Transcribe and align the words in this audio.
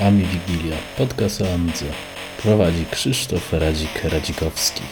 Ami 0.00 0.24
Wigilia, 0.24 0.76
podcast 0.96 1.40
o 1.40 1.54
Amidze. 1.54 1.86
Prowadzi 2.42 2.86
Krzysztof 2.90 3.52
Radzik-Radzikowski. 3.52 4.82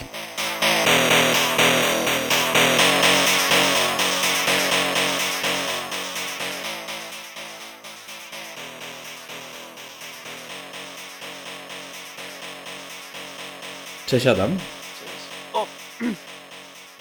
Cześć 14.07 14.25
Adam. 14.25 14.78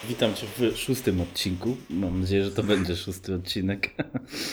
Witam 0.09 0.35
Cię 0.35 0.47
w 0.59 0.77
szóstym 0.77 1.21
odcinku. 1.21 1.77
Mam 1.91 2.21
nadzieję, 2.21 2.45
że 2.45 2.51
to 2.51 2.63
będzie 2.63 2.97
szósty 2.97 3.35
odcinek 3.35 3.91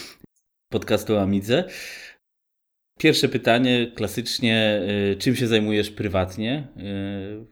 podcastu 0.74 1.18
Amidze. 1.18 1.64
Pierwsze 3.00 3.30
pytanie, 3.30 3.92
klasycznie, 3.96 4.82
y, 5.12 5.16
czym 5.20 5.36
się 5.36 5.48
zajmujesz 5.48 5.90
prywatnie? 5.90 6.68
Y, 6.78 7.46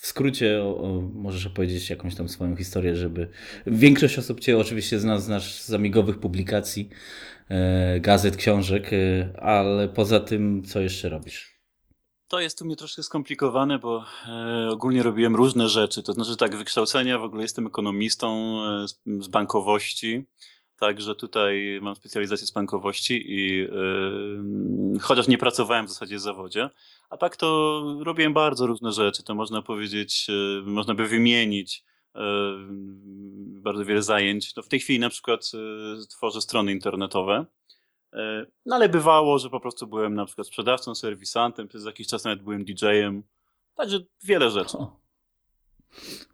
w 0.00 0.06
skrócie 0.06 0.62
o, 0.62 0.80
o, 0.82 1.00
możesz 1.00 1.46
opowiedzieć 1.46 1.90
jakąś 1.90 2.14
tam 2.14 2.28
swoją 2.28 2.56
historię, 2.56 2.96
żeby... 2.96 3.28
Większość 3.66 4.18
osób 4.18 4.40
Cię 4.40 4.58
oczywiście 4.58 4.98
zna, 4.98 5.18
znasz 5.18 5.62
z 5.62 5.72
amigowych 5.72 6.18
publikacji, 6.18 6.88
y, 7.96 8.00
gazet, 8.00 8.36
książek, 8.36 8.90
ale 9.38 9.88
poza 9.88 10.20
tym 10.20 10.62
co 10.64 10.80
jeszcze 10.80 11.08
robisz? 11.08 11.57
To 12.28 12.40
jest 12.40 12.62
u 12.62 12.64
mnie 12.64 12.76
troszkę 12.76 13.02
skomplikowane, 13.02 13.78
bo 13.78 14.04
e, 14.28 14.68
ogólnie 14.70 15.02
robiłem 15.02 15.36
różne 15.36 15.68
rzeczy. 15.68 16.02
To 16.02 16.12
znaczy 16.12 16.36
tak, 16.36 16.56
wykształcenia 16.56 17.18
w 17.18 17.22
ogóle 17.22 17.42
jestem 17.42 17.66
ekonomistą 17.66 18.58
e, 18.64 18.88
z, 19.22 19.28
bankowości. 19.28 20.24
Także 20.78 21.14
tutaj 21.14 21.78
mam 21.82 21.96
specjalizację 21.96 22.46
z 22.46 22.50
bankowości 22.50 23.32
i 23.32 23.56
yy, 23.56 25.00
chociaż 25.00 25.28
nie 25.28 25.38
pracowałem 25.38 25.86
w 25.86 25.88
zasadzie 25.88 26.16
w 26.16 26.20
zawodzie, 26.20 26.70
a 27.10 27.16
tak 27.16 27.36
to 27.36 27.82
robiłem 28.00 28.32
bardzo 28.32 28.66
różne 28.66 28.92
rzeczy. 28.92 29.22
To 29.22 29.34
można 29.34 29.62
powiedzieć, 29.62 30.26
można 30.64 30.94
by 30.94 31.08
wymienić 31.08 31.84
bardzo 33.62 33.84
wiele 33.84 34.02
zajęć. 34.02 34.56
No 34.56 34.62
w 34.62 34.68
tej 34.68 34.80
chwili 34.80 34.98
na 34.98 35.10
przykład 35.10 35.50
tworzę 36.08 36.40
strony 36.40 36.72
internetowe. 36.72 37.46
No 38.66 38.76
ale 38.76 38.88
bywało, 38.88 39.38
że 39.38 39.50
po 39.50 39.60
prostu 39.60 39.86
byłem 39.86 40.14
na 40.14 40.26
przykład 40.26 40.46
sprzedawcą, 40.46 40.94
serwisantem, 40.94 41.68
przez 41.68 41.84
jakiś 41.84 42.06
czas 42.06 42.24
nawet 42.24 42.42
byłem 42.42 42.64
DJ-em. 42.64 43.22
Także 43.74 43.98
wiele 44.24 44.50
rzeczy. 44.50 44.76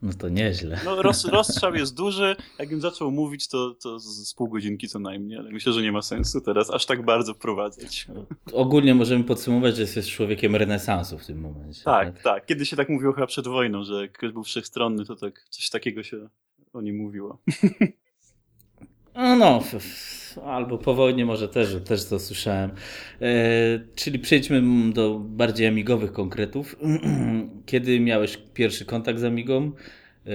No 0.02 0.12
to 0.18 0.28
nieźle. 0.28 0.80
No, 0.84 1.02
roz, 1.02 1.24
rozstrzał 1.24 1.74
jest 1.74 1.96
duży. 1.96 2.36
Jakbym 2.58 2.80
zaczął 2.80 3.10
mówić, 3.10 3.48
to, 3.48 3.74
to 3.74 3.98
z 3.98 4.34
pół 4.34 4.48
godzinki 4.48 4.88
co 4.88 4.98
najmniej, 4.98 5.38
ale 5.38 5.50
myślę, 5.50 5.72
że 5.72 5.82
nie 5.82 5.92
ma 5.92 6.02
sensu 6.02 6.40
teraz 6.40 6.70
aż 6.70 6.86
tak 6.86 7.04
bardzo 7.04 7.34
wprowadzać. 7.34 8.06
Ogólnie 8.52 8.94
możemy 8.94 9.24
podsumować, 9.24 9.76
że 9.76 9.82
jesteś 9.82 10.14
człowiekiem 10.14 10.56
renesansu 10.56 11.18
w 11.18 11.26
tym 11.26 11.40
momencie. 11.40 11.84
Tak, 11.84 12.12
tak. 12.14 12.22
tak. 12.22 12.46
Kiedyś 12.46 12.70
się 12.70 12.76
tak 12.76 12.88
mówiło 12.88 13.12
chyba 13.12 13.26
przed 13.26 13.48
wojną, 13.48 13.84
że 13.84 14.02
jak 14.02 14.12
ktoś 14.12 14.32
był 14.32 14.42
wszechstronny, 14.42 15.04
to 15.04 15.16
tak 15.16 15.46
coś 15.50 15.70
takiego 15.70 16.02
się 16.02 16.28
o 16.72 16.80
nim 16.80 16.96
mówiło. 16.96 17.38
No, 19.14 19.36
no 19.36 19.60
albo 20.42 20.78
po 20.78 20.94
wojnie 20.94 21.26
może 21.26 21.48
też, 21.48 21.76
też 21.84 22.04
to 22.08 22.18
słyszałem. 22.18 22.70
E, 23.20 23.24
czyli 23.94 24.18
przejdźmy 24.18 24.62
do 24.92 25.18
bardziej 25.18 25.66
amigowych 25.66 26.12
konkretów. 26.12 26.76
Kiedy 27.66 28.00
miałeś 28.00 28.38
pierwszy 28.54 28.84
kontakt 28.84 29.18
z 29.18 29.24
Amigą? 29.24 29.72
E, 30.26 30.30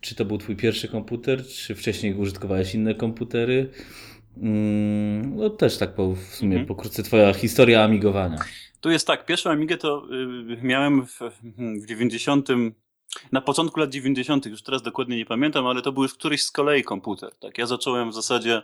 czy 0.00 0.14
to 0.14 0.24
był 0.24 0.38
twój 0.38 0.56
pierwszy 0.56 0.88
komputer, 0.88 1.46
czy 1.46 1.74
wcześniej 1.74 2.14
użytkowałeś 2.14 2.74
inne 2.74 2.94
komputery? 2.94 3.70
Mm, 4.36 5.36
no 5.36 5.50
też 5.50 5.78
tak 5.78 5.94
po, 5.94 6.14
w 6.14 6.34
sumie 6.34 6.52
mhm. 6.52 6.66
pokrótce 6.66 7.02
twoja 7.02 7.32
historia 7.32 7.84
amigowania. 7.84 8.38
Tu 8.80 8.90
jest 8.90 9.06
tak, 9.06 9.26
pierwszą 9.26 9.50
Amigę 9.50 9.76
to 9.76 10.06
y, 10.52 10.62
miałem 10.62 11.06
w, 11.06 11.18
w 11.82 11.86
90 11.86 12.48
na 13.32 13.40
początku 13.40 13.80
lat 13.80 13.90
90., 13.90 14.46
już 14.46 14.62
teraz 14.62 14.82
dokładnie 14.82 15.16
nie 15.16 15.26
pamiętam, 15.26 15.66
ale 15.66 15.82
to 15.82 15.92
był 15.92 16.02
już 16.02 16.14
któryś 16.14 16.44
z 16.44 16.50
kolei 16.50 16.84
komputer. 16.84 17.34
Tak? 17.40 17.58
Ja 17.58 17.66
zacząłem 17.66 18.10
w 18.10 18.14
zasadzie 18.14 18.62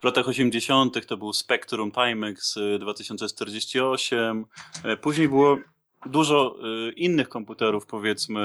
w 0.00 0.04
latach 0.04 0.28
80. 0.28 1.06
to 1.06 1.16
był 1.16 1.32
Spectrum 1.32 1.92
Timex 1.92 2.58
2048. 2.80 4.44
Y, 4.84 4.88
e, 4.88 4.96
później 4.96 5.28
było 5.28 5.58
dużo 6.06 6.56
y, 6.88 6.92
innych 6.92 7.28
komputerów, 7.28 7.86
powiedzmy 7.86 8.40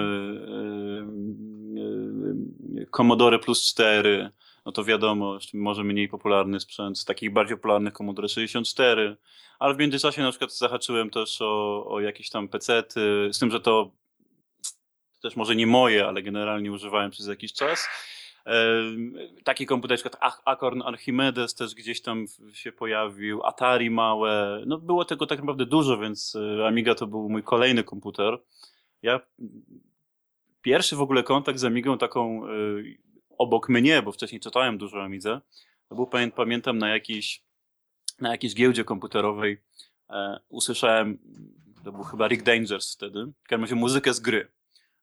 y, 2.75 2.87
Commodore 2.91 3.39
Plus 3.39 3.65
4, 3.65 4.29
no 4.65 4.71
to 4.71 4.83
wiadomo, 4.83 5.37
może 5.53 5.83
mniej 5.83 6.09
popularny 6.09 6.59
sprzęt, 6.59 6.99
z 6.99 7.05
takich 7.05 7.33
bardziej 7.33 7.57
popularnych 7.57 7.93
Commodore 7.93 8.29
64, 8.29 9.17
ale 9.59 9.73
w 9.73 9.77
międzyczasie 9.77 10.21
na 10.21 10.29
przykład 10.29 10.57
zahaczyłem 10.57 11.09
też 11.09 11.41
o, 11.41 11.85
o 11.87 11.99
jakieś 11.99 12.29
tam 12.29 12.47
PC-ty, 12.47 13.29
z 13.31 13.39
tym, 13.39 13.51
że 13.51 13.59
to 13.59 13.91
też 15.27 15.35
może 15.35 15.55
nie 15.55 15.67
moje, 15.67 16.07
ale 16.07 16.23
generalnie 16.23 16.71
używałem 16.71 17.11
przez 17.11 17.27
jakiś 17.27 17.53
czas. 17.53 17.89
Taki 19.43 19.65
komputer, 19.65 19.97
na 19.97 20.01
przykład 20.01 20.41
Acorn 20.45 20.81
Archimedes 20.81 21.55
też 21.55 21.75
gdzieś 21.75 22.01
tam 22.01 22.25
się 22.53 22.71
pojawił, 22.71 23.43
Atari 23.43 23.89
małe, 23.89 24.63
no 24.65 24.77
było 24.77 25.05
tego 25.05 25.25
tak 25.25 25.39
naprawdę 25.39 25.65
dużo, 25.65 25.97
więc 25.97 26.35
e, 26.35 26.67
Amiga 26.67 26.95
to 26.95 27.07
był 27.07 27.29
mój 27.29 27.43
kolejny 27.43 27.83
komputer. 27.83 28.37
Ja 29.01 29.19
pierwszy 30.61 30.95
w 30.95 31.01
ogóle 31.01 31.23
kontakt 31.23 31.59
z 31.59 31.65
Amigą 31.65 31.97
taką 31.97 32.45
e, 32.45 32.49
obok 33.37 33.69
mnie, 33.69 34.01
bo 34.01 34.11
wcześniej 34.11 34.41
czytałem 34.41 34.77
dużo 34.77 35.03
Amidze, 35.03 35.41
to 35.89 35.95
był 35.95 36.09
pamiętam 36.35 36.77
na 36.77 36.89
jakiejś, 36.89 37.43
na 38.21 38.31
jakiejś 38.31 38.55
giełdzie 38.55 38.83
komputerowej 38.83 39.57
e, 40.09 40.39
usłyszałem, 40.49 41.19
to 41.83 41.91
był 41.91 42.03
chyba 42.03 42.27
Rick 42.27 42.43
Dangers 42.43 42.95
wtedy, 42.95 43.25
w 43.43 43.47
każdym 43.47 43.61
razie 43.61 43.75
muzykę 43.75 44.13
z 44.13 44.19
gry. 44.19 44.56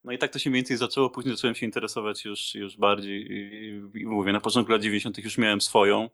No 0.05 0.13
i 0.13 0.19
tak 0.19 0.33
to 0.33 0.39
się 0.39 0.51
mniej 0.51 0.59
więcej 0.59 0.77
zaczęło, 0.77 1.11
później 1.11 1.37
zacząłem 1.37 1.55
się 1.55 1.67
interesować 1.67 2.25
już, 2.25 2.55
już 2.55 2.77
bardziej 2.77 3.33
i, 3.33 4.01
i 4.01 4.07
mówię, 4.07 4.33
na 4.33 4.41
początku 4.41 4.73
lat 4.73 4.83
90. 4.83 5.19
już 5.19 5.39
miałem 5.39 5.61
swoją. 5.61 6.11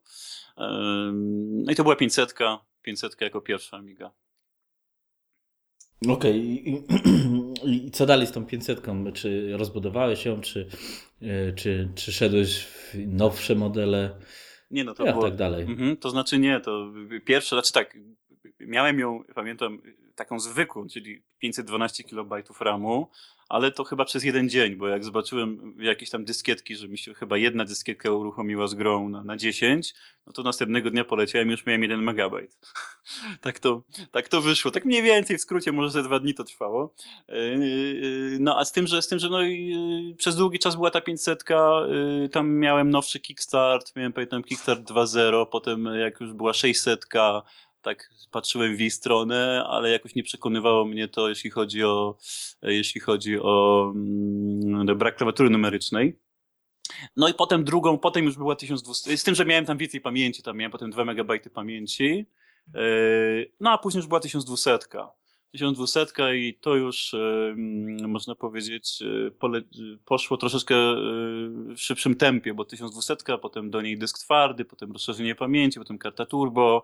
No 1.64 1.72
i 1.72 1.74
to 1.74 1.82
była 1.82 1.96
500, 1.96 2.34
500 2.82 3.20
jako 3.20 3.40
pierwsza 3.40 3.76
Amiga. 3.76 4.10
Okej, 6.08 6.14
okay. 6.14 6.38
I, 6.38 6.84
I, 7.86 7.90
co 7.90 8.06
dalej 8.06 8.26
z 8.26 8.32
tą 8.32 8.46
500? 8.46 8.82
Czy 9.14 9.56
rozbudowałeś 9.56 10.24
ją, 10.24 10.40
czy, 10.40 10.68
e, 11.22 11.52
czy, 11.52 11.88
czy 11.94 12.12
szedłeś 12.12 12.64
w 12.64 12.94
nowsze 13.06 13.54
modele? 13.54 14.20
Nie, 14.70 14.84
no 14.84 14.94
to 14.94 15.06
ja, 15.06 15.12
było... 15.12 15.24
tak 15.24 15.36
dalej. 15.36 15.62
Mhm, 15.64 15.96
to 15.96 16.10
znaczy 16.10 16.38
nie, 16.38 16.60
to 16.60 16.92
pierwsze, 17.24 17.56
znaczy 17.56 17.72
tak, 17.72 17.98
miałem 18.60 18.98
ją, 18.98 19.24
pamiętam, 19.34 19.82
taką 20.14 20.40
zwykłą, 20.40 20.88
czyli 20.88 21.22
512 21.38 22.04
KB 22.04 22.60
RAMu, 22.60 23.10
ale 23.50 23.72
to 23.72 23.84
chyba 23.84 24.04
przez 24.04 24.24
jeden 24.24 24.48
dzień, 24.48 24.76
bo 24.76 24.88
jak 24.88 25.04
zobaczyłem 25.04 25.74
jakieś 25.78 26.10
tam 26.10 26.24
dyskietki, 26.24 26.76
że 26.76 26.88
mi 26.88 26.98
się 26.98 27.14
chyba 27.14 27.36
jedna 27.36 27.64
dyskietka 27.64 28.10
uruchomiła 28.10 28.66
z 28.66 28.74
grą 28.74 29.08
na, 29.08 29.24
na 29.24 29.36
10, 29.36 29.94
no 30.26 30.32
to 30.32 30.42
następnego 30.42 30.90
dnia 30.90 31.04
poleciałem 31.04 31.48
i 31.48 31.50
już 31.50 31.66
miałem 31.66 31.82
1 31.82 32.02
megabajt. 32.02 32.58
tak, 33.40 33.58
to, 33.58 33.82
tak 34.10 34.28
to 34.28 34.40
wyszło. 34.40 34.70
Tak 34.70 34.84
mniej 34.84 35.02
więcej 35.02 35.38
w 35.38 35.40
skrócie, 35.40 35.72
może 35.72 35.90
ze 35.90 36.02
dwa 36.02 36.18
dni 36.18 36.34
to 36.34 36.44
trwało. 36.44 36.94
Yy, 37.28 38.36
no 38.40 38.58
a 38.58 38.64
z 38.64 38.72
tym, 38.72 38.86
że, 38.86 39.02
z 39.02 39.08
tym, 39.08 39.18
że 39.18 39.28
no, 39.28 39.42
yy, 39.42 40.14
przez 40.16 40.36
długi 40.36 40.58
czas 40.58 40.76
była 40.76 40.90
ta 40.90 41.00
500, 41.00 41.44
yy, 41.48 42.28
tam 42.28 42.50
miałem 42.50 42.90
nowszy 42.90 43.20
Kickstart, 43.20 43.96
miałem 43.96 44.12
pamiętam 44.12 44.42
Kickstart 44.42 44.80
2.0, 44.80 45.46
potem 45.46 45.84
jak 45.84 46.20
już 46.20 46.32
była 46.32 46.52
600, 46.52 47.06
tak 47.82 48.10
patrzyłem 48.30 48.76
w 48.76 48.80
jej 48.80 48.90
stronę, 48.90 49.64
ale 49.66 49.90
jakoś 49.90 50.14
nie 50.14 50.22
przekonywało 50.22 50.84
mnie 50.84 51.08
to, 51.08 51.28
jeśli 51.28 51.50
chodzi 51.50 51.84
o, 51.84 52.18
jeśli 52.62 53.00
chodzi 53.00 53.40
o 53.40 53.84
mm, 53.94 54.98
brak 54.98 55.16
klawiatury 55.16 55.50
numerycznej. 55.50 56.18
No 57.16 57.28
i 57.28 57.34
potem 57.34 57.64
drugą, 57.64 57.98
potem 57.98 58.24
już 58.24 58.36
była 58.36 58.56
1200, 58.56 59.16
z 59.16 59.24
tym, 59.24 59.34
że 59.34 59.44
miałem 59.44 59.64
tam 59.64 59.78
więcej 59.78 60.00
pamięci, 60.00 60.42
tam 60.42 60.56
miałem 60.56 60.72
potem 60.72 60.90
2 60.90 61.04
MB 61.04 61.32
pamięci, 61.54 62.26
yy, 62.74 63.52
no 63.60 63.70
a 63.70 63.78
później 63.78 63.98
już 63.98 64.06
była 64.06 64.20
1200. 64.20 64.78
1200 65.52 66.36
i 66.36 66.54
to 66.54 66.74
już 66.74 67.12
yy, 67.12 68.08
można 68.08 68.34
powiedzieć 68.34 69.00
yy, 69.00 69.30
pole, 69.38 69.62
poszło 70.04 70.36
troszeczkę 70.36 70.74
w 71.76 71.78
szybszym 71.78 72.14
tempie, 72.14 72.54
bo 72.54 72.64
1200, 72.64 73.16
potem 73.42 73.70
do 73.70 73.82
niej 73.82 73.98
dysk 73.98 74.18
twardy, 74.18 74.64
potem 74.64 74.92
rozszerzenie 74.92 75.34
pamięci, 75.34 75.78
potem 75.78 75.98
karta 75.98 76.26
turbo, 76.26 76.82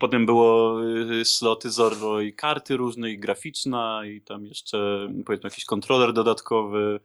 potem 0.00 0.26
było 0.26 0.80
y, 1.20 1.24
sloty 1.24 1.70
Zorro 1.70 2.20
i 2.20 2.32
karty 2.32 2.76
różne, 2.76 3.10
i 3.10 3.18
graficzna, 3.18 4.02
i 4.06 4.20
tam 4.20 4.46
jeszcze 4.46 5.08
powiedzmy 5.26 5.46
jakiś 5.46 5.64
kontroler 5.64 6.12
dodatkowy. 6.12 7.00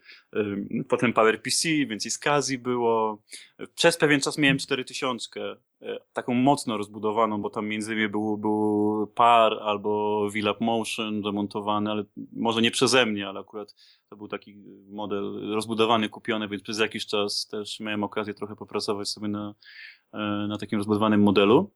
Potem 0.87 1.13
PowerPC, 1.13 1.69
więc 1.69 2.05
i 2.05 2.11
SCSI 2.11 2.57
było. 2.57 3.21
Przez 3.75 3.97
pewien 3.97 4.21
czas 4.21 4.37
miałem 4.37 4.57
4000, 4.57 5.57
e, 5.81 5.99
taką 6.13 6.33
mocno 6.33 6.77
rozbudowaną, 6.77 7.41
bo 7.41 7.49
tam 7.49 7.67
między 7.67 7.93
innymi 7.93 8.09
był, 8.09 8.37
był 8.37 9.07
PAR 9.15 9.53
albo 9.61 10.21
VLAP 10.29 10.61
Motion 10.61 11.23
zamontowany, 11.23 11.91
ale 11.91 12.03
może 12.33 12.61
nie 12.61 12.71
przeze 12.71 13.05
mnie, 13.05 13.27
ale 13.29 13.39
akurat 13.39 13.75
to 14.09 14.15
był 14.15 14.27
taki 14.27 14.55
model 14.89 15.53
rozbudowany, 15.53 16.09
kupiony, 16.09 16.47
więc 16.47 16.63
przez 16.63 16.79
jakiś 16.79 17.05
czas 17.05 17.47
też 17.47 17.79
miałem 17.79 18.03
okazję 18.03 18.33
trochę 18.33 18.55
popracować 18.55 19.07
sobie 19.07 19.27
na, 19.27 19.55
na 20.47 20.57
takim 20.57 20.77
rozbudowanym 20.77 21.21
modelu. 21.21 21.71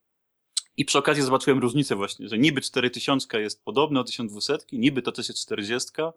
I 0.79 0.85
przy 0.85 0.97
okazji 0.97 1.23
zobaczyłem 1.23 1.59
różnicę 1.59 1.95
właśnie, 1.95 2.29
że 2.29 2.37
niby 2.37 2.61
4000 2.61 3.41
jest 3.41 3.65
podobne 3.65 3.99
do 3.99 4.03
1200, 4.03 4.57
niby 4.71 5.01
to 5.01 5.11
też 5.11 5.27
jest 5.27 5.41
40, 5.41 5.89
e, 6.01 6.11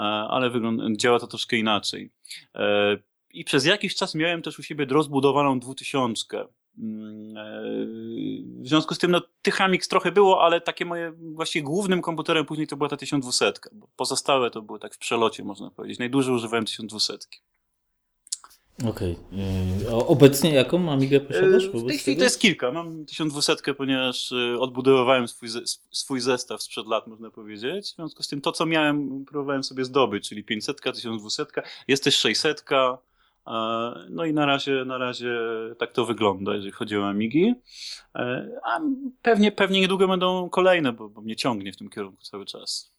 ale 0.00 0.50
działa 0.96 1.18
to 1.18 1.26
troszkę 1.26 1.56
inaczej. 1.56 2.10
E, 2.54 2.96
I 3.30 3.44
przez 3.44 3.66
jakiś 3.66 3.94
czas 3.94 4.14
miałem 4.14 4.42
też 4.42 4.58
u 4.58 4.62
siebie 4.62 4.84
rozbudowaną 4.84 5.60
2000. 5.60 6.48
Mm, 6.78 7.36
e, 7.36 7.42
w 8.62 8.68
związku 8.68 8.94
z 8.94 8.98
tym, 8.98 9.10
no, 9.10 9.22
tych 9.42 9.60
Amix 9.60 9.88
trochę 9.88 10.12
było, 10.12 10.44
ale 10.44 10.60
takie 10.60 10.84
moje 10.84 11.12
właściwie 11.34 11.64
głównym 11.64 12.02
komputerem 12.02 12.46
później 12.46 12.66
to 12.66 12.76
była 12.76 12.88
ta 12.88 12.96
1200. 12.96 13.52
Bo 13.72 13.88
pozostałe 13.96 14.50
to 14.50 14.62
były 14.62 14.78
tak 14.78 14.94
w 14.94 14.98
przelocie, 14.98 15.44
można 15.44 15.70
powiedzieć. 15.70 15.98
Najdłużej 15.98 16.34
używałem 16.34 16.64
1200. 16.64 17.18
Okej. 18.86 19.16
Okay. 19.82 20.06
Obecnie 20.06 20.54
jaką 20.54 20.92
Amigę 20.92 21.20
posiadasz? 21.20 21.68
W 21.68 21.86
tej 21.86 21.98
chwili 21.98 22.16
to 22.16 22.24
jest 22.24 22.40
kilka. 22.40 22.72
Mam 22.72 23.06
1200, 23.06 23.74
ponieważ 23.74 24.32
y, 24.32 24.56
odbudowywałem 24.60 25.28
swój, 25.28 25.48
swój 25.90 26.20
zestaw 26.20 26.62
sprzed 26.62 26.86
lat, 26.86 27.06
można 27.06 27.30
powiedzieć. 27.30 27.86
W 27.86 27.96
związku 27.96 28.22
z 28.22 28.28
tym 28.28 28.40
to, 28.40 28.52
co 28.52 28.66
miałem, 28.66 29.24
próbowałem 29.24 29.64
sobie 29.64 29.84
zdobyć, 29.84 30.28
czyli 30.28 30.44
500, 30.44 30.80
1200, 30.80 31.44
jest 31.88 32.04
też 32.04 32.16
600. 32.16 32.64
No 34.10 34.24
i 34.24 34.32
na 34.32 34.46
razie, 34.46 34.84
na 34.84 34.98
razie 34.98 35.38
tak 35.78 35.92
to 35.92 36.04
wygląda, 36.04 36.54
jeżeli 36.54 36.72
chodzi 36.72 36.96
o 36.96 37.08
Amigi. 37.08 37.54
E, 38.14 38.48
a 38.64 38.80
pewnie, 39.22 39.52
pewnie 39.52 39.80
niedługo 39.80 40.08
będą 40.08 40.48
kolejne, 40.50 40.92
bo, 40.92 41.08
bo 41.08 41.20
mnie 41.20 41.36
ciągnie 41.36 41.72
w 41.72 41.76
tym 41.76 41.90
kierunku 41.90 42.22
cały 42.22 42.46
czas. 42.46 42.92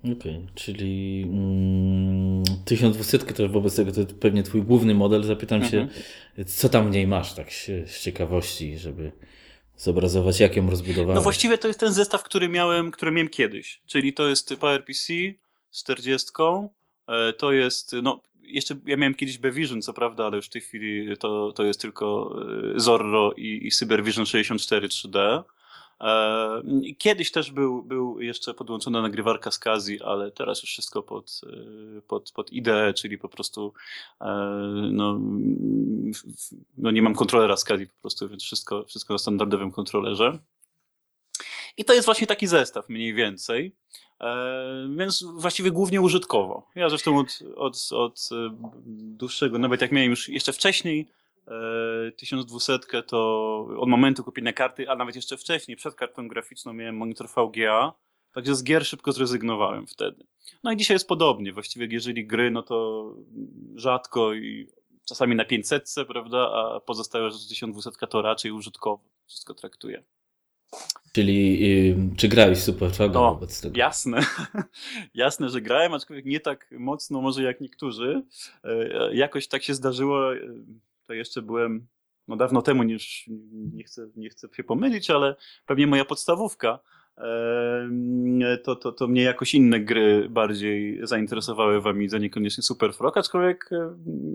Okej, 0.00 0.12
okay, 0.14 0.46
czyli 0.54 1.22
mm, 1.22 2.29
1200 2.64 3.18
to 3.18 3.48
wobec 3.48 3.76
tego 3.76 3.92
to 3.92 4.14
pewnie 4.20 4.42
twój 4.42 4.62
główny 4.62 4.94
model. 4.94 5.24
Zapytam 5.24 5.62
mhm. 5.62 5.88
się, 5.88 6.44
co 6.44 6.68
tam 6.68 6.88
w 6.88 6.90
niej 6.90 7.06
masz, 7.06 7.34
tak 7.34 7.52
z 7.86 8.00
ciekawości, 8.02 8.78
żeby 8.78 9.12
zobrazować, 9.76 10.40
jak 10.40 10.56
ją 10.56 10.70
rozbudowałeś. 10.70 11.14
No 11.14 11.22
właściwie 11.22 11.58
to 11.58 11.68
jest 11.68 11.80
ten 11.80 11.92
zestaw, 11.92 12.22
który 12.22 12.48
miałem, 12.48 12.90
który 12.90 13.12
miałem 13.12 13.28
kiedyś, 13.28 13.80
czyli 13.86 14.12
to 14.12 14.28
jest 14.28 14.48
PowerPC 14.48 15.12
z 15.70 15.82
40, 15.82 16.28
e, 17.08 17.32
to 17.32 17.52
jest, 17.52 17.96
no 18.02 18.22
jeszcze 18.42 18.76
ja 18.86 18.96
miałem 18.96 19.14
kiedyś 19.14 19.38
Bevision, 19.38 19.82
co 19.82 19.92
prawda, 19.92 20.26
ale 20.26 20.36
już 20.36 20.46
w 20.46 20.50
tej 20.50 20.62
chwili 20.62 21.16
to, 21.16 21.52
to 21.52 21.64
jest 21.64 21.80
tylko 21.80 22.36
e, 22.76 22.80
Zorro 22.80 23.32
i, 23.36 23.66
i 23.66 23.70
CyberVision 23.70 24.26
64 24.26 24.88
3D. 24.88 25.42
E, 26.00 26.62
kiedyś 26.98 27.32
też 27.32 27.50
był, 27.50 27.82
był 27.82 28.20
jeszcze 28.20 28.54
podłączona 28.54 29.02
nagrywarka 29.02 29.50
z 29.50 29.58
Kazi, 29.58 30.02
ale 30.02 30.30
teraz 30.30 30.62
już 30.62 30.70
wszystko 30.70 31.02
pod, 31.02 31.40
e, 31.46 32.00
pod, 32.00 32.32
pod 32.32 32.52
IDE, 32.52 32.94
czyli 32.94 33.18
po 33.18 33.28
prostu 33.28 33.72
e, 34.20 34.26
no, 34.92 35.20
no 36.78 36.90
nie 36.90 37.02
mam 37.02 37.14
kontrolera 37.14 37.56
z 37.56 37.64
Kazi 37.64 37.86
po 37.86 38.00
prostu, 38.00 38.28
więc 38.28 38.42
wszystko, 38.42 38.84
wszystko 38.84 39.14
na 39.14 39.18
standardowym 39.18 39.70
kontrolerze. 39.70 40.38
I 41.76 41.84
to 41.84 41.94
jest 41.94 42.06
właśnie 42.06 42.26
taki 42.26 42.46
zestaw 42.46 42.88
mniej 42.88 43.14
więcej. 43.14 43.72
Więc 44.96 45.22
właściwie 45.22 45.70
głównie 45.70 46.00
użytkowo. 46.00 46.66
Ja 46.74 46.88
zresztą 46.88 47.18
od, 47.18 47.38
od, 47.56 47.88
od 47.92 48.28
dłuższego, 48.86 49.58
nawet 49.58 49.80
jak 49.80 49.92
miałem 49.92 50.10
już 50.10 50.28
jeszcze 50.28 50.52
wcześniej 50.52 51.08
1200 52.16 52.78
to 53.06 53.58
od 53.78 53.88
momentu 53.88 54.24
kupienia 54.24 54.52
karty, 54.52 54.90
a 54.90 54.96
nawet 54.96 55.16
jeszcze 55.16 55.36
wcześniej, 55.36 55.76
przed 55.76 55.94
kartą 55.94 56.28
graficzną 56.28 56.72
miałem 56.72 56.96
monitor 56.96 57.28
VGA, 57.28 57.92
także 58.34 58.54
z 58.54 58.64
gier 58.64 58.86
szybko 58.86 59.12
zrezygnowałem 59.12 59.86
wtedy. 59.86 60.24
No 60.64 60.72
i 60.72 60.76
dzisiaj 60.76 60.94
jest 60.94 61.08
podobnie, 61.08 61.52
właściwie 61.52 61.88
jeżeli 61.90 62.26
gry, 62.26 62.50
no 62.50 62.62
to 62.62 63.04
rzadko 63.74 64.34
i 64.34 64.68
czasami 65.08 65.36
na 65.36 65.44
500, 65.44 65.94
prawda, 66.08 66.38
a 66.38 66.80
pozostałe 66.80 67.30
rzeczy 67.30 67.48
1200 67.48 68.06
to 68.06 68.22
raczej 68.22 68.52
użytkowo 68.52 69.04
wszystko 69.26 69.54
traktuję. 69.54 70.02
Czyli 71.12 71.60
yy, 71.60 71.96
czy 72.16 72.28
grałeś 72.28 72.58
Super 72.58 72.92
Fago 72.92 73.20
no, 73.20 73.34
wobec 73.34 73.60
tego? 73.60 73.78
Jasne. 73.78 74.20
jasne, 75.14 75.48
że 75.48 75.60
grałem, 75.60 75.94
aczkolwiek 75.94 76.26
nie 76.26 76.40
tak 76.40 76.74
mocno 76.78 77.20
może 77.20 77.42
jak 77.42 77.60
niektórzy. 77.60 78.22
Yy, 78.64 79.10
jakoś 79.14 79.48
tak 79.48 79.62
się 79.62 79.74
zdarzyło, 79.74 80.32
yy, 80.32 80.64
to 81.10 81.14
jeszcze 81.14 81.42
byłem 81.42 81.86
no 82.28 82.36
dawno 82.36 82.62
temu, 82.62 82.82
niż 82.82 83.30
nie 83.72 83.84
chcę, 83.84 84.08
nie 84.16 84.30
chcę 84.30 84.48
się 84.52 84.64
pomylić, 84.64 85.10
ale 85.10 85.36
pewnie 85.66 85.86
moja 85.86 86.04
podstawówka, 86.04 86.78
to, 88.64 88.76
to, 88.76 88.92
to 88.92 89.08
mnie 89.08 89.22
jakoś 89.22 89.54
inne 89.54 89.80
gry 89.80 90.28
bardziej 90.28 91.00
zainteresowały 91.02 91.80
w 91.80 91.86
Amidze, 91.86 92.20
niekoniecznie 92.20 92.62
Super 92.62 92.94
Frog, 92.94 93.16
aczkolwiek 93.16 93.70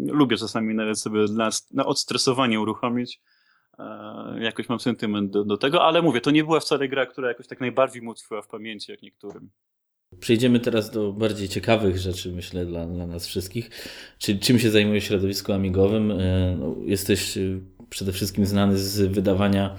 lubię 0.07 0.37
czasami 0.37 0.75
nawet 0.75 0.99
sobie 0.99 1.25
na, 1.33 1.49
na 1.71 1.85
odstresowanie 1.85 2.59
uruchomić. 2.59 3.21
E, 3.79 4.37
jakoś 4.39 4.69
mam 4.69 4.79
sentyment 4.79 5.31
do, 5.31 5.43
do 5.43 5.57
tego, 5.57 5.83
ale 5.83 6.01
mówię, 6.01 6.21
to 6.21 6.31
nie 6.31 6.43
była 6.43 6.59
wcale 6.59 6.87
gra, 6.87 7.05
która 7.05 7.27
jakoś 7.27 7.47
tak 7.47 7.59
najbardziej 7.59 8.01
mu 8.01 8.13
w 8.43 8.47
pamięci 8.47 8.91
jak 8.91 9.01
niektórym. 9.01 9.49
Przejdziemy 10.19 10.59
teraz 10.59 10.91
do 10.91 11.13
bardziej 11.13 11.49
ciekawych 11.49 11.97
rzeczy, 11.97 12.31
myślę, 12.31 12.65
dla, 12.65 12.87
dla 12.87 13.07
nas 13.07 13.27
wszystkich. 13.27 13.69
Czy, 14.17 14.39
czym 14.39 14.59
się 14.59 14.71
zajmuje 14.71 15.01
środowisko 15.01 15.55
amigowym? 15.55 16.11
E, 16.11 16.57
no, 16.59 16.75
jesteś 16.85 17.37
e, 17.37 17.41
przede 17.89 18.11
wszystkim 18.11 18.45
znany 18.45 18.77
z 18.77 18.99
wydawania 18.99 19.75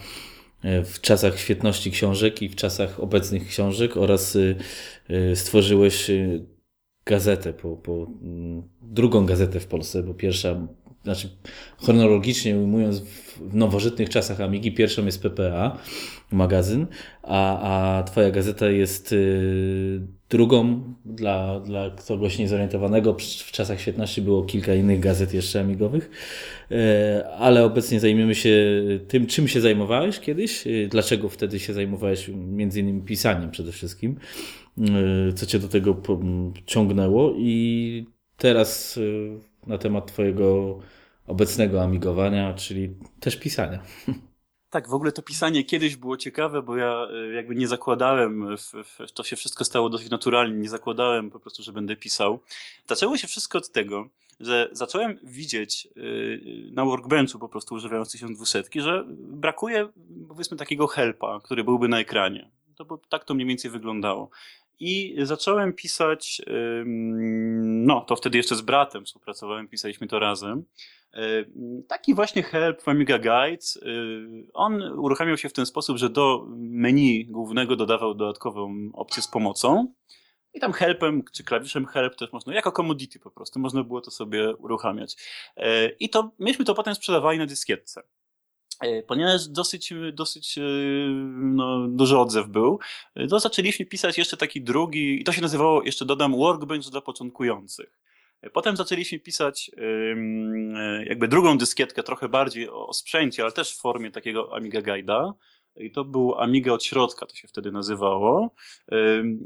e, 0.62 0.84
w 0.84 1.00
czasach 1.00 1.38
świetności 1.38 1.90
książek 1.90 2.42
i 2.42 2.48
w 2.48 2.56
czasach 2.56 3.00
obecnych 3.00 3.48
książek 3.48 3.96
oraz 3.96 4.38
stworzyłeś 5.34 6.10
gazetę, 7.06 7.52
po, 7.52 7.76
po, 7.76 8.06
mm, 8.22 8.62
drugą 8.82 9.26
gazetę 9.26 9.60
w 9.60 9.66
Polsce, 9.66 10.02
bo 10.02 10.14
pierwsza, 10.14 10.66
znaczy 11.04 11.28
chronologicznie 11.78 12.58
ujmując, 12.58 13.00
w 13.40 13.54
nowożytnych 13.54 14.08
czasach 14.08 14.40
Amigi 14.40 14.72
pierwszą 14.72 15.06
jest 15.06 15.22
PPA, 15.22 15.78
magazyn, 16.30 16.86
a, 17.22 17.98
a 17.98 18.02
twoja 18.02 18.30
gazeta 18.30 18.68
jest 18.68 19.14
drugą 20.30 20.80
dla, 21.04 21.60
dla 21.60 21.90
kogoś 22.08 22.38
niezorientowanego. 22.38 23.16
W 23.46 23.52
czasach 23.52 23.80
świetności 23.80 24.22
było 24.22 24.42
kilka 24.42 24.74
innych 24.74 25.00
gazet 25.00 25.34
jeszcze 25.34 25.60
amigowych, 25.60 26.10
y, 26.70 27.26
ale 27.26 27.64
obecnie 27.64 28.00
zajmiemy 28.00 28.34
się 28.34 28.82
tym, 29.08 29.26
czym 29.26 29.48
się 29.48 29.60
zajmowałeś 29.60 30.20
kiedyś, 30.20 30.66
y, 30.66 30.88
dlaczego 30.90 31.28
wtedy 31.28 31.58
się 31.58 31.74
zajmowałeś 31.74 32.30
między 32.34 32.80
innymi 32.80 33.02
pisaniem 33.02 33.50
przede 33.50 33.72
wszystkim, 33.72 34.16
co 35.34 35.46
cię 35.46 35.58
do 35.58 35.68
tego 35.68 36.02
ciągnęło 36.66 37.34
i 37.36 38.06
teraz 38.36 38.98
na 39.66 39.78
temat 39.78 40.06
twojego 40.06 40.78
obecnego 41.26 41.82
amigowania, 41.82 42.54
czyli 42.54 42.94
też 43.20 43.36
pisania. 43.36 43.82
Tak, 44.70 44.88
w 44.88 44.94
ogóle 44.94 45.12
to 45.12 45.22
pisanie 45.22 45.64
kiedyś 45.64 45.96
było 45.96 46.16
ciekawe, 46.16 46.62
bo 46.62 46.76
ja 46.76 47.08
e, 47.12 47.32
jakby 47.32 47.54
nie 47.54 47.68
zakładałem, 47.68 48.56
w, 48.56 48.62
w, 48.62 49.12
to 49.12 49.24
się 49.24 49.36
wszystko 49.36 49.64
stało 49.64 49.88
dosyć 49.88 50.10
naturalnie, 50.10 50.58
nie 50.58 50.68
zakładałem 50.68 51.30
po 51.30 51.40
prostu, 51.40 51.62
że 51.62 51.72
będę 51.72 51.96
pisał. 51.96 52.40
Zaczęło 52.88 53.16
się 53.16 53.26
wszystko 53.26 53.58
od 53.58 53.72
tego, 53.72 54.08
że 54.40 54.68
zacząłem 54.72 55.18
widzieć 55.22 55.88
yy, 55.96 56.70
na 56.72 56.84
workbenchu 56.84 57.38
po 57.38 57.48
prostu 57.48 57.74
używając 57.74 58.12
1200, 58.12 58.62
że 58.74 59.04
brakuje 59.18 59.88
powiedzmy 60.28 60.56
takiego 60.56 60.86
helpa, 60.86 61.40
który 61.40 61.64
byłby 61.64 61.88
na 61.88 62.00
ekranie. 62.00 62.50
To, 62.76 62.98
tak 63.08 63.24
to 63.24 63.34
mniej 63.34 63.48
więcej 63.48 63.70
wyglądało. 63.70 64.30
I 64.78 65.16
zacząłem 65.22 65.72
pisać, 65.72 66.42
no 67.62 68.00
to 68.00 68.16
wtedy 68.16 68.38
jeszcze 68.38 68.56
z 68.56 68.60
bratem 68.60 69.04
współpracowałem, 69.04 69.68
pisaliśmy 69.68 70.06
to 70.06 70.18
razem. 70.18 70.64
Taki 71.88 72.14
właśnie 72.14 72.42
help 72.42 72.82
w 72.82 72.88
Amiga 72.88 73.18
Guides. 73.18 73.76
E, 73.76 73.80
on 74.54 74.82
uruchamiał 74.82 75.36
się 75.36 75.48
w 75.48 75.52
ten 75.52 75.66
sposób, 75.66 75.96
że 75.96 76.10
do 76.10 76.46
menu 76.56 77.26
głównego 77.26 77.76
dodawał 77.76 78.14
dodatkową 78.14 78.90
opcję 78.92 79.22
z 79.22 79.28
pomocą. 79.28 79.92
I 80.54 80.60
tam 80.60 80.72
helpem, 80.72 81.22
czy 81.32 81.44
klawiszem 81.44 81.86
help 81.86 82.16
też 82.16 82.32
można, 82.32 82.54
jako 82.54 82.72
commodity 82.72 83.18
po 83.18 83.30
prostu, 83.30 83.60
można 83.60 83.84
było 83.84 84.00
to 84.00 84.10
sobie 84.10 84.56
uruchamiać. 84.56 85.16
E, 85.56 85.88
I 85.88 86.08
to, 86.08 86.30
myśmy 86.38 86.64
to 86.64 86.74
potem 86.74 86.94
sprzedawali 86.94 87.38
na 87.38 87.46
dyskietce. 87.46 88.02
Ponieważ 89.06 89.48
dosyć, 89.48 89.92
dosyć 90.12 90.58
no, 91.36 91.88
duży 91.88 92.18
odzew 92.18 92.48
był, 92.48 92.78
to 93.30 93.40
zaczęliśmy 93.40 93.86
pisać 93.86 94.18
jeszcze 94.18 94.36
taki 94.36 94.62
drugi, 94.62 95.20
i 95.20 95.24
to 95.24 95.32
się 95.32 95.42
nazywało, 95.42 95.82
jeszcze 95.82 96.04
dodam, 96.04 96.36
workbench 96.36 96.90
dla 96.90 97.00
początkujących. 97.00 97.98
Potem 98.52 98.76
zaczęliśmy 98.76 99.18
pisać 99.18 99.70
jakby 101.06 101.28
drugą 101.28 101.58
dyskietkę, 101.58 102.02
trochę 102.02 102.28
bardziej 102.28 102.68
o 102.70 102.92
sprzęcie, 102.92 103.42
ale 103.42 103.52
też 103.52 103.72
w 103.72 103.80
formie 103.80 104.10
takiego 104.10 104.56
Amiga 104.56 104.80
Guide'a. 104.80 105.32
I 105.76 105.90
to 105.90 106.04
był 106.04 106.34
Amiga 106.34 106.72
od 106.72 106.84
środka, 106.84 107.26
to 107.26 107.34
się 107.34 107.48
wtedy 107.48 107.72
nazywało, 107.72 108.50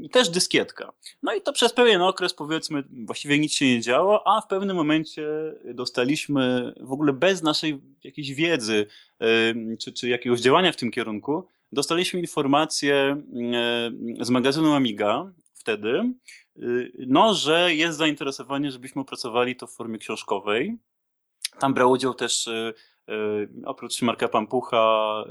i 0.01 0.09
też 0.09 0.29
dyskietka. 0.29 0.93
No 1.23 1.33
i 1.33 1.41
to 1.41 1.53
przez 1.53 1.73
pewien 1.73 2.01
okres, 2.01 2.33
powiedzmy, 2.33 2.83
właściwie 3.05 3.39
nic 3.39 3.53
się 3.53 3.65
nie 3.65 3.81
działo, 3.81 4.27
a 4.27 4.41
w 4.41 4.47
pewnym 4.47 4.75
momencie 4.75 5.27
dostaliśmy 5.73 6.73
w 6.81 6.91
ogóle 6.91 7.13
bez 7.13 7.43
naszej 7.43 7.81
jakiejś 8.03 8.33
wiedzy 8.33 8.87
czy, 9.79 9.93
czy 9.93 10.09
jakiegoś 10.09 10.41
działania 10.41 10.71
w 10.71 10.75
tym 10.75 10.91
kierunku, 10.91 11.47
dostaliśmy 11.71 12.19
informację 12.19 13.21
z 14.21 14.29
magazynu 14.29 14.73
Amiga 14.73 15.31
wtedy, 15.53 16.13
y, 16.57 16.91
no, 17.07 17.33
że 17.33 17.75
jest 17.75 17.97
zainteresowanie, 17.97 18.71
żebyśmy 18.71 19.01
opracowali 19.01 19.55
to 19.55 19.67
w 19.67 19.71
formie 19.71 19.97
książkowej. 19.97 20.77
Tam 21.59 21.73
brał 21.73 21.91
udział 21.91 22.13
też 22.13 22.47
y, 22.47 22.73
oprócz 23.65 24.01
Marka 24.01 24.27
Pampucha 24.27 25.23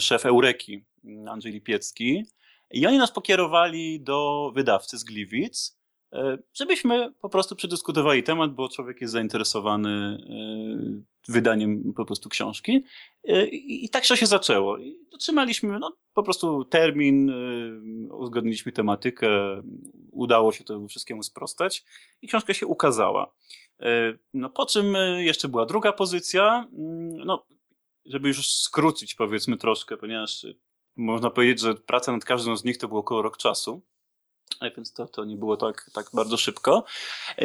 szef 0.00 0.26
Eureki 0.26 0.84
Andrzej 1.28 1.52
Lipiecki. 1.52 2.24
I 2.70 2.86
oni 2.86 2.98
nas 2.98 3.12
pokierowali 3.12 4.00
do 4.00 4.50
wydawcy 4.54 4.98
z 4.98 5.04
Gliwic, 5.04 5.78
żebyśmy 6.54 7.12
po 7.12 7.28
prostu 7.28 7.56
przedyskutowali 7.56 8.22
temat, 8.22 8.54
bo 8.54 8.68
człowiek 8.68 9.00
jest 9.00 9.12
zainteresowany 9.12 10.18
wydaniem 11.28 11.92
po 11.96 12.04
prostu 12.04 12.28
książki. 12.28 12.84
I, 13.52 13.88
tak 13.90 14.04
się 14.04 14.26
zaczęło. 14.26 14.78
I 14.78 14.98
dotrzymaliśmy 15.12 15.78
no, 15.78 15.96
po 16.14 16.22
prostu 16.22 16.64
termin, 16.64 17.32
uzgodniliśmy 18.10 18.72
tematykę, 18.72 19.28
udało 20.12 20.52
się 20.52 20.64
to 20.64 20.86
wszystkiemu 20.86 21.22
sprostać 21.22 21.84
i 22.22 22.28
książka 22.28 22.54
się 22.54 22.66
ukazała. 22.66 23.34
No 24.34 24.50
po 24.50 24.66
czym 24.66 24.94
jeszcze 25.18 25.48
była 25.48 25.66
druga 25.66 25.92
pozycja, 25.92 26.68
no 27.26 27.46
żeby 28.06 28.28
już 28.28 28.54
skrócić 28.54 29.14
powiedzmy 29.14 29.56
troszkę, 29.56 29.96
ponieważ 29.96 30.46
można 30.96 31.30
powiedzieć, 31.30 31.60
że 31.60 31.74
praca 31.74 32.12
nad 32.12 32.24
każdą 32.24 32.56
z 32.56 32.64
nich 32.64 32.78
to 32.78 32.88
było 32.88 33.00
około 33.00 33.22
rok 33.22 33.36
czasu. 33.36 33.82
Więc 34.76 34.92
to, 34.92 35.06
to 35.06 35.24
nie 35.24 35.36
było 35.36 35.56
tak, 35.56 35.90
tak 35.92 36.06
bardzo 36.14 36.36
szybko. 36.36 36.84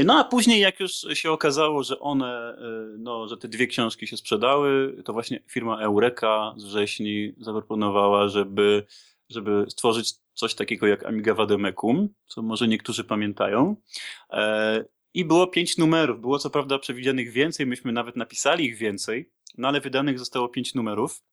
No 0.05 0.19
a 0.19 0.23
później, 0.23 0.61
jak 0.61 0.79
już 0.79 0.91
się 1.13 1.31
okazało, 1.31 1.83
że 1.83 1.99
one, 1.99 2.57
no, 2.97 3.27
że 3.27 3.37
te 3.37 3.47
dwie 3.47 3.67
książki 3.67 4.07
się 4.07 4.17
sprzedały, 4.17 4.97
to 5.05 5.13
właśnie 5.13 5.43
firma 5.47 5.81
Eureka 5.81 6.53
z 6.57 6.63
wrześni 6.63 7.33
zaproponowała, 7.37 8.27
żeby, 8.27 8.85
żeby 9.29 9.65
stworzyć 9.69 10.13
coś 10.33 10.55
takiego 10.55 10.87
jak 10.87 11.05
Amiga 11.05 11.33
Vademecum, 11.33 12.09
co 12.27 12.41
może 12.41 12.67
niektórzy 12.67 13.03
pamiętają. 13.03 13.75
I 15.13 15.25
było 15.25 15.48
pięć 15.48 15.77
numerów. 15.77 16.22
Było 16.22 16.39
co 16.39 16.50
prawda 16.50 16.79
przewidzianych 16.79 17.32
więcej, 17.32 17.65
myśmy 17.65 17.91
nawet 17.91 18.15
napisali 18.15 18.65
ich 18.65 18.77
więcej, 18.77 19.29
no 19.58 19.67
ale 19.67 19.82
wydanych 19.82 20.20
zostało 20.20 20.50
pięć 20.50 20.75
numerów. 20.75 21.24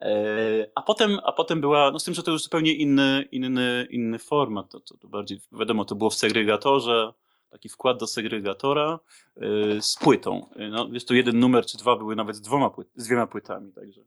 E, 0.00 0.70
a 0.74 0.82
potem, 0.82 1.18
a 1.24 1.32
potem 1.32 1.60
była, 1.60 1.90
no 1.90 1.98
z 1.98 2.04
tym, 2.04 2.14
że 2.14 2.22
to 2.22 2.30
już 2.30 2.42
zupełnie 2.42 2.72
inny, 2.72 3.28
inny, 3.32 3.86
inny 3.90 4.18
format. 4.18 4.70
To, 4.70 4.80
to 4.80 5.08
bardziej, 5.08 5.40
wiadomo, 5.52 5.84
to 5.84 5.94
było 5.94 6.10
w 6.10 6.14
segregatorze, 6.14 7.12
taki 7.50 7.68
wkład 7.68 7.98
do 7.98 8.06
segregatora 8.06 8.98
yy, 9.36 9.82
z 9.82 9.96
płytą. 9.96 10.46
No, 10.70 10.88
jest 10.92 11.08
to 11.08 11.14
jeden 11.14 11.38
numer 11.40 11.66
czy 11.66 11.78
dwa 11.78 11.96
były 11.96 12.16
nawet 12.16 12.36
z, 12.36 12.40
dwoma 12.40 12.70
płyt, 12.70 12.88
z 12.96 13.06
dwiema 13.06 13.26
płytami, 13.26 13.72
także 13.72 14.00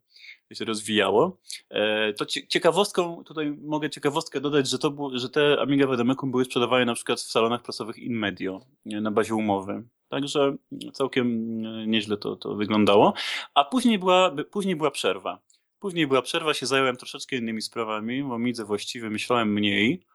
się 0.55 0.65
rozwijało. 0.65 1.38
E, 1.69 2.13
to 2.13 2.25
ciekawostką, 2.25 3.24
tutaj 3.24 3.58
mogę 3.62 3.89
ciekawostkę 3.89 4.41
dodać, 4.41 4.69
że, 4.69 4.79
to 4.79 5.10
że 5.13 5.29
te 5.29 5.62
Amiga 5.62 5.88
Vademecum 5.88 6.31
były 6.31 6.46
sprzedawane 6.46 6.86
na 6.86 6.93
przykład 6.93 7.19
w 7.19 7.31
salonach 7.31 7.62
prasowych 7.62 7.98
InMedio 7.98 8.62
na 8.86 9.12
bazie 9.12 9.36
umowy. 9.36 9.84
Także 10.10 10.55
całkiem 10.93 11.62
nieźle 11.91 12.17
to, 12.17 12.36
to 12.36 12.55
wyglądało. 12.55 13.13
A 13.53 13.65
później 13.65 14.00
była, 14.00 14.36
później 14.51 14.75
była 14.75 14.91
przerwa. 14.91 15.39
Później 15.79 16.08
była 16.08 16.22
przerwa, 16.22 16.53
się 16.53 16.65
zająłem 16.65 16.98
troszeczkę 16.98 17.36
innymi 17.36 17.62
sprawami. 17.62 18.24
W 18.24 18.31
Amidze 18.31 18.65
właściwie 18.65 19.10
myślałem 19.10 19.53
mniej. 19.53 20.05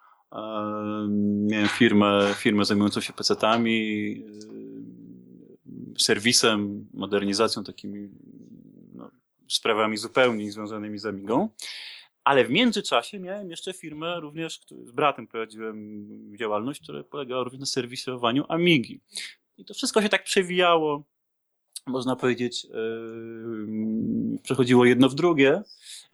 Miałem 1.48 1.68
firmę, 1.68 2.34
firmę 2.36 2.64
zajmującą 2.64 3.00
się 3.00 3.12
PC-tami, 3.12 4.22
serwisem, 5.98 6.88
modernizacją, 6.94 7.64
takimi 7.64 8.08
no, 8.94 9.10
sprawami 9.48 9.96
zupełnie 9.96 10.52
związanymi 10.52 10.98
z 10.98 11.06
Amigą. 11.06 11.48
Ale 12.24 12.44
w 12.44 12.50
międzyczasie 12.50 13.20
miałem 13.20 13.50
jeszcze 13.50 13.72
firmę, 13.72 14.20
również 14.20 14.60
z 14.84 14.92
bratem 14.92 15.26
prowadziłem 15.26 16.08
działalność, 16.38 16.82
która 16.82 17.04
polegała 17.04 17.44
również 17.44 17.60
na 17.60 17.66
serwisowaniu 17.66 18.44
Amigi. 18.48 19.00
I 19.58 19.64
to 19.64 19.74
wszystko 19.74 20.02
się 20.02 20.08
tak 20.08 20.24
przewijało 20.24 21.04
można 21.86 22.16
powiedzieć, 22.16 22.64
yy, 22.64 24.38
przechodziło 24.42 24.84
jedno 24.84 25.08
w 25.08 25.14
drugie. 25.14 25.62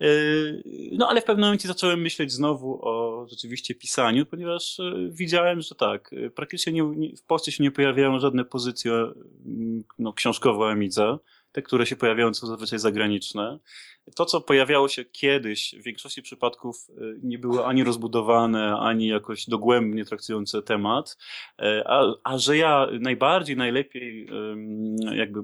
Yy, 0.00 0.62
no 0.92 1.08
ale 1.08 1.20
w 1.20 1.24
pewnym 1.24 1.44
momencie 1.44 1.68
zacząłem 1.68 2.00
myśleć 2.00 2.32
znowu 2.32 2.78
o 2.82 3.26
rzeczywiście 3.30 3.74
pisaniu, 3.74 4.26
ponieważ 4.26 4.78
yy, 4.78 5.10
widziałem, 5.12 5.60
że 5.60 5.74
tak, 5.74 6.14
praktycznie 6.34 6.72
nie, 6.72 7.16
w 7.16 7.22
Polsce 7.22 7.52
się 7.52 7.62
nie 7.62 7.70
pojawiają 7.70 8.18
żadne 8.18 8.44
pozycje 8.44 8.92
no, 9.98 10.12
książkowe 10.12 10.66
Amidze, 10.66 11.18
te, 11.52 11.62
które 11.62 11.86
się 11.86 11.96
pojawiają 11.96 12.34
są 12.34 12.46
zazwyczaj 12.46 12.78
zagraniczne. 12.78 13.58
To, 14.16 14.24
co 14.26 14.40
pojawiało 14.40 14.88
się 14.88 15.04
kiedyś, 15.04 15.74
w 15.78 15.82
większości 15.82 16.22
przypadków 16.22 16.76
nie 17.22 17.38
było 17.38 17.66
ani 17.66 17.84
rozbudowane, 17.84 18.76
ani 18.76 19.06
jakoś 19.06 19.46
dogłębnie 19.48 20.04
traktujące 20.04 20.62
temat, 20.62 21.18
a, 21.84 22.04
a 22.24 22.38
że 22.38 22.56
ja 22.56 22.86
najbardziej, 23.00 23.56
najlepiej 23.56 24.28
jakby 25.12 25.40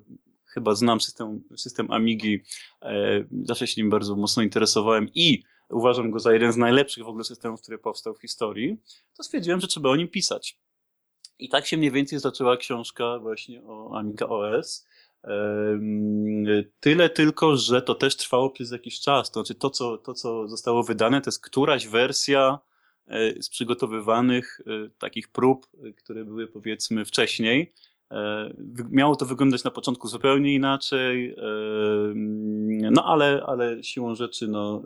chyba 0.57 0.75
znam 0.75 1.01
system, 1.01 1.41
system 1.57 1.91
Amigi, 1.91 2.43
e, 2.83 3.25
zawsze 3.43 3.67
się 3.67 3.81
nim 3.83 3.91
bardzo 3.91 4.17
mocno 4.17 4.43
interesowałem 4.43 5.09
i 5.15 5.43
uważam 5.71 6.11
go 6.11 6.19
za 6.19 6.33
jeden 6.33 6.53
z 6.53 6.57
najlepszych 6.57 7.05
w 7.05 7.09
ogóle 7.09 7.25
systemów, 7.25 7.61
który 7.61 7.79
powstał 7.79 8.15
w 8.15 8.21
historii, 8.21 8.77
to 9.17 9.23
stwierdziłem, 9.23 9.61
że 9.61 9.67
trzeba 9.67 9.91
o 9.91 9.97
nim 9.97 10.09
pisać. 10.09 10.59
I 11.39 11.49
tak 11.49 11.67
się 11.67 11.77
mniej 11.77 11.91
więcej 11.91 12.19
zaczęła 12.19 12.57
książka 12.57 13.19
właśnie 13.19 13.63
o 13.63 13.99
Amiga 13.99 14.27
OS. 14.27 14.87
Tyle 16.81 17.11
tylko, 17.11 17.57
że 17.57 17.83
to 17.83 17.95
też 17.95 18.17
trwało 18.17 18.51
przez 18.51 18.71
jakiś 18.71 19.01
czas. 19.01 19.31
To 19.31 19.41
znaczy 19.41 19.55
to, 19.55 19.71
co, 19.71 19.99
to, 19.99 20.15
co 20.15 20.49
zostało 20.49 20.83
wydane, 20.83 21.21
to 21.21 21.29
jest 21.29 21.45
któraś 21.45 21.87
wersja 21.87 22.59
e, 23.07 23.43
z 23.43 23.49
przygotowywanych 23.49 24.61
e, 24.67 24.91
takich 24.99 25.29
prób, 25.29 25.67
które 25.97 26.25
były 26.25 26.47
powiedzmy 26.47 27.05
wcześniej. 27.05 27.73
E, 28.13 28.51
miało 28.91 29.17
to 29.17 29.27
wyglądać 29.27 29.65
na 29.65 29.71
początku 29.71 30.09
zupełnie 30.09 30.55
inaczej, 30.55 31.31
e, 31.31 31.43
no 32.91 33.05
ale, 33.05 33.43
ale 33.47 33.85
siłą 33.85 34.15
rzeczy 34.15 34.49
no, 34.49 34.83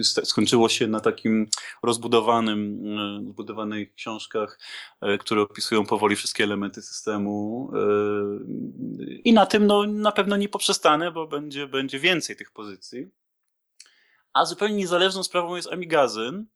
e, 0.00 0.24
skończyło 0.24 0.68
się 0.68 0.86
na 0.86 1.00
takim 1.00 1.46
rozbudowanym, 1.82 2.82
zbudowanych 3.28 3.94
książkach, 3.94 4.58
które 5.20 5.42
opisują 5.42 5.86
powoli 5.86 6.16
wszystkie 6.16 6.44
elementy 6.44 6.82
systemu 6.82 7.70
i 9.24 9.32
na 9.32 9.46
tym 9.46 9.66
no, 9.66 9.86
na 9.86 10.12
pewno 10.12 10.36
nie 10.36 10.48
poprzestanę, 10.48 11.12
bo 11.12 11.26
będzie, 11.26 11.66
będzie 11.66 11.98
więcej 11.98 12.36
tych 12.36 12.50
pozycji. 12.50 13.06
A 14.32 14.44
zupełnie 14.44 14.74
niezależną 14.74 15.22
sprawą 15.22 15.56
jest 15.56 15.72
Amigazyn, 15.72 16.46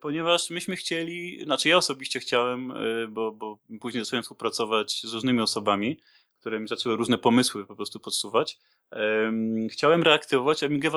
ponieważ 0.00 0.50
myśmy 0.50 0.76
chcieli, 0.76 1.44
znaczy 1.44 1.68
ja 1.68 1.76
osobiście 1.76 2.20
chciałem, 2.20 2.70
e, 2.70 3.08
bo, 3.08 3.32
bo 3.32 3.58
później 3.80 4.04
zacząłem 4.04 4.22
współpracować 4.22 5.00
z 5.04 5.12
różnymi 5.12 5.40
osobami, 5.40 6.00
które 6.40 6.60
mi 6.60 6.68
zaczęły 6.68 6.96
różne 6.96 7.18
pomysły 7.18 7.66
po 7.66 7.76
prostu 7.76 8.00
podsuwać. 8.00 8.58
Chciałem 9.70 10.02
reaktywować 10.02 10.62
Amigę 10.62 10.90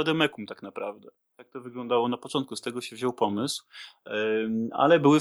tak 0.47 0.63
naprawdę. 0.63 1.09
Tak 1.35 1.50
to 1.50 1.61
wyglądało 1.61 2.07
na 2.07 2.17
początku, 2.17 2.55
z 2.55 2.61
tego 2.61 2.81
się 2.81 2.95
wziął 2.95 3.13
pomysł, 3.13 3.65
ale 4.71 5.00
były, 5.00 5.19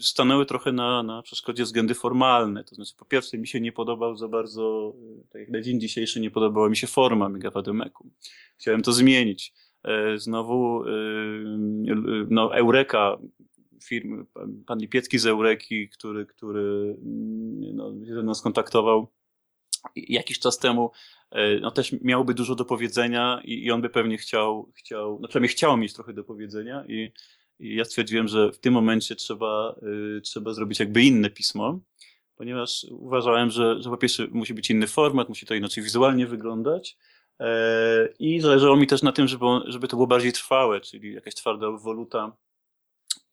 stanęły 0.00 0.46
trochę 0.46 0.72
na, 0.72 1.02
na 1.02 1.22
przeszkodzie 1.22 1.64
względy 1.64 1.94
formalne. 1.94 2.64
To 2.64 2.74
znaczy, 2.74 2.94
po 2.96 3.04
pierwsze, 3.04 3.38
mi 3.38 3.48
się 3.48 3.60
nie 3.60 3.72
podobał 3.72 4.16
za 4.16 4.28
bardzo, 4.28 4.94
e, 5.20 5.28
tak 5.32 5.40
jak 5.40 5.50
na 5.50 5.60
dzień 5.60 5.80
dzisiejszy, 5.80 6.20
nie 6.20 6.30
podobała 6.30 6.68
mi 6.68 6.76
się 6.76 6.86
forma 6.86 7.30
Vademecum. 7.50 8.10
Chciałem 8.58 8.82
to 8.82 8.92
zmienić. 8.92 9.52
E, 9.84 10.18
znowu 10.18 10.84
e, 10.84 10.92
no, 12.30 12.54
Eureka, 12.54 13.18
firmy, 13.84 14.24
pan 14.66 14.78
Lipiecki 14.78 15.18
z 15.18 15.26
Eureki, 15.26 15.88
który, 15.88 16.26
który 16.26 16.96
mm, 17.02 17.76
no, 17.76 18.06
się 18.06 18.14
ze 18.14 18.22
mną 18.22 18.34
skontaktował 18.34 19.12
jakiś 19.96 20.38
czas 20.38 20.58
temu, 20.58 20.90
e, 21.30 21.60
no 21.60 21.70
też 21.70 21.92
miałby 22.02 22.34
dużo 22.34 22.54
do 22.54 22.64
powiedzenia 22.64 23.40
i, 23.44 23.64
i 23.64 23.70
on 23.70 23.82
by 23.82 23.88
pewnie 23.88 24.18
chciał, 24.18 24.72
chciał, 24.74 25.18
no 25.22 25.28
przynajmniej 25.28 25.48
chciał 25.48 25.76
mieć 25.76 25.94
trochę 25.94 26.12
do 26.12 26.24
powiedzenia 26.24 26.84
i, 26.88 27.12
i 27.58 27.76
ja 27.76 27.84
stwierdziłem, 27.84 28.28
że 28.28 28.52
w 28.52 28.58
tym 28.58 28.74
momencie 28.74 29.16
trzeba, 29.16 29.80
trzeba 30.22 30.52
zrobić 30.52 30.80
jakby 30.80 31.02
inne 31.02 31.30
pismo, 31.30 31.80
ponieważ 32.36 32.86
uważałem, 32.90 33.50
że, 33.50 33.82
że 33.82 33.90
po 33.90 33.96
pierwsze 33.96 34.26
musi 34.30 34.54
być 34.54 34.70
inny 34.70 34.86
format, 34.86 35.28
musi 35.28 35.46
to 35.46 35.54
inaczej 35.54 35.84
wizualnie 35.84 36.26
wyglądać, 36.26 36.96
I 38.18 38.40
zależało 38.40 38.76
mi 38.76 38.86
też 38.86 39.02
na 39.02 39.12
tym, 39.12 39.28
żeby, 39.28 39.46
żeby 39.64 39.88
to 39.88 39.96
było 39.96 40.06
bardziej 40.06 40.32
trwałe, 40.32 40.80
czyli 40.80 41.14
jakaś 41.14 41.34
twarda 41.34 41.70
woluta 41.70 42.36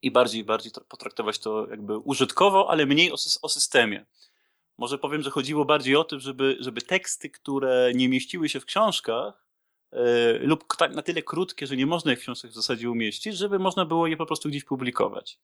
i 0.01 0.11
bardziej, 0.11 0.43
bardziej 0.43 0.71
potraktować 0.89 1.39
to 1.39 1.67
jakby 1.69 1.97
użytkowo, 1.97 2.69
ale 2.69 2.85
mniej 2.85 3.11
o, 3.11 3.15
o 3.41 3.49
systemie. 3.49 4.05
Może 4.77 4.97
powiem, 4.97 5.21
że 5.21 5.29
chodziło 5.29 5.65
bardziej 5.65 5.95
o 5.95 6.03
to, 6.03 6.19
żeby, 6.19 6.57
żeby 6.59 6.81
teksty, 6.81 7.29
które 7.29 7.91
nie 7.95 8.09
mieściły 8.09 8.49
się 8.49 8.59
w 8.59 8.65
książkach, 8.65 9.47
lub 10.41 10.75
tak 10.77 10.95
na 10.95 11.01
tyle 11.01 11.21
krótkie, 11.21 11.67
że 11.67 11.77
nie 11.77 11.85
można 11.85 12.11
je 12.11 12.17
w 12.17 12.19
książkach 12.19 12.51
w 12.51 12.53
zasadzie 12.53 12.91
umieścić, 12.91 13.37
żeby 13.37 13.59
można 13.59 13.85
było 13.85 14.07
je 14.07 14.17
po 14.17 14.25
prostu 14.25 14.49
gdzieś 14.49 14.63
publikować. 14.63 15.39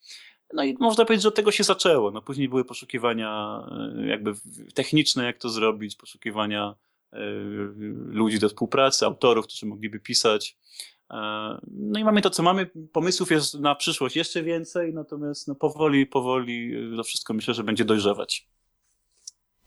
No 0.54 0.64
i 0.64 0.78
można 0.80 1.06
powiedzieć, 1.06 1.24
że 1.24 1.30
od 1.30 1.36
tego 1.36 1.52
się 1.52 1.64
zaczęło. 1.64 2.12
No 2.12 2.22
później 2.22 2.50
były 2.50 2.66
poszukiwania 2.66 3.62
jakby 4.06 4.34
techniczne, 4.74 5.26
jak 5.26 5.38
to 5.38 5.50
zrobić, 5.50 5.96
poszukiwania 5.96 6.76
ludzi 8.06 8.40
do 8.40 8.50
współpracy, 8.50 9.06
autorów, 9.06 9.48
którzy 9.48 9.66
mogliby 9.66 10.00
pisać. 10.00 10.58
No 11.72 12.00
i 12.00 12.04
mamy 12.04 12.22
to, 12.22 12.30
co 12.30 12.44
mamy. 12.44 12.70
Pomysłów 12.92 13.32
jest 13.32 13.60
na 13.60 13.76
przyszłość 13.76 14.16
jeszcze 14.16 14.44
więcej, 14.44 14.94
natomiast 14.94 15.48
no 15.48 15.56
powoli, 15.56 16.06
powoli 16.06 16.74
to 16.98 17.04
wszystko 17.04 17.34
myślę, 17.34 17.54
że 17.54 17.64
będzie 17.64 17.86
dojrzewać. 17.86 18.48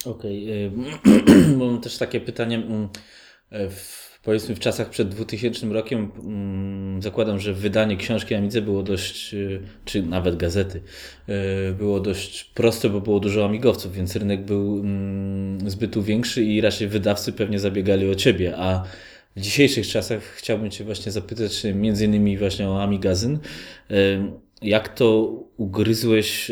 Okej, 0.05 0.67
okay. 0.67 1.57
mam 1.57 1.81
też 1.81 1.97
takie 1.97 2.21
pytanie. 2.21 2.55
Mm, 2.55 2.89
powiedzmy 4.27 4.55
w 4.55 4.59
czasach 4.59 4.89
przed 4.89 5.09
2000 5.09 5.67
rokiem 5.67 6.11
mm, 6.23 7.01
zakładam, 7.01 7.39
że 7.39 7.53
wydanie 7.53 7.97
książki 7.97 8.35
Amidze 8.35 8.61
było 8.61 8.83
dość, 8.83 9.33
y, 9.33 9.61
czy 9.85 10.03
nawet 10.03 10.35
gazety, 10.35 10.81
y, 11.69 11.73
było 11.73 11.99
dość 11.99 12.43
proste, 12.43 12.89
bo 12.89 13.01
było 13.01 13.19
dużo 13.19 13.45
amigowców, 13.45 13.93
więc 13.93 14.15
rynek 14.15 14.45
był 14.45 14.79
mm, 14.79 15.69
zbytu 15.69 16.03
większy 16.03 16.43
i 16.43 16.61
raczej 16.61 16.87
wydawcy 16.87 17.33
pewnie 17.33 17.59
zabiegali 17.59 18.09
o 18.09 18.15
ciebie, 18.15 18.53
a 18.57 18.83
w 19.35 19.41
dzisiejszych 19.41 19.87
czasach 19.87 20.23
chciałbym 20.23 20.71
Cię 20.71 20.83
właśnie 20.83 21.11
zapytać 21.11 21.63
między 21.75 22.05
innymi 22.05 22.37
właśnie 22.37 22.69
o 22.69 22.83
Amigazyn. 22.83 23.39
Jak 24.61 24.89
to 24.89 25.23
ugryzłeś, 25.57 26.51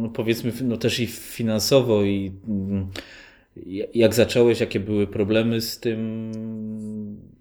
no 0.00 0.08
powiedzmy, 0.08 0.52
no 0.62 0.76
też 0.76 1.00
i 1.00 1.06
finansowo 1.06 2.02
i 2.02 2.32
mm, 2.48 2.90
jak 3.94 4.14
zacząłeś, 4.14 4.60
jakie 4.60 4.80
były 4.80 5.06
problemy 5.06 5.60
z 5.60 5.80
tym, 5.80 6.32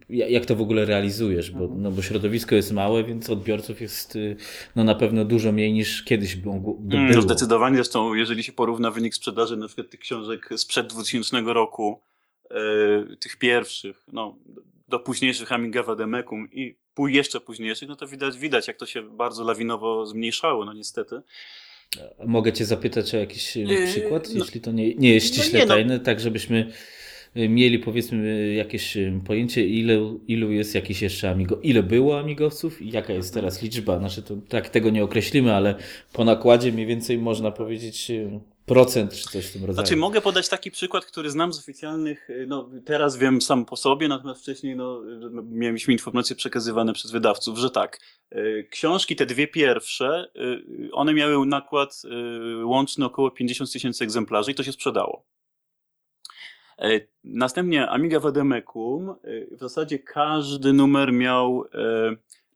jak 0.09 0.45
to 0.45 0.55
w 0.55 0.61
ogóle 0.61 0.85
realizujesz, 0.85 1.51
bo, 1.51 1.67
no 1.75 1.91
bo 1.91 2.01
środowisko 2.01 2.55
jest 2.55 2.71
małe, 2.71 3.03
więc 3.03 3.29
odbiorców 3.29 3.81
jest 3.81 4.15
y, 4.15 4.35
no 4.75 4.83
na 4.83 4.95
pewno 4.95 5.25
dużo 5.25 5.51
mniej 5.51 5.73
niż 5.73 6.03
kiedyś 6.03 6.35
by 6.35 6.49
mm, 6.49 6.61
było. 6.61 6.77
No 7.15 7.21
zdecydowanie, 7.21 7.75
zresztą 7.75 8.13
jeżeli 8.13 8.43
się 8.43 8.51
porówna 8.51 8.91
wynik 8.91 9.15
sprzedaży 9.15 9.57
na 9.57 9.67
przykład 9.67 9.89
tych 9.89 9.99
książek 9.99 10.49
sprzed 10.57 10.87
2000 10.87 11.41
roku, 11.41 12.01
yy, 12.51 13.17
tych 13.19 13.37
pierwszych, 13.37 14.03
no 14.13 14.37
do 14.87 14.99
późniejszych 14.99 15.51
Amiga 15.51 15.83
Vademecum 15.83 16.49
i 16.51 16.75
jeszcze 17.07 17.39
późniejszych, 17.39 17.89
no 17.89 17.95
to 17.95 18.07
widać, 18.07 18.37
widać 18.37 18.67
jak 18.67 18.77
to 18.77 18.85
się 18.85 19.01
bardzo 19.01 19.43
lawinowo 19.43 20.05
zmniejszało, 20.05 20.65
no 20.65 20.73
niestety. 20.73 21.21
Mogę 22.25 22.53
cię 22.53 22.65
zapytać 22.65 23.15
o 23.15 23.17
jakiś 23.17 23.55
yy, 23.55 23.87
przykład, 23.87 24.29
no, 24.33 24.45
jeśli 24.45 24.61
to 24.61 24.71
nie, 24.71 24.95
nie 24.95 25.13
jest 25.13 25.27
ściśle 25.27 25.53
no 25.53 25.59
nie, 25.59 25.65
no. 25.65 25.73
tajne, 25.73 25.99
tak 25.99 26.19
żebyśmy 26.19 26.71
mieli 27.35 27.79
powiedzmy 27.79 28.53
jakieś 28.53 28.97
y, 28.97 29.21
pojęcie, 29.27 29.67
ile, 29.67 30.17
ilu 30.27 30.51
jest 30.51 30.75
jakiś 30.75 31.01
jeszcze 31.01 31.29
Amigo, 31.29 31.59
ile 31.63 31.83
było 31.83 32.19
Amigowców 32.19 32.81
i 32.81 32.91
jaka 32.91 33.13
jest 33.13 33.33
teraz 33.33 33.61
liczba. 33.61 33.99
Znaczy 33.99 34.21
to 34.21 34.35
tak 34.49 34.69
tego 34.69 34.89
nie 34.89 35.03
określimy, 35.03 35.55
ale 35.55 35.75
po 36.13 36.23
nakładzie 36.23 36.71
mniej 36.71 36.85
więcej 36.85 37.17
można 37.17 37.51
powiedzieć 37.51 38.11
procent 38.69 39.13
czy 39.13 39.29
coś 39.29 39.45
w 39.45 39.53
tym 39.53 39.65
rodzaju. 39.65 39.85
Znaczy 39.85 39.95
mogę 39.95 40.21
podać 40.21 40.49
taki 40.49 40.71
przykład, 40.71 41.05
który 41.05 41.29
znam 41.29 41.53
z 41.53 41.59
oficjalnych, 41.59 42.29
y, 42.29 42.45
no 42.47 42.69
teraz 42.85 43.17
wiem 43.17 43.41
sam 43.41 43.65
po 43.65 43.75
sobie, 43.75 44.07
natomiast 44.07 44.41
wcześniej 44.41 44.75
no, 44.75 45.01
mieliśmy 45.43 45.93
informacje 45.93 46.35
przekazywane 46.35 46.93
przez 46.93 47.11
wydawców, 47.11 47.57
że 47.57 47.69
tak, 47.69 47.99
y, 48.35 48.67
książki 48.71 49.15
te 49.15 49.25
dwie 49.25 49.47
pierwsze, 49.47 50.31
y, 50.35 50.91
one 50.91 51.13
miały 51.13 51.45
nakład 51.45 52.01
łączny 52.63 53.05
około 53.05 53.31
50 53.31 53.71
tysięcy 53.71 54.03
egzemplarzy 54.03 54.51
i 54.51 54.55
to 54.55 54.63
się 54.63 54.71
sprzedało. 54.71 55.25
Następnie 57.23 57.89
Amiga 57.89 58.19
Vademecum, 58.19 59.15
w 59.51 59.59
zasadzie 59.59 59.99
każdy 59.99 60.73
numer 60.73 61.13
miał 61.13 61.65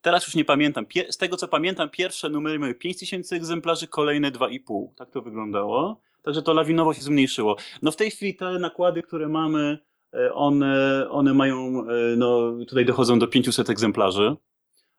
Teraz 0.03 0.25
już 0.27 0.35
nie 0.35 0.45
pamiętam. 0.45 0.85
Z 1.09 1.17
tego 1.17 1.37
co 1.37 1.47
pamiętam, 1.47 1.89
pierwsze 1.89 2.29
numery 2.29 2.59
miały 2.59 2.75
5000 2.75 3.35
egzemplarzy, 3.35 3.87
kolejne 3.87 4.31
2,5. 4.31 4.87
Tak 4.95 5.11
to 5.11 5.21
wyglądało. 5.21 6.01
Także 6.23 6.41
to 6.41 6.53
lawinowo 6.53 6.93
się 6.93 7.01
zmniejszyło. 7.01 7.55
No 7.81 7.91
w 7.91 7.95
tej 7.95 8.11
chwili 8.11 8.35
te 8.35 8.59
nakłady, 8.59 9.01
które 9.01 9.29
mamy, 9.29 9.77
e, 10.13 10.33
one, 10.33 11.07
one 11.09 11.33
mają, 11.33 11.55
e, 11.55 12.15
no 12.17 12.51
tutaj 12.67 12.85
dochodzą 12.85 13.19
do 13.19 13.27
500 13.27 13.69
egzemplarzy. 13.69 14.35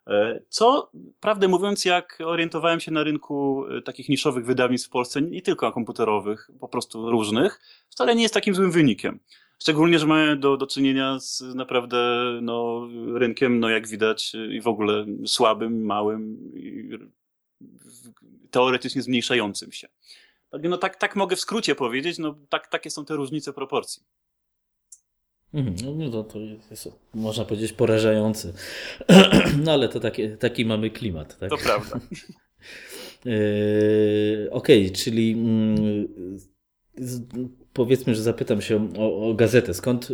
E, 0.07 0.41
co, 0.49 0.91
prawdę 1.21 1.49
mówiąc, 1.49 1.85
jak 1.85 2.19
orientowałem 2.25 2.81
się 2.81 2.93
na 2.93 3.03
rynku 3.03 3.65
takich 3.85 4.09
niszowych 4.09 4.47
wydawnictw 4.47 4.89
w 4.89 4.91
Polsce, 4.91 5.23
nie 5.23 5.43
tylko 5.43 5.73
komputerowych, 5.73 6.51
po 6.61 6.69
prostu 6.69 7.11
różnych, 7.11 7.61
wcale 7.89 8.15
nie 8.15 8.23
jest 8.23 8.35
takim 8.35 8.55
złym 8.55 8.71
wynikiem. 8.71 9.21
Szczególnie, 9.63 9.99
że 9.99 10.07
mamy 10.07 10.37
do, 10.37 10.57
do 10.57 10.67
czynienia 10.67 11.19
z 11.19 11.41
naprawdę 11.41 11.99
no, 12.43 12.89
rynkiem, 13.15 13.61
no 13.61 13.69
jak 13.69 13.89
widać, 13.89 14.33
i 14.51 14.61
w 14.61 14.69
ogóle 14.69 15.07
słabym, 15.27 15.85
małym, 15.85 16.53
teoretycznie 18.51 19.03
zmniejszającym 19.03 19.73
się. 19.73 19.89
No 20.53 20.79
tak, 20.79 20.97
tak 20.97 21.17
mogę 21.17 21.37
w 21.37 21.41
skrócie 21.41 21.75
powiedzieć, 21.75 22.19
no 22.19 22.39
tak, 22.49 22.67
takie 22.67 22.91
są 22.91 23.05
te 23.05 23.17
różnice 23.17 23.53
proporcji. 23.53 24.03
Mhm, 25.55 25.99
no 25.99 26.11
to, 26.11 26.25
to 26.25 26.39
jest, 26.71 26.89
można 27.15 27.45
powiedzieć, 27.45 27.73
porażające. 27.73 28.53
No 29.65 29.73
ale 29.73 29.89
to 29.89 30.01
taki, 30.01 30.29
taki 30.37 30.65
mamy 30.65 30.91
klimat. 30.91 31.39
Tak? 31.39 31.51
To 31.51 31.57
prawda. 31.57 32.01
Yy, 33.25 34.49
okej, 34.51 34.87
okay, 34.87 34.97
czyli 34.97 35.33
mm, 35.33 36.09
powiedzmy, 37.73 38.15
że 38.15 38.23
zapytam 38.23 38.63
się 38.63 38.89
o, 38.99 39.29
o 39.29 39.35
gazetę. 39.35 39.75
Skąd, 39.75 40.11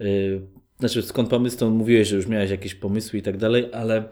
yy, 0.00 0.40
znaczy 0.78 1.02
skąd 1.02 1.28
pomysł, 1.28 1.58
to 1.58 1.70
mówiłeś, 1.70 2.08
że 2.08 2.16
już 2.16 2.26
miałeś 2.26 2.50
jakieś 2.50 2.74
pomysły 2.74 3.18
i 3.18 3.22
tak 3.22 3.36
dalej, 3.36 3.68
ale 3.72 4.08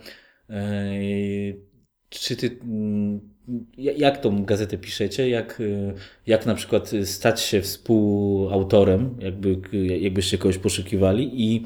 yy, 0.48 1.60
czy 2.08 2.36
ty, 2.36 2.46
yy, 2.46 3.35
jak 3.78 4.20
tą 4.20 4.44
gazetę 4.44 4.78
piszecie? 4.78 5.28
Jak, 5.28 5.60
y, 5.60 5.92
jak 6.26 6.46
na 6.46 6.54
przykład 6.54 6.90
stać 7.04 7.40
się 7.40 7.62
współautorem, 7.62 9.16
jakby, 9.18 9.58
jakbyście 10.00 10.38
kogoś 10.38 10.58
poszukiwali 10.58 11.30
i 11.44 11.64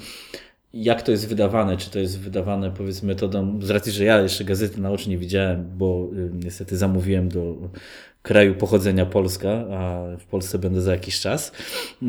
jak 0.75 1.03
to 1.03 1.11
jest 1.11 1.29
wydawane? 1.29 1.77
Czy 1.77 1.91
to 1.91 1.99
jest 1.99 2.21
wydawane 2.21 2.71
powiedzmy 2.71 3.09
metodą, 3.09 3.61
z 3.63 3.71
racji, 3.71 3.93
że 3.93 4.05
ja 4.05 4.23
jeszcze 4.23 4.45
gazety 4.45 4.81
na 4.81 4.91
oczy 4.91 5.11
nie 5.11 5.19
widziałem, 5.19 5.71
bo 5.77 6.09
y, 6.17 6.31
niestety 6.45 6.77
zamówiłem 6.77 7.29
do 7.29 7.71
kraju 8.23 8.55
pochodzenia 8.55 9.07
Polska, 9.07 9.51
a 9.51 10.07
w 10.19 10.25
Polsce 10.25 10.59
będę 10.59 10.81
za 10.81 10.93
jakiś 10.93 11.21
czas. 11.21 11.53
Y, 12.03 12.07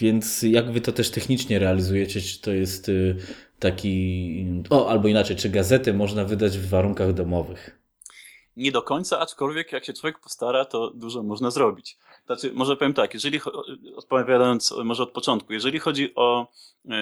więc 0.00 0.42
jak 0.42 0.70
wy 0.72 0.80
to 0.80 0.92
też 0.92 1.10
technicznie 1.10 1.58
realizujecie? 1.58 2.20
Czy 2.20 2.40
to 2.40 2.52
jest 2.52 2.88
y, 2.88 3.16
taki, 3.58 4.46
o 4.70 4.88
albo 4.88 5.08
inaczej, 5.08 5.36
czy 5.36 5.48
gazetę 5.50 5.92
można 5.92 6.24
wydać 6.24 6.58
w 6.58 6.68
warunkach 6.68 7.12
domowych? 7.12 7.79
Nie 8.60 8.72
do 8.72 8.82
końca, 8.82 9.18
aczkolwiek 9.18 9.72
jak 9.72 9.84
się 9.84 9.92
człowiek 9.92 10.18
postara, 10.18 10.64
to 10.64 10.90
dużo 10.90 11.22
można 11.22 11.50
zrobić. 11.50 11.98
Znaczy, 12.26 12.52
może 12.54 12.76
powiem 12.76 12.94
tak, 12.94 13.14
jeżeli 13.14 13.40
odpowiadając 13.96 14.74
może 14.84 15.02
od 15.02 15.10
początku, 15.10 15.52
jeżeli 15.52 15.78
chodzi 15.78 16.14
o, 16.14 16.46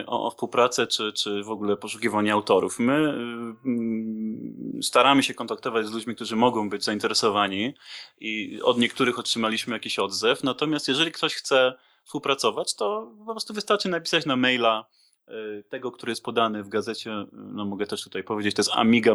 o, 0.06 0.26
o 0.26 0.30
współpracę 0.30 0.86
czy, 0.86 1.12
czy 1.12 1.42
w 1.42 1.50
ogóle 1.50 1.76
poszukiwanie 1.76 2.32
autorów, 2.32 2.78
my 2.78 2.94
mm, 2.94 4.80
staramy 4.82 5.22
się 5.22 5.34
kontaktować 5.34 5.86
z 5.86 5.92
ludźmi, 5.92 6.14
którzy 6.14 6.36
mogą 6.36 6.70
być 6.70 6.84
zainteresowani 6.84 7.74
i 8.20 8.60
od 8.62 8.78
niektórych 8.78 9.18
otrzymaliśmy 9.18 9.74
jakiś 9.74 9.98
odzew. 9.98 10.44
Natomiast 10.44 10.88
jeżeli 10.88 11.12
ktoś 11.12 11.34
chce 11.34 11.74
współpracować, 12.04 12.74
to 12.74 13.12
po 13.26 13.32
prostu 13.32 13.54
wystarczy 13.54 13.88
napisać 13.88 14.26
na 14.26 14.36
maila 14.36 14.84
y, 15.28 15.64
tego, 15.68 15.92
który 15.92 16.12
jest 16.12 16.24
podany 16.24 16.62
w 16.62 16.68
gazecie, 16.68 17.26
no 17.32 17.64
mogę 17.64 17.86
też 17.86 18.04
tutaj 18.04 18.24
powiedzieć, 18.24 18.54
to 18.54 18.60
jest 18.60 18.72
amiga 18.74 19.14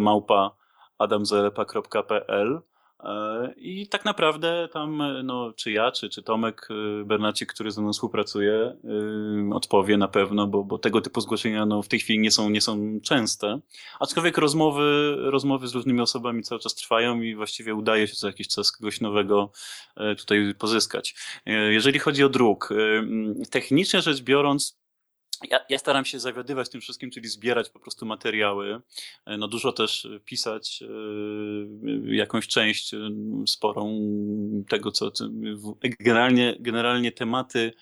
małpa 1.00 1.16
adamzelepa.pl 1.16 2.62
E, 3.04 3.54
I 3.58 3.88
tak 3.88 4.06
naprawdę 4.06 4.70
tam, 4.74 5.02
e, 5.02 5.24
no, 5.24 5.54
czy 5.56 5.72
ja, 5.72 5.92
czy, 5.92 6.10
czy 6.10 6.24
Tomek 6.24 6.68
e, 6.72 7.06
Bernacik, 7.06 7.54
który 7.54 7.72
ze 7.72 7.82
mną 7.82 7.94
współpracuje, 7.94 8.78
odpowie 9.54 9.98
na 9.98 10.08
pewno, 10.08 10.48
bo, 10.48 10.64
bo 10.64 10.78
tego 10.78 11.02
typu 11.02 11.22
zgłoszenia 11.22 11.66
no, 11.66 11.82
w 11.82 11.88
tej 11.88 12.00
chwili 12.00 12.20
nie 12.20 12.32
są, 12.32 12.50
nie 12.50 12.62
są 12.62 13.00
częste. 13.04 13.60
Aczkolwiek 14.00 14.38
rozmowy, 14.38 15.16
rozmowy 15.20 15.68
z 15.68 15.76
różnymi 15.76 16.02
osobami 16.02 16.44
cały 16.44 16.62
czas 16.62 16.76
trwają 16.76 17.22
i 17.22 17.36
właściwie 17.36 17.76
udaje 17.76 18.08
się 18.08 18.16
co 18.16 18.28
jakiś 18.28 18.48
czas 18.48 18.72
kogoś 18.72 19.02
nowego 19.02 19.52
tutaj 20.18 20.56
pozyskać. 20.60 21.16
Jeżeli 21.46 22.00
chodzi 22.00 22.24
o 22.24 22.30
druk, 22.30 22.70
technicznie 23.52 24.02
rzecz 24.02 24.22
biorąc, 24.22 24.83
ja, 25.50 25.60
ja, 25.70 25.78
staram 25.78 26.06
się 26.06 26.20
zawiadywać 26.20 26.70
tym 26.70 26.82
wszystkim, 26.82 27.12
czyli 27.12 27.28
zbierać 27.30 27.70
po 27.70 27.80
prostu 27.80 28.06
materiały. 28.06 28.82
E, 29.26 29.38
no 29.38 29.48
dużo 29.48 29.72
też 29.72 30.08
pisać 30.26 30.82
y, 30.82 32.16
jakąś 32.16 32.48
część 32.48 32.92
sporą 33.48 34.02
tego, 34.70 34.92
co 34.92 35.12
generalnie, 36.00 36.58
generalnie 36.60 37.12
tematy 37.12 37.74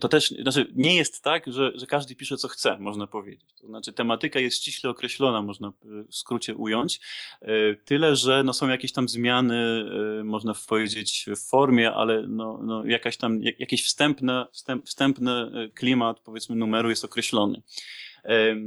to 0.00 0.08
też, 0.08 0.28
znaczy 0.28 0.66
nie 0.74 0.96
jest 0.96 1.24
tak, 1.24 1.52
że, 1.52 1.72
że 1.74 1.86
każdy 1.86 2.14
pisze 2.14 2.36
co 2.36 2.48
chce, 2.48 2.78
można 2.78 3.06
powiedzieć. 3.06 3.54
To 3.60 3.66
znaczy 3.66 3.92
tematyka 3.92 4.40
jest 4.40 4.56
ściśle 4.56 4.90
określona, 4.90 5.42
można 5.42 5.72
w 5.82 6.14
skrócie 6.14 6.54
ująć, 6.54 7.00
tyle, 7.84 8.16
że 8.16 8.42
no, 8.44 8.52
są 8.52 8.68
jakieś 8.68 8.92
tam 8.92 9.08
zmiany, 9.08 9.84
można 10.24 10.54
powiedzieć 10.68 11.26
w 11.36 11.48
formie, 11.50 11.92
ale 11.92 12.26
no, 12.28 12.60
no 12.62 12.84
jakaś 12.84 13.16
tam, 13.16 13.40
jakieś 13.42 13.84
wstępne, 13.84 14.46
wstęp, 14.52 14.86
wstępny 14.86 15.50
klimat, 15.74 16.20
powiedzmy 16.20 16.56
numeru 16.56 16.90
jest 16.90 17.04
określony. 17.04 17.62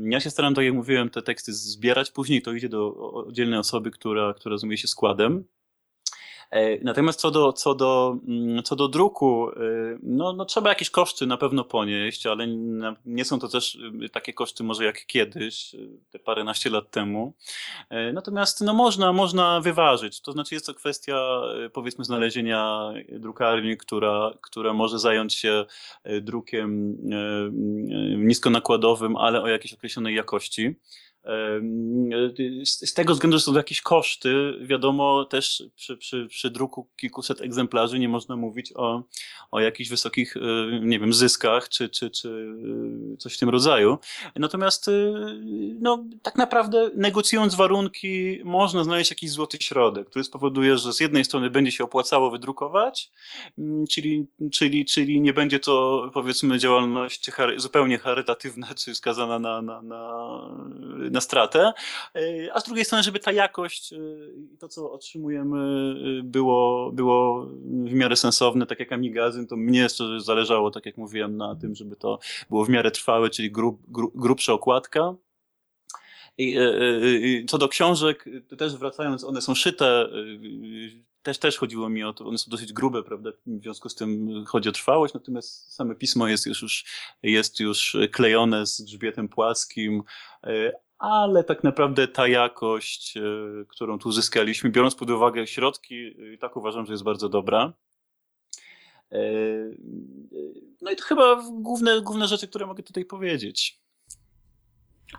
Ja 0.10 0.20
się 0.20 0.30
staram, 0.30 0.56
tak 0.56 0.66
jak 0.66 0.74
mówiłem, 0.74 1.10
te 1.10 1.22
teksty 1.22 1.54
zbierać, 1.54 2.12
później 2.12 2.42
to 2.42 2.54
idzie 2.54 2.70
do 2.70 2.96
oddzielnej 3.12 3.60
osoby, 3.60 3.92
która, 3.92 4.34
która 4.34 4.58
zajmuje 4.58 4.78
się 4.78 4.88
składem. 4.88 5.44
E, 6.52 6.84
natomiast 6.84 7.20
co 7.20 7.32
do, 7.32 7.54
co 7.54 7.76
do, 7.76 8.18
mm, 8.28 8.64
co 8.64 8.76
do 8.76 8.88
druku, 8.88 9.50
e, 9.50 9.54
no, 10.04 10.34
no 10.34 10.46
trzeba 10.46 10.70
jakieś 10.70 10.90
koszty 10.90 11.28
na 11.28 11.38
pewno 11.38 11.64
ponieść, 11.64 12.26
ale 12.26 12.48
nie 13.06 13.26
są 13.26 13.40
to 13.40 13.48
też 13.48 13.78
e, 14.06 14.10
takie 14.10 14.34
koszty 14.34 14.64
może 14.64 14.86
jak 14.86 15.06
kiedyś, 15.06 15.76
te 16.12 16.20
paręnaście 16.20 16.70
lat 16.70 16.92
temu. 16.92 17.34
Natomiast 18.14 18.62
no 18.62 18.74
można, 18.74 19.14
można 19.14 19.62
wyważyć. 19.62 20.22
To 20.22 20.32
znaczy 20.32 20.56
jest 20.56 20.66
to 20.66 20.74
kwestia 20.74 21.42
powiedzmy 21.74 22.06
znalezienia 22.06 22.92
drukarni, 23.12 23.78
która, 23.78 24.32
która 24.42 24.74
może 24.74 25.00
zająć 25.00 25.34
się 25.34 25.66
drukiem 26.22 26.98
niskonakładowym, 28.18 29.16
ale 29.16 29.42
o 29.42 29.48
jakiejś 29.48 29.74
określonej 29.74 30.16
jakości. 30.16 30.76
Z 32.64 32.94
tego 32.94 33.14
względu, 33.14 33.38
że 33.38 33.44
są 33.44 33.54
jakieś 33.54 33.82
koszty, 33.82 34.54
wiadomo, 34.62 35.26
też 35.26 35.64
przy, 35.76 35.98
przy, 35.98 36.28
przy 36.28 36.50
druku 36.50 36.88
kilkuset 36.98 37.42
egzemplarzy 37.42 38.00
nie 38.00 38.10
można 38.10 38.36
mówić 38.36 38.74
o, 38.76 39.04
o 39.52 39.60
jakichś 39.60 39.90
wysokich, 39.90 40.38
e, 40.38 40.40
nie 40.82 41.00
wiem, 41.00 41.14
zyskach 41.14 41.70
czy, 41.70 41.90
czy, 41.90 42.10
czy 42.10 42.56
e, 43.14 43.18
coś 43.18 43.36
w 43.36 43.40
tym 43.40 43.50
rodzaju. 43.50 43.98
Natomiast, 44.36 44.88
e, 44.88 44.92
no, 45.82 46.06
tak 46.22 46.36
naprawdę 46.36 46.92
negocjując 46.96 47.56
warunki, 47.56 48.40
można 48.44 48.84
znaleźć 48.84 49.10
jakiś 49.10 49.32
złoty 49.32 49.58
środek, 49.62 50.10
który 50.10 50.24
spowoduje, 50.26 50.78
że 50.78 50.94
z 50.94 51.00
jednej 51.00 51.26
strony 51.26 51.50
będzie 51.50 51.72
się 51.72 51.84
opłacało 51.84 52.32
wydrukować, 52.32 53.12
mm, 53.58 53.88
czyli, 53.88 54.28
czyli, 54.52 54.86
czyli 54.86 55.22
nie 55.22 55.34
będzie 55.34 55.60
to, 55.60 56.10
powiedzmy, 56.14 56.60
działalność 56.60 57.32
zupełnie 57.58 57.98
charytatywna, 57.98 58.68
czy 58.76 58.96
skazana 58.96 59.40
na, 59.40 59.62
na, 59.62 59.82
na 59.82 60.20
na 61.12 61.22
stratę, 61.22 61.74
e, 62.16 62.54
a 62.54 62.60
z 62.60 62.64
drugiej 62.64 62.86
strony, 62.86 63.04
żeby 63.04 63.20
ta 63.20 63.32
jakość 63.32 63.94
e, 63.94 63.98
i 64.54 64.58
to, 64.58 64.68
co 64.68 64.92
otrzymujemy, 64.92 65.60
e, 65.60 66.24
było, 66.24 66.92
było 66.92 67.46
w 67.86 67.94
miarę 67.94 68.16
sensowne, 68.16 68.66
tak 68.66 68.80
jak 68.80 68.94
Amigazyn, 68.94 69.48
to 69.48 69.56
mnie 69.56 69.88
zależało, 70.18 70.72
tak 70.72 70.86
jak 70.86 70.98
mówiłem, 70.98 71.38
na 71.38 71.56
tym, 71.56 71.76
żeby 71.76 71.96
to 71.96 72.20
było 72.50 72.66
w 72.66 72.70
miarę 72.70 72.92
trwałe, 72.92 73.30
czyli 73.30 73.52
grub, 73.52 73.82
grub, 73.88 74.12
grubsza 74.16 74.54
okładka. 74.54 75.16
I, 76.38 76.58
i, 77.22 77.46
co 77.46 77.58
do 77.58 77.68
książek, 77.68 78.26
też 78.58 78.76
wracając, 78.76 79.24
one 79.24 79.42
są 79.42 79.56
szyte, 79.56 80.10
też, 81.24 81.38
też 81.38 81.58
chodziło 81.58 81.90
mi 81.90 82.04
o 82.04 82.14
to, 82.14 82.26
one 82.26 82.38
są 82.38 82.52
dosyć 82.52 82.74
grube, 82.74 83.04
prawda, 83.04 83.32
w 83.46 83.62
związku 83.62 83.90
z 83.90 83.96
tym 83.96 84.44
chodzi 84.46 84.70
o 84.70 84.72
trwałość, 84.72 85.14
natomiast 85.14 85.74
same 85.74 85.96
pismo 85.96 86.28
jest 86.28 86.46
już, 86.46 86.86
jest 87.24 87.60
już 87.60 87.98
klejone 88.12 88.66
z 88.66 88.82
grzbietem 88.82 89.30
płaskim, 89.30 90.04
ale 91.00 91.44
tak 91.44 91.64
naprawdę 91.64 92.08
ta 92.08 92.28
jakość, 92.28 93.18
e, 93.18 93.22
którą 93.68 94.00
tu 94.00 94.10
uzyskaliśmy, 94.10 94.70
biorąc 94.70 94.96
pod 94.96 95.10
uwagę 95.10 95.48
środki, 95.48 95.96
i 96.34 96.38
tak 96.38 96.58
uważam, 96.58 96.86
że 96.86 96.94
jest 96.94 97.04
bardzo 97.04 97.30
dobra. 97.30 97.74
E, 99.12 99.22
no 100.82 100.92
i 100.92 100.96
to 100.96 101.04
chyba 101.04 101.44
główne, 101.52 102.02
główne 102.02 102.28
rzeczy, 102.28 102.48
które 102.48 102.66
mogę 102.66 102.84
tutaj 102.84 103.06
powiedzieć. 103.06 103.80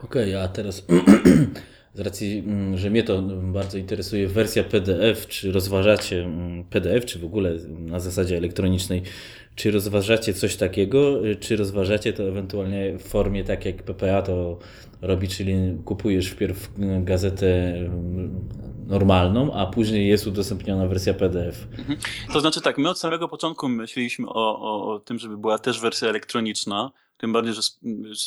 Okej, 0.05 0.35
okay, 0.35 0.43
a 0.43 0.49
teraz 0.49 0.83
z 1.95 2.01
racji, 2.01 2.39
mm, 2.39 2.79
że 2.79 2.91
mnie 2.91 3.03
to 3.03 3.23
bardzo 3.43 3.79
interesuje, 3.79 4.29
wersja 4.29 4.65
PDF, 4.65 5.27
czy 5.27 5.53
rozważacie 5.53 6.23
mm, 6.23 6.65
PDF, 6.65 7.05
czy 7.05 7.19
w 7.19 7.25
ogóle 7.25 7.55
na 7.69 8.01
zasadzie 8.01 8.37
elektronicznej, 8.37 9.03
czy 9.55 9.71
rozważacie 9.71 10.35
coś 10.35 10.57
takiego, 10.57 11.21
czy 11.41 11.57
rozważacie 11.57 12.13
to 12.13 12.23
ewentualnie 12.23 12.99
w 12.99 13.03
formie 13.03 13.45
tak 13.45 13.65
jak 13.65 13.83
PPA 13.83 14.23
to 14.23 14.59
robi, 15.03 15.29
czyli 15.29 15.55
kupujesz 15.85 16.29
wpierw 16.29 16.71
gazetę 17.01 17.75
normalną, 18.87 19.53
a 19.53 19.67
później 19.67 20.09
jest 20.09 20.27
udostępniona 20.27 20.87
wersja 20.87 21.15
PDF. 21.15 21.69
Mhm. 21.79 21.99
To 22.33 22.41
znaczy 22.41 22.61
tak, 22.61 22.79
my 22.79 22.89
od 22.89 22.99
samego 22.99 23.29
początku 23.29 23.69
myśleliśmy 23.69 24.29
o, 24.29 24.61
o, 24.61 24.93
o 24.93 24.99
tym, 24.99 25.19
żeby 25.19 25.39
była 25.39 25.59
też 25.59 25.81
wersja 25.81 26.09
elektroniczna, 26.09 26.91
tym 27.21 27.33
bardziej, 27.33 27.55
że 27.55 27.63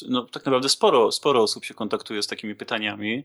no, 0.09 0.21
tak 0.23 0.45
naprawdę 0.45 0.69
sporo, 0.69 1.11
sporo 1.11 1.43
osób 1.43 1.65
się 1.65 1.73
kontaktuje 1.73 2.23
z 2.23 2.27
takimi 2.27 2.55
pytaniami, 2.55 3.23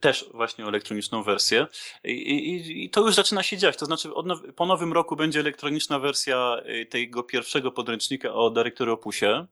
też 0.00 0.30
właśnie 0.34 0.64
o 0.64 0.68
elektroniczną 0.68 1.22
wersję. 1.22 1.66
I, 2.04 2.10
i, 2.10 2.84
i 2.84 2.90
to 2.90 3.00
już 3.00 3.14
zaczyna 3.14 3.42
się 3.42 3.56
dziać. 3.56 3.76
To 3.76 3.86
znaczy, 3.86 4.14
od, 4.14 4.26
po 4.56 4.66
nowym 4.66 4.92
roku 4.92 5.16
będzie 5.16 5.40
elektroniczna 5.40 5.98
wersja 5.98 6.56
y, 6.68 6.86
tego 6.86 7.22
pierwszego 7.22 7.72
podręcznika 7.72 8.34
o 8.34 8.50
Directory 8.50 8.92
Opusie. 8.92 9.46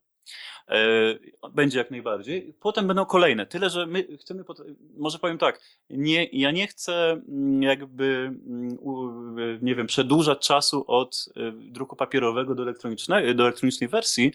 E, 0.69 1.49
będzie 1.53 1.79
jak 1.79 1.91
najbardziej. 1.91 2.55
Potem 2.61 2.87
będą 2.87 3.05
kolejne. 3.05 3.47
Tyle, 3.47 3.71
że 3.71 3.87
my 3.87 4.07
chcemy, 4.21 4.45
może 4.97 5.19
powiem 5.19 5.39
tak, 5.39 5.61
nie, 5.91 6.25
ja 6.25 6.51
nie 6.51 6.67
chcę 6.67 7.11
mm, 7.13 7.63
jakby, 7.63 8.33
mm, 8.47 8.79
nie 9.63 9.75
wiem, 9.75 9.87
przedłużać 9.87 10.47
czasu 10.47 10.85
od 10.87 11.29
y, 11.37 11.53
druku 11.53 11.97
papierowego 11.97 12.55
do, 12.55 12.63
elektronicznej, 12.63 13.35
do 13.35 13.43
elektronicznej 13.43 13.89
wersji, 13.89 14.33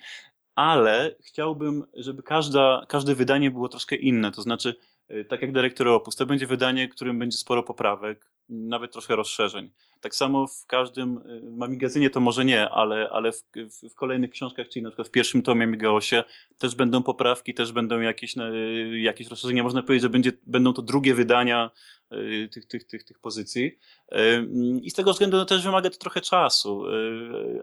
ale 0.57 1.15
chciałbym, 1.21 1.83
żeby 1.93 2.23
każda, 2.23 2.85
każde 2.87 3.15
wydanie 3.15 3.51
było 3.51 3.69
troszkę 3.69 3.95
inne. 3.95 4.31
To 4.31 4.41
znaczy, 4.41 4.75
y, 5.11 5.25
tak 5.25 5.41
jak 5.41 5.51
Dyrektor 5.51 5.87
Opus, 5.87 6.15
to 6.15 6.25
będzie 6.25 6.47
wydanie, 6.47 6.89
którym 6.89 7.19
będzie 7.19 7.37
sporo 7.37 7.63
poprawek, 7.63 8.31
nawet 8.49 8.91
troszkę 8.91 9.15
rozszerzeń. 9.15 9.71
Tak 10.01 10.15
samo 10.15 10.47
w 10.47 10.65
każdym 10.65 11.17
y, 11.17 11.41
Mamigazynie 11.51 12.09
to 12.09 12.19
może 12.19 12.45
nie, 12.45 12.69
ale, 12.69 13.09
ale 13.09 13.31
w, 13.31 13.43
w, 13.55 13.89
w, 13.89 13.95
kolejnych 13.95 14.31
książkach, 14.31 14.69
czyli 14.69 14.83
na 14.83 14.89
przykład 14.89 15.07
w 15.07 15.11
pierwszym 15.11 15.41
tomie 15.41 15.63
Amigaosie 15.63 16.23
też 16.57 16.75
będą 16.75 17.03
poprawki, 17.03 17.53
też 17.53 17.71
będą 17.71 17.99
jakieś, 17.99 18.37
y, 18.37 18.99
jakieś 18.99 19.27
rozszerzenia. 19.27 19.63
Można 19.63 19.83
powiedzieć, 19.83 20.01
że 20.01 20.09
będzie, 20.09 20.31
będą 20.45 20.73
to 20.73 20.81
drugie 20.81 21.15
wydania 21.15 21.71
Y, 22.13 22.49
tych, 22.51 22.65
tych, 22.65 22.83
tych, 22.83 23.03
tych 23.03 23.19
pozycji. 23.19 23.77
I 24.81 24.89
z 24.89 24.93
tego 24.93 25.13
względu 25.13 25.37
no, 25.37 25.45
też 25.45 25.63
wymaga 25.63 25.89
to 25.89 25.97
trochę 25.97 26.21
czasu, 26.21 26.83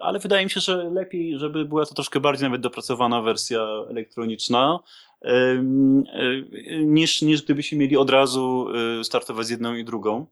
ale 0.00 0.18
wydaje 0.18 0.44
mi 0.44 0.50
się, 0.50 0.60
że 0.60 0.90
lepiej, 0.90 1.38
żeby 1.38 1.64
była 1.64 1.86
to 1.86 1.94
troszkę 1.94 2.20
bardziej 2.20 2.48
nawet 2.48 2.60
dopracowana 2.60 3.22
wersja 3.22 3.60
elektroniczna, 3.90 4.78
niż, 6.84 7.22
niż 7.22 7.42
gdybyśmy 7.42 7.78
mieli 7.78 7.96
od 7.96 8.10
razu 8.10 8.66
startować 9.02 9.46
z 9.46 9.50
jedną 9.50 9.74
i 9.74 9.84
drugą. 9.84 10.26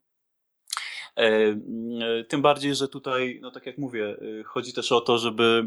Tym 2.29 2.43
bardziej, 2.43 2.75
że 2.75 2.89
tutaj, 2.89 3.39
no 3.43 3.51
tak 3.51 3.67
jak 3.67 3.79
mówię, 3.79 4.17
chodzi 4.45 4.73
też 4.73 4.93
o 4.93 5.01
to, 5.01 5.19
żeby 5.19 5.65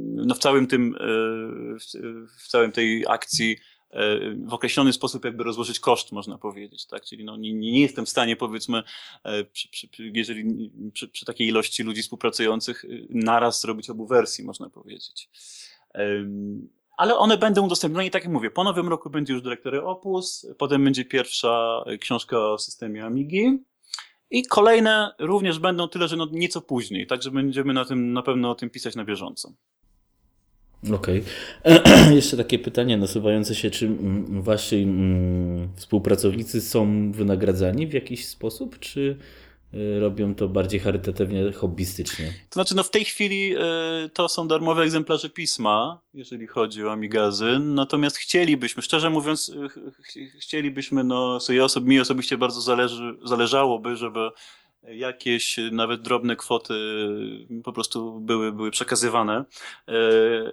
no 0.00 0.34
w 0.34 0.38
całym 0.38 0.66
tym, 0.66 0.94
w 2.38 2.48
całym 2.48 2.72
tej 2.72 3.04
akcji 3.08 3.56
E, 3.90 4.34
w 4.34 4.54
określony 4.54 4.92
sposób 4.92 5.24
jakby 5.24 5.44
rozłożyć 5.44 5.80
koszt, 5.80 6.12
można 6.12 6.38
powiedzieć, 6.38 6.86
tak? 6.86 7.04
Czyli 7.04 7.24
no, 7.24 7.36
nie, 7.36 7.52
nie 7.52 7.80
jestem 7.80 8.06
w 8.06 8.08
stanie, 8.08 8.36
powiedzmy, 8.36 8.82
e, 9.24 9.44
przy, 9.44 9.68
przy, 9.68 9.88
jeżeli 10.14 10.70
przy, 10.92 11.08
przy, 11.08 11.26
takiej 11.26 11.48
ilości 11.48 11.82
ludzi 11.82 12.02
współpracujących, 12.02 12.84
naraz 13.10 13.60
zrobić 13.60 13.90
obu 13.90 14.06
wersji, 14.06 14.44
można 14.44 14.70
powiedzieć. 14.70 15.28
Ale 16.96 17.16
one 17.16 17.38
będą 17.38 17.66
udostępnione 17.66 18.06
i 18.06 18.10
tak 18.10 18.24
jak 18.24 18.32
mówię, 18.32 18.50
po 18.50 18.64
nowym 18.64 18.88
roku 18.88 19.10
będzie 19.10 19.32
już 19.32 19.42
dyrektory 19.42 19.82
Opus, 19.82 20.46
potem 20.58 20.84
będzie 20.84 21.04
pierwsza 21.04 21.84
książka 22.00 22.38
o 22.38 22.58
systemie 22.58 23.04
Amigi, 23.04 23.58
i 24.30 24.42
kolejne 24.42 25.14
również 25.18 25.58
będą 25.58 25.88
tyle, 25.88 26.08
że 26.08 26.16
no 26.16 26.28
nieco 26.32 26.60
później, 26.60 27.06
także 27.06 27.30
będziemy 27.30 27.72
na 27.72 27.84
tym 27.84 28.12
na 28.12 28.22
pewno 28.22 28.50
o 28.50 28.54
tym 28.54 28.70
pisać 28.70 28.96
na 28.96 29.04
bieżąco. 29.04 29.52
Okej. 30.94 31.22
Okay. 31.64 32.14
Jeszcze 32.14 32.36
takie 32.36 32.58
pytanie 32.58 32.96
nasuwające 32.96 33.54
się, 33.54 33.70
czy 33.70 33.90
wasi 34.28 34.86
współpracownicy 35.76 36.60
są 36.60 37.12
wynagradzani 37.12 37.86
w 37.86 37.92
jakiś 37.92 38.26
sposób, 38.26 38.78
czy 38.78 39.16
robią 40.00 40.34
to 40.34 40.48
bardziej 40.48 40.80
charytatywnie, 40.80 41.52
hobbystycznie? 41.52 42.26
To 42.26 42.54
znaczy, 42.54 42.76
no 42.76 42.82
w 42.82 42.90
tej 42.90 43.04
chwili 43.04 43.56
y, 43.56 44.08
to 44.08 44.28
są 44.28 44.48
darmowe 44.48 44.82
egzemplarze 44.82 45.30
pisma, 45.30 46.00
jeżeli 46.14 46.46
chodzi 46.46 46.84
o 46.84 46.92
Amigazyn, 46.92 47.74
natomiast 47.74 48.16
chcielibyśmy, 48.16 48.82
szczerze 48.82 49.10
mówiąc, 49.10 49.48
y, 50.16 50.30
chcielibyśmy, 50.40 51.04
no 51.04 51.40
sobie 51.40 51.64
osob, 51.64 51.84
mi 51.84 52.00
osobiście 52.00 52.38
bardzo 52.38 52.60
zależy, 52.60 53.16
zależałoby, 53.24 53.96
żeby 53.96 54.30
jakieś 54.82 55.56
nawet 55.72 56.02
drobne 56.02 56.36
kwoty 56.36 56.74
po 57.64 57.72
prostu 57.72 58.20
były, 58.20 58.52
były 58.52 58.70
przekazywane, 58.70 59.44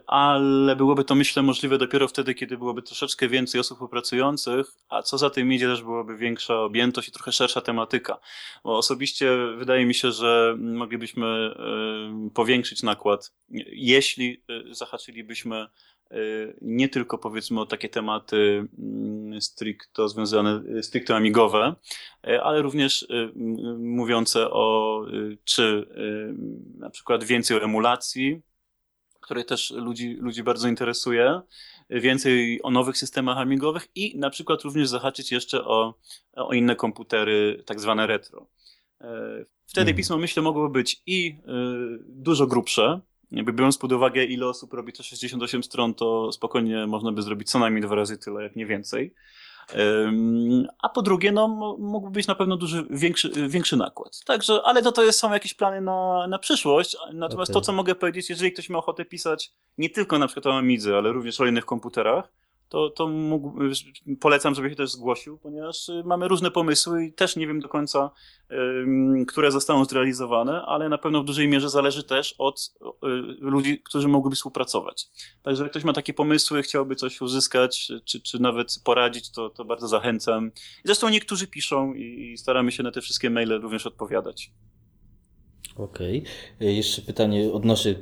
ale 0.08 0.76
byłoby 0.76 1.04
to 1.04 1.16
myślę 1.16 1.44
możliwe 1.44 1.78
dopiero 1.78 2.08
wtedy, 2.08 2.34
kiedy 2.34 2.58
byłoby 2.58 2.82
troszeczkę 2.82 3.28
więcej 3.28 3.62
osób 3.62 3.90
pracujących, 3.90 4.68
a 4.90 5.02
co 5.02 5.18
za 5.18 5.30
tym 5.30 5.54
idzie 5.54 5.68
też 5.68 5.82
byłaby 5.82 6.18
większa 6.18 6.62
objętość 6.62 7.08
i 7.08 7.12
trochę 7.12 7.32
szersza 7.32 7.62
tematyka. 7.62 8.20
Bo 8.64 8.78
osobiście 8.78 9.38
wydaje 9.58 9.86
mi 9.86 9.94
się, 9.94 10.12
że 10.12 10.56
moglibyśmy 10.60 11.56
powiększyć 12.34 12.84
nakład, 12.84 13.34
jeśli 13.72 14.44
zahaczylibyśmy 14.72 15.68
nie 16.62 16.90
tylko 16.90 17.18
powiedzmy 17.18 17.62
o 17.62 17.66
takie 17.66 17.90
tematy 17.90 18.68
mm, 18.80 19.42
stricto 19.42 20.10
związane, 20.10 20.84
stricto 20.84 21.16
amigowe, 21.16 21.76
ale 22.44 22.62
również 22.62 23.08
mówiące 23.78 24.52
o 24.52 25.06
czy 25.44 25.88
na 26.78 26.90
przykład 26.90 27.24
więcej 27.24 27.58
o 27.58 27.64
emulacji, 27.64 28.42
które 29.22 29.44
też 29.44 29.72
ludzi, 29.72 30.14
ludzi 30.20 30.44
bardzo 30.44 30.68
interesuje, 30.68 31.42
więcej 31.90 32.60
o 32.64 32.72
nowych 32.72 32.98
systemach 32.98 33.38
amigowych 33.38 33.88
i 33.96 34.18
na 34.18 34.30
przykład 34.30 34.62
również 34.62 34.90
zahaczyć 34.90 35.32
jeszcze 35.32 35.66
o, 35.66 36.00
o 36.34 36.54
inne 36.54 36.76
komputery, 36.76 37.64
tak 37.66 37.80
zwane 37.80 38.08
retro. 38.08 38.48
Wtedy 39.66 39.86
hmm. 39.86 39.96
pismo, 39.96 40.18
myślę, 40.18 40.44
mogłoby 40.44 40.80
być 40.80 41.02
i 41.06 41.38
dużo 42.08 42.48
grubsze, 42.48 43.02
jakby 43.32 43.54
biorąc 43.54 43.78
pod 43.78 43.92
uwagę, 43.92 44.26
ile 44.26 44.48
osób 44.48 44.74
robi 44.74 44.94
te 44.94 45.04
68 45.04 45.64
stron, 45.64 45.94
to 45.94 46.32
spokojnie 46.32 46.88
można 46.88 47.12
by 47.12 47.22
zrobić 47.22 47.50
co 47.50 47.60
najmniej 47.60 47.84
dwa 47.84 47.96
razy 47.96 48.18
tyle, 48.18 48.44
jak 48.44 48.56
nie 48.56 48.66
więcej. 48.66 49.14
A 50.82 50.90
po 50.90 51.02
drugie, 51.02 51.32
no, 51.32 51.48
mógłby 51.80 52.12
być 52.12 52.28
na 52.28 52.36
pewno 52.36 52.58
duży, 52.58 52.86
większy, 52.90 53.32
większy 53.48 53.78
nakład. 53.78 54.20
Także, 54.26 54.62
ale 54.64 54.82
to, 54.82 54.92
to 54.92 55.04
jest, 55.04 55.20
są 55.20 55.34
jakieś 55.34 55.54
plany 55.54 55.82
na, 55.82 56.28
na 56.28 56.40
przyszłość. 56.40 56.98
Natomiast 57.14 57.52
okay. 57.52 57.62
to, 57.62 57.66
co 57.66 57.74
mogę 57.74 57.96
powiedzieć, 57.96 58.30
jeżeli 58.30 58.52
ktoś 58.52 58.70
ma 58.70 58.78
ochotę 58.78 59.06
pisać 59.06 59.52
nie 59.78 59.90
tylko 59.90 60.20
na 60.20 60.28
przykład 60.28 60.46
o 60.46 60.58
Amidze, 60.58 60.98
ale 60.98 61.12
również 61.12 61.42
o 61.42 61.46
innych 61.46 61.66
komputerach, 61.66 62.32
to, 62.70 62.90
to 62.90 63.08
mógł, 63.08 63.54
polecam, 64.20 64.56
żeby 64.56 64.70
się 64.70 64.76
też 64.76 64.92
zgłosił, 64.92 65.38
ponieważ 65.38 65.90
y, 65.90 66.04
mamy 66.06 66.28
różne 66.28 66.52
pomysły 66.52 67.06
i 67.06 67.14
też 67.14 67.36
nie 67.36 67.48
wiem 67.48 67.60
do 67.60 67.70
końca, 67.70 68.12
które 69.28 69.52
zostaną 69.52 69.86
zrealizowane, 69.86 70.62
ale 70.62 70.90
na 70.90 70.98
pewno 70.98 71.24
w 71.24 71.26
dużej 71.26 71.48
mierze 71.48 71.70
zależy 71.70 72.04
też 72.04 72.36
od 72.38 72.74
y, 72.84 73.08
ludzi, 73.40 73.82
którzy 73.84 74.08
mogłyby 74.08 74.36
współpracować. 74.36 75.08
Także 75.44 75.64
jak 75.64 75.72
ktoś 75.72 75.84
ma 75.84 75.94
takie 75.94 76.14
pomysły, 76.14 76.62
chciałby 76.62 76.96
coś 76.96 77.22
uzyskać, 77.22 77.92
czy, 78.06 78.22
czy 78.22 78.42
nawet 78.42 78.80
poradzić, 78.84 79.32
to, 79.32 79.50
to 79.50 79.66
bardzo 79.66 79.88
zachęcam. 79.88 80.52
Zresztą 80.84 81.10
niektórzy 81.10 81.48
piszą 81.48 81.94
i 81.94 82.38
staramy 82.38 82.72
się 82.72 82.84
na 82.84 82.92
te 82.92 83.02
wszystkie 83.02 83.30
maile 83.30 83.62
również 83.62 83.88
odpowiadać. 83.88 84.52
Okej. 85.76 86.24
Okay. 86.56 86.74
Jeszcze 86.74 87.02
pytanie 87.02 87.52
odnoszę 87.52 87.96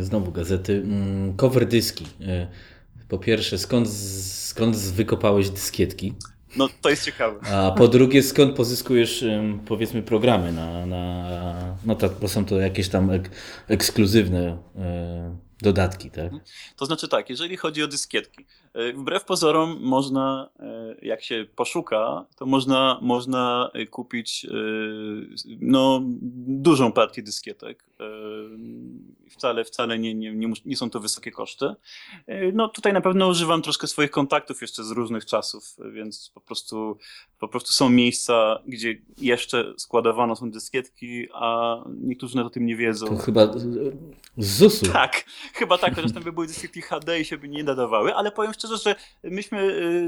znowu 0.00 0.32
gazety. 0.32 0.72
Mm, 0.84 1.36
cover 1.36 1.66
dyski. 1.66 2.04
Po 3.08 3.18
pierwsze, 3.18 3.58
skąd, 3.58 3.88
skąd 3.90 4.76
wykopałeś 4.76 5.50
dyskietki? 5.50 6.14
No, 6.56 6.68
to 6.82 6.90
jest 6.90 7.04
ciekawe. 7.04 7.40
A 7.46 7.70
po 7.70 7.88
drugie, 7.88 8.22
skąd 8.22 8.56
pozyskujesz, 8.56 9.24
powiedzmy, 9.66 10.02
programy 10.02 10.52
na, 10.52 10.86
na 10.86 11.76
no 11.84 11.94
tak, 11.94 12.12
bo 12.20 12.28
są 12.28 12.44
to 12.44 12.60
jakieś 12.60 12.88
tam 12.88 13.10
ek, 13.10 13.30
ekskluzywne 13.68 14.58
e, 14.76 15.36
dodatki, 15.62 16.10
tak? 16.10 16.32
To 16.76 16.86
znaczy 16.86 17.08
tak, 17.08 17.30
jeżeli 17.30 17.56
chodzi 17.56 17.82
o 17.82 17.88
dyskietki, 17.88 18.46
e, 18.74 18.92
wbrew 18.92 19.24
pozorom 19.24 19.78
można, 19.80 20.50
e, 20.60 20.94
jak 21.02 21.22
się 21.22 21.46
poszuka, 21.56 22.26
to 22.36 22.46
można, 22.46 22.98
można 23.02 23.70
kupić 23.90 24.46
no, 25.60 26.00
dużą 26.46 26.92
partię 26.92 27.22
dyskietek 27.22 27.84
wcale, 29.30 29.64
wcale 29.64 29.98
nie, 29.98 30.14
nie, 30.14 30.34
nie, 30.34 30.52
nie, 30.64 30.76
są 30.76 30.90
to 30.90 31.00
wysokie 31.00 31.30
koszty. 31.30 31.74
E, 32.26 32.52
no 32.52 32.68
tutaj 32.68 32.92
na 32.92 33.00
pewno 33.00 33.28
używam 33.28 33.62
troszkę 33.62 33.86
swoich 33.86 34.10
kontaktów 34.10 34.60
jeszcze 34.60 34.84
z 34.84 34.90
różnych 34.90 35.26
czasów, 35.26 35.76
więc 35.92 36.30
po 36.34 36.40
prostu, 36.40 36.98
po 37.38 37.48
prostu 37.48 37.72
są 37.72 37.88
miejsca, 37.88 38.58
gdzie 38.66 38.94
jeszcze 39.18 39.74
składowane 39.76 40.36
są 40.36 40.50
dyskietki, 40.50 41.28
a 41.34 41.76
niektórzy 42.00 42.36
nawet 42.36 42.52
o 42.52 42.54
tym 42.54 42.66
nie 42.66 42.76
wiedzą. 42.76 43.06
To 43.06 43.16
chyba 43.16 43.52
z 44.36 44.56
ZUS-u. 44.58 44.86
Tak, 44.92 45.24
chyba 45.54 45.78
tak, 45.78 45.94
chociaż 45.94 46.12
tam 46.12 46.22
by 46.22 46.32
były 46.32 46.46
dyskietki 46.46 46.82
HD 46.82 47.20
i 47.20 47.24
się 47.24 47.38
by 47.38 47.48
nie 47.48 47.64
nadawały, 47.64 48.14
ale 48.14 48.32
powiem 48.32 48.52
szczerze, 48.52 48.76
że 48.76 48.96
myśmy 49.24 49.58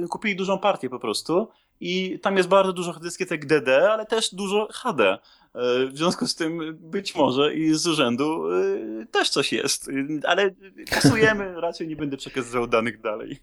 e, 0.04 0.08
kupili 0.08 0.36
dużą 0.36 0.58
partię 0.58 0.90
po 0.90 0.98
prostu 0.98 1.48
i 1.80 2.18
tam 2.22 2.36
jest 2.36 2.48
bardzo 2.48 2.72
dużo 2.72 2.92
dyskietek 2.92 3.46
DD, 3.46 3.92
ale 3.92 4.06
też 4.06 4.34
dużo 4.34 4.68
HD. 4.72 5.18
E, 5.54 5.86
w 5.86 5.98
związku 5.98 6.26
z 6.26 6.34
tym 6.34 6.76
być 6.80 7.14
może 7.14 7.54
i 7.54 7.74
z 7.74 7.86
urzędu 7.86 8.52
e, 8.52 9.06
też 9.10 9.30
coś 9.30 9.52
jest, 9.52 9.90
ale 10.24 10.50
kasujemy, 10.90 11.54
raczej 11.60 11.88
nie 11.88 11.96
będę 11.96 12.16
przekazywał 12.16 12.66
danych 12.66 13.00
dalej. 13.00 13.38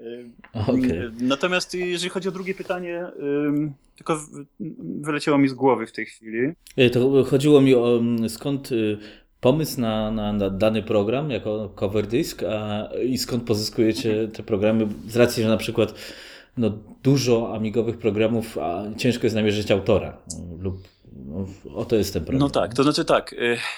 E, 0.00 0.62
okay. 0.72 1.12
Natomiast 1.20 1.74
jeżeli 1.74 2.10
chodzi 2.10 2.28
o 2.28 2.32
drugie 2.32 2.54
pytanie, 2.54 3.06
tylko 3.96 4.20
wyleciało 5.00 5.38
mi 5.38 5.48
z 5.48 5.54
głowy 5.54 5.86
w 5.86 5.92
tej 5.92 6.06
chwili. 6.06 6.52
To 6.92 7.24
chodziło 7.24 7.60
mi 7.60 7.74
o 7.74 8.00
skąd 8.28 8.70
pomysł 9.40 9.80
na, 9.80 10.10
na, 10.10 10.32
na 10.32 10.50
dany 10.50 10.82
program 10.82 11.30
jako 11.30 11.68
cover 11.74 12.06
disk 12.06 12.42
a, 12.42 12.88
i 13.06 13.18
skąd 13.18 13.44
pozyskujecie 13.44 14.28
te 14.28 14.42
programy 14.42 14.88
z 15.08 15.16
racji, 15.16 15.42
że 15.42 15.48
na 15.48 15.56
przykład 15.56 15.94
no, 16.56 16.70
dużo 17.02 17.54
amigowych 17.54 17.98
programów, 17.98 18.58
a 18.58 18.82
ciężko 18.96 19.26
jest 19.26 19.36
namierzyć 19.36 19.70
autora 19.70 20.18
lub 20.58 20.76
no, 21.16 21.46
o 21.74 21.84
to 21.84 21.96
jest 21.96 22.12
ten 22.12 22.24
problem. 22.24 22.40
No 22.40 22.50
tak, 22.50 22.74
to 22.74 22.82
znaczy 22.82 23.04
tak, 23.04 23.32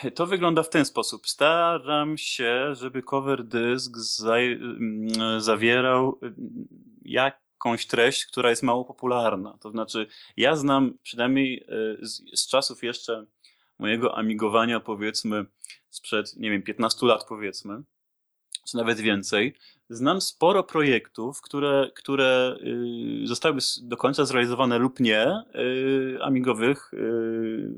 y, 0.05 0.11
to 0.11 0.27
wygląda 0.27 0.63
w 0.63 0.69
ten 0.69 0.85
sposób. 0.85 1.29
Staram 1.29 2.19
się, 2.19 2.75
żeby 2.75 3.03
cover 3.03 3.45
disk 3.45 3.97
mm, 4.27 5.41
zawierał 5.41 6.19
y, 6.23 6.35
jakąś 7.03 7.87
treść, 7.87 8.27
która 8.27 8.51
jest 8.51 8.63
mało 8.63 8.85
popularna. 8.85 9.59
To 9.61 9.71
znaczy, 9.71 10.07
ja 10.37 10.57
znam 10.57 10.99
przynajmniej 11.03 11.67
y, 12.03 12.07
z, 12.07 12.41
z 12.41 12.49
czasów 12.49 12.83
jeszcze 12.83 13.27
mojego 13.79 14.19
amigowania, 14.19 14.81
powiedzmy, 14.81 15.47
sprzed, 15.91 16.37
nie 16.37 16.51
wiem, 16.51 16.63
15 16.63 17.07
lat, 17.07 17.25
powiedzmy, 17.29 17.83
czy 18.67 18.77
nawet 18.77 19.01
więcej, 19.01 19.55
znam 19.91 20.21
sporo 20.21 20.63
projektów, 20.63 21.41
które, 21.41 21.91
które 21.95 22.57
y, 23.23 23.27
zostały 23.27 23.59
do 23.83 23.97
końca 23.97 24.25
zrealizowane 24.25 24.79
lub 24.79 25.01
nie, 25.01 25.43
y, 25.55 26.19
amigowych, 26.23 26.95
y, 26.95 27.71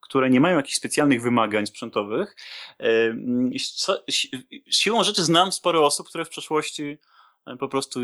które 0.00 0.30
nie 0.30 0.40
mają 0.40 0.56
jakichś 0.56 0.76
specjalnych 0.76 1.22
wymagań 1.22 1.66
sprzętowych. 1.66 2.36
Siłą 4.70 5.04
rzeczy 5.04 5.24
znam 5.24 5.52
sporo 5.52 5.86
osób, 5.86 6.08
które 6.08 6.24
w 6.24 6.28
przeszłości 6.28 6.98
po 7.58 7.68
prostu 7.68 8.00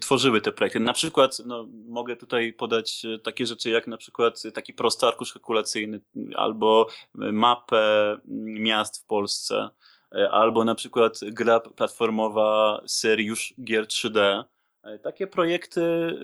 tworzyły 0.00 0.40
te 0.40 0.52
projekty. 0.52 0.80
Na 0.80 0.92
przykład 0.92 1.38
no, 1.46 1.66
mogę 1.88 2.16
tutaj 2.16 2.52
podać 2.52 3.06
takie 3.22 3.46
rzeczy 3.46 3.70
jak 3.70 3.86
na 3.86 3.96
przykład 3.96 4.42
taki 4.54 4.72
prosty 4.72 5.06
arkusz 5.06 5.32
kalkulacyjny 5.32 6.00
albo 6.34 6.88
mapę 7.14 8.16
miast 8.44 9.02
w 9.02 9.06
Polsce 9.06 9.70
E, 9.80 9.85
albo 10.30 10.64
na 10.64 10.74
przykład 10.74 11.20
gra 11.22 11.60
platformowa 11.60 12.80
serii 12.86 13.26
już 13.26 13.54
gier 13.64 13.84
3D. 13.84 14.44
E, 14.82 14.98
takie 14.98 15.26
projekty, 15.26 15.80
y, 15.80 16.14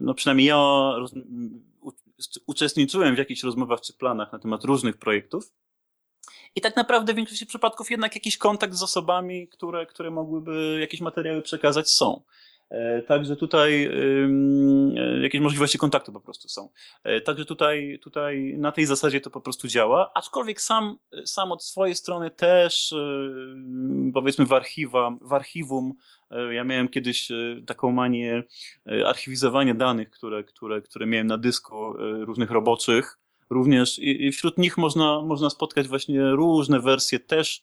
no 0.00 0.14
przynajmniej 0.14 0.46
ja 0.46 0.92
uczestniczyłem 2.46 3.14
w 3.14 3.18
jakichś 3.18 3.42
rozmowach 3.42 3.80
czy 3.80 3.92
planach 3.92 4.32
na 4.32 4.38
temat 4.38 4.64
różnych 4.64 4.96
projektów. 4.96 5.52
I 6.54 6.60
tak 6.60 6.76
naprawdę 6.76 7.12
w 7.12 7.16
większości 7.16 7.46
przypadków 7.46 7.90
jednak 7.90 8.14
jakiś 8.14 8.38
kontakt 8.38 8.74
z 8.74 8.82
osobami, 8.82 9.48
które, 9.48 9.86
które 9.86 10.10
mogłyby 10.10 10.78
jakieś 10.80 11.00
materiały 11.00 11.42
przekazać 11.42 11.90
są. 11.90 12.22
E, 12.70 13.02
także 13.02 13.36
tutaj 13.36 13.84
e, 13.84 15.22
jakieś 15.22 15.40
możliwości 15.40 15.78
kontaktu 15.78 16.12
po 16.12 16.20
prostu 16.20 16.48
są. 16.48 16.68
E, 17.04 17.20
także 17.20 17.44
tutaj, 17.44 17.98
tutaj 18.02 18.54
na 18.58 18.72
tej 18.72 18.86
zasadzie 18.86 19.20
to 19.20 19.30
po 19.30 19.40
prostu 19.40 19.68
działa, 19.68 20.10
aczkolwiek 20.14 20.60
sam, 20.60 20.98
sam 21.24 21.52
od 21.52 21.64
swojej 21.64 21.94
strony 21.94 22.30
też 22.30 22.94
powiedzmy 24.14 24.46
w, 24.46 24.52
archiwa, 24.52 25.16
w 25.20 25.32
archiwum 25.32 25.94
ja 26.50 26.64
miałem 26.64 26.88
kiedyś 26.88 27.28
taką 27.66 27.92
manię 27.92 28.42
archiwizowania 29.06 29.74
danych, 29.74 30.10
które, 30.10 30.44
które, 30.44 30.82
które 30.82 31.06
miałem 31.06 31.26
na 31.26 31.38
dysku 31.38 31.92
różnych 32.20 32.50
roboczych. 32.50 33.18
Również 33.50 33.98
i 33.98 34.32
wśród 34.32 34.58
nich 34.58 34.78
można, 34.78 35.22
można 35.22 35.50
spotkać 35.50 35.88
właśnie 35.88 36.30
różne 36.30 36.80
wersje 36.80 37.20
też 37.20 37.62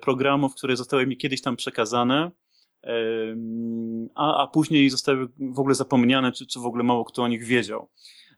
programów, 0.00 0.54
które 0.54 0.76
zostały 0.76 1.06
mi 1.06 1.16
kiedyś 1.16 1.42
tam 1.42 1.56
przekazane 1.56 2.30
a, 4.14 4.42
a 4.42 4.46
później 4.46 4.90
zostały 4.90 5.28
w 5.38 5.58
ogóle 5.58 5.74
zapomniane, 5.74 6.32
czy, 6.32 6.46
czy 6.46 6.60
w 6.60 6.66
ogóle 6.66 6.84
mało 6.84 7.04
kto 7.04 7.22
o 7.22 7.28
nich 7.28 7.44
wiedział. 7.44 7.88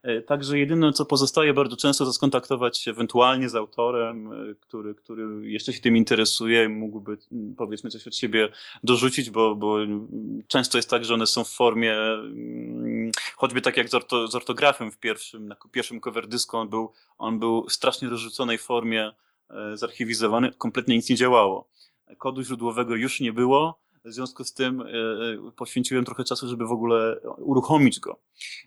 E, 0.07 0.23
także 0.23 0.59
jedyne, 0.59 0.93
co 0.93 1.07
pozostaje 1.07 1.55
bardzo 1.55 1.77
często, 1.77 2.05
to 2.05 2.13
skontaktować 2.13 2.79
się 2.79 2.91
ewentualnie 2.91 3.49
z 3.49 3.55
autorem, 3.55 4.33
e, 4.33 4.55
który, 4.55 4.95
który 4.95 5.51
jeszcze 5.51 5.73
się 5.73 5.81
tym 5.81 5.97
interesuje, 5.97 6.69
mógłby 6.69 7.19
powiedzmy 7.57 7.91
coś 7.91 8.07
od 8.07 8.17
siebie 8.17 8.49
dorzucić, 8.85 9.31
bo, 9.31 9.55
bo 9.55 9.77
często 10.49 10.79
jest 10.79 10.91
tak, 10.91 11.05
że 11.05 11.15
one 11.15 11.27
są 11.27 11.45
w 11.45 11.51
formie, 11.51 11.97
choćby 13.37 13.61
tak 13.61 13.77
jak 13.77 13.89
z, 13.89 13.95
orto, 13.95 14.29
z 14.29 14.35
ortografem 14.35 14.91
w 14.91 14.99
pierwszym, 14.99 15.49
na 15.49 15.57
pierwszym 15.73 16.01
cover 16.01 16.29
dysku, 16.29 16.57
on 16.57 16.69
był, 16.69 16.93
on 17.19 17.39
był 17.39 17.67
w 17.69 17.73
strasznie 17.73 18.09
rozrzuconej 18.09 18.59
formie 18.59 19.13
e, 19.51 19.77
zarchiwizowany, 19.77 20.53
kompletnie 20.59 20.97
nic 20.97 21.11
nie 21.11 21.17
działało. 21.17 21.69
Kodu 22.19 22.43
źródłowego 22.43 22.95
już 22.95 23.21
nie 23.21 23.33
było, 23.33 23.86
w 24.07 24.13
związku 24.13 24.45
z 24.45 24.53
tym 24.53 24.81
e, 24.81 24.85
e, 24.85 25.53
poświęciłem 25.57 26.05
trochę 26.05 26.25
czasu, 26.25 26.49
żeby 26.49 26.67
w 26.67 26.73
ogóle 26.73 27.21
uruchomić 27.39 28.01
go. 28.01 28.21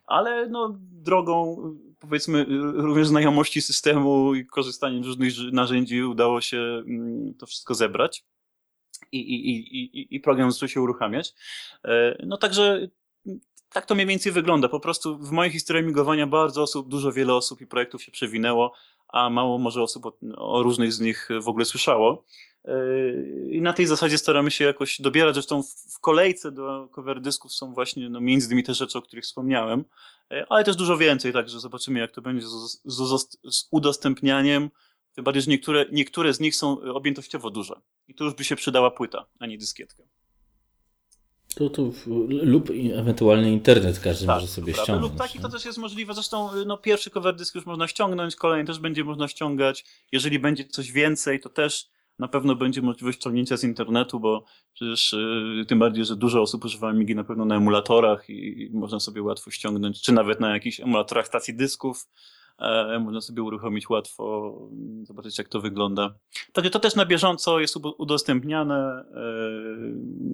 Ale 0.06 0.50
no, 0.50 0.76
drogą, 0.80 1.58
powiedzmy, 2.00 2.46
również 2.74 3.08
znajomości 3.08 3.62
systemu 3.62 4.36
i 4.36 4.46
korzystaniem 4.46 5.04
z 5.04 5.08
różnych 5.08 5.34
narzędzi 5.52 6.04
udało 6.04 6.42
się 6.42 6.58
mm, 6.58 7.34
to 7.34 7.46
wszystko 7.46 7.76
zebrać. 7.76 8.26
I, 9.12 9.20
i, 9.20 9.58
i, 9.82 10.16
i 10.16 10.20
program 10.20 10.52
zaczął 10.52 10.70
się 10.70 10.82
uruchamiać. 10.82 11.34
E, 11.86 12.26
no 12.26 12.38
także 12.38 12.88
tak 13.72 13.86
to 13.86 13.96
mniej 13.96 14.08
więcej 14.08 14.32
wygląda. 14.32 14.70
Po 14.70 14.80
prostu 14.80 15.18
w 15.18 15.32
mojej 15.32 15.52
historii 15.54 15.86
migowania 15.86 16.28
bardzo 16.28 16.62
osób, 16.62 16.90
dużo 16.90 17.12
wiele 17.12 17.34
osób 17.34 17.62
i 17.62 17.68
projektów 17.68 18.04
się 18.04 18.12
przewinęło, 18.12 18.74
a 19.08 19.30
mało 19.30 19.58
może 19.58 19.84
osób 19.84 20.06
o, 20.06 20.18
o 20.36 20.64
różnych 20.64 20.94
z 20.94 21.00
nich 21.00 21.30
w 21.42 21.48
ogóle 21.48 21.66
słyszało. 21.66 22.26
Yy, 22.66 23.50
I 23.52 23.62
na 23.62 23.74
tej 23.74 23.86
zasadzie 23.86 24.18
staramy 24.18 24.52
się 24.52 24.66
jakoś 24.66 25.02
dobierać. 25.02 25.34
Zresztą 25.34 25.64
w 25.64 26.00
kolejce 26.00 26.52
do 26.52 26.88
cover 26.92 27.22
dysków 27.22 27.54
są 27.54 27.74
właśnie 27.74 28.10
no, 28.10 28.22
między 28.22 28.48
innymi 28.48 28.64
te 28.64 28.74
rzeczy, 28.74 28.98
o 28.98 29.02
których 29.02 29.26
wspomniałem, 29.26 29.86
yy, 30.32 30.46
ale 30.50 30.64
też 30.64 30.76
dużo 30.76 30.98
więcej, 30.98 31.34
także 31.34 31.60
zobaczymy, 31.60 32.00
jak 32.00 32.12
to 32.12 32.22
będzie 32.22 32.48
z, 32.48 32.82
z, 32.86 33.38
z 33.44 33.68
udostępnianiem. 33.72 34.70
Tym 35.16 35.24
bardziej, 35.24 35.44
że 35.44 35.52
niektóre, 35.52 35.86
niektóre 35.92 36.34
z 36.34 36.40
nich 36.40 36.56
są 36.56 36.82
objętościowo 36.82 37.50
duże. 37.50 37.82
I 38.08 38.16
tu 38.16 38.24
już 38.24 38.34
by 38.34 38.44
się 38.44 38.56
przydała 38.56 38.92
płyta, 38.92 39.26
a 39.40 39.46
nie 39.46 39.58
dyskietka. 39.58 40.04
To, 41.56 41.70
to, 41.70 41.92
lub 42.28 42.70
ewentualnie 42.94 43.52
internet 43.52 44.00
każdy 44.00 44.26
tak, 44.26 44.36
może 44.36 44.48
sobie 44.48 44.74
prawda. 44.74 44.84
ściągnąć. 44.84 45.12
Lub 45.12 45.22
taki 45.22 45.40
to 45.40 45.50
też 45.50 45.66
jest 45.66 45.78
możliwe. 45.78 46.14
Zresztą 46.14 46.50
no, 46.66 46.78
pierwszy 46.78 47.10
cover 47.10 47.36
dysk 47.36 47.56
już 47.56 47.66
można 47.66 47.88
ściągnąć, 47.88 48.36
kolejny 48.36 48.68
też 48.68 48.80
będzie 48.80 49.04
można 49.04 49.28
ściągać. 49.28 49.86
Jeżeli 50.12 50.40
będzie 50.40 50.66
coś 50.66 50.92
więcej, 50.92 51.40
to 51.40 51.50
też 51.50 51.90
na 52.20 52.28
pewno 52.28 52.56
będzie 52.56 52.82
możliwość 52.82 53.18
ściągnięcia 53.18 53.58
z 53.58 53.64
internetu, 53.64 54.20
bo 54.20 54.46
przecież 54.74 55.16
yy, 55.58 55.66
tym 55.66 55.80
bardziej, 55.80 56.06
że 56.06 56.16
dużo 56.16 56.42
osób 56.42 56.66
używa 56.66 56.90
Amigi 56.90 57.16
na 57.16 57.24
pewno 57.24 57.46
na 57.46 57.56
emulatorach 57.56 58.30
i, 58.30 58.62
i 58.64 58.70
można 58.74 59.00
sobie 59.00 59.24
łatwo 59.24 59.52
ściągnąć, 59.52 60.02
czy 60.02 60.12
nawet 60.12 60.40
na 60.40 60.54
jakichś 60.54 60.80
emulatorach 60.80 61.28
stacji 61.28 61.54
dysków. 61.54 62.08
E, 62.60 63.00
można 63.00 63.22
sobie 63.22 63.44
uruchomić 63.44 63.90
łatwo, 63.90 64.54
zobaczyć 65.04 65.38
jak 65.38 65.48
to 65.48 65.62
wygląda. 65.62 66.16
Także 66.54 66.70
to 66.70 66.80
też 66.80 66.96
na 66.96 67.06
bieżąco 67.06 67.60
jest 67.60 67.76
udostępniane, 67.98 68.76
e, 68.76 69.24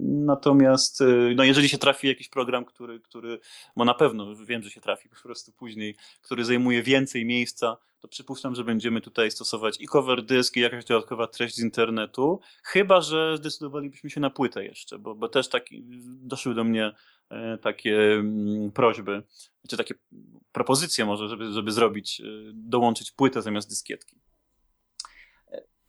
natomiast 0.01 1.01
e, 1.01 1.05
no 1.35 1.43
jeżeli 1.43 1.69
się 1.69 1.77
trafi 1.77 2.07
jakiś 2.07 2.29
program, 2.29 2.65
który, 2.65 2.99
który, 2.99 3.39
bo 3.75 3.85
na 3.85 3.93
pewno 3.93 4.35
wiem, 4.35 4.63
że 4.63 4.69
się 4.69 4.81
trafi 4.81 5.09
po 5.09 5.15
prostu 5.23 5.51
później, 5.51 5.95
który 6.21 6.45
zajmuje 6.45 6.83
więcej 6.83 7.25
miejsca, 7.25 7.77
to 7.99 8.07
przypuszczam, 8.07 8.55
że 8.55 8.63
będziemy 8.63 9.01
tutaj 9.01 9.31
stosować 9.31 9.81
i 9.81 9.87
cover 9.87 10.25
disk, 10.25 10.57
i 10.57 10.59
jakaś 10.59 10.85
dodatkowa 10.85 11.27
treść 11.27 11.55
z 11.55 11.63
internetu, 11.63 12.39
chyba, 12.63 13.01
że 13.01 13.37
zdecydowalibyśmy 13.37 14.09
się 14.09 14.19
na 14.19 14.29
płytę 14.29 14.65
jeszcze, 14.65 14.99
bo, 14.99 15.15
bo 15.15 15.29
też 15.29 15.49
tak 15.49 15.65
doszły 16.21 16.55
do 16.55 16.63
mnie 16.63 16.91
takie 17.61 18.13
mm, 18.13 18.71
prośby, 18.71 19.23
czy 19.69 19.77
takie 19.77 19.93
propozycje 20.51 21.05
może, 21.05 21.29
żeby, 21.29 21.51
żeby 21.51 21.71
zrobić, 21.71 22.21
e, 22.21 22.23
dołączyć 22.53 23.11
płytę 23.11 23.41
zamiast 23.41 23.69
dyskietki. 23.69 24.15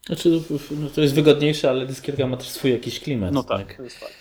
Znaczy, 0.06 0.42
no 0.70 0.88
to 0.88 1.00
jest 1.00 1.14
wygodniejsze, 1.14 1.70
ale 1.70 1.86
dyskietka 1.86 2.26
ma 2.26 2.36
też 2.36 2.48
swój 2.48 2.70
jakiś 2.70 3.00
klimat. 3.00 3.32
No 3.32 3.42
tak, 3.42 3.66
tak. 3.66 3.76
to 3.76 3.82
jest 3.82 3.98
fakt. 3.98 4.14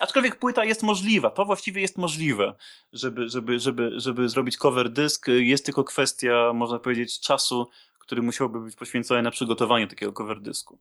Aczkolwiek 0.00 0.36
płyta 0.36 0.64
jest 0.64 0.82
możliwa, 0.82 1.30
to 1.30 1.44
właściwie 1.44 1.80
jest 1.80 1.98
możliwe, 1.98 2.54
żeby, 2.92 3.28
żeby, 3.28 3.58
żeby, 3.58 3.90
żeby 3.96 4.28
zrobić 4.28 4.56
cover 4.56 4.90
dysk. 4.90 5.26
Jest 5.28 5.64
tylko 5.64 5.84
kwestia, 5.84 6.52
można 6.54 6.78
powiedzieć, 6.78 7.20
czasu, 7.20 7.66
który 8.10 8.22
musiałby 8.22 8.60
być 8.60 8.76
poświęcony 8.76 9.22
na 9.22 9.30
przygotowanie 9.30 9.86
takiego 9.86 10.12
cover 10.12 10.40
dysku. 10.40 10.78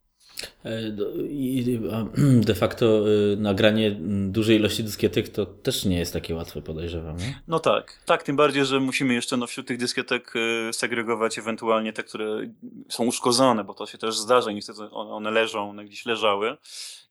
E, 0.65 0.81
I 1.29 1.79
de 2.49 2.55
facto 2.55 3.09
y, 3.09 3.37
nagranie 3.37 3.91
dużej 4.27 4.57
ilości 4.57 4.83
dyskietek 4.83 5.29
to 5.29 5.45
też 5.45 5.85
nie 5.85 5.99
jest 5.99 6.13
takie 6.13 6.35
łatwe, 6.35 6.61
podejrzewam. 6.61 7.17
Nie? 7.17 7.41
No 7.47 7.59
tak, 7.59 8.03
tak, 8.05 8.23
tym 8.23 8.35
bardziej, 8.35 8.65
że 8.65 8.79
musimy 8.79 9.13
jeszcze 9.13 9.37
no, 9.37 9.47
wśród 9.47 9.67
tych 9.67 9.77
dyskietek 9.77 10.33
y, 10.35 10.73
segregować 10.73 11.39
ewentualnie 11.39 11.93
te, 11.93 12.03
które 12.03 12.49
są 12.89 13.05
uszkodzone, 13.05 13.63
bo 13.63 13.73
to 13.73 13.85
się 13.85 13.97
też 13.97 14.17
zdarza, 14.17 14.51
niestety 14.51 14.81
one 14.91 15.31
leżą, 15.31 15.69
one 15.69 15.85
gdzieś 15.85 16.05
leżały 16.05 16.57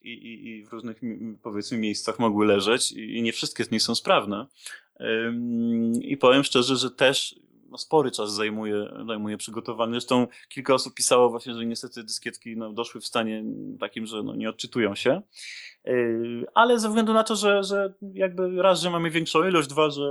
i, 0.01 0.09
i, 0.09 0.47
i 0.49 0.65
w 0.65 0.73
różnych 0.73 1.01
powiedzmy 1.43 1.77
miejscach 1.77 2.19
mogły 2.19 2.45
leżeć 2.45 2.91
i 2.91 3.21
nie 3.21 3.33
wszystkie 3.33 3.63
z 3.63 3.71
nich 3.71 3.81
są 3.81 3.95
sprawne. 3.95 4.45
I 6.01 6.17
powiem 6.17 6.43
szczerze, 6.43 6.75
że 6.75 6.91
też 6.91 7.35
no, 7.71 7.77
spory 7.77 8.11
czas 8.11 8.33
zajmuje, 8.33 8.85
zajmuje 9.07 9.37
przygotowanie. 9.37 9.91
Zresztą 9.91 10.27
kilka 10.49 10.73
osób 10.73 10.93
pisało 10.93 11.29
właśnie, 11.29 11.53
że 11.53 11.65
niestety 11.65 12.03
dyskietki 12.03 12.57
no, 12.57 12.73
doszły 12.73 13.01
w 13.01 13.05
stanie 13.05 13.43
takim, 13.79 14.05
że 14.05 14.23
no, 14.23 14.35
nie 14.35 14.49
odczytują 14.49 14.95
się. 14.95 15.21
Yy, 15.85 16.45
ale 16.53 16.79
ze 16.79 16.87
względu 16.87 17.13
na 17.13 17.23
to, 17.23 17.35
że, 17.35 17.63
że 17.63 17.93
jakby 18.13 18.61
raz, 18.61 18.81
że 18.81 18.89
mamy 18.89 19.09
większą 19.09 19.47
ilość, 19.47 19.69
dwa, 19.69 19.89
że 19.89 20.01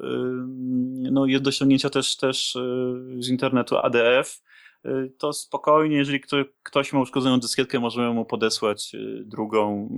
yy, 0.00 1.10
no, 1.10 1.26
jest 1.26 1.44
do 1.44 1.50
też, 1.90 2.16
też 2.16 2.54
yy, 2.54 3.22
z 3.22 3.28
internetu 3.28 3.76
ADF, 3.76 4.42
to 5.18 5.32
spokojnie, 5.32 5.96
jeżeli 5.96 6.20
ktoś 6.62 6.92
ma 6.92 7.00
uszkodzoną 7.00 7.40
dyskietkę, 7.40 7.80
możemy 7.80 8.14
mu 8.14 8.24
podesłać 8.24 8.92
drugą. 9.24 9.88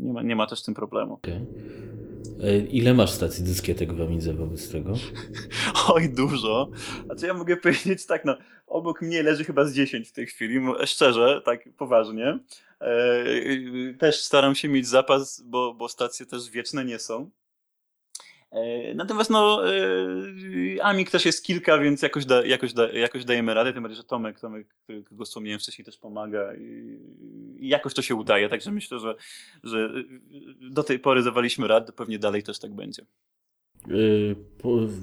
Nie 0.00 0.12
ma, 0.12 0.22
nie 0.22 0.36
ma 0.36 0.46
też 0.46 0.62
tym 0.62 0.74
problemu. 0.74 1.14
Okay. 1.14 1.46
E, 2.42 2.58
ile 2.58 2.94
masz 2.94 3.10
stacji 3.10 3.44
dyskietek 3.44 3.92
w 3.92 4.00
Amidze 4.00 4.34
wobec 4.34 4.70
tego? 4.70 4.92
Oj, 5.88 6.08
dużo. 6.08 6.70
A 7.08 7.14
co 7.14 7.26
ja 7.26 7.34
mogę 7.34 7.56
powiedzieć 7.56 8.06
tak, 8.06 8.24
no, 8.24 8.36
obok 8.66 9.02
mnie 9.02 9.22
leży 9.22 9.44
chyba 9.44 9.64
z 9.64 9.74
10 9.74 10.08
w 10.08 10.12
tej 10.12 10.26
chwili, 10.26 10.60
szczerze, 10.84 11.42
tak 11.44 11.68
poważnie. 11.76 12.38
E, 12.80 13.24
też 13.98 14.22
staram 14.22 14.54
się 14.54 14.68
mieć 14.68 14.86
zapas, 14.86 15.42
bo, 15.46 15.74
bo 15.74 15.88
stacje 15.88 16.26
też 16.26 16.50
wieczne 16.50 16.84
nie 16.84 16.98
są. 16.98 17.30
E, 18.54 18.94
natomiast 18.94 19.30
no, 19.30 19.62
Amik 20.82 21.10
też 21.10 21.24
jest 21.24 21.44
kilka, 21.44 21.78
więc 21.78 22.02
jakoś, 22.02 22.24
da, 22.24 22.46
jakoś, 22.46 22.72
da, 22.72 22.92
jakoś 22.92 23.24
dajemy 23.24 23.54
radę, 23.54 23.72
tym 23.72 23.82
bardziej, 23.82 23.96
że 23.96 24.04
Tomek, 24.04 24.40
Tomek, 24.40 24.74
którego 25.04 25.24
wspomniałem 25.24 25.60
wcześniej, 25.60 25.84
też 25.84 25.98
pomaga 25.98 26.54
i, 26.54 26.98
jakoś 27.60 27.94
to 27.94 28.02
się 28.02 28.14
udaje, 28.14 28.48
także 28.48 28.70
myślę, 28.72 28.98
że, 28.98 29.14
że 29.62 29.90
do 30.60 30.82
tej 30.82 30.98
pory 30.98 31.22
zawaliśmy 31.22 31.68
radę, 31.68 31.92
pewnie 31.92 32.18
dalej 32.18 32.42
też 32.42 32.58
tak 32.58 32.74
będzie. 32.74 33.06
Yy, 33.88 34.36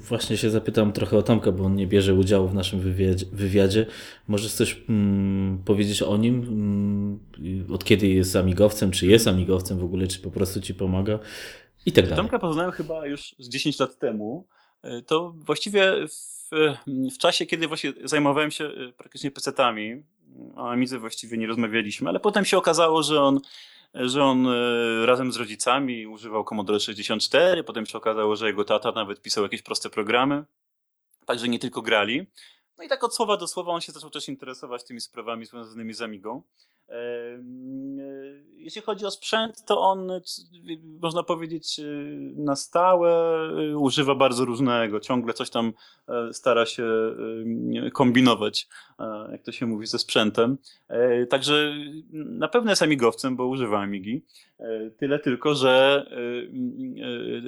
właśnie 0.08 0.38
się 0.38 0.50
zapytam 0.50 0.92
trochę 0.92 1.18
o 1.18 1.24
Tomka, 1.24 1.52
bo 1.52 1.64
on 1.64 1.76
nie 1.76 1.88
bierze 1.88 2.14
udziału 2.14 2.48
w 2.48 2.54
naszym 2.54 2.80
wywiadzie. 2.80 3.26
wywiadzie. 3.32 3.86
Możesz 4.28 4.54
coś 4.54 4.82
mm, 4.90 5.58
powiedzieć 5.66 6.02
o 6.02 6.18
nim? 6.18 6.44
Mm, 6.44 7.20
od 7.74 7.84
kiedy 7.84 8.08
jest 8.08 8.36
amigowcem? 8.36 8.92
Czy 8.92 9.08
jest 9.08 9.28
amigowcem 9.28 9.78
w 9.78 9.84
ogóle? 9.84 10.08
Czy 10.08 10.20
po 10.20 10.32
prostu 10.32 10.62
ci 10.62 10.74
pomaga? 10.74 11.20
I 11.86 11.92
tak 11.92 12.04
dalej. 12.04 12.18
Tomka 12.18 12.40
poznałem 12.40 12.72
chyba 12.72 13.06
już 13.06 13.36
z 13.40 13.50
10 13.50 13.80
lat 13.80 13.98
temu. 13.98 14.48
E, 14.84 15.02
to 15.02 15.34
właściwie 15.36 16.08
w, 16.08 16.50
w 17.16 17.18
czasie, 17.18 17.46
kiedy 17.46 17.68
właśnie 17.68 17.94
zajmowałem 18.04 18.52
się 18.52 18.66
e, 18.66 18.94
praktycznie 18.98 19.32
PC-tami, 19.32 20.04
o 20.56 20.70
Amidze 20.70 21.00
właściwie 21.00 21.38
nie 21.38 21.48
rozmawialiśmy, 21.48 22.10
ale 22.10 22.20
potem 22.20 22.46
się 22.46 22.58
okazało, 22.58 23.04
że 23.04 23.22
on, 23.22 23.40
że 23.94 24.24
on 24.24 24.48
e, 24.48 25.06
razem 25.06 25.32
z 25.32 25.36
rodzicami 25.36 26.08
używał 26.08 26.44
Commodore 26.44 26.80
64, 26.80 27.64
potem 27.64 27.86
się 27.86 27.98
okazało, 27.98 28.36
że 28.36 28.48
jego 28.48 28.64
tata 28.64 28.92
nawet 28.92 29.22
pisał 29.22 29.44
jakieś 29.44 29.62
proste 29.62 29.90
programy, 29.90 30.44
także 31.26 31.48
nie 31.48 31.60
tylko 31.60 31.82
grali. 31.82 32.28
No 32.78 32.84
i 32.84 32.90
tak 32.90 33.04
od 33.04 33.16
słowa 33.16 33.38
do 33.38 33.48
słowa 33.48 33.72
on 33.72 33.82
się 33.82 33.92
zaczął 33.92 34.10
też 34.10 34.30
interesować 34.30 34.84
tymi 34.84 35.02
sprawami 35.02 35.46
związanymi 35.46 35.94
z 35.94 36.02
Amigą. 36.02 36.42
Jeśli 38.62 38.82
chodzi 38.82 39.06
o 39.06 39.12
sprzęt, 39.12 39.66
to 39.66 39.82
on, 39.82 40.12
można 41.02 41.24
powiedzieć, 41.24 41.80
y, 41.80 42.34
na 42.36 42.56
stałe 42.56 43.42
y, 43.60 43.78
używa 43.78 44.16
bardzo 44.16 44.46
różnego. 44.46 45.00
Ciągle 45.00 45.34
coś 45.34 45.50
tam 45.50 45.74
e, 46.08 46.34
stara 46.34 46.66
się 46.66 46.86
kombinować, 47.94 48.68
e, 49.00 49.30
jak 49.32 49.44
to 49.44 49.52
się 49.52 49.66
mówi, 49.66 49.88
ze 49.88 50.00
sprzętem. 50.00 50.58
E, 50.88 51.26
także 51.26 51.74
na 52.14 52.48
pewno 52.48 52.72
jest 52.72 52.82
amigowcem, 52.82 53.36
bo 53.36 53.48
używa 53.48 53.80
Amigi. 53.80 54.26
Tyle 54.98 55.20
tylko, 55.20 55.56
że 55.56 56.06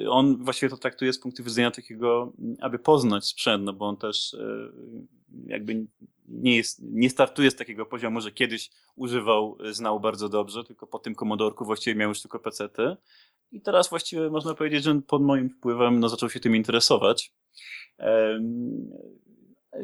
on 0.08 0.44
właściwie 0.44 0.70
to 0.70 0.76
traktuje 0.76 1.12
z 1.12 1.18
punktu 1.18 1.44
widzenia 1.44 1.70
takiego, 1.70 2.32
aby 2.60 2.78
poznać 2.78 3.26
sprzęt, 3.26 3.64
no 3.64 3.72
bo 3.72 3.88
on 3.88 3.96
też 3.96 4.36
jakby 5.46 5.86
nie, 6.28 6.56
jest, 6.56 6.82
nie 6.82 7.10
startuje 7.10 7.50
z 7.50 7.56
takiego 7.56 7.86
poziomu, 7.86 8.20
że 8.20 8.32
kiedyś 8.32 8.70
używał, 8.96 9.58
znał 9.70 10.00
bardzo 10.00 10.28
dobrze, 10.28 10.64
tylko 10.64 10.86
po 10.86 10.98
tym 10.98 11.14
komodorku 11.14 11.64
właściwie 11.64 11.96
miał 11.96 12.08
już 12.08 12.20
tylko 12.20 12.38
pecety. 12.38 12.96
I 13.52 13.60
teraz 13.60 13.90
właściwie 13.90 14.30
można 14.30 14.54
powiedzieć, 14.54 14.84
że 14.84 15.00
pod 15.06 15.22
moim 15.22 15.50
wpływem 15.50 16.00
no, 16.00 16.08
zaczął 16.08 16.30
się 16.30 16.40
tym 16.40 16.56
interesować. 16.56 17.32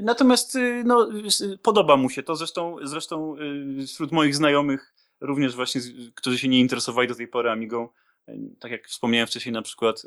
Natomiast 0.02 0.56
y, 0.56 0.82
no, 0.86 1.08
podoba 1.62 1.96
mu 1.96 2.10
się 2.10 2.22
to. 2.22 2.36
Zresztą, 2.36 2.76
zresztą 2.82 3.36
y, 3.80 3.86
wśród 3.86 4.12
moich 4.12 4.36
znajomych, 4.36 4.94
również 5.20 5.56
właśnie, 5.56 5.80
którzy 6.14 6.38
się 6.38 6.48
nie 6.48 6.60
interesowali 6.60 7.08
do 7.08 7.14
tej 7.14 7.28
pory 7.28 7.50
Amigą, 7.50 7.88
tak 8.60 8.72
jak 8.72 8.86
wspomniałem 8.86 9.26
wcześniej, 9.26 9.52
na 9.52 9.62
przykład 9.62 10.02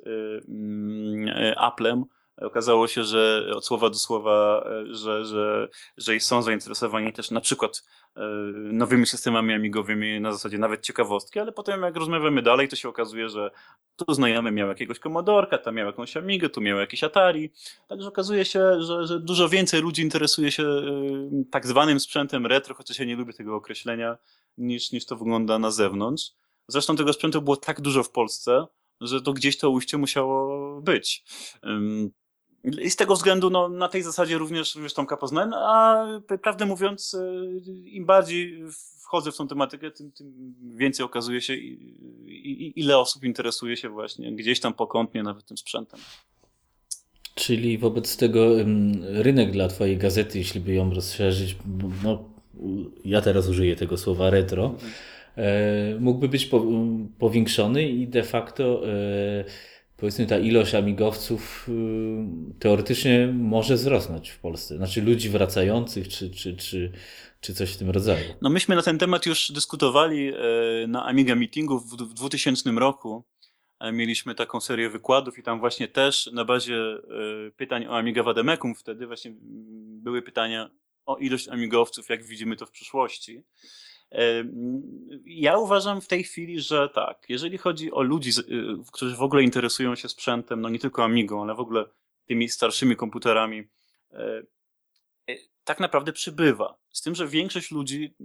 mm, 0.48 1.54
Applem, 1.58 2.06
Okazało 2.38 2.88
się, 2.88 3.04
że 3.04 3.52
od 3.56 3.66
słowa 3.66 3.90
do 3.90 3.96
słowa, 3.96 4.66
e, 4.66 4.96
że, 4.96 5.26
że, 5.26 5.68
że 5.98 6.20
są 6.20 6.42
zainteresowani 6.42 7.14
też 7.14 7.32
na 7.32 7.42
przykład 7.42 7.84
e, 8.16 8.22
nowymi 8.56 9.06
systemami 9.06 9.54
amigowymi 9.54 10.22
na 10.22 10.32
zasadzie 10.32 10.58
nawet 10.58 10.82
ciekawostki, 10.82 11.40
ale 11.40 11.52
potem 11.52 11.82
jak 11.82 11.96
rozmawiamy 11.96 12.42
dalej, 12.42 12.68
to 12.68 12.76
się 12.76 12.90
okazuje, 12.90 13.30
że 13.30 13.52
tu 13.96 14.14
znajomy 14.14 14.52
miał 14.52 14.68
jakiegoś 14.68 15.00
komodorka, 15.00 15.58
tam 15.58 15.76
miał 15.76 15.88
jakąś 15.88 16.18
Amigę, 16.18 16.50
tu 16.50 16.62
miał 16.62 16.78
jakieś 16.78 17.04
Atari. 17.04 17.52
Także 17.88 18.08
okazuje 18.08 18.46
się, 18.46 18.82
że, 18.82 19.08
że 19.08 19.20
dużo 19.20 19.50
więcej 19.50 19.82
ludzi 19.82 20.02
interesuje 20.02 20.52
się 20.52 20.64
e, 20.64 20.84
tak 21.52 21.68
zwanym 21.68 22.00
sprzętem 22.00 22.46
retro, 22.46 22.76
chociaż 22.76 23.00
ja 23.00 23.06
nie 23.06 23.16
lubię 23.16 23.34
tego 23.34 23.56
określenia, 23.56 24.18
niż, 24.58 24.92
niż 24.92 25.06
to 25.06 25.16
wygląda 25.16 25.60
na 25.60 25.72
zewnątrz. 25.72 26.32
Zresztą 26.68 26.96
tego 26.96 27.14
sprzętu 27.14 27.42
było 27.42 27.58
tak 27.58 27.82
dużo 27.82 28.04
w 28.04 28.12
Polsce, 28.12 28.66
że 29.02 29.22
to 29.22 29.34
gdzieś 29.34 29.58
to 29.58 29.70
ujście 29.70 29.98
musiało 29.98 30.82
być. 30.82 31.24
I 32.64 32.90
z 32.90 32.96
tego 32.96 33.16
względu 33.16 33.50
no, 33.50 33.70
na 33.70 33.88
tej 33.88 34.04
zasadzie 34.04 34.38
również, 34.38 34.76
również 34.76 34.94
Tomka 34.94 35.18
poznałem, 35.18 35.54
a 35.54 36.06
prawdę 36.42 36.66
mówiąc, 36.66 37.14
e, 37.14 37.44
im 37.86 38.06
bardziej 38.06 38.64
wchodzę 39.00 39.32
w 39.32 39.38
tą 39.38 39.48
tematykę, 39.48 39.92
tym, 39.92 40.12
tym 40.12 40.56
więcej 40.76 41.06
okazuje 41.06 41.42
się, 41.42 41.56
ile 42.76 42.98
osób 42.98 43.24
interesuje 43.24 43.78
się 43.78 43.90
właśnie 43.90 44.36
gdzieś 44.36 44.60
tam 44.60 44.74
pokątnie 44.74 45.24
nawet 45.24 45.46
tym 45.46 45.58
sprzętem. 45.58 46.00
Czyli 47.36 47.78
wobec 47.78 48.18
tego 48.18 48.56
rynek 49.02 49.52
dla 49.52 49.68
Twojej 49.68 49.98
gazety, 49.98 50.38
jeśli 50.38 50.62
by 50.62 50.74
ją 50.74 50.94
rozszerzyć, 50.94 51.56
no, 52.04 52.30
ja 53.06 53.22
teraz 53.22 53.48
użyję 53.48 53.76
tego 53.76 53.98
słowa 53.98 54.30
retro, 54.30 54.66
mhm. 54.66 54.92
Mógłby 56.00 56.30
być 56.30 56.50
powiększony 57.20 57.90
i 57.90 58.08
de 58.08 58.24
facto 58.24 58.88
e, 58.88 59.46
powiedzmy 60.04 60.26
ta 60.26 60.40
ilość 60.40 60.76
amigowców 60.76 61.70
y, 61.70 62.60
teoretycznie 62.60 63.34
może 63.34 63.76
wzrosnąć 63.76 64.30
w 64.30 64.40
Polsce. 64.40 64.78
Znaczy 64.78 65.02
ludzi 65.02 65.30
wracających, 65.30 66.08
czy, 66.08 66.32
czy, 66.32 66.58
czy, 66.58 66.92
czy 67.42 67.54
coś 67.54 67.74
w 67.74 67.78
tym 67.78 67.90
rodzaju. 67.90 68.26
No 68.42 68.50
myśmy 68.50 68.76
na 68.76 68.82
ten 68.82 68.98
temat 68.98 69.26
już 69.26 69.52
dyskutowali 69.52 70.28
e, 70.28 70.88
na 70.88 71.06
Amiga 71.06 71.36
Meetingu 71.36 71.80
w 71.80 72.14
2000 72.14 72.72
roku. 72.72 73.24
E, 73.80 73.92
mieliśmy 73.92 74.36
taką 74.36 74.62
serię 74.62 74.90
wykładów 74.90 75.38
i 75.40 75.44
tam 75.44 75.60
właśnie 75.60 75.88
też 75.88 76.30
na 76.34 76.46
bazie 76.46 76.78
e, 76.78 77.00
pytań 77.58 77.86
o 77.86 77.98
Amiga 77.98 78.24
Wademekum 78.24 78.76
wtedy 78.76 79.08
właśnie 79.08 79.34
były 80.04 80.22
pytania 80.22 80.70
o 81.06 81.18
ilość 81.18 81.48
amigowców, 81.48 82.10
jak 82.10 82.24
widzimy 82.24 82.56
to 82.56 82.66
w 82.66 82.72
przyszłości. 82.72 83.44
Ja 85.26 85.58
uważam 85.58 86.02
w 86.02 86.08
tej 86.08 86.24
chwili, 86.24 86.60
że 86.60 86.90
tak, 86.90 87.26
jeżeli 87.30 87.58
chodzi 87.58 87.92
o 87.92 88.02
ludzi, 88.02 88.30
y, 88.30 88.92
którzy 88.94 89.16
w 89.16 89.22
ogóle 89.22 89.44
interesują 89.44 89.96
się 89.96 90.10
sprzętem, 90.10 90.62
no 90.62 90.70
nie 90.70 90.80
tylko 90.80 91.04
Amigą, 91.04 91.42
ale 91.42 91.56
w 91.56 91.60
ogóle 91.60 91.86
tymi 92.26 92.50
starszymi 92.50 92.96
komputerami, 92.96 93.64
e, 94.12 94.44
e, 95.30 95.36
tak 95.64 95.80
naprawdę 95.80 96.14
przybywa. 96.14 96.78
Z 96.92 97.02
tym, 97.02 97.16
że 97.16 97.28
większość 97.28 97.72
ludzi, 97.72 98.16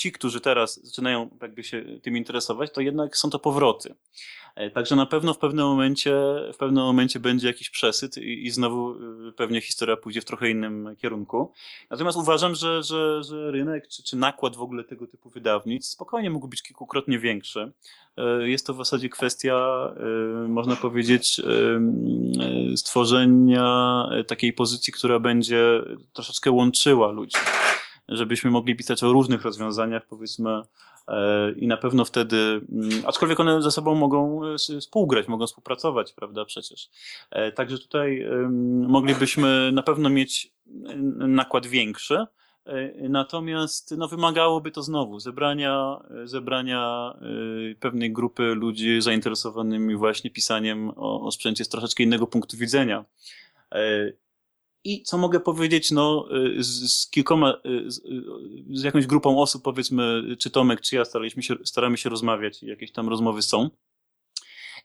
ci, 0.00 0.12
którzy 0.12 0.40
teraz 0.40 0.84
zaczynają 0.84 1.30
jakby 1.42 1.64
się 1.64 1.84
tym 2.02 2.16
interesować, 2.16 2.72
to 2.72 2.80
jednak 2.80 3.16
są 3.16 3.30
to 3.30 3.38
powroty. 3.38 3.94
E, 4.54 4.70
także 4.70 4.96
na 4.96 5.06
pewno 5.06 5.34
w 5.34 5.38
pewnym 5.38 5.66
momencie, 5.66 6.14
w 6.52 6.56
pewnym 6.56 6.84
momencie 6.84 7.20
będzie 7.20 7.46
jakiś 7.46 7.70
przesyt 7.70 8.18
i, 8.18 8.46
i 8.46 8.50
znowu 8.50 8.94
y, 9.28 9.32
pewnie 9.32 9.60
historia 9.60 9.96
pójdzie 9.96 10.20
w 10.20 10.24
trochę 10.24 10.50
innym 10.50 10.96
kierunku. 10.96 11.52
Natomiast 11.90 12.18
uważam, 12.18 12.54
że, 12.54 12.82
że, 12.82 13.22
że 13.22 13.50
rynek 13.50 13.88
czy, 13.88 14.02
czy 14.02 14.16
nakład 14.16 14.56
w 14.56 14.62
ogóle 14.62 14.84
tego 14.84 15.06
typu 15.06 15.30
wydawnictw 15.30 15.92
spokojnie 15.92 16.30
mógł 16.30 16.48
być 16.48 16.62
kilkukrotnie 16.62 17.18
większy. 17.18 17.72
E, 18.16 18.48
jest 18.48 18.66
to 18.66 18.74
w 18.74 18.76
zasadzie 18.76 19.08
kwestia, 19.08 19.56
e, 20.44 20.48
można 20.48 20.76
powiedzieć, 20.76 21.40
stworzenia 22.76 24.08
takiej 24.26 24.52
pozycji, 24.52 24.92
która 24.92 25.18
będzie 25.18 25.82
troszeczkę 26.12 26.50
łączyła 26.50 27.10
ludzi 27.10 27.36
żebyśmy 28.10 28.50
mogli 28.50 28.76
pisać 28.76 29.04
o 29.04 29.12
różnych 29.12 29.42
rozwiązaniach, 29.42 30.06
powiedzmy, 30.06 30.62
e, 31.08 31.52
i 31.52 31.66
na 31.66 31.76
pewno 31.76 32.04
wtedy, 32.04 32.36
mm, 32.36 32.90
aczkolwiek 33.06 33.40
one 33.40 33.62
ze 33.62 33.70
sobą 33.70 33.94
mogą 33.94 34.44
e, 34.44 34.56
współgrać, 34.80 35.28
mogą 35.28 35.46
współpracować, 35.46 36.12
prawda, 36.12 36.44
przecież. 36.44 36.90
E, 37.30 37.52
także 37.52 37.78
tutaj 37.78 38.26
moglibyśmy 38.88 39.72
na 39.72 39.82
pewno 39.82 40.10
mieć 40.10 40.52
nakład 41.18 41.66
większy, 41.66 42.26
Natomiast 43.08 43.94
no, 43.96 44.08
wymagałoby 44.08 44.70
to 44.70 44.82
znowu 44.82 45.20
zebrania, 45.20 46.00
zebrania 46.24 47.14
pewnej 47.80 48.12
grupy 48.12 48.42
ludzi 48.42 49.02
zainteresowanymi 49.02 49.96
właśnie 49.96 50.30
pisaniem 50.30 50.90
o, 50.96 51.22
o 51.22 51.30
sprzęcie 51.30 51.64
z 51.64 51.68
troszeczkę 51.68 52.02
innego 52.02 52.26
punktu 52.26 52.56
widzenia. 52.56 53.04
I 54.84 55.02
co 55.02 55.18
mogę 55.18 55.40
powiedzieć, 55.40 55.90
no, 55.90 56.28
y, 56.58 56.62
z, 56.62 56.92
z 56.92 57.10
kilkoma, 57.10 57.60
y, 57.66 57.90
z, 57.90 57.98
y, 57.98 58.22
z, 58.70 58.82
jakąś 58.82 59.06
grupą 59.06 59.38
osób, 59.38 59.62
powiedzmy, 59.62 60.22
czy 60.38 60.50
Tomek, 60.50 60.80
czy 60.80 60.96
ja, 60.96 61.04
staraliśmy 61.04 61.42
się, 61.42 61.54
staramy 61.64 61.96
się 61.96 62.08
rozmawiać, 62.08 62.62
jakieś 62.62 62.92
tam 62.92 63.08
rozmowy 63.08 63.42
są. 63.42 63.70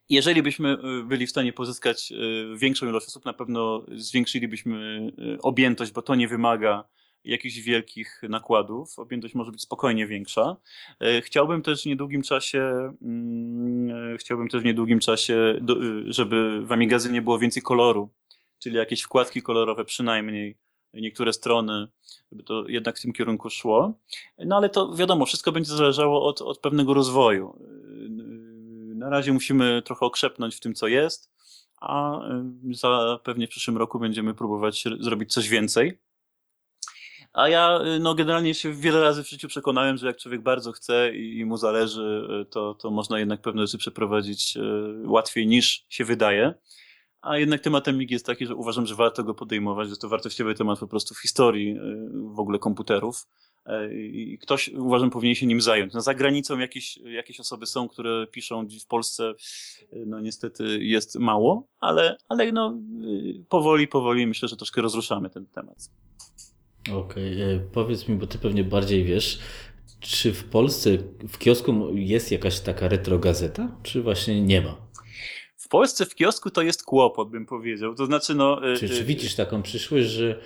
Jeżeli 0.10 0.43
byśmy 0.43 0.78
byli 1.04 1.28
w 1.28 1.30
stanie 1.30 1.54
pozyskać 1.54 2.14
większą 2.58 2.88
ilość 2.88 3.08
osób, 3.08 3.26
na 3.26 3.34
pewno 3.34 3.86
zwiększylibyśmy 3.96 5.12
objętość, 5.41 5.91
bo 5.91 6.02
to 6.02 6.16
nie 6.16 6.28
wymaga 6.28 6.84
jakichś 7.24 7.58
wielkich 7.58 8.22
nakładów. 8.30 9.00
Objętość 9.00 9.36
może 9.36 9.52
być 9.52 9.62
spokojnie 9.62 10.08
większa. 10.08 10.58
Chciałbym 11.22 11.62
też 11.62 11.84
w 11.84 11.86
niedługim 11.86 12.22
czasie, 12.22 12.93
mm, 13.02 14.18
chciałbym 14.18 14.50
też 14.50 14.62
w 14.62 14.66
niedługim 14.66 15.00
czasie, 15.00 15.62
żeby 16.06 16.66
w 16.66 16.72
Amigazynie 16.72 17.22
było 17.22 17.39
więcej 17.39 17.64
koloru 17.64 18.10
czyli 18.66 18.78
jakieś 18.78 19.01
wkładki 19.01 19.41
kolorowe 19.41 19.86
przynajmniej, 19.86 20.57
niektóre 20.93 21.34
strony, 21.34 21.88
żeby 22.32 22.43
to 22.43 22.63
jednak 22.68 22.97
w 22.97 23.01
tym 23.01 23.13
kierunku 23.13 23.49
szło. 23.49 23.93
No 24.38 24.57
ale 24.57 24.70
to 24.70 24.93
wiadomo, 24.95 25.26
wszystko 25.26 25.51
będzie 25.51 25.74
zależało 25.74 26.28
od, 26.28 26.41
od 26.41 26.59
pewnego 26.59 26.93
rozwoju. 26.93 27.59
Na 28.95 29.09
razie 29.09 29.34
musimy 29.34 29.82
trochę 29.82 30.05
okrzepnąć 30.05 30.55
w 30.55 30.59
tym, 30.59 30.74
co 30.74 30.88
jest, 30.88 31.32
a 31.82 32.20
za 32.72 33.20
pewnie 33.24 33.47
w 33.47 33.49
przyszłym 33.49 33.78
roku 33.78 33.99
będziemy 33.99 34.34
próbować 34.34 34.84
zrobić 34.99 35.34
coś 35.34 35.49
więcej. 35.49 35.99
A 37.34 37.49
ja 37.49 37.80
no, 37.99 38.16
generalnie 38.16 38.53
się 38.53 38.74
wiele 38.74 39.01
razy 39.01 39.24
w 39.24 39.30
życiu 39.30 39.47
przekonałem, 39.47 39.97
że 39.97 40.07
jak 40.07 40.18
człowiek 40.18 40.41
bardzo 40.41 40.72
chce 40.72 41.16
i 41.16 41.45
mu 41.45 41.57
zależy, 41.57 42.28
to, 42.49 42.74
to 42.74 42.91
można 42.91 43.20
jednak 43.20 43.41
pewne 43.41 43.61
rzeczy 43.61 43.78
przeprowadzić 43.78 44.57
e, 44.57 44.61
łatwiej 45.05 45.47
niż 45.47 45.86
się 45.89 46.05
wydaje. 46.05 46.53
A 47.26 47.38
jednak 47.38 47.62
tematem 47.62 47.98
MIG 47.98 48.12
jest 48.12 48.26
taki, 48.26 48.46
że 48.46 48.56
uważam, 48.56 48.86
że 48.86 48.96
warto 48.96 49.24
go 49.24 49.34
podejmować. 49.34 49.90
Jest 49.90 50.02
to 50.02 50.10
wartościowy 50.10 50.56
temat 50.56 50.80
po 50.80 50.88
prostu 50.88 51.16
w 51.16 51.22
historii 51.22 51.78
y, 51.78 51.80
w 52.36 52.40
ogóle 52.40 52.60
komputerów. 52.60 53.28
Y, 53.68 53.96
I 53.96 54.38
ktoś, 54.38 54.70
uważam, 54.70 55.10
powinien 55.10 55.36
się 55.36 55.46
nim 55.46 55.62
zająć. 55.62 55.94
No, 55.94 56.02
za 56.02 56.14
granicą 56.14 56.60
jakieś, 56.60 56.98
jakieś 56.98 57.40
osoby 57.40 57.66
są, 57.66 57.88
które 57.88 58.28
piszą 58.28 58.68
w 58.84 58.88
Polsce, 58.88 59.34
y, 59.94 60.04
no 60.08 60.20
niestety 60.20 60.84
jest 60.84 61.16
mało, 61.16 61.68
ale, 61.80 62.18
ale 62.30 62.52
no, 62.52 62.78
powoli, 63.50 63.88
powoli 63.88 64.28
myślę, 64.28 64.48
że 64.48 64.56
troszkę 64.58 64.82
rozruszamy 64.82 65.30
ten 65.30 65.46
temat. 65.46 65.90
Okej, 66.94 67.44
okay. 67.44 67.70
powiedz 67.74 68.08
mi, 68.08 68.16
bo 68.16 68.28
ty 68.28 68.38
pewnie 68.38 68.64
bardziej 68.64 69.04
wiesz, 69.04 69.40
czy 70.00 70.34
w 70.34 70.44
Polsce 70.44 70.90
w 71.30 71.38
kiosku 71.38 71.90
jest 71.94 72.32
jakaś 72.32 72.60
taka 72.60 72.88
retrogazeta, 72.88 73.78
czy 73.84 74.02
właśnie 74.02 74.42
nie 74.42 74.62
ma? 74.62 74.85
W 75.66 75.68
Polsce 75.68 76.05
w 76.05 76.16
kiosku 76.16 76.51
to 76.51 76.61
jest 76.61 76.84
kłopot, 76.84 77.30
bym 77.30 77.45
powiedział. 77.45 77.95
To 77.95 78.05
znaczy, 78.05 78.36
no. 78.36 78.61
Czy, 78.80 78.89
czy 78.89 79.03
widzisz 79.03 79.36
taką 79.36 79.61
przyszłość, 79.61 80.07
że, 80.07 80.39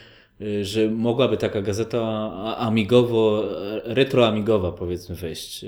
że 0.62 0.90
mogłaby 0.90 1.38
taka 1.38 1.62
gazeta 1.62 2.32
amigowo, 2.58 3.44
retroamigowa 3.84 4.72
powiedzmy 4.72 5.16
wejść, 5.16 5.66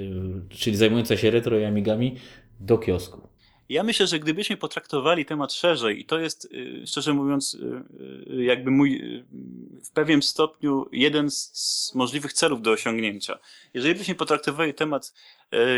czyli 0.49 0.75
zajmująca 0.75 1.17
się 1.17 1.31
retro 1.31 1.59
i 1.59 1.63
amigami 1.63 2.15
do 2.59 2.77
kiosku? 2.77 3.30
Ja 3.71 3.83
myślę, 3.83 4.07
że 4.07 4.19
gdybyśmy 4.19 4.57
potraktowali 4.57 5.25
temat 5.25 5.53
szerzej, 5.53 5.99
i 5.99 6.05
to 6.05 6.19
jest, 6.19 6.45
y, 6.45 6.83
szczerze 6.87 7.13
mówiąc, 7.13 7.53
y, 7.53 7.83
y, 8.33 8.43
jakby 8.43 8.71
mój 8.71 9.23
w 9.83 9.91
pewnym 9.93 10.23
stopniu 10.23 10.85
jeden 10.91 11.31
z 11.31 11.91
możliwych 11.95 12.33
celów 12.33 12.61
do 12.61 12.71
osiągnięcia. 12.71 13.39
Jeżeli 13.73 13.95
byśmy 13.95 14.15
potraktowali 14.15 14.73
temat 14.73 15.13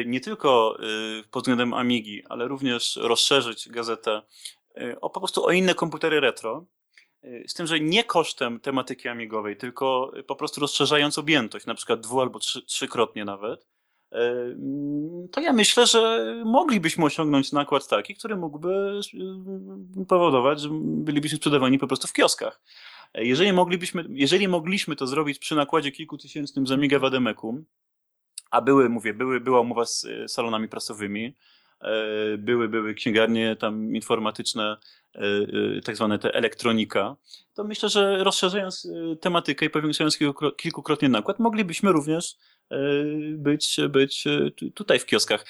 nie 0.06 0.22
tylko 0.22 0.78
pod 1.32 1.44
względem 1.44 1.74
Amigi, 1.74 2.24
ale 2.30 2.48
również 2.48 2.96
rozszerzyć 2.96 3.70
gazetę 3.70 4.22
o 5.02 5.10
po 5.10 5.20
prostu 5.20 5.46
o 5.46 5.52
inne 5.52 5.76
komputery 5.76 6.20
retro, 6.20 6.66
z 7.48 7.54
tym, 7.54 7.68
że 7.68 7.80
nie 7.80 8.04
kosztem 8.04 8.60
tematyki 8.60 9.08
amigowej, 9.08 9.58
tylko 9.58 10.12
po 10.28 10.36
prostu 10.36 10.62
rozszerzając 10.62 11.18
objętość, 11.18 11.66
na 11.66 11.76
przykład 11.76 12.02
dwu 12.02 12.22
albo 12.22 12.40
trzy, 12.40 12.62
trzykrotnie 12.66 13.26
nawet, 13.26 13.73
to 15.32 15.42
ja 15.42 15.54
myślę, 15.54 15.88
że 15.88 16.34
moglibyśmy 16.46 17.06
osiągnąć 17.06 17.52
nakład 17.52 17.88
taki, 17.88 18.16
który 18.16 18.36
mógłby 18.36 19.00
powodować, 20.08 20.62
że 20.62 20.70
bylibyśmy 20.82 21.38
sprzedawani 21.38 21.80
po 21.80 21.88
prostu 21.88 22.08
w 22.08 22.14
kioskach. 22.14 22.62
Jeżeli 23.16 23.54
moglibyśmy, 23.54 24.06
jeżeli 24.10 24.48
mogliśmy 24.48 24.96
to 24.96 25.08
zrobić 25.08 25.40
przy 25.40 25.56
nakładzie 25.56 25.92
kilkutysięcznym 25.92 26.68
za 26.68 26.74
Amiga 26.74 27.00
Wademekum, 27.00 27.66
a 28.52 28.62
były, 28.62 28.90
mówię, 28.90 29.14
były, 29.14 29.40
była 29.40 29.60
umowa 29.60 29.86
z 29.86 30.08
salonami 30.28 30.68
prasowymi, 30.68 31.36
e, 31.82 32.38
były, 32.38 32.70
były 32.70 32.94
księgarnie 32.94 33.56
tam 33.56 33.96
informatyczne, 33.96 34.78
e, 35.16 35.20
e, 35.78 35.82
tak 35.82 35.96
zwane 35.96 36.20
te 36.20 36.34
elektronika, 36.34 37.16
to 37.54 37.64
myślę, 37.64 37.90
że 37.90 38.24
rozszerzając 38.24 38.88
tematykę 39.22 39.66
i 39.66 39.70
powiększając 39.70 40.18
kilkukrotnie 40.58 41.10
nakład, 41.10 41.40
moglibyśmy 41.40 41.92
również 41.92 42.38
być, 43.32 43.78
być 43.90 44.26
tutaj 44.74 45.00
w 45.00 45.06
kioskach. 45.06 45.46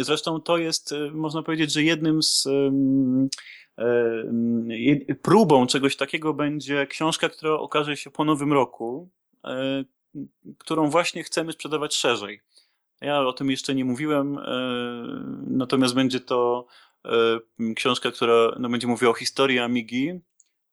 Zresztą 0.00 0.40
to 0.40 0.58
jest, 0.58 0.94
można 1.12 1.42
powiedzieć, 1.42 1.72
że 1.72 1.82
jednym 1.82 2.22
z 2.22 2.48
próbą 5.22 5.66
czegoś 5.66 5.96
takiego 5.96 6.34
będzie 6.34 6.86
książka, 6.86 7.28
która 7.28 7.52
okaże 7.52 7.96
się 7.96 8.10
po 8.10 8.24
nowym 8.24 8.52
roku, 8.52 9.10
którą 10.58 10.90
właśnie 10.90 11.22
chcemy 11.22 11.52
sprzedawać 11.52 11.94
szerzej. 11.94 12.40
Ja 13.00 13.20
o 13.20 13.32
tym 13.32 13.50
jeszcze 13.50 13.74
nie 13.74 13.84
mówiłem, 13.84 14.38
e, 14.38 14.42
natomiast 15.46 15.94
będzie 15.94 16.20
to 16.20 16.66
e, 17.04 17.74
książka, 17.74 18.10
która 18.10 18.56
no, 18.58 18.68
będzie 18.68 18.86
mówiła 18.86 19.10
o 19.10 19.14
historii 19.14 19.58
Amigi, 19.58 20.20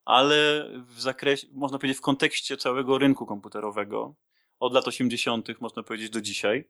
ale 0.06 0.70
w 0.96 1.02
zakresie, 1.02 1.48
można 1.52 1.80
powiedzieć, 1.80 1.98
w 1.98 2.02
kontekście 2.02 2.58
całego 2.58 2.98
rynku 2.98 3.26
komputerowego, 3.26 4.16
od 4.60 4.74
lat 4.74 4.88
80., 4.88 5.62
można 5.62 5.84
powiedzieć, 5.84 6.10
do 6.10 6.22
dzisiaj. 6.22 6.70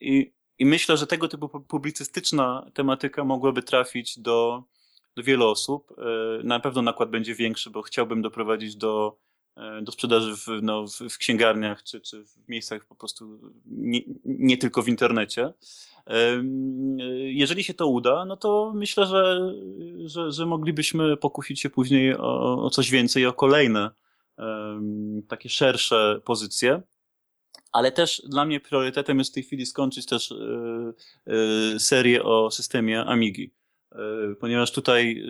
I, 0.00 0.32
i 0.58 0.66
myślę, 0.66 0.96
że 0.96 1.06
tego 1.06 1.28
typu 1.28 1.48
publicystyczna 1.48 2.70
tematyka 2.74 3.24
mogłaby 3.24 3.62
trafić 3.62 4.18
do, 4.18 4.64
do 5.16 5.22
wielu 5.22 5.48
osób. 5.48 5.94
E, 5.98 6.44
na 6.44 6.60
pewno 6.60 6.82
nakład 6.82 7.10
będzie 7.10 7.34
większy, 7.34 7.70
bo 7.70 7.82
chciałbym 7.82 8.22
doprowadzić 8.22 8.76
do 8.76 9.16
E, 9.56 9.82
do 9.82 9.92
sprzedaży 9.92 10.36
w, 10.36 10.46
no, 10.62 10.84
w, 11.10 11.18
księgarniach 11.18 11.82
czy, 11.82 12.00
czy 12.00 12.24
w 12.24 12.48
miejscach 12.48 12.84
po 12.84 12.94
prostu 12.94 13.52
nie, 13.66 14.00
nie, 14.24 14.58
tylko 14.58 14.82
w 14.82 14.88
internecie. 14.88 15.52
Jeżeli 17.18 17.64
się 17.64 17.74
to 17.74 17.86
uda, 17.86 18.24
no 18.24 18.36
to 18.36 18.72
myślę, 18.74 19.06
że, 19.06 19.52
że, 20.04 20.32
że 20.32 20.46
moglibyśmy 20.46 21.16
pokusić 21.16 21.60
się 21.60 21.70
później 21.70 22.16
o, 22.16 22.62
o 22.64 22.70
coś 22.70 22.90
więcej, 22.90 23.26
o 23.26 23.32
kolejne 23.32 23.90
takie 25.28 25.48
szersze 25.48 26.20
pozycje. 26.24 26.82
Ale 27.74 27.92
też 27.92 28.22
dla 28.28 28.44
mnie 28.44 28.60
priorytetem 28.60 29.18
jest 29.18 29.30
w 29.30 29.34
tej 29.34 29.42
chwili 29.42 29.66
skończyć 29.66 30.06
też 30.06 30.32
e, 30.32 30.36
e, 31.26 31.80
serię 31.80 32.22
o 32.22 32.50
systemie 32.50 33.04
Amigi 33.04 33.54
ponieważ 34.40 34.72
tutaj 34.72 35.22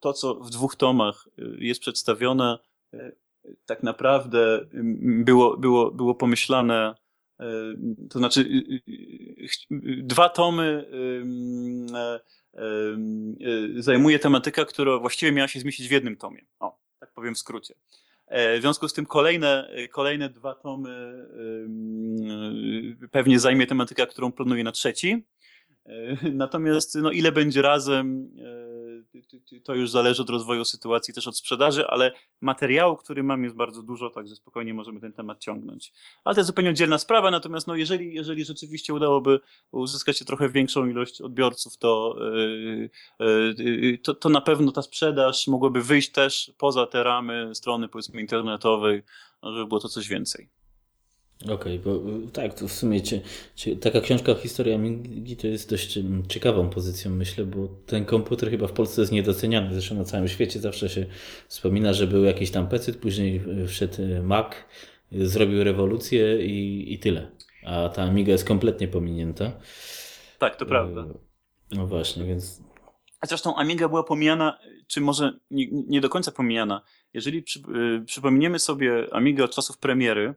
to, 0.00 0.12
co 0.12 0.34
w 0.34 0.50
dwóch 0.50 0.76
tomach 0.76 1.28
jest 1.58 1.80
przedstawione, 1.80 2.58
tak 3.66 3.82
naprawdę 3.82 4.66
było, 5.24 5.56
było, 5.56 5.90
było 5.90 6.14
pomyślane, 6.14 6.94
e, 7.40 7.44
to 8.10 8.18
znaczy 8.18 8.64
dwa 10.02 10.28
tomy 10.28 10.86
e, 11.94 12.20
e, 12.54 13.82
zajmuje 13.82 14.18
tematyka, 14.18 14.64
która 14.64 14.98
właściwie 14.98 15.32
miała 15.32 15.48
się 15.48 15.60
zmieścić 15.60 15.88
w 15.88 15.90
jednym 15.90 16.16
tomie. 16.16 16.46
O, 16.60 16.78
tak 16.98 17.12
powiem 17.12 17.34
w 17.34 17.38
skrócie. 17.38 17.74
W 18.32 18.58
związku 18.60 18.88
z 18.88 18.92
tym 18.92 19.06
kolejne, 19.06 19.70
kolejne 19.90 20.28
dwa 20.28 20.54
tomy 20.54 21.26
pewnie 23.10 23.38
zajmie 23.38 23.66
tematyka, 23.66 24.06
którą 24.06 24.32
planuję 24.32 24.64
na 24.64 24.72
trzeci. 24.72 25.24
Natomiast 26.32 26.94
no, 26.94 27.10
ile 27.10 27.32
będzie 27.32 27.62
razem, 27.62 28.30
to 29.64 29.74
już 29.74 29.90
zależy 29.90 30.22
od 30.22 30.30
rozwoju 30.30 30.64
sytuacji, 30.64 31.14
też 31.14 31.28
od 31.28 31.36
sprzedaży, 31.36 31.86
ale 31.86 32.12
materiału, 32.40 32.96
który 32.96 33.22
mam 33.22 33.44
jest 33.44 33.56
bardzo 33.56 33.82
dużo, 33.82 34.10
także 34.10 34.36
spokojnie 34.36 34.74
możemy 34.74 35.00
ten 35.00 35.12
temat 35.12 35.40
ciągnąć. 35.40 35.92
Ale 36.24 36.34
to 36.34 36.40
jest 36.40 36.46
zupełnie 36.46 36.70
oddzielna 36.70 36.98
sprawa, 36.98 37.30
natomiast 37.30 37.66
no, 37.66 37.76
jeżeli, 37.76 38.14
jeżeli 38.14 38.44
rzeczywiście 38.44 38.94
udałoby 38.94 39.40
uzyskać 39.70 40.18
trochę 40.18 40.48
większą 40.48 40.86
ilość 40.86 41.20
odbiorców, 41.20 41.76
to, 41.76 42.16
yy, 43.18 43.54
yy, 43.58 43.98
to, 43.98 44.14
to 44.14 44.28
na 44.28 44.40
pewno 44.40 44.72
ta 44.72 44.82
sprzedaż 44.82 45.48
mogłaby 45.48 45.82
wyjść 45.82 46.10
też 46.10 46.52
poza 46.58 46.86
te 46.86 47.02
ramy 47.02 47.54
strony 47.54 47.88
powiedzmy 47.88 48.20
internetowej, 48.20 49.02
żeby 49.42 49.66
było 49.66 49.80
to 49.80 49.88
coś 49.88 50.08
więcej. 50.08 50.61
Okej, 51.44 51.54
okay, 51.54 51.78
bo 51.78 52.00
tak, 52.32 52.54
to 52.54 52.68
w 52.68 52.72
sumie 52.72 53.02
cie, 53.02 53.20
cie, 53.54 53.76
taka 53.76 54.00
książka 54.00 54.32
o 54.32 54.34
historii 54.34 54.72
Amigi 54.72 55.36
to 55.36 55.46
jest 55.46 55.70
dość 55.70 55.98
ciekawą 56.28 56.70
pozycją, 56.70 57.10
myślę, 57.10 57.44
bo 57.44 57.68
ten 57.86 58.04
komputer 58.04 58.50
chyba 58.50 58.66
w 58.66 58.72
Polsce 58.72 59.02
jest 59.02 59.12
niedoceniany. 59.12 59.72
Zresztą 59.72 59.94
na 59.94 60.04
całym 60.04 60.28
świecie 60.28 60.60
zawsze 60.60 60.88
się 60.88 61.06
wspomina, 61.48 61.92
że 61.92 62.06
był 62.06 62.24
jakiś 62.24 62.50
tam 62.50 62.68
PC, 62.68 62.92
później 62.92 63.40
wszedł 63.66 63.96
Mac, 64.22 64.46
zrobił 65.12 65.64
rewolucję 65.64 66.46
i, 66.46 66.92
i 66.94 66.98
tyle. 66.98 67.30
A 67.66 67.88
ta 67.88 68.02
Amiga 68.02 68.32
jest 68.32 68.44
kompletnie 68.44 68.88
pominięta. 68.88 69.52
Tak, 70.38 70.56
to 70.56 70.66
prawda. 70.66 71.06
No 71.72 71.86
właśnie, 71.86 72.24
więc. 72.24 72.62
A 73.20 73.26
zresztą 73.26 73.56
Amiga 73.56 73.88
była 73.88 74.02
pomijana, 74.02 74.58
czy 74.86 75.00
może 75.00 75.32
nie, 75.50 75.66
nie 75.70 76.00
do 76.00 76.08
końca 76.08 76.32
pomijana. 76.32 76.82
Jeżeli 77.14 77.42
przy, 77.42 77.62
y, 78.48 78.58
sobie 78.58 79.06
Amigę 79.12 79.44
od 79.44 79.54
czasów 79.54 79.78
premiery, 79.78 80.34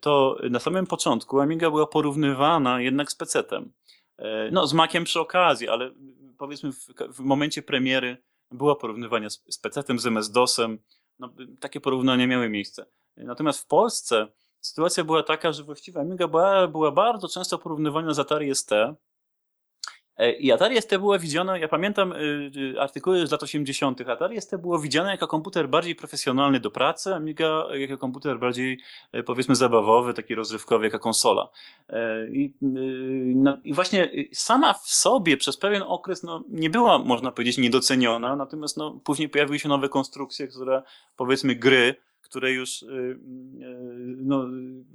to 0.00 0.38
na 0.50 0.60
samym 0.60 0.86
początku 0.86 1.40
Amiga 1.40 1.70
była 1.70 1.86
porównywana 1.86 2.80
jednak 2.80 3.12
z 3.12 3.14
PC-tem. 3.14 3.72
E, 4.18 4.50
no, 4.50 4.66
z 4.66 4.72
Maciem 4.72 5.04
przy 5.04 5.20
okazji, 5.20 5.68
ale 5.68 5.90
powiedzmy 6.38 6.72
w, 6.72 6.86
w 7.08 7.20
momencie 7.20 7.62
premiery 7.62 8.16
było 8.50 8.76
porównywanie 8.76 9.30
z, 9.30 9.44
z 9.48 9.58
PC-tem, 9.58 9.98
z 9.98 10.06
MS-DOSem. 10.06 10.78
No, 11.18 11.34
takie 11.60 11.80
porównania 11.80 12.26
miały 12.26 12.48
miejsce. 12.48 12.86
Natomiast 13.16 13.60
w 13.60 13.66
Polsce 13.66 14.28
sytuacja 14.60 15.04
była 15.04 15.22
taka, 15.22 15.52
że 15.52 15.64
właściwie 15.64 16.00
Amiga 16.00 16.28
była, 16.28 16.68
była 16.68 16.92
bardzo 16.92 17.28
często 17.28 17.58
porównywana 17.58 18.14
z 18.14 18.18
Atari 18.18 18.54
ST, 18.54 18.72
E, 18.72 18.94
I 20.40 20.52
Atari 20.52 20.82
ST 20.82 20.98
było 20.98 21.18
widziane, 21.18 21.60
ja 21.60 21.68
pamiętam 21.68 22.12
y, 22.12 22.50
y, 22.76 22.80
artykuły 22.80 23.26
z 23.26 23.30
lat 23.30 23.42
80. 23.42 24.00
Atari 24.00 24.40
ST 24.40 24.56
było 24.56 24.78
widziane 24.78 25.10
jako 25.10 25.26
komputer 25.26 25.68
bardziej 25.68 25.94
profesjonalny 25.94 26.60
do 26.60 26.70
pracy, 26.70 27.14
Amiga 27.14 27.66
jako 27.74 27.98
komputer 27.98 28.38
bardziej 28.38 28.78
e, 29.12 29.22
powiedzmy 29.22 29.54
zabawowy, 29.54 30.14
taki 30.14 30.34
rozrywkowy, 30.34 30.84
jako 30.84 30.98
konsola. 30.98 31.48
E, 31.88 32.28
I, 32.28 32.54
y, 32.62 32.72
no, 33.36 33.58
i 33.64 33.72
właśnie 33.72 34.10
sama 34.32 34.72
w 34.72 34.88
sobie 34.88 35.36
przez 35.36 35.56
pewien 35.56 35.82
okres 35.86 36.22
no, 36.22 36.44
nie 36.48 36.70
była, 36.70 36.98
można 36.98 37.32
powiedzieć, 37.32 37.58
niedoceniona, 37.58 38.36
natomiast 38.36 38.76
no, 38.76 39.00
później 39.04 39.28
pojawiły 39.28 39.58
się 39.58 39.68
nowe 39.68 39.88
konstrukcje, 39.88 40.48
które 40.48 40.82
powiedzmy 41.16 41.54
gry, 41.54 41.94
które 42.24 42.52
już, 42.52 42.82
y, 42.82 42.86
y, 42.86 43.18
no 44.16 44.46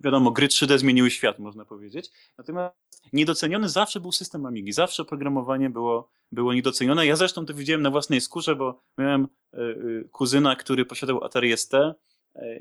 wiadomo, 0.03 0.31
gry 0.31 0.47
3D 0.47 0.77
zmieniły 0.77 1.11
świat, 1.11 1.39
można 1.39 1.65
powiedzieć. 1.65 2.11
Natomiast 2.37 2.75
niedoceniony 3.13 3.69
zawsze 3.69 3.99
był 3.99 4.11
system 4.11 4.45
Amigi, 4.45 4.73
zawsze 4.73 5.03
oprogramowanie 5.03 5.69
było, 5.69 6.09
było 6.31 6.53
niedocenione. 6.53 7.05
Ja 7.05 7.15
zresztą 7.15 7.45
to 7.45 7.53
widziałem 7.53 7.81
na 7.81 7.91
własnej 7.91 8.21
skórze, 8.21 8.55
bo 8.55 8.81
miałem 8.97 9.27
y, 9.53 10.09
kuzyna, 10.11 10.55
który 10.55 10.85
posiadał 10.85 11.23
Atari 11.23 11.57
ST. 11.57 11.73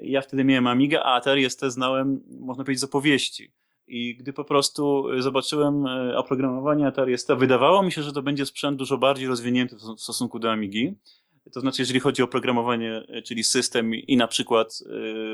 Ja 0.02 0.20
wtedy 0.20 0.44
miałem 0.44 0.66
Amigę, 0.66 1.02
a 1.02 1.14
Atari 1.14 1.50
ST 1.50 1.60
znałem, 1.68 2.20
można 2.40 2.64
powiedzieć, 2.64 2.80
z 2.80 2.84
opowieści. 2.84 3.52
I 3.86 4.16
gdy 4.16 4.32
po 4.32 4.44
prostu 4.44 5.04
zobaczyłem 5.18 5.86
oprogramowanie 6.16 6.86
Atari 6.86 7.18
ST, 7.18 7.28
wydawało 7.36 7.82
mi 7.82 7.92
się, 7.92 8.02
że 8.02 8.12
to 8.12 8.22
będzie 8.22 8.46
sprzęt 8.46 8.78
dużo 8.78 8.98
bardziej 8.98 9.28
rozwinięty 9.28 9.76
w 9.76 10.00
stosunku 10.00 10.38
do 10.38 10.52
Amigi. 10.52 10.94
To 11.52 11.60
znaczy, 11.60 11.82
jeżeli 11.82 12.00
chodzi 12.00 12.22
o 12.22 12.24
oprogramowanie, 12.24 13.02
e, 13.08 13.22
czyli 13.22 13.44
system 13.44 13.94
i 13.94 14.16
na 14.16 14.28
przykład 14.28 14.78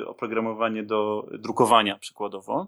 y, 0.02 0.06
oprogramowanie 0.08 0.82
do 0.82 1.28
drukowania 1.38 1.98
przykładowo. 1.98 2.66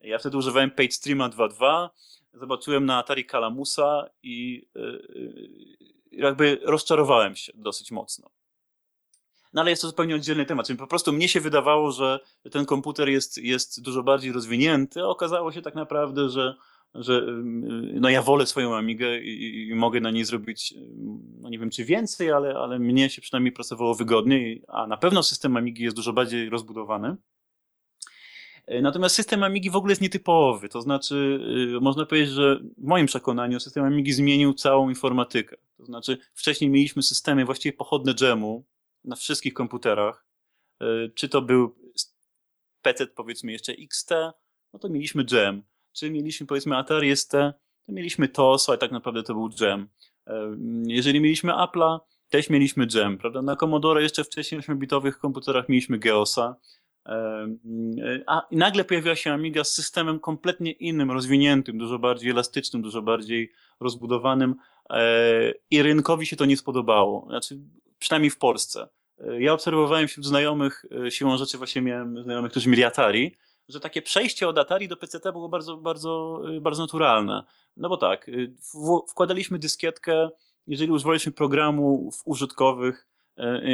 Ja 0.00 0.18
wtedy 0.18 0.36
używałem 0.36 0.70
PageStreama 0.70 1.28
2.2, 1.28 1.88
zobaczyłem 2.34 2.86
na 2.86 2.98
Atari 2.98 3.26
Calamusa 3.26 4.04
i 4.22 4.66
y, 4.76 5.78
jakby 6.12 6.60
rozczarowałem 6.62 7.36
się 7.36 7.52
dosyć 7.54 7.92
mocno. 7.92 8.30
No 9.52 9.60
ale 9.60 9.70
jest 9.70 9.82
to 9.82 9.88
zupełnie 9.88 10.14
oddzielny 10.14 10.46
temat. 10.46 10.66
Czyli 10.66 10.78
po 10.78 10.86
prostu 10.86 11.12
mnie 11.12 11.28
się 11.28 11.40
wydawało, 11.40 11.92
że 11.92 12.20
ten 12.50 12.66
komputer 12.66 13.08
jest, 13.08 13.38
jest 13.38 13.82
dużo 13.82 14.02
bardziej 14.02 14.32
rozwinięty, 14.32 15.00
a 15.00 15.04
okazało 15.04 15.52
się 15.52 15.62
tak 15.62 15.74
naprawdę, 15.74 16.28
że 16.28 16.54
że 16.94 17.18
y, 17.18 18.00
no 18.00 18.08
ja 18.08 18.22
wolę 18.22 18.46
swoją 18.46 18.76
Amigę 18.76 19.18
i, 19.18 19.68
i, 19.68 19.74
mogę 19.74 20.00
na 20.00 20.10
niej 20.10 20.24
zrobić, 20.24 20.72
y, 20.72 20.76
no 21.40 21.48
nie 21.48 21.58
wiem 21.58 21.70
czy 21.70 21.84
więcej, 21.84 22.30
ale, 22.30 22.54
ale 22.54 22.78
mnie 22.78 23.10
się 23.10 23.22
przynajmniej 23.22 23.52
pracowało 23.52 23.94
wygodniej, 23.94 24.62
a 24.68 24.86
na 24.86 24.96
pewno 24.96 25.22
system 25.22 25.56
Amigi 25.56 25.84
jest 25.84 25.96
dużo 25.96 26.12
bardziej 26.12 26.50
rozbudowany. 26.50 27.16
E, 28.66 28.82
natomiast 28.82 29.14
system 29.14 29.42
Amigi 29.42 29.70
w 29.70 29.76
ogóle 29.76 29.92
jest 29.92 30.02
nietypowy, 30.02 30.68
to 30.68 30.82
znaczy 30.82 31.40
y, 31.76 31.80
można 31.80 32.06
powiedzieć, 32.06 32.30
że 32.30 32.60
w 32.78 32.84
moim 32.84 33.06
przekonaniu 33.06 33.60
system 33.60 33.84
Amigi 33.84 34.12
zmienił 34.12 34.54
całą 34.54 34.88
informatykę. 34.88 35.56
To 35.76 35.84
znaczy 35.84 36.18
wcześniej 36.34 36.70
mieliśmy 36.70 37.02
systemy 37.02 37.44
właściwie 37.44 37.72
pochodne 37.72 38.14
dżemu, 38.14 38.64
na 39.04 39.16
wszystkich 39.16 39.54
komputerach. 39.54 40.26
Czy 41.14 41.28
to 41.28 41.42
był 41.42 41.74
PC 42.82 43.06
powiedzmy 43.06 43.52
jeszcze 43.52 43.72
XT, 43.72 44.10
no 44.72 44.78
to 44.78 44.88
mieliśmy 44.88 45.24
Jam. 45.32 45.62
Czy 45.94 46.10
mieliśmy 46.10 46.46
powiedzmy 46.46 46.76
Atari 46.76 47.16
ST, 47.16 47.32
to 47.86 47.92
mieliśmy 47.92 48.28
TOS, 48.28 48.68
ale 48.68 48.78
tak 48.78 48.92
naprawdę 48.92 49.22
to 49.22 49.34
był 49.34 49.50
Jam. 49.60 49.88
Jeżeli 50.86 51.20
mieliśmy 51.20 51.52
Apple'a, 51.52 51.98
też 52.28 52.50
mieliśmy 52.50 52.86
Jam, 52.94 53.18
prawda? 53.18 53.42
Na 53.42 53.56
Commodore 53.56 54.02
jeszcze 54.02 54.24
wcześniej 54.24 54.60
8-bitowych 54.60 55.12
komputerach 55.12 55.68
mieliśmy 55.68 55.98
Geosa. 55.98 56.56
A 58.26 58.42
nagle 58.50 58.84
pojawiła 58.84 59.16
się 59.16 59.32
Amiga 59.32 59.64
z 59.64 59.72
systemem 59.72 60.20
kompletnie 60.20 60.72
innym, 60.72 61.10
rozwiniętym, 61.10 61.78
dużo 61.78 61.98
bardziej 61.98 62.30
elastycznym, 62.30 62.82
dużo 62.82 63.02
bardziej 63.02 63.52
rozbudowanym 63.80 64.54
e, 64.90 65.52
i 65.70 65.82
rynkowi 65.82 66.26
się 66.26 66.36
to 66.36 66.44
nie 66.44 66.56
spodobało. 66.56 67.26
Znaczy, 67.28 67.58
przynajmniej 67.98 68.30
w 68.30 68.38
Polsce. 68.38 68.88
E, 69.18 69.42
ja 69.42 69.52
obserwowałem 69.52 70.08
wśród 70.08 70.26
znajomych, 70.26 70.84
e, 71.06 71.10
siłą 71.10 71.36
rzeczy 71.36 71.58
właśnie 71.58 71.82
miałem 71.82 72.22
znajomych, 72.22 72.50
którzy 72.50 72.68
mieli 72.68 72.84
Atari, 72.84 73.36
że 73.68 73.80
takie 73.80 74.02
przejście 74.02 74.48
od 74.48 74.58
Atari 74.58 74.88
do 74.88 74.96
PCT 74.96 75.32
było 75.32 75.48
bardzo, 75.48 75.76
bardzo, 75.76 76.42
bardzo 76.60 76.82
naturalne. 76.82 77.44
No 77.76 77.88
bo 77.88 77.96
tak, 77.96 78.30
wkładaliśmy 79.10 79.58
dyskietkę, 79.58 80.30
jeżeli 80.66 80.92
używaliśmy 80.92 81.32
programu 81.32 82.10
użytkowych, 82.24 83.08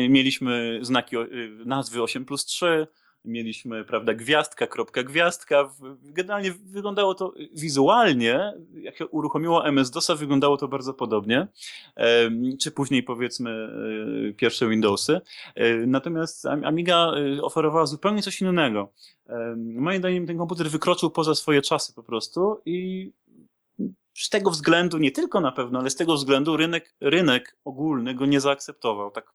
mieliśmy 0.08 0.78
znaki 0.82 1.16
nazwy 1.64 2.02
8 2.02 2.24
plus 2.24 2.44
3, 2.44 2.86
mieliśmy, 3.24 3.84
prawda, 3.84 4.14
gwiazdka, 4.14 4.66
kropka, 4.66 5.02
gwiazdka. 5.02 5.70
Generalnie 6.02 6.52
wyglądało 6.52 7.14
to 7.14 7.34
wizualnie, 7.54 8.52
jak 8.74 8.96
się 8.96 9.06
uruchomiło 9.06 9.66
MS-DOSa, 9.66 10.16
wyglądało 10.16 10.56
to 10.56 10.68
bardzo 10.68 10.94
podobnie, 10.94 11.46
czy 12.60 12.70
później 12.70 13.02
powiedzmy 13.02 13.50
e, 14.30 14.32
pierwsze 14.32 14.68
Windowsy. 14.68 15.20
E, 15.54 15.76
natomiast 15.76 16.46
Amiga 16.46 17.12
e, 17.36 17.42
oferowała 17.42 17.86
zupełnie 17.86 18.22
coś 18.22 18.40
innego. 18.40 18.92
Moim 19.56 19.98
zdaniem 19.98 20.26
ten 20.26 20.38
komputer 20.38 20.70
wykroczył 20.70 21.10
poza 21.10 21.34
swoje 21.34 21.62
czasy 21.62 21.94
po 21.94 22.02
prostu 22.02 22.60
i 22.64 23.12
z 24.14 24.28
tego 24.28 24.50
względu, 24.50 24.98
nie 24.98 25.10
tylko 25.10 25.40
na 25.40 25.52
pewno, 25.52 25.78
ale 25.78 25.90
z 25.90 25.96
tego 25.96 26.14
względu 26.14 26.56
rynek, 26.56 26.94
rynek 27.00 27.56
ogólny 27.64 28.14
go 28.14 28.26
nie 28.26 28.40
zaakceptował 28.40 29.10
tak 29.10 29.32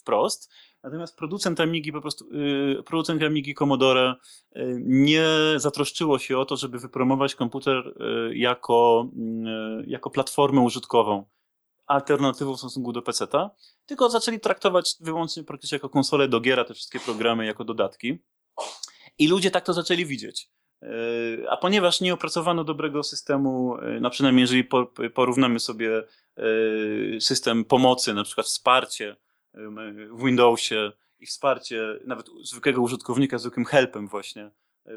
wprost. 0.00 0.52
Natomiast 0.82 1.16
producent 1.16 1.60
Amigi 1.60 1.92
po 1.92 2.00
prostu, 2.00 2.32
yy, 2.32 2.82
producent 2.82 3.22
Amigi 3.22 3.54
Commodore 3.54 4.14
yy, 4.54 4.80
nie 4.84 5.26
zatroszczyło 5.56 6.18
się 6.18 6.38
o 6.38 6.44
to, 6.44 6.56
żeby 6.56 6.78
wypromować 6.78 7.34
komputer 7.34 7.94
yy, 8.00 8.36
jako, 8.36 9.08
y, 9.82 9.84
jako 9.86 10.10
platformę 10.10 10.60
użytkową, 10.60 11.24
alternatywą 11.86 12.54
w 12.54 12.58
stosunku 12.58 12.92
do 12.92 13.02
PC-ta, 13.02 13.50
tylko 13.86 14.10
zaczęli 14.10 14.40
traktować 14.40 14.94
wyłącznie 15.00 15.44
praktycznie 15.44 15.76
jako 15.76 15.88
konsolę 15.88 16.28
do 16.28 16.40
giera 16.40 16.64
te 16.64 16.74
wszystkie 16.74 17.00
programy 17.00 17.46
jako 17.46 17.64
dodatki. 17.64 18.18
I 19.18 19.28
ludzie 19.28 19.50
tak 19.50 19.64
to 19.64 19.72
zaczęli 19.72 20.06
widzieć. 20.06 20.50
A 21.50 21.56
ponieważ 21.56 22.00
nie 22.00 22.14
opracowano 22.14 22.64
dobrego 22.64 23.02
systemu, 23.02 23.76
no 24.00 24.10
przynajmniej 24.10 24.42
jeżeli 24.42 24.68
porównamy 25.14 25.60
sobie 25.60 26.02
system 27.20 27.64
pomocy, 27.64 28.14
na 28.14 28.24
przykład 28.24 28.46
wsparcie 28.46 29.16
w 30.10 30.24
Windowsie 30.24 30.92
i 31.18 31.26
wsparcie 31.26 31.98
nawet 32.04 32.26
zwykłego 32.42 32.82
użytkownika 32.82 33.38
zwykłym 33.38 33.66
helpem 33.66 34.08
właśnie 34.08 34.50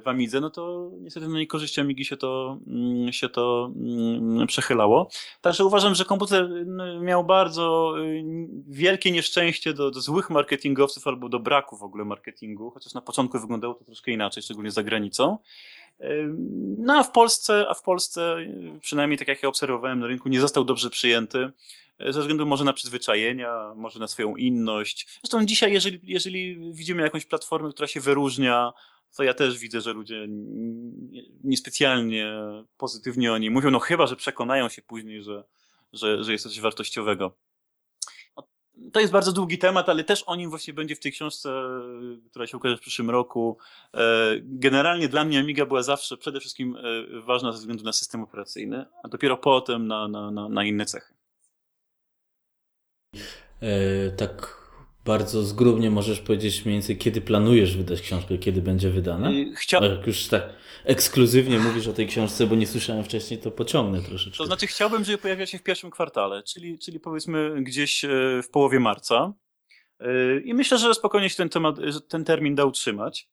w 0.04 0.08
Amidze, 0.08 0.42
no 0.42 0.50
to 0.50 0.92
niestety 1.00 1.28
na 1.28 1.40
niekorzyści 1.40 1.82
Amigi 1.82 2.06
się 2.06 2.18
to, 2.18 2.58
mm, 2.68 3.14
się 3.14 3.30
to 3.30 3.72
mm, 3.76 4.48
przechylało. 4.48 5.10
Także 5.42 5.66
uważam, 5.66 5.96
że 5.96 6.06
komputer 6.06 6.50
miał 7.02 7.24
bardzo 7.24 7.94
y, 8.00 8.24
wielkie 8.68 9.12
nieszczęście 9.12 9.74
do, 9.74 9.92
do 9.92 10.02
złych 10.02 10.30
marketingowców 10.30 11.08
albo 11.08 11.30
do 11.30 11.40
braku 11.40 11.78
w 11.78 11.84
ogóle 11.84 12.06
marketingu, 12.06 12.72
chociaż 12.72 12.94
na 12.94 13.02
początku 13.02 13.40
wyglądało 13.40 13.74
to 13.74 13.86
troszkę 13.86 14.12
inaczej, 14.12 14.44
szczególnie 14.44 14.72
za 14.72 14.84
granicą. 14.84 15.38
No 16.78 16.94
a 16.94 17.04
w 17.04 17.12
Polsce, 17.12 17.66
a 17.70 17.74
w 17.74 17.82
Polsce, 17.82 18.38
przynajmniej 18.82 19.18
tak 19.18 19.28
jak 19.28 19.44
ja 19.44 19.50
obserwowałem 19.50 20.00
na 20.00 20.08
rynku, 20.08 20.30
nie 20.30 20.42
został 20.42 20.64
dobrze 20.64 20.90
przyjęty 20.90 21.52
ze 22.10 22.20
względu 22.20 22.46
może 22.46 22.64
na 22.64 22.74
przyzwyczajenia, 22.74 23.74
może 23.76 24.00
na 24.00 24.08
swoją 24.08 24.36
inność. 24.36 25.08
Zresztą 25.22 25.46
dzisiaj, 25.46 25.74
jeżeli, 25.74 26.00
jeżeli 26.04 26.74
widzimy 26.74 27.02
jakąś 27.02 27.26
platformę, 27.26 27.70
która 27.70 27.88
się 27.88 28.00
wyróżnia, 28.00 28.74
to 29.18 29.24
ja 29.24 29.34
też 29.34 29.58
widzę, 29.58 29.82
że 29.82 29.94
ludzie 29.94 30.28
niespecjalnie 31.44 32.34
pozytywnie 32.78 33.34
o 33.34 33.38
niej 33.38 33.52
mówią, 33.52 33.72
no 33.72 33.80
chyba, 33.80 34.08
że 34.08 34.16
przekonają 34.16 34.70
się 34.70 34.82
później, 34.82 35.24
że, 35.24 35.44
że, 35.94 36.24
że 36.24 36.32
jest 36.32 36.44
coś 36.44 36.60
wartościowego. 36.60 37.38
No, 38.38 38.48
to 38.94 39.00
jest 39.00 39.14
bardzo 39.14 39.32
długi 39.32 39.58
temat, 39.58 39.90
ale 39.90 40.04
też 40.04 40.24
o 40.24 40.36
nim 40.36 40.50
właśnie 40.50 40.74
będzie 40.74 40.96
w 40.96 41.00
tej 41.00 41.12
książce, 41.12 41.50
która 42.30 42.48
się 42.48 42.58
ukaże 42.58 42.78
w 42.78 42.82
przyszłym 42.82 43.10
roku. 43.10 43.58
E, 43.94 44.32
generalnie 44.42 45.10
dla 45.10 45.26
mnie 45.26 45.40
Amiga 45.40 45.66
była 45.66 45.84
zawsze 45.84 46.18
przede 46.18 46.40
wszystkim 46.40 46.76
e, 46.76 47.22
ważna 47.22 47.52
ze 47.52 47.58
względu 47.58 47.84
na 47.84 47.94
system 47.94 48.24
operacyjny, 48.24 48.86
a 49.04 49.08
dopiero 49.08 49.38
potem 49.38 49.88
na, 49.88 50.08
na, 50.08 50.32
na, 50.32 50.50
na 50.50 50.66
inne 50.66 50.86
cechy. 50.86 51.14
E, 53.62 54.12
tak 54.12 54.61
bardzo 55.06 55.44
zgrubnie 55.44 55.92
możesz 55.92 56.20
powiedzieć 56.20 56.66
mniej 56.66 56.76
więcej, 56.76 56.98
kiedy 56.98 57.22
planujesz 57.22 57.78
wydać 57.78 58.02
książkę, 58.02 58.38
kiedy 58.38 58.62
będzie 58.62 58.90
wydana? 58.90 59.30
Chcia... 59.56 59.86
Jak 59.86 60.08
już 60.08 60.28
tak 60.28 60.44
ekskluzywnie 60.86 61.60
mówisz 61.60 61.88
o 61.88 61.94
tej 61.94 62.08
książce, 62.08 62.48
bo 62.48 62.56
nie 62.56 62.68
słyszałem 62.68 63.04
wcześniej, 63.04 63.40
to 63.40 63.52
pociągnę 63.52 64.02
troszeczkę. 64.02 64.38
To 64.38 64.46
znaczy 64.46 64.68
chciałbym, 64.68 65.04
żeby 65.04 65.18
pojawiła 65.18 65.46
się 65.46 65.58
w 65.58 65.64
pierwszym 65.64 65.92
kwartale, 65.92 66.44
czyli, 66.44 66.80
czyli 66.80 67.00
powiedzmy 67.00 67.64
gdzieś 67.64 68.06
e, 68.06 68.10
w 68.44 68.50
połowie 68.50 68.80
marca. 68.80 69.34
E, 70.00 70.40
I 70.40 70.54
myślę, 70.54 70.78
że 70.78 70.94
spokojnie 70.94 71.30
się 71.30 71.36
ten, 71.36 71.50
temat, 71.50 71.76
ten 72.08 72.26
termin 72.26 72.56
da 72.56 72.66
utrzymać. 72.66 73.30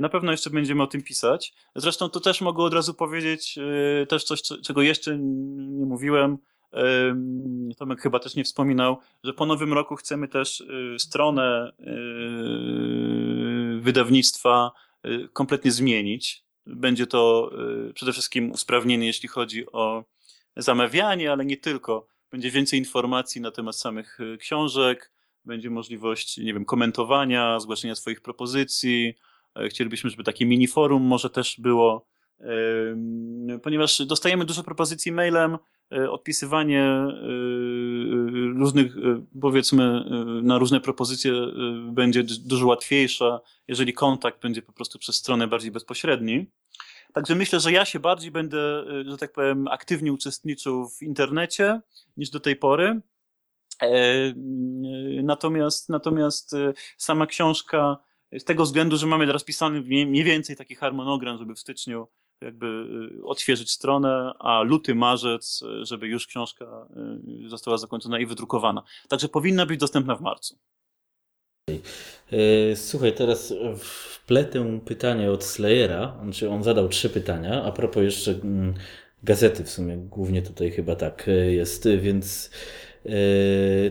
Na 0.00 0.08
pewno 0.08 0.32
jeszcze 0.32 0.50
będziemy 0.50 0.82
o 0.82 0.86
tym 0.86 1.02
pisać. 1.02 1.54
Zresztą 1.76 2.08
to 2.08 2.20
też 2.20 2.40
mogę 2.40 2.62
od 2.62 2.74
razu 2.74 2.94
powiedzieć, 2.94 3.58
też 4.08 4.24
coś, 4.24 4.42
czego 4.42 4.82
jeszcze 4.82 5.18
nie 5.18 5.86
mówiłem. 5.86 6.38
Tomek 7.76 8.00
chyba 8.00 8.18
też 8.18 8.34
nie 8.34 8.44
wspominał, 8.44 8.98
że 9.24 9.32
po 9.32 9.46
nowym 9.46 9.72
roku 9.72 9.96
chcemy 9.96 10.28
też 10.28 10.60
y, 10.60 10.96
stronę 10.98 11.72
y, 11.80 13.80
wydawnictwa 13.80 14.72
y, 15.06 15.28
kompletnie 15.32 15.72
zmienić. 15.72 16.44
Będzie 16.66 17.06
to 17.06 17.50
przede 17.94 18.12
wszystkim 18.12 18.50
usprawnienie, 18.50 19.06
jeśli 19.06 19.28
chodzi 19.28 19.72
o 19.72 20.04
zamawianie, 20.56 21.32
ale 21.32 21.44
nie 21.44 21.56
tylko. 21.56 22.06
Będzie 22.30 22.50
więcej 22.50 22.78
informacji 22.78 23.40
na 23.40 23.50
temat 23.50 23.76
samych 23.76 24.18
książek, 24.38 25.12
będzie 25.44 25.70
możliwość, 25.70 26.38
nie 26.38 26.54
wiem, 26.54 26.64
komentowania, 26.64 27.60
zgłaszania 27.60 27.94
swoich 27.94 28.20
propozycji. 28.20 29.14
Chcielibyśmy, 29.68 30.10
żeby 30.10 30.24
takie 30.24 30.46
mini 30.46 30.66
forum 30.66 31.02
może 31.02 31.30
też 31.30 31.60
było, 31.60 32.06
ponieważ 33.62 34.06
dostajemy 34.06 34.44
dużo 34.44 34.62
propozycji 34.62 35.12
mailem, 35.12 35.52
E, 35.52 35.58
odpisywanie 35.90 36.82
e, 36.82 37.08
różnych, 38.54 38.96
e, 38.96 39.24
powiedzmy, 39.40 40.04
na 40.42 40.58
różne 40.58 40.80
propozycje 40.80 41.32
będzie 41.92 42.22
dużo 42.22 42.66
łatwiejsze, 42.66 43.40
jeżeli 43.68 43.92
kontakt 43.92 44.42
będzie 44.42 44.62
po 44.62 44.72
prostu 44.72 44.98
przez 44.98 45.16
stronę 45.16 45.46
bardziej 45.48 45.70
bezpośredni. 45.70 46.46
Także 47.12 47.34
myślę, 47.34 47.60
że 47.60 47.72
ja 47.72 47.84
się 47.84 48.00
bardziej 48.00 48.30
będę, 48.30 48.84
że 49.06 49.16
tak 49.16 49.32
powiem, 49.32 49.68
aktywnie 49.68 50.12
uczestniczył 50.12 50.88
w 50.88 51.02
internecie 51.02 51.80
niż 52.16 52.30
do 52.30 52.40
tej 52.40 52.56
pory. 52.56 53.00
Natomiast, 55.22 55.88
natomiast 55.88 56.56
sama 56.96 57.26
książka, 57.26 57.98
z 58.32 58.44
tego 58.44 58.64
względu, 58.64 58.96
że 58.96 59.06
mamy 59.06 59.26
teraz 59.26 59.44
pisany 59.44 59.80
mniej 59.80 60.24
więcej 60.24 60.56
taki 60.56 60.74
harmonogram, 60.74 61.38
żeby 61.38 61.54
w 61.54 61.58
styczniu 61.58 62.08
jakby 62.40 62.66
y, 63.20 63.24
odświeżyć 63.24 63.70
stronę, 63.70 64.32
a 64.38 64.62
luty, 64.62 64.94
marzec, 64.94 65.62
y, 65.62 65.84
żeby 65.84 66.06
już 66.06 66.26
książka 66.26 66.88
y, 67.44 67.48
została 67.48 67.78
zakończona 67.78 68.18
i 68.18 68.26
wydrukowana. 68.26 68.82
Także 69.08 69.28
powinna 69.28 69.66
być 69.66 69.80
dostępna 69.80 70.16
w 70.16 70.20
marcu. 70.20 70.58
Słuchaj, 72.74 73.12
teraz 73.14 73.54
wpletę 73.78 74.80
pytanie 74.84 75.30
od 75.30 75.44
Slayera. 75.44 76.18
Znaczy 76.22 76.50
on 76.50 76.62
zadał 76.62 76.88
trzy 76.88 77.10
pytania, 77.10 77.64
a 77.64 77.72
propos 77.72 78.02
jeszcze 78.02 78.30
mm, 78.30 78.74
gazety 79.22 79.64
w 79.64 79.70
sumie, 79.70 79.96
głównie 79.96 80.42
tutaj 80.42 80.70
chyba 80.70 80.96
tak 80.96 81.30
jest, 81.48 81.88
więc 81.98 82.50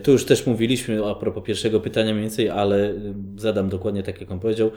tu 0.03 0.11
już 0.11 0.25
też 0.25 0.45
mówiliśmy 0.45 1.05
a 1.05 1.15
propos 1.15 1.43
pierwszego 1.43 1.79
pytania 1.79 2.13
mniej 2.13 2.21
więcej, 2.21 2.49
ale 2.49 2.93
zadam 3.37 3.69
dokładnie 3.69 4.03
tak, 4.03 4.21
jak 4.21 4.31
on 4.31 4.39
powiedział. 4.39 4.71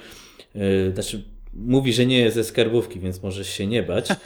Znaczy, 0.94 1.22
mówi, 1.55 1.92
że 1.92 2.07
nie 2.07 2.18
jest 2.18 2.36
ze 2.36 2.44
skarbówki, 2.44 3.01
więc 3.01 3.22
możesz 3.22 3.49
się 3.49 3.66
nie 3.66 3.82
bać. 3.82 4.09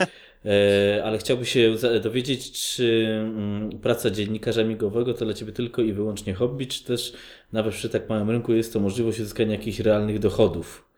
E, 0.45 1.03
ale 1.03 1.17
chciałby 1.17 1.45
się 1.45 1.75
dowiedzieć, 2.03 2.51
czy 2.51 3.07
mm, 3.09 3.79
praca 3.79 4.09
dziennikarza 4.09 4.63
migowego 4.63 5.13
to 5.13 5.25
dla 5.25 5.33
Ciebie 5.33 5.51
tylko 5.51 5.81
i 5.81 5.93
wyłącznie 5.93 6.33
hobby, 6.33 6.67
czy 6.67 6.83
też 6.83 7.13
nawet 7.53 7.73
przy 7.73 7.89
tak 7.89 8.09
małym 8.09 8.29
rynku 8.29 8.53
jest 8.53 8.73
to 8.73 8.79
możliwość 8.79 9.19
uzyskania 9.19 9.51
jakichś 9.51 9.79
realnych 9.79 10.19
dochodów? 10.19 10.89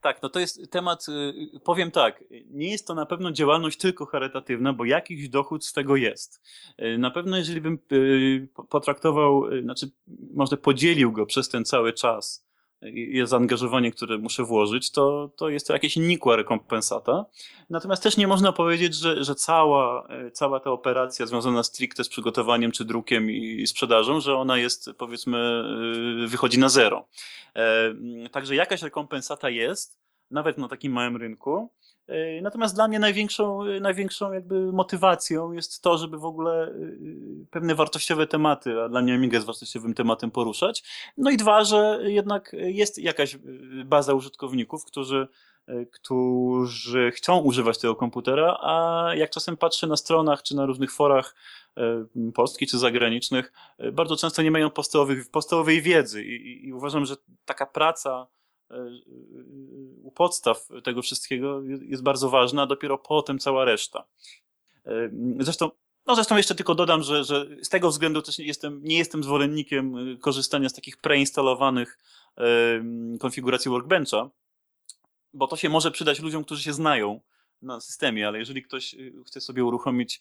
Tak, 0.00 0.22
no 0.22 0.28
to 0.28 0.40
jest 0.40 0.70
temat, 0.70 1.06
y, 1.08 1.60
powiem 1.64 1.90
tak, 1.90 2.24
nie 2.50 2.70
jest 2.70 2.86
to 2.86 2.94
na 2.94 3.06
pewno 3.06 3.32
działalność 3.32 3.78
tylko 3.78 4.06
charytatywna, 4.06 4.72
bo 4.72 4.84
jakiś 4.84 5.28
dochód 5.28 5.66
z 5.66 5.72
tego 5.72 5.96
jest. 5.96 6.42
Y, 6.82 6.98
na 6.98 7.10
pewno 7.10 7.36
jeżeli 7.36 7.60
bym 7.60 7.78
y, 7.92 8.48
potraktował, 8.68 9.44
znaczy 9.62 9.90
może 10.34 10.56
podzielił 10.56 11.12
go 11.12 11.26
przez 11.26 11.48
ten 11.48 11.64
cały 11.64 11.92
czas, 11.92 12.49
jest 12.92 13.30
zaangażowanie, 13.30 13.92
które 13.92 14.18
muszę 14.18 14.44
włożyć, 14.44 14.90
to, 14.90 15.30
to 15.36 15.48
jest 15.48 15.66
to 15.66 15.72
jakieś 15.72 15.96
nikła 15.96 16.36
rekompensata. 16.36 17.24
Natomiast 17.70 18.02
też 18.02 18.16
nie 18.16 18.26
można 18.26 18.52
powiedzieć, 18.52 18.94
że, 18.94 19.24
że 19.24 19.34
cała, 19.34 20.08
cała 20.32 20.60
ta 20.60 20.70
operacja 20.70 21.26
związana 21.26 21.62
stricte 21.62 22.04
z 22.04 22.08
przygotowaniem 22.08 22.72
czy 22.72 22.84
drukiem 22.84 23.30
i 23.30 23.66
sprzedażą, 23.66 24.20
że 24.20 24.36
ona 24.36 24.58
jest 24.58 24.90
powiedzmy, 24.98 25.64
wychodzi 26.28 26.58
na 26.58 26.68
zero. 26.68 27.08
E, 27.56 27.94
także 28.30 28.54
jakaś 28.54 28.82
rekompensata 28.82 29.50
jest, 29.50 30.00
nawet 30.30 30.58
na 30.58 30.68
takim 30.68 30.92
małym 30.92 31.16
rynku. 31.16 31.70
E, 32.10 32.40
natomiast 32.42 32.74
dla 32.74 32.88
mnie 32.88 32.98
największą, 32.98 33.64
największą 33.80 34.32
jakby 34.32 34.72
motywacją 34.72 35.52
jest 35.52 35.82
to, 35.82 35.98
żeby 35.98 36.18
w 36.18 36.24
ogóle 36.24 36.62
e, 36.62 36.74
pewne 37.50 37.74
wartościowe 37.74 38.26
tematy, 38.26 38.82
a 38.82 38.88
dla 38.88 39.02
mnie 39.02 39.14
Amiga 39.14 39.36
jest 39.36 39.46
wartościowym 39.46 39.94
tematem 39.94 40.30
poruszać. 40.30 40.82
No 41.16 41.30
i 41.30 41.36
dwa, 41.36 41.64
że 41.64 42.00
jednak 42.02 42.52
jest 42.52 42.98
jakaś 42.98 43.38
baza 43.84 44.14
użytkowników, 44.14 44.84
którzy 44.84 45.28
którzy 45.92 47.10
chcą 47.10 47.38
używać 47.38 47.78
tego 47.78 47.96
komputera, 47.96 48.58
a 48.60 49.04
jak 49.14 49.30
czasem 49.30 49.56
patrzę 49.56 49.86
na 49.86 49.96
stronach 49.96 50.42
czy 50.42 50.56
na 50.56 50.66
różnych 50.66 50.92
forach 50.92 51.34
polskich 52.34 52.70
czy 52.70 52.78
zagranicznych, 52.78 53.52
bardzo 53.92 54.16
często 54.16 54.42
nie 54.42 54.50
mają 54.50 54.70
podstawowej 55.32 55.82
wiedzy 55.82 56.24
I, 56.24 56.66
i 56.66 56.72
uważam, 56.72 57.04
że 57.04 57.16
taka 57.44 57.66
praca 57.66 58.26
E, 58.39 58.39
u 60.02 60.10
podstaw 60.10 60.68
tego 60.84 61.02
wszystkiego 61.02 61.62
jest 61.62 62.02
bardzo 62.02 62.30
ważna, 62.30 62.62
a 62.62 62.66
dopiero 62.66 62.98
potem 62.98 63.38
cała 63.38 63.64
reszta. 63.64 64.04
E, 64.86 65.10
zresztą, 65.38 65.70
no 66.06 66.14
zresztą 66.14 66.36
jeszcze 66.36 66.54
tylko 66.54 66.74
dodam, 66.74 67.02
że, 67.02 67.24
że 67.24 67.46
z 67.62 67.68
tego 67.68 67.88
względu 67.88 68.22
też 68.22 68.38
jestem, 68.38 68.80
nie 68.84 68.98
jestem 68.98 69.24
zwolennikiem 69.24 69.96
e, 69.96 70.16
korzystania 70.16 70.68
z 70.68 70.74
takich 70.74 70.96
preinstalowanych 70.96 71.98
konfiguracji 73.20 73.70
Workbencha, 73.70 74.30
bo 75.32 75.46
to 75.46 75.56
się 75.56 75.68
może 75.68 75.90
przydać 75.90 76.20
ludziom, 76.20 76.44
którzy 76.44 76.62
się 76.62 76.72
znają 76.72 77.20
na 77.62 77.80
systemie, 77.80 78.28
ale 78.28 78.38
jeżeli 78.38 78.62
ktoś 78.62 78.96
chce 79.26 79.40
sobie 79.40 79.64
uruchomić 79.64 80.20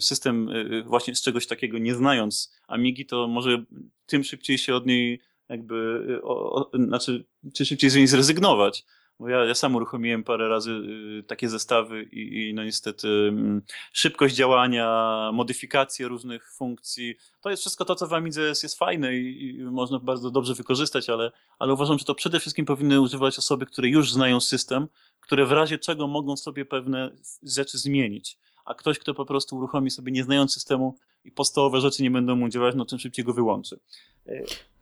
system 0.00 0.50
właśnie 0.86 1.14
z 1.14 1.22
czegoś 1.22 1.46
takiego, 1.46 1.78
nie 1.78 1.94
znając 1.94 2.52
Amigi, 2.68 3.06
to 3.06 3.28
może 3.28 3.64
tym 4.06 4.24
szybciej 4.24 4.58
się 4.58 4.74
od 4.74 4.86
niej 4.86 5.20
jakby, 5.50 6.06
y, 6.10 6.22
o, 6.22 6.52
o, 6.52 6.70
znaczy, 6.74 7.24
czy 7.54 7.64
szybciej 7.64 7.90
z 7.90 7.96
niej 7.96 8.06
zrezygnować. 8.06 8.84
Bo 9.20 9.28
ja, 9.28 9.44
ja 9.44 9.54
sam 9.54 9.76
uruchomiłem 9.76 10.24
parę 10.24 10.48
razy 10.48 10.70
y, 10.70 11.22
takie 11.26 11.48
zestawy 11.48 12.02
i, 12.02 12.48
i 12.48 12.54
no 12.54 12.64
niestety 12.64 13.08
y, 13.08 13.62
szybkość 13.92 14.34
działania, 14.34 15.30
modyfikacje 15.34 16.08
różnych 16.08 16.52
funkcji, 16.52 17.14
to 17.40 17.50
jest 17.50 17.60
wszystko 17.60 17.84
to, 17.84 17.94
co 17.94 18.06
w 18.06 18.12
Amidze 18.12 18.42
jest, 18.42 18.62
jest 18.62 18.78
fajne 18.78 19.16
i, 19.16 19.56
i, 19.56 19.62
można 19.62 19.98
bardzo 19.98 20.30
dobrze 20.30 20.54
wykorzystać, 20.54 21.10
ale, 21.10 21.32
ale 21.58 21.72
uważam, 21.72 21.98
że 21.98 22.04
to 22.04 22.14
przede 22.14 22.40
wszystkim 22.40 22.66
powinny 22.66 23.00
używać 23.00 23.38
osoby, 23.38 23.66
które 23.66 23.88
już 23.88 24.12
znają 24.12 24.40
system, 24.40 24.88
które 25.20 25.46
w 25.46 25.52
razie 25.52 25.78
czego 25.78 26.06
mogą 26.06 26.36
sobie 26.36 26.64
pewne 26.64 27.10
rzeczy 27.42 27.78
zmienić. 27.78 28.38
A 28.64 28.74
ktoś, 28.74 28.98
kto 28.98 29.14
po 29.14 29.26
prostu 29.26 29.56
uruchomi 29.56 29.90
sobie 29.90 30.12
nie 30.12 30.24
znając 30.24 30.54
systemu 30.54 30.96
i 31.24 31.32
podstawowe 31.32 31.80
rzeczy 31.80 32.02
nie 32.02 32.10
będą 32.10 32.36
mu 32.36 32.48
działać, 32.48 32.74
no 32.74 32.84
tym 32.84 32.98
szybciej 32.98 33.24
go 33.24 33.32
wyłączy. 33.32 33.80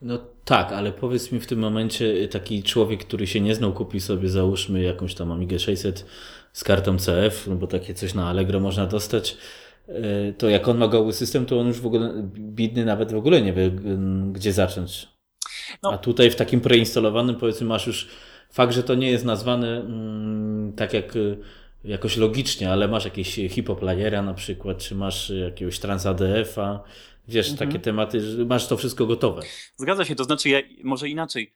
No 0.02 0.18
tak, 0.44 0.72
ale 0.72 0.92
powiedz 0.92 1.32
mi 1.32 1.40
w 1.40 1.46
tym 1.46 1.58
momencie 1.58 2.28
taki 2.28 2.62
człowiek, 2.62 3.04
który 3.04 3.26
się 3.26 3.40
nie 3.40 3.54
znał, 3.54 3.72
kupi 3.72 4.00
sobie 4.00 4.28
załóżmy 4.28 4.82
jakąś 4.82 5.14
tam 5.14 5.32
Amigę 5.32 5.58
600 5.58 6.06
z 6.52 6.64
kartą 6.64 6.96
CF, 6.98 7.46
no 7.46 7.56
bo 7.56 7.66
takie 7.66 7.94
coś 7.94 8.14
na 8.14 8.28
Allegro 8.28 8.60
można 8.60 8.86
dostać, 8.86 9.36
e, 9.88 10.32
to 10.32 10.48
jak 10.48 10.68
on 10.68 10.78
ma 10.78 10.88
goły 10.88 11.12
system, 11.12 11.46
to 11.46 11.60
on 11.60 11.66
już 11.66 11.80
w 11.80 11.86
ogóle, 11.86 12.22
bidny 12.34 12.84
nawet 12.84 13.12
w 13.12 13.16
ogóle 13.16 13.42
nie 13.42 13.52
wie, 13.52 13.70
gdzie 14.32 14.52
zacząć. 14.52 15.08
No. 15.82 15.92
A 15.92 15.98
tutaj 15.98 16.30
w 16.30 16.36
takim 16.36 16.60
preinstalowanym 16.60 17.36
powiedzmy 17.36 17.66
masz 17.66 17.86
już 17.86 18.08
fakt, 18.50 18.72
że 18.72 18.82
to 18.82 18.94
nie 18.94 19.10
jest 19.10 19.24
nazwane 19.24 19.80
mm, 19.80 20.72
tak 20.72 20.92
jak 20.92 21.14
jakoś 21.84 22.16
logicznie, 22.16 22.70
ale 22.72 22.88
masz 22.88 23.04
jakieś 23.04 23.34
hipoplayera 23.34 24.22
na 24.22 24.34
przykład, 24.34 24.78
czy 24.78 24.94
masz 24.94 25.30
jakiegoś 25.30 25.78
transadf-a, 25.78 26.82
Wiesz, 27.28 27.50
mhm. 27.50 27.68
takie 27.68 27.80
tematy, 27.82 28.20
że 28.20 28.44
masz 28.44 28.68
to 28.68 28.76
wszystko 28.76 29.06
gotowe. 29.06 29.42
Zgadza 29.76 30.04
się, 30.04 30.14
to 30.14 30.24
znaczy 30.24 30.48
ja 30.48 30.60
może 30.84 31.08
inaczej, 31.08 31.54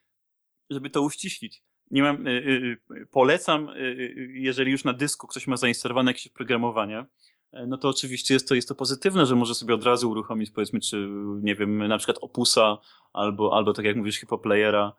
żeby 0.71 0.91
to 0.91 1.03
uściślić. 1.03 1.63
Nie 1.91 2.03
mam, 2.03 2.27
y, 2.27 2.31
y, 2.31 2.97
y 2.97 3.07
polecam, 3.07 3.69
y, 3.69 3.73
y, 3.73 4.33
jeżeli 4.35 4.73
już 4.73 4.85
na 4.85 4.93
dysku 4.93 5.27
ktoś 5.27 5.47
ma 5.47 5.57
zainstalowane 5.57 6.11
jakieś 6.11 6.27
oprogramowanie, 6.27 7.05
e, 7.53 7.67
no 7.67 7.79
to 7.79 7.89
oczywiście 7.89 8.35
jest 8.35 8.49
to, 8.49 8.55
jest 8.55 8.69
to 8.69 8.75
pozytywne, 8.75 9.27
że 9.27 9.37
może 9.37 9.55
sobie 9.55 9.75
od 9.75 9.85
razu 9.85 10.11
uruchomić, 10.11 10.51
powiedzmy, 10.51 10.81
czy 10.81 11.09
nie 11.43 11.55
wiem, 11.55 11.89
na 11.89 11.99
przykład 11.99 12.19
Opusa, 12.21 12.79
albo, 13.13 13.57
albo 13.57 13.73
tak 13.73 13.85
jak 13.85 13.97
mówisz, 13.97 14.21
Hipoplayera, 14.21 14.93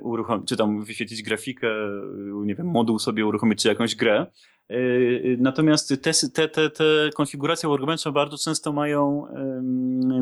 uruchomić, 0.00 0.48
czy 0.48 0.56
tam 0.56 0.84
wyświetlić 0.84 1.22
grafikę, 1.22 1.68
nie 2.44 2.54
wiem, 2.54 2.66
moduł 2.66 2.98
sobie 2.98 3.26
uruchomić, 3.26 3.62
czy 3.62 3.68
jakąś 3.68 3.94
grę. 3.94 4.26
E, 4.68 4.76
natomiast 5.38 6.02
te, 6.02 6.12
te, 6.12 6.48
te, 6.48 6.70
te 6.70 7.10
konfiguracje 7.14 7.68
Workbencha 7.68 8.12
bardzo 8.12 8.38
często 8.38 8.72
mają 8.72 9.26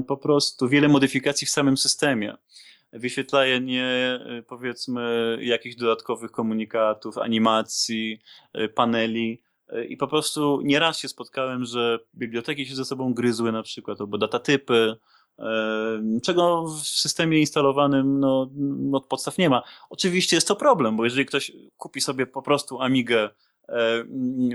po 0.07 0.16
prostu 0.16 0.68
wiele 0.68 0.88
modyfikacji 0.88 1.46
w 1.46 1.50
samym 1.50 1.76
systemie. 1.76 2.36
Wyświetlanie, 2.92 3.84
e, 3.84 4.42
powiedzmy, 4.42 5.38
jakichś 5.40 5.76
dodatkowych 5.76 6.30
komunikatów, 6.30 7.18
animacji, 7.18 8.20
e, 8.53 8.68
paneli. 8.68 9.42
I 9.88 9.96
po 9.96 10.09
prostu 10.09 10.61
nieraz 10.64 10.98
się 10.98 11.09
spotkałem, 11.09 11.64
że 11.64 11.98
biblioteki 12.14 12.66
się 12.66 12.74
ze 12.74 12.84
sobą 12.84 13.14
gryzły 13.14 13.53
na 13.53 13.62
przykład, 13.62 14.00
albo 14.00 14.18
datatypy, 14.18 14.96
czego 16.22 16.66
w 16.66 16.87
systemie 16.87 17.41
instalowanym 17.41 18.20
no, 18.20 18.51
no, 18.78 19.01
podstaw 19.01 19.39
nie 19.39 19.51
ma. 19.51 19.62
Oczywiście 19.91 20.37
jest 20.37 20.49
to 20.49 20.57
problem, 20.57 20.97
bo 20.97 21.05
jeżeli 21.05 21.26
ktoś 21.26 21.53
kupi 21.76 22.01
sobie 22.01 22.26
po 22.26 22.43
prostu 22.43 22.80
Amigę 22.80 23.30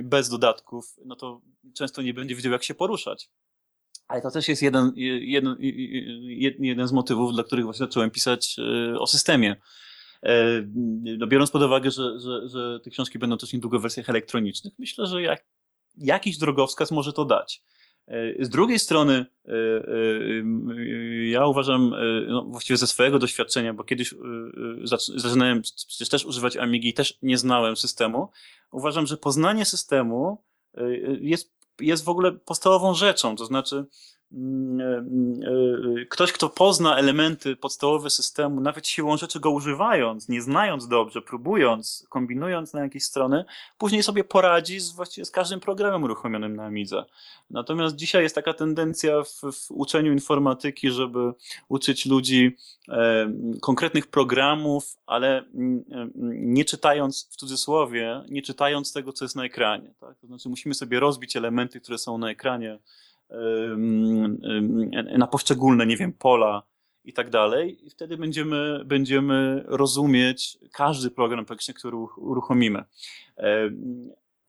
bez 0.04 0.30
dodatków, 0.30 0.96
no 1.06 1.16
to 1.16 1.42
często 1.74 2.02
nie 2.02 2.14
będzie 2.14 2.36
wiedział, 2.36 2.52
jak 2.52 2.64
się 2.64 2.76
poruszać. 2.76 3.30
Ale 4.08 4.22
to 4.22 4.32
też 4.32 4.48
jest 4.48 4.62
jeden, 4.62 4.92
jeden, 4.96 5.56
jeden 6.60 6.88
z 6.88 6.92
motywów, 6.92 7.34
dla 7.34 7.44
których 7.44 7.66
właśnie 7.66 7.86
zacząłem 7.86 8.12
pisać 8.12 8.56
e, 8.60 9.00
o 9.00 9.08
systemie. 9.08 9.56
E, 10.24 10.64
no 11.18 11.28
biorąc 11.28 11.52
pod 11.52 11.64
uwagę, 11.64 11.92
że, 11.92 12.20
że, 12.20 12.50
że 12.50 12.80
te 12.80 12.90
książki 12.90 13.20
będą 13.20 13.38
też 13.38 13.54
niedługo 13.54 13.80
w 13.80 13.82
wersjach 13.82 14.10
elektronicznych, 14.10 14.74
myślę, 14.80 15.08
że 15.08 15.22
jak, 15.22 15.46
jakiś 15.98 16.38
drogowskaz 16.38 16.92
może 16.92 17.14
to 17.14 17.26
dać. 17.26 17.64
Z 18.40 18.50
drugiej 18.50 18.80
strony, 18.80 19.26
ja 21.26 21.46
uważam, 21.46 21.96
no 22.28 22.46
właściwie 22.46 22.78
ze 22.78 22.88
swojego 22.88 23.20
doświadczenia, 23.20 23.74
bo 23.74 23.84
kiedyś 23.84 24.14
zaczynałem 25.16 25.62
przecież 25.62 26.10
też 26.10 26.26
używać 26.26 26.58
Amigi 26.58 26.94
też 26.94 27.18
nie 27.22 27.38
znałem 27.38 27.76
systemu, 27.76 28.30
uważam, 28.72 29.08
że 29.08 29.18
poznanie 29.18 29.66
systemu 29.66 30.44
jest, 31.22 31.58
jest 31.82 32.06
w 32.06 32.10
ogóle 32.10 32.32
podstawową 32.32 32.94
rzeczą. 32.94 33.36
To 33.36 33.46
znaczy, 33.46 33.76
e, 33.76 33.82
e, 33.82 33.86
ktoś, 36.10 36.32
kto 36.32 36.50
pozna 36.50 36.98
elementy 36.98 37.56
podstawowe 37.56 38.10
systemu, 38.10 38.62
nawet 38.62 38.88
siłą 38.88 39.18
rzeczy 39.18 39.40
go 39.40 39.52
używając, 39.52 40.30
nie 40.30 40.42
znając 40.42 40.88
dobrze, 40.88 41.22
próbując, 41.22 42.06
kombinując 42.10 42.74
na 42.74 42.82
jakieś 42.82 43.04
strony, 43.04 43.46
później 43.78 44.04
sobie 44.04 44.24
poradzi 44.24 44.80
z, 44.80 44.92
właściwie 44.92 45.26
z 45.26 45.32
każdym 45.32 45.60
programem 45.60 46.04
uruchomionym 46.04 46.56
na 46.56 46.66
Amidze. 46.66 47.06
Natomiast 47.50 47.96
dzisiaj 47.96 48.24
jest 48.24 48.36
taka 48.36 48.54
tendencja 48.54 49.24
w, 49.24 49.52
w 49.52 49.72
uczeniu 49.72 50.12
informatyki, 50.12 50.92
żeby 50.92 51.34
uczyć 51.70 52.06
ludzi 52.06 52.58
e, 52.90 53.32
konkretnych 53.62 54.08
programów, 54.08 54.98
ale 55.06 55.44
mm, 55.56 55.84
e, 55.92 56.08
nie 56.26 56.66
czytając, 56.66 57.30
w 57.32 57.36
cudzysłowie, 57.36 58.24
nie 58.30 58.42
czytając 58.42 58.94
tego, 58.94 59.14
co 59.14 59.26
jest 59.26 59.36
na 59.36 59.46
ekranie. 59.46 59.94
Tak? 60.00 60.20
To 60.20 60.28
znaczy 60.28 60.50
musimy 60.50 60.76
sobie 60.76 61.00
rozbić 61.00 61.36
elementy, 61.36 61.82
które 61.82 61.98
są 61.98 62.18
na 62.18 62.30
ekranie, 62.30 62.80
na 65.18 65.28
poszczególne, 65.28 65.86
nie 65.86 65.98
wiem, 65.98 66.14
pola 66.14 66.64
i 67.04 67.14
tak 67.14 67.30
dalej. 67.30 67.88
I 67.88 67.90
wtedy 67.90 68.18
będziemy, 68.18 68.82
będziemy 68.86 69.64
rozumieć 69.66 70.58
każdy 70.72 71.12
program 71.12 71.46
praktycznie, 71.46 71.74
który 71.74 71.98
uruchomimy. 72.18 72.84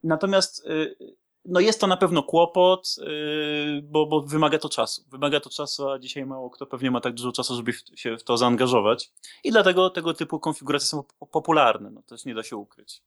Natomiast 0.02 0.66
y, 0.66 0.96
no 1.44 1.60
jest 1.60 1.80
to 1.80 1.86
na 1.86 1.96
pewno 1.96 2.22
kłopot, 2.22 2.96
y, 2.98 3.82
bo, 3.82 4.06
bo 4.06 4.20
wymaga 4.20 4.58
to 4.58 4.68
czasu. 4.68 5.04
Wymaga 5.10 5.40
to 5.40 5.50
czasu, 5.50 5.88
a 5.88 5.98
dzisiaj 5.98 6.26
mało 6.26 6.50
kto 6.50 6.66
pewnie 6.66 6.90
ma 6.90 7.00
tak 7.00 7.14
dużo 7.14 7.32
czasu, 7.32 7.56
żeby 7.56 7.72
się 7.94 8.16
w 8.16 8.24
to 8.24 8.36
zaangażować. 8.36 9.10
I 9.44 9.50
dlatego 9.50 9.90
tego 9.90 10.14
typu 10.14 10.40
konfiguracje 10.40 10.86
są 10.86 11.04
popularne. 11.30 11.90
No, 11.90 12.02
też 12.02 12.24
nie 12.24 12.34
da 12.34 12.42
się 12.42 12.56
ukryć. 12.56 13.02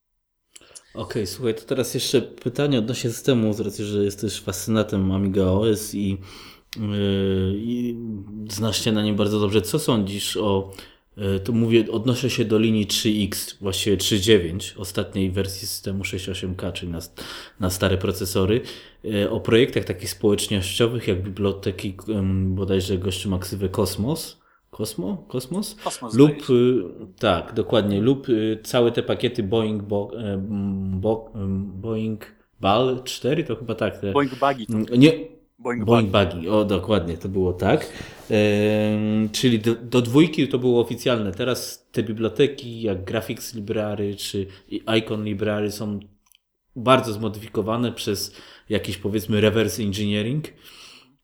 Okej, 0.94 1.04
okay, 1.04 1.28
słuchaj, 1.28 1.56
to 1.56 1.62
teraz 1.62 1.94
jeszcze 1.94 2.22
pytanie 2.22 2.80
odnośnie 2.80 3.10
systemu, 3.10 3.54
z 3.54 3.60
racji, 3.60 3.86
że 3.86 4.04
jesteś 4.04 4.40
fascynatem 4.40 5.12
Amiga 5.12 5.44
OS 5.44 5.96
i, 5.96 6.10
yy, 6.10 7.54
i 7.56 7.96
znasz 8.50 8.84
się 8.84 8.92
na 8.92 9.04
nim 9.04 9.16
bardzo 9.16 9.40
dobrze. 9.40 9.62
Co 9.62 9.80
sądzisz 9.80 10.38
o 10.38 10.72
E, 11.18 11.40
tu 11.40 11.54
mówię, 11.54 11.86
odnoszę 11.92 12.30
się 12.30 12.46
do 12.46 12.60
linii 12.60 12.88
3X, 12.88 13.56
właściwie 13.62 13.98
3.9, 13.98 14.80
ostatniej 14.80 15.32
wersji 15.32 15.68
systemu 15.68 16.04
6.8K, 16.04 16.74
czyli 16.74 16.92
na, 16.92 17.00
na 17.60 17.70
stare 17.70 17.98
procesory, 17.98 18.62
e, 19.06 19.30
o 19.30 19.40
projektach 19.40 19.84
takich 19.84 20.10
społecznościowych, 20.10 21.08
jak 21.08 21.24
biblioteki, 21.24 21.96
bodajże 22.46 22.98
gościu 22.98 23.30
ma 23.30 23.40
ksywę 23.40 23.70
Kosmos, 23.70 24.41
Kosmo? 24.72 25.26
Kosmos? 25.28 25.76
Kosmos 25.84 26.14
lub 26.14 26.50
y, 26.50 26.84
tak, 27.20 27.54
dokładnie, 27.54 28.02
lub 28.02 28.30
y, 28.30 28.60
całe 28.64 28.92
te 28.92 29.04
pakiety 29.04 29.44
Boeing, 29.44 29.84
bo, 29.84 30.12
e, 30.18 30.38
bo, 30.92 31.32
Boeing 31.74 32.26
Ball 32.60 33.04
4, 33.04 33.44
to 33.44 33.56
chyba 33.56 33.76
tak. 33.76 33.98
Te, 33.98 34.12
Boeing 34.12 34.32
Buggy. 34.32 34.66
Nie, 34.98 35.12
Boeing, 35.60 35.86
Boeing 35.86 36.12
Buggy. 36.12 36.36
Buggy. 36.36 36.52
O, 36.52 36.66
dokładnie, 36.66 37.18
to 37.18 37.30
było 37.30 37.54
tak. 37.54 37.90
czyli 39.32 39.60
do, 39.60 39.76
do, 39.76 40.02
dwójki 40.02 40.48
to 40.48 40.60
było 40.60 40.82
oficjalne. 40.82 41.32
Teraz 41.32 41.88
te 41.92 42.04
biblioteki 42.04 42.82
jak 42.82 43.04
Graphics 43.04 43.56
Library 43.56 44.16
czy 44.16 44.48
Icon 44.98 45.24
Library 45.24 45.72
są 45.72 46.00
bardzo 46.76 47.14
zmodyfikowane 47.14 47.92
przez 47.92 48.36
jakiś 48.70 48.98
powiedzmy 48.98 49.42
reverse 49.42 49.84
engineering. 49.84 50.46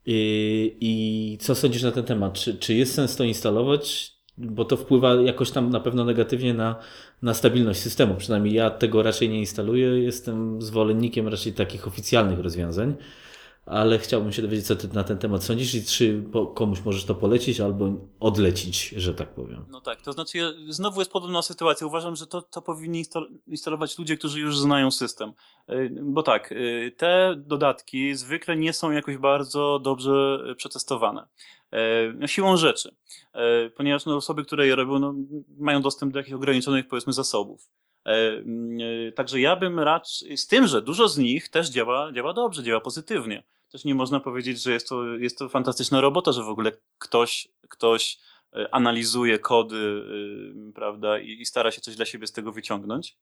I, 0.09 0.77
I, 0.81 1.37
co 1.41 1.55
sądzisz 1.55 1.83
na 1.83 1.91
ten 1.91 2.03
temat? 2.03 2.33
Czy, 2.33 2.57
czy 2.57 2.73
jest 2.73 2.93
sens 2.93 3.15
to 3.15 3.23
instalować? 3.23 4.13
Bo 4.37 4.65
to 4.65 4.77
wpływa 4.77 5.15
jakoś 5.15 5.51
tam 5.51 5.69
na 5.69 5.79
pewno 5.79 6.05
negatywnie 6.05 6.53
na, 6.53 6.75
na 7.21 7.33
stabilność 7.33 7.79
systemu. 7.79 8.15
Przynajmniej 8.15 8.53
ja 8.53 8.69
tego 8.69 9.03
raczej 9.03 9.29
nie 9.29 9.39
instaluję. 9.39 9.87
Jestem 9.87 10.61
zwolennikiem 10.61 11.27
raczej 11.27 11.53
takich 11.53 11.87
oficjalnych 11.87 12.39
rozwiązań 12.39 12.95
ale 13.67 13.99
chciałbym 13.99 14.31
się 14.31 14.41
dowiedzieć, 14.41 14.67
co 14.67 14.75
ty 14.75 14.87
na 14.87 15.03
ten 15.03 15.17
temat 15.17 15.43
sądzisz 15.43 15.75
i 15.75 15.85
czy 15.85 16.23
komuś 16.55 16.81
możesz 16.85 17.05
to 17.05 17.15
polecić 17.15 17.59
albo 17.59 17.93
odlecić, 18.19 18.89
że 18.89 19.13
tak 19.13 19.33
powiem. 19.33 19.65
No 19.69 19.81
tak, 19.81 20.01
to 20.01 20.13
znaczy 20.13 20.37
ja, 20.37 20.51
znowu 20.69 21.01
jest 21.01 21.11
podobna 21.11 21.41
sytuacja. 21.41 21.87
Uważam, 21.87 22.15
że 22.15 22.27
to, 22.27 22.41
to 22.41 22.61
powinni 22.61 23.05
instalować 23.47 23.97
ludzie, 23.97 24.17
którzy 24.17 24.39
już 24.39 24.59
znają 24.59 24.91
system. 24.91 25.33
Y, 25.69 25.91
bo 26.01 26.23
tak, 26.23 26.51
y, 26.51 26.95
te 26.97 27.35
dodatki 27.37 28.15
zwykle 28.15 28.55
nie 28.55 28.73
są 28.73 28.91
jakoś 28.91 29.17
bardzo 29.17 29.79
dobrze 29.79 30.39
przetestowane. 30.57 31.27
No, 32.15 32.27
siłą 32.27 32.57
rzeczy, 32.57 32.95
ponieważ 33.77 34.05
no, 34.05 34.15
osoby, 34.15 34.45
które 34.45 34.67
je 34.67 34.75
robią, 34.75 34.99
no, 34.99 35.13
mają 35.57 35.81
dostęp 35.81 36.13
do 36.13 36.19
jakichś 36.19 36.33
ograniczonych, 36.33 36.87
powiedzmy, 36.87 37.13
zasobów. 37.13 37.69
Także 39.15 39.39
ja 39.39 39.55
bym 39.55 39.79
raczej, 39.79 40.37
z 40.37 40.47
tym, 40.47 40.67
że 40.67 40.81
dużo 40.81 41.07
z 41.07 41.17
nich 41.17 41.49
też 41.49 41.69
działa, 41.69 42.11
działa 42.11 42.33
dobrze, 42.33 42.63
działa 42.63 42.81
pozytywnie 42.81 43.43
też 43.71 43.85
nie 43.85 43.95
można 43.95 44.19
powiedzieć, 44.19 44.63
że 44.63 44.71
jest 44.71 44.89
to, 44.89 45.05
jest 45.15 45.37
to 45.37 45.49
fantastyczna 45.49 46.01
robota, 46.01 46.31
że 46.31 46.43
w 46.43 46.49
ogóle 46.49 46.71
ktoś, 46.97 47.47
ktoś 47.69 48.19
e, 48.53 48.73
analizuje 48.73 49.39
kody, 49.39 50.03
e, 50.69 50.73
prawda, 50.73 51.19
i, 51.19 51.41
i 51.41 51.45
stara 51.45 51.71
się 51.71 51.81
coś 51.81 51.95
dla 51.95 52.05
siebie 52.05 52.27
z 52.27 52.31
tego 52.31 52.51
wyciągnąć. 52.51 53.17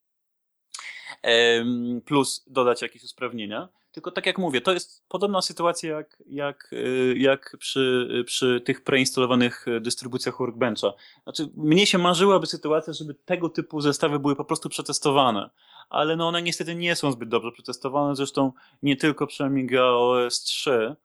Plus 2.05 2.43
dodać 2.47 2.81
jakieś 2.81 3.03
usprawnienia. 3.03 3.69
Tylko 3.95 4.11
tak 4.11 4.25
jak 4.25 4.37
mówię, 4.37 4.61
to 4.61 4.73
jest 4.73 5.03
podobna 5.07 5.41
sytuacja 5.41 5.95
jak, 5.95 6.17
jak, 6.27 6.71
e, 6.73 7.17
jak 7.17 7.55
przy, 7.59 8.09
przy 8.25 8.61
tych 8.61 8.83
preinstalowanych 8.83 9.65
dystrybucjach 9.81 10.37
Workbencha. 10.39 10.93
Znaczy, 11.23 11.49
mnie 11.57 11.85
się 11.85 11.97
marzyłaby 11.97 12.47
sytuacja, 12.47 12.93
żeby 12.93 13.13
tego 13.13 13.49
typu 13.49 13.81
zestawy 13.81 14.19
były 14.19 14.35
po 14.35 14.45
prostu 14.45 14.69
przetestowane 14.69 15.49
ale 15.89 16.15
no 16.15 16.27
one 16.27 16.41
niestety 16.41 16.75
nie 16.75 16.95
są 16.95 17.11
zbyt 17.11 17.29
dobrze 17.29 17.51
przetestowane, 17.51 18.15
zresztą 18.15 18.51
nie 18.83 18.95
tylko 18.95 19.27
przy 19.27 19.43
Amiga 19.43 19.83
OS 19.83 20.43
3. 20.43 20.95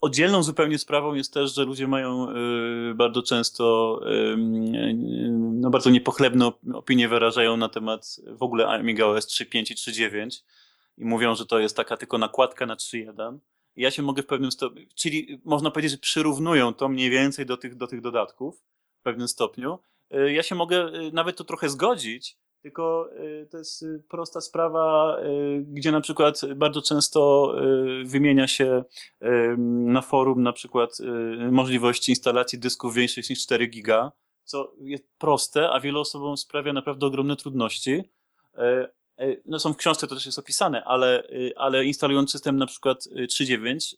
Oddzielną 0.00 0.42
zupełnie 0.42 0.78
sprawą 0.78 1.14
jest 1.14 1.34
też, 1.34 1.54
że 1.54 1.64
ludzie 1.64 1.88
mają 1.88 2.30
y, 2.30 2.94
bardzo 2.94 3.22
często 3.22 4.00
no 5.52 5.70
bardzo 5.70 5.90
niepochlebne 5.90 6.50
opinie 6.74 7.08
wyrażają 7.08 7.56
na 7.56 7.68
temat 7.68 8.16
w 8.28 8.42
ogóle 8.42 8.66
Amiga 8.66 9.04
OS 9.04 9.26
3.5 9.26 9.72
i 9.72 9.74
3.9 9.74 10.42
i 10.98 11.04
mówią, 11.04 11.34
że 11.34 11.46
to 11.46 11.58
jest 11.58 11.76
taka 11.76 11.96
tylko 11.96 12.18
nakładka 12.18 12.66
na 12.66 12.76
3.1. 12.76 13.38
Ja 13.76 13.90
się 13.90 14.02
mogę 14.02 14.22
w 14.22 14.26
pewnym 14.26 14.52
stopniu, 14.52 14.86
czyli 14.94 15.40
można 15.44 15.70
powiedzieć, 15.70 15.92
że 15.92 15.98
przyrównują 15.98 16.74
to 16.74 16.88
mniej 16.88 17.10
więcej 17.10 17.46
do 17.46 17.56
tych, 17.56 17.76
do 17.76 17.86
tych 17.86 18.00
dodatków 18.00 18.64
w 19.00 19.02
pewnym 19.02 19.28
stopniu. 19.28 19.78
Y, 20.14 20.32
ja 20.32 20.42
się 20.42 20.54
mogę 20.54 20.94
y, 20.94 21.12
nawet 21.12 21.36
to 21.36 21.44
trochę 21.44 21.68
zgodzić, 21.68 22.36
tylko 22.62 23.08
y, 23.12 23.48
to 23.50 23.58
jest 23.58 23.84
prosta 24.08 24.40
sprawa, 24.40 25.16
gdzie 25.60 25.92
na 25.92 26.00
przykład 26.00 26.40
bardzo 26.56 26.82
często 26.82 27.52
wymienia 28.04 28.48
się 28.48 28.84
na 29.86 30.02
forum 30.02 30.42
na 30.42 30.52
przykład 30.52 30.98
możliwości 31.50 32.12
instalacji 32.12 32.58
dysków 32.58 32.94
większych 32.94 33.30
niż 33.30 33.42
4 33.42 33.66
giga, 33.66 34.12
co 34.44 34.72
jest 34.80 35.04
proste, 35.18 35.70
a 35.70 35.80
wielu 35.80 36.00
osobom 36.00 36.36
sprawia 36.36 36.72
naprawdę 36.72 37.06
ogromne 37.06 37.36
trudności. 37.36 38.04
No 39.46 39.58
są 39.58 39.72
w 39.72 39.76
książce, 39.76 40.06
to 40.06 40.14
też 40.14 40.26
jest 40.26 40.38
opisane, 40.38 40.84
ale, 40.84 41.28
ale 41.56 41.84
instalując 41.84 42.32
system 42.32 42.56
na 42.56 42.66
przykład 42.66 43.04
3.9 43.04 43.94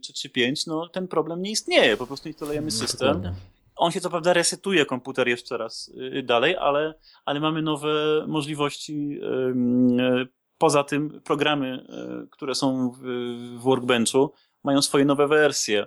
czy 0.00 0.12
3.5, 0.12 0.66
no 0.66 0.88
ten 0.88 1.08
problem 1.08 1.42
nie 1.42 1.50
istnieje. 1.50 1.96
Po 1.96 2.06
prostu 2.06 2.28
instalujemy 2.28 2.66
no, 2.66 2.70
system. 2.70 3.22
On 3.80 3.92
się 3.92 4.00
co 4.00 4.10
prawda 4.10 4.32
resetuje 4.32 4.86
komputer 4.86 5.28
jeszcze 5.28 5.58
raz 5.58 5.90
y, 6.18 6.22
dalej, 6.22 6.56
ale, 6.56 6.94
ale 7.24 7.40
mamy 7.40 7.62
nowe 7.62 8.24
możliwości. 8.26 9.20
Y, 10.22 10.28
poza 10.58 10.84
tym 10.84 11.20
programy, 11.24 11.86
y, 12.24 12.28
które 12.30 12.54
są 12.54 12.90
w 12.90 13.02
Workbenchu, 13.58 14.32
mają 14.64 14.82
swoje 14.82 15.04
nowe 15.04 15.28
wersje. 15.28 15.86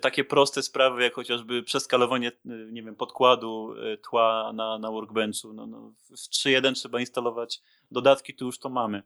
Takie 0.00 0.24
proste 0.24 0.62
sprawy, 0.62 1.02
jak 1.02 1.14
chociażby 1.14 1.62
przeskalowanie, 1.62 2.32
nie 2.44 2.82
wiem, 2.82 2.96
podkładu 2.96 3.74
tła 4.10 4.52
na, 4.54 4.78
na 4.78 4.90
Workbenchu. 4.90 5.52
No, 5.52 5.66
no, 5.66 5.92
w 6.10 6.12
3.1 6.12 6.74
trzeba 6.74 7.00
instalować 7.00 7.62
dodatki, 7.90 8.34
tu 8.34 8.46
już 8.46 8.58
to 8.58 8.68
mamy 8.68 9.02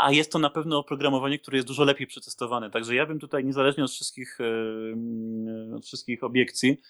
a 0.00 0.12
jest 0.12 0.32
to 0.32 0.38
na 0.38 0.50
pewno 0.50 0.78
oprogramowanie, 0.78 1.38
które 1.38 1.56
jest 1.56 1.68
dużo 1.68 1.84
lepiej 1.84 2.06
przetestowane. 2.06 2.70
Także 2.70 2.94
ja 2.94 3.06
bym 3.06 3.18
tutaj, 3.18 3.44
niezależnie 3.44 3.84
od 3.84 3.90
wszystkich, 3.90 4.38
od 5.76 5.86
wszystkich 5.86 6.24
obiekcji, 6.24 6.80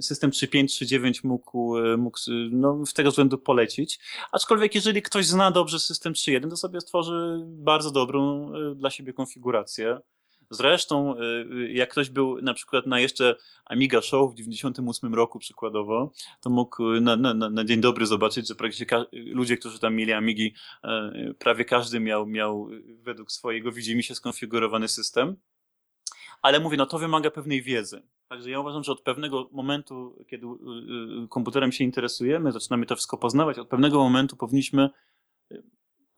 system 0.00 0.30
3.5, 0.30 0.64
3.9 0.64 1.20
mógł, 1.24 1.74
mógł 1.98 2.18
no, 2.50 2.86
z 2.86 2.94
tego 2.94 3.10
względu 3.10 3.38
polecić. 3.38 3.98
Aczkolwiek, 4.32 4.74
jeżeli 4.74 5.02
ktoś 5.02 5.26
zna 5.26 5.50
dobrze 5.50 5.78
system 5.78 6.12
3.1, 6.12 6.50
to 6.50 6.56
sobie 6.56 6.80
stworzy 6.80 7.40
bardzo 7.44 7.90
dobrą 7.90 8.52
dla 8.74 8.90
siebie 8.90 9.12
konfigurację 9.12 10.00
Zresztą, 10.50 11.16
y, 11.16 11.22
y, 11.52 11.72
jak 11.72 11.90
ktoś 11.90 12.10
był 12.10 12.42
na 12.42 12.54
przykład 12.54 12.86
na 12.86 13.00
jeszcze 13.00 13.36
Amiga 13.64 14.02
Show 14.02 14.32
w 14.32 14.34
98 14.34 15.14
roku 15.14 15.38
przykładowo, 15.38 16.12
to 16.40 16.50
mógł 16.50 16.82
na, 17.00 17.16
na, 17.16 17.34
na 17.34 17.64
dzień 17.64 17.80
dobry 17.80 18.06
zobaczyć, 18.06 18.48
że 18.48 18.54
praktycznie 18.54 18.86
ludzie, 19.12 19.56
którzy 19.56 19.78
tam 19.78 19.94
mieli 19.94 20.12
Amigi, 20.12 20.54
e, 20.84 21.12
prawie 21.38 21.64
każdy 21.64 22.00
miał, 22.00 22.26
miał 22.26 22.68
według 23.02 23.32
swojego 23.32 23.72
widzimisię 23.72 24.14
skonfigurowany 24.14 24.88
system. 24.88 25.36
Ale 26.42 26.60
mówię, 26.60 26.76
no 26.76 26.86
to 26.86 26.98
wymaga 26.98 27.30
pewnej 27.30 27.62
wiedzy. 27.62 28.02
Także 28.28 28.50
ja 28.50 28.60
uważam, 28.60 28.84
że 28.84 28.92
od 28.92 29.00
pewnego 29.00 29.48
momentu, 29.52 30.24
kiedy 30.30 30.46
y, 30.46 31.28
komputerem 31.28 31.72
się 31.72 31.84
interesujemy, 31.84 32.52
zaczynamy 32.52 32.86
to 32.86 32.96
wszystko 32.96 33.18
poznawać, 33.18 33.58
od 33.58 33.68
pewnego 33.68 33.98
momentu 33.98 34.36
powinniśmy 34.36 34.90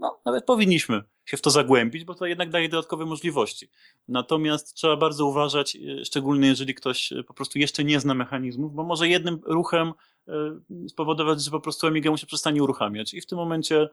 no, 0.00 0.20
nawet 0.24 0.44
powinniśmy 0.44 1.02
się 1.24 1.36
w 1.36 1.40
to 1.40 1.50
zagłębić, 1.50 2.04
bo 2.04 2.14
to 2.14 2.26
jednak 2.26 2.50
daje 2.50 2.68
dodatkowe 2.68 3.06
możliwości. 3.06 3.70
Natomiast 4.08 4.74
trzeba 4.74 4.96
bardzo 4.96 5.26
uważać, 5.26 5.76
e, 5.76 6.04
szczególnie 6.04 6.48
jeżeli 6.48 6.74
ktoś 6.74 7.12
e, 7.12 7.24
po 7.24 7.34
prostu 7.34 7.58
jeszcze 7.58 7.84
nie 7.84 8.00
zna 8.00 8.14
mechanizmów, 8.14 8.74
bo 8.74 8.84
może 8.84 9.08
jednym 9.08 9.40
ruchem 9.44 9.92
e, 10.28 10.32
spowodować, 10.88 11.44
że 11.44 11.50
po 11.50 11.60
prostu 11.60 11.86
Amiga 11.86 12.10
mu 12.10 12.16
się 12.16 12.26
przestanie 12.26 12.62
uruchamiać. 12.62 13.14
I 13.14 13.20
w 13.20 13.26
tym 13.26 13.38
momencie 13.38 13.88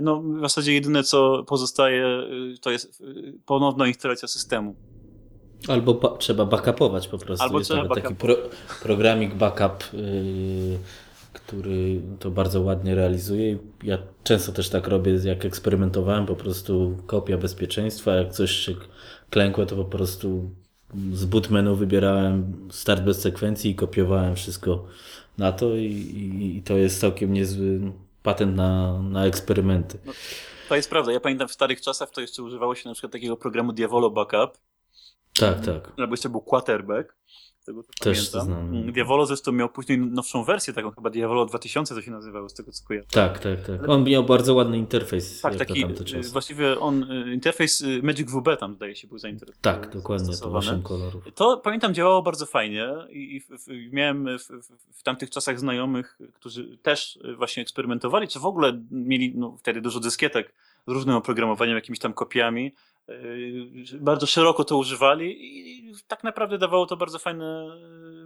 no, 0.00 0.22
w 0.22 0.40
zasadzie 0.40 0.72
jedyne, 0.72 1.02
co 1.02 1.44
pozostaje, 1.44 2.22
to 2.60 2.70
jest 2.70 3.02
ponowna 3.46 3.86
instalacja 3.86 4.28
systemu. 4.28 4.76
Albo 5.68 6.16
trzeba 6.18 6.44
backupować 6.44 7.08
po 7.08 7.18
prostu. 7.18 7.44
Albo 7.44 7.58
jest 7.58 7.70
trzeba 7.70 7.94
taki 7.94 8.14
pro 8.14 8.34
programik 8.82 9.34
backup. 9.34 9.84
Yy 9.92 10.78
który 11.46 12.00
to 12.18 12.30
bardzo 12.30 12.60
ładnie 12.60 12.94
realizuje. 12.94 13.58
Ja 13.82 13.98
często 14.24 14.52
też 14.52 14.68
tak 14.68 14.88
robię, 14.88 15.12
jak 15.24 15.44
eksperymentowałem, 15.44 16.26
po 16.26 16.36
prostu 16.36 16.96
kopia 17.06 17.38
bezpieczeństwa. 17.38 18.14
Jak 18.14 18.32
coś 18.32 18.50
się 18.50 18.74
klękło, 19.30 19.66
to 19.66 19.76
po 19.76 19.84
prostu 19.84 20.50
z 21.12 21.24
boot 21.24 21.50
menu 21.50 21.76
wybierałem 21.76 22.68
start 22.70 23.02
bez 23.02 23.20
sekwencji 23.20 23.70
i 23.70 23.74
kopiowałem 23.74 24.36
wszystko 24.36 24.86
na 25.38 25.52
to 25.52 25.76
i, 25.76 25.84
i, 25.84 26.56
i 26.56 26.62
to 26.62 26.76
jest 26.76 27.00
całkiem 27.00 27.32
niezły 27.32 27.80
patent 28.22 28.56
na, 28.56 29.02
na 29.02 29.26
eksperymenty. 29.26 29.98
No, 30.06 30.12
to 30.68 30.76
jest 30.76 30.90
prawda. 30.90 31.12
Ja 31.12 31.20
pamiętam 31.20 31.48
w 31.48 31.52
starych 31.52 31.80
czasach 31.80 32.10
to 32.10 32.20
jeszcze 32.20 32.42
używało 32.42 32.74
się 32.74 32.88
na 32.88 32.94
przykład 32.94 33.12
takiego 33.12 33.36
programu 33.36 33.72
Diavolo 33.72 34.10
Backup. 34.10 34.58
Tak, 35.38 35.60
tak. 35.60 35.92
Albo 35.98 36.12
jeszcze 36.12 36.28
był 36.28 36.40
Quarterback 36.40 37.14
tego 37.66 37.82
co 37.82 37.88
Też 38.00 38.30
pamiętam. 38.30 38.44
znam. 38.44 38.76
Mm, 38.76 38.92
Diavolo 38.92 39.26
zresztą 39.26 39.52
miał 39.52 39.68
później 39.68 39.98
nowszą 39.98 40.44
wersję, 40.44 40.72
taką 40.74 40.90
chyba 40.90 41.10
Diavolo 41.10 41.46
2000 41.46 41.94
to 41.94 42.02
się 42.02 42.10
nazywało, 42.10 42.48
z 42.48 42.54
tego 42.54 42.72
co 42.72 42.84
kojarzę. 42.84 43.08
Tak, 43.10 43.38
tak, 43.38 43.62
tak. 43.66 43.88
On 43.88 44.04
miał 44.04 44.24
bardzo 44.24 44.54
ładny 44.54 44.78
interfejs 44.78 45.40
Tak, 45.40 45.56
taki 45.56 45.84
y, 45.84 46.22
właściwie 46.32 46.80
on, 46.80 47.12
y, 47.12 47.34
interfejs 47.34 47.80
y, 47.80 48.00
Magic 48.02 48.30
WB 48.30 48.56
tam 48.60 48.74
zdaje 48.74 48.96
się 48.96 49.08
był 49.08 49.18
zainteresowany. 49.18 49.62
Tak, 49.62 49.94
dokładnie, 49.94 50.26
zastosowany. 50.26 50.66
8 50.66 50.82
kolorów. 50.82 51.24
To 51.34 51.56
pamiętam 51.56 51.94
działało 51.94 52.22
bardzo 52.22 52.46
fajnie 52.46 52.88
i, 53.10 53.36
i 53.36 53.40
w, 53.40 53.66
miałem 53.92 54.38
w, 54.38 54.42
w, 54.42 54.98
w 54.98 55.02
tamtych 55.02 55.30
czasach 55.30 55.60
znajomych, 55.60 56.18
którzy 56.34 56.78
też 56.82 57.18
właśnie 57.36 57.62
eksperymentowali, 57.62 58.28
czy 58.28 58.40
w 58.40 58.46
ogóle 58.46 58.80
mieli 58.90 59.32
no, 59.36 59.56
wtedy 59.58 59.80
dużo 59.80 60.00
dyskietek 60.00 60.52
z 60.86 60.90
różnym 60.92 61.16
oprogramowaniem, 61.16 61.74
jakimiś 61.74 61.98
tam 61.98 62.12
kopiami. 62.12 62.72
Yy, 63.08 63.98
Bardzo 64.00 64.26
szeroko 64.26 64.64
to 64.64 64.78
używali 64.78 65.36
i 65.40 65.92
tak 66.06 66.24
naprawdę 66.24 66.58
dawało 66.58 66.86
to 66.86 66.96
bardzo 66.96 67.18
fajne, 67.18 67.66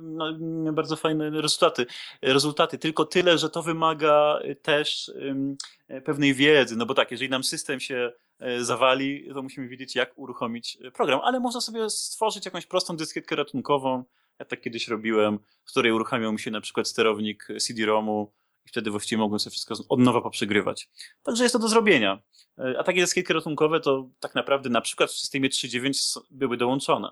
no, 0.02 0.32
bardzo 0.72 0.96
fajne 0.96 1.30
rezultaty. 1.30 1.86
rezultaty. 2.22 2.78
Tylko 2.78 3.04
tyle, 3.04 3.38
że 3.38 3.50
to 3.50 3.62
wymaga 3.62 4.38
też 4.62 5.08
ym, 5.08 5.56
pewnej 6.04 6.34
wiedzy, 6.34 6.76
no 6.76 6.86
bo 6.86 6.94
tak, 6.94 7.10
jeżeli 7.10 7.30
nam 7.30 7.44
system 7.44 7.80
się 7.80 8.12
e, 8.38 8.64
zawali, 8.64 9.28
to 9.34 9.42
musimy 9.42 9.68
wiedzieć, 9.68 9.94
jak 9.94 10.18
uruchomić 10.18 10.78
program, 10.94 11.20
ale 11.22 11.40
można 11.40 11.60
sobie 11.60 11.90
stworzyć 11.90 12.44
jakąś 12.44 12.66
prostą 12.66 12.96
dyskietkę 12.96 13.36
ratunkową. 13.36 14.04
Ja 14.38 14.44
tak 14.44 14.60
kiedyś 14.60 14.88
robiłem, 14.88 15.38
w 15.64 15.70
której 15.70 15.92
uruchamiał 15.92 16.32
mi 16.32 16.40
się 16.40 16.50
na 16.50 16.60
przykład 16.60 16.88
sterownik 16.88 17.48
CD-ROMu 17.60 18.32
i 18.66 18.68
wtedy 18.68 18.90
właściwie 18.90 19.18
mogłem 19.20 19.40
sobie 19.40 19.50
wszystko 19.50 19.74
od 19.88 20.00
nowa 20.00 20.20
poprzegrywać. 20.20 20.88
Także 21.22 21.42
jest 21.42 21.52
to 21.52 21.58
do 21.58 21.68
zrobienia. 21.68 22.22
E, 22.58 22.74
A 22.78 22.84
takie 22.84 23.00
dyskietki 23.00 23.32
ratunkowe 23.32 23.80
to 23.80 24.08
tak 24.20 24.34
naprawdę 24.34 24.70
na 24.70 24.80
przykład 24.80 25.10
w 25.10 25.14
systemie 25.18 25.48
3.9 25.48 25.88
s- 25.90 26.18
były 26.30 26.56
dołączone. 26.56 27.10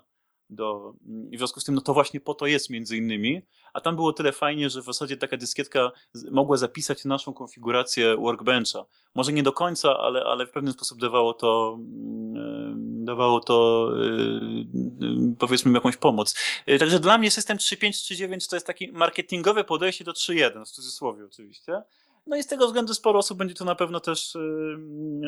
Do, 0.49 0.93
I 1.31 1.37
w 1.37 1.39
związku 1.39 1.59
z 1.59 1.63
tym, 1.63 1.75
no 1.75 1.81
to 1.81 1.93
właśnie 1.93 2.19
po 2.19 2.33
to 2.33 2.45
jest 2.45 2.69
między 2.69 2.97
innymi. 2.97 3.41
A 3.73 3.81
tam 3.81 3.95
było 3.95 4.13
tyle 4.13 4.31
fajnie, 4.31 4.69
że 4.69 4.81
w 4.81 4.85
zasadzie 4.85 5.17
taka 5.17 5.37
dyskietka 5.37 5.91
mogła 6.31 6.57
zapisać 6.57 7.05
naszą 7.05 7.33
konfigurację 7.33 8.17
workbencha. 8.17 8.85
Może 9.15 9.33
nie 9.33 9.43
do 9.43 9.51
końca, 9.51 9.97
ale, 9.97 10.23
ale 10.23 10.45
w 10.45 10.51
pewien 10.51 10.73
sposób 10.73 10.99
dawało 10.99 11.33
to, 11.33 11.77
mm, 11.79 13.05
dawało 13.05 13.39
to 13.39 13.89
e, 13.95 14.05
e, 14.05 15.35
powiedzmy 15.39 15.73
jakąś 15.73 15.97
pomoc. 15.97 16.35
E, 16.65 16.79
Także 16.79 16.99
dla 16.99 17.17
mnie 17.17 17.31
system 17.31 17.57
3.5, 17.57 17.91
3.9 17.91 18.49
to 18.49 18.55
jest 18.55 18.67
takie 18.67 18.91
marketingowe 18.91 19.63
podejście 19.63 20.03
do 20.03 20.11
3.1, 20.11 20.65
w 20.65 20.69
cudzysłowie 20.69 21.25
oczywiście. 21.25 21.81
No 22.27 22.37
i 22.37 22.43
z 22.43 22.47
tego 22.47 22.67
względu 22.67 22.93
sporo 22.93 23.19
osób 23.19 23.37
będzie 23.37 23.55
to 23.55 23.65
na 23.65 23.75
pewno 23.75 23.99
też, 23.99 24.35
y, 24.35 24.39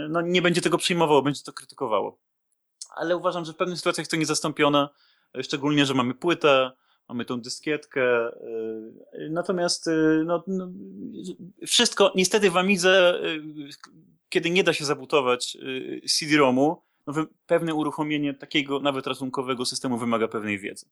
no 0.09 0.21
nie 0.21 0.41
będzie 0.41 0.61
tego 0.61 0.77
przyjmowało, 0.77 1.21
będzie 1.21 1.43
to 1.43 1.53
krytykowało. 1.53 2.17
Ale 2.95 3.17
uważam, 3.17 3.45
że 3.45 3.53
w 3.53 3.55
pewnych 3.55 3.77
sytuacjach 3.77 4.07
to 4.07 4.15
niezastąpione, 4.15 4.87
y, 4.87 5.10
szczególnie, 5.41 5.85
że 5.85 5.93
mamy 5.93 6.13
płytę, 6.13 6.71
mamy 7.11 7.25
tą 7.25 7.41
dyskietkę. 7.41 8.27
y, 8.27 9.29
Natomiast 9.29 9.87
y, 9.87 10.23
no, 10.25 10.43
no, 10.47 10.71
wszystko, 11.67 12.11
niestety 12.15 12.51
w 12.51 12.57
Amidze, 12.57 13.21
y, 13.25 13.69
kiedy 14.29 14.49
nie 14.49 14.63
da 14.63 14.73
się 14.73 14.85
zabutować 14.85 15.57
CD-ROMu, 16.07 16.81
no, 17.07 17.13
pewne 17.47 17.73
uruchomienie 17.73 18.33
takiego 18.33 18.79
nawet 18.79 19.07
ratunkowego 19.07 19.65
systemu 19.65 19.97
wymaga 19.97 20.27
pewnej 20.27 20.59
wiedzy. 20.59 20.85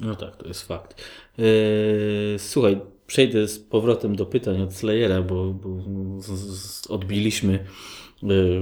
No 0.00 0.14
tak, 0.14 0.36
to 0.36 0.48
jest 0.48 0.68
fakt. 0.68 1.02
Słuchaj, 2.38 2.80
przejdę 3.06 3.48
z 3.48 3.58
powrotem 3.58 4.16
do 4.16 4.26
pytań 4.26 4.62
od 4.62 4.74
Slayera, 4.74 5.22
bo, 5.22 5.44
bo 5.44 5.68
z, 6.20 6.86
odbiliśmy 6.86 7.66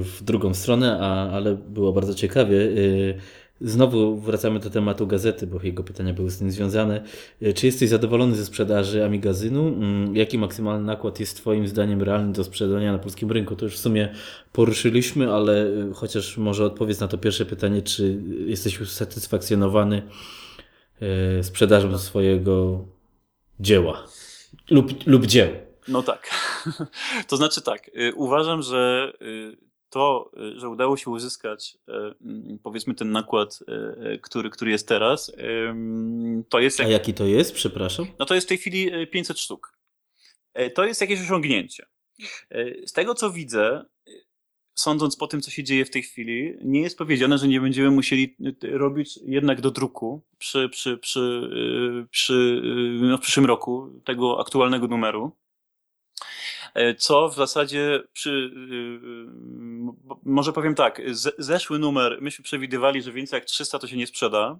w 0.00 0.22
drugą 0.22 0.54
stronę, 0.54 0.98
a, 1.00 1.30
ale 1.30 1.54
było 1.54 1.92
bardzo 1.92 2.14
ciekawie. 2.14 2.56
Znowu 3.60 4.16
wracamy 4.16 4.60
do 4.60 4.70
tematu 4.70 5.06
gazety, 5.06 5.46
bo 5.46 5.58
jego 5.62 5.82
pytania 5.84 6.12
były 6.12 6.30
z 6.30 6.38
tym 6.38 6.50
związane. 6.50 7.04
E, 7.42 7.52
Czy 7.52 7.66
jesteś 7.66 7.88
zadowolony 7.88 8.36
ze 8.36 8.44
sprzedaży 8.44 9.04
Amigazynu? 9.04 9.68
Mm, 9.68 10.16
Jaki 10.16 10.38
maksymalny 10.38 10.86
nakład 10.86 11.20
jest 11.20 11.36
Twoim 11.36 11.68
zdaniem 11.68 12.02
realny 12.02 12.32
do 12.32 12.44
sprzedania 12.44 12.92
na 12.92 12.98
polskim 12.98 13.30
rynku? 13.30 13.56
To 13.56 13.64
już 13.64 13.74
w 13.74 13.78
sumie 13.78 14.14
poruszyliśmy, 14.52 15.32
ale 15.32 15.66
e, 15.66 15.92
chociaż 15.94 16.36
może 16.36 16.64
odpowiedz 16.64 17.00
na 17.00 17.08
to 17.08 17.18
pierwsze 17.18 17.46
pytanie, 17.46 17.82
czy 17.82 18.22
jesteś 18.46 18.80
usatysfakcjonowany 18.80 20.02
e, 21.00 21.42
sprzedażą 21.42 21.98
swojego 21.98 22.84
dzieła 23.60 24.06
lub, 24.70 25.06
lub 25.06 25.26
dzieł. 25.26 25.48
No 25.88 26.02
tak. 26.02 26.30
To 27.28 27.36
znaczy 27.36 27.62
tak, 27.62 27.90
y, 27.96 28.14
uważam, 28.14 28.62
że 28.62 29.12
y, 29.22 29.69
to, 29.90 30.30
y, 30.56 30.60
że 30.60 30.68
udało 30.68 30.96
się 30.96 31.10
uzyskać 31.10 31.76
y, 31.88 31.92
mm, 31.92 32.58
powiedzmy 32.62 32.94
ten 32.94 33.12
nakład, 33.12 33.58
y, 34.14 34.18
który, 34.18 34.50
który 34.50 34.70
jest 34.70 34.88
teraz, 34.88 35.32
to 36.48 36.60
jest 36.60 36.80
A 36.80 36.82
jak, 36.82 36.92
jaki 36.92 37.14
to 37.14 37.24
jest, 37.24 37.54
przepraszam? 37.54 38.06
no 38.18 38.26
to 38.26 38.34
jest 38.34 38.46
w 38.46 38.48
tej 38.48 38.58
chwili 38.58 38.94
y, 38.94 39.06
500 39.06 39.38
sztuk. 39.38 39.80
To 40.74 40.84
jest 40.84 41.00
jakieś 41.00 41.20
osiągnięcie. 41.20 41.86
Z 42.86 42.92
tego 42.92 43.14
co 43.14 43.30
widzę, 43.30 43.84
sądząc 44.74 45.16
po 45.16 45.26
tym, 45.26 45.40
co 45.40 45.50
się 45.50 45.64
dzieje 45.64 45.84
w 45.84 45.90
tej 45.90 46.02
chwili, 46.02 46.54
nie 46.64 46.80
jest 46.80 46.98
powiedziane, 46.98 47.38
że 47.38 47.48
nie 47.48 47.60
będziemy 47.60 47.90
musieli 47.90 48.36
robić 48.62 49.18
jednak 49.24 49.60
do 49.60 49.70
druku 49.70 50.22
przy, 50.38 50.68
przy, 50.68 50.98
przy, 50.98 51.50
przy, 52.10 52.62
no 53.00 53.18
w 53.18 53.20
przyszłym 53.20 53.46
roku 53.46 53.90
tego 54.04 54.40
aktualnego 54.40 54.86
numeru. 54.86 55.32
E, 56.74 56.94
Co 56.94 57.28
w 57.28 57.34
zasadzie 57.34 58.02
przy, 58.12 58.30
y, 58.30 58.34
y, 58.34 59.26
może 60.24 60.52
powiem 60.52 60.74
tak, 60.74 61.02
zeszły 61.38 61.78
numer, 61.78 62.18
myśmy 62.20 62.42
przewidywali, 62.42 63.02
że 63.02 63.12
więcej 63.12 63.36
jak 63.36 63.44
300 63.44 63.78
to 63.78 63.86
się 63.86 63.96
nie 63.96 64.06
sprzeda. 64.06 64.58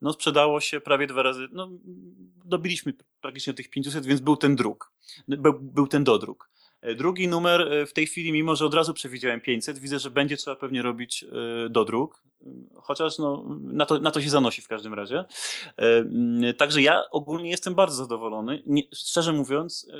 No 0.00 0.12
sprzedało 0.12 0.60
się 0.60 0.80
prawie 0.80 1.06
dwa 1.06 1.22
razy, 1.22 1.48
no 1.52 1.70
dobiliśmy 2.44 2.92
praktycznie 3.20 3.54
tych 3.54 3.70
500, 3.70 4.06
więc 4.06 4.20
był 4.20 4.36
ten 4.36 4.56
druk, 4.56 4.92
był, 5.28 5.52
był 5.60 5.86
ten 5.86 6.04
dodruk. 6.04 6.50
E, 6.86 6.94
Drugi 6.94 7.28
numer 7.28 7.60
e, 7.60 7.86
w 7.86 7.92
tej 7.92 8.06
chwili, 8.06 8.32
mimo 8.32 8.56
że 8.56 8.66
od 8.66 8.74
razu 8.74 8.94
przewidziałem 8.94 9.40
500, 9.40 9.78
widzę, 9.78 9.98
że 9.98 10.10
będzie 10.10 10.36
trzeba 10.36 10.56
pewnie 10.56 10.82
robić 10.82 11.24
e, 11.24 11.68
dodruk, 11.68 12.22
chociaż 12.74 13.18
no, 13.18 13.44
na, 13.62 13.86
to, 13.86 13.98
na 13.98 14.10
to 14.10 14.20
się 14.20 14.30
zanosi 14.30 14.62
w 14.62 14.68
każdym 14.68 14.94
razie. 14.94 15.24
Także 16.58 16.82
ja 16.82 17.02
ogólnie 17.10 17.50
jestem 17.50 17.74
bardzo 17.74 17.96
zadowolony. 17.96 18.62
Nie, 18.66 18.82
szczerze 18.94 19.32
mówiąc, 19.32 19.90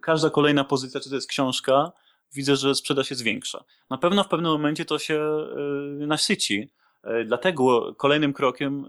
każda 0.00 0.30
kolejna 0.30 0.64
pozycja, 0.64 1.00
czy 1.00 1.08
to 1.08 1.14
jest 1.14 1.28
książka, 1.28 1.92
widzę, 2.34 2.56
że 2.56 2.74
sprzedaż 2.74 3.10
jest 3.10 3.22
większa. 3.22 3.64
Na 3.90 3.98
pewno 3.98 4.24
w 4.24 4.28
pewnym 4.28 4.52
momencie 4.52 4.84
to 4.84 4.98
się 4.98 5.20
nasyci. 5.98 6.70
Dlatego 7.26 7.94
kolejnym 7.94 8.32
krokiem, 8.32 8.86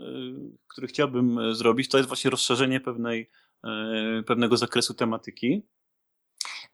który 0.68 0.88
chciałbym 0.88 1.56
zrobić, 1.56 1.90
to 1.90 1.98
jest 1.98 2.08
właśnie 2.08 2.32
rozszerzenie 2.32 2.80
pewnej, 2.80 3.30
pewnego 4.26 4.58
zakresu 4.58 4.94
tematyki. 4.94 5.64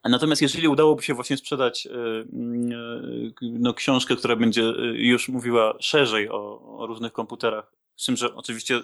Natomiast 0.09 0.41
jeżeli 0.41 0.67
udałoby 0.67 1.03
się 1.03 1.13
właśnie 1.13 1.37
sprzedać 1.37 1.87
e, 1.87 1.91
mm, 2.33 2.71
e, 2.71 3.31
no, 3.41 3.73
książkę, 3.73 4.15
która 4.15 4.35
będzie 4.35 4.61
już 4.93 5.29
mówiła 5.29 5.73
szerzej 5.79 6.29
o, 6.29 6.61
o 6.77 6.87
różnych 6.87 7.13
komputerach, 7.13 7.71
z 7.95 8.05
czym, 8.05 8.15
że 8.15 8.35
oczywiście 8.35 8.81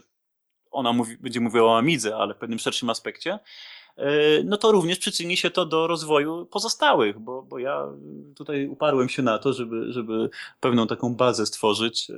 ona 0.72 0.94
mówi, 0.94 1.18
będzie 1.18 1.40
mówiła 1.40 1.66
o 1.66 1.78
Amidze, 1.78 2.16
ale 2.16 2.34
w 2.34 2.38
pewnym 2.38 2.60
szerszym 2.60 2.90
aspekcie, 2.90 3.40
no 4.44 4.58
to 4.58 4.72
również 4.72 5.00
przyczyni 5.00 5.38
się 5.38 5.50
to 5.50 5.66
do 5.66 5.88
rozwoju 5.88 6.46
pozostałych, 6.46 7.20
bo, 7.20 7.44
bo 7.44 7.60
ja 7.60 7.88
tutaj 8.36 8.68
uparłem 8.68 9.10
się 9.10 9.22
na 9.22 9.40
to, 9.40 9.54
żeby, 9.54 9.94
żeby 9.94 10.30
pewną 10.60 10.88
taką 10.88 11.16
bazę 11.16 11.46
stworzyć 11.46 12.12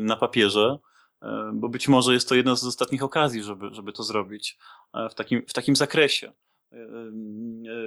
na 0.00 0.16
papierze, 0.16 0.78
bo 1.52 1.68
być 1.68 1.88
może 1.88 2.14
jest 2.14 2.28
to 2.28 2.34
jedna 2.34 2.56
z 2.56 2.64
ostatnich 2.64 3.02
okazji, 3.02 3.42
żeby, 3.42 3.68
żeby 3.72 3.92
to 3.92 4.02
zrobić 4.02 4.58
w 5.10 5.14
takim, 5.14 5.42
w 5.46 5.52
takim 5.52 5.76
zakresie. 5.76 6.32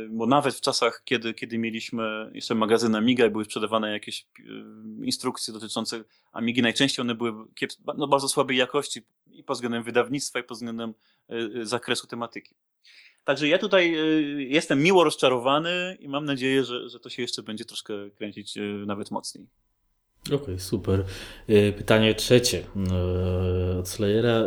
Bo 0.10 0.26
nawet 0.26 0.56
w 0.56 0.62
czasach, 0.62 1.02
kiedy, 1.06 1.34
kiedy 1.34 1.58
mieliśmy 1.58 2.32
jeszcze 2.34 2.56
magazyn 2.56 2.96
Amiga 2.96 3.26
i 3.26 3.30
były 3.30 3.46
sprzedawane 3.46 3.92
jakieś 3.92 4.28
instrukcje 5.04 5.54
dotyczące 5.54 6.04
Amigi, 6.32 6.62
najczęściej 6.62 7.04
one 7.04 7.16
były 7.16 7.34
no, 7.98 8.08
bardzo 8.08 8.30
słabej 8.30 8.58
jakości 8.58 9.02
i 9.32 9.44
pod 9.44 9.58
względem 9.58 9.84
wydawnictwa, 9.84 10.40
i 10.40 10.44
pod 10.44 10.58
względem 10.58 10.94
e, 11.30 11.36
e, 11.62 11.66
zakresu 11.66 12.08
tematyki. 12.08 12.56
Także 13.24 13.48
ja 13.48 13.58
tutaj 13.58 13.96
e, 13.96 14.04
jestem 14.44 14.84
miło 14.84 15.04
rozczarowany 15.04 15.98
i 16.00 16.08
mam 16.08 16.26
nadzieję, 16.26 16.64
że, 16.64 16.90
że 16.90 17.00
to 17.00 17.10
się 17.10 17.22
jeszcze 17.22 17.44
będzie 17.44 17.66
troszkę 17.66 17.94
kręcić 18.18 18.58
nawet 18.86 19.12
mocniej. 19.12 19.48
Okej, 20.34 20.60
super. 20.60 21.06
E, 21.48 21.72
Pytanie 21.72 22.16
trzecie 22.16 22.64
od 23.80 23.90
Slayera. 23.90 24.44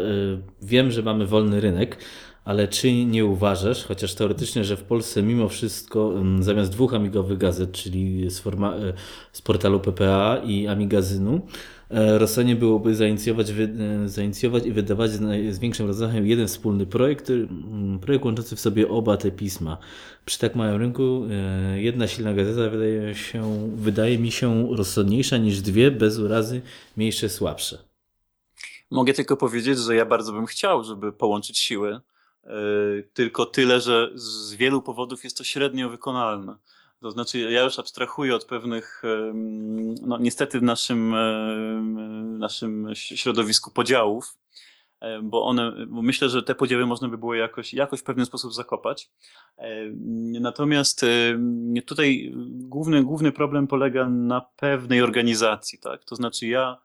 Wiem, 0.62 0.90
że 0.90 1.02
mamy 1.02 1.26
wolny 1.26 1.60
rynek, 1.60 1.98
ale 2.44 2.68
czy 2.68 2.92
nie 2.92 3.24
uważasz, 3.24 3.84
chociaż 3.84 4.14
teoretycznie, 4.14 4.64
że 4.64 4.76
w 4.76 4.82
Polsce 4.82 5.22
mimo 5.22 5.48
wszystko 5.48 6.12
mm, 6.16 6.42
zamiast 6.42 6.72
dwóch 6.72 6.94
amigowych 6.94 7.38
gazet, 7.38 7.72
czyli 7.72 8.30
z, 8.30 8.38
forma, 8.40 8.74
e, 8.74 8.92
z 9.32 9.42
portalu 9.42 9.80
PPA 9.80 10.36
i 10.44 10.66
Amigazynu, 10.66 11.46
e, 11.90 12.18
rozsądnie 12.18 12.56
byłoby 12.56 12.94
zainicjować, 12.94 13.50
e, 13.50 14.08
zainicjować 14.08 14.66
i 14.66 14.72
wydawać 14.72 15.10
z, 15.10 15.58
większym 15.58 15.86
rozmachem 15.86 16.26
jeden 16.26 16.46
wspólny 16.48 16.86
projekt, 16.86 17.30
mm, 17.30 17.98
projekt 17.98 18.24
łączący 18.24 18.56
w 18.56 18.60
sobie 18.60 18.88
oba 18.88 19.16
te 19.16 19.30
pisma. 19.30 19.78
Przy 20.24 20.38
tak 20.38 20.54
małym 20.54 20.80
rynku 20.80 21.22
jedna 21.74 22.08
silna 22.08 22.34
gazeta 22.34 22.70
wydaje, 22.70 23.14
się, 23.14 23.70
wydaje 23.76 24.18
mi 24.18 24.32
się 24.32 24.68
rozsądniejsza 24.76 25.36
niż 25.36 25.60
dwie 25.60 25.90
bez 25.90 26.18
urazy 26.18 26.62
mniejsze, 26.96 27.28
słabsze. 27.28 27.78
Mogę 28.90 29.12
tylko 29.12 29.36
powiedzieć, 29.36 29.78
że 29.78 29.94
ja 29.94 30.06
bardzo 30.06 30.32
bym 30.32 30.46
chciał, 30.46 30.84
żeby 30.84 31.12
połączyć 31.12 31.58
siły, 31.58 32.00
tylko 33.12 33.46
tyle, 33.46 33.80
że 33.80 34.10
z 34.14 34.54
wielu 34.54 34.82
powodów 34.82 35.24
jest 35.24 35.38
to 35.38 35.44
średnio 35.44 35.88
wykonalne. 35.88 36.56
To 37.00 37.10
znaczy, 37.10 37.38
ja 37.38 37.64
już 37.64 37.78
abstrahuję 37.78 38.34
od 38.34 38.44
pewnych, 38.44 39.02
no 40.02 40.18
niestety 40.18 40.60
w 40.60 40.62
naszym, 40.62 41.14
naszym 42.38 42.90
środowisku 42.94 43.70
podziałów, 43.70 44.36
bo 45.22 45.44
one, 45.44 45.86
bo 45.86 46.02
myślę, 46.02 46.28
że 46.28 46.42
te 46.42 46.54
podziały 46.54 46.86
można 46.86 47.08
by 47.08 47.18
było 47.18 47.34
jakoś, 47.34 47.74
jakoś 47.74 48.00
w 48.00 48.04
pewien 48.04 48.26
sposób 48.26 48.54
zakopać. 48.54 49.10
Natomiast 50.40 51.06
tutaj 51.86 52.32
główny, 52.48 53.04
główny 53.04 53.32
problem 53.32 53.66
polega 53.66 54.08
na 54.08 54.40
pewnej 54.40 55.02
organizacji, 55.02 55.78
tak? 55.78 56.04
To 56.04 56.16
znaczy 56.16 56.46
ja 56.46 56.78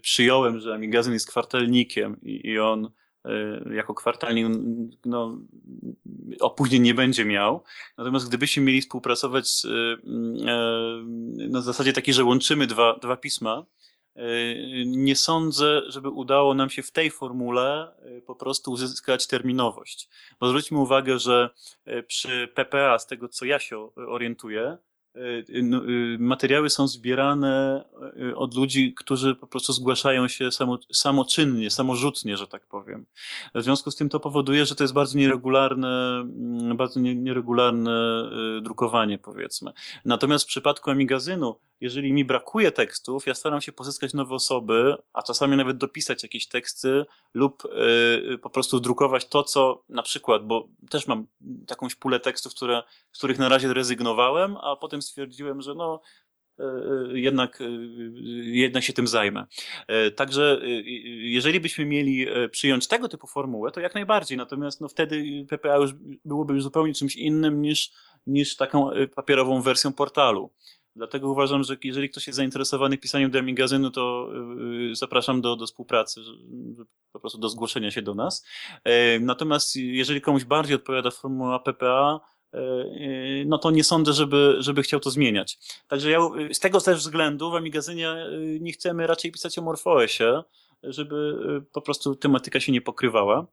przyjąłem, 0.00 0.60
że 0.60 0.74
Amigazyn 0.74 1.12
jest 1.12 1.28
kwartalnikiem 1.28 2.20
i, 2.22 2.48
i 2.48 2.58
on 2.58 2.90
jako 3.70 3.94
kwartalnik 3.94 4.46
no, 5.04 5.38
opóźnień 6.40 6.82
nie 6.82 6.94
będzie 6.94 7.24
miał. 7.24 7.62
Natomiast 7.98 8.28
gdybyśmy 8.28 8.62
mieli 8.62 8.80
współpracować 8.80 9.48
z, 9.48 9.64
e, 9.64 9.68
na 11.48 11.60
zasadzie 11.60 11.92
takiej, 11.92 12.14
że 12.14 12.24
łączymy 12.24 12.66
dwa, 12.66 12.98
dwa 13.02 13.16
pisma, 13.16 13.64
nie 14.86 15.16
sądzę, 15.16 15.82
żeby 15.88 16.08
udało 16.08 16.54
nam 16.54 16.70
się 16.70 16.82
w 16.82 16.90
tej 16.90 17.10
formule 17.10 17.92
po 18.26 18.34
prostu 18.34 18.72
uzyskać 18.72 19.26
terminowość. 19.26 20.08
Bo 20.40 20.48
zwróćmy 20.48 20.78
uwagę, 20.78 21.18
że 21.18 21.50
przy 22.06 22.48
PPA, 22.54 22.98
z 22.98 23.06
tego 23.06 23.28
co 23.28 23.44
ja 23.44 23.58
się 23.58 23.88
orientuję, 23.94 24.78
Y, 24.78 24.78
y, 24.78 24.93
materiały 26.18 26.70
są 26.70 26.88
zbierane 26.88 27.84
y, 28.18 28.36
od 28.36 28.54
ludzi, 28.54 28.94
którzy 28.94 29.34
po 29.34 29.46
prostu 29.46 29.72
zgłaszają 29.72 30.28
się 30.28 30.52
samo, 30.52 30.78
samoczynnie, 30.92 31.70
samorzutnie, 31.70 32.36
że 32.36 32.46
tak 32.46 32.66
powiem. 32.66 33.06
W 33.54 33.62
związku 33.62 33.90
z 33.90 33.96
tym 33.96 34.08
to 34.08 34.20
powoduje, 34.20 34.66
że 34.66 34.74
to 34.74 34.84
jest 34.84 34.94
bardzo 34.94 35.18
nieregularne, 35.18 36.20
mm, 36.20 36.76
bardzo 36.76 37.00
nieregularne 37.00 38.30
drukowanie, 38.62 39.18
powiedzmy. 39.18 39.72
Natomiast 40.04 40.44
w 40.44 40.48
przypadku 40.48 40.90
Amigazynu, 40.90 41.56
jeżeli 41.80 42.12
mi 42.12 42.24
brakuje 42.24 42.72
tekstów, 42.72 43.26
ja 43.26 43.34
staram 43.34 43.60
się 43.60 43.72
pozyskać 43.72 44.14
nowe 44.14 44.34
osoby, 44.34 44.96
a 45.12 45.22
czasami 45.22 45.56
nawet 45.56 45.76
dopisać 45.76 46.22
jakieś 46.22 46.46
teksty 46.46 47.04
lub 47.34 47.62
po 48.42 48.50
prostu 48.50 48.80
drukować 48.80 49.28
to, 49.28 49.42
co 49.42 49.82
na 49.88 50.02
przykład, 50.02 50.46
bo 50.46 50.68
też 50.90 51.06
mam 51.06 51.26
takąś 51.66 51.94
pulę 51.94 52.20
tekstów, 52.20 52.54
które, 52.54 52.82
z 53.12 53.18
których 53.18 53.38
na 53.38 53.48
razie 53.48 53.74
rezygnowałem, 53.74 54.56
a 54.56 54.76
potem 54.76 55.02
stwierdziłem, 55.04 55.60
że 55.62 55.74
no, 55.74 56.00
e, 56.58 56.64
e, 56.64 57.18
jednak, 57.18 57.60
e, 57.60 57.64
jednak 58.44 58.84
się 58.84 58.92
tym 58.92 59.06
zajmę. 59.06 59.46
Także 60.16 60.60
jeżeli 61.04 61.60
byśmy 61.60 61.84
mieli 61.84 62.26
przyjąć 62.50 62.86
tego 62.86 63.08
typu 63.08 63.26
formułę, 63.26 63.70
to 63.70 63.80
jak 63.80 63.94
najbardziej. 63.94 64.38
Natomiast 64.38 64.80
no, 64.80 64.88
wtedy 64.88 65.46
PPA 65.48 65.76
już 65.76 65.92
byłoby 66.24 66.54
już 66.54 66.62
zupełnie 66.62 66.94
czymś 66.94 67.16
innym 67.16 67.62
niż, 67.62 67.92
niż 68.26 68.56
taką 68.56 68.90
papierową 69.14 69.62
wersją 69.62 69.92
portalu. 69.92 70.50
Dlatego 70.96 71.30
uważam, 71.30 71.62
że 71.62 71.76
jeżeli 71.84 72.10
ktoś 72.10 72.26
jest 72.26 72.36
zainteresowany 72.36 72.98
pisaniem 72.98 73.30
demigazynu, 73.30 73.90
to 73.90 74.30
zapraszam 74.92 75.40
do, 75.40 75.56
do 75.56 75.66
współpracy, 75.66 76.20
po 77.12 77.20
prostu 77.20 77.38
do 77.38 77.48
zgłoszenia 77.48 77.90
się 77.90 78.02
do 78.02 78.14
nas. 78.14 78.46
Natomiast 79.20 79.76
jeżeli 79.76 80.20
komuś 80.20 80.44
bardziej 80.44 80.76
odpowiada 80.76 81.10
formuła 81.10 81.58
PPA, 81.58 82.20
no 83.46 83.58
to 83.58 83.70
nie 83.70 83.84
sądzę, 83.84 84.12
żeby, 84.12 84.56
żeby 84.58 84.82
chciał 84.82 85.00
to 85.00 85.10
zmieniać. 85.10 85.58
Także 85.88 86.10
ja 86.10 86.18
z 86.52 86.60
tego 86.60 86.80
też 86.80 86.98
względu 86.98 87.50
w 87.50 87.54
Amigazynie 87.54 88.10
e, 88.10 88.30
nie 88.60 88.72
chcemy 88.72 89.06
raczej 89.06 89.32
pisać 89.32 89.58
o 89.58 89.62
Morfoesie, 89.62 90.42
żeby 90.82 91.38
e, 91.58 91.72
po 91.72 91.82
prostu 91.82 92.14
tematyka 92.14 92.60
się 92.60 92.72
nie 92.72 92.80
pokrywała. 92.80 93.46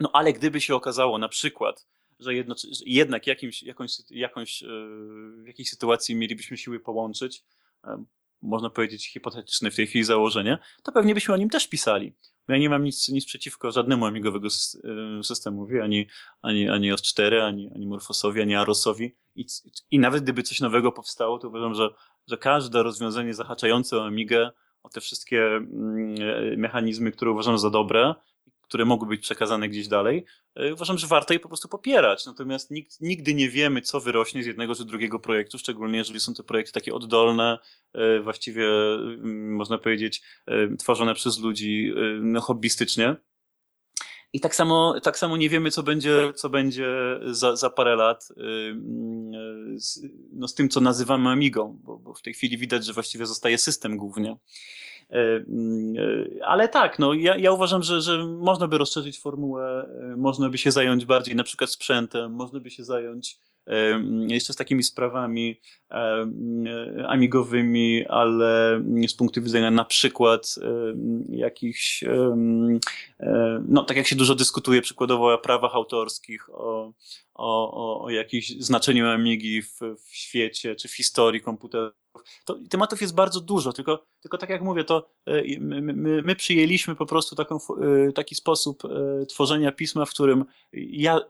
No 0.00 0.10
ale 0.12 0.32
gdyby 0.32 0.60
się 0.60 0.74
okazało 0.74 1.18
na 1.18 1.28
przykład, 1.28 1.86
że, 2.20 2.34
jedno, 2.34 2.54
że 2.72 2.84
jednak 2.86 3.26
jakimś, 3.26 3.62
jakąś, 3.62 3.92
jakąś, 4.10 4.64
w 5.42 5.46
jakiejś 5.46 5.70
sytuacji 5.70 6.14
mielibyśmy 6.14 6.56
siły 6.56 6.80
połączyć, 6.80 7.44
można 8.42 8.70
powiedzieć 8.70 9.12
hipotetyczne 9.12 9.70
w 9.70 9.76
tej 9.76 9.86
chwili 9.86 10.04
założenie, 10.04 10.58
to 10.82 10.92
pewnie 10.92 11.14
byśmy 11.14 11.34
o 11.34 11.36
nim 11.36 11.50
też 11.50 11.68
pisali. 11.68 12.12
Ja 12.48 12.58
nie 12.58 12.70
mam 12.70 12.84
nic, 12.84 13.08
nic 13.08 13.26
przeciwko 13.26 13.70
żadnemu 13.70 14.06
amigowego 14.06 14.48
systemowi, 15.22 15.80
ani, 15.80 16.06
ani, 16.42 16.68
ani 16.68 16.92
OS4, 16.92 17.40
ani, 17.40 17.70
ani 17.74 17.86
Morfosowi, 17.86 18.42
ani 18.42 18.54
Arosowi. 18.54 19.16
I, 19.36 19.46
I 19.90 19.98
nawet 19.98 20.22
gdyby 20.22 20.42
coś 20.42 20.60
nowego 20.60 20.92
powstało, 20.92 21.38
to 21.38 21.48
uważam, 21.48 21.74
że, 21.74 21.88
że 22.26 22.36
każde 22.36 22.82
rozwiązanie 22.82 23.34
zahaczające 23.34 23.96
o 23.96 24.06
Amigę, 24.06 24.50
o 24.82 24.88
te 24.88 25.00
wszystkie 25.00 25.46
mm, 25.46 26.14
mechanizmy, 26.60 27.12
które 27.12 27.30
uważam 27.30 27.58
za 27.58 27.70
dobre, 27.70 28.14
które 28.68 28.84
mogły 28.84 29.08
być 29.08 29.20
przekazane 29.20 29.68
gdzieś 29.68 29.88
dalej, 29.88 30.24
e, 30.54 30.74
uważam, 30.74 30.98
że 30.98 31.06
warto 31.06 31.34
je 31.34 31.40
po 31.40 31.48
prostu 31.48 31.68
popierać. 31.68 32.26
Natomiast 32.26 32.70
nikt, 32.70 33.00
nigdy 33.00 33.34
nie 33.34 33.48
wiemy, 33.48 33.82
co 33.82 34.00
wyrośnie 34.00 34.42
z 34.42 34.46
jednego 34.46 34.74
czy 34.74 34.84
drugiego 34.84 35.18
projektu, 35.18 35.58
szczególnie 35.58 35.98
jeżeli 35.98 36.20
są 36.20 36.34
to 36.34 36.44
projekty 36.44 36.72
takie 36.72 36.94
oddolne, 36.94 37.58
e, 37.92 38.20
właściwie 38.20 38.68
mm, 38.68 39.54
można 39.54 39.78
powiedzieć, 39.78 40.22
e, 40.46 40.76
tworzone 40.76 41.14
przez 41.14 41.38
ludzi 41.38 41.92
no, 42.20 42.40
hobbystycznie. 42.40 43.16
I 44.32 44.40
tak 44.40 44.54
samo, 44.54 45.00
tak 45.00 45.18
samo 45.18 45.36
nie 45.36 45.48
wiemy, 45.48 45.70
co 45.70 45.82
będzie, 45.82 46.32
co 46.34 46.50
będzie 46.50 46.86
za, 47.24 47.56
za 47.56 47.70
parę 47.70 47.96
lat 47.96 48.28
mm, 48.36 49.80
z, 49.80 50.00
no, 50.32 50.48
z 50.48 50.54
tym, 50.54 50.68
co 50.68 50.80
nazywamy 50.80 51.30
Amigą, 51.30 51.78
bo, 51.82 51.98
bo 51.98 52.14
w 52.14 52.22
tej 52.22 52.34
chwili 52.34 52.58
widać, 52.58 52.84
że 52.84 52.92
właściwie 52.92 53.26
zostaje 53.26 53.58
system 53.58 53.96
głównie. 53.96 54.36
E, 55.10 55.36
mm, 55.36 55.94
e, 55.96 56.44
ale 56.44 56.68
tak, 56.68 56.98
no 56.98 57.14
ja, 57.14 57.36
ja 57.36 57.52
uważam, 57.52 57.82
że, 57.82 58.00
że 58.00 58.24
można 58.26 58.68
by 58.68 58.78
rozszerzyć 58.78 59.20
formułę, 59.20 59.88
e, 60.12 60.16
można 60.16 60.48
by 60.48 60.58
się 60.58 60.70
zająć 60.70 61.04
bardziej 61.04 61.36
na 61.36 61.44
przykład 61.44 61.70
sprzętem, 61.70 62.32
można 62.32 62.60
by 62.60 62.70
się 62.70 62.84
zająć 62.84 63.38
jeszcze 64.28 64.52
z 64.52 64.56
takimi 64.56 64.82
sprawami 64.82 65.60
amigowymi, 67.06 68.06
ale 68.06 68.82
z 69.08 69.14
punktu 69.14 69.42
widzenia 69.42 69.70
na 69.70 69.84
przykład 69.84 70.54
jakichś, 71.28 72.04
no 73.68 73.84
tak 73.84 73.96
jak 73.96 74.06
się 74.06 74.16
dużo 74.16 74.34
dyskutuje 74.34 74.82
przykładowo 74.82 75.34
o 75.34 75.38
prawach 75.38 75.74
autorskich, 75.74 76.50
o, 76.50 76.92
o, 77.34 78.02
o, 78.04 78.10
jakimś 78.10 78.48
znaczeniu 78.48 79.06
amigi 79.06 79.62
w, 79.62 79.80
w 79.80 80.16
świecie 80.16 80.76
czy 80.76 80.88
w 80.88 80.96
historii 80.96 81.40
komputerów, 81.40 81.92
to 82.44 82.58
tematów 82.70 83.00
jest 83.00 83.14
bardzo 83.14 83.40
dużo, 83.40 83.72
tylko, 83.72 84.06
tylko 84.20 84.38
tak 84.38 84.50
jak 84.50 84.62
mówię, 84.62 84.84
to 84.84 85.10
e, 85.26 85.58
my, 85.60 85.82
my, 85.82 86.22
my 86.22 86.36
przyjęliśmy 86.36 86.94
po 86.94 87.06
prostu 87.06 87.36
taką, 87.36 87.56
e, 87.56 88.12
taki 88.12 88.34
sposób 88.34 88.84
e, 88.84 89.26
tworzenia 89.26 89.72
pisma, 89.72 90.04
w 90.04 90.10
którym 90.10 90.44
ja 90.72 91.20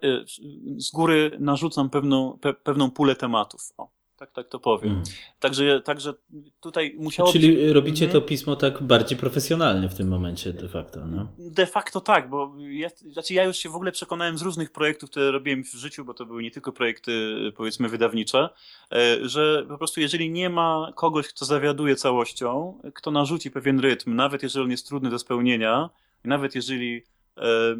z 0.76 0.90
góry 0.90 1.30
narzucam 1.40 1.90
pewną, 1.90 2.27
pe, 2.32 2.54
pewną 2.54 2.90
pulę 2.90 3.16
tematów. 3.16 3.72
O 3.76 3.98
tak, 4.18 4.32
tak 4.32 4.48
to 4.48 4.58
powiem. 4.58 4.90
Mm. 4.90 5.02
Także, 5.40 5.80
także 5.80 6.14
tutaj 6.60 6.94
musiało 6.98 7.32
Czyli 7.32 7.56
być... 7.56 7.70
robicie 7.70 8.04
mhm. 8.04 8.22
to 8.22 8.28
pismo 8.28 8.56
tak 8.56 8.82
bardziej 8.82 9.18
profesjonalnie 9.18 9.88
w 9.88 9.94
tym 9.94 10.08
momencie 10.08 10.52
de 10.52 10.68
facto, 10.68 11.06
no? 11.06 11.28
De 11.38 11.66
facto 11.66 12.00
tak, 12.00 12.30
bo 12.30 12.54
ja, 12.58 12.88
znaczy 13.12 13.34
ja 13.34 13.44
już 13.44 13.56
się 13.56 13.68
w 13.68 13.74
ogóle 13.74 13.92
przekonałem 13.92 14.38
z 14.38 14.42
różnych 14.42 14.72
projektów, 14.72 15.10
które 15.10 15.30
robiłem 15.30 15.64
w 15.64 15.72
życiu, 15.72 16.04
bo 16.04 16.14
to 16.14 16.26
były 16.26 16.42
nie 16.42 16.50
tylko 16.50 16.72
projekty 16.72 17.34
powiedzmy 17.56 17.88
wydawnicze, 17.88 18.48
e, 18.92 19.28
że 19.28 19.66
po 19.68 19.78
prostu 19.78 20.00
jeżeli 20.00 20.30
nie 20.30 20.50
ma 20.50 20.92
kogoś, 20.94 21.28
kto 21.28 21.44
zawiaduje 21.44 21.96
całością, 21.96 22.80
kto 22.94 23.10
narzuci 23.10 23.50
pewien 23.50 23.80
rytm, 23.80 24.14
nawet 24.14 24.42
jeżeli 24.42 24.64
on 24.64 24.70
jest 24.70 24.88
trudny 24.88 25.10
do 25.10 25.18
spełnienia, 25.18 25.90
nawet 26.24 26.54
jeżeli 26.54 27.02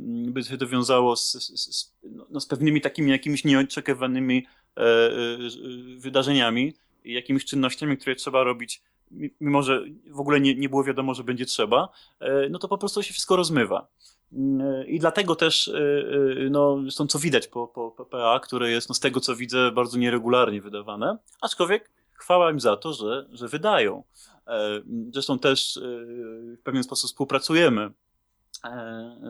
by 0.07 0.45
się 0.45 0.59
to 0.59 0.67
wiązało 0.67 1.17
z, 1.17 1.33
z, 1.33 1.77
z, 1.77 1.95
no, 2.31 2.41
z 2.41 2.47
pewnymi 2.47 2.81
takimi 2.81 3.11
jakimiś 3.11 3.45
nieoczekiwanymi 3.45 4.47
E, 4.79 4.81
e, 4.81 5.39
wydarzeniami 5.97 6.75
i 7.05 7.15
jakimiś 7.15 7.45
czynnościami, 7.45 7.97
które 7.97 8.17
trzeba 8.17 8.45
robić, 8.45 8.83
mimo 9.41 9.63
że 9.63 9.85
w 10.11 10.21
ogóle 10.21 10.41
nie, 10.41 10.55
nie 10.55 10.69
było 10.69 10.85
wiadomo, 10.85 11.15
że 11.15 11.25
będzie 11.25 11.47
trzeba, 11.47 11.89
e, 12.21 12.49
no 12.49 12.59
to 12.59 12.69
po 12.69 12.79
prostu 12.79 13.03
się 13.03 13.13
wszystko 13.13 13.37
rozmywa. 13.37 13.89
I 14.87 14.99
dlatego 14.99 15.37
też, 15.37 15.71
no, 16.51 16.83
zresztą 16.83 17.07
co 17.07 17.19
widać 17.19 17.49
po, 17.49 17.69
po 17.69 17.91
PPA, 17.91 18.41
które 18.41 18.71
jest 18.71 18.89
no, 18.89 18.95
z 18.95 19.01
tego 19.01 19.21
co 19.21 19.37
widzę 19.37 19.73
bardzo 19.73 19.99
nieregularnie 19.99 20.61
wydawane, 20.61 21.19
aczkolwiek 21.41 21.91
chwała 22.13 22.51
im 22.51 22.61
za 22.61 22.77
to, 22.77 22.93
że, 22.93 23.27
że 23.33 23.49
wydają. 23.49 24.03
Zresztą 25.13 25.39
też 25.39 25.81
w 26.59 26.63
pewien 26.63 26.83
sposób 26.83 27.11
współpracujemy 27.11 27.91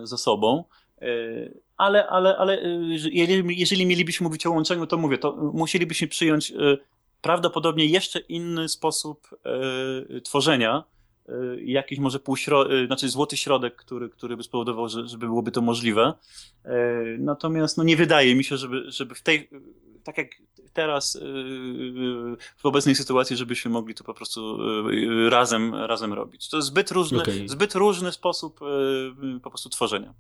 ze 0.02 0.18
sobą 0.18 0.64
E, 1.02 1.50
ale, 1.76 2.06
ale, 2.06 2.36
ale 2.36 2.62
e, 2.62 2.68
jeżeli, 3.10 3.60
jeżeli 3.60 3.86
mielibyśmy 3.86 4.24
mówić 4.24 4.46
o 4.46 4.50
łączeniu, 4.50 4.86
to 4.86 4.98
mówię, 4.98 5.18
to 5.18 5.36
musielibyśmy 5.54 6.08
przyjąć 6.08 6.50
e, 6.50 6.54
prawdopodobnie 7.20 7.86
jeszcze 7.86 8.18
inny 8.18 8.68
sposób 8.68 9.28
tworzenia, 10.24 10.84
jakiś 11.64 11.98
może 11.98 12.18
półśrodek, 12.18 12.86
znaczy 12.86 13.08
złoty 13.08 13.36
środek, 13.36 13.76
który, 13.76 14.08
który 14.08 14.36
by 14.36 14.42
spowodował, 14.42 14.88
że, 14.88 15.08
żeby 15.08 15.26
byłoby 15.26 15.50
to 15.50 15.60
możliwe. 15.60 16.12
Natomiast 17.18 17.78
no, 17.78 17.84
nie 17.84 17.96
wydaje 17.96 18.34
mi 18.34 18.44
się, 18.44 18.56
żeby, 18.56 18.84
żeby 18.88 19.14
w 19.14 19.22
tej, 19.22 19.48
tak 20.04 20.18
jak 20.18 20.28
teraz 20.72 21.18
w 22.56 22.66
obecnej 22.66 22.94
sytuacji, 22.94 23.36
żebyśmy 23.36 23.70
mogli 23.70 23.94
to 23.94 24.04
po 24.04 24.14
prostu 24.14 24.58
razem, 25.28 25.74
razem 25.74 26.12
robić. 26.12 26.48
To 26.48 26.56
jest 26.56 26.68
zbyt 26.68 26.90
różny, 26.90 27.22
okay. 27.22 27.48
zbyt 27.48 27.74
różny 27.74 28.12
sposób 28.12 28.60
po 29.42 29.50
prostu 29.50 29.68
tworzenia. 29.68 30.14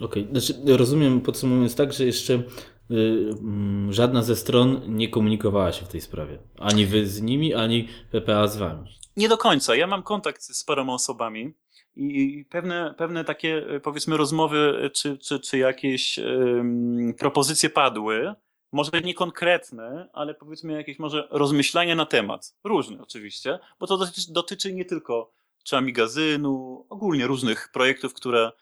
Okej, 0.00 0.22
okay. 0.22 0.40
znaczy 0.40 0.76
rozumiem 0.76 1.20
podsumowując 1.20 1.74
tak, 1.74 1.92
że 1.92 2.04
jeszcze 2.04 2.42
mm, 2.90 3.92
żadna 3.92 4.22
ze 4.22 4.36
stron 4.36 4.80
nie 4.86 5.08
komunikowała 5.08 5.72
się 5.72 5.84
w 5.84 5.88
tej 5.88 6.00
sprawie. 6.00 6.38
Ani 6.58 6.86
wy 6.86 7.06
z 7.06 7.22
nimi, 7.22 7.54
ani 7.54 7.88
PPA 8.10 8.46
z 8.46 8.56
wami. 8.56 9.00
Nie 9.16 9.28
do 9.28 9.38
końca. 9.38 9.76
Ja 9.76 9.86
mam 9.86 10.02
kontakt 10.02 10.42
z 10.42 10.64
paroma 10.64 10.94
osobami 10.94 11.54
i 11.96 12.44
pewne, 12.50 12.94
pewne 12.98 13.24
takie, 13.24 13.66
powiedzmy, 13.82 14.16
rozmowy 14.16 14.90
czy, 14.94 15.18
czy, 15.18 15.40
czy 15.40 15.58
jakieś 15.58 16.18
um, 16.18 17.14
propozycje 17.18 17.70
padły. 17.70 18.34
Może 18.72 18.90
nie 19.04 19.14
konkretne, 19.14 20.08
ale 20.12 20.34
powiedzmy 20.34 20.72
jakieś 20.72 20.98
może 20.98 21.28
rozmyślania 21.30 21.94
na 21.94 22.06
temat. 22.06 22.54
Różne 22.64 23.02
oczywiście, 23.02 23.58
bo 23.80 23.86
to 23.86 23.96
dotyczy, 23.96 24.32
dotyczy 24.32 24.72
nie 24.72 24.84
tylko 24.84 25.32
czy 25.62 25.76
amigazynu, 25.76 26.86
ogólnie 26.88 27.26
różnych 27.26 27.68
projektów, 27.72 28.14
które, 28.14 28.52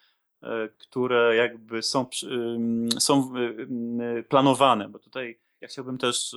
e, 0.43 0.69
które 0.79 1.37
jakby 1.37 1.83
są, 1.83 2.07
są 2.99 3.33
planowane, 4.29 4.89
bo 4.89 4.99
tutaj 4.99 5.39
ja 5.61 5.69
chciałbym 5.69 5.99
też 5.99 6.37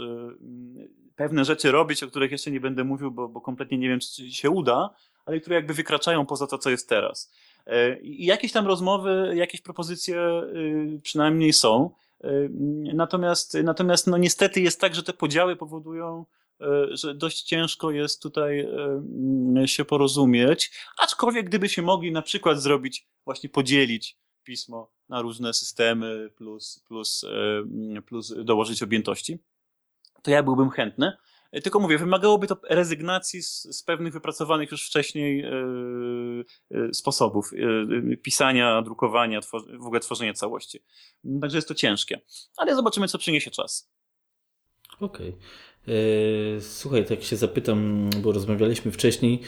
pewne 1.15 1.45
rzeczy 1.45 1.72
robić, 1.72 2.03
o 2.03 2.07
których 2.07 2.31
jeszcze 2.31 2.52
nie 2.52 2.60
będę 2.60 2.84
mówił, 2.84 3.11
bo, 3.11 3.27
bo 3.27 3.41
kompletnie 3.41 3.77
nie 3.77 3.89
wiem, 3.89 3.99
czy 3.99 4.31
się 4.31 4.49
uda, 4.49 4.89
ale 5.26 5.39
które 5.39 5.56
jakby 5.56 5.73
wykraczają 5.73 6.26
poza 6.26 6.48
to, 6.48 6.57
co 6.57 6.69
jest 6.69 6.89
teraz. 6.89 7.31
E, 7.65 7.99
I 7.99 8.26
jakieś 8.26 8.52
tam 8.52 8.68
rozmowy, 8.68 9.34
jakieś 9.35 9.61
propozycje 9.61 10.41
y, 10.56 10.99
przynajmniej 11.03 11.53
są. 11.53 11.89
E, 12.23 12.49
natomiast, 12.93 13.57
natomiast 13.64 14.07
no 14.07 14.18
niestety 14.18 14.61
jest 14.61 14.81
tak, 14.81 14.95
że 14.95 15.03
te 15.03 15.14
podziały 15.14 15.56
powodują, 15.56 16.26
e, 16.61 16.65
że 16.91 17.15
dość 17.15 17.41
ciężko 17.41 17.91
jest 17.91 18.22
tutaj 18.22 18.68
się 19.65 19.85
porozumieć, 19.85 20.72
aczkolwiek 20.98 21.45
gdyby 21.45 21.69
się 21.69 21.81
mogli 21.81 22.11
na 22.11 22.22
przykład 22.22 22.61
zrobić, 22.61 23.07
właśnie 23.26 23.49
podzielić 23.49 24.18
pismo 24.43 24.91
na 25.10 25.22
różne 25.22 25.53
systemy 25.53 26.30
plus, 26.35 26.84
plus, 26.88 27.26
plus 28.06 28.34
dołożyć 28.43 28.84
objętości, 28.84 29.39
to 30.22 30.31
ja 30.31 30.43
byłbym 30.43 30.69
chętny. 30.69 31.18
Tylko 31.64 31.80
mówię, 31.80 31.98
wymagałoby 31.98 32.48
to 32.48 32.57
rezygnacji 32.69 33.44
z, 33.44 33.61
z 33.61 33.84
pewnych 33.84 34.14
wypracowanych 34.14 34.72
już 34.72 34.88
wcześniej 34.88 35.45
yy, 36.69 36.94
sposobów 36.94 37.52
yy, 37.53 38.18
pisania, 38.18 38.82
drukowania, 38.82 39.41
w 39.80 39.86
ogóle 39.86 39.99
tworzenia 39.99 40.34
całości. 40.34 40.84
Także 41.41 41.57
jest 41.57 41.68
to 41.68 41.76
ciężkie. 41.76 42.22
Ale 42.57 42.76
zobaczymy, 42.76 43.07
co 43.07 43.18
przyniesie 43.18 43.52
czas. 43.52 43.91
Okej. 44.99 45.30
Okay. 45.30 46.61
Słuchaj, 46.61 47.06
tak 47.06 47.23
się 47.23 47.36
zapytam, 47.36 48.10
bo 48.22 48.32
rozmawialiśmy 48.32 48.91
wcześniej. 48.91 49.41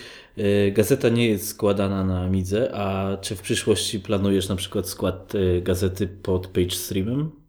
Gazeta 0.71 1.09
nie 1.09 1.27
jest 1.27 1.47
składana 1.47 2.03
na 2.03 2.29
Midze, 2.29 2.75
a 2.75 3.17
czy 3.17 3.35
w 3.35 3.41
przyszłości 3.41 3.99
planujesz 3.99 4.49
na 4.49 4.55
przykład 4.55 4.89
skład 4.89 5.33
gazety 5.61 6.07
pod 6.07 6.47
PageStreamem? 6.47 7.21
Y, 7.21 7.42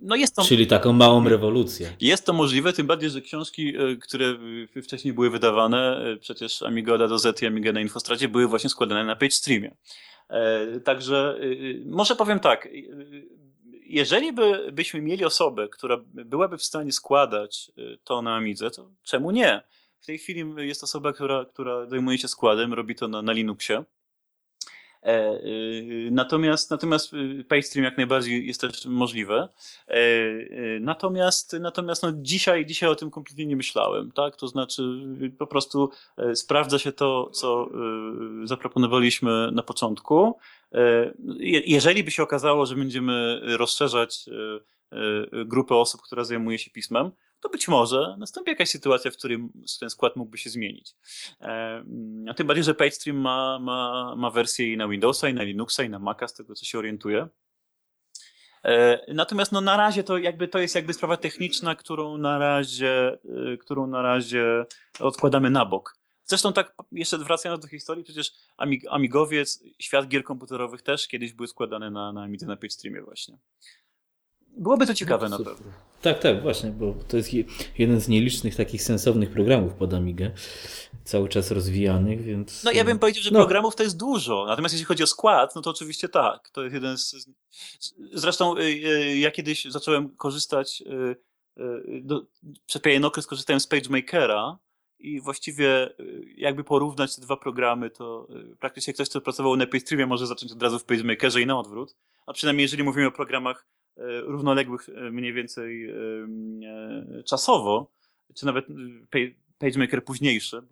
no 0.00 0.16
jest 0.16 0.36
to, 0.36 0.42
Czyli 0.42 0.66
taką 0.66 0.92
małą 0.92 1.28
rewolucję. 1.28 1.96
Jest 2.00 2.26
to 2.26 2.32
możliwe, 2.32 2.72
tym 2.72 2.86
bardziej, 2.86 3.10
że 3.10 3.20
książki, 3.20 3.80
y, 3.80 3.96
które 3.96 4.38
wcześniej 4.82 5.14
były 5.14 5.30
wydawane, 5.30 6.06
y, 6.06 6.16
przecież 6.16 6.62
Amiga 6.62 6.98
do 6.98 7.18
Z 7.18 7.42
i 7.42 7.46
Amiga 7.46 7.72
na 7.72 7.80
Infostracie, 7.80 8.28
były 8.28 8.46
właśnie 8.46 8.70
składane 8.70 9.04
na 9.04 9.16
PageStreamie. 9.16 9.76
E, 10.28 10.80
także 10.80 11.38
może 11.86 12.16
powiem 12.16 12.40
tak, 12.40 12.68
jeżeli 13.86 14.32
by, 14.32 14.72
byśmy 14.72 15.00
mieli 15.00 15.24
osobę, 15.24 15.68
która 15.68 15.96
byłaby 16.04 16.58
w 16.58 16.62
stanie 16.62 16.92
składać 16.92 17.72
to 18.04 18.22
na 18.22 18.36
Amidze, 18.36 18.70
to 18.70 18.90
czemu 19.02 19.30
nie? 19.30 19.62
W 20.00 20.06
tej 20.06 20.18
chwili 20.18 20.44
jest 20.56 20.84
osoba, 20.84 21.12
która, 21.12 21.44
która 21.44 21.86
zajmuje 21.86 22.18
się 22.18 22.28
składem, 22.28 22.74
robi 22.74 22.94
to 22.94 23.08
na, 23.08 23.22
na 23.22 23.32
Linuxie. 23.32 23.84
E, 25.04 25.40
y, 25.44 26.08
natomiast, 26.12 26.70
natomiast 26.70 27.12
y, 27.12 27.44
PayStream 27.48 27.84
jak 27.84 27.96
najbardziej 27.96 28.46
jest 28.46 28.60
też 28.60 28.86
możliwe. 28.86 29.48
E, 29.88 29.98
y, 29.98 30.78
natomiast, 30.82 31.56
natomiast 31.60 32.02
no 32.02 32.12
dzisiaj, 32.14 32.66
dzisiaj 32.66 32.88
o 32.88 32.94
tym 32.94 33.10
kompletnie 33.10 33.46
nie 33.46 33.56
myślałem, 33.56 34.12
tak? 34.12 34.36
To 34.36 34.48
znaczy 34.48 34.82
po 35.38 35.46
prostu 35.46 35.90
e, 36.16 36.36
sprawdza 36.36 36.78
się 36.78 36.92
to, 36.92 37.30
co 37.32 37.68
zaproponowaliśmy 38.44 39.50
na 39.52 39.62
początku. 39.62 40.38
Jeżeli 41.66 42.04
by 42.04 42.10
się 42.10 42.22
okazało, 42.22 42.66
że 42.66 42.74
będziemy 42.74 43.40
rozszerzać 43.56 44.30
grupę 45.44 45.76
osób, 45.76 46.02
która 46.02 46.24
zajmuje 46.24 46.58
się 46.58 46.70
pismem, 46.70 47.10
to 47.44 47.48
być 47.48 47.68
może 47.68 48.16
nastąpi 48.18 48.50
jakaś 48.50 48.68
sytuacja, 48.68 49.10
w 49.10 49.16
której 49.16 49.38
ten 49.80 49.90
skład 49.90 50.16
mógłby 50.16 50.38
się 50.38 50.50
zmienić. 50.50 50.94
A 52.28 52.34
tym 52.34 52.46
bardziej, 52.46 52.64
że 52.64 52.74
PageStream 52.74 53.16
ma, 53.16 53.58
ma, 53.58 54.14
ma 54.16 54.30
wersję 54.30 54.72
i 54.72 54.76
na 54.76 54.88
Windowsa, 54.88 55.28
i 55.28 55.34
na 55.34 55.42
Linuxa, 55.42 55.80
i 55.82 55.90
na 55.90 55.98
Maca, 55.98 56.28
z 56.28 56.34
tego 56.34 56.54
co 56.54 56.64
się 56.64 56.78
orientuje. 56.78 57.28
E, 58.64 59.00
natomiast 59.14 59.52
no, 59.52 59.60
na 59.60 59.76
razie 59.76 60.04
to 60.04 60.18
jakby 60.18 60.48
to 60.48 60.58
jest 60.58 60.74
jakby 60.74 60.92
sprawa 60.92 61.16
techniczna, 61.16 61.74
którą 61.74 62.18
na 62.18 62.38
razie, 62.38 63.18
e, 63.52 63.56
którą 63.56 63.86
na 63.86 64.02
razie 64.02 64.64
odkładamy 65.00 65.50
na 65.50 65.64
bok. 65.64 65.96
Zresztą 66.24 66.52
tak 66.52 66.74
jeszcze 66.92 67.18
wracając 67.18 67.62
do 67.62 67.68
historii, 67.68 68.04
przecież 68.04 68.32
Amig 68.56 68.82
Amigowiec, 68.90 69.62
świat 69.78 70.08
gier 70.08 70.24
komputerowych 70.24 70.82
też 70.82 71.08
kiedyś 71.08 71.32
były 71.32 71.48
składane 71.48 71.90
na, 71.90 72.12
na 72.12 72.22
Amidze 72.22 72.46
na 72.46 72.56
PageStreamie 72.56 73.02
właśnie. 73.02 73.38
Byłoby 74.56 74.86
to 74.86 74.94
ciekawe 74.94 75.28
no, 75.28 75.38
na 75.38 75.44
pewno. 75.44 75.72
Tak, 76.04 76.18
tak, 76.18 76.42
właśnie, 76.42 76.70
bo 76.70 76.94
to 77.08 77.16
jest 77.16 77.30
jeden 77.78 78.00
z 78.00 78.08
nielicznych 78.08 78.56
takich 78.56 78.82
sensownych 78.82 79.30
programów 79.30 79.74
pod 79.74 79.94
Amigę, 79.94 80.30
cały 81.04 81.28
czas 81.28 81.50
rozwijanych, 81.50 82.22
więc... 82.22 82.64
No 82.64 82.72
ja 82.72 82.84
bym 82.84 82.98
powiedział, 82.98 83.22
że 83.22 83.30
no. 83.30 83.38
programów 83.38 83.76
to 83.76 83.82
jest 83.82 83.96
dużo, 83.96 84.44
natomiast 84.46 84.74
jeśli 84.74 84.84
chodzi 84.84 85.02
o 85.02 85.06
skład, 85.06 85.56
no 85.56 85.62
to 85.62 85.70
oczywiście 85.70 86.08
tak, 86.08 86.50
to 86.50 86.62
jest 86.62 86.74
jeden 86.74 86.98
z... 86.98 87.30
Zresztą 88.12 88.56
y, 88.56 88.60
y, 88.60 89.18
ja 89.18 89.30
kiedyś 89.30 89.64
zacząłem 89.64 90.16
korzystać, 90.16 90.82
y, 90.86 92.02
do, 92.02 92.26
przez 92.66 92.82
pewien 92.82 93.04
okres 93.04 93.26
korzystałem 93.26 93.60
z 93.60 93.66
PageMakera 93.66 94.58
i 94.98 95.20
właściwie 95.20 95.94
jakby 96.36 96.64
porównać 96.64 97.16
te 97.16 97.22
dwa 97.22 97.36
programy, 97.36 97.90
to 97.90 98.28
praktycznie 98.60 98.94
ktoś, 98.94 99.08
kto 99.08 99.20
pracował 99.20 99.56
na 99.56 99.66
PageStreamie 99.66 100.06
może 100.06 100.26
zacząć 100.26 100.52
od 100.52 100.62
razu 100.62 100.78
w 100.78 100.84
PageMakerze 100.84 101.40
i 101.40 101.46
na 101.46 101.58
odwrót, 101.58 101.96
a 102.26 102.32
przynajmniej 102.32 102.62
jeżeli 102.62 102.82
mówimy 102.82 103.06
o 103.06 103.12
programach 103.12 103.66
równoległych 104.26 104.88
e, 104.88 105.10
mniej 105.10 105.32
więcej 105.32 105.90
e, 105.90 105.94
czasowo, 107.22 107.92
czy 108.34 108.46
nawet 108.46 108.66
PageMaker 109.58 110.04
późniejszy, 110.04 110.62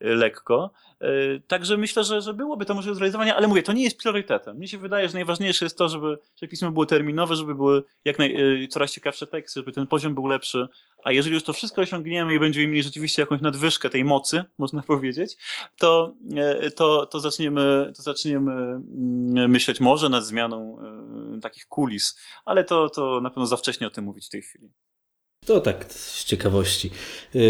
lekko. 0.00 0.72
Także 1.46 1.76
myślę, 1.76 2.04
że, 2.04 2.22
że 2.22 2.34
byłoby 2.34 2.64
to 2.64 2.74
możliwe 2.74 2.94
zrealizowania, 2.94 3.36
ale 3.36 3.48
mówię, 3.48 3.62
to 3.62 3.72
nie 3.72 3.82
jest 3.82 3.98
priorytetem. 3.98 4.56
Mnie 4.56 4.68
się 4.68 4.78
wydaje, 4.78 5.08
że 5.08 5.14
najważniejsze 5.14 5.64
jest 5.64 5.78
to, 5.78 5.88
żeby, 5.88 6.18
żeby 6.36 6.50
pismo 6.50 6.70
było 6.70 6.86
terminowe, 6.86 7.36
żeby 7.36 7.54
były 7.54 7.82
jak 8.04 8.18
naj, 8.18 8.68
coraz 8.70 8.92
ciekawsze 8.92 9.26
teksty, 9.26 9.60
żeby 9.60 9.72
ten 9.72 9.86
poziom 9.86 10.14
był 10.14 10.26
lepszy, 10.26 10.68
a 11.04 11.12
jeżeli 11.12 11.34
już 11.34 11.44
to 11.44 11.52
wszystko 11.52 11.82
osiągniemy 11.82 12.34
i 12.34 12.38
będziemy 12.38 12.66
mieli 12.66 12.82
rzeczywiście 12.82 13.22
jakąś 13.22 13.40
nadwyżkę 13.40 13.90
tej 13.90 14.04
mocy, 14.04 14.44
można 14.58 14.82
powiedzieć, 14.92 15.36
to, 15.78 16.14
to, 16.76 17.06
to, 17.06 17.20
zaczniemy, 17.20 17.92
to 17.96 18.02
zaczniemy 18.02 18.52
mm, 18.52 19.50
myśleć 19.50 19.80
może 19.80 20.08
nad 20.08 20.24
zmianą 20.24 20.78
takich 21.42 21.66
kulis, 21.66 22.18
ale 22.44 22.64
to, 22.64 22.88
to 22.88 23.20
na 23.20 23.30
pewno 23.30 23.46
za 23.46 23.56
wcześnie 23.56 23.86
o 23.86 23.90
tym 23.90 24.04
mówić 24.04 24.26
w 24.26 24.30
tej 24.30 24.42
chwili. 24.42 24.70
To 25.46 25.60
tak, 25.60 25.92
z 25.92 26.24
ciekawości. 26.24 26.90
E, 27.34 27.40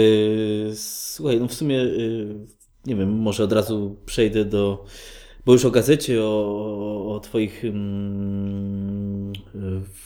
słuchaj, 0.75 1.41
no 1.41 1.49
w 1.49 1.55
sumie 1.55 1.87
nie 2.87 2.97
wiem, 2.97 3.13
może 3.13 3.45
od 3.45 3.53
razu 3.53 3.97
przejdę 4.07 4.45
do, 4.45 4.85
bo 5.47 5.53
już 5.53 5.65
o 5.65 5.71
gazecie, 5.71 6.23
o, 6.23 7.15
o 7.15 7.21
Twoich 7.21 7.65
mm, 7.65 9.33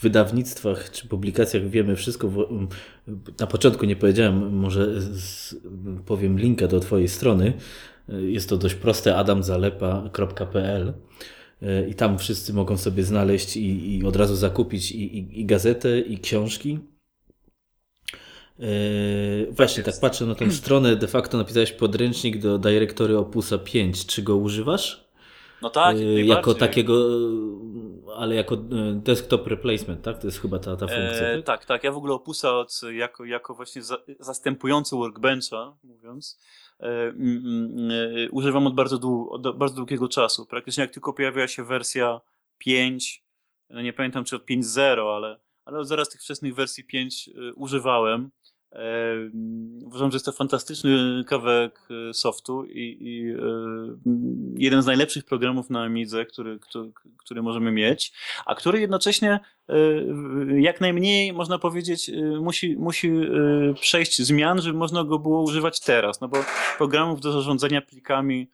wydawnictwach 0.01 0.91
czy 0.91 1.07
publikacjach 1.07 1.69
wiemy 1.69 1.95
wszystko. 1.95 2.31
Na 3.39 3.47
początku 3.47 3.85
nie 3.85 3.95
powiedziałem, 3.95 4.55
może 4.55 5.01
z, 5.01 5.55
powiem 6.05 6.39
linka 6.39 6.67
do 6.67 6.79
Twojej 6.79 7.07
strony. 7.07 7.53
Jest 8.07 8.49
to 8.49 8.57
dość 8.57 8.75
proste, 8.75 9.15
adamzalepa.pl 9.15 10.93
i 11.89 11.95
tam 11.95 12.17
wszyscy 12.17 12.53
mogą 12.53 12.77
sobie 12.77 13.03
znaleźć 13.03 13.57
i, 13.57 13.97
i 13.97 14.05
od 14.05 14.15
razu 14.15 14.35
zakupić 14.35 14.91
i, 14.91 15.17
i, 15.17 15.41
i 15.41 15.45
gazetę, 15.45 15.99
i 15.99 16.17
książki. 16.17 16.79
Yy, 18.59 19.51
właśnie, 19.51 19.83
tak 19.83 19.99
patrzę 20.01 20.25
na 20.25 20.35
tą 20.35 20.51
stronę. 20.51 20.95
De 20.95 21.07
facto 21.07 21.37
napisałeś 21.37 21.71
podręcznik 21.71 22.37
do 22.37 22.57
Directory 22.57 23.17
Opusa 23.17 23.57
5. 23.57 24.05
Czy 24.05 24.21
go 24.21 24.35
używasz? 24.35 25.07
No 25.61 25.69
tak, 25.69 25.99
yy, 25.99 26.25
Jako 26.25 26.53
takiego, 26.53 27.09
ale 28.15 28.35
jako 28.35 28.55
yy, 28.55 28.93
desktop 28.95 29.47
replacement, 29.47 30.01
tak? 30.01 30.19
To 30.19 30.27
jest 30.27 30.41
chyba 30.41 30.59
ta, 30.59 30.75
ta 30.75 30.87
funkcja. 30.87 31.27
E, 31.27 31.43
tak? 31.43 31.65
tak. 31.65 31.83
Ja 31.83 31.91
w 31.91 31.97
ogóle 31.97 32.13
Opusa 32.13 32.57
od, 32.57 32.81
jako, 32.91 33.25
jako 33.25 33.55
właśnie 33.55 33.83
za, 33.83 33.97
zastępujący 34.19 34.95
Workbencha, 34.95 35.77
mówiąc, 35.83 36.39
e, 36.79 36.85
mm, 36.85 37.43
mm, 37.77 37.91
używam 38.31 38.67
od 38.67 38.75
bardzo, 38.75 38.97
dłu, 38.97 39.29
od 39.29 39.57
bardzo 39.57 39.75
długiego 39.75 40.07
czasu. 40.07 40.45
Praktycznie 40.45 40.81
jak 40.81 40.91
tylko 40.91 41.13
pojawiła 41.13 41.47
się 41.47 41.63
wersja 41.63 42.21
5, 42.57 43.23
no 43.69 43.81
nie 43.81 43.93
pamiętam 43.93 44.23
czy 44.23 44.35
od 44.35 44.45
5.0, 44.45 45.15
ale, 45.15 45.39
ale 45.65 45.85
zaraz 45.85 46.09
tych 46.09 46.21
wczesnych 46.21 46.55
wersji 46.55 46.83
5 46.83 47.29
używałem. 47.55 48.31
Uważam, 49.85 50.11
że 50.11 50.15
jest 50.15 50.25
to 50.25 50.31
fantastyczny 50.31 51.23
kawałek 51.27 51.79
e, 52.09 52.13
softu 52.13 52.65
i, 52.65 52.97
i 53.01 53.31
e, 53.31 53.37
jeden 54.55 54.81
z 54.81 54.85
najlepszych 54.85 55.25
programów 55.25 55.69
na 55.69 55.83
Amidze, 55.83 56.25
który, 56.25 56.59
który, 56.59 56.91
który 57.17 57.41
możemy 57.41 57.71
mieć, 57.71 58.13
a 58.45 58.55
który 58.55 58.79
jednocześnie 58.79 59.39
e, 59.69 59.75
jak 60.61 60.81
najmniej, 60.81 61.33
można 61.33 61.59
powiedzieć, 61.59 62.11
musi, 62.41 62.77
musi 62.77 63.11
przejść 63.81 64.21
zmian, 64.21 64.61
żeby 64.61 64.77
można 64.77 65.03
go 65.03 65.19
było 65.19 65.43
używać 65.43 65.79
teraz, 65.79 66.21
no 66.21 66.27
bo 66.27 66.37
programów 66.77 67.21
do 67.21 67.31
zarządzania 67.31 67.81
plikami 67.81 68.49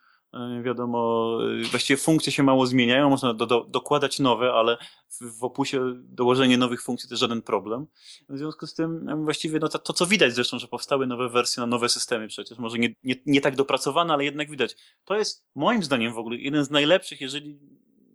wiadomo, 0.63 1.39
e, 1.61 1.63
właściwie 1.63 1.97
funkcje 1.97 2.31
się 2.31 2.43
mało 2.43 2.67
zmieniają, 2.67 3.09
można 3.09 3.33
do, 3.33 3.45
do, 3.45 3.65
dokładać 3.69 4.19
nowe, 4.19 4.53
ale 4.53 4.77
w, 5.09 5.39
w 5.39 5.43
opusie 5.43 5.93
dołożenie 5.95 6.57
nowych 6.57 6.81
funkcji 6.81 7.09
to 7.09 7.15
żaden 7.15 7.41
problem. 7.41 7.87
W 8.29 8.37
związku 8.37 8.67
z 8.67 8.73
tym 8.73 9.09
e, 9.09 9.15
właściwie 9.15 9.59
no 9.59 9.69
to, 9.69 9.79
to, 9.79 9.93
co 9.93 10.05
widać 10.05 10.33
zresztą, 10.33 10.59
że 10.59 10.67
powstały 10.67 11.07
nowe 11.07 11.29
wersje 11.29 11.61
na 11.61 11.67
nowe 11.67 11.89
systemy 11.89 12.27
przecież, 12.27 12.57
może 12.57 12.77
nie, 12.77 12.95
nie, 13.03 13.15
nie 13.25 13.41
tak 13.41 13.55
dopracowane, 13.55 14.13
ale 14.13 14.25
jednak 14.25 14.49
widać. 14.49 14.75
To 15.05 15.15
jest 15.15 15.45
moim 15.55 15.83
zdaniem 15.83 16.13
w 16.13 16.17
ogóle 16.17 16.37
jeden 16.37 16.65
z 16.65 16.69
najlepszych, 16.69 17.21
jeżeli 17.21 17.59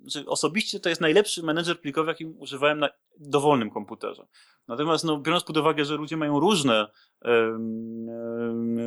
że 0.09 0.27
osobiście 0.27 0.81
to 0.81 0.89
jest 0.89 1.01
najlepszy 1.01 1.43
menedżer 1.43 1.81
plikowy, 1.81 2.09
jaki 2.09 2.27
używałem 2.27 2.79
na 2.79 2.89
dowolnym 3.19 3.71
komputerze. 3.71 4.27
Natomiast 4.69 5.05
no, 5.05 5.19
biorąc 5.19 5.45
pod 5.45 5.57
uwagę, 5.57 5.85
że 5.85 5.97
ludzie 5.97 6.17
mają 6.17 6.41
różne, 6.41 6.87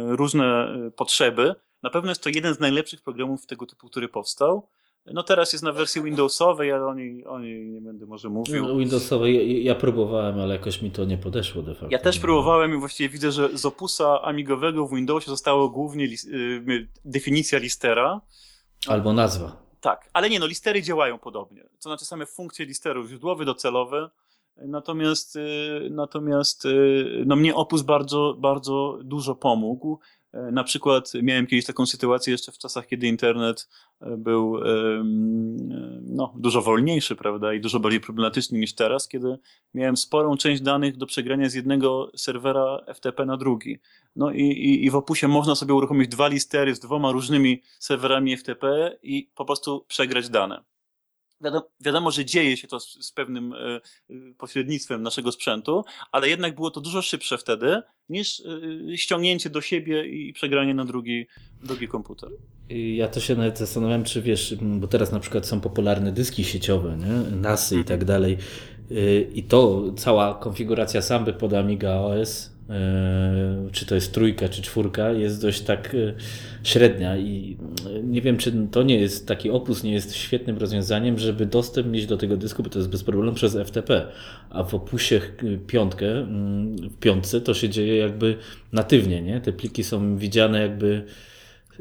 różne 0.08 0.76
potrzeby, 0.96 1.56
na 1.84 1.90
pewno 1.90 2.12
jest 2.12 2.24
to 2.24 2.30
jeden 2.30 2.54
z 2.54 2.60
najlepszych 2.60 3.02
programów 3.02 3.46
tego 3.46 3.66
typu, 3.66 3.88
który 3.88 4.10
powstał. 4.10 4.68
No 5.06 5.24
teraz 5.24 5.54
jest 5.54 5.64
na 5.64 5.72
wersji 5.72 6.02
Windowsowej, 6.02 6.72
ale 6.72 6.86
o 6.86 6.94
niej, 6.94 7.26
o 7.26 7.40
niej 7.40 7.70
nie 7.70 7.82
będę 7.82 8.06
może 8.06 8.30
mówił. 8.30 8.68
No, 8.68 8.76
Windowsowej 8.76 9.64
ja, 9.64 9.76
próbowałem, 9.76 10.40
ale 10.40 10.56
jakoś 10.56 10.82
mi 10.82 10.92
to 10.92 11.06
nie 11.06 11.18
podeszło 11.18 11.62
de 11.62 11.74
facto. 11.74 11.88
Ja 11.92 12.00
też 12.00 12.20
próbowałem 12.20 12.74
i 12.74 12.78
właściwie 12.78 13.10
widzę, 13.10 13.32
że 13.32 13.58
z 13.58 13.66
opusa 13.66 14.22
amigowego 14.22 14.88
w 14.88 14.96
Windowsie 14.96 15.30
została 15.30 15.70
głównie 15.70 16.06
y, 16.06 16.88
definicja 17.06 17.60
listera. 17.60 18.22
Albo 18.88 19.14
nazwa. 19.14 19.71
Tak, 19.82 20.10
ale 20.14 20.30
nie 20.30 20.40
no, 20.40 20.46
listery 20.46 20.82
działają 20.82 21.20
podobnie. 21.20 21.64
To 21.64 21.82
znaczy 21.90 22.06
same 22.06 22.26
funkcje 22.26 22.66
listerów, 22.66 23.08
źródłowy, 23.08 23.46
docelowy. 23.46 24.10
Natomiast, 24.58 25.36
y, 25.36 25.88
natomiast 25.92 26.66
y, 26.66 27.24
no 27.26 27.36
mnie 27.36 27.56
Opus 27.56 27.82
bardzo, 27.82 28.36
bardzo 28.40 29.00
dużo 29.04 29.36
pomógł. 29.36 30.00
E, 30.34 30.52
na 30.52 30.64
przykład 30.64 31.12
miałem 31.24 31.48
kiedyś 31.48 31.66
taką 31.66 31.86
sytuację 31.86 32.32
jeszcze 32.32 32.52
w 32.52 32.58
czasach, 32.58 32.88
kiedy 32.88 33.08
internet 33.08 33.70
e, 34.02 34.18
był 34.18 34.58
no, 36.02 36.34
dużo 36.38 36.62
wolniejszy, 36.62 37.16
prawda, 37.16 37.54
i 37.54 37.62
dużo 37.62 37.80
bardziej 37.80 38.02
problematyczny 38.02 38.60
niż 38.60 38.76
teraz, 38.76 39.08
kiedy 39.08 39.40
miałem 39.74 39.98
sporą 39.98 40.38
część 40.38 40.62
danych 40.62 40.98
do 40.98 41.06
przegrania 41.06 41.50
z 41.50 41.54
jednego 41.54 42.12
serwera 42.16 42.86
FTP 42.94 43.26
na 43.26 43.38
drugi. 43.38 43.80
No 44.16 44.32
i, 44.32 44.42
i, 44.42 44.86
i 44.86 44.90
w 44.90 44.96
Opusie 44.96 45.28
można 45.28 45.56
sobie 45.56 45.74
uruchomić 45.74 46.08
dwa 46.08 46.28
listery 46.28 46.76
z 46.76 46.80
dwoma 46.80 47.12
różnymi 47.12 47.62
serwerami 47.80 48.38
FTP 48.38 48.98
i 49.04 49.32
po 49.36 49.46
prostu 49.46 49.86
przegrać 49.88 50.30
dane. 50.30 50.71
Wiadomo, 51.44 51.70
wiadomo, 51.82 52.12
że 52.12 52.26
dzieje 52.26 52.58
się 52.58 52.68
to 52.68 52.80
z, 52.80 53.06
z, 53.06 53.12
pewnym 53.12 53.54
e, 53.54 53.80
pośrednictwem 54.38 55.02
naszego 55.02 55.32
sprzętu, 55.32 55.84
ale 56.12 56.30
jednak 56.30 56.56
było 56.56 56.72
to 56.72 56.82
dużo 56.82 57.02
szybsze 57.02 57.38
wtedy 57.38 57.82
niż 58.10 58.40
e, 58.40 58.98
ściągnięcie 58.98 59.50
do 59.50 59.62
siebie 59.62 60.06
i 60.06 60.34
przegranie 60.34 60.74
na 60.74 60.86
drugi, 60.86 61.28
drugi 61.64 61.88
komputer. 61.88 62.30
Ja 62.70 63.08
to 63.08 63.20
się 63.20 63.36
nawet 63.36 63.58
zastanawiam, 63.58 64.04
czy 64.04 64.22
wiesz, 64.22 64.56
bo 64.62 64.88
teraz 64.88 65.12
na 65.12 65.20
przykład 65.20 65.48
są 65.48 65.62
popularne 65.62 66.12
dyski 66.12 66.44
sieciowe, 66.44 66.98
nie? 66.98 67.38
NASy 67.38 67.80
i 67.80 67.84
tak 67.84 68.06
dalej. 68.06 68.38
Y, 68.92 69.32
I 69.34 69.44
to 69.44 69.84
cała 69.98 70.34
konfiguracja 70.36 71.02
samby 71.02 71.34
pod 71.34 71.54
Amiga 71.54 71.94
OS 71.96 72.52
E, 72.61 72.61
czy 73.72 73.86
to 73.86 73.96
jest 73.96 74.14
trójka, 74.14 74.50
czy 74.50 74.62
czwórka, 74.62 75.12
jest 75.12 75.42
dość 75.42 75.62
tak 75.62 75.96
e, 75.96 76.14
średnia 76.64 77.18
i 77.18 77.58
e, 77.98 78.04
nie 78.04 78.22
wiem, 78.22 78.38
czy 78.38 78.54
to 78.72 78.84
nie 78.84 79.00
jest, 79.00 79.28
taki 79.28 79.50
opus 79.50 79.84
nie 79.84 79.92
jest 79.92 80.16
świetnym 80.16 80.58
rozwiązaniem, 80.58 81.20
żeby 81.20 81.46
dostęp 81.46 81.88
mieć 81.88 82.06
do 82.06 82.18
tego 82.18 82.38
dysku, 82.38 82.64
bo 82.64 82.70
to 82.70 82.80
jest 82.80 82.90
bez 82.90 83.04
problemu 83.04 83.36
przez 83.36 83.58
FTP, 83.66 84.08
a 84.50 84.64
w 84.64 84.76
opusie 84.76 85.22
piątkę, 85.68 86.12
mm, 86.12 86.76
w 86.76 86.98
piątce 86.98 87.42
to 87.42 87.54
się 87.54 87.70
dzieje 87.70 87.98
jakby 87.98 88.38
natywnie, 88.74 89.22
nie? 89.22 89.42
Te 89.42 89.54
pliki 89.54 89.84
są 89.84 90.18
widziane 90.18 90.62
jakby 90.62 91.06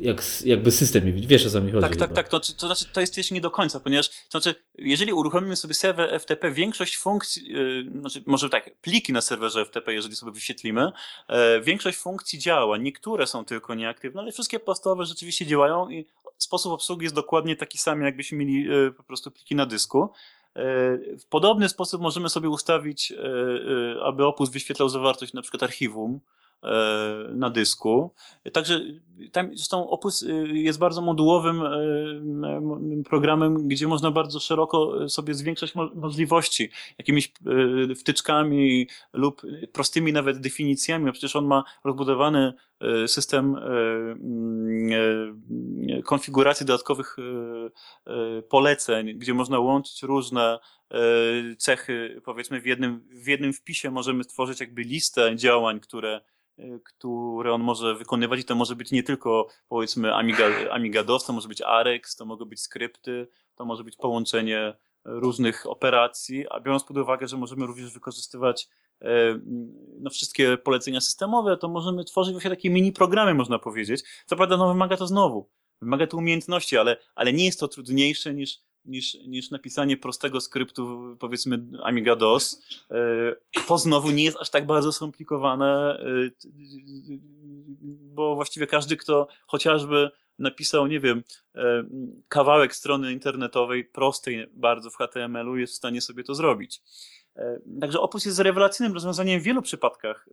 jak, 0.00 0.22
jakby 0.44 0.70
system, 0.70 1.02
wiesz 1.16 1.46
o 1.46 1.50
co 1.50 1.60
mi 1.60 1.72
chodzi. 1.72 1.88
Tak, 1.88 1.96
tak, 1.96 2.12
tak, 2.12 2.28
to, 2.28 2.40
to 2.40 2.66
znaczy 2.66 2.84
to 2.92 3.00
jest 3.00 3.16
jeszcze 3.16 3.34
nie 3.34 3.40
do 3.40 3.50
końca, 3.50 3.80
ponieważ 3.80 4.08
to 4.08 4.40
znaczy, 4.40 4.54
jeżeli 4.78 5.12
uruchomimy 5.12 5.56
sobie 5.56 5.74
serwer 5.74 6.20
FTP, 6.20 6.50
większość 6.50 6.96
funkcji, 6.96 7.52
yy, 7.52 8.00
znaczy 8.00 8.22
może 8.26 8.48
tak, 8.48 8.80
pliki 8.80 9.12
na 9.12 9.20
serwerze 9.20 9.64
FTP, 9.64 9.94
jeżeli 9.94 10.16
sobie 10.16 10.32
wyświetlimy, 10.32 10.92
yy, 11.28 11.36
większość 11.62 11.98
funkcji 11.98 12.38
działa, 12.38 12.76
niektóre 12.76 13.26
są 13.26 13.44
tylko 13.44 13.74
nieaktywne, 13.74 14.20
ale 14.20 14.32
wszystkie 14.32 14.60
podstawowe 14.60 15.04
rzeczywiście 15.04 15.46
działają 15.46 15.90
i 15.90 16.06
sposób 16.38 16.72
obsługi 16.72 17.02
jest 17.02 17.14
dokładnie 17.14 17.56
taki 17.56 17.78
sam, 17.78 18.02
jakbyśmy 18.02 18.38
mieli 18.38 18.64
yy, 18.64 18.92
po 18.96 19.02
prostu 19.02 19.30
pliki 19.30 19.54
na 19.54 19.66
dysku. 19.66 20.10
E, 20.56 20.62
w 21.18 21.24
podobny 21.28 21.68
sposób 21.68 22.02
możemy 22.02 22.28
sobie 22.28 22.48
ustawić, 22.48 23.12
aby 24.02 24.26
Opus 24.26 24.50
wyświetlał 24.50 24.88
zawartość 24.88 25.32
na 25.32 25.42
przykład 25.42 25.62
archiwum, 25.62 26.20
na 27.34 27.50
dysku. 27.50 28.14
Także 28.52 28.80
tam 29.32 29.56
zresztą 29.56 29.90
Opus 29.90 30.22
y, 30.22 30.48
jest 30.52 30.78
bardzo 30.78 31.02
modułowym 31.02 31.62
e, 31.62 33.02
programem, 33.04 33.68
gdzie 33.68 33.88
można 33.88 34.10
bardzo 34.10 34.40
szeroko 34.40 35.08
sobie 35.08 35.34
zwiększać 35.34 35.74
możliwości 35.94 36.70
jakimiś 36.98 37.32
e, 37.90 37.94
wtyczkami 37.94 38.88
lub 39.12 39.42
prostymi 39.72 40.12
nawet 40.12 40.40
definicjami, 40.40 41.12
przecież 41.12 41.36
on 41.36 41.46
ma 41.46 41.64
rozbudowany 41.84 42.52
system 43.06 43.56
konfiguracji 46.04 46.66
dodatkowych 46.66 47.16
poleceń, 48.48 49.18
gdzie 49.18 49.34
można 49.34 49.58
łączyć 49.58 50.02
różne 50.02 50.58
cechy, 51.58 52.20
powiedzmy 52.24 52.60
w 52.60 52.66
jednym, 52.66 53.08
w 53.10 53.26
jednym 53.26 53.52
wpisie 53.52 53.90
możemy 53.90 54.24
tworzyć 54.24 54.60
jakby 54.60 54.82
listę 54.82 55.36
działań, 55.36 55.80
które 55.80 56.20
Y, 56.60 56.80
które 56.84 57.52
on 57.52 57.62
może 57.62 57.94
wykonywać. 57.94 58.40
I 58.40 58.44
to 58.44 58.54
może 58.54 58.76
być 58.76 58.90
nie 58.90 59.02
tylko 59.02 59.48
powiedzmy 59.68 60.14
Amiga, 60.14 60.44
Amiga 60.70 61.04
DOS, 61.04 61.24
to 61.24 61.32
może 61.32 61.48
być 61.48 61.62
AREX, 61.62 62.16
to 62.16 62.24
mogą 62.24 62.44
być 62.44 62.60
skrypty, 62.60 63.28
to 63.54 63.64
może 63.64 63.84
być 63.84 63.96
połączenie 63.96 64.74
różnych 65.04 65.66
operacji, 65.66 66.48
a 66.50 66.60
biorąc 66.60 66.84
pod 66.84 66.96
uwagę, 66.96 67.28
że 67.28 67.36
możemy 67.36 67.66
również 67.66 67.92
wykorzystywać 67.92 68.62
y, 68.64 68.68
no, 70.00 70.10
wszystkie 70.10 70.56
polecenia 70.56 71.00
systemowe, 71.00 71.56
to 71.56 71.68
możemy 71.68 72.04
tworzyć 72.04 72.32
właśnie 72.32 72.50
takie 72.50 72.70
mini 72.70 72.92
programy, 72.92 73.34
można 73.34 73.58
powiedzieć. 73.58 74.02
Co 74.26 74.36
prawda, 74.36 74.56
no, 74.56 74.68
wymaga 74.68 74.96
to 74.96 75.06
znowu, 75.06 75.48
wymaga 75.80 76.06
to 76.06 76.16
umiejętności, 76.16 76.76
ale, 76.76 76.96
ale 77.14 77.32
nie 77.32 77.44
jest 77.44 77.60
to 77.60 77.68
trudniejsze 77.68 78.34
niż 78.34 78.60
niż, 78.84 79.14
niż 79.14 79.50
napisanie 79.50 79.96
prostego 79.96 80.40
skryptu, 80.40 81.16
powiedzmy 81.18 81.62
Amiga 81.82 82.16
DOS. 82.16 82.62
E, 82.90 83.62
to 83.68 83.78
znowu 83.78 84.10
nie 84.10 84.24
jest 84.24 84.36
aż 84.40 84.50
tak 84.50 84.66
bardzo 84.66 84.92
skomplikowane, 84.92 85.98
e, 85.98 86.30
bo 88.14 88.34
właściwie 88.34 88.66
każdy, 88.66 88.96
kto 88.96 89.28
chociażby 89.46 90.10
napisał, 90.38 90.86
nie 90.86 91.00
wiem, 91.00 91.22
e, 91.54 91.84
kawałek 92.28 92.74
strony 92.74 93.12
internetowej, 93.12 93.84
prostej 93.84 94.46
bardzo 94.52 94.90
w 94.90 94.96
HTML-u, 94.96 95.56
jest 95.56 95.72
w 95.72 95.76
stanie 95.76 96.00
sobie 96.00 96.24
to 96.24 96.34
zrobić. 96.34 96.82
Także 97.80 98.00
Opus 98.00 98.24
jest 98.24 98.38
rewelacyjnym 98.38 98.94
rozwiązaniem 98.94 99.40
w 99.40 99.42
wielu 99.42 99.62
przypadkach. 99.62 100.28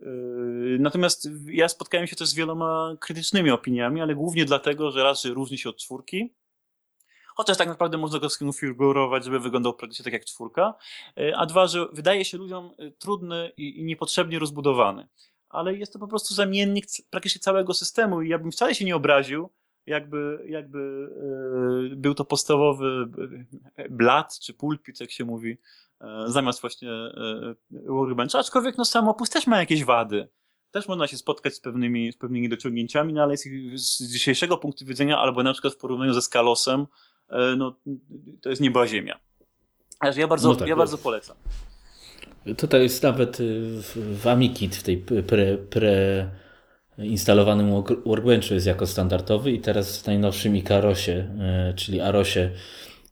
Natomiast 0.78 1.28
ja 1.46 1.68
spotkałem 1.68 2.06
się 2.06 2.16
też 2.16 2.28
z 2.28 2.34
wieloma 2.34 2.96
krytycznymi 3.00 3.50
opiniami, 3.50 4.00
ale 4.00 4.14
głównie 4.14 4.44
dlatego, 4.44 4.90
że 4.90 5.02
raz, 5.02 5.22
że 5.22 5.28
różni 5.28 5.58
się 5.58 5.68
od 5.68 5.76
czwórki, 5.76 6.34
chociaż 7.38 7.56
tak 7.56 7.68
naprawdę 7.68 7.98
można 7.98 8.18
go 8.18 8.28
skonfigurować, 8.28 9.24
żeby 9.24 9.40
wyglądał 9.40 9.74
praktycznie 9.74 10.04
tak 10.04 10.12
jak 10.12 10.24
czwórka, 10.24 10.74
e, 11.18 11.36
a 11.36 11.46
dwa, 11.46 11.66
że 11.66 11.86
wydaje 11.92 12.24
się 12.24 12.38
ludziom 12.38 12.74
e, 12.78 12.90
trudny 12.90 13.52
i, 13.56 13.84
niepotrzebnie 13.84 14.38
rozbudowany. 14.38 15.08
Ale 15.48 15.74
jest 15.74 15.92
to 15.92 15.98
po 15.98 16.08
prostu 16.08 16.34
zamiennik 16.34 16.86
praktycznie 17.10 17.40
całego 17.40 17.74
systemu 17.74 18.22
i 18.22 18.28
ja 18.28 18.38
bym 18.38 18.52
wcale 18.52 18.74
się 18.74 18.84
nie 18.84 18.96
obraził, 18.96 19.50
jakby, 19.88 20.44
jakby 20.48 21.08
e, 21.92 21.96
był 21.96 22.14
to 22.14 22.24
podstawowy 22.24 23.08
blat 23.90 24.38
czy 24.38 24.54
pulpit, 24.54 25.00
jak 25.00 25.10
się 25.10 25.24
mówi, 25.24 25.58
zamiast 26.26 26.60
właśnie 26.60 26.90
workbencha, 27.70 28.38
aczkolwiek 28.38 28.78
no 28.78 28.84
sam 28.84 29.08
opus 29.08 29.30
też 29.30 29.46
ma 29.46 29.60
jakieś 29.60 29.84
wady 29.84 30.28
też 30.70 30.88
można 30.88 31.06
się 31.06 31.16
spotkać 31.16 31.54
z 31.54 31.60
pewnymi, 31.60 32.12
z 32.12 32.16
pewnymi 32.16 32.48
dociągnięciami, 32.48 33.12
no 33.12 33.22
ale 33.22 33.36
z 33.36 34.12
dzisiejszego 34.12 34.58
punktu 34.58 34.84
widzenia, 34.84 35.18
albo 35.18 35.42
na 35.42 35.52
przykład 35.52 35.74
w 35.74 35.76
porównaniu 35.76 36.12
ze 36.12 36.22
Skalosem, 36.22 36.86
E, 37.28 37.56
no, 37.56 37.74
to 38.40 38.50
jest 38.50 38.62
nieba 38.62 38.86
ziemia. 38.86 39.18
ja 40.16 40.26
bardzo, 40.26 40.48
no 40.48 40.54
tak, 40.54 40.68
ja 40.68 40.76
bardzo 40.76 40.98
polecam. 40.98 41.36
Tutaj 42.56 42.82
jest 42.82 43.02
nawet 43.02 43.38
w 43.94 44.26
AmiKit, 44.26 44.76
w 44.76 44.82
tej 44.82 44.96
pre, 44.98 45.58
pre 45.58 46.30
instalowanym 46.98 47.82
Workbenchu 48.06 48.54
jest 48.54 48.66
jako 48.66 48.86
standardowy 48.86 49.52
i 49.52 49.60
teraz 49.60 50.02
w 50.02 50.06
najnowszym 50.06 50.56
Ikarosie, 50.56 51.28
e, 51.40 51.74
czyli 51.76 52.00
Arosie 52.00 52.50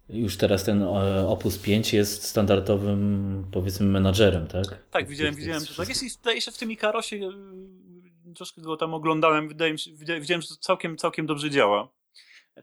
już 0.09 0.37
teraz 0.37 0.65
ten 0.65 0.83
e, 0.83 1.29
Opus 1.29 1.59
5 1.59 1.93
jest 1.93 2.25
standardowym, 2.25 3.47
powiedzmy, 3.53 3.87
menadżerem, 3.87 4.47
tak? 4.47 4.85
Tak, 4.91 5.09
widziałem, 5.09 5.35
widziałem, 5.35 5.65
że 5.65 5.75
tak 5.75 5.89
jest 5.89 6.03
i 6.37 6.41
się 6.41 6.51
w 6.51 6.59
tym 6.59 6.73
Ikarosie, 6.73 7.17
e, 7.17 8.35
troszkę 8.35 8.63
go 8.63 8.77
tam 8.77 8.95
oglądałem, 8.95 9.49
wydaje 9.49 9.73
mi 9.73 9.79
się, 9.79 9.91
widziałem, 9.93 10.43
że 10.43 10.49
to 10.49 10.57
całkiem, 10.61 10.97
całkiem 10.97 11.27
dobrze 11.27 11.51
działa. 11.51 11.89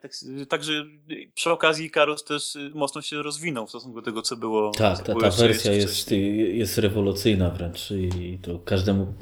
Tak, 0.02 0.12
także 0.50 0.86
przy 1.34 1.52
okazji 1.52 1.92
Karus 1.92 2.24
też 2.24 2.56
y, 2.56 2.72
mocno 2.74 3.02
się 3.02 3.24
rozwinął 3.24 3.68
w 3.68 3.70
stosunku 3.70 4.02
do 4.02 4.06
tego, 4.06 4.22
co 4.22 4.38
było. 4.38 4.72
Tak, 4.72 5.04
ta, 5.04 5.16
ta 5.16 5.30
wersja 5.30 5.72
jest, 5.72 6.12
jest 6.54 6.78
rewolucyjna 6.78 7.50
wręcz 7.50 7.92
i 7.92 8.40
to 8.42 8.60
każdemu 8.60 9.14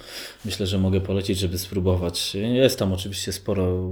myślę, 0.45 0.67
że 0.67 0.77
mogę 0.77 1.01
polecić, 1.01 1.39
żeby 1.39 1.57
spróbować. 1.57 2.35
Jest 2.35 2.79
tam 2.79 2.93
oczywiście 2.93 3.31
sporo 3.31 3.89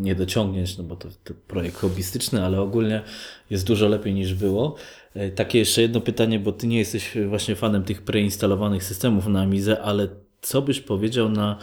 niedociągnięć, 0.00 0.78
no 0.78 0.84
bo 0.84 0.96
to, 0.96 1.08
to 1.24 1.34
projekt 1.46 1.76
hobbystyczny, 1.76 2.44
ale 2.44 2.60
ogólnie 2.60 3.02
jest 3.50 3.66
dużo 3.66 3.88
lepiej 3.88 4.14
niż 4.14 4.34
było. 4.34 4.76
E, 5.14 5.30
takie 5.30 5.58
jeszcze 5.58 5.82
jedno 5.82 6.00
pytanie, 6.00 6.38
bo 6.38 6.52
ty 6.52 6.66
nie 6.66 6.78
jesteś 6.78 7.12
właśnie 7.28 7.56
fanem 7.56 7.84
tych 7.84 8.02
preinstalowanych 8.02 8.84
systemów 8.84 9.26
na 9.26 9.42
Amizę, 9.42 9.82
ale 9.82 10.08
co 10.42 10.62
byś 10.62 10.80
powiedział 10.80 11.28
na 11.28 11.58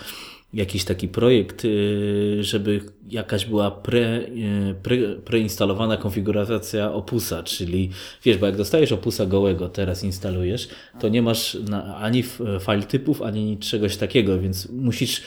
jakiś 0.53 0.83
taki 0.83 1.07
projekt, 1.07 1.65
y, 1.65 2.37
żeby 2.43 2.81
jakaś 3.09 3.45
była 3.45 3.71
pre, 3.71 4.19
y, 4.19 4.75
pre, 4.83 4.97
preinstalowana 5.25 5.97
konfiguracja 5.97 6.93
opusa, 6.93 7.43
czyli 7.43 7.89
wiesz, 8.23 8.37
bo 8.37 8.45
jak 8.45 8.55
dostajesz 8.55 8.91
opusa 8.91 9.25
gołego, 9.25 9.69
teraz 9.69 10.03
instalujesz, 10.03 10.69
to 10.99 11.09
nie 11.09 11.21
masz 11.21 11.57
na, 11.69 11.97
ani 11.97 12.23
file 12.59 12.83
typów, 12.87 13.21
ani 13.21 13.57
czegoś 13.57 13.97
takiego, 13.97 14.39
więc 14.39 14.69
musisz 14.69 15.21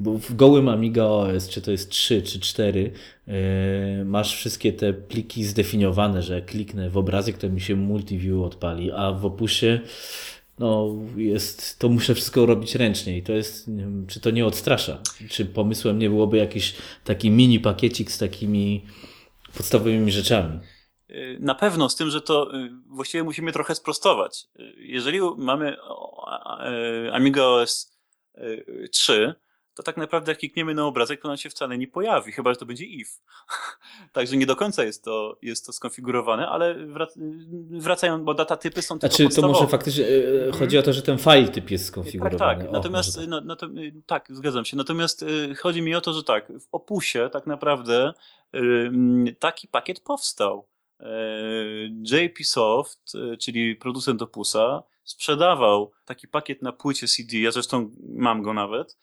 bo 0.00 0.18
w 0.18 0.34
gołym 0.36 0.68
Amiga 0.68 1.04
OS, 1.04 1.48
czy 1.48 1.62
to 1.62 1.70
jest 1.70 1.90
3 1.90 2.22
czy 2.22 2.40
4, 2.40 2.92
yy, 3.26 3.34
masz 4.04 4.36
wszystkie 4.36 4.72
te 4.72 4.92
pliki 4.92 5.44
zdefiniowane, 5.44 6.22
że 6.22 6.42
kliknę 6.42 6.90
w 6.90 6.96
obrazek, 6.96 7.38
to 7.38 7.48
mi 7.48 7.60
się 7.60 7.76
multiview 7.76 8.42
odpali, 8.42 8.90
a 8.92 9.12
w 9.12 9.26
opusie 9.26 9.80
no 10.60 10.96
jest, 11.16 11.78
to 11.78 11.88
muszę 11.88 12.14
wszystko 12.14 12.46
robić 12.46 12.74
ręcznie 12.74 13.18
i 13.18 13.22
to 13.22 13.32
jest, 13.32 13.70
czy 14.08 14.20
to 14.20 14.30
nie 14.30 14.46
odstrasza? 14.46 14.98
Czy 15.30 15.46
pomysłem 15.46 15.98
nie 15.98 16.10
byłoby 16.10 16.36
jakiś 16.36 16.76
taki 17.04 17.30
mini 17.30 17.60
pakiecik 17.60 18.10
z 18.10 18.18
takimi 18.18 18.86
podstawowymi 19.56 20.12
rzeczami? 20.12 20.60
Y, 21.10 21.38
na 21.40 21.54
pewno, 21.54 21.88
z 21.88 21.96
tym, 21.96 22.10
że 22.10 22.20
to 22.20 22.54
y, 22.54 22.70
właściwie 22.86 23.24
musimy 23.24 23.52
trochę 23.52 23.74
sprostować. 23.74 24.46
Y, 24.60 24.74
jeżeli 24.78 25.20
mamy 25.36 25.76
Amiga 27.12 27.42
OS 27.42 27.96
3, 28.90 29.34
to 29.80 29.84
tak 29.84 29.96
naprawdę 29.96 30.32
jak 30.32 30.38
klikniemy 30.38 30.74
na 30.74 30.86
obrazek, 30.86 31.22
to 31.22 31.28
on 31.28 31.36
się 31.36 31.50
wcale 31.50 31.78
nie 31.78 31.88
pojawi, 31.88 32.32
chyba 32.32 32.50
że 32.50 32.56
to 32.56 32.66
będzie 32.66 32.84
if. 32.84 33.10
Także 34.12 34.36
nie 34.36 34.46
do 34.46 34.56
końca 34.56 34.84
jest 34.84 35.04
to, 35.04 35.38
jest 35.42 35.66
to 35.66 35.72
skonfigurowane, 35.72 36.48
ale 36.48 36.74
wracają, 37.70 38.24
bo 38.24 38.34
datatypy 38.34 38.82
są 38.82 38.98
tylko 38.98 39.16
Znaczy 39.16 39.34
to 39.40 39.48
może 39.48 39.66
faktycznie 39.66 40.04
e, 40.04 40.48
e, 40.48 40.52
chodzi 40.52 40.78
o 40.78 40.82
to, 40.82 40.92
że 40.92 41.02
ten 41.02 41.18
file 41.18 41.48
typ 41.48 41.70
jest 41.70 41.86
skonfigurowany. 41.86 42.38
Tak, 42.38 42.58
tak. 42.58 42.72
Natomiast, 42.72 43.16
tak. 43.16 43.28
No, 43.28 43.40
no 43.40 43.56
to, 43.56 43.68
tak, 44.06 44.28
zgadzam 44.30 44.64
się. 44.64 44.76
Natomiast 44.76 45.22
e, 45.22 45.54
chodzi 45.54 45.82
mi 45.82 45.94
o 45.94 46.00
to, 46.00 46.12
że 46.12 46.24
tak, 46.24 46.52
w 46.60 46.68
opusie 46.72 47.30
tak 47.32 47.46
naprawdę 47.46 48.12
taki 49.38 49.68
pakiet 49.68 50.00
powstał. 50.00 50.66
JP 52.12 52.44
Soft, 52.44 53.12
czyli 53.38 53.76
producent 53.76 54.22
Opusa, 54.22 54.82
sprzedawał 55.04 55.92
taki 56.04 56.28
pakiet 56.28 56.62
na 56.62 56.72
płycie 56.72 57.06
CD, 57.06 57.38
ja 57.38 57.50
zresztą 57.50 57.90
mam 58.08 58.42
go 58.42 58.54
nawet, 58.54 58.96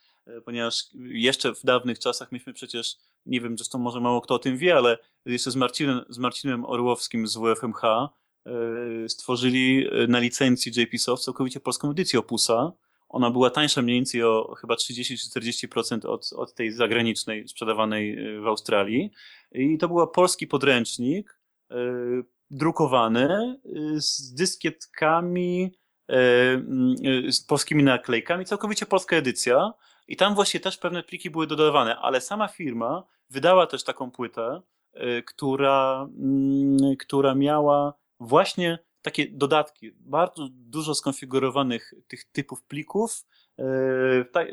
ponieważ 0.45 0.83
jeszcze 0.95 1.55
w 1.55 1.63
dawnych 1.63 1.99
czasach 1.99 2.31
myśmy 2.31 2.53
przecież, 2.53 2.95
nie 3.25 3.41
wiem, 3.41 3.57
zresztą 3.57 3.79
może 3.79 4.01
mało 4.01 4.21
kto 4.21 4.35
o 4.35 4.39
tym 4.39 4.57
wie, 4.57 4.75
ale 4.75 4.97
jeszcze 5.25 5.51
z 5.51 5.55
Marcinem, 5.55 6.01
z 6.09 6.17
Marcinem 6.17 6.65
Orłowskim 6.65 7.27
z 7.27 7.37
WFMH 7.37 7.83
e, 7.83 8.09
stworzyli 9.09 9.87
e, 9.91 10.07
na 10.07 10.19
licencji 10.19 10.71
JP 10.75 10.97
Soft 10.97 11.23
całkowicie 11.23 11.59
polską 11.59 11.91
edycję 11.91 12.19
Opusa. 12.19 12.71
Ona 13.09 13.31
była 13.31 13.49
tańsza 13.49 13.81
mniej 13.81 13.97
więcej 13.97 14.23
o 14.23 14.55
chyba 14.61 14.75
30-40% 14.75 16.05
od, 16.05 16.29
od 16.35 16.53
tej 16.53 16.71
zagranicznej 16.71 17.47
sprzedawanej 17.47 18.17
w 18.41 18.47
Australii. 18.47 19.11
I 19.51 19.77
to 19.77 19.87
był 19.87 20.07
polski 20.07 20.47
podręcznik 20.47 21.39
drukowany 22.49 23.59
z 23.95 24.33
dyskietkami, 24.33 25.71
z 27.29 27.41
polskimi 27.47 27.83
naklejkami, 27.83 28.45
całkowicie 28.45 28.85
polska 28.85 29.15
edycja. 29.15 29.73
I 30.07 30.15
tam 30.15 30.35
właśnie 30.35 30.59
też 30.59 30.77
pewne 30.77 31.03
pliki 31.03 31.29
były 31.29 31.47
dodawane, 31.47 31.97
ale 31.97 32.21
sama 32.21 32.47
firma 32.47 33.03
wydała 33.29 33.67
też 33.67 33.83
taką 33.83 34.11
płytę, 34.11 34.61
y, 34.95 35.23
która, 35.23 36.07
mm, 36.17 36.77
która 36.99 37.35
miała 37.35 37.93
właśnie 38.19 38.79
takie 39.01 39.27
dodatki, 39.31 39.91
bardzo 39.99 40.47
dużo 40.51 40.95
skonfigurowanych 40.95 41.93
tych 42.07 42.23
typów 42.23 42.63
plików, 42.63 43.25
y, 43.59 43.63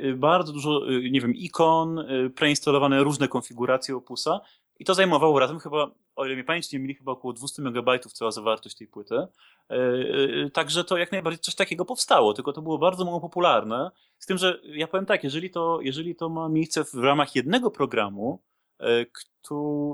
y, 0.05 0.15
bardzo 0.17 0.53
dużo, 0.53 0.81
nie 1.11 1.21
wiem, 1.21 1.35
ikon, 1.35 2.07
preinstalowane 2.35 3.03
różne 3.03 3.29
konfiguracje 3.29 3.97
opusa 3.97 4.41
i 4.79 4.85
to 4.85 4.95
zajmowało 4.95 5.39
razem 5.39 5.59
chyba, 5.59 5.91
o 6.17 6.27
ile 6.27 6.35
mnie 6.35 6.45
pamięć 6.45 6.73
nie 6.73 6.79
mieli, 6.79 6.95
chyba 6.95 7.13
około 7.13 7.33
200 7.33 7.63
MB 7.63 7.99
cała 8.13 8.31
zawartość 8.31 8.77
tej 8.77 8.87
płyty. 8.87 9.15
E, 9.15 9.29
e, 9.71 10.51
także 10.51 10.85
to 10.85 10.97
jak 10.97 11.13
najbardziej 11.13 11.41
coś 11.41 11.55
takiego 11.55 11.85
powstało, 11.85 12.35
tylko 12.35 12.53
to 12.53 12.63
było 12.63 12.79
bardzo 12.79 13.05
mało 13.05 13.21
popularne. 13.21 13.91
Z 14.19 14.27
tym, 14.27 14.39
że 14.39 14.61
ja 14.65 14.87
powiem 14.87 15.07
tak, 15.07 15.25
jeżeli 15.25 15.51
to, 15.51 15.79
jeżeli 15.83 16.17
to 16.17 16.29
ma 16.29 16.49
miejsce 16.49 16.85
w 16.85 16.95
ramach 16.95 17.37
jednego 17.37 17.71
programu, 17.71 18.43
e, 18.81 19.07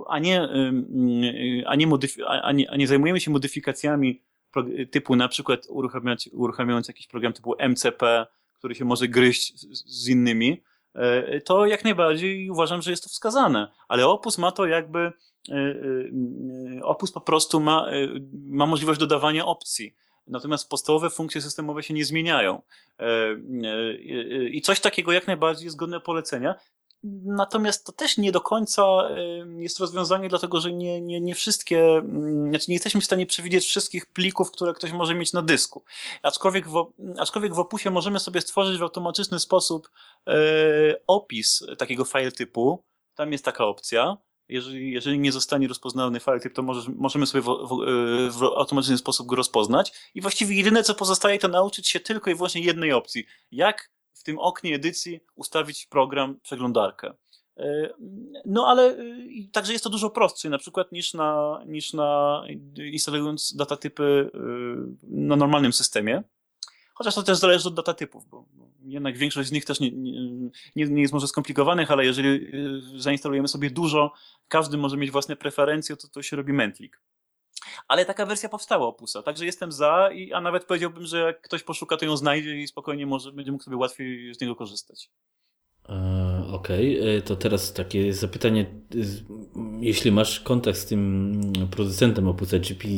a 0.09 0.19
nie, 0.19 0.49
a 1.67 1.75
nie, 1.77 1.89
a 2.27 2.53
nie, 2.53 2.71
a 2.71 2.77
nie 2.77 2.87
zajmujemy 2.87 3.21
się 3.21 3.31
modyfikacjami 3.31 4.23
typu 4.91 5.17
na 5.17 5.29
przykład 5.29 5.67
uruchamiając, 5.69 6.29
uruchamiając 6.33 6.89
jakiś 6.89 7.07
program 7.07 7.33
typu 7.33 7.55
MCP, 7.59 8.27
który 8.53 8.75
się 8.75 8.85
może 8.85 9.09
gryźć 9.09 9.61
z, 9.61 10.05
z 10.05 10.09
innymi, 10.09 10.63
to 11.45 11.67
jak 11.67 11.85
najbardziej 11.85 12.51
uważam, 12.51 12.83
że 12.83 12.91
jest 12.91 13.03
to 13.03 13.09
wskazane. 13.09 13.73
Ale 13.89 14.07
Opus 14.07 14.39
ma 14.39 14.53
to 14.53 14.67
jakby, 14.67 14.99
e, 14.99 15.55
e, 15.55 16.83
Opus 16.83 17.13
po 17.13 17.21
prostu 17.21 17.61
ma, 17.61 17.87
ma 18.33 18.67
możliwość 18.67 19.01
dodawania 19.01 19.47
opcji. 19.47 19.95
Natomiast 20.27 20.71
podstawowe 20.71 21.11
funkcje 21.11 21.43
systemowe 21.43 21.83
się 21.83 21.95
nie 21.95 22.05
zmieniają. 22.05 22.63
I 24.51 24.61
coś 24.63 24.81
takiego 24.81 25.13
jak 25.13 25.27
najbardziej 25.27 25.65
jest 25.65 25.77
godne 25.77 26.01
polecenia. 26.01 26.55
Natomiast 27.25 27.87
to 27.87 27.93
też 27.93 28.19
nie 28.19 28.33
do 28.33 28.41
końca 28.41 28.83
jest 29.57 29.81
rozwiązanie, 29.81 30.29
dlatego 30.29 30.61
że 30.61 30.73
nie, 30.73 31.01
nie, 31.01 31.21
nie 31.21 31.35
wszystkie, 31.35 31.81
mm, 31.81 32.51
znaczy 32.51 32.65
nie 32.69 32.75
jesteśmy 32.75 33.01
w 33.01 33.05
stanie 33.05 33.27
przewidzieć 33.27 33.65
wszystkich 33.65 34.07
plików, 34.07 34.51
które 34.51 34.75
ktoś 34.75 34.93
może 34.93 35.15
mieć 35.15 35.33
na 35.33 35.43
dysku. 35.43 35.85
Aczkolwiek 36.23 36.69
w, 36.69 36.93
aczkolwiek 37.19 37.55
w 37.55 37.59
opusie 37.59 37.91
możemy 37.91 38.21
sobie 38.21 38.41
stworzyć 38.41 38.79
w 38.79 38.83
automatyczny 38.83 39.39
sposób 39.39 39.91
e, 40.27 40.33
opis 41.07 41.63
takiego 41.79 42.05
file 42.05 42.33
typu. 42.33 42.85
Tam 43.15 43.33
jest 43.33 43.45
taka 43.45 43.65
opcja. 43.65 44.17
Jeżeli, 44.49 44.93
jeżeli 44.93 45.19
nie 45.19 45.33
zostanie 45.33 45.69
rozpoznany 45.69 46.21
file 46.21 46.41
typ, 46.41 46.55
to 46.55 46.63
może, 46.63 46.91
możemy 46.97 47.27
sobie 47.27 47.43
w, 47.43 47.47
w, 47.47 47.73
e, 47.73 48.31
w 48.31 48.43
automatyczny 48.43 48.99
sposób 48.99 49.27
go 49.27 49.37
rozpoznać. 49.37 49.93
I 50.15 50.21
właściwie 50.21 50.57
jedyne, 50.57 50.83
co 50.83 50.95
pozostaje, 50.95 51.39
to 51.39 51.49
nauczyć 51.49 51.89
się 51.89 52.01
tylko 52.01 52.31
i 52.31 52.35
wyłącznie 52.35 52.61
jednej 52.63 52.93
opcji. 52.93 53.27
Jak 53.53 53.91
w 54.21 54.23
tym 54.23 54.39
oknie 54.39 54.75
edycji 54.75 55.21
ustawić 55.35 55.87
program, 55.87 56.41
przeglądarkę. 56.43 57.15
E, 57.57 57.91
no 58.47 58.67
ale 58.67 58.97
e, 58.97 59.05
także 59.53 59.73
jest 59.73 59.85
to 59.85 59.91
dużo 59.91 60.11
prostsze 60.11 60.49
na 60.49 60.59
przykład 60.59 60.93
niż 60.93 61.15
na, 61.15 61.61
niż 61.67 61.93
na 61.93 62.43
instalując 62.93 63.57
datatypy 63.57 64.31
e, 64.35 64.39
na 65.03 65.37
normalnym 65.37 65.73
systemie. 65.73 66.23
Chociaż 66.95 67.15
to 67.15 67.23
też 67.23 67.39
zależy 67.39 67.69
od 67.69 67.75
datatypów, 67.75 68.29
bo 68.29 68.45
jednak 68.85 69.19
większość 69.19 69.49
z 69.49 69.53
nich 69.53 69.65
też 69.65 69.81
nie, 69.81 69.91
nie, 70.77 70.87
nie 70.87 71.03
jest 71.03 71.15
może 71.15 71.29
skomplikowanych, 71.29 71.91
ale 71.91 72.05
jeżeli 72.05 72.53
zainstalujemy 72.97 73.49
sobie 73.49 73.71
dużo, 73.71 74.13
każdy 74.49 74.79
może 74.79 74.97
mieć 74.97 75.11
własne 75.11 75.37
preferencje, 75.37 75.97
to 75.97 76.09
to 76.09 76.23
się 76.23 76.37
robi 76.37 76.53
mętlik. 76.53 77.01
Ale 77.89 78.05
taka 78.05 78.27
wersja 78.27 78.49
powstała 78.49 78.87
Opusa, 78.87 79.23
także 79.23 79.47
jestem 79.47 79.73
za, 79.73 80.11
i, 80.13 80.33
a 80.33 80.41
nawet 80.41 80.65
powiedziałbym, 80.65 81.07
że 81.07 81.19
jak 81.19 81.41
ktoś 81.41 81.63
poszuka, 81.63 81.97
to 81.97 82.05
ją 82.05 82.17
znajdzie 82.17 82.57
i 82.57 82.69
spokojnie 82.69 83.07
może 83.07 83.33
będzie 83.33 83.53
mógł 83.53 83.65
sobie 83.65 83.77
łatwiej 83.77 84.35
z 84.35 84.41
niego 84.41 84.57
korzystać. 84.57 85.11
E, 85.89 86.45
okej, 86.53 87.01
okay. 87.01 87.11
E, 87.11 87.23
to 87.23 87.37
teraz 87.37 87.73
takie 87.73 88.15
zapytanie, 88.15 88.67
jeśli 89.81 90.13
masz 90.13 90.41
kontakt 90.41 90.79
z 90.79 90.87
tym 90.87 91.33
producentem 91.71 92.29
Opusa 92.29 92.59
GP 92.59 92.89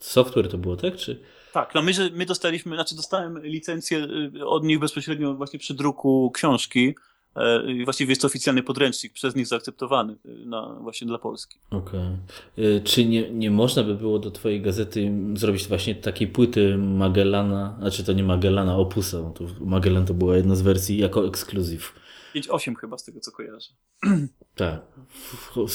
Software, 0.00 0.48
to 0.48 0.58
było 0.58 0.76
tak, 0.76 0.96
czy? 0.96 1.22
Tak, 1.52 1.74
no 1.74 1.82
my, 1.82 1.92
my 2.12 2.26
dostaliśmy, 2.26 2.76
znaczy 2.76 2.96
dostałem 2.96 3.42
licencję 3.42 4.06
y, 4.36 4.46
od 4.46 4.64
nich 4.64 4.78
bezpośrednio 4.78 5.34
właśnie 5.34 5.58
przy 5.58 5.74
druku 5.74 6.30
książki, 6.34 6.94
E, 7.36 7.84
właściwie 7.84 8.10
jest 8.10 8.22
to 8.22 8.26
oficjalny 8.26 8.62
podręcznik 8.62 9.12
przez 9.12 9.36
nich 9.36 9.46
zaakceptowany 9.46 10.16
e, 10.24 10.46
na, 10.46 10.78
właśnie 10.80 11.06
dla 11.06 11.18
Polski. 11.18 11.58
Okej. 11.70 12.00
Okay. 12.00 12.76
E, 12.76 12.80
czy 12.80 13.04
nie, 13.04 13.30
nie 13.30 13.50
można 13.50 13.82
by 13.82 13.94
było 13.94 14.18
do 14.18 14.30
Twojej 14.30 14.60
gazety 14.60 15.12
zrobić 15.34 15.68
właśnie 15.68 15.94
takiej 15.94 16.28
płyty 16.28 16.76
Magellana, 16.78 17.76
znaczy 17.80 18.04
to 18.04 18.12
nie 18.12 18.24
Magellana, 18.24 18.76
Opusa, 18.76 19.30
to 19.34 19.44
Magellan 19.60 20.06
to 20.06 20.14
była 20.14 20.36
jedna 20.36 20.54
z 20.54 20.62
wersji 20.62 20.98
jako 20.98 21.26
ekskluzyw. 21.26 21.94
5.8 22.34 22.74
chyba 22.74 22.98
z 22.98 23.04
tego 23.04 23.20
co 23.20 23.32
kojarzę. 23.32 23.72
Tak, 24.56 24.80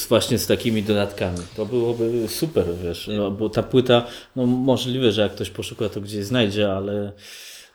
właśnie 0.08 0.38
z 0.38 0.46
takimi 0.46 0.82
dodatkami. 0.82 1.38
To 1.56 1.66
byłoby 1.66 2.28
super, 2.28 2.66
wiesz, 2.84 3.10
no, 3.16 3.30
bo 3.30 3.48
ta 3.48 3.62
płyta, 3.62 4.06
no 4.36 4.46
możliwe, 4.46 5.12
że 5.12 5.22
jak 5.22 5.32
ktoś 5.32 5.50
poszuka, 5.50 5.88
to 5.88 6.00
gdzieś 6.00 6.24
znajdzie, 6.24 6.72
ale 6.72 7.12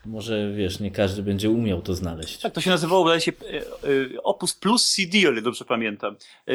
może 0.08 0.52
wiesz, 0.52 0.80
nie 0.80 0.90
każdy 0.90 1.22
będzie 1.22 1.50
umiał 1.50 1.82
to 1.82 1.94
znaleźć. 1.94 2.38
Tak, 2.38 2.52
to 2.52 2.60
się 2.60 2.70
nazywało, 2.70 3.04
wydaje 3.04 3.20
się, 3.20 3.32
e, 3.32 3.56
e, 3.56 4.22
Opus 4.22 4.54
Plus 4.54 4.94
CD, 4.94 5.28
o 5.28 5.32
ile 5.32 5.42
dobrze 5.42 5.64
pamiętam. 5.64 6.16
E, 6.46 6.52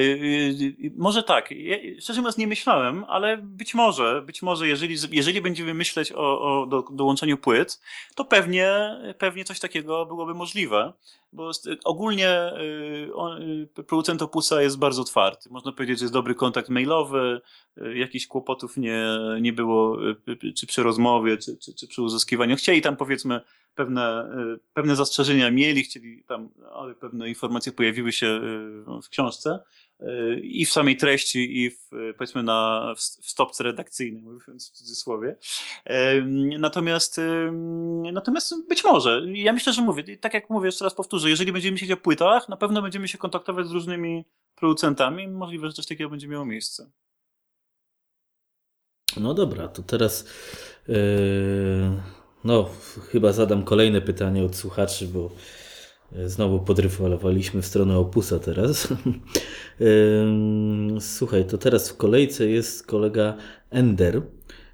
może 0.98 1.24
tak, 1.24 1.52
ja, 1.52 1.78
szczerze 2.00 2.22
mówiąc 2.22 2.38
nie 2.38 2.48
myślałem, 2.48 3.06
ale 3.08 3.38
być 3.38 3.74
może, 3.74 4.22
być 4.26 4.42
może 4.42 4.68
jeżeli, 4.68 4.96
jeżeli 5.12 5.42
będziemy 5.42 5.74
myśleć 5.74 6.12
o, 6.12 6.62
o 6.62 6.66
do, 6.66 6.84
dołączeniu 6.92 7.38
płyt, 7.38 7.82
to 8.16 8.26
pewnie, 8.26 8.70
pewnie 9.18 9.46
coś 9.46 9.60
takiego 9.60 10.06
byłoby 10.06 10.34
możliwe 10.34 10.94
bo 11.34 11.52
ogólnie 11.84 12.52
producent 13.88 14.22
Opusa 14.22 14.62
jest 14.62 14.80
bardzo 14.80 15.02
otwarty. 15.02 15.50
Można 15.50 15.72
powiedzieć, 15.72 16.00
że 16.00 16.04
jest 16.04 16.14
dobry 16.14 16.36
kontakt 16.36 16.70
mailowy, 16.70 17.42
jakichś 17.96 18.28
kłopotów 18.28 18.78
nie, 18.78 19.06
nie 19.42 19.54
było, 19.54 19.98
czy 20.56 20.68
przy 20.68 20.84
rozmowie, 20.84 21.38
czy, 21.38 21.58
czy, 21.58 21.74
czy 21.74 21.88
przy 21.88 22.02
uzyskiwaniu. 22.02 22.56
Chcieli 22.56 22.82
tam 22.82 22.96
powiedzmy 22.96 23.42
pewne, 23.76 24.28
pewne 24.74 24.96
zastrzeżenia 24.96 25.52
mieli, 25.52 25.84
chcieli 25.84 26.24
tam, 26.24 26.50
ale 26.74 26.96
pewne 26.96 27.30
informacje 27.30 27.72
pojawiły 27.72 28.12
się 28.12 28.42
w 29.04 29.10
książce 29.10 29.60
i 30.44 30.66
w 30.66 30.72
samej 30.72 30.98
treści, 30.98 31.64
i 31.64 31.70
w, 31.70 31.90
powiedzmy 32.18 32.44
na, 32.44 32.94
w 32.98 33.02
stopce 33.02 33.64
redakcyjnej, 33.64 34.24
mówiąc 34.24 34.70
w 34.70 34.72
cudzysłowie. 34.72 35.36
Natomiast, 36.60 37.22
natomiast 38.14 38.68
być 38.68 38.84
może, 38.84 39.22
ja 39.34 39.54
myślę, 39.54 39.74
że 39.74 39.82
mówię, 39.82 40.18
tak 40.18 40.34
jak 40.34 40.50
mówię, 40.50 40.66
jeszcze 40.66 40.86
raz 40.86 40.96
powtórzę, 40.96 41.30
jeżeli 41.30 41.52
będziemy 41.52 41.72
myśleć 41.72 41.92
o 41.92 41.98
płytach, 41.98 42.50
na 42.50 42.58
pewno 42.58 42.82
będziemy 42.82 43.08
się 43.08 43.18
kontaktować 43.18 43.68
z 43.68 43.72
różnymi 43.72 44.26
producentami, 44.56 45.28
możliwe, 45.28 45.68
że 45.68 45.74
coś 45.74 45.86
takiego 45.86 46.10
będzie 46.10 46.28
miało 46.28 46.46
miejsce. 46.46 46.92
No 49.18 49.34
dobra, 49.34 49.68
to 49.68 49.84
teraz 49.84 50.28
yy, 50.88 50.96
no 52.44 52.70
chyba 53.12 53.34
zadam 53.34 53.64
kolejne 53.64 54.02
pytanie 54.02 54.44
od 54.44 54.56
słuchaczy, 54.56 55.08
bo 55.08 55.32
Znowu 56.26 56.60
podryfowaliśmy 56.60 57.62
w 57.62 57.66
stronę 57.66 57.98
opusa 57.98 58.40
teraz. 58.40 58.88
Słuchaj, 61.00 61.46
to 61.46 61.58
teraz 61.58 61.90
w 61.90 61.98
kolejce 61.98 62.50
jest 62.50 62.88
kolega 62.88 63.38
Ender. 63.70 64.22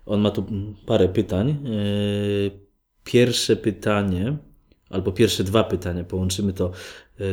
On 0.06 0.22
ma 0.22 0.32
tu 0.32 0.46
parę 0.86 1.10
pytań. 1.10 1.58
Yy, 1.64 2.52
pierwsze 3.04 3.56
pytanie, 3.56 4.38
albo 4.90 5.12
pierwsze 5.12 5.44
dwa 5.44 5.64
pytania, 5.64 6.04
połączymy 6.04 6.54
to. 6.54 6.72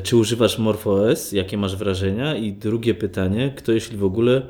Czy 0.03 0.17
używasz 0.17 0.59
MorphOS? 0.59 1.33
Jakie 1.33 1.59
masz 1.59 1.77
wrażenia? 1.77 2.37
I 2.37 2.53
drugie 2.53 2.95
pytanie, 2.95 3.55
kto 3.57 3.73
jeśli 3.73 3.97
w 3.97 4.05
ogóle 4.05 4.43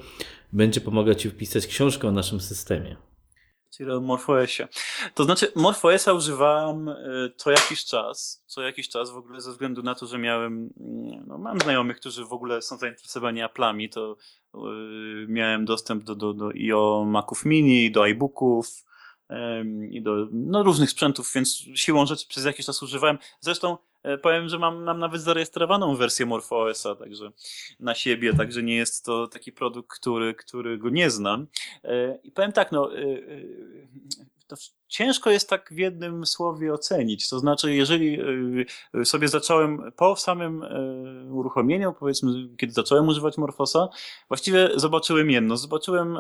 będzie 0.52 0.80
pomagać 0.80 1.22
Ci 1.22 1.30
wpisać 1.30 1.66
książkę 1.66 2.08
o 2.08 2.12
naszym 2.12 2.40
systemie? 2.40 2.96
Czyli 3.76 3.90
o 3.90 4.00
MorphOSie. 4.00 4.68
To 5.14 5.24
znaczy, 5.24 5.52
MorphOSa 5.56 6.12
używałem 6.12 6.88
y, 6.88 7.32
co 7.36 7.50
jakiś 7.50 7.84
czas, 7.84 8.44
co 8.46 8.62
jakiś 8.62 8.88
czas 8.88 9.10
w 9.10 9.16
ogóle 9.16 9.40
ze 9.40 9.50
względu 9.50 9.82
na 9.82 9.94
to, 9.94 10.06
że 10.06 10.18
miałem, 10.18 10.70
no, 11.26 11.38
mam 11.38 11.60
znajomych, 11.60 11.96
którzy 11.96 12.24
w 12.24 12.32
ogóle 12.32 12.62
są 12.62 12.76
zainteresowani 12.76 13.40
Apple'ami, 13.44 13.88
to 13.92 14.16
yy, 14.54 15.26
miałem 15.28 15.64
dostęp 15.64 16.04
do, 16.04 16.14
do, 16.14 16.34
do 16.34 16.50
i 16.50 16.72
o 16.72 17.04
Maców 17.08 17.44
Mini, 17.44 17.90
do 17.90 18.02
iBooków, 18.02 18.86
i 19.90 20.02
do 20.02 20.28
no, 20.32 20.62
różnych 20.62 20.90
sprzętów, 20.90 21.32
więc 21.34 21.64
siłą 21.74 22.06
rzeczy 22.06 22.28
przez 22.28 22.44
jakiś 22.44 22.66
czas 22.66 22.82
używałem. 22.82 23.18
Zresztą 23.40 23.72
e, 23.72 23.78
powiem, 24.22 24.48
że 24.48 24.58
mam, 24.58 24.82
mam 24.82 24.98
nawet 24.98 25.22
zarejestrowaną 25.22 25.96
wersję 25.96 26.26
MorphOSa 26.26 26.94
także 26.94 27.30
na 27.80 27.94
siebie, 27.94 28.34
także 28.34 28.62
nie 28.62 28.76
jest 28.76 29.04
to 29.04 29.26
taki 29.26 29.52
produkt, 29.52 29.98
który, 29.98 30.34
który 30.34 30.78
go 30.78 30.88
nie 30.88 31.10
znam. 31.10 31.46
E, 31.84 32.18
I 32.22 32.30
powiem 32.30 32.52
tak, 32.52 32.72
no, 32.72 32.98
e, 32.98 33.02
to 34.46 34.56
ciężko 34.88 35.30
jest 35.30 35.50
tak 35.50 35.68
w 35.72 35.78
jednym 35.78 36.26
słowie 36.26 36.72
ocenić. 36.72 37.28
To 37.28 37.38
znaczy, 37.38 37.74
jeżeli 37.74 38.20
y, 38.94 39.04
sobie 39.04 39.28
zacząłem 39.28 39.92
po 39.96 40.16
samym 40.16 40.62
y, 40.62 41.32
uruchomieniu, 41.32 41.92
powiedzmy, 41.92 42.48
kiedy 42.56 42.72
zacząłem 42.72 43.08
używać 43.08 43.38
Morfosa, 43.38 43.88
właściwie 44.28 44.70
zobaczyłem 44.74 45.30
jedno. 45.30 45.56
Zobaczyłem, 45.56 46.18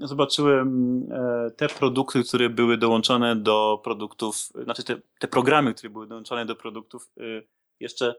zobaczyłem 0.00 1.00
e, 1.12 1.50
te 1.50 1.68
produkty, 1.68 2.24
które 2.24 2.50
były 2.50 2.78
dołączone 2.78 3.36
do 3.36 3.80
produktów, 3.84 4.36
znaczy 4.64 4.84
te, 4.84 4.96
te 5.18 5.28
programy, 5.28 5.74
które 5.74 5.90
były 5.90 6.06
dołączone 6.06 6.46
do 6.46 6.56
produktów 6.56 7.10
y, 7.20 7.46
jeszcze 7.80 8.14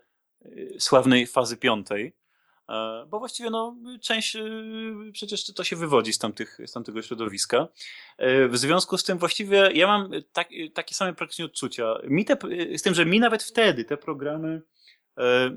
sławnej 0.80 1.28
fazy 1.28 1.58
piątej 1.58 2.14
bo 3.08 3.20
właściwie 3.20 3.50
no, 3.50 3.76
część 4.02 4.36
y, 4.36 5.12
przecież 5.14 5.54
to 5.54 5.64
się 5.64 5.76
wywodzi 5.76 6.14
z, 6.14 6.18
tamtych, 6.18 6.58
z 6.66 6.72
tamtego 6.72 7.02
środowiska. 7.02 7.68
E, 8.18 8.48
w 8.48 8.58
związku 8.58 8.98
z 8.98 9.04
tym 9.04 9.18
właściwie 9.18 9.72
ja 9.74 9.88
mam 9.88 10.12
tak, 10.34 10.50
takie 10.74 10.96
same 10.96 11.14
praktycznie 11.14 11.46
odczucia. 11.46 11.96
Mi 12.08 12.26
te, 12.26 12.38
z 12.78 12.82
tym, 12.82 12.94
że 12.94 13.06
mi 13.06 13.20
nawet 13.20 13.44
wtedy 13.44 13.86
te 13.86 13.98
programy 13.98 14.62
e, 15.18 15.52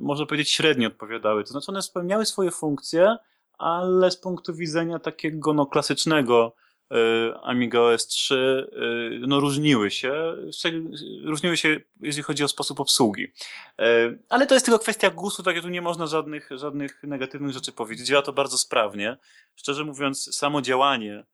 można 0.00 0.26
powiedzieć 0.26 0.50
średnio 0.50 0.88
odpowiadały. 0.88 1.44
To 1.44 1.50
znaczy 1.50 1.66
one 1.68 1.82
spełniały 1.82 2.26
swoje 2.26 2.50
funkcje, 2.50 3.16
ale 3.58 4.10
z 4.10 4.16
punktu 4.16 4.54
widzenia 4.54 4.98
takiego 4.98 5.52
no, 5.52 5.66
klasycznego 5.66 6.54
E, 6.54 6.63
Amiga 7.42 7.80
OS 7.80 8.06
3 8.06 8.66
e, 8.72 9.26
no, 9.26 9.40
różniły 9.40 9.90
się, 9.90 10.36
różniły 11.24 11.56
się, 11.56 11.80
jeśli 12.00 12.22
chodzi 12.22 12.44
o 12.44 12.48
sposób 12.48 12.80
obsługi. 12.80 13.32
E, 13.78 14.16
ale 14.28 14.46
to 14.46 14.54
jest 14.54 14.66
tylko 14.66 14.78
kwestia 14.78 15.10
gustu, 15.10 15.42
tak 15.42 15.54
jak 15.54 15.64
tu 15.64 15.70
nie 15.70 15.82
można 15.82 16.06
żadnych, 16.06 16.48
żadnych 16.50 17.02
negatywnych 17.02 17.52
rzeczy 17.52 17.72
powiedzieć. 17.72 18.06
Działa 18.06 18.22
to 18.22 18.32
bardzo 18.32 18.58
sprawnie. 18.58 19.16
Szczerze 19.56 19.84
mówiąc, 19.84 20.36
samo 20.36 20.62
działanie 20.62 21.24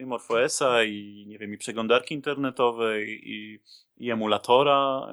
i 0.00 0.06
MorphOSa, 0.06 0.84
i 0.84 1.24
nie 1.28 1.38
wiem, 1.38 1.54
i 1.54 1.58
przeglądarki 1.58 2.14
internetowej, 2.14 3.30
i 3.30 3.60
i 3.98 4.10
emulatora 4.10 5.08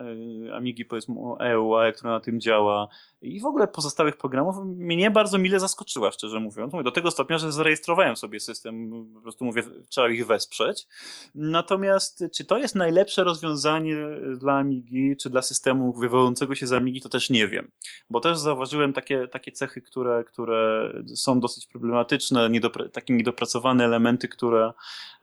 y, 0.48 0.54
Amigi, 0.54 0.86
powiedzmy 0.86 1.16
EUA, 1.40 1.92
która 1.92 2.12
na 2.12 2.20
tym 2.20 2.42
działa 2.42 2.88
i 3.22 3.40
w 3.40 3.46
ogóle 3.46 3.68
pozostałych 3.68 4.18
programów 4.18 4.56
mnie 4.66 5.12
bardzo 5.12 5.38
mile 5.38 5.60
zaskoczyła, 5.60 6.12
szczerze 6.12 6.40
mówiąc. 6.40 6.74
Mówię, 6.74 6.84
do 6.84 6.92
tego 6.92 7.12
stopnia, 7.12 7.38
że 7.38 7.52
zarejestrowałem 7.52 8.16
sobie 8.16 8.40
system, 8.40 9.06
po 9.14 9.22
prostu 9.22 9.46
mówię, 9.46 9.64
trzeba 9.90 10.10
ich 10.10 10.26
wesprzeć. 10.26 10.88
Natomiast 11.36 12.24
czy 12.34 12.46
to 12.46 12.58
jest 12.58 12.76
najlepsze 12.76 13.24
rozwiązanie 13.24 13.96
dla 14.38 14.54
Amigi, 14.54 15.16
czy 15.18 15.30
dla 15.30 15.42
systemu 15.42 15.94
wywodzącego 15.94 16.56
się 16.56 16.68
z 16.68 16.74
Amigi, 16.74 17.02
to 17.02 17.10
też 17.10 17.30
nie 17.30 17.48
wiem. 17.48 17.72
Bo 18.10 18.20
też 18.20 18.38
zauważyłem 18.38 18.94
takie, 18.94 19.28
takie 19.28 19.52
cechy, 19.52 19.82
które, 19.82 20.24
które 20.24 20.92
są 21.16 21.40
dosyć 21.40 21.68
problematyczne, 21.68 22.50
niedopra 22.50 22.90
takie 22.90 23.14
niedopracowane 23.14 23.86
elementy, 23.86 24.28
które, 24.28 24.74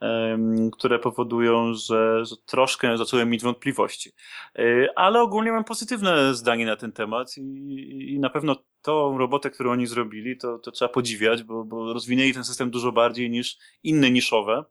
um, 0.01 0.70
które 0.70 0.98
powodują, 0.98 1.74
że, 1.74 2.24
że 2.24 2.36
troszkę 2.47 2.98
zacząłem 2.98 3.30
mieć 3.30 3.43
wątpliwości. 3.49 4.12
E, 4.59 4.89
ale 4.97 5.20
ogólnie 5.20 5.53
mam 5.53 5.65
pozytywne 5.65 6.35
zdanie 6.35 6.66
na 6.66 6.77
ten 6.77 6.93
temat 6.93 7.39
i, 7.39 8.15
i 8.15 8.19
na 8.19 8.31
pewno 8.31 8.57
tą 8.83 9.19
robotę, 9.19 9.51
którą 9.51 9.73
oni 9.73 9.87
zrobili, 9.87 10.37
to, 10.37 10.59
to 10.59 10.70
trzeba 10.70 10.89
podziwiać, 10.89 11.43
bo, 11.43 11.65
bo 11.65 11.93
rozwinęli 11.93 12.35
ten 12.35 12.45
system 12.45 12.70
dużo 12.70 12.93
bardziej 12.93 13.31
niż 13.31 13.59
inne 13.83 14.11
niszowe 14.11 14.65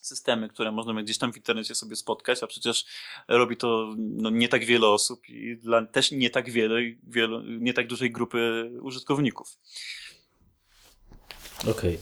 systemy, 0.00 0.48
które 0.48 0.72
można 0.72 1.02
gdzieś 1.02 1.18
tam 1.18 1.32
w 1.32 1.36
internecie 1.36 1.74
sobie 1.74 1.96
spotkać, 1.96 2.42
a 2.42 2.46
przecież 2.46 2.84
robi 3.28 3.56
to 3.56 3.94
no, 3.96 4.30
nie 4.30 4.48
tak 4.48 4.64
wiele 4.64 4.86
osób 4.88 5.28
i 5.28 5.56
dla 5.56 5.86
też 5.86 6.12
nie 6.12 6.30
tak 6.30 6.50
wiele, 6.50 6.80
wiele 7.02 7.42
nie 7.60 7.74
tak 7.74 7.86
dużej 7.86 8.10
grupy 8.10 8.70
użytkowników. 8.82 9.58
Okej. 11.60 11.72
Okay. 11.72 11.98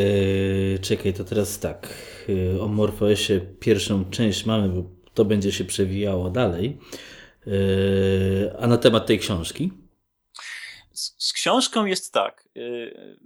Yy, 0.00 0.78
czekaj, 0.78 1.14
to 1.14 1.24
teraz 1.24 1.60
tak. 1.60 1.94
Yy, 2.28 2.62
o 2.62 2.68
MorphOSie 2.68 3.40
pierwszą 3.60 4.04
część 4.10 4.46
mamy, 4.46 4.68
bo 4.68 5.03
to 5.14 5.24
będzie 5.24 5.52
się 5.52 5.64
przewijało 5.64 6.30
dalej. 6.30 6.78
Yy, 7.46 8.56
a 8.58 8.66
na 8.66 8.76
temat 8.76 9.06
tej 9.06 9.18
książki? 9.18 9.72
Z, 10.92 11.14
z 11.18 11.32
książką 11.32 11.86
jest 11.86 12.12
tak. 12.12 12.48
Yy, 12.54 13.18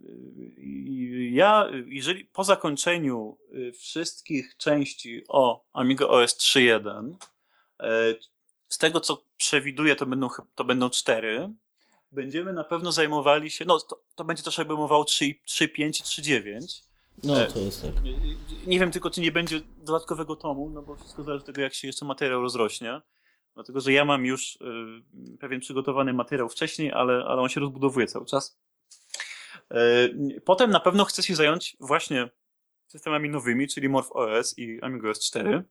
yy, 0.57 1.31
ja, 1.31 1.69
jeżeli 1.87 2.25
po 2.25 2.45
zakończeniu 2.45 3.39
wszystkich 3.79 4.57
części 4.57 5.25
o 5.29 5.65
Amiga 5.73 6.07
OS 6.07 6.37
3.1, 6.37 7.15
z 8.69 8.79
tego 8.79 9.01
co 9.01 9.23
przewiduję, 9.37 9.97
to 9.97 10.07
będą, 10.07 10.29
to 10.55 10.65
będą 10.65 10.91
cztery, 10.91 11.51
będziemy 12.13 12.53
na 12.53 12.65
pewno 12.65 12.93
zajmowali 12.93 13.51
się, 13.51 13.65
no 13.65 13.79
to, 13.79 14.03
to 14.15 14.25
będzie 14.25 14.43
też 14.43 14.59
obejmowało 14.59 15.05
3.5 15.05 15.21
i 15.21 15.41
3.9 15.91 16.88
no, 17.25 17.43
e, 17.43 17.47
to 17.47 17.59
jest 17.59 17.83
tak. 17.83 17.93
Nie 18.67 18.81
wiem 18.81 18.91
tylko, 18.91 19.11
czy 19.11 19.21
nie 19.21 19.33
będzie 19.33 19.61
dodatkowego 19.77 20.37
tomu, 20.37 20.71
no 20.71 20.83
bo 20.83 20.97
wszystko 20.97 21.23
zależy 21.23 21.41
od 21.41 21.47
tego, 21.47 21.61
jak 21.61 21.75
się 21.75 21.87
jeszcze 21.87 22.05
materiał 22.05 22.43
rozrośnie. 22.43 23.01
Dlatego, 23.55 23.81
że 23.81 23.93
ja 23.93 24.05
mam 24.05 24.27
już 24.27 24.57
y, 24.57 25.39
pewien 25.41 25.61
przygotowany 25.61 26.13
materiał 26.13 26.49
wcześniej, 26.49 26.93
ale, 26.93 27.25
ale 27.25 27.43
on 27.43 27.49
się 27.49 27.61
rozbudowuje 27.61 28.07
cały 28.07 28.27
czas. 28.27 28.59
Y, 29.75 30.43
potem 30.45 30.71
na 30.71 30.81
pewno 30.81 31.05
chcę 31.05 31.23
się 31.23 31.35
zająć 31.35 31.77
właśnie 31.81 32.29
systemami 32.87 33.31
nowymi, 33.31 33.69
czyli 33.69 33.89
MorphOS 33.89 34.59
i 34.59 34.81
AmigaOS 34.81 35.21
4. 35.21 35.65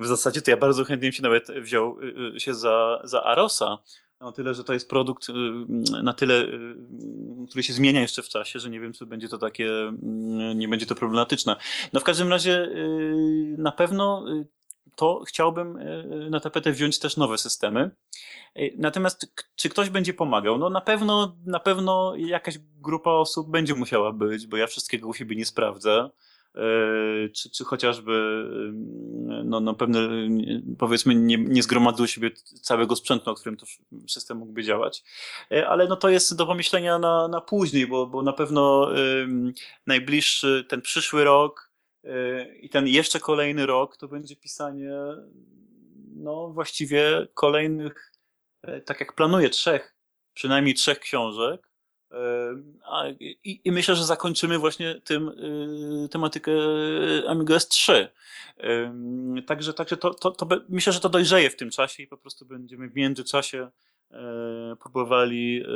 W 0.00 0.06
zasadzie 0.06 0.42
to 0.42 0.50
ja 0.50 0.56
bardzo 0.56 0.84
chętnie 0.84 1.12
się 1.12 1.22
nawet 1.22 1.50
wziął 1.50 1.98
się 2.38 2.54
za, 2.54 3.00
za 3.04 3.22
Arosa, 3.22 3.78
o 4.20 4.32
tyle, 4.32 4.54
że 4.54 4.64
to 4.64 4.72
jest 4.72 4.90
produkt 4.90 5.28
na 6.02 6.12
tyle, 6.12 6.46
który 7.48 7.62
się 7.62 7.72
zmienia 7.72 8.00
jeszcze 8.00 8.22
w 8.22 8.28
czasie, 8.28 8.58
że 8.58 8.70
nie 8.70 8.80
wiem, 8.80 8.92
czy 8.92 9.06
będzie 9.06 9.28
to 9.28 9.38
takie, 9.38 9.70
nie 10.54 10.68
będzie 10.68 10.86
to 10.86 10.94
problematyczne. 10.94 11.56
No 11.92 12.00
w 12.00 12.04
każdym 12.04 12.28
razie 12.28 12.68
na 13.58 13.72
pewno 13.72 14.24
to 14.96 15.22
chciałbym 15.28 15.78
na 16.30 16.40
tapetę 16.40 16.72
wziąć 16.72 16.98
też 16.98 17.16
nowe 17.16 17.38
systemy. 17.38 17.90
Natomiast 18.78 19.32
czy 19.56 19.68
ktoś 19.68 19.90
będzie 19.90 20.14
pomagał? 20.14 20.58
No 20.58 20.70
na 20.70 20.80
pewno, 20.80 21.36
na 21.46 21.60
pewno 21.60 22.14
jakaś 22.16 22.58
grupa 22.58 23.10
osób 23.10 23.50
będzie 23.50 23.74
musiała 23.74 24.12
być, 24.12 24.46
bo 24.46 24.56
ja 24.56 24.66
wszystkiego 24.66 25.08
u 25.08 25.14
siebie 25.14 25.36
nie 25.36 25.46
sprawdzę. 25.46 26.10
E, 26.56 27.28
czy, 27.28 27.50
czy 27.50 27.64
chociażby 27.64 28.44
no, 29.44 29.60
no 29.60 29.74
pewne, 29.74 30.08
powiedzmy, 30.78 31.14
nie, 31.14 31.38
nie 31.38 31.62
zgromadzę 31.62 32.02
u 32.02 32.06
siebie 32.06 32.30
całego 32.62 32.96
sprzętu, 32.96 33.30
na 33.30 33.36
którym 33.36 33.56
to 33.56 33.66
system 34.08 34.38
mógłby 34.38 34.62
działać. 34.62 35.04
Ale 35.68 35.88
no 35.88 35.96
to 35.96 36.08
jest 36.08 36.36
do 36.36 36.46
pomyślenia 36.46 36.98
na, 36.98 37.28
na 37.28 37.40
później, 37.40 37.86
bo, 37.86 38.06
bo 38.06 38.22
na 38.22 38.32
pewno 38.32 38.90
najbliższy, 39.86 40.64
ten 40.68 40.82
przyszły 40.82 41.24
rok, 41.24 41.66
Yy, 42.06 42.58
I 42.60 42.68
ten 42.68 42.88
jeszcze 42.88 43.20
kolejny 43.20 43.66
rok 43.66 43.96
to 43.96 44.08
będzie 44.08 44.36
pisanie, 44.36 44.90
no 46.16 46.48
właściwie 46.48 47.26
kolejnych, 47.34 48.12
e, 48.62 48.80
tak 48.80 49.00
jak 49.00 49.14
planuję, 49.14 49.50
trzech, 49.50 49.96
przynajmniej 50.34 50.74
trzech 50.74 50.98
książek. 50.98 51.68
I, 53.20 53.60
I 53.64 53.72
myślę, 53.72 53.96
że 53.96 54.04
zakończymy 54.04 54.58
właśnie 54.58 55.00
tym 55.04 55.28
y, 56.04 56.08
tematykę 56.08 56.52
Amiga 57.28 57.56
S3. 57.56 58.06
Także, 59.46 59.74
także 59.74 59.96
to, 59.96 60.14
to, 60.14 60.30
to, 60.30 60.48
myślę, 60.68 60.92
że 60.92 61.00
to 61.00 61.08
dojrzeje 61.08 61.50
w 61.50 61.56
tym 61.56 61.70
czasie 61.70 62.02
i 62.02 62.06
po 62.06 62.16
prostu 62.16 62.46
będziemy 62.46 62.88
w 62.88 62.94
międzyczasie 62.94 63.70
E, 64.12 64.76
próbowali 64.76 65.62
e, 65.62 65.68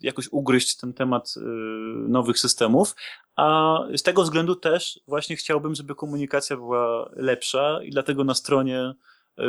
jakoś 0.00 0.28
ugryźć 0.30 0.76
ten 0.76 0.92
temat 0.92 1.34
e, 1.36 1.40
nowych 2.08 2.38
systemów, 2.38 2.94
a 3.36 3.78
z 3.96 4.02
tego 4.02 4.22
względu 4.22 4.56
też 4.56 5.00
właśnie 5.06 5.36
chciałbym, 5.36 5.74
żeby 5.74 5.94
komunikacja 5.94 6.56
była 6.56 7.10
lepsza 7.16 7.82
i 7.82 7.90
dlatego 7.90 8.24
na 8.24 8.34
stronie 8.34 8.94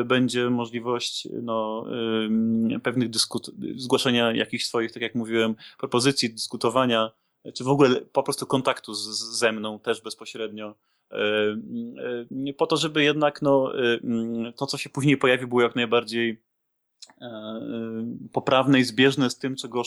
będzie 0.06 0.50
możliwość 0.50 1.28
no, 1.42 1.86
pewnych 2.84 3.10
dyskut 3.10 3.52
zgłaszania 3.76 4.32
jakichś 4.32 4.66
swoich, 4.66 4.92
tak 4.92 5.02
jak 5.02 5.16
mówiłem, 5.16 5.56
propozycji, 5.80 6.34
dyskutowania, 6.34 7.12
czy 7.54 7.64
w 7.64 7.68
ogóle 7.68 8.02
po 8.02 8.24
prostu 8.24 8.46
kontaktu 8.46 8.94
z, 8.94 9.08
ze 9.38 9.52
mną 9.52 9.80
też 9.80 10.02
bezpośrednio, 10.02 10.76
po 12.58 12.68
to, 12.68 12.78
żeby 12.78 13.04
jednak 13.04 13.42
no, 13.42 13.72
to, 14.58 14.66
co 14.66 14.78
się 14.78 14.90
później 14.90 15.18
pojawi, 15.18 15.48
było 15.48 15.62
jak 15.62 15.76
najbardziej 15.76 16.44
e, 17.22 17.62
poprawne 18.34 18.80
i 18.80 18.84
zbieżne 18.84 19.30
z 19.30 19.38
tym, 19.38 19.56
czego 19.56 19.82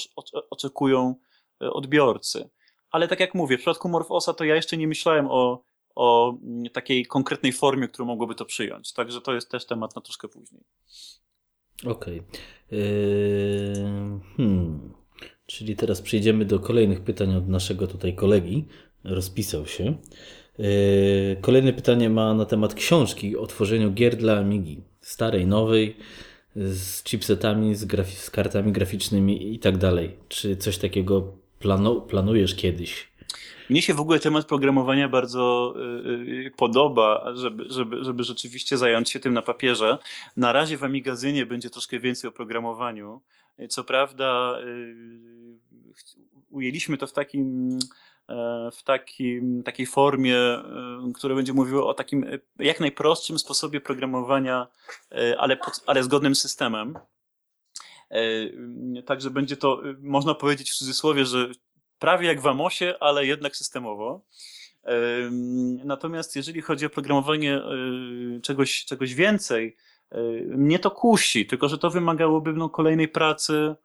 oczekują 0.51 1.15
e, 1.63 1.71
odbiorcy. 1.71 2.51
Ale 2.91 3.09
tak 3.09 3.21
jak 3.21 3.35
mówię, 3.35 3.57
w 3.57 3.61
przypadku 3.61 3.89
Morfosa 3.89 4.35
to 4.35 4.45
ja 4.45 4.55
jeszcze 4.55 4.77
nie 4.77 4.89
myślałem 4.89 5.27
o, 5.31 5.63
o 5.97 6.39
takiej 6.73 7.07
konkretnej 7.07 7.53
formie, 7.53 7.89
którą 7.89 8.07
mogłoby 8.07 8.35
to 8.35 8.45
przyjąć. 8.45 8.93
Także 8.93 9.21
to 9.21 9.35
jest 9.35 9.51
też 9.51 9.67
temat 9.67 9.97
na 9.97 10.03
troszkę 10.03 10.29
później. 10.29 10.63
Okej. 11.87 12.21
Okay. 12.21 12.79
Yy, 12.79 13.75
hmm. 14.37 14.93
Czyli 15.47 15.77
teraz 15.77 16.03
przejdziemy 16.03 16.45
do 16.45 16.61
kolejnych 16.61 17.01
pytań 17.01 17.37
od 17.37 17.49
naszego 17.49 17.87
tutaj 17.87 18.15
kolegi. 18.15 18.65
Rozpisał 19.05 19.67
się. 19.67 19.97
Yy, 20.59 21.37
kolejne 21.41 21.73
pytanie 21.73 22.11
ma 22.11 22.35
na 22.35 22.45
temat 22.45 22.75
książki 22.75 23.37
o 23.37 23.47
tworzeniu 23.47 23.93
gier 23.93 24.17
dla 24.17 24.39
Amigi. 24.39 24.83
Starej, 25.01 25.47
nowej 25.47 25.97
z 26.57 27.05
chipsetami, 27.05 27.75
z, 27.75 28.09
z 28.09 28.31
kartami 28.31 28.73
graficznymi 28.73 29.55
i 29.55 29.59
tak 29.59 29.79
dalej. 29.79 30.17
Czy 30.29 30.57
coś 30.57 30.79
takiego 30.79 31.33
planu- 31.61 32.07
planujesz 32.07 32.55
kiedyś? 32.55 33.16
Mnie 33.71 33.83
się 33.83 33.95
w 33.95 34.01
ogóle 34.01 34.21
temat 34.21 34.47
programowania 34.47 35.09
bardzo 35.09 35.75
yy, 36.17 36.51
podoba, 36.57 37.33
żeby, 37.35 37.65
żeby, 37.69 38.05
żeby 38.05 38.25
rzeczywiście 38.25 38.79
zająć 38.79 39.11
się 39.11 39.21
tym 39.21 39.35
na 39.35 39.43
papierze. 39.43 39.99
Na 40.37 40.53
razie 40.53 40.77
w 40.77 40.85
Amigazynie 40.85 41.47
będzie 41.47 41.71
troszkę 41.71 42.01
więcej 42.01 42.29
o 42.29 42.33
programowaniu. 42.33 43.21
Co 43.69 43.85
prawda 43.85 44.59
yy, 44.61 45.59
ujęliśmy 46.51 46.99
to 46.99 47.07
w 47.07 47.13
takim 47.13 47.79
E, 48.29 48.71
w 48.73 48.83
takim, 48.83 49.63
takiej 49.63 49.87
formie, 49.87 50.39
e, 50.39 50.63
która 51.15 51.35
będzie 51.35 51.53
mówiła 51.53 51.87
o 51.87 51.95
takim 51.95 52.25
e, 52.25 52.39
jak 52.59 52.81
najprostszym 52.81 53.39
sposobie 53.39 53.81
programowania, 53.81 54.67
ale, 55.39 55.59
ale 55.87 56.03
zgodnym 56.03 56.35
systemem. 56.35 56.99
Także 59.07 59.31
będzie 59.31 59.57
to, 59.57 59.83
można 60.01 60.35
powiedzieć 60.35 60.71
w 60.71 60.77
cudzysłowie, 60.77 61.25
że 61.25 61.51
prawie 61.99 62.29
jak 62.29 62.41
w 62.41 62.47
Amosie, 62.47 62.95
ale 63.01 63.27
jednak 63.27 63.57
systemowo. 63.57 64.25
Natomiast 65.85 66.37
jeżeli 66.37 66.63
chodzi 66.63 66.87
o 66.87 66.91
programowanie 66.91 67.61
czegoś, 68.43 68.85
czegoś 68.85 69.15
więcej, 69.15 69.77
mnie 70.47 70.79
to 70.79 70.91
kusi, 70.91 71.47
tylko 71.47 71.69
że 71.69 71.79
to 71.79 71.91
wymagałoby 71.91 72.53
no, 72.53 72.69
kolejnej 72.69 73.09
pracy, 73.09 73.77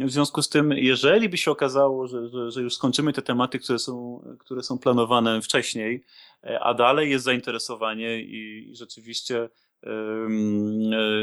w 0.00 0.10
związku 0.10 0.42
z 0.42 0.48
tym, 0.48 0.72
jeżeli 0.72 1.28
by 1.28 1.36
się 1.36 1.50
okazało, 1.50 2.06
że, 2.06 2.28
że, 2.28 2.50
że, 2.50 2.62
już 2.62 2.74
skończymy 2.74 3.12
te 3.12 3.22
tematy, 3.22 3.58
które 3.58 3.78
są, 3.78 4.24
które 4.38 4.62
są 4.62 4.78
planowane 4.78 5.42
wcześniej, 5.42 6.04
e, 6.44 6.60
a 6.60 6.74
dalej 6.74 7.10
jest 7.10 7.24
zainteresowanie 7.24 8.22
i, 8.22 8.70
i 8.70 8.76
rzeczywiście 8.76 9.42
e, 9.44 9.48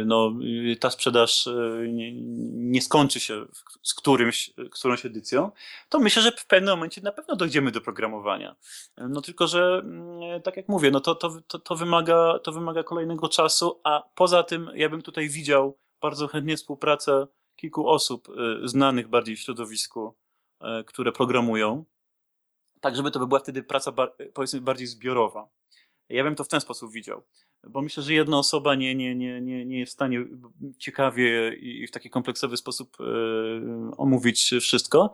no, 0.06 0.34
ta 0.80 0.90
sprzedaż 0.90 1.48
e, 1.48 1.88
nie, 1.88 2.12
nie, 2.54 2.82
skończy 2.82 3.20
się 3.20 3.46
z 3.84 3.94
którymś, 3.94 4.52
którąś 4.72 5.06
edycją, 5.06 5.52
to 5.90 6.00
myślę, 6.00 6.22
że 6.22 6.32
w 6.32 6.46
pewnym 6.46 6.70
momencie 6.70 7.02
na 7.02 7.12
pewno 7.12 7.36
dojdziemy 7.36 7.72
do 7.72 7.82
programowania. 7.82 8.56
No 8.98 9.22
tylko, 9.22 9.48
że 9.48 9.82
mm, 9.84 10.42
tak 10.42 10.58
jak 10.58 10.68
mówię, 10.68 10.92
no 10.92 11.00
to, 11.00 11.16
to, 11.16 11.42
to, 11.48 11.60
to, 11.60 11.76
wymaga, 11.76 12.40
to 12.44 12.52
wymaga 12.52 12.84
kolejnego 12.84 13.28
czasu, 13.28 13.82
a 13.84 14.04
poza 14.16 14.44
tym 14.44 14.72
ja 14.76 14.90
bym 14.90 15.02
tutaj 15.02 15.30
widział 15.30 15.78
bardzo 16.02 16.28
chętnie 16.28 16.58
współpracę 16.58 17.28
kilku 17.56 17.90
osób 17.90 18.30
y, 18.30 18.68
znanych 18.68 19.08
bardziej 19.08 19.36
w 19.36 19.40
środowisku, 19.40 20.16
które 20.86 21.12
programują, 21.12 21.86
tak 22.82 22.96
żeby 22.96 23.12
to 23.12 23.28
była 23.28 23.40
wtedy 23.40 23.64
praca 23.64 23.94
powiedzmy 24.34 24.62
bardziej 24.62 24.88
zbiorowa. 24.88 25.50
Ja 26.10 26.24
bym 26.24 26.36
to 26.36 26.44
w 26.44 26.48
ten 26.48 26.62
sposób 26.62 26.92
widział, 26.92 27.24
bo 27.68 27.82
myślę, 27.82 28.04
że 28.04 28.14
jedna 28.14 28.38
osoba 28.38 28.76
nie, 28.76 28.96
nie, 28.96 29.16
nie, 29.16 29.42
nie, 29.42 29.66
nie 29.66 29.80
jest 29.80 29.92
w 29.92 29.94
stanie 29.94 30.26
ciekawie 30.78 31.54
i 31.54 31.88
w 31.88 31.92
taki 31.92 32.10
kompleksowy 32.10 32.58
sposób 32.58 32.98
y, 33.00 33.04
omówić 33.98 34.52
wszystko. 34.62 35.14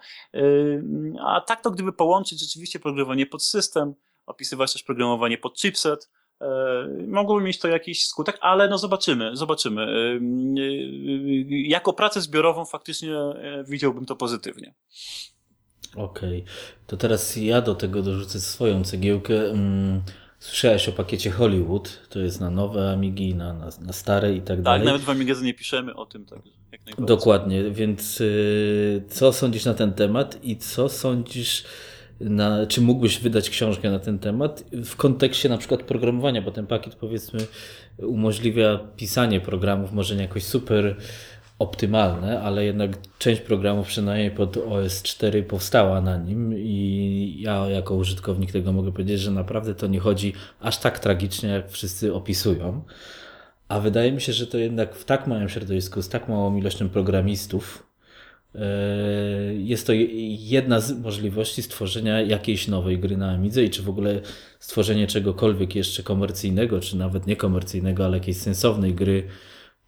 A 1.26 1.42
tak 1.42 1.62
to 1.62 1.72
gdyby 1.72 1.94
połączyć 1.94 2.40
rzeczywiście 2.40 2.80
programowanie 2.80 3.26
pod 3.26 3.44
system, 3.44 3.94
opisywać 4.26 4.74
też 4.74 4.84
programowanie 4.84 5.38
pod 5.38 5.60
chipset, 5.60 6.10
E, 6.42 6.88
mogłoby 7.08 7.44
mieć 7.44 7.60
to 7.60 7.68
jakiś 7.68 8.06
skutek, 8.06 8.38
ale 8.42 8.70
no 8.70 8.78
zobaczymy, 8.78 9.36
zobaczymy. 9.36 9.82
E, 9.82 9.86
e, 9.86 10.20
jako 11.50 11.94
pracę 11.94 12.22
zbiorową 12.22 12.66
faktycznie 12.66 13.16
widziałbym 13.68 14.06
to 14.06 14.16
pozytywnie. 14.16 14.74
Okej, 15.96 16.42
okay. 16.42 16.54
to 16.88 16.98
teraz 16.98 17.36
ja 17.36 17.62
do 17.62 17.76
tego 17.76 18.02
dorzucę 18.02 18.40
swoją 18.40 18.84
cegiełkę. 18.84 19.34
Słyszałeś 20.46 20.90
o 20.90 20.92
pakiecie 20.92 21.32
Hollywood, 21.32 22.00
to 22.10 22.20
jest 22.20 22.42
na 22.42 22.50
nowe 22.50 22.92
Amigi, 22.92 23.36
na, 23.36 23.54
na, 23.54 23.70
na 23.82 23.94
stare 23.94 24.34
i 24.34 24.38
tak, 24.38 24.48
tak 24.48 24.62
dalej. 24.62 24.80
Tak, 24.80 24.86
nawet 24.86 25.02
w 25.02 25.10
Amigazy 25.10 25.46
nie 25.46 25.54
piszemy 25.54 25.96
o 25.96 26.06
tym. 26.06 26.26
Tak, 26.26 26.40
Dokładnie, 26.98 27.64
więc 27.72 28.22
y, 28.22 29.04
co 29.10 29.34
sądzisz 29.34 29.66
na 29.66 29.74
ten 29.74 29.94
temat 29.94 30.40
i 30.44 30.58
co 30.58 30.90
sądzisz 30.90 31.64
na, 32.20 32.66
czy 32.66 32.82
mógłbyś 32.82 33.20
wydać 33.20 33.50
książkę 33.50 33.92
na 33.92 34.00
ten 34.00 34.20
temat 34.20 34.64
w 34.72 34.96
kontekście 34.96 35.50
na 35.50 35.58
przykład 35.58 35.84
programowania, 35.84 36.42
bo 36.42 36.52
ten 36.52 36.68
pakiet 36.68 36.96
powiedzmy 36.96 37.40
umożliwia 37.98 38.80
pisanie 38.96 39.42
programów, 39.42 39.92
może 39.92 40.16
nie 40.16 40.22
jakoś 40.22 40.44
super 40.44 40.96
optymalne, 41.60 42.42
ale 42.42 42.66
jednak 42.66 42.92
część 43.20 43.42
programów 43.42 43.88
przynajmniej 43.88 44.32
pod 44.32 44.58
OS 44.58 45.04
4 45.04 45.44
powstała 45.44 46.02
na 46.02 46.18
nim 46.18 46.54
i 46.58 47.38
ja 47.40 47.70
jako 47.70 47.96
użytkownik 47.96 48.52
tego 48.52 48.74
mogę 48.74 48.92
powiedzieć, 48.92 49.20
że 49.20 49.32
naprawdę 49.32 49.76
to 49.76 49.88
nie 49.88 50.00
chodzi 50.00 50.34
aż 50.60 50.78
tak 50.78 51.00
tragicznie, 51.00 51.50
jak 51.50 51.72
wszyscy 51.72 52.14
opisują. 52.14 52.82
A 53.68 53.80
wydaje 53.80 54.12
mi 54.12 54.22
się, 54.22 54.34
że 54.34 54.48
to 54.48 54.58
jednak 54.58 54.96
w 54.96 55.06
tak 55.06 55.28
małym 55.28 55.50
środowisku, 55.50 56.02
z 56.02 56.10
tak 56.10 56.30
małą 56.30 56.58
ilością 56.58 56.90
programistów, 56.90 57.86
E, 58.56 59.54
jest 59.54 59.88
to 59.88 59.94
jedna 60.40 60.80
z 60.80 61.00
możliwości 61.00 61.62
stworzenia 61.64 62.22
jakiejś 62.22 62.68
nowej 62.68 63.00
gry 63.00 63.18
na 63.18 63.32
Amidze 63.32 63.64
i 63.64 63.70
czy 63.70 63.82
w 63.82 63.90
ogóle 63.90 64.22
stworzenie 64.60 65.08
czegokolwiek 65.08 65.76
jeszcze 65.76 66.04
komercyjnego, 66.04 66.80
czy 66.80 66.98
nawet 66.98 67.28
niekomercyjnego, 67.28 68.06
ale 68.06 68.18
jakiejś 68.18 68.38
sensownej 68.38 68.94
gry 68.94 69.24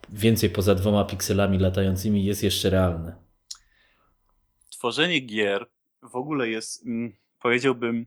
więcej 0.10 0.50
poza 0.50 0.76
dwoma 0.76 1.06
pikselami 1.06 1.60
latającymi 1.60 2.26
jest 2.26 2.44
jeszcze 2.44 2.70
realne. 2.70 3.16
Tworzenie 4.70 5.20
gier 5.20 5.66
w 6.02 6.16
ogóle 6.16 6.50
jest, 6.50 6.86
mm, 6.86 7.14
powiedziałbym, 7.40 8.06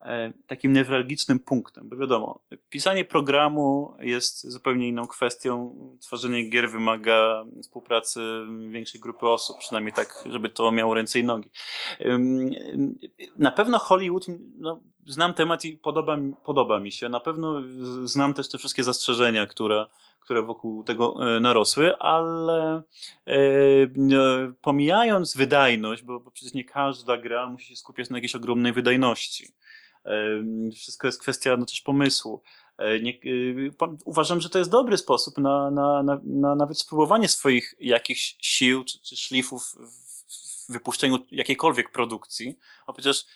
E, 0.00 0.32
takim 0.46 0.72
newralgicznym 0.72 1.38
punktem, 1.38 1.88
bo 1.88 1.96
wiadomo, 1.96 2.40
pisanie 2.68 3.04
programu 3.04 3.96
jest 4.00 4.50
zupełnie 4.50 4.88
inną 4.88 5.06
kwestią. 5.06 5.76
Tworzenie 6.00 6.50
gier 6.50 6.70
wymaga 6.70 7.44
współpracy 7.62 8.20
większej 8.70 9.00
grupy 9.00 9.28
osób, 9.28 9.58
przynajmniej 9.58 9.92
tak, 9.92 10.24
żeby 10.30 10.48
to 10.48 10.72
miało 10.72 10.94
ręce 10.94 11.18
i 11.18 11.24
nogi. 11.24 11.50
Na 13.36 13.50
pewno 13.50 13.78
Hollywood, 13.78 14.26
no, 14.58 14.80
znam 15.06 15.34
temat 15.34 15.64
i 15.64 15.76
podoba, 15.76 16.18
podoba 16.44 16.80
mi 16.80 16.92
się. 16.92 17.08
Na 17.08 17.20
pewno 17.20 17.62
znam 18.04 18.34
też 18.34 18.48
te 18.48 18.58
wszystkie 18.58 18.84
zastrzeżenia, 18.84 19.46
które, 19.46 19.86
które 20.28 20.42
wokół 20.42 20.84
tego 20.84 21.36
e, 21.36 21.40
narosły, 21.40 21.96
ale 21.96 22.82
e, 23.26 23.32
pomijając 24.60 25.36
wydajność, 25.36 26.02
bo, 26.02 26.20
bo 26.20 26.30
przecież 26.30 26.54
nie 26.54 26.64
każda 26.64 27.16
gra 27.16 27.46
musi 27.46 27.66
się 27.66 27.76
skupiać 27.76 28.10
na 28.10 28.16
jakiejś 28.16 28.34
ogromnej 28.34 28.72
wydajności 28.72 29.54
wszystko 30.76 31.08
jest 31.08 31.20
kwestia 31.20 31.56
no, 31.56 31.66
też 31.66 31.80
pomysłu. 31.80 32.42
E, 32.78 33.00
nie, 33.00 33.12
uważam, 34.04 34.40
że 34.40 34.50
to 34.50 34.58
jest 34.58 34.70
dobry 34.70 34.96
sposób 34.96 35.38
na, 35.38 35.70
na, 35.70 36.02
na, 36.02 36.20
na 36.24 36.54
nawet 36.54 36.78
spróbowanie 36.78 37.28
swoich 37.28 37.74
jakichś 37.80 38.36
sił 38.40 38.84
czy, 38.84 39.00
czy 39.02 39.16
szlifów 39.16 39.62
w 40.68 40.72
wypuszczeniu 40.72 41.18
jakiejkolwiek 41.30 41.92
produkcji. 41.92 42.58
A 42.86 42.92
przecież 42.92 43.26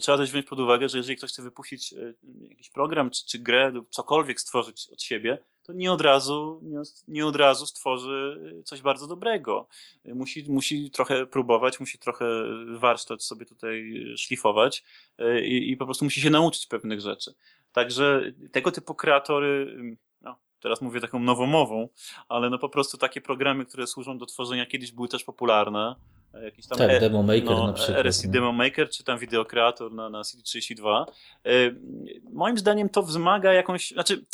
trzeba 0.00 0.18
też 0.18 0.30
wziąć 0.30 0.46
pod 0.46 0.60
uwagę, 0.60 0.88
że 0.88 0.98
jeżeli 0.98 1.16
ktoś 1.16 1.30
chce 1.30 1.42
wypuścić 1.42 1.92
e, 1.92 2.14
jakiś 2.48 2.70
program 2.70 3.10
czy, 3.10 3.26
czy 3.26 3.38
grę 3.38 3.70
lub 3.70 3.90
cokolwiek 3.90 4.40
stworzyć 4.40 4.88
od 4.92 5.02
siebie, 5.02 5.38
to 5.62 5.72
nie 5.72 5.92
od 5.92 6.00
razu, 6.00 6.60
nie, 6.62 6.82
nie 7.08 7.26
od 7.26 7.36
razu 7.36 7.66
stworzy 7.66 8.40
coś 8.64 8.82
bardzo 8.82 9.06
dobrego. 9.06 9.66
Musi, 10.04 10.44
musi 10.48 10.90
trochę 10.90 11.26
próbować, 11.26 11.80
musi 11.80 11.98
trochę 11.98 12.24
warsztat 12.78 13.22
sobie 13.22 13.46
tutaj 13.46 14.04
szlifować 14.16 14.84
e, 15.18 15.44
i, 15.44 15.70
i 15.70 15.76
po 15.76 15.84
prostu 15.84 16.04
musi 16.04 16.20
się 16.20 16.30
nauczyć 16.30 16.66
pewnych 16.66 17.00
rzeczy. 17.00 17.34
Także 17.72 18.32
tego 18.52 18.72
typu 18.72 18.94
kreatory, 18.94 19.76
no, 20.20 20.36
teraz 20.60 20.80
mówię 20.80 21.00
taką 21.00 21.18
nowomową, 21.18 21.88
ale 22.28 22.50
no 22.50 22.58
po 22.58 22.68
prostu 22.68 22.98
takie 22.98 23.20
programy, 23.20 23.66
które 23.66 23.86
służą 23.86 24.18
do 24.18 24.26
tworzenia, 24.26 24.66
kiedyś 24.66 24.92
były 24.92 25.08
też 25.08 25.24
popularne, 25.24 25.96
jakiś 26.40 26.66
tam 26.66 26.78
tak, 26.78 26.90
e, 26.90 27.00
Demo 27.00 27.22
Maker 27.22 27.44
no, 27.44 27.66
na 27.66 27.72
przykład. 27.72 28.06
RSI 28.06 28.28
Demo 28.28 28.52
Maker, 28.52 28.90
czy 28.90 29.04
tam 29.04 29.18
Videocreator 29.18 29.92
na, 29.92 30.10
na 30.10 30.22
CD32. 30.22 31.04
E, 31.44 31.50
moim 32.32 32.58
zdaniem 32.58 32.88
to 32.88 33.02
wzmaga 33.02 33.52
jakąś, 33.52 33.90
znaczy 33.90 34.24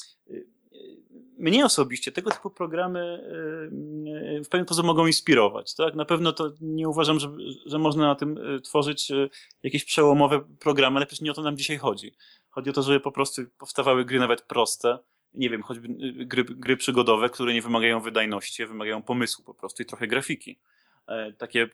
mnie 1.39 1.65
osobiście 1.65 2.13
tego 2.13 2.31
typu 2.31 2.51
programy 2.51 3.01
e, 3.01 4.45
w 4.45 4.49
pewien 4.49 4.67
sposób 4.67 4.87
mogą 4.87 5.07
inspirować. 5.07 5.75
Tak? 5.75 5.95
Na 5.95 6.05
pewno 6.05 6.33
to 6.33 6.53
nie 6.61 6.89
uważam, 6.89 7.19
że, 7.21 7.29
że 7.67 7.79
można 7.79 8.07
na 8.07 8.15
tym 8.15 8.39
tworzyć 8.63 9.13
jakieś 9.63 9.85
przełomowe 9.85 10.41
programy, 10.61 10.97
ale 10.97 11.07
przecież 11.07 11.23
nie 11.23 11.31
o 11.31 11.35
to 11.35 11.43
nam 11.43 11.57
dzisiaj 11.57 11.79
chodzi. 11.79 12.15
Chodzi 12.51 12.71
o 12.71 12.73
to, 12.73 12.83
żeby 12.83 13.01
po 13.01 13.13
prostu 13.13 13.43
powstawały 13.59 14.05
gry 14.05 14.19
nawet 14.19 14.43
proste, 14.43 14.99
nie 15.35 15.51
wiem, 15.51 15.63
choćby 15.63 15.89
gry, 16.27 16.45
gry 16.45 16.77
przygodowe, 16.77 17.29
które 17.29 17.55
nie 17.55 17.63
wymagają 17.63 18.01
wydajności, 18.01 18.67
wymagają 18.67 19.03
pomysłu 19.03 19.45
po 19.45 19.55
prostu 19.55 19.83
i 19.83 19.87
trochę 19.87 20.07
grafiki. 20.07 20.59
Takie 21.39 21.69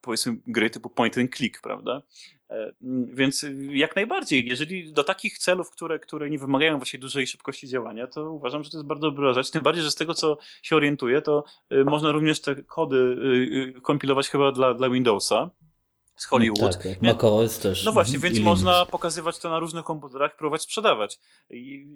powiedzmy 0.00 0.36
gry 0.46 0.70
typu 0.70 0.90
point 0.90 1.18
and 1.18 1.36
click, 1.36 1.60
prawda? 1.60 2.02
E, 2.50 2.72
więc 3.12 3.46
jak 3.70 3.96
najbardziej, 3.96 4.48
jeżeli 4.48 4.92
do 4.92 5.04
takich 5.04 5.38
celów, 5.38 5.70
które, 5.70 5.98
które 5.98 6.30
nie 6.30 6.38
wymagają 6.38 6.76
właśnie 6.76 6.98
dużej 6.98 7.26
szybkości 7.26 7.68
działania, 7.68 8.06
to 8.06 8.30
uważam, 8.30 8.64
że 8.64 8.70
to 8.70 8.76
jest 8.76 8.86
bardzo 8.86 9.10
dobra 9.10 9.32
rzecz. 9.32 9.50
Tym 9.50 9.62
bardziej, 9.62 9.84
że 9.84 9.90
z 9.90 9.94
tego, 9.94 10.14
co 10.14 10.38
się 10.62 10.76
orientuję, 10.76 11.22
to 11.22 11.44
e, 11.70 11.84
można 11.84 12.12
również 12.12 12.40
te 12.40 12.62
kody 12.62 13.16
e, 13.76 13.80
kompilować 13.80 14.28
chyba 14.28 14.52
dla, 14.52 14.74
dla 14.74 14.90
Windowsa 14.90 15.50
z 16.16 16.26
Hollywood. 16.26 16.78
Tak, 16.82 17.02
macOS 17.02 17.58
też. 17.58 17.84
No 17.84 17.92
właśnie, 17.92 18.18
więc 18.18 18.40
można 18.40 18.86
pokazywać 18.86 19.38
to 19.38 19.50
na 19.50 19.58
różnych 19.58 19.84
komputerach, 19.84 20.36
próbować 20.36 20.62
sprzedawać. 20.62 21.18
I 21.50 21.86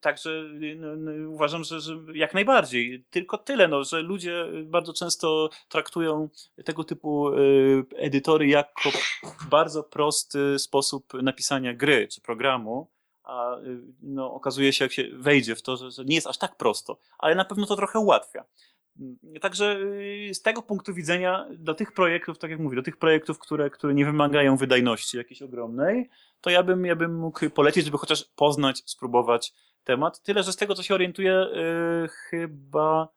Także 0.00 0.44
no, 0.76 0.96
no, 0.96 1.30
uważam, 1.30 1.64
że, 1.64 1.80
że, 1.80 1.98
jak 2.14 2.34
najbardziej. 2.34 3.04
Tylko 3.10 3.38
tyle, 3.38 3.68
no, 3.68 3.84
że 3.84 4.02
ludzie 4.02 4.46
bardzo 4.64 4.92
często 4.92 5.50
traktują 5.68 6.28
tego 6.64 6.84
typu 6.84 7.34
y, 7.34 7.84
edytory 7.96 8.48
jako 8.48 8.90
bardzo 9.50 9.82
prosty 9.82 10.58
sposób 10.58 11.14
napisania 11.22 11.74
gry 11.74 12.08
czy 12.08 12.20
programu, 12.20 12.90
a 13.22 13.58
y, 13.58 13.80
no, 14.02 14.34
okazuje 14.34 14.72
się, 14.72 14.84
jak 14.84 14.92
się 14.92 15.08
wejdzie 15.12 15.56
w 15.56 15.62
to, 15.62 15.76
że, 15.76 15.90
że 15.90 16.04
nie 16.04 16.14
jest 16.14 16.26
aż 16.26 16.38
tak 16.38 16.56
prosto, 16.56 16.98
ale 17.18 17.34
na 17.34 17.44
pewno 17.44 17.66
to 17.66 17.76
trochę 17.76 17.98
ułatwia. 17.98 18.44
Także 19.40 19.78
y, 20.30 20.34
z 20.34 20.42
tego 20.42 20.62
punktu 20.62 20.94
widzenia 20.94 21.46
do 21.58 21.74
tych 21.74 21.92
projektów, 21.92 22.38
tak 22.38 22.50
jak 22.50 22.60
mówię, 22.60 22.76
do 22.76 22.82
tych 22.82 22.96
projektów, 22.96 23.38
które, 23.38 23.70
które 23.70 23.94
nie 23.94 24.04
wymagają 24.04 24.56
wydajności 24.56 25.16
jakiejś 25.16 25.42
ogromnej, 25.42 26.10
to 26.40 26.50
ja 26.50 26.62
bym, 26.62 26.86
ja 26.86 26.96
bym 26.96 27.18
mógł 27.18 27.50
polecić, 27.50 27.84
żeby 27.84 27.98
chociaż 27.98 28.24
poznać, 28.24 28.82
spróbować 28.86 29.52
temat. 29.86 30.22
Tyle, 30.22 30.42
że 30.42 30.52
z 30.52 30.56
tego, 30.56 30.74
co 30.74 30.82
się 30.82 30.94
orientuję, 30.94 31.46
yy, 31.54 32.08
chyba, 32.08 33.08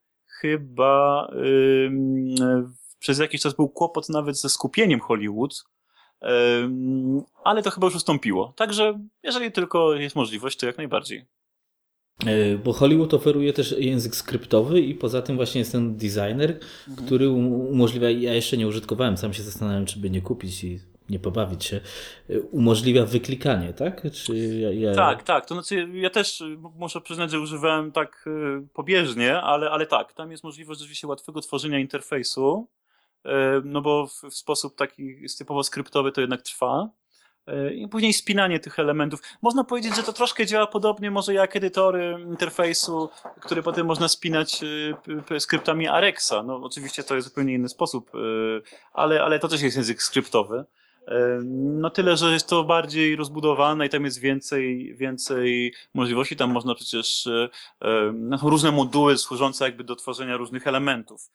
chyba 0.42 1.28
yy, 1.36 2.64
przez 3.00 3.20
jakiś 3.20 3.42
czas 3.42 3.54
był 3.54 3.70
kłopot 3.70 4.10
nawet 4.10 4.38
ze 4.38 4.50
skupieniem 4.50 5.00
Hollywood, 5.00 5.64
yy, 6.22 6.30
ale 7.44 7.64
to 7.64 7.72
chyba 7.72 7.88
już 7.88 7.96
ustąpiło. 7.96 8.54
Także, 8.56 9.00
jeżeli 9.24 9.52
tylko 9.52 9.94
jest 9.94 10.16
możliwość, 10.16 10.58
to 10.58 10.66
jak 10.66 10.78
najbardziej. 10.78 11.26
E, 12.26 12.58
bo 12.58 12.74
Hollywood 12.74 13.14
oferuje 13.14 13.54
też 13.54 13.76
język 13.80 14.16
skryptowy 14.16 14.82
i 14.82 14.96
poza 14.96 15.22
tym 15.22 15.36
właśnie 15.36 15.60
jest 15.60 15.72
ten 15.72 15.98
designer, 15.98 16.60
mhm. 16.88 17.08
który 17.08 17.30
umożliwia, 17.30 18.10
ja 18.10 18.34
jeszcze 18.34 18.58
nie 18.58 18.68
użytkowałem, 18.68 19.18
sam 19.18 19.34
się 19.34 19.44
zastanawiam, 19.44 19.86
czy 19.86 20.00
by 20.00 20.10
nie 20.10 20.22
kupić 20.22 20.64
i 20.64 20.80
nie 21.10 21.20
pobawić 21.20 21.66
się, 21.66 21.80
y, 22.30 22.42
umożliwia 22.42 23.06
wyklikanie, 23.06 23.74
tak? 23.74 24.12
Czy 24.12 24.38
ja, 24.38 24.72
ja... 24.72 24.96
Tak, 24.96 25.24
tak. 25.24 25.46
To 25.46 25.56
znaczy, 25.56 25.88
ja 25.94 26.10
też 26.10 26.42
y, 26.42 26.58
muszę 26.76 27.02
przyznać, 27.02 27.32
że 27.32 27.40
używałem 27.40 27.92
tak 27.92 28.26
y, 28.28 28.68
pobieżnie, 28.74 29.42
ale, 29.42 29.70
ale 29.72 29.86
tak, 29.86 30.14
tam 30.14 30.32
jest 30.32 30.44
możliwość 30.44 30.80
rzeczywiście 30.80 31.08
łatwego 31.08 31.42
tworzenia 31.42 31.80
interfejsu, 31.80 32.68
no 33.64 33.82
bo 33.82 34.08
w, 34.08 34.24
w 34.30 34.34
sposób 34.34 34.76
taki 34.76 35.16
typowo 35.38 35.64
skryptowy 35.64 36.12
to 36.12 36.22
jednak 36.22 36.42
trwa. 36.42 36.90
I 37.74 37.88
później 37.88 38.14
spinanie 38.14 38.60
tych 38.60 38.80
elementów. 38.80 39.22
Można 39.42 39.64
powiedzieć, 39.64 39.96
że 39.96 40.04
to 40.04 40.14
troszkę 40.14 40.46
działa 40.46 40.68
podobnie 40.68 41.12
może 41.12 41.34
jak 41.34 41.56
edytory 41.56 42.16
interfejsu, 42.28 43.10
które 43.42 43.64
potem 43.64 43.86
można 43.86 44.08
spinać 44.08 44.62
skryptami 45.40 45.88
Arexa. 45.88 46.34
No 46.46 46.56
oczywiście 46.56 47.04
to 47.04 47.16
jest 47.16 47.28
zupełnie 47.28 47.54
inny 47.54 47.70
sposób, 47.70 48.12
ale, 48.94 49.24
ale 49.24 49.40
to 49.40 49.48
też 49.48 49.62
jest 49.62 49.78
język 49.78 50.04
skryptowy. 50.04 50.66
No 51.46 51.90
tyle, 51.90 52.18
że 52.18 52.34
jest 52.34 52.50
to 52.50 52.64
bardziej 52.64 53.16
rozbudowane 53.16 53.86
i 53.86 53.90
tam 53.90 54.06
jest 54.06 54.20
więcej, 54.20 54.96
więcej 54.96 55.74
możliwości. 55.94 56.36
Tam 56.36 56.52
można 56.52 56.76
przecież 56.76 57.28
e, 57.28 57.50
no, 58.14 58.38
różne 58.42 58.72
moduły 58.72 59.18
służące 59.18 59.66
jakby 59.66 59.84
do 59.84 59.96
tworzenia 59.96 60.38
różnych 60.38 60.68
elementów. 60.68 61.32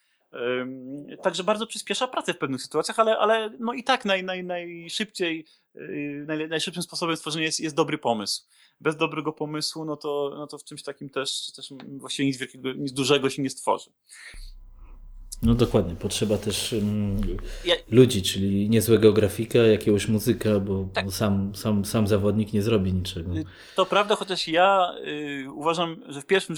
Także 1.23 1.45
bardzo 1.45 1.67
przyspiesza 1.67 2.09
pracę 2.09 2.35
w 2.35 2.39
pewnych 2.39 2.63
sytuacjach, 2.63 2.99
ale, 2.99 3.19
ale 3.19 3.51
no 3.59 3.73
i 3.73 3.85
tak 3.85 4.05
naj, 4.05 4.25
naj, 4.25 4.45
najszybciej, 4.45 5.47
e, 5.75 5.81
naj, 6.27 6.49
najszybszym 6.49 6.83
sposobem 6.83 7.17
stworzenia 7.17 7.45
jest, 7.45 7.61
jest 7.61 7.77
dobry 7.77 7.99
pomysł. 7.99 8.43
Bez 8.81 8.97
dobrego 8.97 9.33
pomysłu, 9.33 9.85
no 9.85 9.97
to, 9.97 10.33
no 10.37 10.47
to 10.47 10.59
w 10.59 10.65
czymś 10.65 10.83
takim 10.83 11.11
też, 11.11 11.53
też 11.53 11.73
właściwie 11.99 12.27
nic 12.27 12.37
wielkiego, 12.37 12.73
nic 12.73 12.93
dużego 12.93 13.31
się 13.31 13.43
nie 13.43 13.51
stworzy. 13.51 13.91
No 15.45 15.55
dokładnie, 15.55 15.97
potrzeba 15.97 16.39
też 16.39 16.73
um, 16.73 17.21
ja... 17.65 17.75
ludzi, 17.91 18.23
czyli 18.23 18.71
niezłego 18.71 19.13
grafika, 19.13 19.59
jakiegoś 19.59 20.09
muzyka, 20.09 20.61
bo, 20.61 20.89
tak. 20.95 21.05
bo, 21.05 21.11
sam, 21.11 21.55
sam, 21.55 21.85
sam 21.85 22.07
zawodnik 22.07 22.53
nie 22.53 22.63
zrobi 22.63 22.93
niczego. 22.93 23.37
Y, 23.37 23.45
to 23.77 23.87
prawda, 23.87 24.17
chociaż 24.17 24.49
ja 24.49 24.95
y, 25.45 25.53
uważam, 25.53 26.03
że 26.09 26.21
w 26.21 26.27
pierwszym, 26.27 26.57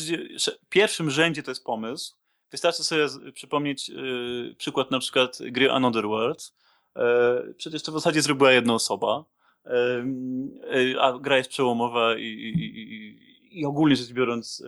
pierwszym 0.68 1.10
rzędzie 1.10 1.42
to 1.42 1.50
jest 1.50 1.64
pomysł. 1.64 2.14
Wystarczy 2.50 2.84
sobie 2.84 3.06
przypomnieć 3.34 3.90
y, 3.90 4.54
przykład 4.58 4.90
na 4.90 4.98
przykład 4.98 5.38
gry 5.50 5.70
Another 5.70 6.04
World. 6.04 6.52
Y, 6.96 7.54
przecież 7.54 7.82
to 7.82 7.92
w 7.92 7.94
zasadzie 7.94 8.22
zrobiła 8.22 8.52
jedna 8.52 8.74
osoba, 8.74 9.24
y, 9.66 11.00
a 11.00 11.18
gra 11.18 11.36
jest 11.36 11.50
przełomowa 11.50 12.16
i, 12.18 12.22
i, 12.22 12.80
i, 12.80 13.60
i 13.60 13.64
ogólnie 13.64 13.96
rzecz 13.96 14.12
biorąc 14.12 14.62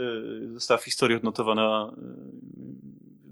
została 0.55 0.79
w 0.79 0.85
historii 0.85 1.17
odnotowana 1.17 1.93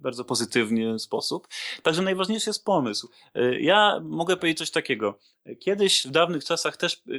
bardzo 0.07 0.25
pozytywny 0.25 0.99
sposób. 0.99 1.49
Także 1.83 2.03
najważniejszy 2.03 2.51
jest 2.51 2.65
pomysł. 2.65 3.11
E, 3.35 3.61
ja 3.61 4.01
mogę 4.05 4.37
powiedzieć 4.37 4.59
coś 4.59 4.71
takiego. 4.71 5.19
Kiedyś 5.61 6.07
w 6.07 6.11
dawnych 6.11 6.45
czasach 6.45 6.77
też 6.77 6.95
e, 6.95 7.19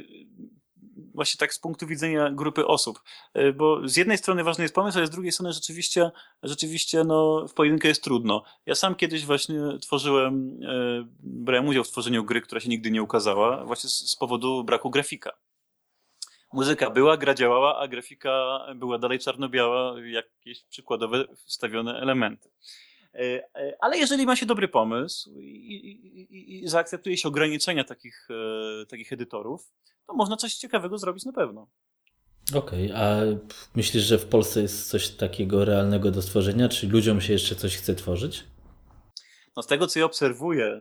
właśnie 1.14 1.38
tak 1.38 1.54
z 1.54 1.58
punktu 1.58 1.86
widzenia 1.86 2.30
grupy 2.30 2.66
osób, 2.66 3.00
e, 3.34 3.52
bo 3.52 3.88
z 3.88 3.96
jednej 3.96 4.18
strony 4.18 4.44
ważny 4.44 4.64
jest 4.64 4.74
pomysł, 4.74 4.98
ale 4.98 5.06
z 5.06 5.10
drugiej 5.10 5.32
strony 5.32 5.52
rzeczywiście, 5.52 6.10
rzeczywiście 6.42 7.04
no, 7.04 7.46
w 7.48 7.54
pojedynkę 7.54 7.88
jest 7.88 8.04
trudno. 8.04 8.44
Ja 8.66 8.74
sam 8.74 8.94
kiedyś 8.94 9.24
właśnie 9.24 9.58
tworzyłem, 9.80 10.60
brałem 11.20 11.68
udział 11.68 11.84
w 11.84 11.90
tworzeniu 11.90 12.24
gry, 12.24 12.40
która 12.40 12.60
się 12.60 12.68
nigdy 12.68 12.90
nie 12.90 13.02
ukazała, 13.02 13.64
właśnie 13.64 13.90
z 13.90 14.16
powodu 14.16 14.64
braku 14.64 14.90
grafika 14.90 15.32
muzyka 16.52 16.90
była, 16.90 17.16
gra 17.16 17.34
działała, 17.34 17.78
a 17.78 17.88
grafika 17.88 18.60
była 18.76 18.98
dalej 18.98 19.18
czarno-biała, 19.18 19.94
jakieś 20.00 20.64
przykładowe 20.64 21.24
wstawione 21.34 22.00
elementy. 22.00 22.50
Ale 23.80 23.98
jeżeli 23.98 24.26
ma 24.26 24.36
się 24.36 24.46
dobry 24.46 24.68
pomysł 24.68 25.40
i, 25.40 25.76
i, 25.76 26.64
i 26.64 26.68
zaakceptuje 26.68 27.16
się 27.16 27.28
ograniczenia 27.28 27.84
takich, 27.84 28.28
takich 28.88 29.12
edytorów, 29.12 29.72
to 30.06 30.14
można 30.14 30.36
coś 30.36 30.54
ciekawego 30.54 30.98
zrobić 30.98 31.24
na 31.24 31.32
pewno. 31.32 31.68
Okej, 32.54 32.92
okay, 32.92 33.02
a 33.02 33.20
myślisz, 33.74 34.02
że 34.02 34.18
w 34.18 34.26
Polsce 34.26 34.62
jest 34.62 34.90
coś 34.90 35.08
takiego 35.08 35.64
realnego 35.64 36.10
do 36.10 36.22
stworzenia? 36.22 36.68
Czy 36.68 36.88
ludziom 36.88 37.20
się 37.20 37.32
jeszcze 37.32 37.54
coś 37.54 37.76
chce 37.76 37.94
tworzyć? 37.94 38.44
No 39.56 39.62
z 39.62 39.66
tego, 39.66 39.86
co 39.86 39.98
ja 39.98 40.04
obserwuję, 40.04 40.80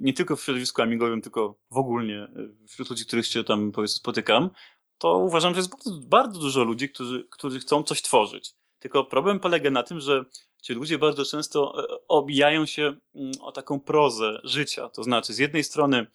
nie 0.00 0.12
tylko 0.12 0.36
w 0.36 0.42
środowisku 0.42 0.82
amigowym, 0.82 1.22
tylko 1.22 1.58
w 1.70 1.76
ogóle 1.76 2.28
wśród 2.68 2.90
ludzi, 2.90 3.06
których 3.06 3.26
się 3.26 3.44
tam 3.44 3.72
powiedzmy 3.72 3.96
spotykam, 3.96 4.50
to 4.98 5.18
uważam, 5.18 5.54
że 5.54 5.60
jest 5.60 5.70
bardzo, 5.70 5.90
bardzo 6.00 6.40
dużo 6.40 6.64
ludzi, 6.64 6.88
którzy, 6.88 7.26
którzy 7.30 7.60
chcą 7.60 7.82
coś 7.82 8.02
tworzyć. 8.02 8.54
Tylko 8.78 9.04
problem 9.04 9.40
polega 9.40 9.70
na 9.70 9.82
tym, 9.82 10.00
że 10.00 10.24
ci 10.62 10.74
ludzie 10.74 10.98
bardzo 10.98 11.24
często 11.24 11.84
e, 11.84 11.98
obijają 12.08 12.66
się 12.66 12.96
mm, 13.14 13.32
o 13.40 13.52
taką 13.52 13.80
prozę 13.80 14.40
życia. 14.44 14.88
To 14.88 15.02
znaczy, 15.02 15.34
z 15.34 15.38
jednej 15.38 15.64
strony 15.64 16.06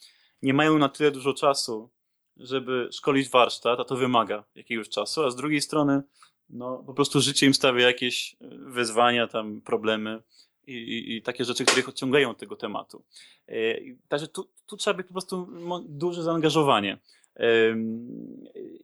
nie 0.41 0.53
mają 0.53 0.78
na 0.78 0.90
tyle 0.90 1.12
dużo 1.12 1.34
czasu, 1.34 1.90
żeby 2.38 2.90
szkolić 2.91 3.30
warsztat, 3.30 3.80
a 3.80 3.84
to 3.84 3.95
wymaga 3.95 4.44
jakiegoś 4.56 4.90
czasu, 4.90 5.24
a 5.24 5.32
z 5.32 5.36
drugiej 5.36 5.62
strony 5.62 6.03
no, 6.49 6.84
po 6.88 6.94
prostu 6.94 7.22
życie 7.22 7.45
im 7.45 7.53
stawia 7.53 7.88
jakieś 7.88 8.34
e, 8.41 8.48
wyzwania, 8.49 9.28
tam 9.28 9.62
problemy 9.62 10.24
i, 10.68 10.74
i, 10.74 11.16
i 11.16 11.22
takie 11.22 11.45
rzeczy, 11.45 11.66
które 11.66 11.82
ich 11.82 11.90
odciągają 11.90 12.30
od 12.30 12.38
tego 12.38 12.56
tematu. 12.56 13.03
E, 13.48 13.56
także 14.08 14.28
tu, 14.28 14.49
tu 14.66 14.78
trzeba 14.78 14.98
być 14.98 15.08
po 15.08 15.14
prostu 15.14 15.48
duże 15.90 16.24
zaangażowanie. 16.24 16.98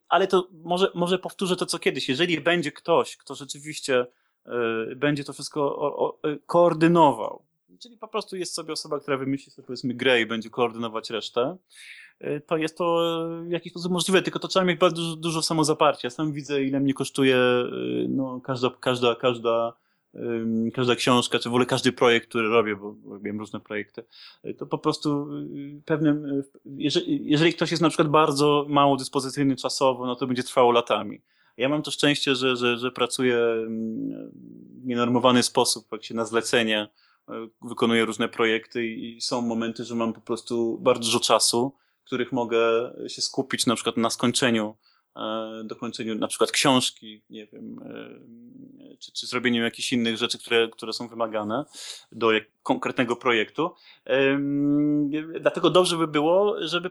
Ale 0.10 0.28
to 0.28 0.48
może, 0.64 0.92
może 0.96 1.20
powtórzę 1.20 1.56
to, 1.56 1.66
co 1.66 1.80
kiedyś. 1.80 2.10
Jeżeli 2.10 2.42
będzie 2.42 2.72
ktoś, 2.72 3.18
kto 3.18 3.36
rzeczywiście 3.36 4.06
e, 4.46 4.96
będzie 4.96 5.24
to 5.24 5.34
wszystko 5.34 6.20
koordynował, 6.46 7.42
czyli 7.80 7.98
po 7.98 8.08
prostu 8.08 8.36
jest 8.36 8.54
sobie 8.54 8.74
osoba, 8.74 9.00
która 9.00 9.18
wymyśli 9.18 9.52
sobie 9.52 9.66
powiedzmy 9.66 9.94
grę 9.94 10.22
i 10.22 10.26
będzie 10.26 10.50
koordynować 10.50 11.10
resztę, 11.10 11.58
E, 12.20 12.40
to 12.40 12.58
jest 12.58 12.78
to 12.78 12.98
w 13.48 13.52
jakiś 13.52 13.72
sposób 13.72 13.92
możliwe, 13.92 14.22
tylko 14.22 14.40
to 14.40 14.48
trzeba 14.48 14.66
mieć 14.66 14.80
bardzo 14.80 15.16
dużo, 15.16 15.42
samozaparcia. 15.42 16.10
Sam 16.10 16.34
widzę, 16.34 16.64
ile 16.64 16.80
mnie 16.80 16.94
kosztuje 16.94 17.38
e, 17.38 17.68
no, 18.10 18.42
każda, 18.42 18.70
każda, 18.80 19.16
każda, 19.16 19.74
każda 20.74 20.96
książka, 20.96 21.40
czy 21.40 21.50
w 21.50 21.52
ogóle 21.52 21.66
każdy 21.66 21.92
projekt, 21.92 22.30
który 22.30 22.48
robię, 22.48 22.76
bo 22.76 22.96
robię 23.06 23.32
różne 23.32 23.60
projekty, 23.60 24.04
e, 24.44 24.54
to 24.54 24.66
po 24.66 24.78
prostu 24.78 25.28
pewnym, 25.86 26.44
jeżeli, 26.66 27.30
jeżeli 27.30 27.54
ktoś 27.54 27.72
jest 27.72 27.84
na 27.84 27.90
przykład 27.90 28.08
bardzo 28.08 28.66
mało 28.70 28.98
dyspozycyjny 28.98 29.56
czasowo, 29.56 30.06
no 30.06 30.16
to 30.16 30.28
będzie 30.28 30.44
trwało 30.44 30.72
latami. 30.72 31.22
Ja 31.58 31.70
mam 31.70 31.82
to 31.82 31.92
szczęście, 31.92 32.36
że, 32.36 32.56
że, 32.56 32.78
że 32.78 32.92
pracuję 32.92 33.38
w 34.82 34.86
nienormowany 34.86 35.44
sposób, 35.44 35.88
jak 35.92 36.04
się 36.04 36.16
na 36.16 36.26
zlecenie, 36.26 36.88
wykonuję 37.62 38.06
różne 38.06 38.30
projekty 38.30 38.88
i 38.88 39.22
są 39.22 39.42
momenty, 39.42 39.84
że 39.84 39.96
mam 39.96 40.14
po 40.14 40.22
prostu 40.22 40.80
bardzo 40.82 41.04
dużo 41.04 41.20
czasu 41.20 41.74
których 42.08 42.32
mogę 42.32 42.94
się 43.08 43.22
skupić 43.22 43.66
na 43.66 43.76
przykład 43.76 43.98
na 43.98 44.10
skończeniu, 44.10 44.78
dokończeniu 45.64 46.16
na 46.16 46.28
przykład 46.28 46.52
książki, 46.52 47.24
nie 47.30 47.48
wiem, 47.48 47.80
czy, 49.00 49.12
czy 49.12 49.28
zrobieniu 49.28 49.64
jakichś 49.64 49.94
innych 49.94 50.18
rzeczy, 50.18 50.40
które, 50.40 50.68
które 50.68 50.94
są 50.94 51.08
wymagane 51.08 51.66
do 52.12 52.32
konkretnego 52.64 53.16
projektu. 53.16 53.72
Dlatego 55.40 55.70
dobrze 55.70 55.98
by 55.98 56.08
było, 56.08 56.56
żeby 56.68 56.90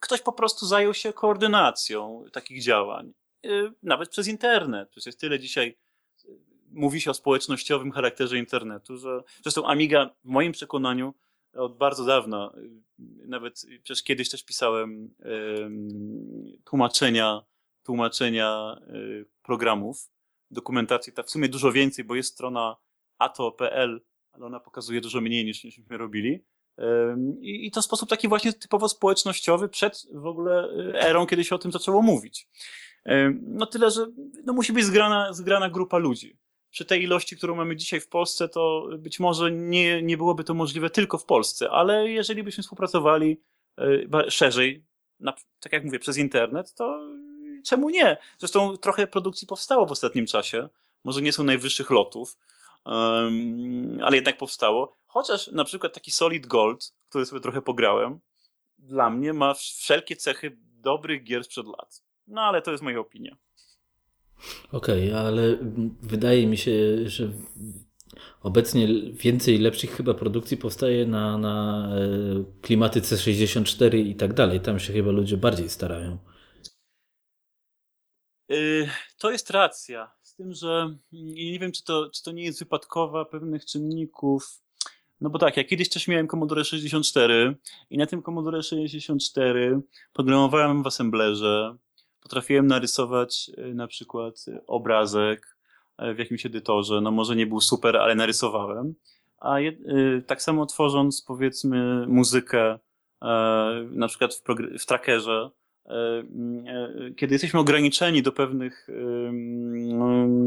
ktoś 0.00 0.20
po 0.20 0.32
prostu 0.32 0.66
zajął 0.66 0.94
się 0.94 1.12
koordynacją 1.12 2.24
takich 2.32 2.62
działań, 2.62 3.12
e, 3.44 3.48
nawet 3.82 4.08
przez 4.10 4.28
internet. 4.28 4.88
Przecież 4.90 5.16
tyle 5.16 5.38
dzisiaj 5.38 5.76
mówi 6.72 7.00
się 7.00 7.10
o 7.10 7.14
społecznościowym 7.14 7.92
charakterze 7.92 8.38
internetu, 8.38 8.96
że 8.96 9.22
zresztą 9.42 9.66
Amiga 9.66 10.10
w 10.24 10.28
moim 10.28 10.52
przekonaniu 10.52 11.14
od 11.54 11.76
bardzo 11.76 12.04
dawna. 12.04 12.52
Nawet 13.26 13.66
przecież 13.82 14.02
kiedyś 14.02 14.30
też 14.30 14.44
pisałem 14.44 15.14
tłumaczenia, 16.64 17.42
tłumaczenia 17.82 18.80
programów, 19.42 20.10
dokumentacji, 20.50 21.12
tak 21.12 21.26
w 21.26 21.30
sumie 21.30 21.48
dużo 21.48 21.72
więcej, 21.72 22.04
bo 22.04 22.14
jest 22.14 22.32
strona 22.32 22.76
ato.pl, 23.18 24.00
ale 24.32 24.46
ona 24.46 24.60
pokazuje 24.60 25.00
dużo 25.00 25.20
mniej 25.20 25.44
niż, 25.44 25.64
myśmy 25.64 25.98
robili. 25.98 26.44
I, 27.40 27.70
to 27.70 27.82
sposób 27.82 28.08
taki 28.08 28.28
właśnie 28.28 28.52
typowo 28.52 28.88
społecznościowy, 28.88 29.68
przed 29.68 30.06
w 30.12 30.26
ogóle 30.26 30.64
y, 30.64 31.00
erą, 31.00 31.26
kiedy 31.26 31.44
się 31.44 31.54
o 31.54 31.58
tym 31.58 31.72
zaczęło 31.72 32.02
mówić. 32.02 32.48
No 33.42 33.66
tyle, 33.66 33.90
że 33.90 34.06
no 34.44 34.52
musi 34.52 34.72
być 34.72 34.84
zgrana, 34.84 35.32
zgrana 35.32 35.70
grupa 35.70 35.98
ludzi 35.98 36.38
przy 36.70 36.84
tej 36.84 37.02
ilości, 37.02 37.36
którą 37.36 37.54
mamy 37.54 37.76
dzisiaj 37.76 38.00
w 38.00 38.08
Polsce, 38.08 38.48
to 38.48 38.88
być 38.98 39.20
może 39.20 39.50
nie, 39.52 40.02
nie 40.02 40.16
byłoby 40.16 40.44
to 40.44 40.54
możliwe 40.54 40.90
tylko 40.90 41.18
w 41.18 41.24
Polsce, 41.24 41.70
ale 41.70 42.10
jeżeli 42.10 42.42
byśmy 42.42 42.62
współpracowali 42.62 43.42
e, 43.78 44.30
szerzej, 44.30 44.84
na, 45.20 45.34
tak 45.60 45.72
jak 45.72 45.84
mówię, 45.84 45.98
przez 45.98 46.18
internet, 46.18 46.74
to 46.74 47.00
czemu 47.62 47.90
nie? 47.90 48.16
Zresztą 48.38 48.76
trochę 48.76 49.06
produkcji 49.06 49.46
powstało 49.46 49.86
w 49.86 49.92
ostatnim 49.92 50.26
czasie. 50.26 50.68
Może 51.04 51.22
nie 51.22 51.32
są 51.32 51.44
najwyższych 51.44 51.90
lotów, 51.90 52.38
um, 52.84 53.98
ale 54.02 54.16
jednak 54.16 54.38
powstało. 54.38 54.96
Chociaż 55.06 55.46
na 55.46 55.64
przykład 55.64 55.94
taki 55.94 56.10
Solid 56.10 56.46
Gold, 56.46 56.92
który 57.08 57.26
sobie 57.26 57.40
trochę 57.40 57.62
pograłem, 57.62 58.20
dla 58.78 59.10
mnie 59.10 59.32
ma 59.32 59.54
wszelkie 59.54 60.16
cechy 60.16 60.56
dobrych 60.60 61.24
gier 61.24 61.44
sprzed 61.44 61.66
lat. 61.66 62.02
No 62.26 62.40
ale 62.40 62.62
to 62.62 62.70
jest 62.70 62.82
moja 62.82 62.98
opinia. 62.98 63.36
Okej, 64.72 65.08
okay, 65.08 65.20
ale 65.20 65.58
wydaje 66.02 66.46
mi 66.46 66.56
się, 66.56 66.72
że 67.08 67.28
obecnie 68.42 68.88
więcej 69.12 69.58
lepszych 69.58 69.96
chyba 69.96 70.14
produkcji 70.14 70.56
powstaje 70.56 71.06
na, 71.06 71.38
na 71.38 71.88
e, 71.96 72.44
klimaty 72.62 73.00
C64 73.00 73.96
i 73.96 74.14
tak 74.14 74.34
dalej. 74.34 74.60
Tam 74.60 74.78
się 74.78 74.92
chyba 74.92 75.10
ludzie 75.10 75.36
bardziej 75.36 75.68
starają. 75.68 76.18
Y, 78.50 78.88
to 79.18 79.30
jest 79.30 79.50
racja. 79.50 80.10
Z 80.22 80.34
tym, 80.34 80.52
że 80.52 80.94
nie 81.12 81.58
wiem, 81.58 81.72
czy 81.72 81.84
to, 81.84 82.10
czy 82.10 82.22
to 82.22 82.32
nie 82.32 82.44
jest 82.44 82.58
wypadkowa 82.58 83.24
pewnych 83.24 83.64
czynników. 83.64 84.62
No 85.20 85.30
bo 85.30 85.38
tak, 85.38 85.56
ja 85.56 85.64
kiedyś 85.64 85.88
też 85.88 86.08
miałem 86.08 86.28
Commodore 86.28 86.64
64 86.64 87.56
i 87.90 87.98
na 87.98 88.06
tym 88.06 88.22
Commodore 88.22 88.62
64 88.62 89.80
programowałem 90.12 90.82
w 90.82 90.86
assemblerze, 90.86 91.76
potrafiłem 92.22 92.66
narysować 92.66 93.50
e, 93.56 93.74
na 93.74 93.86
przykład 93.86 94.44
e, 94.48 94.66
obrazek 94.66 95.56
w 96.14 96.18
jakimś 96.18 96.46
edytorze. 96.46 97.00
No 97.00 97.10
może 97.10 97.36
nie 97.36 97.46
był 97.46 97.60
super, 97.60 97.96
ale 97.96 98.14
narysowałem. 98.14 98.94
A 99.40 99.56
tak 100.26 100.42
samo 100.42 100.66
tworząc 100.66 101.22
powiedzmy 101.22 102.06
muzykę 102.06 102.78
na 103.90 104.08
przykład 104.08 104.34
w, 104.34 104.42
w 104.78 104.86
trackerze, 104.86 105.50
kiedy 107.16 107.34
jesteśmy 107.34 107.60
ograniczeni 107.60 108.22
do 108.22 108.32
pewnych, 108.32 108.88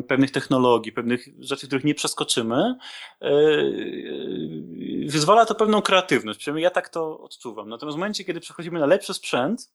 pewnych 0.08 0.32
technologii, 0.32 0.92
pewnych 0.92 1.28
rzeczy, 1.40 1.68
których 1.68 1.84
nie 1.84 1.96
przeskoczymy, 1.96 2.76
wyzwala 5.08 5.46
to 5.46 5.56
pewną 5.56 5.82
kreatywność. 5.82 6.40
Przynajmniej 6.40 6.64
ja 6.64 6.70
tak 6.70 6.90
to 6.90 7.20
odczuwam. 7.20 7.70
Natomiast 7.70 7.96
w 7.96 8.00
momencie, 8.00 8.24
kiedy 8.24 8.40
przechodzimy 8.40 8.80
na 8.80 8.86
lepszy 8.86 9.14
sprzęt, 9.14 9.72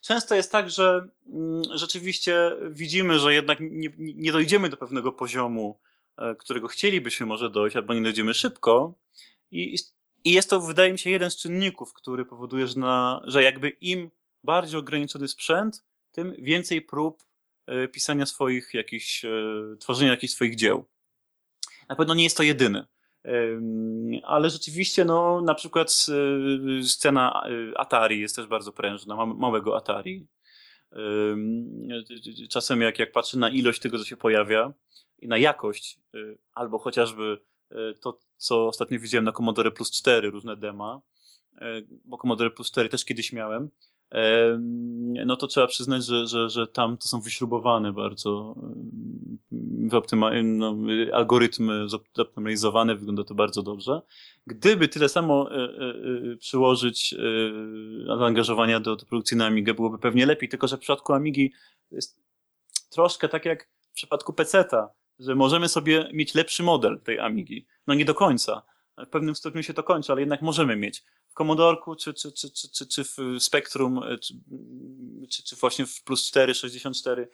często 0.00 0.34
jest 0.34 0.52
tak, 0.52 0.70
że 0.70 1.08
mm, 1.26 1.62
rzeczywiście 1.74 2.52
widzimy, 2.70 3.18
że 3.18 3.34
jednak 3.34 3.58
nie, 3.60 3.88
nie 3.98 4.32
dojdziemy 4.32 4.68
do 4.68 4.76
pewnego 4.76 5.12
poziomu, 5.12 5.78
e, 6.16 6.34
którego 6.34 6.68
chcielibyśmy 6.68 7.26
może 7.26 7.50
dojść, 7.50 7.76
albo 7.76 7.94
nie 7.94 8.02
dojdziemy 8.02 8.34
szybko. 8.34 8.94
I, 9.50 9.76
i 10.24 10.32
jest 10.32 10.50
to, 10.50 10.60
wydaje 10.60 10.92
mi 10.92 10.98
się, 10.98 11.10
jeden 11.10 11.30
z 11.30 11.36
czynników, 11.36 11.92
który 11.92 12.24
powoduje, 12.24 12.66
że, 12.66 12.80
na, 12.80 13.20
że 13.24 13.42
jakby 13.42 13.68
im 13.68 14.10
bardziej 14.44 14.80
ograniczony 14.80 15.28
sprzęt, 15.28 15.84
tym 16.12 16.34
więcej 16.38 16.82
prób 16.82 17.22
e, 17.66 17.88
pisania 17.88 18.26
swoich 18.26 18.74
jakichś, 18.74 19.24
e, 19.24 19.30
tworzenia 19.80 20.10
jakichś 20.10 20.34
swoich 20.34 20.56
dzieł. 20.56 20.84
Na 21.88 21.96
pewno 21.96 22.14
nie 22.14 22.24
jest 22.24 22.36
to 22.36 22.42
jedyny. 22.42 22.86
Ale 24.22 24.50
rzeczywiście, 24.50 25.04
no, 25.04 25.40
na 25.40 25.54
przykład 25.54 26.06
y, 26.80 26.84
scena 26.84 27.42
Atari 27.76 28.20
jest 28.20 28.36
też 28.36 28.46
bardzo 28.46 28.72
prężna, 28.72 29.26
małego 29.26 29.76
Atari. 29.76 30.26
Czasem 32.50 32.80
jak, 32.80 32.98
jak 32.98 33.12
patrzę 33.12 33.38
na 33.38 33.50
ilość 33.50 33.80
tego, 33.80 33.98
co 33.98 34.04
się 34.04 34.16
pojawia 34.16 34.72
i 35.18 35.28
na 35.28 35.38
jakość, 35.38 36.00
albo 36.52 36.78
chociażby 36.78 37.40
to, 38.00 38.20
co 38.36 38.66
ostatnio 38.66 38.98
widziałem 39.00 39.24
na 39.24 39.32
Commodore 39.32 39.70
Plus 39.70 39.90
4, 39.90 40.30
różne 40.30 40.56
dema, 40.56 41.00
bo 42.04 42.18
Commodore 42.18 42.50
Plus 42.50 42.70
4 42.70 42.88
też 42.88 43.04
kiedyś 43.04 43.32
miałem, 43.32 43.70
no 45.26 45.36
to 45.36 45.46
trzeba 45.46 45.66
przyznać, 45.66 46.04
że, 46.04 46.26
że, 46.26 46.50
że 46.50 46.66
tam 46.66 46.96
to 46.96 47.08
są 47.08 47.20
wyśrubowane 47.20 47.92
bardzo 47.92 48.54
no, 50.44 50.76
algorytmy 51.12 51.88
zoptymalizowane, 51.88 52.96
wygląda 52.96 53.24
to 53.24 53.34
bardzo 53.34 53.62
dobrze. 53.62 54.02
Gdyby 54.46 54.88
tyle 54.88 55.08
samo 55.08 55.50
e, 55.50 55.54
e, 55.54 55.60
e, 56.32 56.36
przyłożyć 56.36 57.14
zaangażowania 58.18 58.80
do, 58.80 58.96
do 58.96 59.06
produkcji 59.06 59.36
na 59.36 59.46
Amigę, 59.46 59.74
byłoby 59.74 59.98
pewnie 59.98 60.26
lepiej, 60.26 60.48
tylko 60.48 60.68
że 60.68 60.76
w 60.76 60.80
przypadku 60.80 61.12
Amigi 61.12 61.52
jest 61.90 62.20
troszkę 62.90 63.28
tak 63.28 63.44
jak 63.44 63.68
w 63.80 63.92
przypadku 63.94 64.32
PC-ta, 64.32 64.88
że 65.18 65.34
możemy 65.34 65.68
sobie 65.68 66.10
mieć 66.12 66.34
lepszy 66.34 66.62
model 66.62 67.00
tej 67.00 67.18
Amigi. 67.18 67.66
no 67.86 67.94
nie 67.94 68.04
do 68.04 68.14
końca. 68.14 68.62
W 68.98 69.08
pewnym 69.08 69.34
stopniu 69.34 69.62
się 69.62 69.74
to 69.74 69.82
kończy, 69.82 70.12
ale 70.12 70.20
jednak 70.20 70.42
możemy 70.42 70.76
mieć. 70.76 71.04
W 71.28 71.34
Commodorku, 71.34 71.96
czy, 71.96 72.14
czy, 72.14 72.32
czy, 72.32 72.50
czy, 72.50 72.68
czy, 72.68 72.86
czy 72.86 73.04
w 73.04 73.16
Spectrum, 73.38 74.00
czy, 74.20 74.34
czy, 75.30 75.42
czy 75.42 75.56
właśnie 75.56 75.86
w 75.86 76.02
Plus 76.02 76.26
4, 76.26 76.54
64, 76.54 77.28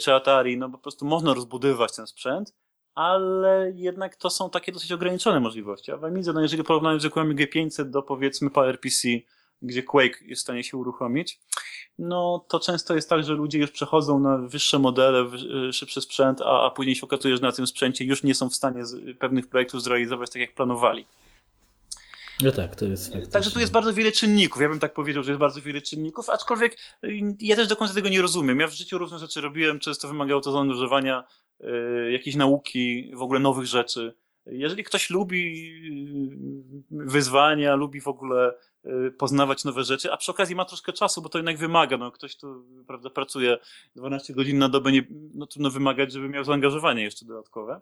czy 0.00 0.14
Atari, 0.14 0.56
no 0.56 0.70
po 0.70 0.78
prostu 0.78 1.04
można 1.04 1.34
rozbudowywać 1.34 1.96
ten 1.96 2.06
sprzęt, 2.06 2.54
ale 2.94 3.72
jednak 3.74 4.16
to 4.16 4.30
są 4.30 4.50
takie 4.50 4.72
dosyć 4.72 4.92
ograniczone 4.92 5.40
możliwości. 5.40 5.92
A 5.92 5.96
w 5.96 6.04
Amidze, 6.04 6.32
no 6.32 6.40
jeżeli 6.40 6.64
porównamy 6.64 7.00
zwykłą 7.00 7.22
Amigę 7.22 7.46
500 7.46 7.90
do 7.90 8.02
powiedzmy 8.02 8.50
PowerPC, 8.50 9.08
gdzie 9.62 9.82
Quake 9.82 10.22
jest 10.26 10.40
w 10.40 10.42
stanie 10.42 10.64
się 10.64 10.76
uruchomić, 10.76 11.40
no 11.98 12.44
to 12.48 12.60
często 12.60 12.94
jest 12.94 13.08
tak, 13.08 13.24
że 13.24 13.34
ludzie 13.34 13.58
już 13.58 13.70
przechodzą 13.70 14.20
na 14.20 14.38
wyższe 14.38 14.78
modele, 14.78 15.30
y, 15.68 15.72
szybszy 15.72 16.00
sprzęt, 16.00 16.40
a, 16.42 16.66
a 16.66 16.70
później 16.70 16.94
się 16.94 17.02
okazuje, 17.02 17.36
że 17.36 17.42
na 17.42 17.52
tym 17.52 17.66
sprzęcie 17.66 18.04
już 18.04 18.22
nie 18.22 18.34
są 18.34 18.50
w 18.50 18.54
stanie 18.54 18.82
pewnych 19.18 19.48
projektów 19.48 19.82
zrealizować 19.82 20.30
tak, 20.30 20.40
jak 20.40 20.54
planowali. 20.54 21.06
No 22.42 22.52
tak, 22.52 22.76
to 22.76 22.84
jest 22.84 23.04
faktycznie. 23.06 23.32
Także 23.32 23.50
tu 23.50 23.60
jest 23.60 23.72
bardzo 23.72 23.92
wiele 23.92 24.12
czynników. 24.12 24.62
Ja 24.62 24.68
bym 24.68 24.78
tak 24.78 24.94
powiedział, 24.94 25.22
że 25.22 25.30
jest 25.30 25.40
bardzo 25.40 25.60
wiele 25.60 25.80
czynników, 25.80 26.30
aczkolwiek 26.30 26.76
y, 27.04 27.20
ja 27.40 27.56
też 27.56 27.68
do 27.68 27.76
końca 27.76 27.94
tego 27.94 28.08
nie 28.08 28.22
rozumiem. 28.22 28.60
Ja 28.60 28.66
w 28.66 28.72
życiu 28.72 28.98
różne 28.98 29.18
rzeczy 29.18 29.40
robiłem, 29.40 29.80
często 29.80 30.08
wymagało 30.08 30.40
to 30.40 30.52
zaangażowania, 30.52 31.24
y, 31.60 32.12
jakiejś 32.12 32.36
nauki, 32.36 33.10
w 33.14 33.22
ogóle 33.22 33.40
nowych 33.40 33.66
rzeczy. 33.66 34.14
Jeżeli 34.46 34.84
ktoś 34.84 35.10
lubi 35.10 35.72
wyzwania, 36.90 37.74
lubi 37.74 38.00
w 38.00 38.08
ogóle 38.08 38.52
Y, 38.52 38.69
poznawać 39.18 39.64
nowe 39.64 39.84
rzeczy, 39.84 40.12
a 40.12 40.16
przy 40.16 40.30
okazji 40.30 40.56
ma 40.56 40.64
troszkę 40.64 40.92
czasu, 40.92 41.22
bo 41.22 41.28
to 41.28 41.38
jednak 41.38 41.58
wymaga. 41.58 41.96
No, 41.96 42.12
ktoś 42.12 42.36
tu 42.36 42.64
prawda, 42.86 43.10
pracuje 43.10 43.58
12 43.96 44.34
godzin 44.34 44.58
na 44.58 44.68
dobę, 44.68 44.92
nie, 44.92 45.06
no, 45.34 45.46
trudno 45.46 45.70
wymagać, 45.70 46.12
żeby 46.12 46.28
miał 46.28 46.44
zaangażowanie 46.44 47.02
jeszcze 47.02 47.26
dodatkowe. 47.26 47.80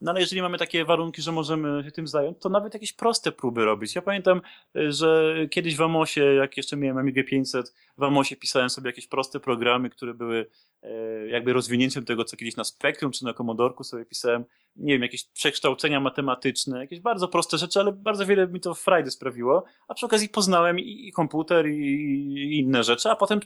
No 0.00 0.10
ale 0.10 0.20
jeżeli 0.20 0.42
mamy 0.42 0.58
takie 0.58 0.84
warunki, 0.84 1.22
że 1.22 1.32
możemy 1.32 1.84
się 1.84 1.90
tym 1.90 2.06
zająć, 2.06 2.38
to 2.40 2.48
nawet 2.48 2.74
jakieś 2.74 2.92
proste 2.92 3.32
próby 3.32 3.64
robić. 3.64 3.94
Ja 3.94 4.02
pamiętam, 4.02 4.40
y, 4.76 4.92
że 4.92 5.34
kiedyś 5.50 5.76
w 5.76 5.82
Amosie, 5.82 6.24
jak 6.24 6.56
jeszcze 6.56 6.76
miałem 6.76 6.98
Amigę 6.98 7.24
500, 7.24 7.74
w 7.98 8.02
Amosie 8.02 8.36
pisałem 8.36 8.70
sobie 8.70 8.88
jakieś 8.88 9.06
proste 9.06 9.40
programy, 9.40 9.90
które 9.90 10.14
były 10.14 10.46
e, 10.82 10.90
jakby 11.26 11.52
rozwinięciem 11.52 12.04
tego, 12.04 12.24
co 12.24 12.36
kiedyś 12.36 12.56
na 12.56 12.64
Spectrum 12.64 13.12
czy 13.12 13.24
na 13.24 13.34
Commodorku 13.34 13.84
sobie 13.84 14.04
pisałem, 14.04 14.44
nie 14.76 14.92
wiem, 14.92 15.02
jakieś 15.02 15.24
przekształcenia 15.24 16.00
matematyczne, 16.00 16.78
jakieś 16.78 17.00
bardzo 17.00 17.28
proste 17.28 17.58
rzeczy, 17.58 17.80
ale 17.80 17.92
bardzo 17.92 18.26
wiele 18.26 18.48
mi 18.48 18.60
to 18.60 18.74
frajdy 18.74 19.10
sprawiło, 19.10 19.64
a 19.88 19.94
przy 19.94 20.06
okazji 20.06 20.28
poznałem 20.28 20.78
i, 20.78 21.08
i 21.08 21.12
komputer 21.12 21.68
i, 21.68 21.76
i, 21.76 22.58
inne 22.58 22.84
rzeczy, 22.84 23.10
a 23.10 23.16
potem, 23.16 23.40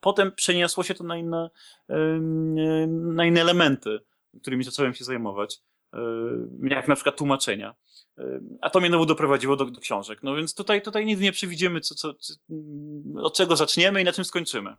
potem 0.00 0.32
przeniosło 0.32 0.84
się 0.84 0.94
to 0.94 1.04
na 1.04 1.16
inne, 1.16 1.50
na 2.88 3.24
inne 3.24 3.40
elementy, 3.40 3.98
którymi 4.42 4.64
zacząłem 4.64 4.94
się 4.94 5.04
zajmować. 5.04 5.60
Jak 6.62 6.88
na 6.88 6.94
przykład 6.94 7.16
tłumaczenia. 7.16 7.74
A 8.60 8.70
to 8.70 8.80
mnie 8.80 8.88
znowu 8.88 9.06
doprowadziło 9.06 9.56
do, 9.56 9.64
do, 9.64 9.80
książek. 9.80 10.22
No 10.22 10.36
więc 10.36 10.54
tutaj, 10.54 10.82
tutaj 10.82 11.06
nic 11.06 11.20
nie 11.20 11.32
przewidzimy, 11.32 11.80
co, 11.80 11.94
co, 11.94 12.14
od 13.16 13.36
czego 13.36 13.56
zaczniemy 13.56 14.00
i 14.00 14.04
na 14.04 14.12
czym 14.12 14.24
skończymy. 14.24 14.76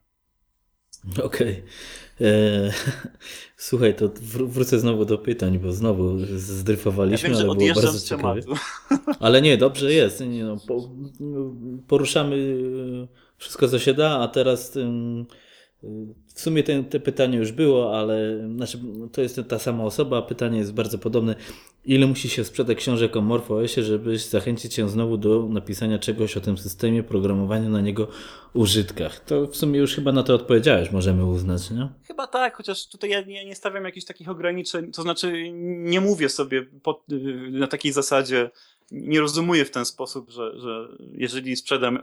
Okej. 1.23 1.25
Okay. 1.25 2.27
E, 2.27 2.71
słuchaj, 3.57 3.95
to 3.95 4.09
wrócę 4.21 4.79
znowu 4.79 5.05
do 5.05 5.17
pytań, 5.17 5.59
bo 5.59 5.71
znowu 5.71 6.17
zdryfowaliśmy, 6.35 7.29
ja 7.29 7.35
wiem, 7.35 7.49
ale 7.49 7.55
było 7.55 7.73
bardzo 7.73 8.07
ciekawe. 8.07 8.41
Ale 9.19 9.41
nie, 9.41 9.57
dobrze 9.57 9.93
jest. 9.93 10.19
Nie, 10.19 10.43
no, 10.43 10.57
po, 10.67 10.89
poruszamy 11.87 12.57
wszystko, 13.37 13.67
co 13.67 13.79
się 13.79 13.93
da, 13.93 14.19
a 14.19 14.27
teraz 14.27 14.77
w 16.33 16.41
sumie 16.41 16.63
te, 16.63 16.83
te 16.83 16.99
pytanie 16.99 17.37
już 17.37 17.51
było, 17.51 17.97
ale 17.97 18.47
znaczy, 18.55 18.79
to 19.11 19.21
jest 19.21 19.41
ta 19.49 19.59
sama 19.59 19.83
osoba, 19.83 20.21
pytanie 20.21 20.57
jest 20.57 20.73
bardzo 20.73 20.97
podobne. 20.97 21.35
Ile 21.85 22.07
musi 22.07 22.29
się 22.29 22.43
sprzedać 22.43 22.77
książek 22.77 23.15
o 23.15 23.21
MorphOSie, 23.21 23.83
żeby 23.83 24.17
zachęcić 24.17 24.73
się 24.73 24.89
znowu 24.89 25.17
do 25.17 25.47
napisania 25.49 25.99
czegoś 25.99 26.37
o 26.37 26.41
tym 26.41 26.57
systemie, 26.57 27.03
programowania 27.03 27.69
na 27.69 27.81
niego 27.81 28.07
użytkach? 28.53 29.19
To 29.19 29.47
w 29.47 29.55
sumie 29.55 29.79
już 29.79 29.95
chyba 29.95 30.11
na 30.11 30.23
to 30.23 30.35
odpowiedziałeś, 30.35 30.91
możemy 30.91 31.25
uznać, 31.25 31.71
nie? 31.71 31.89
Chyba 32.07 32.27
tak, 32.27 32.55
chociaż 32.55 32.87
tutaj 32.87 33.09
ja 33.09 33.21
nie, 33.21 33.45
nie 33.45 33.55
stawiam 33.55 33.85
jakichś 33.85 34.05
takich 34.05 34.29
ograniczeń, 34.29 34.91
to 34.91 35.01
znaczy 35.01 35.51
nie 35.53 36.01
mówię 36.01 36.29
sobie 36.29 36.65
na 37.51 37.67
takiej 37.67 37.91
zasadzie, 37.91 38.49
nie 38.91 39.19
rozumuję 39.19 39.65
w 39.65 39.71
ten 39.71 39.85
sposób, 39.85 40.31
że, 40.31 40.59
że 40.59 40.87
jeżeli 41.13 41.55
sprzedam 41.55 41.99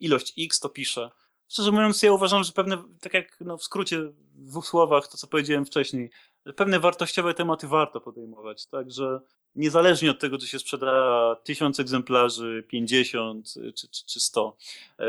ilość 0.00 0.34
X, 0.38 0.60
to 0.60 0.68
piszę 0.68 1.10
szczerze 1.54 1.72
mówiąc, 1.72 2.02
ja 2.02 2.12
uważam, 2.12 2.44
że 2.44 2.52
pewne, 2.52 2.82
tak 3.00 3.14
jak 3.14 3.40
no, 3.40 3.58
w 3.58 3.64
skrócie, 3.64 3.98
w 4.34 4.46
dwóch 4.48 4.66
słowach, 4.66 5.08
to 5.08 5.16
co 5.16 5.26
powiedziałem 5.26 5.66
wcześniej, 5.66 6.10
pewne 6.56 6.80
wartościowe 6.80 7.34
tematy 7.34 7.68
warto 7.68 8.00
podejmować. 8.00 8.66
Także 8.66 9.20
niezależnie 9.54 10.10
od 10.10 10.20
tego, 10.20 10.38
czy 10.38 10.46
się 10.46 10.58
sprzeda 10.58 11.36
tysiąc 11.44 11.80
egzemplarzy, 11.80 12.64
50 12.68 13.52
czy, 13.52 13.72
czy, 13.72 14.04
czy 14.06 14.20
100. 14.20 14.56
E, 14.98 15.04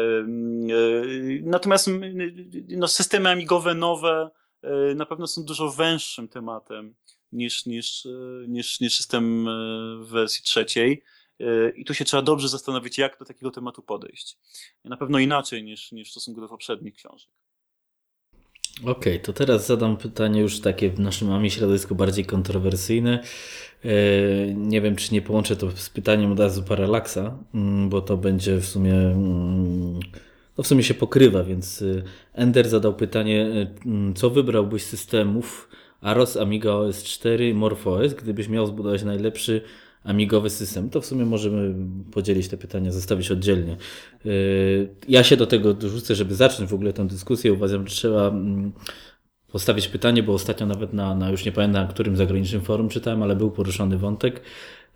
natomiast 1.41 1.89
no, 2.67 2.87
systemy 2.87 3.29
amigowe 3.29 3.73
nowe 3.73 4.29
e, 4.61 4.95
na 4.95 5.05
pewno 5.05 5.27
są 5.27 5.43
dużo 5.43 5.71
węższym 5.71 6.27
tematem 6.27 6.95
niż, 7.31 7.65
niż, 7.65 8.05
e, 8.05 8.09
niż, 8.47 8.79
niż 8.79 8.97
system 8.97 9.47
w 10.03 10.07
wersji 10.07 10.43
trzeciej. 10.43 11.03
I 11.75 11.85
tu 11.85 11.93
się 11.93 12.05
trzeba 12.05 12.23
dobrze 12.23 12.49
zastanowić, 12.49 12.97
jak 12.97 13.19
do 13.19 13.25
takiego 13.25 13.51
tematu 13.51 13.81
podejść. 13.81 14.37
Na 14.83 14.97
pewno 14.97 15.19
inaczej 15.19 15.63
niż, 15.63 15.91
niż 15.91 16.07
w 16.07 16.11
stosunku 16.11 16.41
do 16.41 16.47
poprzednich 16.47 16.95
książek. 16.95 17.29
Okej, 18.81 18.91
okay, 18.91 19.19
to 19.19 19.33
teraz 19.33 19.67
zadam 19.67 19.97
pytanie 19.97 20.41
już 20.41 20.59
takie 20.59 20.89
w 20.89 20.99
naszym 20.99 21.27
mamie 21.27 21.51
środowisku 21.51 21.95
bardziej 21.95 22.25
kontrowersyjne. 22.25 23.23
E, 23.85 23.89
nie 24.53 24.81
wiem, 24.81 24.95
czy 24.95 25.13
nie 25.13 25.21
połączę 25.21 25.55
to 25.55 25.71
z 25.71 25.89
pytaniem 25.89 26.31
od 26.31 26.39
razu 26.39 26.63
Paralaksa, 26.63 27.37
mm, 27.53 27.89
bo 27.89 28.01
to 28.01 28.17
będzie 28.17 28.57
w 28.57 28.65
sumie, 28.65 28.93
no 30.57 30.63
w 30.63 30.67
sumie 30.67 30.83
się 30.83 30.93
pokrywa, 30.93 31.43
więc 31.43 31.81
e, 31.81 32.03
Ender 32.33 32.69
zadał 32.69 32.93
pytanie, 32.93 33.41
e, 33.41 33.85
mm, 33.85 34.13
co 34.13 34.29
wybrałbyś 34.29 34.83
systemów 34.83 35.69
Aros, 36.01 36.37
Amiga 36.37 36.71
OS 36.71 37.03
4 37.03 37.49
i 37.49 37.53
MorphOS, 37.53 38.13
gdybyś 38.13 38.47
miał 38.47 38.67
zbudować 38.67 39.03
najlepszy 39.03 39.61
amigowy 40.05 40.49
system, 40.49 40.89
to 40.89 41.01
w 41.01 41.05
sumie 41.05 41.25
możemy 41.25 41.75
podzielić 42.11 42.47
te 42.47 42.57
pytania, 42.57 42.91
zostawić 42.91 43.31
oddzielnie. 43.31 43.77
Y, 44.25 44.89
ja 45.09 45.23
się 45.23 45.37
do 45.37 45.47
tego 45.47 45.73
dorzucę, 45.73 46.15
żeby 46.15 46.35
zacząć 46.35 46.69
w 46.69 46.73
ogóle 46.73 46.93
tę 46.93 47.07
dyskusję. 47.07 47.53
Uważam, 47.53 47.87
że 47.87 47.95
trzeba 47.95 48.27
mm, 48.27 48.71
postawić 49.51 49.87
pytanie, 49.87 50.23
bo 50.23 50.33
ostatnio 50.33 50.65
nawet 50.65 50.93
na, 50.93 51.15
na 51.15 51.29
już 51.29 51.45
nie 51.45 51.51
pamiętam, 51.51 51.87
którym 51.87 52.15
zagranicznym 52.15 52.61
forum 52.61 52.89
czytałem, 52.89 53.23
ale 53.23 53.35
był 53.35 53.51
poruszony 53.51 53.97
wątek, 53.97 54.41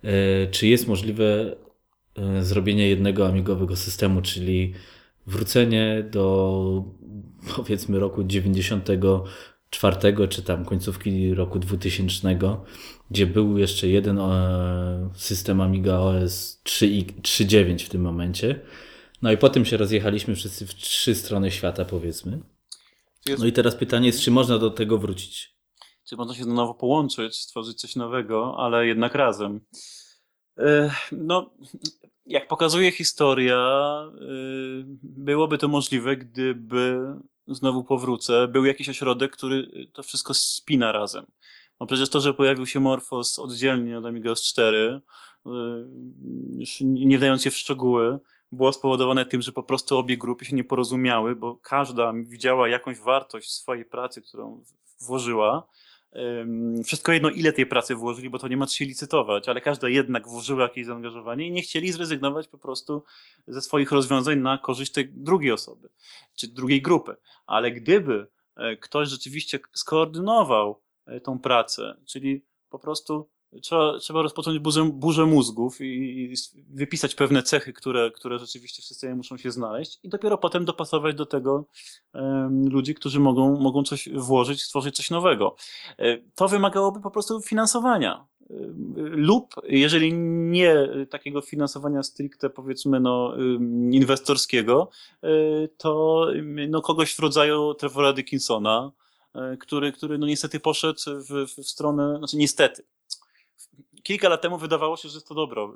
y, 0.04 0.08
czy 0.50 0.66
jest 0.66 0.88
możliwe 0.88 1.56
y, 2.38 2.44
zrobienie 2.44 2.88
jednego 2.88 3.26
amigowego 3.26 3.76
systemu, 3.76 4.22
czyli 4.22 4.74
wrócenie 5.26 6.04
do 6.10 6.84
powiedzmy 7.56 7.98
roku 7.98 8.24
94 8.24 10.28
czy 10.28 10.42
tam 10.42 10.64
końcówki 10.64 11.34
roku 11.34 11.58
2000 11.58 12.38
gdzie 13.10 13.26
był 13.26 13.58
jeszcze 13.58 13.88
jeden 13.88 14.18
e, 14.18 15.10
system 15.14 15.60
Amiga 15.60 15.98
OS 15.98 16.62
3.9 16.64 17.86
w 17.86 17.88
tym 17.88 18.02
momencie. 18.02 18.60
No 19.22 19.32
i 19.32 19.36
potem 19.36 19.64
się 19.64 19.76
rozjechaliśmy 19.76 20.34
wszyscy 20.34 20.66
w 20.66 20.74
trzy 20.74 21.14
strony 21.14 21.50
świata, 21.50 21.84
powiedzmy. 21.84 22.40
No 23.38 23.46
i 23.46 23.52
teraz 23.52 23.74
pytanie 23.76 24.06
jest, 24.06 24.20
czy 24.20 24.30
można 24.30 24.58
do 24.58 24.70
tego 24.70 24.98
wrócić? 24.98 25.56
Czy 26.08 26.16
można 26.16 26.34
się 26.34 26.44
znowu 26.44 26.74
połączyć, 26.74 27.36
stworzyć 27.36 27.80
coś 27.80 27.96
nowego, 27.96 28.56
ale 28.58 28.86
jednak 28.86 29.14
razem? 29.14 29.60
E, 30.58 30.90
no, 31.12 31.50
jak 32.26 32.48
pokazuje 32.48 32.92
historia, 32.92 33.56
e, 33.56 34.20
byłoby 35.02 35.58
to 35.58 35.68
możliwe, 35.68 36.16
gdyby 36.16 36.98
znowu 37.46 37.84
powrócę, 37.84 38.48
był 38.48 38.64
jakiś 38.64 38.88
ośrodek, 38.88 39.32
który 39.32 39.88
to 39.92 40.02
wszystko 40.02 40.34
spina 40.34 40.92
razem. 40.92 41.26
No 41.80 41.86
przecież 41.86 42.08
to, 42.08 42.20
że 42.20 42.34
pojawił 42.34 42.66
się 42.66 42.80
Morphos 42.80 43.38
oddzielnie 43.38 43.98
od 43.98 44.06
Amigos 44.06 44.42
4, 44.42 45.00
y, 45.46 45.50
już 46.58 46.80
nie 46.80 47.18
wdając 47.18 47.42
się 47.42 47.50
w 47.50 47.56
szczegóły, 47.56 48.18
było 48.52 48.72
spowodowane 48.72 49.26
tym, 49.26 49.42
że 49.42 49.52
po 49.52 49.62
prostu 49.62 49.98
obie 49.98 50.16
grupy 50.16 50.44
się 50.44 50.56
nie 50.56 50.64
porozumiały, 50.64 51.36
bo 51.36 51.56
każda 51.56 52.12
widziała 52.12 52.68
jakąś 52.68 52.98
wartość 52.98 53.50
swojej 53.52 53.84
pracy, 53.84 54.22
którą 54.22 54.64
włożyła. 55.00 55.66
Wszystko 56.84 57.12
jedno, 57.12 57.30
ile 57.30 57.52
tej 57.52 57.66
pracy 57.66 57.94
włożyli, 57.94 58.30
bo 58.30 58.38
to 58.38 58.48
nie 58.48 58.56
ma 58.56 58.66
co 58.66 58.74
się 58.74 58.84
licytować, 58.84 59.48
ale 59.48 59.60
każda 59.60 59.88
jednak 59.88 60.28
włożyła 60.28 60.62
jakieś 60.62 60.86
zaangażowanie 60.86 61.46
i 61.46 61.52
nie 61.52 61.62
chcieli 61.62 61.92
zrezygnować 61.92 62.48
po 62.48 62.58
prostu 62.58 63.04
ze 63.46 63.62
swoich 63.62 63.92
rozwiązań 63.92 64.38
na 64.38 64.58
korzyść 64.58 64.92
tej 64.92 65.08
drugiej 65.08 65.52
osoby, 65.52 65.88
czy 66.36 66.48
drugiej 66.48 66.82
grupy. 66.82 67.16
Ale 67.46 67.72
gdyby 67.72 68.26
e, 68.56 68.76
ktoś 68.76 69.08
rzeczywiście 69.08 69.58
skoordynował 69.72 70.80
tą 71.22 71.38
pracę, 71.38 71.96
czyli 72.06 72.44
po 72.70 72.78
prostu 72.78 73.28
trzeba, 73.62 73.98
trzeba 73.98 74.22
rozpocząć 74.22 74.58
burzę, 74.58 74.90
burzę 74.92 75.26
mózgów 75.26 75.80
i, 75.80 76.34
wypisać 76.68 77.14
pewne 77.14 77.42
cechy, 77.42 77.72
które, 77.72 78.10
które 78.10 78.38
rzeczywiście 78.38 78.82
w 78.82 78.84
systemie 78.84 79.14
muszą 79.14 79.36
się 79.36 79.50
znaleźć 79.50 79.98
i 80.02 80.08
dopiero 80.08 80.38
potem 80.38 80.64
dopasować 80.64 81.16
do 81.16 81.26
tego 81.26 81.64
um, 82.14 82.68
ludzi, 82.68 82.94
którzy 82.94 83.20
mogą, 83.20 83.60
mogą 83.60 83.82
coś 83.82 84.08
włożyć, 84.14 84.62
stworzyć 84.62 84.96
coś 84.96 85.10
nowego. 85.10 85.56
E, 85.98 86.18
to 86.34 86.48
wymagałoby 86.48 87.00
po 87.00 87.10
prostu 87.10 87.40
finansowania. 87.40 88.26
lub 88.96 89.54
jeżeli 89.64 90.14
nie 90.14 90.88
takiego 91.10 91.40
finansowania 91.40 92.02
stricte 92.02 92.50
powiedzmy 92.50 93.00
no, 93.00 93.34
inwestorskiego, 93.90 94.90
to 95.76 96.26
no, 96.68 96.82
kogoś 96.82 97.14
w 97.14 97.18
rodzaju 97.18 97.74
Trevora 97.74 98.12
Dickinsona, 98.12 98.92
który, 99.60 99.92
który 99.92 100.18
no 100.18 100.26
niestety 100.26 100.60
poszedł 100.60 101.00
w, 101.06 101.46
w 101.46 101.66
stronę, 101.66 102.18
znaczy 102.18 102.36
niestety, 102.36 102.84
kilka 104.02 104.28
lat 104.28 104.42
temu 104.42 104.58
wydawało 104.58 104.96
się, 104.96 105.08
że 105.08 105.16
jest 105.16 105.28
to 105.28 105.34
dobro, 105.34 105.74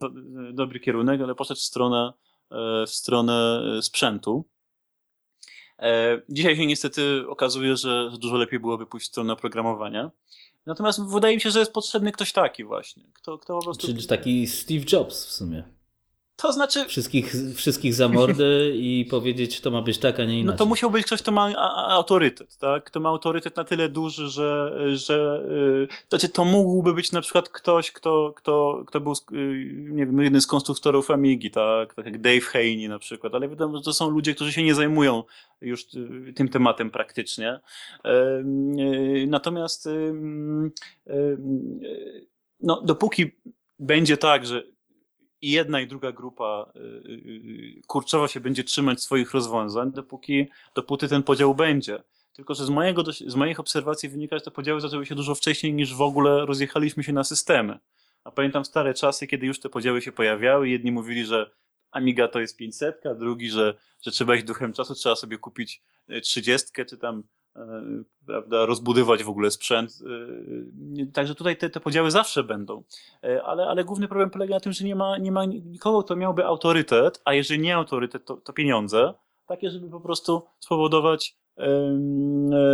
to 0.00 0.10
dobry 0.52 0.80
kierunek, 0.80 1.20
ale 1.20 1.34
poszedł 1.34 1.60
w 1.60 1.64
stronę, 1.64 2.12
w 2.86 2.90
stronę 2.90 3.62
sprzętu. 3.82 4.44
E, 5.78 6.22
dzisiaj 6.28 6.56
się 6.56 6.66
niestety 6.66 7.24
okazuje, 7.28 7.76
że 7.76 8.10
dużo 8.18 8.36
lepiej 8.36 8.60
byłoby 8.60 8.86
pójść 8.86 9.06
w 9.06 9.10
stronę 9.10 9.32
oprogramowania. 9.32 10.10
Natomiast 10.66 11.06
wydaje 11.06 11.34
mi 11.34 11.40
się, 11.40 11.50
że 11.50 11.58
jest 11.58 11.72
potrzebny 11.72 12.12
ktoś 12.12 12.32
taki 12.32 12.64
właśnie. 12.64 13.02
Kto, 13.14 13.38
kto 13.38 13.58
po 13.58 13.64
prostu... 13.64 13.86
Czyli 13.86 14.06
taki 14.06 14.46
Steve 14.46 14.84
Jobs 14.92 15.26
w 15.26 15.32
sumie. 15.32 15.64
To 16.36 16.52
znaczy... 16.52 16.84
Wszystkich, 16.84 17.34
wszystkich 17.54 17.94
za 17.94 18.08
mordę 18.08 18.70
i 18.70 19.06
powiedzieć, 19.10 19.60
to 19.60 19.70
ma 19.70 19.82
być 19.82 19.98
tak, 19.98 20.20
a 20.20 20.24
nie 20.24 20.40
inaczej. 20.40 20.44
No 20.44 20.58
to 20.58 20.66
musiał 20.66 20.90
być 20.90 21.06
ktoś, 21.06 21.22
kto 21.22 21.32
ma 21.32 21.56
autorytet, 21.88 22.56
tak? 22.56 22.84
Kto 22.84 23.00
ma 23.00 23.08
autorytet 23.08 23.56
na 23.56 23.64
tyle 23.64 23.88
duży, 23.88 24.28
że, 24.28 24.78
że 24.96 25.44
to, 26.08 26.16
znaczy 26.16 26.28
to 26.28 26.44
mógłby 26.44 26.94
być 26.94 27.12
na 27.12 27.20
przykład 27.20 27.48
ktoś, 27.48 27.92
kto, 27.92 28.32
kto, 28.36 28.84
kto 28.86 29.00
był, 29.00 29.12
nie 29.70 30.06
wiem, 30.06 30.22
jednym 30.22 30.40
z 30.40 30.46
konstruktorów 30.46 31.10
Amigi, 31.10 31.50
tak? 31.50 31.94
Tak 31.94 32.04
jak 32.06 32.20
Dave 32.20 32.44
Haney 32.44 32.88
na 32.88 32.98
przykład, 32.98 33.34
ale 33.34 33.48
wiadomo, 33.48 33.76
że 33.76 33.82
to 33.82 33.92
są 33.92 34.10
ludzie, 34.10 34.34
którzy 34.34 34.52
się 34.52 34.62
nie 34.62 34.74
zajmują 34.74 35.22
już 35.60 35.86
tym 36.34 36.48
tematem 36.48 36.90
praktycznie. 36.90 37.60
Natomiast 39.26 39.88
no, 42.60 42.82
dopóki 42.84 43.30
będzie 43.78 44.16
tak, 44.16 44.46
że 44.46 44.62
i 45.42 45.50
jedna 45.50 45.80
i 45.80 45.86
druga 45.86 46.12
grupa 46.12 46.72
y, 46.76 46.78
y, 46.78 47.12
y, 47.78 47.82
kurczowo 47.86 48.28
się 48.28 48.40
będzie 48.40 48.64
trzymać 48.64 49.02
swoich 49.02 49.34
rozwiązań, 49.34 49.92
dopóki, 49.92 50.46
dopóty 50.74 51.08
ten 51.08 51.22
podział 51.22 51.54
będzie. 51.54 52.02
Tylko, 52.32 52.54
że 52.54 52.64
z, 52.64 52.70
mojego, 52.70 53.04
z 53.26 53.34
moich 53.34 53.60
obserwacji 53.60 54.08
wynika, 54.08 54.36
że 54.36 54.44
te 54.44 54.50
podziały 54.50 54.80
zaczęły 54.80 55.06
się 55.06 55.14
dużo 55.14 55.34
wcześniej 55.34 55.74
niż 55.74 55.94
w 55.94 56.00
ogóle 56.00 56.46
rozjechaliśmy 56.46 57.04
się 57.04 57.12
na 57.12 57.24
systemy. 57.24 57.78
A 58.24 58.30
pamiętam 58.30 58.64
stare 58.64 58.94
czasy, 58.94 59.26
kiedy 59.26 59.46
już 59.46 59.60
te 59.60 59.68
podziały 59.68 60.02
się 60.02 60.12
pojawiały. 60.12 60.68
Jedni 60.68 60.92
mówili, 60.92 61.24
że 61.24 61.50
Amiga 61.90 62.28
to 62.28 62.40
jest 62.40 62.56
500, 62.56 63.06
a 63.06 63.14
drugi, 63.14 63.50
że, 63.50 63.74
że 64.02 64.10
trzeba 64.10 64.34
iść 64.34 64.44
duchem 64.44 64.72
czasu, 64.72 64.94
trzeba 64.94 65.16
sobie 65.16 65.38
kupić 65.38 65.82
30 66.22 66.68
czy 66.88 66.98
tam 66.98 67.22
prawda, 68.26 68.66
rozbudować 68.66 69.24
w 69.24 69.28
ogóle 69.28 69.50
sprzęt. 69.50 69.98
E, 71.02 71.06
także 71.06 71.34
tutaj 71.34 71.56
te, 71.56 71.70
te 71.70 71.80
podziały 71.80 72.10
zawsze 72.10 72.44
będą. 72.44 72.82
E, 73.24 73.42
ale, 73.42 73.66
ale 73.66 73.84
główny 73.84 74.08
problem 74.08 74.30
polega 74.30 74.54
na 74.54 74.60
tym, 74.60 74.72
że 74.72 74.84
nie 74.84 74.96
ma, 74.96 75.18
nie 75.18 75.32
ma 75.32 75.44
nikogo, 75.44 76.02
kto 76.02 76.16
miałby 76.16 76.44
autorytet, 76.44 77.20
a 77.24 77.34
jeżeli 77.34 77.60
nie 77.60 77.76
autorytet, 77.76 78.24
to, 78.24 78.36
to 78.36 78.52
pieniądze, 78.52 79.14
takie, 79.46 79.70
żeby 79.70 79.90
po 79.90 80.00
prostu 80.00 80.42
spowodować 80.60 81.42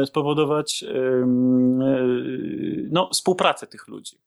spowodować 0.05 0.85
no, 2.91 3.09
współpracę 3.13 3.67
tych 3.67 3.89
ludzi. 3.89 4.19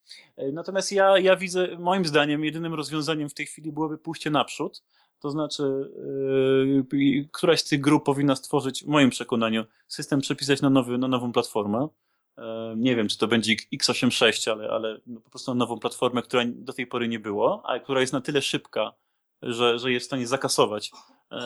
Natomiast 0.53 0.91
ja, 0.91 1.17
ja 1.17 1.35
widzę, 1.35 1.67
moim 1.79 2.05
zdaniem, 2.05 2.45
jedynym 2.45 2.73
rozwiązaniem 2.73 3.29
w 3.29 3.33
tej 3.33 3.45
chwili 3.45 3.71
byłoby 3.71 3.97
pójście 3.97 4.29
naprzód, 4.29 4.83
to 5.21 5.29
znaczy, 5.29 5.63
yy, 6.93 7.29
któraś 7.31 7.59
z 7.59 7.63
tych 7.63 7.81
grup 7.81 8.05
powinna 8.05 8.35
stworzyć, 8.35 8.83
w 8.83 8.87
moim 8.87 9.09
przekonaniu, 9.09 9.65
system 9.87 10.21
przepisać 10.21 10.61
na, 10.61 10.69
nowy, 10.69 10.97
na 10.97 11.07
nową 11.07 11.31
platformę. 11.31 11.87
Yy, 12.37 12.43
nie 12.75 12.95
wiem, 12.95 13.07
czy 13.07 13.17
to 13.17 13.27
będzie 13.27 13.55
x86, 13.73 14.51
ale, 14.51 14.69
ale 14.69 15.01
no 15.07 15.21
po 15.21 15.29
prostu 15.29 15.51
na 15.51 15.57
nową 15.57 15.79
platformę, 15.79 16.21
która 16.21 16.43
do 16.45 16.73
tej 16.73 16.87
pory 16.87 17.07
nie 17.07 17.19
było, 17.19 17.61
a 17.65 17.79
która 17.79 18.01
jest 18.01 18.13
na 18.13 18.21
tyle 18.21 18.41
szybka, 18.41 18.93
że, 19.41 19.79
że 19.79 19.91
jest 19.91 20.05
w 20.05 20.07
stanie 20.07 20.27
zakasować 20.27 20.91
yy, 21.31 21.37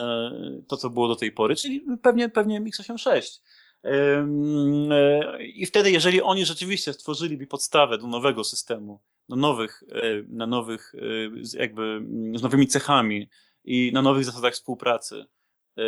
to, 0.68 0.76
co 0.76 0.90
było 0.90 1.08
do 1.08 1.16
tej 1.16 1.32
pory, 1.32 1.56
czyli 1.56 1.84
pewnie, 2.02 2.28
pewnie 2.28 2.62
x86. 2.62 3.40
I 5.54 5.66
wtedy, 5.66 5.90
jeżeli 5.90 6.22
oni 6.22 6.44
rzeczywiście 6.44 6.92
stworzyliby 6.92 7.46
podstawę 7.46 7.98
do 7.98 8.06
nowego 8.06 8.44
systemu, 8.44 9.00
do 9.28 9.36
nowych, 9.36 9.82
na 10.28 10.46
nowych, 10.46 10.94
jakby 11.58 12.00
z 12.34 12.42
nowymi 12.42 12.66
cechami, 12.66 13.28
i 13.66 13.90
na 13.92 14.02
nowych 14.02 14.24
zasadach 14.24 14.52
współpracy. 14.52 15.26
E, 15.78 15.82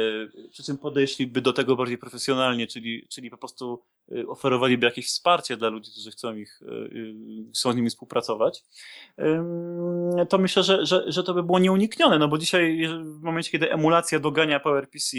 przy 0.50 0.62
czym 0.62 0.78
podeszliby 0.78 1.40
do 1.40 1.52
tego 1.52 1.76
bardziej 1.76 1.98
profesjonalnie, 1.98 2.66
czyli, 2.66 3.06
czyli 3.08 3.30
po 3.30 3.38
prostu 3.38 3.82
e, 4.12 4.26
oferowaliby 4.26 4.86
jakieś 4.86 5.06
wsparcie 5.06 5.56
dla 5.56 5.68
ludzi, 5.68 5.90
którzy 5.90 6.10
chcą, 6.10 6.36
ich, 6.36 6.60
e, 6.62 7.52
chcą 7.54 7.72
z 7.72 7.76
nimi 7.76 7.90
współpracować, 7.90 8.64
to 10.28 10.38
myślę, 10.38 10.62
że, 10.62 10.86
że, 10.86 11.04
że 11.12 11.22
to 11.22 11.34
by 11.34 11.42
było 11.42 11.58
nieuniknione, 11.58 12.18
no 12.18 12.28
bo 12.28 12.38
dzisiaj 12.38 12.88
w 13.02 13.22
momencie, 13.22 13.50
kiedy 13.50 13.72
emulacja 13.72 14.18
dogania 14.18 14.60
PowerPC, 14.60 15.16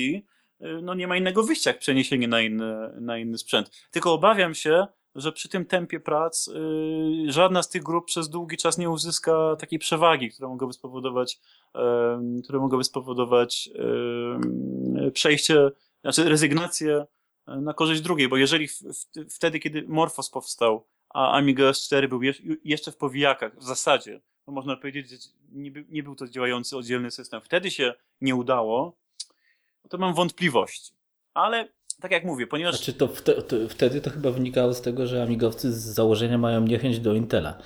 no 0.81 0.93
nie 0.93 1.07
ma 1.07 1.17
innego 1.17 1.43
wyjścia 1.43 1.69
jak 1.69 1.79
przeniesienie 1.79 2.27
na 2.27 2.41
inny, 2.41 2.91
na 3.01 3.17
inny 3.17 3.37
sprzęt. 3.37 3.71
Tylko 3.91 4.13
obawiam 4.13 4.55
się, 4.55 4.87
że 5.15 5.31
przy 5.31 5.49
tym 5.49 5.65
tempie 5.65 5.99
prac 5.99 6.47
yy, 6.47 7.31
żadna 7.31 7.63
z 7.63 7.69
tych 7.69 7.83
grup 7.83 8.05
przez 8.05 8.29
długi 8.29 8.57
czas 8.57 8.77
nie 8.77 8.89
uzyska 8.89 9.55
takiej 9.59 9.79
przewagi, 9.79 10.31
która 10.31 10.49
mogłaby 10.49 10.73
spowodować, 10.73 11.39
które 12.43 12.59
mogłaby 12.59 12.83
spowodować 12.83 13.69
przejście, 15.13 15.71
znaczy 16.01 16.29
rezygnację 16.29 17.05
na 17.47 17.73
korzyść 17.73 18.01
drugiej, 18.01 18.27
bo 18.27 18.37
jeżeli 18.37 18.67
w, 18.67 18.79
w, 18.81 19.35
wtedy, 19.35 19.59
kiedy 19.59 19.83
Morphos 19.87 20.29
powstał, 20.29 20.87
a 21.09 21.31
Amiga 21.31 21.63
S4 21.63 22.07
był 22.07 22.23
je, 22.23 22.33
jeszcze 22.63 22.91
w 22.91 22.97
powijakach, 22.97 23.57
w 23.57 23.63
zasadzie, 23.63 24.21
to 24.45 24.51
można 24.51 24.75
powiedzieć, 24.75 25.09
że 25.09 25.17
nie, 25.51 25.71
nie 25.89 26.03
był 26.03 26.15
to 26.15 26.27
działający 26.27 26.77
oddzielny 26.77 27.11
system, 27.11 27.41
wtedy 27.41 27.71
się 27.71 27.93
nie 28.21 28.35
udało, 28.35 28.97
to 29.89 29.97
mam 29.97 30.13
wątpliwości. 30.13 30.93
Ale 31.33 31.69
tak 32.01 32.11
jak 32.11 32.23
mówię, 32.23 32.47
ponieważ... 32.47 32.75
Znaczy 32.75 32.93
to, 32.93 33.07
to, 33.07 33.41
to, 33.41 33.55
wtedy 33.69 34.01
to 34.01 34.09
chyba 34.09 34.31
wynikało 34.31 34.73
z 34.73 34.81
tego, 34.81 35.07
że 35.07 35.23
amigowcy 35.23 35.73
z 35.73 35.77
założenia 35.77 36.37
mają 36.37 36.61
niechęć 36.61 36.99
do 36.99 37.13
Intela. 37.13 37.61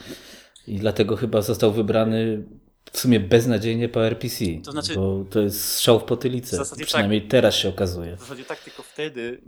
I 0.68 0.80
dlatego 0.80 1.16
chyba 1.16 1.42
został 1.42 1.72
wybrany 1.72 2.44
w 2.92 3.00
sumie 3.00 3.20
beznadziejnie 3.20 3.90
PowerPC. 3.90 4.46
To 4.66 4.72
znaczy... 4.72 4.96
Bo 4.96 5.26
to 5.30 5.40
jest 5.40 5.66
strzał 5.66 6.00
w 6.00 6.04
potylicę. 6.04 6.66
W 6.66 6.86
Przynajmniej 6.86 7.22
tak, 7.22 7.32
teraz 7.32 7.56
się 7.56 7.70
okazuje. 7.70 8.18
W 8.18 8.20
zasadzie 8.20 8.46
tak, 8.46 8.60
tylko 8.60 8.84
wtedy 8.84 9.42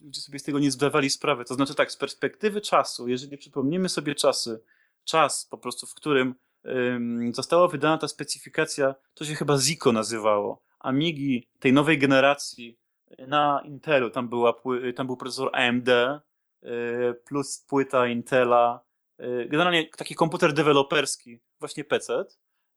ludzie 0.00 0.20
sobie 0.20 0.38
z 0.38 0.42
tego 0.42 0.58
nie 0.58 0.70
zdawali 0.70 1.10
sprawy. 1.10 1.44
To 1.44 1.54
znaczy 1.54 1.74
tak, 1.74 1.92
z 1.92 1.96
perspektywy 1.96 2.60
czasu, 2.60 3.08
jeżeli 3.08 3.38
przypomnimy 3.38 3.88
sobie 3.88 4.14
czasy, 4.14 4.60
czas 5.04 5.46
po 5.50 5.58
prostu, 5.58 5.86
w 5.86 5.94
którym 5.94 6.34
ym, 6.66 7.34
została 7.34 7.68
wydana 7.68 7.98
ta 7.98 8.08
specyfikacja, 8.08 8.94
to 9.14 9.24
się 9.24 9.34
chyba 9.34 9.58
Zico 9.58 9.92
nazywało. 9.92 10.62
Amigi 10.78 11.48
tej 11.58 11.72
nowej 11.72 11.98
generacji 11.98 12.78
na 13.18 13.62
Intelu, 13.64 14.10
tam, 14.10 14.28
była, 14.28 14.54
tam 14.96 15.06
był 15.06 15.16
procesor 15.16 15.50
AMD 15.52 15.88
y, 15.88 16.68
plus 17.24 17.64
płyta 17.68 18.06
Intela, 18.06 18.80
y, 19.20 19.46
generalnie 19.50 19.88
taki 19.88 20.14
komputer 20.14 20.52
deweloperski, 20.52 21.38
właśnie 21.60 21.84
PC 21.84 22.24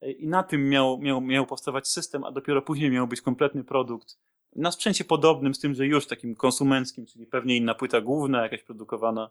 y, 0.04 0.12
i 0.12 0.28
na 0.28 0.44
tym 0.44 0.70
miał, 0.70 0.98
miał, 0.98 1.22
miał 1.22 1.46
powstawać 1.46 1.88
system, 1.88 2.24
a 2.24 2.32
dopiero 2.32 2.62
później 2.62 2.92
miał 2.92 3.08
być 3.08 3.22
kompletny 3.22 3.64
produkt 3.64 4.18
na 4.56 4.72
sprzęcie 4.72 5.04
podobnym, 5.04 5.56
z 5.56 5.60
tym, 5.60 5.74
że 5.74 5.88
już 5.88 6.08
takim 6.08 6.36
konsumenckim, 6.36 7.06
czyli 7.06 7.26
pewnie 7.26 7.58
inna 7.58 7.76
płyta 7.76 8.02
główna, 8.02 8.44
jakaś 8.44 8.64
produkowana, 8.64 9.30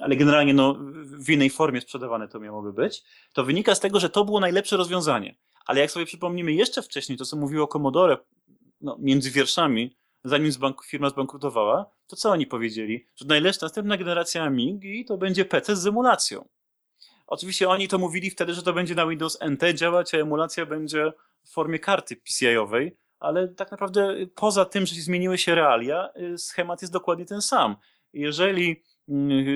ale 0.00 0.16
generalnie 0.16 0.54
no, 0.54 0.76
w 1.02 1.30
innej 1.30 1.50
formie 1.50 1.80
sprzedawane 1.80 2.28
to 2.28 2.40
miałoby 2.40 2.72
być, 2.72 3.04
to 3.32 3.44
wynika 3.44 3.74
z 3.74 3.80
tego, 3.80 4.00
że 4.00 4.10
to 4.10 4.24
było 4.24 4.40
najlepsze 4.40 4.76
rozwiązanie. 4.76 5.36
Ale 5.66 5.80
jak 5.80 5.90
sobie 5.90 6.06
przypomnimy 6.06 6.52
jeszcze 6.52 6.82
wcześniej 6.82 7.18
to, 7.18 7.24
co 7.24 7.36
mówiło 7.36 7.66
Commodore 7.66 8.16
no, 8.80 8.96
między 9.00 9.30
wierszami, 9.30 9.96
zanim 10.24 10.52
firma 10.86 11.10
zbankrutowała, 11.10 11.90
to 12.06 12.16
co 12.16 12.30
oni 12.30 12.46
powiedzieli? 12.46 13.06
Że 13.16 13.26
najlepsza 13.26 13.66
następna 13.66 13.96
generacja 13.96 14.44
Amigi 14.44 15.04
to 15.04 15.18
będzie 15.18 15.44
PC 15.44 15.76
z 15.76 15.86
emulacją. 15.86 16.48
Oczywiście 17.26 17.68
oni 17.68 17.88
to 17.88 17.98
mówili 17.98 18.30
wtedy, 18.30 18.54
że 18.54 18.62
to 18.62 18.72
będzie 18.72 18.94
na 18.94 19.06
Windows 19.06 19.38
NT 19.40 19.74
działać, 19.74 20.14
a 20.14 20.18
emulacja 20.18 20.66
będzie 20.66 21.12
w 21.44 21.50
formie 21.50 21.78
karty 21.78 22.16
PCI-owej, 22.16 22.96
ale 23.18 23.48
tak 23.48 23.70
naprawdę 23.70 24.14
poza 24.34 24.64
tym, 24.64 24.86
że 24.86 24.94
zmieniły 24.94 25.38
się 25.38 25.54
realia, 25.54 26.08
y, 26.34 26.38
schemat 26.38 26.82
jest 26.82 26.92
dokładnie 26.92 27.24
ten 27.26 27.42
sam. 27.42 27.76
Jeżeli, 28.12 28.82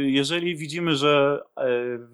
jeżeli 0.04 0.56
widzimy, 0.56 0.96
że 0.96 1.42
e, 1.56 1.68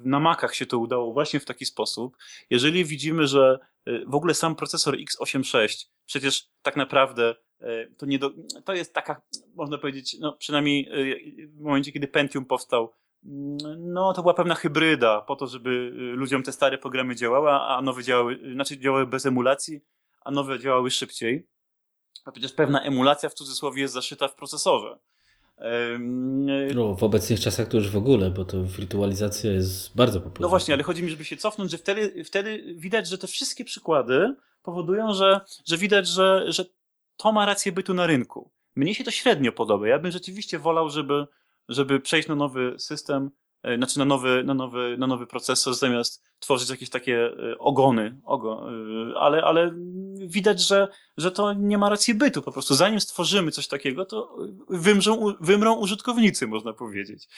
na 0.04 0.20
Macach 0.20 0.54
się 0.54 0.66
to 0.66 0.78
udało 0.78 1.12
właśnie 1.12 1.40
w 1.40 1.44
taki 1.44 1.66
sposób, 1.66 2.16
jeżeli 2.50 2.84
widzimy, 2.84 3.26
że 3.26 3.58
y, 3.88 4.04
w 4.06 4.14
ogóle 4.14 4.34
sam 4.34 4.56
procesor 4.56 4.96
x86 4.96 5.86
przecież 6.08 6.48
tak 6.62 6.76
naprawdę 6.76 7.34
e, 7.60 7.86
to, 7.86 8.06
nie 8.06 8.18
do, 8.18 8.30
to 8.64 8.74
jest 8.74 8.94
taka, 8.94 9.22
można 9.54 9.78
powiedzieć, 9.78 10.16
no 10.20 10.32
przynajmniej 10.32 10.88
e, 10.88 11.46
w 11.46 11.60
momencie, 11.60 11.92
kiedy 11.92 12.08
Pentium 12.08 12.44
powstał, 12.44 12.92
mm, 13.24 13.56
no 13.92 14.12
to 14.12 14.22
była 14.22 14.34
pewna 14.34 14.54
hybryda 14.54 15.20
po 15.20 15.36
to, 15.36 15.46
żeby 15.46 15.70
e, 15.70 16.00
ludziom 16.00 16.42
te 16.42 16.52
stare 16.52 16.78
programy 16.78 17.16
działały, 17.16 17.50
a 17.50 17.82
nowe 17.82 18.02
działały, 18.02 18.40
znaczy 18.52 18.78
działały 18.78 19.06
bez 19.06 19.26
emulacji, 19.26 19.80
a 20.20 20.30
nowe 20.30 20.58
działały 20.58 20.90
szybciej. 20.90 21.48
A 22.24 22.32
przecież 22.32 22.52
pewna 22.52 22.82
emulacja 22.82 23.28
w 23.28 23.34
cudzysłowie 23.34 23.82
jest 23.82 23.94
zaszyta 23.94 24.28
w 24.28 24.34
procesorze. 24.34 24.98
No, 26.74 26.94
w 26.94 27.02
obecnych 27.02 27.40
czasach 27.40 27.68
to 27.68 27.76
już 27.76 27.90
w 27.90 27.96
ogóle, 27.96 28.30
bo 28.30 28.44
to 28.44 28.64
wirtualizacja 28.64 29.52
jest 29.52 29.96
bardzo 29.96 30.20
popularna. 30.20 30.42
No 30.42 30.48
właśnie, 30.48 30.74
ale 30.74 30.82
chodzi 30.82 31.02
mi, 31.02 31.10
żeby 31.10 31.24
się 31.24 31.36
cofnąć, 31.36 31.70
że 31.70 31.78
wtedy, 31.78 32.24
wtedy 32.24 32.74
widać, 32.76 33.08
że 33.08 33.18
te 33.18 33.26
wszystkie 33.26 33.64
przykłady 33.64 34.34
powodują, 34.62 35.14
że, 35.14 35.40
że 35.66 35.76
widać, 35.76 36.08
że, 36.08 36.44
że 36.52 36.64
to 37.16 37.32
ma 37.32 37.46
rację 37.46 37.72
bytu 37.72 37.94
na 37.94 38.06
rynku. 38.06 38.50
Mnie 38.76 38.94
się 38.94 39.04
to 39.04 39.10
średnio 39.10 39.52
podoba. 39.52 39.88
Ja 39.88 39.98
bym 39.98 40.10
rzeczywiście 40.10 40.58
wolał, 40.58 40.90
żeby, 40.90 41.26
żeby 41.68 42.00
przejść 42.00 42.28
na 42.28 42.34
nowy 42.34 42.74
system, 42.78 43.30
znaczy 43.76 43.98
na 43.98 44.04
nowy, 44.04 44.44
na 44.44 44.54
nowy, 44.54 44.96
na 44.98 45.06
nowy 45.06 45.26
procesor, 45.26 45.74
zamiast 45.74 46.24
tworzyć 46.38 46.70
jakieś 46.70 46.90
takie 46.90 47.26
e, 47.26 47.58
ogony, 47.58 48.20
ogo, 48.24 48.70
e, 48.70 49.18
ale, 49.18 49.42
ale 49.42 49.74
widać, 50.26 50.60
że, 50.60 50.88
że 51.16 51.30
to 51.30 51.52
nie 51.52 51.78
ma 51.78 51.88
racji 51.88 52.14
bytu. 52.14 52.42
Po 52.42 52.52
prostu 52.52 52.74
zanim 52.74 53.00
stworzymy 53.00 53.50
coś 53.50 53.68
takiego, 53.68 54.04
to 54.04 54.36
wymrzą, 54.68 55.34
wymrą 55.40 55.74
użytkownicy, 55.74 56.46
można 56.46 56.72
powiedzieć. 56.72 57.28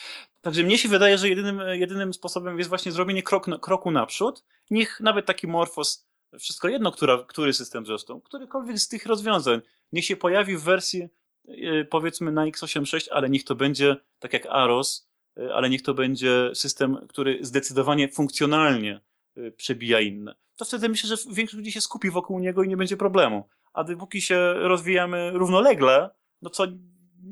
Także 0.41 0.63
mnie 0.63 0.79
się 0.79 0.89
wydaje, 0.89 1.19
że 1.19 1.29
jedynym, 1.29 1.61
jedynym 1.73 2.15
sposobem 2.15 2.59
jest 2.59 2.69
właśnie 2.69 2.93
zrobienie 2.93 3.23
krok, 3.23 3.61
kroku 3.61 3.91
naprzód. 3.91 4.45
Niech 4.71 5.01
nawet 5.01 5.27
taki 5.27 5.47
Morphos, 5.47 6.09
wszystko 6.39 6.69
jedno, 6.69 6.93
która, 6.93 7.25
który 7.29 7.53
system 7.53 7.87
zresztą, 7.87 8.21
którykolwiek 8.21 8.79
z 8.79 8.89
tych 8.89 9.07
rozwiązań, 9.07 9.61
niech 9.93 10.05
się 10.05 10.17
pojawi 10.17 10.57
w 10.57 10.63
wersji 10.63 11.09
E, 11.49 11.85
powiedzmy 11.85 12.33
na 12.33 12.47
x86, 12.47 13.09
ale 13.11 13.31
niech 13.31 13.45
to 13.45 13.55
będzie 13.55 13.97
tak 14.19 14.33
jak 14.33 14.47
AROS, 14.47 15.09
e, 15.09 15.10
ale 15.55 15.71
niech 15.71 15.83
to 15.83 15.95
będzie 15.95 16.51
system, 16.55 17.07
który 17.09 17.39
zdecydowanie 17.41 18.09
funkcjonalnie 18.09 19.01
e, 19.37 19.51
przebija 19.51 20.01
inne. 20.01 20.35
To 20.57 20.65
wtedy 20.65 20.89
myślę, 20.89 21.09
że 21.09 21.17
większość 21.33 21.57
ludzi 21.57 21.73
się 21.73 21.81
skupi 21.81 22.11
wokół 22.11 22.39
niego 22.39 22.63
i 22.63 22.69
nie 22.69 22.77
będzie 22.77 22.97
problemu. 22.97 23.49
A 23.73 23.85
dopóki 23.85 24.21
się 24.21 24.55
rozwijamy 24.55 25.31
równolegle, 25.35 26.11
no 26.43 26.51
co 26.51 26.67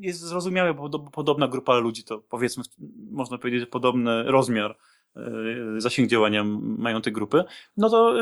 jest 0.01 0.21
zrozumiałe, 0.21 0.75
bo 0.75 0.99
podobna 0.99 1.49
grupa 1.49 1.79
ludzi, 1.79 2.05
to 2.05 2.19
powiedzmy, 2.19 2.65
można 3.11 3.39
powiedzieć, 3.39 3.61
że 3.61 3.67
podobny 3.67 4.23
rozmiar 4.23 4.79
zasięg 5.79 6.11
działania 6.11 6.45
mają 6.61 7.03
te 7.03 7.11
grupy, 7.11 7.45
no 7.77 7.91
to, 7.91 8.15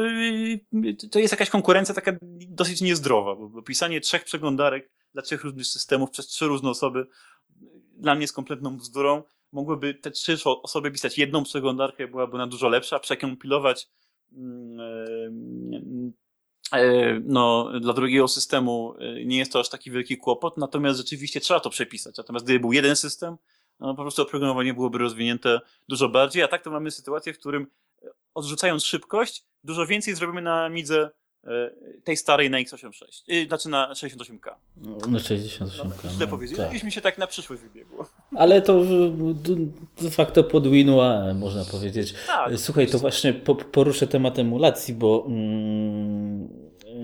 to 1.10 1.18
jest 1.18 1.32
jakaś 1.32 1.50
konkurencja 1.50 1.94
taka 1.94 2.12
dosyć 2.48 2.80
niezdrowa, 2.80 3.34
bo 3.34 3.62
pisanie 3.62 4.00
trzech 4.00 4.24
przeglądarek 4.24 4.90
dla 5.12 5.22
trzech 5.22 5.44
różnych 5.44 5.66
systemów 5.66 6.10
przez 6.10 6.26
trzy 6.26 6.46
różne 6.46 6.70
osoby 6.70 7.06
dla 7.96 8.14
mnie 8.14 8.24
jest 8.24 8.34
kompletną 8.34 8.76
bzdurą. 8.76 9.22
Mogłyby 9.52 9.94
te 9.94 10.10
trzy 10.10 10.36
osoby 10.44 10.90
pisać 10.90 11.18
jedną 11.18 11.44
przeglądarkę, 11.44 12.08
byłaby 12.08 12.38
na 12.38 12.46
dużo 12.46 12.68
lepsza, 12.68 12.98
przekompilować 12.98 13.88
mm, 14.32 16.12
e, 16.72 16.76
e, 16.76 17.20
no, 17.24 17.70
dla 17.80 17.92
drugiego 17.92 18.28
systemu 18.28 18.94
e, 18.98 19.24
nie 19.24 19.38
jest 19.38 19.52
to 19.52 19.60
aż 19.60 19.68
taki 19.68 19.90
wielki 19.90 20.16
kłopot, 20.16 20.56
natomiast 20.56 20.98
rzeczywiście 20.98 21.40
trzeba 21.40 21.60
to 21.60 21.70
przepisać. 21.70 22.16
Natomiast 22.16 22.44
gdyby 22.44 22.60
był 22.60 22.72
jeden 22.72 22.96
system, 22.96 23.36
no, 23.80 23.94
po 23.94 24.02
prostu 24.02 24.22
oprogramowanie 24.22 24.74
byłoby 24.74 24.98
rozwinięte 24.98 25.60
dużo 25.88 26.08
bardziej, 26.08 26.42
a 26.42 26.48
tak 26.48 26.62
to 26.62 26.70
mamy 26.70 26.90
sytuację, 26.90 27.34
w 27.34 27.38
którym 27.38 27.66
odrzucając 28.34 28.84
szybkość, 28.84 29.44
dużo 29.64 29.86
więcej 29.86 30.14
zrobimy 30.14 30.42
na 30.42 30.68
midze 30.68 31.10
tej 32.04 32.16
starej 32.16 32.50
na 32.50 32.58
x86, 32.58 33.22
y, 33.28 33.48
znaczy 33.48 33.68
na 33.68 33.92
68K. 33.92 34.54
Na 35.08 35.18
68K. 35.18 36.04
No, 36.04 36.10
źle 36.10 36.26
no, 36.26 36.26
powiedziałem, 36.26 36.72
tak. 36.72 36.84
mi 36.84 36.92
się 36.92 37.00
tak 37.00 37.18
na 37.18 37.26
przyszłość 37.26 37.62
wybiegło. 37.62 38.06
Ale 38.36 38.62
to 38.62 38.82
de 40.00 40.10
facto 40.10 40.44
pod 40.44 40.68
WinUAE 40.68 41.34
można 41.34 41.64
powiedzieć. 41.64 42.14
Tak, 42.26 42.58
Słuchaj, 42.58 42.86
to 42.86 42.98
właśnie 42.98 43.32
poruszę 43.72 44.06
temat 44.06 44.38
emulacji, 44.38 44.94
bo 44.94 45.24
mm, 45.26 46.48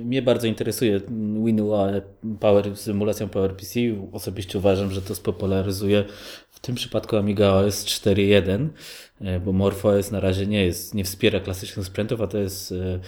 mnie 0.04 0.22
bardzo 0.22 0.46
interesuje 0.46 1.00
WinUAE 1.44 2.02
Power, 2.40 2.76
z 2.76 2.88
emulacją 2.88 3.28
PowerPC. 3.28 3.80
Osobiście 4.12 4.58
uważam, 4.58 4.90
że 4.90 5.02
to 5.02 5.14
spopularyzuje 5.14 6.04
w 6.50 6.60
tym 6.60 6.74
przypadku 6.74 7.16
Amiga 7.16 7.50
OS 7.50 7.84
4.1, 7.84 8.68
e, 9.20 9.40
bo 9.40 9.52
MorphOS 9.52 10.10
na 10.10 10.20
razie 10.20 10.46
nie 10.46 10.64
jest, 10.64 10.94
nie 10.94 11.04
wspiera 11.04 11.40
klasycznych 11.40 11.86
sprzętów, 11.86 12.20
a 12.20 12.26
to 12.26 12.38
jest 12.38 12.72
e, 12.72 13.00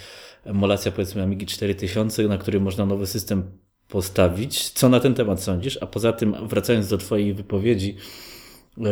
emulacja 0.45 0.93
powiedzmy 0.93 1.23
Amigi 1.23 1.47
4000, 1.47 2.23
na 2.29 2.39
której 2.39 2.61
można 2.61 2.87
nowy 2.87 3.07
system 3.07 3.43
postawić. 3.89 4.71
Co 4.71 4.89
na 4.89 5.01
ten 5.01 5.15
temat 5.15 5.43
sądzisz? 5.43 5.79
A 5.83 5.87
poza 5.87 6.13
tym, 6.13 6.49
wracając 6.49 6.89
do 6.89 6.99
Twojej 6.99 7.35
wypowiedzi, 7.35 7.97
yy, 8.77 8.85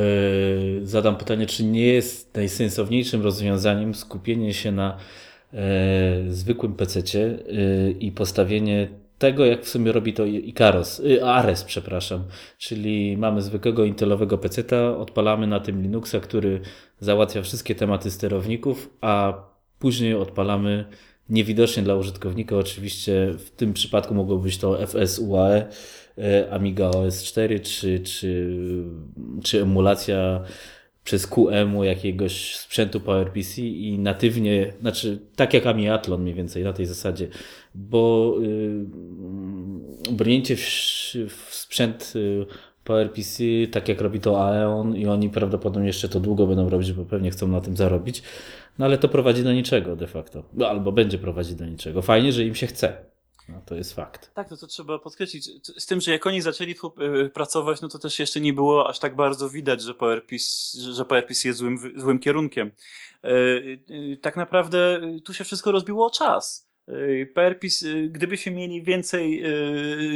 zadam 0.83 1.17
pytanie, 1.17 1.47
czy 1.47 1.65
nie 1.65 1.87
jest 1.87 2.35
najsensowniejszym 2.35 3.23
rozwiązaniem 3.23 3.95
skupienie 3.95 4.55
się 4.55 4.73
na 4.73 4.97
yy, 5.53 5.61
zwykłym 6.33 6.75
PC 6.75 7.01
yy, 7.01 7.95
i 8.01 8.13
postawienie 8.13 8.89
tego, 9.19 9.45
jak 9.45 9.65
w 9.65 9.69
sumie 9.69 9.93
robi 9.93 10.13
to 10.13 10.25
Icaros, 10.27 11.03
Ares, 11.25 11.65
przepraszam. 11.65 12.25
Czyli 12.59 13.17
mamy 13.17 13.43
zwykłego 13.43 13.85
intelowego 13.85 14.39
PC, 14.39 14.65
odpalamy 14.97 15.47
na 15.47 15.61
tym 15.61 15.83
Linuxa, 15.83 16.21
który 16.23 16.61
załatwia 17.01 17.43
wszystkie 17.43 17.75
tematy 17.75 18.11
sterowników, 18.11 18.91
a 19.01 19.35
później 19.79 20.15
odpalamy 20.15 20.85
Niewidocznie 21.29 21.83
dla 21.83 21.95
użytkownika 21.95 22.57
oczywiście 22.57 23.35
w 23.39 23.51
tym 23.51 23.73
przypadku 23.73 24.15
mogło 24.15 24.39
być 24.39 24.59
to 24.59 24.87
FSUAE, 24.87 25.67
e, 26.19 26.51
Amiga 26.51 26.91
OS 26.91 27.25
4 27.25 27.61
czy, 27.61 28.01
czy, 28.01 28.49
czy 29.43 29.63
emulacja 29.63 30.45
przez 31.05 31.27
QEMU 31.27 31.85
jakiegoś 31.85 32.57
sprzętu 32.57 33.01
PowerPC 33.01 33.63
i 33.63 33.99
natywnie, 33.99 34.73
znaczy 34.81 35.19
tak 35.37 35.55
jak 35.55 35.67
Amiatlon 35.67 36.23
mniej 36.23 36.35
więcej 36.35 36.65
na 36.65 36.73
tej 36.73 36.87
zasadzie, 36.87 37.29
bo 37.75 38.35
yy, 38.41 38.87
brnięcie 40.13 40.57
w, 40.57 40.61
w 41.29 41.55
sprzęt 41.55 42.13
y, 42.17 42.47
PowerPC, 42.85 43.43
tak 43.73 43.89
jak 43.89 44.01
robi 44.01 44.21
to 44.21 44.47
Aeon 44.47 44.97
i 44.97 45.07
oni 45.07 45.31
prawdopodobnie 45.31 45.87
jeszcze 45.87 46.09
to 46.09 46.21
długo 46.21 46.47
będą 46.47 46.69
robić, 46.69 46.93
bo 46.93 47.05
pewnie 47.05 47.31
chcą 47.31 47.49
na 47.49 47.61
tym 47.61 47.77
zarobić, 47.77 48.23
no 48.79 48.85
ale 48.85 48.99
to 48.99 49.09
prowadzi 49.09 49.45
do 49.45 49.53
niczego 49.53 49.97
de 49.97 50.07
facto. 50.07 50.43
No, 50.53 50.69
albo 50.69 50.93
będzie 50.93 51.19
prowadzić 51.19 51.55
do 51.55 51.67
niczego. 51.67 52.03
Fajnie, 52.03 52.33
że 52.33 52.45
im 52.45 52.55
się 52.55 52.67
chce. 52.67 53.13
No, 53.49 53.63
to 53.67 53.75
jest 53.75 53.95
fakt. 53.95 54.35
Tak, 54.35 54.51
no 54.51 54.57
to 54.57 54.67
trzeba 54.67 54.99
podkreślić. 54.99 55.51
Z 55.79 55.87
tym, 55.87 56.01
że 56.01 56.13
jak 56.13 56.27
oni 56.27 56.41
zaczęli 56.41 56.75
e, 56.75 57.29
pracować, 57.29 57.81
no 57.81 57.89
to 57.89 57.99
też 57.99 58.19
jeszcze 58.19 58.41
nie 58.41 58.53
było 58.53 58.89
aż 58.89 58.99
tak 58.99 59.17
bardzo 59.17 59.51
widać, 59.51 59.83
że 59.83 59.95
PowerPC, 59.95 60.79
że 60.93 61.05
PowerPC 61.05 61.49
jest 61.49 61.59
złym, 61.59 61.79
złym 61.97 62.19
kierunkiem. 62.19 62.71
E, 63.25 63.29
e, 63.29 64.17
tak 64.17 64.37
naprawdę 64.37 65.01
tu 65.25 65.35
się 65.35 65.45
wszystko 65.45 65.73
rozbiło 65.73 66.07
o 66.07 66.11
czas. 66.11 66.72
Y, 66.89 67.31
PRPIS, 67.35 67.83
y, 67.83 68.09
gdybyśmy 68.09 68.53
mieli 68.53 68.83
więcej, 68.83 69.45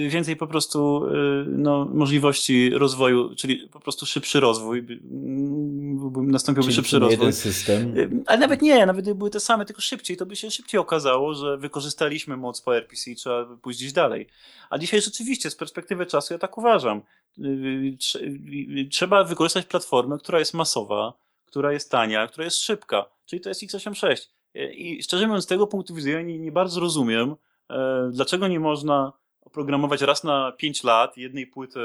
y, 0.06 0.09
więcej 0.09 0.36
po 0.36 0.47
prostu 0.47 1.02
no, 1.47 1.84
możliwości 1.84 2.70
rozwoju, 2.70 3.34
czyli 3.34 3.68
po 3.72 3.80
prostu 3.80 4.06
szybszy 4.06 4.40
rozwój, 4.40 4.78
mm, 4.78 6.30
nastąpiłby 6.30 6.64
czyli 6.64 6.76
szybszy 6.76 6.98
rozwój. 6.98 7.18
Jeden 7.18 7.32
system. 7.32 7.94
Ale 8.26 8.38
nawet 8.38 8.62
nie, 8.62 8.86
nawet 8.86 9.02
gdyby 9.05 9.18
były 9.18 9.30
te 9.30 9.40
same, 9.40 9.64
tylko 9.64 9.82
szybciej, 9.82 10.16
to 10.16 10.26
by 10.26 10.36
się 10.36 10.51
szybciej 10.51 10.80
okazało, 10.80 11.34
że 11.34 11.59
wykorzystaliśmy 11.59 12.36
moc 12.36 12.62
PRPC 12.62 13.10
i 13.10 13.16
trzeba 13.16 13.56
pójść 13.62 13.78
gdzieś 13.78 13.93
dalej. 13.93 14.26
A 14.70 14.78
dzisiaj 14.78 15.01
rzeczywiście, 15.01 15.51
z 15.51 15.56
perspektywy 15.56 16.06
czasu, 16.06 16.34
ja 16.34 16.38
tak 16.38 16.59
uważam, 16.59 17.02
trzeba 18.90 19.24
wykorzystać 19.24 19.66
platformę, 19.66 20.18
która 20.18 20.38
jest 20.38 20.55
masowa, 20.55 21.12
która 21.47 21.72
jest 21.72 21.90
tania, 21.90 22.26
która 22.26 22.44
jest 22.44 22.59
szybka, 22.59 23.05
czyli 23.26 23.43
to 23.43 23.48
jest 23.48 23.62
x86 23.62 24.36
i 24.74 25.03
szczerze 25.03 25.27
mówiąc, 25.27 25.45
z 25.45 25.49
tego 25.49 25.66
punktu 25.66 25.95
widzenia 25.95 26.23
nie, 26.23 26.39
nie 26.39 26.53
bardzo 26.53 26.81
rozumiem, 26.81 27.37
e, 27.70 28.11
dlaczego 28.12 28.49
nie 28.49 28.61
można 28.61 29.12
oprogramować 29.41 30.01
raz 30.01 30.24
na 30.24 30.53
5 30.53 30.85
lat 30.85 31.16
jednej 31.16 31.47
płyty 31.47 31.81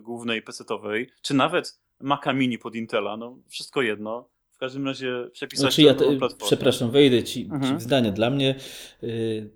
głównej 0.00 0.42
PC-owej, 0.42 1.10
czy 1.22 1.34
nawet 1.34 1.80
Maca 2.00 2.32
Mini 2.32 2.58
pod 2.58 2.74
Intela, 2.74 3.16
no 3.16 3.38
wszystko 3.48 3.82
jedno. 3.82 4.28
W 4.50 4.58
każdym 4.58 4.86
razie 4.86 5.30
przepisać 5.32 5.60
znaczy 5.60 5.82
ja 5.82 5.94
te, 5.94 6.18
Przepraszam, 6.46 6.90
wejdę 6.90 7.24
ci, 7.24 7.42
mhm. 7.42 7.62
ci 7.62 7.78
w 7.78 7.82
zdanie. 7.82 8.12
Dla 8.12 8.30
mnie 8.30 8.54
y, 9.02 9.50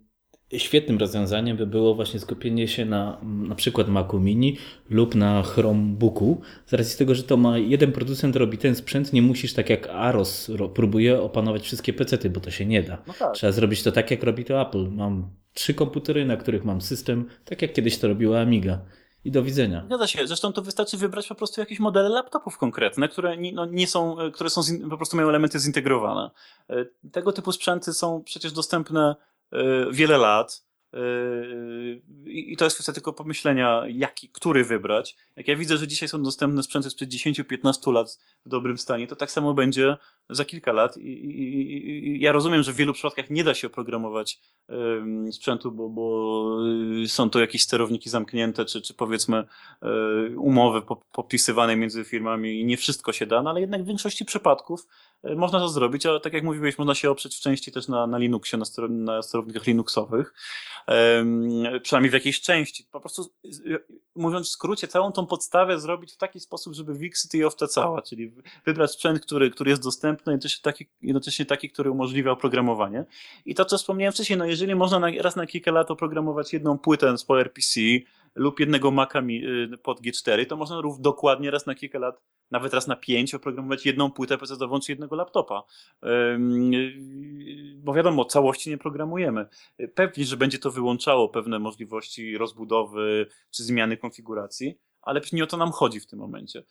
świetnym 0.59 0.99
rozwiązaniem 0.99 1.57
by 1.57 1.67
było 1.67 1.95
właśnie 1.95 2.21
skupienie 2.21 2.69
się 2.69 2.85
na 2.85 3.19
na 3.23 3.55
przykład 3.55 3.89
Macu 3.89 4.21
Mini 4.21 4.57
lub 4.91 5.15
na 5.15 5.43
Chromebooku. 5.43 6.41
Z 6.67 6.73
racji 6.73 6.99
tego, 6.99 7.15
że 7.15 7.23
to 7.23 7.37
ma 7.37 7.59
jeden 7.59 7.93
producent 7.93 8.37
robi 8.37 8.59
ten 8.59 8.75
sprzęt, 8.75 9.13
nie 9.13 9.23
musisz 9.23 9.55
tak 9.55 9.71
jak 9.71 9.89
Aros 9.89 10.51
próbuje 10.75 11.23
opanować 11.23 11.63
wszystkie 11.63 11.93
pecety, 11.93 12.31
bo 12.31 12.41
to 12.41 12.51
się 12.51 12.67
nie 12.67 12.83
da. 12.83 12.99
No 13.07 13.15
tak. 13.19 13.35
Trzeba 13.35 13.53
zrobić 13.53 13.83
to 13.83 13.93
tak 13.93 14.11
jak 14.11 14.23
robi 14.23 14.45
to 14.45 14.63
Apple. 14.63 14.91
Mam 14.91 15.31
trzy 15.55 15.75
komputery, 15.75 16.25
na 16.25 16.37
których 16.37 16.65
mam 16.65 16.81
system, 16.81 17.29
tak 17.45 17.63
jak 17.63 17.73
kiedyś 17.73 17.99
to 17.99 18.09
robiła 18.09 18.41
Amiga. 18.41 18.79
I 19.25 19.31
do 19.31 19.43
widzenia. 19.43 19.83
Zgadza 19.87 20.07
się. 20.07 20.27
Zresztą 20.27 20.53
to 20.53 20.63
wystarczy 20.63 20.97
wybrać 20.97 21.29
po 21.29 21.35
prostu 21.35 21.61
jakieś 21.61 21.79
modele 21.79 22.09
laptopów 22.09 22.59
konkretne, 22.59 23.09
które 23.09 23.37
nie, 23.37 23.53
no, 23.53 23.67
nie 23.67 23.87
są, 23.87 24.17
które 24.33 24.51
są 24.51 24.61
po 24.91 24.97
prostu 24.97 25.17
mają 25.17 25.29
elementy 25.29 25.59
zintegrowane. 25.59 26.31
E, 26.71 26.85
tego 27.13 27.33
typu 27.33 27.53
sprzęty 27.53 27.93
są 27.93 28.23
przecież 28.23 28.53
dostępne 28.53 29.17
E, 29.21 29.30
wiele 29.91 30.19
lat. 30.19 30.71
E, 30.95 31.01
I 32.27 32.57
to 32.57 32.65
jest 32.65 32.77
kwestia 32.77 32.93
tylko 32.93 33.13
pomyślenia, 33.13 33.83
jaki, 33.89 34.29
który 34.29 34.65
wybrać. 34.65 35.17
Jak 35.37 35.49
ja 35.49 35.57
widzę, 35.57 35.77
że 35.77 35.89
dzisiaj 35.89 36.09
są 36.09 36.23
dostępne 36.23 36.63
sprzęty 36.63 36.91
sprzed 36.91 37.11
10-15 37.11 37.93
lat 37.93 38.19
w 38.47 38.49
dobrym 38.49 38.79
stanie, 38.79 39.07
to 39.07 39.17
tak 39.17 39.31
samo 39.31 39.55
będzie 39.55 39.97
za 40.31 40.45
kilka 40.45 40.73
lat 40.73 40.97
i, 40.97 41.09
i, 41.09 42.17
i, 42.17 42.21
ja 42.21 42.33
rozumiem, 42.33 42.63
że 42.63 42.73
w 42.73 42.77
wielu 42.77 42.93
przypadkach 42.93 43.31
nie 43.31 43.45
da 43.45 43.55
się 43.55 43.67
oprogramować 43.67 44.41
um, 44.69 45.33
sprzętu, 45.33 45.73
bo, 45.73 45.89
bo 45.89 46.59
y, 47.05 47.09
są 47.09 47.31
to 47.31 47.41
jakieś 47.41 47.63
sterowniki 47.63 48.11
zamknięte, 48.11 48.65
czy, 48.65 48.83
czy 48.83 48.95
powiedzmy 48.95 49.45
um, 49.83 50.39
umowy 50.39 50.83
podpisywane 51.13 51.77
między 51.77 52.05
firmami 52.05 52.61
i 52.61 52.65
nie 52.65 52.77
wszystko 52.77 53.13
się 53.13 53.27
da, 53.27 53.43
no 53.43 53.51
ale 53.51 53.61
jednak 53.61 53.83
w 53.83 53.87
większości 53.87 54.25
przypadków 54.25 54.87
można 55.37 55.59
to 55.59 55.69
zrobić, 55.69 56.07
a 56.07 56.21
tak 56.21 56.33
jak 56.33 56.45
mówiłeś, 56.45 56.79
można 56.79 56.95
się 56.95 57.11
oprzeć 57.11 57.37
w 57.37 57.41
części 57.41 57.73
też 57.73 57.89
na, 57.89 58.07
na 58.07 58.19
Linuxie, 58.19 58.59
na, 58.59 58.89
na 58.89 59.23
sterownikach 59.23 59.67
Linuxowych, 59.67 60.35
przynajmniej 61.83 62.11
w 62.11 62.15
jakiejś 62.15 62.41
części. 62.41 62.85
Po 62.91 63.01
prostu 63.01 63.33
mówiąc 64.15 64.49
w 64.49 64.51
skrócie, 64.51 64.89
całą 64.89 65.13
tą 65.13 65.27
podstawę 65.27 65.81
zrobić 65.81 66.13
w 66.13 66.17
taki 66.17 66.41
sposób, 66.41 66.75
żeby 66.75 66.95
Wixit 66.95 67.35
i 67.35 67.43
cała, 67.69 68.03
czyli 68.03 68.33
wybrać 68.67 68.91
sprzęt, 68.91 69.21
który, 69.21 69.51
który 69.51 69.71
jest 69.71 69.83
dostępny, 69.83 70.33
jednocześnie 70.33 70.63
taki, 70.63 70.87
jednocześnie 71.03 71.47
taki, 71.47 71.71
który 71.71 71.91
umożliwia 71.91 72.31
oprogramowanie. 72.31 73.05
I 73.45 73.55
to, 73.55 73.65
co 73.65 73.79
wspomniałem 73.79 74.13
wcześniej, 74.13 74.39
no 74.39 74.45
jeżeli 74.45 74.75
można 74.75 74.99
na, 74.99 75.09
raz 75.21 75.37
na 75.37 75.47
kilka 75.47 75.71
lat 75.71 75.91
oprogramować 75.91 76.53
jedną 76.53 76.79
płytę 76.79 77.19
z 77.19 77.25
PowerPC 77.25 77.81
lub 78.35 78.61
jednego 78.61 78.91
Maca 78.91 79.21
y, 79.21 79.79
pod 79.83 80.01
G4, 80.01 80.47
to 80.47 80.57
można 80.57 80.81
rów 80.81 81.01
dokładnie 81.01 81.51
raz 81.51 81.67
na 81.67 81.75
kilka 81.75 81.99
lat, 81.99 82.23
nawet 82.51 82.75
raz 82.75 82.87
na 82.87 82.97
pięć 82.97 83.35
oprogramować 83.35 83.87
jedną 83.87 84.11
płytę 84.11 84.39
PC-ową 84.39 84.81
czy 84.81 84.93
jednego 84.93 85.17
laptopa. 85.17 85.63
Bo 87.77 87.95
wiadomo, 87.95 88.25
całości 88.25 88.71
nie 88.71 88.79
programujemy. 88.79 89.47
Pewnie, 89.95 90.25
że 90.25 90.37
będzie 90.37 90.59
to 90.59 90.71
wyłączało 90.71 91.29
pewne 91.29 91.59
możliwości 91.59 92.39
rozbudowy 92.39 93.27
czy 93.51 93.65
zmiany 93.65 93.97
konfiguracji, 93.97 94.79
ale 95.03 95.21
nie 95.33 95.45
o 95.45 95.47
to 95.47 95.57
nam 95.57 95.73
chodzi 95.73 96.01
w 96.01 96.07
tym 96.07 96.19
momencie. 96.19 96.63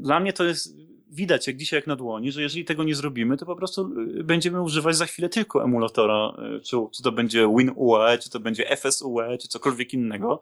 Dla 0.00 0.20
mnie 0.20 0.32
to 0.32 0.44
jest 0.44 0.76
widać 1.12 1.46
jak 1.46 1.56
dzisiaj 1.56 1.78
jak 1.78 1.86
na 1.86 1.96
dłoni, 1.96 2.32
że 2.32 2.42
jeżeli 2.42 2.64
tego 2.64 2.84
nie 2.84 2.94
zrobimy, 2.94 3.36
to 3.36 3.46
po 3.46 3.56
prostu 3.56 4.00
y, 4.18 4.24
będziemy 4.24 4.62
używać 4.62 4.96
za 4.96 5.06
chwilę 5.06 5.28
tylko 5.28 5.64
emulatora, 5.64 6.36
y, 6.56 6.60
czy, 6.60 6.76
czy 6.96 7.02
to 7.02 7.12
będzie 7.12 7.48
WinUE, 7.56 8.18
czy 8.20 8.30
to 8.30 8.40
będzie 8.40 8.76
FSUE, 8.76 9.38
czy 9.40 9.48
cokolwiek 9.48 9.94
innego, 9.94 10.40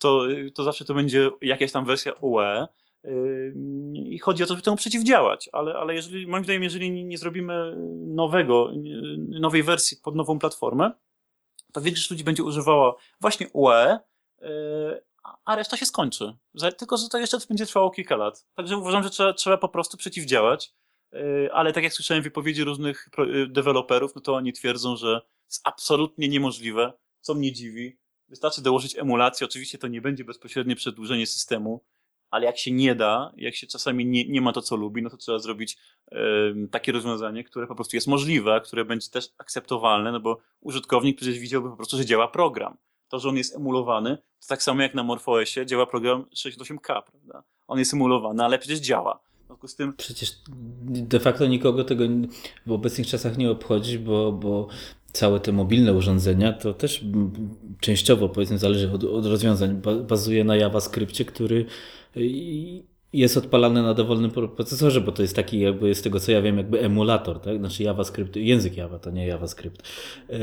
to, 0.00 0.26
to 0.54 0.64
zawsze 0.64 0.84
to 0.84 0.94
będzie 0.94 1.30
jakaś 1.40 1.72
tam 1.72 1.84
wersja 1.84 2.12
UE. 2.20 2.66
I 3.94 4.18
chodzi 4.18 4.42
o 4.42 4.46
to, 4.46 4.54
żeby 4.54 4.62
temu 4.62 4.76
przeciwdziałać, 4.76 5.48
ale, 5.52 5.74
ale 5.74 5.94
jeżeli, 5.94 6.26
moim 6.26 6.44
zdaniem, 6.44 6.62
jeżeli 6.62 7.04
nie 7.04 7.18
zrobimy 7.18 7.76
nowego, 8.06 8.70
nowej 9.28 9.62
wersji 9.62 9.96
pod 10.02 10.16
nową 10.16 10.38
platformę, 10.38 10.92
to 11.72 11.80
większość 11.80 12.10
ludzi 12.10 12.24
będzie 12.24 12.44
używała 12.44 12.94
właśnie 13.20 13.46
UE, 13.52 13.98
a 15.44 15.56
reszta 15.56 15.76
się 15.76 15.86
skończy. 15.86 16.36
Tylko, 16.78 16.96
że 16.96 17.08
to 17.08 17.18
jeszcze 17.18 17.38
będzie 17.48 17.66
trwało 17.66 17.90
kilka 17.90 18.16
lat. 18.16 18.46
Także 18.54 18.76
uważam, 18.76 19.02
że 19.02 19.10
trzeba, 19.10 19.32
trzeba 19.32 19.56
po 19.56 19.68
prostu 19.68 19.96
przeciwdziałać. 19.96 20.74
Y, 21.14 21.52
ale 21.52 21.72
tak 21.72 21.84
jak 21.84 21.92
słyszałem 21.92 22.22
wypowiedzi 22.22 22.64
różnych 22.64 23.08
y, 23.18 23.46
deweloperów, 23.46 24.14
no 24.14 24.20
to 24.20 24.34
oni 24.34 24.52
twierdzą, 24.52 24.96
że 24.96 25.20
jest 25.50 25.60
absolutnie 25.64 26.28
niemożliwe, 26.28 26.92
co 27.20 27.34
mnie 27.34 27.52
dziwi. 27.52 27.98
Wystarczy 28.28 28.62
dołożyć 28.62 28.98
emulację, 28.98 29.46
oczywiście 29.46 29.78
to 29.78 29.88
nie 29.88 30.00
będzie 30.00 30.24
bezpośrednie 30.24 30.76
przedłużenie 30.76 31.26
systemu, 31.26 31.84
ale 32.30 32.46
jak 32.46 32.58
się 32.58 32.72
nie 32.72 32.94
da, 32.94 33.32
jak 33.36 33.54
się 33.54 33.66
czasami 33.66 34.06
nie, 34.06 34.28
nie 34.28 34.40
ma 34.40 34.52
to, 34.52 34.62
co 34.62 34.76
lubi, 34.76 35.02
no 35.02 35.10
to 35.10 35.16
trzeba 35.16 35.38
zrobić 35.38 35.78
takie 36.70 36.92
rozwiązanie, 36.92 37.44
które 37.44 37.66
po 37.66 37.74
prostu 37.74 37.96
jest 37.96 38.06
możliwe, 38.06 38.60
które 38.60 38.84
będzie 38.84 39.08
też 39.10 39.28
akceptowalne, 39.38 40.12
no 40.12 40.20
bo 40.20 40.38
użytkownik 40.60 41.16
przecież 41.16 41.38
widziałby 41.38 41.70
po 41.70 41.76
prostu, 41.76 41.96
że 41.96 42.06
działa 42.06 42.28
program 42.28 42.76
to, 43.12 43.18
że 43.18 43.28
on 43.28 43.36
jest 43.36 43.56
emulowany, 43.56 44.16
to 44.16 44.46
tak 44.48 44.62
samo 44.62 44.82
jak 44.82 44.94
na 44.94 45.02
MorphOSie 45.02 45.66
działa 45.66 45.86
program 45.86 46.24
68K, 46.36 47.02
prawda? 47.02 47.42
On 47.68 47.78
jest 47.78 47.94
emulowany, 47.94 48.44
ale 48.44 48.58
przecież 48.58 48.78
działa. 48.78 49.20
W 49.42 49.46
związku 49.46 49.68
z 49.68 49.76
tym... 49.76 49.92
Przecież 49.96 50.32
de 50.84 51.20
facto 51.20 51.46
nikogo 51.46 51.84
tego 51.84 52.04
w 52.66 52.72
obecnych 52.72 53.06
czasach 53.06 53.38
nie 53.38 53.50
obchodzi, 53.50 53.98
bo, 53.98 54.32
bo 54.32 54.68
całe 55.12 55.40
te 55.40 55.52
mobilne 55.52 55.92
urządzenia 55.92 56.52
to 56.52 56.74
też 56.74 57.04
częściowo 57.80 58.28
powiedzmy 58.28 58.58
zależy 58.58 58.92
od, 58.92 59.04
od 59.04 59.26
rozwiązań. 59.26 59.82
Bazuje 60.08 60.44
na 60.44 60.56
JavaScriptie, 60.56 61.24
który 61.24 61.66
jest 63.12 63.36
odpalany 63.36 63.82
na 63.82 63.94
dowolnym 63.94 64.30
procesorze, 64.30 65.00
bo 65.00 65.12
to 65.12 65.22
jest 65.22 65.36
taki 65.36 65.60
jakby 65.60 65.94
z 65.94 66.02
tego 66.02 66.20
co 66.20 66.32
ja 66.32 66.42
wiem 66.42 66.56
jakby 66.56 66.80
emulator, 66.80 67.40
tak? 67.40 67.58
Znaczy 67.58 67.82
JavaScript, 67.82 68.36
język 68.36 68.76
Java, 68.76 68.98
to 68.98 69.10
nie 69.10 69.26
JavaScript. 69.26 69.82
E, 70.30 70.40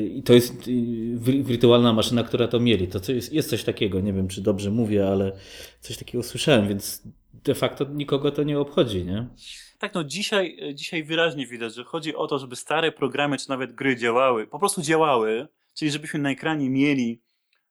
I 0.00 0.22
to 0.22 0.32
jest 0.32 0.70
wirtualna 1.42 1.92
maszyna, 1.92 2.22
która 2.22 2.48
to 2.48 2.60
mieli. 2.60 2.88
To 2.88 3.12
jest, 3.12 3.32
jest 3.32 3.50
coś 3.50 3.64
takiego, 3.64 4.00
nie 4.00 4.12
wiem 4.12 4.28
czy 4.28 4.40
dobrze 4.40 4.70
mówię, 4.70 5.08
ale 5.08 5.32
coś 5.80 5.96
takiego 5.96 6.22
słyszałem, 6.24 6.68
więc 6.68 7.02
de 7.44 7.54
facto 7.54 7.84
nikogo 7.84 8.30
to 8.30 8.42
nie 8.42 8.58
obchodzi, 8.58 9.04
nie? 9.04 9.26
Tak, 9.78 9.94
no 9.94 10.04
dzisiaj, 10.04 10.58
dzisiaj 10.74 11.04
wyraźnie 11.04 11.46
widać, 11.46 11.74
że 11.74 11.84
chodzi 11.84 12.14
o 12.14 12.26
to, 12.26 12.38
żeby 12.38 12.56
stare 12.56 12.92
programy 12.92 13.38
czy 13.38 13.48
nawet 13.48 13.72
gry 13.72 13.96
działały, 13.96 14.46
po 14.46 14.58
prostu 14.58 14.82
działały, 14.82 15.48
czyli 15.74 15.90
żebyśmy 15.90 16.20
na 16.20 16.30
ekranie 16.30 16.70
mieli 16.70 17.20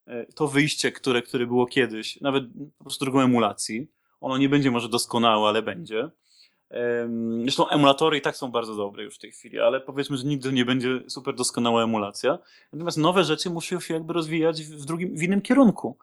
e, 0.05 0.25
to 0.25 0.47
wyjście, 0.47 0.91
które, 0.91 1.21
które 1.21 1.47
było 1.47 1.65
kiedyś, 1.65 2.21
nawet 2.21 2.43
po 2.77 2.83
prostu 2.83 3.05
drugą 3.05 3.21
emulacji 3.21 3.87
ono 4.21 4.37
nie 4.37 4.49
będzie 4.49 4.71
może 4.71 4.89
doskonałe, 4.89 5.49
ale 5.49 5.61
będzie. 5.61 6.09
Zresztą 7.41 7.69
emulatory 7.69 8.17
i 8.17 8.21
tak 8.21 8.37
są 8.37 8.51
bardzo 8.51 8.75
dobre 8.75 9.03
już 9.03 9.15
w 9.15 9.19
tej 9.19 9.31
chwili, 9.31 9.59
ale 9.59 9.81
powiedzmy, 9.81 10.17
że 10.17 10.23
nigdy 10.23 10.53
nie 10.53 10.65
będzie 10.65 10.99
super 11.07 11.35
doskonała 11.35 11.83
emulacja. 11.83 12.39
Natomiast 12.73 12.97
nowe 12.97 13.23
rzeczy 13.23 13.49
muszą 13.49 13.79
się 13.79 13.93
jakby 13.93 14.13
rozwijać 14.13 14.63
w 14.63 14.85
drugim, 14.85 15.17
w 15.17 15.23
innym 15.23 15.41
kierunku. 15.41 15.97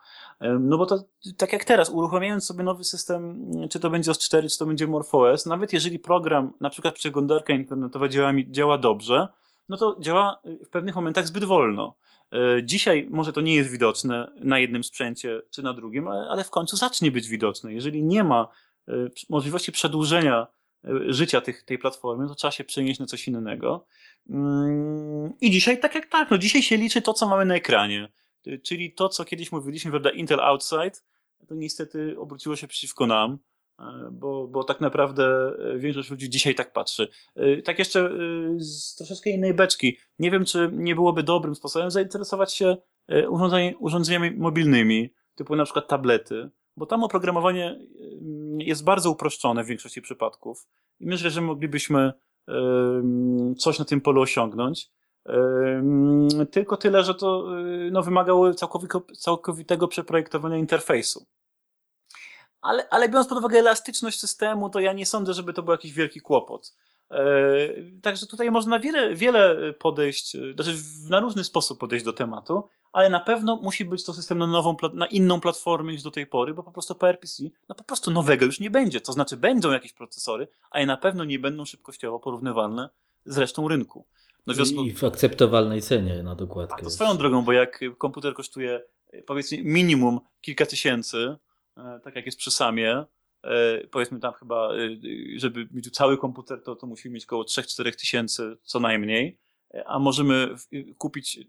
No 0.61 0.79
bo 0.79 0.87
to 0.87 1.05
tak 1.37 1.53
jak 1.53 1.65
teraz, 1.65 1.91
uruchamiając 1.91 2.47
sobie 2.47 2.65
nowy 2.65 2.85
system, 2.85 3.51
czy 3.71 3.81
to 3.81 3.91
będzie 3.91 4.11
OS 4.11 4.19
4, 4.19 4.49
czy 4.49 4.59
to 4.59 4.67
będzie 4.67 4.87
MorphOS, 4.87 5.47
nawet 5.47 5.73
jeżeli 5.73 5.99
program, 5.99 6.53
na 6.61 6.71
przykład 6.71 6.95
przeglądarka 6.95 7.53
internetowa 7.53 8.09
działa, 8.09 8.33
działa 8.51 8.79
dobrze, 8.79 9.29
no 9.69 9.77
to 9.77 9.97
działa 10.01 10.41
w 10.67 10.69
pewnych 10.69 10.95
momentach 10.95 11.27
zbyt 11.27 11.45
wolno. 11.45 11.95
E, 12.35 12.63
dzisiaj 12.65 13.09
może 13.11 13.33
to 13.33 13.41
nie 13.41 13.55
jest 13.55 13.71
widoczne 13.71 14.33
na 14.37 14.59
jednym 14.59 14.85
sprzęcie 14.85 15.41
czy 15.51 15.63
na 15.63 15.75
drugim, 15.75 16.09
ale 16.09 16.45
w 16.45 16.51
końcu 16.51 16.77
zacznie 16.77 17.11
być 17.11 17.29
widoczne. 17.29 17.73
Jeżeli 17.73 18.05
nie 18.05 18.25
ma 18.25 18.49
e, 18.89 18.93
możliwości 19.31 19.73
przedłużenia 19.73 20.47
e, 20.85 21.13
życia 21.13 21.41
tych, 21.41 21.63
tej 21.63 21.79
platformy, 21.79 22.29
to 22.29 22.35
trzeba 22.35 22.51
się 22.51 22.65
przenieść 22.65 23.01
na 23.01 23.07
coś 23.07 23.29
innego. 23.29 23.87
Mm, 24.31 25.33
I 25.41 25.51
dzisiaj 25.51 25.81
tak 25.81 25.95
jak 25.95 26.07
tak, 26.07 26.31
no 26.31 26.39
dzisiaj 26.39 26.63
się 26.63 26.77
liczy 26.77 27.03
to, 27.03 27.15
co 27.15 27.29
mamy 27.29 27.45
na 27.45 27.55
ekranie. 27.55 28.09
Czyli 28.63 28.93
to, 28.93 29.09
co 29.09 29.25
kiedyś 29.25 29.53
mówiliśmy, 29.53 29.91
prawda, 29.91 30.11
Intel 30.11 30.41
Outside, 30.41 30.93
to 31.49 31.55
niestety 31.55 32.17
obróciło 32.19 32.57
się 32.57 32.67
przeciwko 32.67 33.07
nam. 33.07 33.39
E, 33.81 34.11
bo, 34.13 34.49
bo 34.49 34.65
tak 34.65 34.81
naprawdę 34.81 35.53
e, 35.59 35.79
większość 35.79 36.11
ludzi 36.11 36.31
dzisiaj 36.31 36.55
tak 36.55 36.73
patrzy. 36.73 37.09
E, 37.37 37.63
tak 37.63 37.79
jeszcze 37.79 38.11
z 38.59 38.95
troszeczkę 38.95 39.31
innej 39.31 39.55
beczki. 39.55 39.99
Nie 40.19 40.31
wiem, 40.31 40.45
czy 40.45 40.71
nie 40.73 40.95
byłoby 40.95 41.23
dobrym 41.23 41.55
sposobem 41.55 41.91
zainteresować 41.91 42.55
się 42.55 42.77
urządzeniami 43.79 44.31
mobilnymi, 44.31 45.15
typu 45.35 45.57
na 45.57 45.65
przykład 45.65 45.89
tablety, 45.89 46.51
bo 46.77 46.87
tam 46.87 47.05
oprogramowanie 47.05 47.81
jest 48.59 48.85
bardzo 48.85 49.11
uproszczone 49.11 49.65
w 49.65 49.67
większości 49.67 50.03
przypadków 50.03 50.67
i 51.01 51.07
myślę, 51.07 51.31
że 51.31 51.41
moglibyśmy 51.41 52.13
coś 53.59 53.79
na 53.79 53.85
tym 53.85 54.01
polu 54.01 54.21
osiągnąć. 54.21 54.91
Tylko 56.51 56.77
tyle, 56.77 57.05
że 57.05 57.15
to 57.15 57.49
no, 57.91 58.03
wymagało 58.03 58.55
całkowitego 59.17 59.89
przeprojektowania 59.89 60.57
interfejsu. 60.57 61.27
Ale, 62.65 62.89
ale 62.89 63.09
biorąc 63.09 63.29
pod 63.29 63.39
uwagę 63.39 63.59
elastyczność 63.59 64.21
systemu, 64.21 64.71
to 64.71 64.81
ja 64.81 64.93
nie 64.93 65.07
sądzę, 65.07 65.35
żeby 65.35 65.53
to 65.53 65.63
był 65.63 65.73
jakiś 65.73 65.93
wielki 65.93 66.21
kłopot. 66.21 66.75
E, 67.11 67.25
także 68.03 68.27
tutaj 68.27 68.51
można 68.51 68.79
wiele, 68.79 69.15
wiele 69.15 69.73
podejść, 69.73 70.37
znaczy 70.55 70.77
na 71.09 71.21
różny 71.21 71.45
sposób 71.45 71.79
podejść 71.79 72.05
do 72.05 72.13
tematu, 72.13 72.69
ale 72.93 73.11
na 73.11 73.21
pewno 73.21 73.57
musi 73.57 73.85
być 73.85 74.05
to 74.05 74.15
system 74.15 74.39
na, 74.39 74.47
nową, 74.47 74.77
na 74.93 75.07
inną 75.07 75.41
platformę 75.41 75.93
niż 75.93 76.03
do 76.03 76.11
tej 76.11 76.27
pory, 76.27 76.55
bo 76.55 76.63
po 76.63 76.73
prostu 76.73 76.95
PRPC 76.95 77.43
no 77.69 77.75
po 77.75 77.85
prostu 77.85 78.11
nowego 78.11 78.47
już 78.47 78.61
nie 78.61 78.71
będzie. 78.71 79.01
To 79.01 79.13
znaczy 79.13 79.37
będą 79.37 79.73
jakieś 79.73 79.93
procesory, 79.93 80.49
ale 80.71 80.87
na 80.87 80.97
pewno 80.97 81.25
nie 81.25 81.39
będą 81.39 81.65
szybkościowo 81.65 82.19
porównywalne 82.19 82.89
z 83.25 83.39
resztą 83.39 83.69
rynku. 83.69 84.07
No, 84.47 84.55
I 84.85 84.93
w 84.93 85.05
akceptowalnej 85.05 85.83
cenie 85.83 86.23
na 86.23 86.35
dokładkę. 86.35 86.77
A 86.79 86.85
to 86.85 86.91
swoją 86.91 87.17
drogą, 87.17 87.43
bo 87.43 87.53
jak 87.53 87.81
komputer 87.99 88.35
kosztuje 88.35 88.83
powiedzmy 89.27 89.59
minimum 89.63 90.21
kilka 90.41 90.67
tysięcy, 90.67 91.37
E, 91.37 91.37
tak 92.05 92.17
jak 92.17 92.27
jest 92.27 92.39
przy 92.39 92.51
samie, 92.51 93.05
e, 93.43 93.87
powiedzmy 93.91 94.21
tam 94.21 94.33
chyba, 94.33 94.75
e, 94.75 94.89
żeby 95.37 95.69
mieć 95.71 95.91
cały 95.91 96.19
komputer, 96.19 96.63
to, 96.63 96.77
to 96.77 96.87
musimy 96.87 97.15
mieć 97.15 97.25
około 97.25 97.43
3-4 97.43 97.95
tysięcy 97.97 98.57
co 98.63 98.81
najmniej, 98.81 99.39
a 99.87 99.99
możemy 99.99 100.55
kupić 100.99 101.41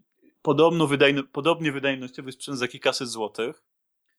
podobno 0.42 0.86
wydajny, 0.86 1.22
podobnie 1.22 1.72
wydajnościowy 1.72 2.32
sprzęt 2.32 2.58
za 2.58 2.68
kilkaset 2.68 3.08
złotych, 3.08 3.62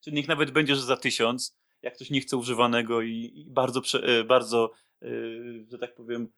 czyli 0.00 0.16
niech 0.16 0.28
nawet 0.28 0.50
będzie, 0.50 0.74
że 0.76 0.82
za 0.82 0.96
tysiąc, 0.96 1.56
jak 1.82 1.94
ktoś 1.94 2.10
nie 2.10 2.20
chce 2.20 2.36
używanego 2.36 3.02
i, 3.02 3.32
i 3.34 3.50
bardzo, 3.50 3.82
bardzo, 4.26 4.72
że 5.70 5.78
tak 5.80 5.94
powiem, 5.94 6.28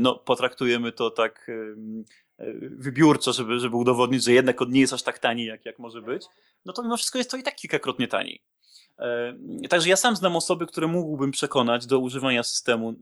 no, 0.00 0.14
potraktujemy 0.14 0.92
to 0.92 1.10
tak 1.10 1.50
wybiórczo, 2.60 3.32
żeby, 3.32 3.58
żeby 3.58 3.76
udowodnić, 3.76 4.24
że 4.24 4.32
jednak 4.32 4.62
on 4.62 4.70
nie 4.70 4.80
jest 4.80 4.92
aż 4.92 5.02
tak 5.02 5.18
tani, 5.18 5.44
jak, 5.44 5.64
jak 5.64 5.78
może 5.78 6.02
być, 6.02 6.26
no 6.64 6.72
to 6.72 6.82
mimo 6.82 6.96
wszystko 6.96 7.18
jest 7.18 7.30
to 7.30 7.36
i 7.36 7.42
tak 7.42 7.56
kilkakrotnie 7.56 8.08
taniej. 8.08 8.42
Także 9.68 9.88
ja 9.88 9.96
sam 9.96 10.16
znam 10.16 10.36
osoby, 10.36 10.66
które 10.66 10.86
mógłbym 10.86 11.30
przekonać 11.30 11.86
do 11.86 11.98
używania 11.98 12.42
systemu, 12.42 12.94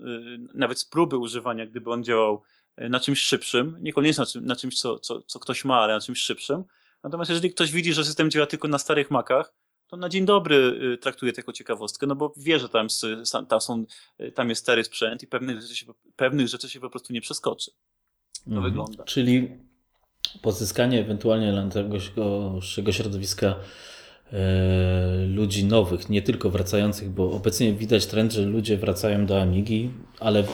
nawet 0.55 0.79
z 0.79 0.85
próby 0.85 1.19
używania, 1.19 1.67
gdyby 1.67 1.91
on 1.91 2.05
działał 2.05 2.43
na 2.77 3.01
czymś 3.01 3.21
szybszym, 3.21 3.77
niekoniecznie 3.81 4.23
na, 4.23 4.27
czym, 4.27 4.45
na 4.45 4.57
czymś, 4.57 4.81
co, 4.81 4.99
co, 4.99 5.23
co 5.23 5.39
ktoś 5.39 5.65
ma, 5.65 5.81
ale 5.81 5.95
na 5.95 6.01
czymś 6.01 6.19
szybszym. 6.19 6.65
Natomiast 7.03 7.31
jeżeli 7.31 7.51
ktoś 7.51 7.73
widzi, 7.73 7.93
że 7.93 8.05
system 8.05 8.31
działa 8.31 8.47
tylko 8.47 8.69
na 8.69 8.79
starych 8.79 9.11
Macach, 9.11 9.53
to 9.87 9.97
na 9.97 10.09
dzień 10.09 10.25
dobry 10.25 10.57
y, 10.95 10.99
traktuje 10.99 11.33
to 11.33 11.41
jako 11.41 11.53
ciekawostkę, 11.53 12.07
no 12.07 12.17
bo 12.17 12.33
wie, 12.37 12.59
że 12.59 12.69
tam, 12.69 12.87
tam, 13.49 13.61
są, 13.61 13.85
y, 14.21 14.33
tam 14.33 14.49
jest 14.49 14.63
stary 14.63 14.85
sprzęt 14.85 15.23
i 15.23 15.27
pewnych 15.27 15.61
rzeczy 15.61 15.77
się, 15.77 15.87
pewnych 16.17 16.49
rzeczy 16.49 16.71
się 16.71 16.81
po 16.81 16.91
prostu 16.91 17.13
nie 17.13 17.21
przeskoczy. 17.21 17.71
To 18.45 18.51
mhm. 18.51 18.65
wygląda. 18.65 19.05
Czyli 19.05 19.59
pozyskanie 20.43 21.01
ewentualnie 21.01 21.53
dla 21.53 21.69
tego 21.69 22.93
środowiska 22.93 23.47
e, 23.47 23.57
ludzi 25.29 25.65
nowych, 25.65 26.11
nie 26.11 26.23
tylko 26.23 26.51
wracających, 26.51 27.11
bo 27.11 27.31
obecnie 27.31 27.73
widać 27.73 28.07
trend, 28.07 28.33
że 28.33 28.43
ludzie 28.43 28.77
wracają 28.77 29.27
do 29.27 29.41
Amigi, 29.41 29.91
ale 30.21 30.45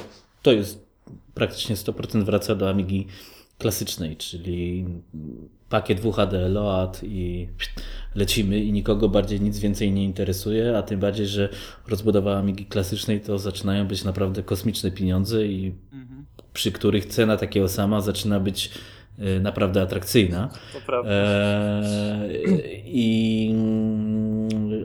to 0.42 0.52
jest 0.52 0.86
praktycznie 1.34 1.76
100% 1.76 2.24
wraca 2.24 2.54
do 2.54 2.70
Amigi 2.70 3.06
klasycznej, 3.58 4.16
czyli 4.16 4.84
pakiet 5.68 6.00
WHD, 6.00 6.48
LOAD 6.48 7.00
i 7.04 7.48
lecimy 8.14 8.60
i 8.60 8.72
nikogo 8.72 9.08
bardziej 9.08 9.40
nic 9.40 9.58
więcej 9.58 9.92
nie 9.92 10.04
interesuje, 10.04 10.78
a 10.78 10.82
tym 10.82 11.00
bardziej, 11.00 11.26
że 11.26 11.48
rozbudowa 11.88 12.38
Amigi 12.38 12.66
klasycznej 12.66 13.20
to 13.20 13.38
zaczynają 13.38 13.86
być 13.86 14.04
naprawdę 14.04 14.42
kosmiczne 14.42 14.90
pieniądze 14.90 15.46
i 15.46 15.74
mhm. 15.92 16.24
przy 16.52 16.72
których 16.72 17.06
cena 17.06 17.36
takiego 17.36 17.68
sama 17.68 18.00
zaczyna 18.00 18.40
być 18.40 18.70
naprawdę 19.40 19.82
atrakcyjna. 19.82 20.50
E, 21.04 21.82
I 22.84 23.54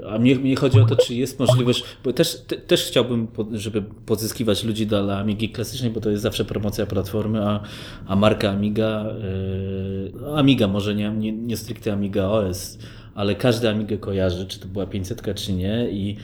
a 0.09 0.19
mnie, 0.19 0.35
mnie 0.35 0.55
chodzi 0.55 0.79
o 0.79 0.85
to, 0.85 0.95
czy 0.95 1.15
jest 1.15 1.39
możliwość, 1.39 1.83
bo 2.03 2.13
też, 2.13 2.41
te, 2.47 2.55
też 2.55 2.85
chciałbym, 2.85 3.27
żeby 3.51 3.81
pozyskiwać 4.05 4.63
ludzi 4.63 4.87
do 4.87 5.17
Amigi 5.17 5.49
klasycznej, 5.49 5.91
bo 5.91 6.01
to 6.01 6.09
jest 6.09 6.23
zawsze 6.23 6.45
promocja 6.45 6.85
platformy, 6.85 7.47
a, 7.47 7.61
a 8.07 8.15
marka 8.15 8.49
Amiga, 8.49 9.05
yy, 10.23 10.35
Amiga 10.35 10.67
może 10.67 10.95
nie, 10.95 11.09
nie, 11.09 11.31
nie 11.31 11.57
stricte 11.57 11.93
Amiga 11.93 12.25
OS, 12.25 12.77
ale 13.15 13.35
każdy 13.35 13.69
Amigę 13.69 13.97
kojarzy, 13.97 14.45
czy 14.47 14.59
to 14.59 14.67
była 14.67 14.85
500 14.85 15.35
czy 15.35 15.53
nie 15.53 15.89
i, 15.91 16.17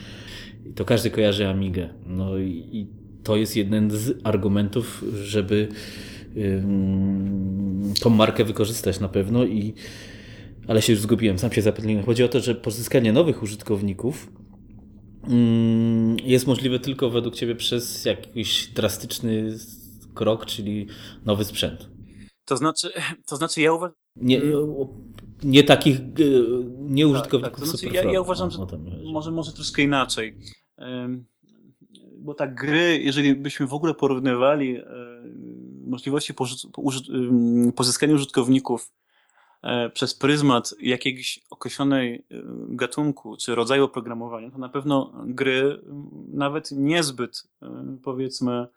i 0.66 0.74
to 0.74 0.86
każdy 0.86 1.12
kojarzy 1.12 1.48
Amigę. 1.48 1.90
No 2.08 2.38
i, 2.38 2.70
i 2.72 2.88
to 3.24 3.36
jest 3.36 3.56
jeden 3.56 3.92
z 3.92 4.20
argumentów, 4.24 5.06
żeby 5.24 5.68
tą 8.02 8.10
markę 8.10 8.44
wykorzystać 8.44 9.00
na 9.00 9.10
pewno 9.10 9.46
i 9.46 9.74
ale 10.68 10.82
się 10.82 10.94
już 10.94 11.02
zgubiłem, 11.02 11.40
sam 11.40 11.52
się 11.52 11.62
zapytałem. 11.62 12.04
Chodzi 12.04 12.24
o 12.24 12.28
to, 12.28 12.40
że 12.40 12.56
pozyskanie 12.56 13.14
nowych 13.14 13.44
użytkowników 13.44 14.32
mm, 15.24 16.18
jest 16.24 16.48
możliwe 16.48 16.80
tylko 16.80 17.10
według 17.10 17.36
Ciebie 17.36 17.56
przez 17.56 18.06
jakiś 18.06 18.68
drastyczny 18.68 19.58
krok, 20.14 20.46
czyli 20.46 20.88
nowy 21.26 21.46
sprzęt. 21.46 21.90
To 22.46 22.58
znaczy, 22.58 22.92
to 23.30 23.36
znaczy 23.36 23.62
ja 23.62 23.74
uważam... 23.74 23.96
Nie, 24.16 24.42
nie 25.44 25.64
takich, 25.64 26.00
e, 26.00 26.04
nie 26.80 27.08
użytkowników 27.08 27.60
tak, 27.60 27.70
tak. 27.70 27.72
To 27.72 27.78
znaczy, 27.78 27.96
ja, 27.96 28.12
ja 28.12 28.22
uważam, 28.22 28.52
że 28.52 28.58
może, 29.14 29.32
może 29.32 29.54
troszkę 29.54 29.82
inaczej. 29.82 30.38
Bo 32.18 32.34
tak 32.34 32.56
gry, 32.56 33.00
jeżeli 33.04 33.36
byśmy 33.36 33.68
w 33.68 33.74
ogóle 33.74 33.94
porównywali 33.94 34.78
e, 34.78 34.84
możliwości 35.84 36.34
pozyskania 37.76 38.14
użytkowników 38.14 38.92
E, 39.64 39.90
przez 39.90 40.14
pryzmat 40.14 40.76
jakiegoś 40.80 41.40
określonej 41.50 42.16
e, 42.16 42.22
gatunku 42.68 43.38
czy 43.38 43.56
rodzaju 43.56 43.84
oprogramowania, 43.84 44.52
to 44.52 44.58
na 44.58 44.70
pewno 44.70 45.14
gry 45.26 45.80
nawet 46.34 46.72
niezbyt 46.72 47.44
e, 47.62 47.98
powiedzmy 48.04 48.68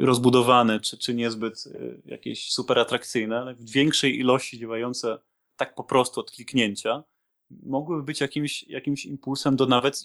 rozbudowane, 0.00 0.80
czy, 0.80 0.98
czy 0.98 1.14
niezbyt 1.14 1.64
jakieś 2.04 2.52
super 2.52 2.78
atrakcyjne, 2.78 3.40
ale 3.40 3.54
w 3.54 3.70
większej 3.70 4.18
ilości 4.18 4.58
działające 4.58 5.18
tak 5.56 5.74
po 5.74 5.84
prostu 5.84 6.20
od 6.20 6.30
kliknięcia, 6.30 7.04
mogłyby 7.50 8.02
być 8.02 8.20
jakimś, 8.20 8.62
jakimś 8.62 9.06
impulsem 9.06 9.56
do 9.56 9.66
nawet 9.66 10.02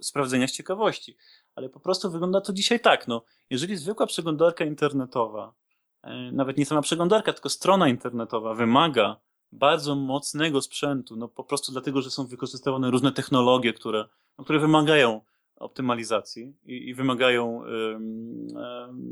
sprawdzenia 0.00 0.48
z 0.48 0.52
ciekawości. 0.52 1.16
Ale 1.54 1.68
po 1.68 1.80
prostu 1.80 2.10
wygląda 2.10 2.40
to 2.40 2.52
dzisiaj 2.52 2.80
tak. 2.80 3.08
No, 3.08 3.24
jeżeli 3.50 3.76
zwykła 3.76 4.06
przeglądarka 4.06 4.64
internetowa 4.64 5.54
E, 6.02 6.32
nawet 6.32 6.58
nie 6.58 6.66
sama 6.66 6.82
przeglądarka, 6.82 7.32
tylko 7.32 7.48
strona 7.48 7.88
internetowa 7.88 8.54
wymaga 8.54 9.16
bardzo 9.52 9.94
mocnego 9.94 10.62
sprzętu, 10.62 11.16
no 11.16 11.28
po 11.28 11.44
prostu 11.44 11.72
dlatego, 11.72 12.02
że 12.02 12.10
są 12.10 12.26
wykorzystywane 12.26 12.90
różne 12.90 13.12
technologie, 13.12 13.72
które, 13.72 14.04
no, 14.38 14.44
które 14.44 14.58
wymagają 14.58 15.20
optymalizacji 15.56 16.54
i, 16.64 16.88
i 16.88 16.94
wymagają 16.94 17.62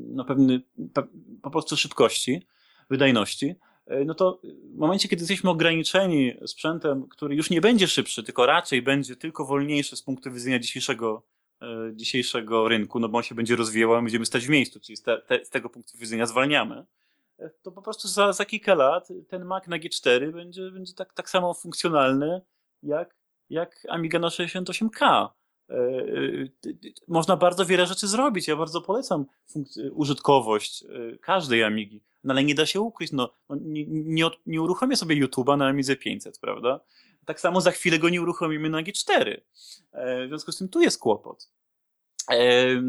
no, 0.08 0.24
pewny, 0.24 0.62
pe, 0.94 1.02
po 1.42 1.50
prostu 1.50 1.76
szybkości, 1.76 2.46
wydajności, 2.90 3.54
no 4.04 4.14
to 4.14 4.40
w 4.74 4.78
momencie, 4.78 5.08
kiedy 5.08 5.22
jesteśmy 5.22 5.50
ograniczeni 5.50 6.34
sprzętem, 6.46 7.08
który 7.08 7.34
już 7.34 7.50
nie 7.50 7.60
będzie 7.60 7.88
szybszy, 7.88 8.22
tylko 8.22 8.46
raczej 8.46 8.82
będzie 8.82 9.16
tylko 9.16 9.44
wolniejszy 9.44 9.96
z 9.96 10.02
punktu 10.02 10.32
widzenia 10.32 10.58
dzisiejszego 10.58 11.22
E, 11.62 11.96
dzisiejszego 11.96 12.68
rynku, 12.68 13.00
no 13.00 13.08
bo 13.08 13.18
on 13.18 13.24
się 13.24 13.34
będzie 13.34 13.56
rozwijał, 13.56 13.94
a 13.94 14.02
będziemy 14.02 14.26
stać 14.26 14.46
w 14.46 14.48
miejscu, 14.48 14.80
czyli 14.80 14.96
z, 14.96 15.02
te, 15.02 15.18
te, 15.18 15.44
z 15.44 15.50
tego 15.50 15.70
punktu 15.70 15.98
widzenia 15.98 16.26
zwalniamy, 16.26 16.84
e, 17.38 17.50
to 17.62 17.72
po 17.72 17.82
prostu 17.82 18.08
za, 18.08 18.32
za 18.32 18.44
kilka 18.44 18.74
lat 18.74 19.08
ten 19.28 19.44
Mac 19.44 19.66
na 19.66 19.78
G4 19.78 20.32
będzie, 20.32 20.70
będzie 20.70 20.94
tak, 20.94 21.12
tak 21.12 21.30
samo 21.30 21.54
funkcjonalny 21.54 22.40
jak, 22.82 23.14
jak 23.50 23.86
Amiga 23.88 24.18
na 24.18 24.28
68K. 24.28 25.28
E, 25.70 25.74
można 27.08 27.36
bardzo 27.36 27.66
wiele 27.66 27.86
rzeczy 27.86 28.06
zrobić. 28.08 28.48
Ja 28.48 28.56
bardzo 28.56 28.80
polecam 28.80 29.26
użytkowość 29.92 30.84
każdej 31.20 31.64
Amigi, 31.64 32.02
no 32.24 32.34
ale 32.34 32.44
nie 32.44 32.54
da 32.54 32.66
się 32.66 32.80
ukryć. 32.80 33.12
No, 33.12 33.34
no 33.48 33.56
nie, 33.60 33.84
nie, 33.88 34.24
nie 34.46 34.62
uruchomię 34.62 34.96
sobie 34.96 35.26
YouTube'a 35.26 35.58
na 35.58 35.66
Amidze 35.66 35.96
500, 35.96 36.38
prawda? 36.38 36.80
Tak 37.24 37.40
samo 37.40 37.60
za 37.60 37.70
chwilę 37.70 37.98
go 37.98 38.08
nie 38.08 38.22
uruchomimy 38.22 38.70
na 38.70 38.82
G4. 38.82 39.40
E, 39.92 40.26
w 40.26 40.28
związku 40.28 40.52
z 40.52 40.58
tym 40.58 40.68
tu 40.68 40.80
jest 40.80 40.98
kłopot. 40.98 41.50
E, 42.30 42.34
e, 42.34 42.80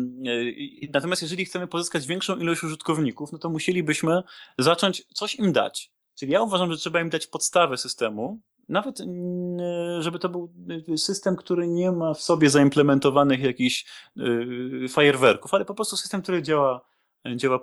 natomiast 0.94 1.22
jeżeli 1.22 1.46
chcemy 1.46 1.68
pozyskać 1.68 2.08
większą 2.08 2.38
ilość 2.38 2.64
użytkowników, 2.64 3.32
no 3.32 3.38
to 3.38 3.50
musielibyśmy 3.50 4.24
zacząć 4.58 5.06
coś 5.14 5.36
im 5.36 5.54
dać. 5.54 5.92
Czyli 6.16 6.32
ja 6.32 6.42
uważam, 6.42 6.72
że 6.72 6.78
trzeba 6.78 7.02
im 7.02 7.10
dać 7.10 7.28
podstawę 7.28 7.78
systemu, 7.78 8.40
nawet 8.70 8.98
żeby 10.00 10.20
to 10.20 10.30
był 10.30 10.54
system, 10.98 11.36
który 11.36 11.68
nie 11.68 11.92
ma 11.92 12.14
w 12.14 12.22
sobie 12.22 12.50
zaimplementowanych 12.50 13.40
jakichś 13.40 13.86
fajerwerków, 14.90 15.54
ale 15.54 15.66
po 15.66 15.74
prostu 15.74 15.98
system, 15.98 16.22
który 16.22 16.44
działa, 16.44 16.82
działa 17.36 17.62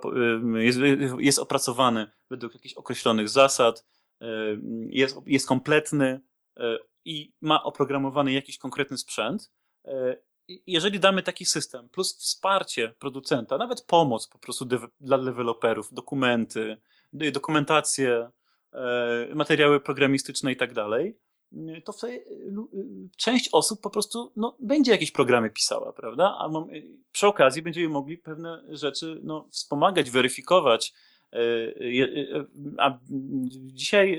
jest, 0.55 0.79
jest 1.19 1.39
opracowany 1.39 2.11
według 2.29 2.53
jakichś 2.53 2.73
określonych 2.73 3.29
zasad, 3.29 3.85
jest, 4.89 5.17
jest 5.25 5.47
kompletny, 5.47 6.21
E, 6.59 6.77
i 7.05 7.33
ma 7.41 7.63
oprogramowany 7.63 8.31
jakiś 8.31 8.57
konkretny 8.57 8.97
sprzęt, 8.97 9.51
e, 9.85 10.17
jeżeli 10.67 10.99
damy 10.99 11.23
taki 11.23 11.45
system, 11.45 11.89
plus 11.89 12.17
wsparcie 12.17 12.93
producenta, 12.99 13.57
nawet 13.57 13.81
pomoc 13.81 14.27
po 14.27 14.39
prostu 14.39 14.65
dla 14.99 15.17
deweloperów, 15.17 15.93
dokumenty, 15.93 16.77
dokumentację, 17.13 18.29
e, 18.73 19.35
materiały 19.35 19.79
programistyczne 19.79 20.51
i 20.51 20.55
tak 20.55 20.73
dalej, 20.73 21.17
to 21.85 21.93
wtedy 21.93 22.25
część 23.17 23.49
osób 23.51 23.81
po 23.81 23.89
prostu 23.89 24.31
no, 24.35 24.57
będzie 24.59 24.91
jakieś 24.91 25.11
programy 25.11 25.49
pisała, 25.49 25.93
prawda? 25.93 26.23
A 26.39 26.49
przy 27.11 27.27
okazji 27.27 27.61
będziemy 27.61 27.89
mogli 27.89 28.17
pewne 28.17 28.63
rzeczy 28.69 29.19
no, 29.23 29.47
wspomagać, 29.51 30.11
weryfikować, 30.11 30.93
a 32.77 32.99
dzisiaj, 33.67 34.17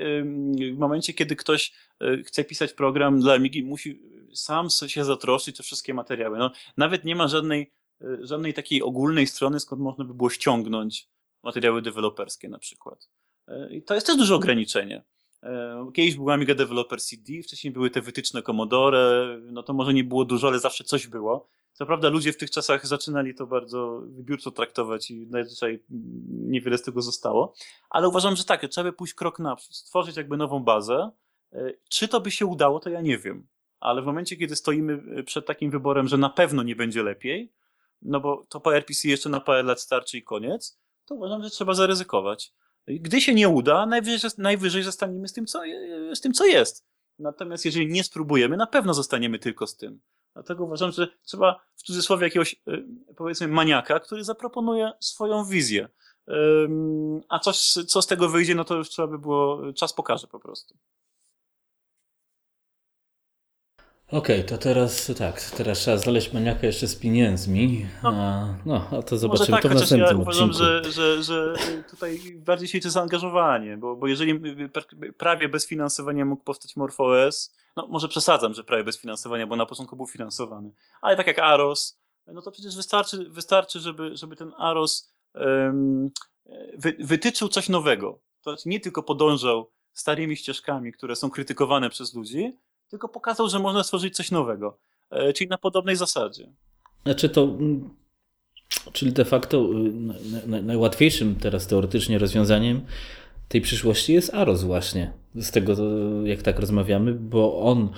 w 0.73 0.77
momencie, 0.77 1.13
kiedy 1.13 1.35
ktoś 1.35 1.73
chce 2.25 2.43
pisać 2.43 2.73
program 2.73 3.19
dla 3.19 3.33
Amigi, 3.33 3.63
musi 3.63 4.01
sam 4.33 4.67
się 4.87 5.05
zatroszczyć 5.05 5.57
te 5.57 5.63
wszystkie 5.63 5.93
materiały. 5.93 6.37
No, 6.37 6.51
nawet 6.77 7.05
nie 7.05 7.15
ma 7.15 7.27
żadnej, 7.27 7.71
żadnej 8.21 8.53
takiej 8.53 8.81
ogólnej 8.81 9.27
strony, 9.27 9.59
skąd 9.59 9.81
można 9.81 10.05
by 10.05 10.13
było 10.13 10.29
ściągnąć 10.29 11.09
materiały 11.43 11.81
deweloperskie 11.81 12.49
na 12.49 12.59
przykład. 12.59 13.09
I 13.69 13.83
to 13.83 13.95
jest 13.95 14.07
też 14.07 14.17
duże 14.17 14.35
ograniczenie. 14.35 15.03
Kiedyś 15.93 16.15
był 16.15 16.29
Amiga 16.29 16.55
Developer 16.55 17.01
CD, 17.01 17.33
wcześniej 17.43 17.73
były 17.73 17.89
te 17.89 18.01
wytyczne 18.01 18.41
Commodore, 18.41 19.37
no 19.41 19.63
to 19.63 19.73
może 19.73 19.93
nie 19.93 20.03
było 20.03 20.25
dużo, 20.25 20.47
ale 20.47 20.59
zawsze 20.59 20.83
coś 20.83 21.07
było. 21.07 21.47
Co 21.73 21.85
prawda 21.85 22.09
ludzie 22.09 22.33
w 22.33 22.37
tych 22.37 22.51
czasach 22.51 22.87
zaczynali 22.87 23.35
to 23.35 23.47
bardzo 23.47 24.01
wybiórczo 24.05 24.51
traktować 24.51 25.11
i 25.11 25.27
najzwyczaj 25.27 25.83
niewiele 26.29 26.77
z 26.77 26.81
tego 26.81 27.01
zostało, 27.01 27.53
ale 27.89 28.07
uważam, 28.07 28.35
że 28.35 28.43
tak, 28.43 28.67
trzeba 28.69 28.91
by 28.91 28.97
pójść 28.97 29.13
krok 29.13 29.39
naprzód, 29.39 29.75
stworzyć 29.75 30.17
jakby 30.17 30.37
nową 30.37 30.59
bazę. 30.59 31.11
E, 31.53 31.73
czy 31.89 32.07
to 32.07 32.21
by 32.21 32.31
się 32.31 32.45
udało, 32.45 32.79
to 32.79 32.89
ja 32.89 33.01
nie 33.01 33.17
wiem. 33.17 33.47
Ale 33.79 34.01
w 34.01 34.05
momencie, 34.05 34.35
kiedy 34.37 34.55
stoimy 34.55 35.03
e, 35.17 35.23
przed 35.23 35.45
takim 35.45 35.71
wyborem, 35.71 36.07
że 36.07 36.17
na 36.17 36.29
pewno 36.29 36.63
nie 36.63 36.75
będzie 36.75 37.03
lepiej, 37.03 37.51
no 38.01 38.19
bo 38.19 38.45
to 38.49 38.59
PRPC 38.59 39.07
jeszcze 39.07 39.29
na 39.29 39.39
parę 39.39 39.63
lat 39.63 39.81
starczy 39.81 40.17
i 40.17 40.23
koniec, 40.23 40.79
to 41.05 41.15
uważam, 41.15 41.43
że 41.43 41.49
trzeba 41.49 41.73
zaryzykować. 41.73 42.53
Gdy 42.87 43.21
się 43.21 43.33
nie 43.33 43.49
uda, 43.49 43.85
najwyżej, 44.37 44.83
zostaniemy 44.83 45.27
z 45.27 45.33
tym, 45.33 45.45
co, 45.45 45.61
z 46.13 46.21
tym, 46.21 46.33
co 46.33 46.45
jest. 46.45 46.85
Natomiast 47.19 47.65
jeżeli 47.65 47.87
nie 47.87 48.03
spróbujemy, 48.03 48.57
na 48.57 48.67
pewno 48.67 48.93
zostaniemy 48.93 49.39
tylko 49.39 49.67
z 49.67 49.75
tym. 49.75 50.01
Dlatego 50.33 50.63
uważam, 50.63 50.91
że 50.91 51.07
trzeba 51.23 51.61
w 51.75 51.83
cudzysłowie 51.83 52.23
jakiegoś, 52.23 52.53
y, 52.67 52.85
powiedzmy, 53.15 53.47
maniaka, 53.47 53.99
który 53.99 54.23
zaproponuje 54.23 54.91
swoją 54.99 55.45
wizję. 55.45 55.89
A 57.29 57.39
coś, 57.39 57.59
co 57.87 58.01
z 58.01 58.07
tego 58.07 58.29
wyjdzie, 58.29 58.55
no 58.55 58.63
to 58.63 58.75
już 58.75 58.89
trzeba 58.89 59.07
by 59.07 59.19
było, 59.19 59.73
czas 59.73 59.93
pokaże 59.93 60.27
po 60.27 60.39
prostu. 60.39 60.77
Okej, 64.11 64.39
okay, 64.39 64.49
to 64.49 64.57
teraz 64.57 65.11
tak, 65.17 65.41
teraz 65.41 65.79
trzeba 65.79 65.97
znaleźć 65.97 66.33
maniaka 66.33 66.67
jeszcze 66.67 66.87
z 66.87 66.95
pieniędzmi. 66.95 67.85
No, 68.03 68.09
a, 68.09 68.55
no, 68.65 68.87
a 68.91 69.01
to 69.01 69.17
zobaczymy 69.17 69.51
tak, 69.51 69.61
to 69.61 69.69
w 69.69 69.73
następnym 69.73 70.17
ja 70.17 70.21
uważam, 70.21 70.53
że, 70.53 70.91
że, 70.91 71.23
że 71.23 71.53
tutaj 71.89 72.19
bardziej 72.35 72.67
się 72.67 72.77
liczy 72.77 72.89
zaangażowanie, 72.89 73.77
bo, 73.77 73.95
bo 73.95 74.07
jeżeli 74.07 74.39
prawie 75.17 75.49
bez 75.49 75.67
finansowania 75.67 76.25
mógł 76.25 76.43
powstać 76.43 76.75
MorphOS, 76.75 77.55
no 77.77 77.87
może 77.87 78.07
przesadzam, 78.07 78.53
że 78.53 78.63
prawie 78.63 78.83
bez 78.83 78.97
finansowania, 78.97 79.47
bo 79.47 79.55
na 79.55 79.65
początku 79.65 79.95
był 79.95 80.07
finansowany, 80.07 80.71
ale 81.01 81.15
tak 81.15 81.27
jak 81.27 81.39
Aros, 81.39 81.99
no 82.27 82.41
to 82.41 82.51
przecież 82.51 82.75
wystarczy, 82.75 83.29
wystarczy 83.29 83.79
żeby, 83.79 84.17
żeby 84.17 84.35
ten 84.35 84.51
Aros 84.57 85.11
um, 85.35 86.09
wy, 86.77 86.95
wytyczył 86.99 87.47
coś 87.47 87.69
nowego. 87.69 88.19
To 88.43 88.51
znaczy 88.51 88.69
nie 88.69 88.79
tylko 88.79 89.03
podążał 89.03 89.71
starymi 89.93 90.35
ścieżkami, 90.35 90.91
które 90.91 91.15
są 91.15 91.29
krytykowane 91.29 91.89
przez 91.89 92.13
ludzi, 92.13 92.57
tylko 92.91 93.09
pokazał, 93.09 93.49
że 93.49 93.59
można 93.59 93.83
stworzyć 93.83 94.15
coś 94.15 94.31
nowego. 94.31 94.77
E, 95.09 95.33
czyli 95.33 95.49
na 95.49 95.57
podobnej 95.57 95.95
zasadzie. 95.95 96.47
Znaczy 97.03 97.29
to, 97.29 97.43
mm, 97.43 97.89
czyli 98.91 99.11
de 99.11 99.25
facto 99.25 99.69
y, 100.47 100.61
najłatwiejszym 100.61 101.35
teraz 101.35 101.67
teoretycznie 101.67 102.17
rozwiązaniem 102.17 102.85
tej 103.47 103.61
przyszłości 103.61 104.13
jest 104.13 104.33
Aros 104.33 104.63
właśnie. 104.63 105.11
Z 105.35 105.51
tego, 105.51 105.75
jak 106.23 106.41
tak 106.41 106.59
rozmawiamy, 106.59 107.13
bo 107.13 107.61
on 107.61 107.89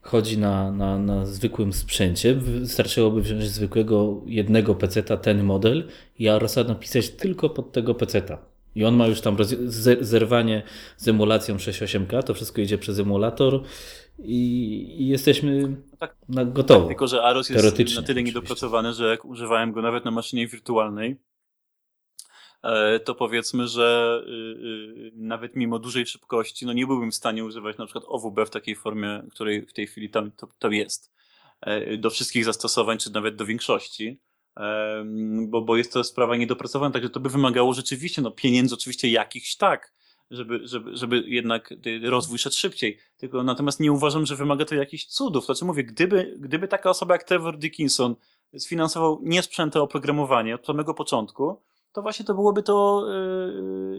chodzi 0.00 0.38
na, 0.38 0.72
na, 0.72 0.98
na 0.98 1.26
zwykłym 1.26 1.72
sprzęcie. 1.72 2.34
Wystarczyłoby 2.34 3.22
wziąć 3.22 3.44
zwykłego 3.48 4.20
jednego 4.26 4.74
peceta, 4.74 5.16
ten 5.16 5.44
model 5.44 5.88
i 6.18 6.28
Arosa 6.28 6.64
napisać 6.64 7.10
tylko 7.10 7.50
pod 7.50 7.72
tego 7.72 7.94
peceta. 7.94 8.38
I 8.74 8.84
on 8.84 8.96
ma 8.96 9.06
już 9.06 9.20
tam 9.20 9.36
zerwanie 10.00 10.62
z 10.96 11.08
emulacją 11.08 11.56
6.8K, 11.56 12.22
to 12.22 12.34
wszystko 12.34 12.60
idzie 12.60 12.78
przez 12.78 12.98
emulator 12.98 13.62
i, 14.18 15.02
i 15.02 15.08
jesteśmy 15.08 15.76
tak, 15.98 16.16
na 16.28 16.44
gotowo. 16.44 16.80
Tak, 16.80 16.88
tylko, 16.88 17.06
że 17.06 17.22
Aros 17.22 17.50
jest 17.50 17.96
na 17.96 18.02
tyle 18.02 18.22
niedopracowany, 18.22 18.92
że 18.92 19.08
jak 19.08 19.24
używałem 19.24 19.72
go 19.72 19.82
nawet 19.82 20.04
na 20.04 20.10
maszynie 20.10 20.46
wirtualnej, 20.46 21.16
e, 22.62 23.00
to 23.00 23.14
powiedzmy, 23.14 23.68
że 23.68 24.20
y, 24.26 24.30
y, 24.30 25.12
nawet 25.14 25.56
mimo 25.56 25.78
dużej 25.78 26.06
szybkości, 26.06 26.66
no 26.66 26.72
nie 26.72 26.86
byłbym 26.86 27.10
w 27.10 27.14
stanie 27.14 27.44
używać 27.44 27.78
na 27.78 27.86
przykład 27.86 28.04
OWB 28.08 28.46
w 28.46 28.50
takiej 28.50 28.76
formie, 28.76 29.22
której 29.30 29.66
w 29.66 29.72
tej 29.72 29.86
chwili 29.86 30.10
tam 30.10 30.30
to, 30.30 30.48
to 30.58 30.70
jest. 30.70 31.12
E, 31.60 31.96
do 31.96 32.10
wszystkich 32.10 32.44
zastosowań, 32.44 32.98
czy 32.98 33.12
nawet 33.12 33.36
do 33.36 33.46
większości 33.46 34.20
bo, 35.46 35.62
bo 35.62 35.76
jest 35.76 35.92
to 35.92 36.04
sprawa 36.04 36.36
niedopracowana, 36.36 36.92
także 36.92 37.10
to 37.10 37.20
by 37.20 37.28
wymagało 37.28 37.74
rzeczywiście 37.74 38.22
no, 38.22 38.30
pieniędzy, 38.30 38.74
oczywiście 38.74 39.08
jakichś 39.08 39.56
tak, 39.56 39.92
żeby, 40.30 40.60
żeby, 40.68 40.96
żeby 40.96 41.24
jednak 41.26 41.74
rozwój 42.02 42.38
szedł 42.38 42.56
szybciej. 42.56 42.98
Tylko 43.16 43.42
natomiast 43.42 43.80
nie 43.80 43.92
uważam, 43.92 44.26
że 44.26 44.36
wymaga 44.36 44.64
to 44.64 44.74
jakichś 44.74 45.04
cudów. 45.04 45.44
Znaczy 45.44 45.64
mówię, 45.64 45.84
gdyby, 45.84 46.36
gdyby 46.38 46.68
taka 46.68 46.90
osoba 46.90 47.14
jak 47.14 47.24
Trevor 47.24 47.58
Dickinson 47.58 48.14
sfinansował 48.58 49.20
niesprzęte 49.22 49.82
oprogramowanie 49.82 50.54
od 50.54 50.66
samego 50.66 50.94
początku, 50.94 51.60
to 51.92 52.02
właśnie 52.02 52.24
to 52.24 52.34
byłoby 52.34 52.62
to, 52.62 53.06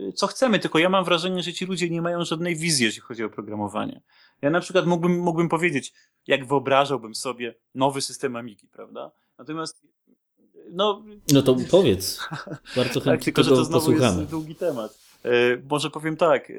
yy, 0.06 0.14
co 0.14 0.28
chcemy. 0.28 0.60
Tylko 0.60 0.80
ja 0.80 0.90
mam 0.90 1.06
wrażenie, 1.06 1.44
że 1.44 1.54
ci 1.54 1.66
ludzie 1.66 1.90
nie 1.90 2.02
mają 2.02 2.26
żadnej 2.26 2.56
wizji, 2.56 2.86
jeśli 2.86 3.02
chodzi 3.02 3.24
o 3.24 3.28
oprogramowanie. 3.28 4.02
Ja 4.42 4.50
na 4.50 4.60
przykład 4.60 4.86
mógłbym, 4.86 5.20
mógłbym 5.20 5.50
powiedzieć, 5.50 5.94
jak 6.28 6.48
wyobrażałbym 6.48 7.16
sobie 7.16 7.56
nowy 7.76 8.02
system 8.02 8.36
Amigi, 8.36 8.68
prawda? 8.68 9.12
Natomiast 9.38 9.82
no, 10.72 11.04
no 11.34 11.42
to 11.42 11.56
powiedz. 11.72 12.20
Bardzo 12.76 13.00
chętnie 13.00 13.12
tak, 13.12 13.24
tylko, 13.24 13.44
że 13.44 13.50
to 13.50 13.66
znowu 13.66 13.86
posłuchamy. 13.86 14.20
jest 14.20 14.32
długi 14.32 14.56
temat. 14.56 15.09
E, 15.26 15.32
może 15.70 15.90
powiem 15.90 16.18
tak. 16.18 16.50
E, 16.50 16.54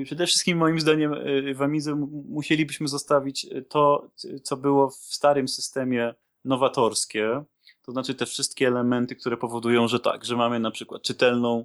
e, 0.00 0.04
przede 0.04 0.26
wszystkim 0.26 0.58
moim 0.58 0.80
zdaniem 0.80 1.14
w 1.54 1.62
Amidze 1.62 1.94
musielibyśmy 2.28 2.88
zostawić 2.88 3.46
to, 3.68 4.10
co 4.42 4.56
było 4.56 4.90
w 4.90 4.94
starym 4.94 5.48
systemie 5.48 6.14
nowatorskie. 6.44 7.44
To 7.82 7.92
znaczy 7.92 8.14
te 8.14 8.26
wszystkie 8.26 8.68
elementy, 8.68 9.16
które 9.16 9.36
powodują, 9.36 9.88
że 9.88 10.00
tak, 10.00 10.24
że 10.24 10.36
mamy 10.36 10.60
na 10.60 10.70
przykład 10.70 11.02
czytelną, 11.02 11.64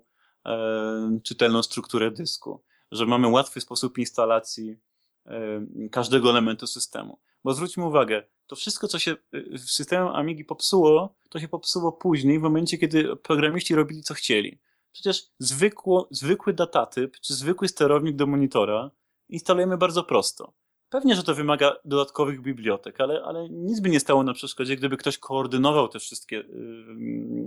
czytelną 1.24 1.64
strukturę 1.64 2.12
dysku, 2.12 2.64
że 2.91 3.06
mamy 3.06 3.28
łatwy 3.28 3.62
sposób 3.62 3.98
instalacji 3.98 4.78
każdego 5.91 6.30
elementu 6.30 6.68
systemu. 6.68 7.20
Bo 7.44 7.54
zwróćmy 7.54 7.86
uwagę, 7.86 8.24
to 8.48 8.56
wszystko, 8.56 8.88
co 8.88 9.00
się 9.00 9.16
w 9.34 9.60
systemie 9.60 10.10
Amigi 10.10 10.46
popsuło, 10.46 11.16
to 11.30 11.40
się 11.40 11.48
popsuło 11.48 11.91
później, 11.91 12.40
w 12.40 12.41
momencie, 12.41 12.78
kiedy 12.78 13.16
programiści 13.16 13.76
robili, 13.76 14.04
co 14.04 14.14
chcieli. 14.14 14.60
Przecież 14.91 15.28
zwykło, 15.40 16.07
zwykły 16.11 16.53
datatyp, 16.53 17.20
czy 17.20 17.34
zwykły 17.34 17.68
sterownik 17.68 18.16
do 18.16 18.28
monitora 18.28 18.91
instalujemy 19.30 19.78
bardzo 19.78 20.03
prosto. 20.03 20.53
Pewnie, 20.90 21.16
że 21.16 21.24
to 21.24 21.36
wymaga 21.36 21.76
dodatkowych 21.86 22.41
bibliotek, 22.41 23.02
ale, 23.02 23.24
ale 23.24 23.49
nic 23.49 23.80
by 23.80 23.90
nie 23.90 23.99
stało 23.99 24.24
na 24.24 24.34
przeszkodzie, 24.34 24.76
gdyby 24.76 24.98
ktoś 24.98 25.18
koordynował 25.18 25.88
te 25.88 25.99
wszystkie 25.99 26.36
yy, 26.36 26.45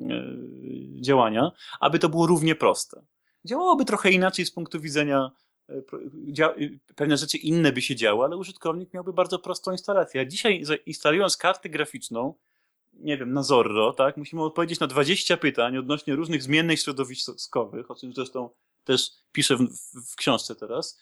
yy, 0.08 1.00
działania, 1.00 1.50
aby 1.80 1.98
to 1.98 2.08
było 2.08 2.26
równie 2.26 2.54
proste. 2.54 3.02
Działałoby 3.44 3.84
trochę 3.84 4.10
inaczej 4.10 4.46
z 4.46 4.50
punktu 4.50 4.80
widzenia 4.80 5.30
pewne 6.96 7.16
rzeczy 7.16 7.38
inne 7.38 7.72
by 7.72 7.82
się 7.82 7.96
działy, 7.96 8.24
ale 8.24 8.36
użytkownik 8.36 8.94
miałby 8.94 9.12
bardzo 9.12 9.38
prostą 9.38 9.72
instalację. 9.72 10.20
A 10.20 10.24
dzisiaj 10.24 10.64
instalując 10.86 11.36
kartę 11.36 11.68
graficzną, 11.68 12.34
nie 12.92 13.18
wiem, 13.18 13.32
na 13.32 13.42
Zorro, 13.42 13.92
tak, 13.92 14.16
musimy 14.16 14.42
odpowiedzieć 14.42 14.80
na 14.80 14.86
20 14.86 15.36
pytań 15.36 15.76
odnośnie 15.76 16.14
różnych 16.14 16.42
zmiennych 16.42 16.80
środowiskowych, 16.80 17.90
o 17.90 17.94
czym 17.94 18.12
zresztą 18.12 18.50
też 18.84 19.10
piszę 19.32 19.56
w, 19.56 19.68
w 20.12 20.16
książce 20.16 20.54
teraz. 20.54 21.00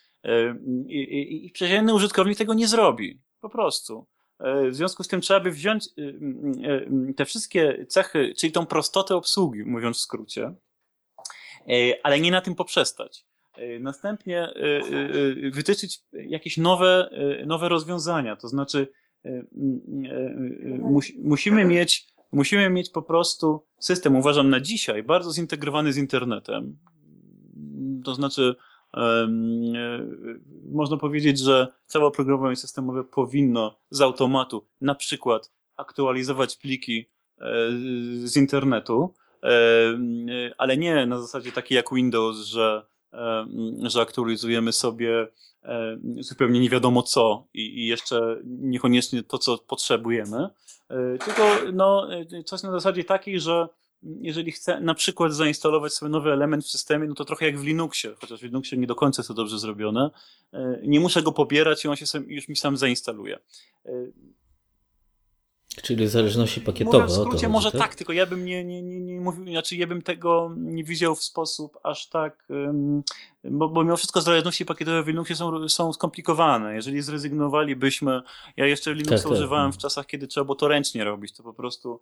I, 0.86 0.94
i, 0.94 1.46
i 1.46 1.50
przeciętny 1.50 1.94
użytkownik 1.94 2.38
tego 2.38 2.54
nie 2.54 2.68
zrobi. 2.68 3.20
Po 3.40 3.48
prostu. 3.48 4.06
E, 4.38 4.70
w 4.70 4.74
związku 4.74 5.04
z 5.04 5.08
tym 5.08 5.20
trzeba 5.20 5.40
by 5.40 5.50
wziąć 5.50 5.86
y, 5.86 6.02
y, 6.02 7.10
y, 7.10 7.14
te 7.14 7.24
wszystkie 7.24 7.86
cechy, 7.86 8.34
czyli 8.38 8.52
tą 8.52 8.66
prostotę 8.66 9.16
obsługi, 9.16 9.64
mówiąc 9.64 9.96
w 9.96 10.00
skrócie, 10.00 10.54
e, 11.68 11.74
ale 12.02 12.20
nie 12.20 12.30
na 12.30 12.40
tym 12.40 12.54
poprzestać. 12.54 13.24
E, 13.60 13.78
następnie 13.78 14.42
e, 14.42 14.52
e, 14.52 15.50
wytyczyć 15.50 16.00
jakieś 16.12 16.56
nowe, 16.56 17.10
nowe 17.46 17.68
rozwiązania, 17.68 18.36
to 18.36 18.48
znaczy 18.48 18.92
musimy 21.22 21.64
mieć, 21.64 22.06
musimy 22.32 22.70
mieć 22.70 22.90
po 22.90 23.02
prostu 23.02 23.66
system, 23.78 24.16
uważam 24.16 24.50
na 24.50 24.60
dzisiaj, 24.60 25.02
bardzo 25.02 25.32
zintegrowany 25.32 25.92
z 25.92 25.96
internetem. 25.96 26.78
To 28.04 28.14
znaczy, 28.14 28.54
można 30.72 30.96
powiedzieć, 30.96 31.38
że 31.38 31.68
całe 31.86 32.04
oprogramowanie 32.04 32.56
systemowe 32.56 33.04
powinno 33.04 33.78
z 33.90 34.00
automatu 34.00 34.66
na 34.80 34.94
przykład 34.94 35.52
aktualizować 35.76 36.56
pliki 36.56 37.10
z 38.24 38.36
internetu, 38.36 39.14
ale 40.58 40.76
nie 40.76 41.06
na 41.06 41.20
zasadzie 41.20 41.52
takiej 41.52 41.76
jak 41.76 41.94
Windows, 41.94 42.36
że 42.36 42.90
że 43.82 44.00
aktualizujemy 44.00 44.72
sobie 44.72 45.28
zupełnie 46.20 46.60
nie 46.60 46.70
wiadomo 46.70 47.02
co 47.02 47.46
i, 47.54 47.86
jeszcze 47.86 48.36
niekoniecznie 48.44 49.22
to, 49.22 49.38
co 49.38 49.58
potrzebujemy, 49.58 50.48
e, 50.88 51.18
tylko 51.18 51.42
no, 51.72 52.08
coś 52.44 52.62
na 52.62 52.70
zasadzie 52.70 53.04
takiej, 53.04 53.40
że 53.40 53.68
jeżeli 54.02 54.52
chcę 54.52 54.80
na 54.80 54.94
przykład 54.94 55.32
zainstalować 55.32 55.92
sobie 55.92 56.10
nowy 56.10 56.32
element 56.32 56.64
w 56.64 56.70
systemie, 56.70 57.06
no 57.06 57.14
to 57.14 57.24
trochę 57.24 57.46
jak 57.46 57.58
w 57.58 57.64
Linuxie, 57.64 58.14
chociaż 58.20 58.40
w 58.40 58.42
Linuxie 58.42 58.78
nie 58.78 58.86
do 58.86 58.94
końca 58.94 59.20
jest 59.20 59.28
to 59.28 59.34
dobrze 59.34 59.58
zrobione, 59.58 60.10
e, 60.52 60.80
nie 60.82 61.00
muszę 61.00 61.22
go 61.22 61.32
pobierać 61.32 61.84
i 61.84 61.88
on 61.88 61.96
się 61.96 62.06
sam, 62.06 62.24
już 62.30 62.48
mi 62.48 62.56
sam 62.56 62.76
zainstaluje. 62.76 63.38
Czyli 65.82 66.08
zależności 66.08 66.60
pakietowe. 66.60 66.98
Może 66.98 67.14
w 67.14 67.24
skrócie, 67.26 67.48
może 67.48 67.72
tak? 67.72 67.80
tak? 67.80 67.94
tylko 67.94 68.12
ja 68.12 68.26
bym 68.26 68.44
nie, 68.44 68.64
nie, 68.64 68.82
nie, 68.82 69.00
nie 69.00 69.20
mówił, 69.20 69.44
znaczy 69.44 69.76
ja 69.76 69.86
bym 69.86 70.02
tego 70.02 70.54
nie 70.56 70.84
widział 70.84 71.14
w 71.14 71.22
sposób 71.22 71.78
aż 71.82 72.08
tak, 72.08 72.46
um, 72.48 73.02
bo, 73.44 73.68
bo 73.68 73.84
mimo 73.84 73.96
wszystko 73.96 74.20
zależności 74.20 74.66
pakietowe 74.66 75.02
w 75.02 75.06
Linuxie 75.08 75.36
są, 75.36 75.68
są 75.68 75.92
skomplikowane. 75.92 76.74
Jeżeli 76.74 77.02
zrezygnowalibyśmy, 77.02 78.20
ja 78.56 78.66
jeszcze 78.66 78.94
Linuxa 78.94 79.16
tak, 79.16 79.22
tak. 79.22 79.32
używałem 79.32 79.72
w 79.72 79.78
czasach, 79.78 80.06
kiedy 80.06 80.26
trzeba 80.26 80.44
było 80.44 80.54
to 80.54 80.68
ręcznie 80.68 81.04
robić, 81.04 81.32
to 81.32 81.42
po 81.42 81.54
prostu 81.54 82.00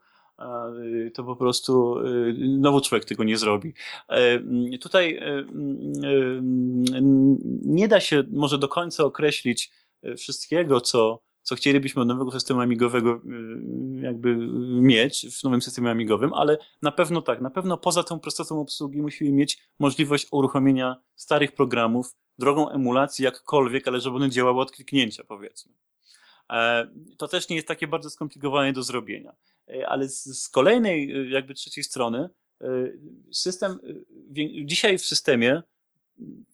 to 1.14 1.24
po 1.24 1.36
prostu 1.36 1.98
y, 1.98 2.34
nowy 2.38 2.80
człowiek 2.80 3.04
tego 3.04 3.24
nie 3.24 3.36
zrobi. 3.36 3.74
E, 4.08 4.78
tutaj 4.78 5.16
e, 5.16 5.44
nie 7.62 7.88
da 7.88 8.00
się 8.00 8.24
może 8.30 8.58
do 8.58 8.68
końca 8.68 9.04
określić 9.04 9.70
e, 10.02 10.14
wszystkiego, 10.14 10.80
co 10.80 11.27
co 11.48 11.54
chcielibyśmy 11.54 12.02
od 12.02 12.08
nowego 12.08 12.30
systemu 12.30 12.60
amigowego 12.60 13.14
y, 13.14 14.00
jakby 14.00 14.36
mieć 14.80 15.26
w 15.40 15.44
nowym 15.44 15.62
systemie 15.62 15.90
amigowym, 15.90 16.34
ale 16.34 16.58
na 16.82 16.92
pewno 16.92 17.22
tak, 17.22 17.40
na 17.40 17.50
pewno 17.50 17.78
poza 17.78 18.02
tą 18.02 18.20
prostotą 18.20 18.60
obsługi 18.60 19.02
musimy 19.02 19.32
mieć 19.32 19.58
możliwość 19.78 20.26
uruchomienia 20.30 20.96
starych 21.16 21.52
programów 21.52 22.16
drogą 22.38 22.70
emulacji 22.70 23.24
jakkolwiek, 23.24 23.88
ale 23.88 24.00
żeby 24.00 24.16
one 24.16 24.30
działały 24.30 24.60
od 24.60 24.70
kliknięcia, 24.72 25.24
powiedzmy. 25.24 25.72
E, 26.52 26.88
to 27.16 27.28
też 27.28 27.48
nie 27.48 27.56
jest 27.56 27.68
takie 27.68 27.86
bardzo 27.86 28.10
skomplikowane 28.10 28.72
do 28.72 28.82
zrobienia. 28.82 29.32
E, 29.68 29.88
ale 29.88 30.08
z, 30.08 30.24
z 30.24 30.48
kolejnej, 30.48 31.12
e, 31.12 31.28
jakby 31.28 31.54
trzeciej 31.54 31.84
strony, 31.84 32.28
system, 33.32 33.78
dzisiaj 34.64 34.98
w 34.98 35.04
systemie, 35.04 35.62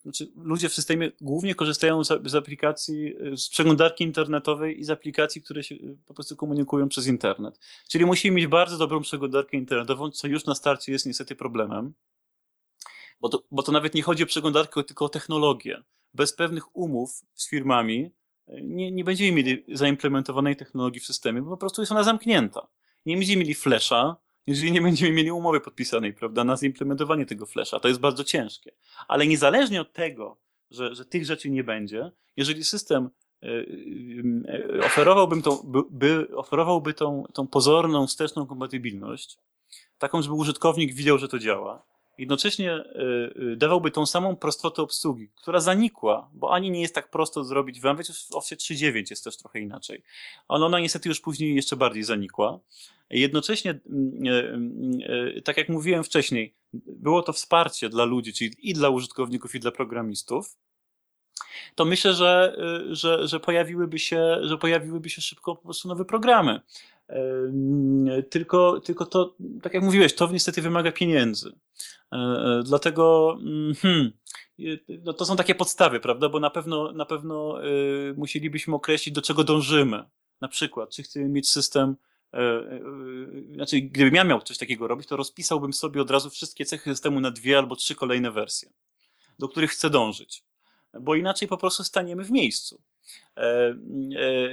znaczy 0.02 0.32
ludzie 0.36 0.68
w 0.68 0.74
systemie 0.74 1.12
głównie 1.20 1.54
korzystają 1.54 2.04
z, 2.04 2.30
z 2.30 2.34
aplikacji, 2.34 3.14
z 3.36 3.48
przeglądarki 3.48 4.04
internetowej 4.04 4.80
i 4.80 4.84
z 4.84 4.90
aplikacji, 4.90 5.42
które 5.42 5.62
się 5.62 5.74
po 6.06 6.14
prostu 6.14 6.36
komunikują 6.36 6.88
przez 6.88 7.06
internet. 7.06 7.58
Czyli 7.88 8.06
musimy 8.06 8.36
mieć 8.36 8.46
bardzo 8.46 8.78
dobrą 8.78 9.00
przeglądarkę 9.00 9.56
internetową, 9.56 10.10
co 10.10 10.28
już 10.28 10.44
na 10.44 10.54
starcie 10.54 10.92
jest 10.92 11.06
niestety 11.06 11.36
problemem. 11.36 11.94
Bo 13.20 13.28
to, 13.28 13.42
bo 13.50 13.62
to 13.62 13.72
nawet 13.72 13.94
nie 13.94 14.02
chodzi 14.02 14.22
o 14.22 14.26
przeglądarkę, 14.26 14.84
tylko 14.84 15.04
o 15.04 15.08
technologię. 15.08 15.82
Bez 16.14 16.32
pewnych 16.32 16.76
umów 16.76 17.22
z 17.34 17.48
firmami 17.48 18.10
nie, 18.48 18.92
nie 18.92 19.04
będziemy 19.04 19.32
mieli 19.32 19.64
zaimplementowanej 19.68 20.56
technologii 20.56 21.00
w 21.00 21.06
systemie, 21.06 21.42
bo 21.42 21.50
po 21.50 21.56
prostu 21.56 21.82
jest 21.82 21.92
ona 21.92 22.02
zamknięta. 22.02 22.68
Nie 23.06 23.16
będziemy 23.16 23.40
mieli 23.40 23.54
flasha, 23.54 24.16
jeżeli 24.46 24.72
nie 24.72 24.82
będziemy 24.82 25.12
mieli 25.12 25.32
umowy 25.32 25.60
podpisanej, 25.60 26.14
prawda, 26.14 26.44
na 26.44 26.56
zaimplementowanie 26.56 27.26
tego 27.26 27.46
flasha. 27.46 27.80
To 27.80 27.88
jest 27.88 28.00
bardzo 28.00 28.24
ciężkie. 28.24 28.72
Ale 29.08 29.26
niezależnie 29.26 29.80
od 29.80 29.92
tego, 29.92 30.38
że, 30.70 30.94
że 30.94 31.04
tych 31.04 31.24
rzeczy 31.24 31.50
nie 31.50 31.64
będzie, 31.64 32.10
jeżeli 32.36 32.64
system 32.64 33.10
e, 33.42 33.48
e, 34.48 34.84
oferowałbym 34.86 35.42
tą, 35.42 35.56
by, 35.64 35.78
by, 35.90 36.36
oferowałby 36.36 36.94
tą, 36.94 37.24
tą 37.34 37.46
pozorną, 37.46 38.06
wsteczną 38.06 38.46
kompatybilność, 38.46 39.38
taką, 39.98 40.22
żeby 40.22 40.34
użytkownik 40.34 40.94
widział, 40.94 41.18
że 41.18 41.28
to 41.28 41.38
działa, 41.38 41.93
jednocześnie 42.18 42.72
e, 42.72 42.84
e, 43.52 43.56
dawałby 43.56 43.90
tą 43.90 44.06
samą 44.06 44.36
prostotę 44.36 44.82
obsługi, 44.82 45.30
która 45.34 45.60
zanikła, 45.60 46.30
bo 46.32 46.52
ani 46.52 46.70
nie 46.70 46.80
jest 46.80 46.94
tak 46.94 47.10
prosto 47.10 47.44
zrobić, 47.44 47.82
nawet 47.82 48.06
w 48.08 48.34
Office 48.34 48.56
3.9 48.56 49.04
jest 49.10 49.24
też 49.24 49.36
trochę 49.36 49.60
inaczej. 49.60 50.02
Ale 50.48 50.66
ona 50.66 50.80
niestety 50.80 51.08
już 51.08 51.20
później 51.20 51.54
jeszcze 51.54 51.76
bardziej 51.76 52.02
zanikła. 52.02 52.60
Jednocześnie, 53.10 53.70
e, 53.70 55.42
tak 55.42 55.56
jak 55.56 55.68
mówiłem 55.68 56.04
wcześniej, 56.04 56.54
było 56.72 57.22
to 57.22 57.32
wsparcie 57.32 57.88
dla 57.88 58.04
ludzi, 58.04 58.32
czyli 58.32 58.70
i 58.70 58.72
dla 58.72 58.88
użytkowników, 58.88 59.54
i 59.54 59.60
dla 59.60 59.70
programistów, 59.70 60.56
to 61.74 61.84
myślę, 61.84 62.14
że, 62.14 62.56
że, 62.90 63.28
że, 63.28 63.40
pojawiłyby 63.40 63.98
się, 63.98 64.36
że 64.42 64.58
pojawiłyby 64.58 65.10
się 65.10 65.22
szybko 65.22 65.56
po 65.56 65.62
prostu 65.62 65.88
nowe 65.88 66.04
programy. 66.04 66.60
Tylko, 68.30 68.80
tylko 68.80 69.06
to, 69.06 69.36
tak 69.62 69.74
jak 69.74 69.82
mówiłeś, 69.82 70.14
to 70.14 70.32
niestety 70.32 70.62
wymaga 70.62 70.92
pieniędzy. 70.92 71.52
E, 72.12 72.16
e, 72.16 72.62
dlatego 72.64 73.36
mm, 73.40 73.74
hmm, 73.74 74.12
no 75.04 75.12
to 75.12 75.24
są 75.24 75.36
takie 75.36 75.54
podstawy, 75.54 76.00
prawda? 76.00 76.28
Bo 76.28 76.40
na 76.40 76.50
pewno, 76.50 76.92
na 76.92 77.06
pewno 77.06 77.62
e, 77.62 77.66
musielibyśmy 78.16 78.74
określić, 78.74 79.14
do 79.14 79.22
czego 79.22 79.44
dążymy. 79.44 80.04
Na 80.40 80.48
przykład, 80.48 80.90
czy 80.90 81.02
chcemy 81.02 81.28
mieć 81.28 81.50
system, 81.50 81.96
znaczy, 83.54 83.80
gdybym 83.80 84.14
ja 84.14 84.24
miał 84.24 84.42
coś 84.42 84.58
takiego 84.58 84.88
robić, 84.88 85.08
to 85.08 85.16
rozpisałbym 85.16 85.72
sobie 85.72 86.02
od 86.02 86.10
razu 86.10 86.30
wszystkie 86.30 86.64
cechy 86.64 86.90
systemu 86.90 87.20
na 87.20 87.30
dwie 87.30 87.58
albo 87.58 87.76
trzy 87.76 87.94
kolejne 87.94 88.30
wersje, 88.30 88.70
do 89.38 89.48
których 89.48 89.70
chcę 89.70 89.90
dążyć. 89.90 90.44
Bo 91.00 91.14
inaczej 91.14 91.48
po 91.48 91.56
prostu 91.56 91.84
staniemy 91.84 92.24
w 92.24 92.30
miejscu. 92.30 92.80
E, 93.36 93.40
e, 93.40 93.74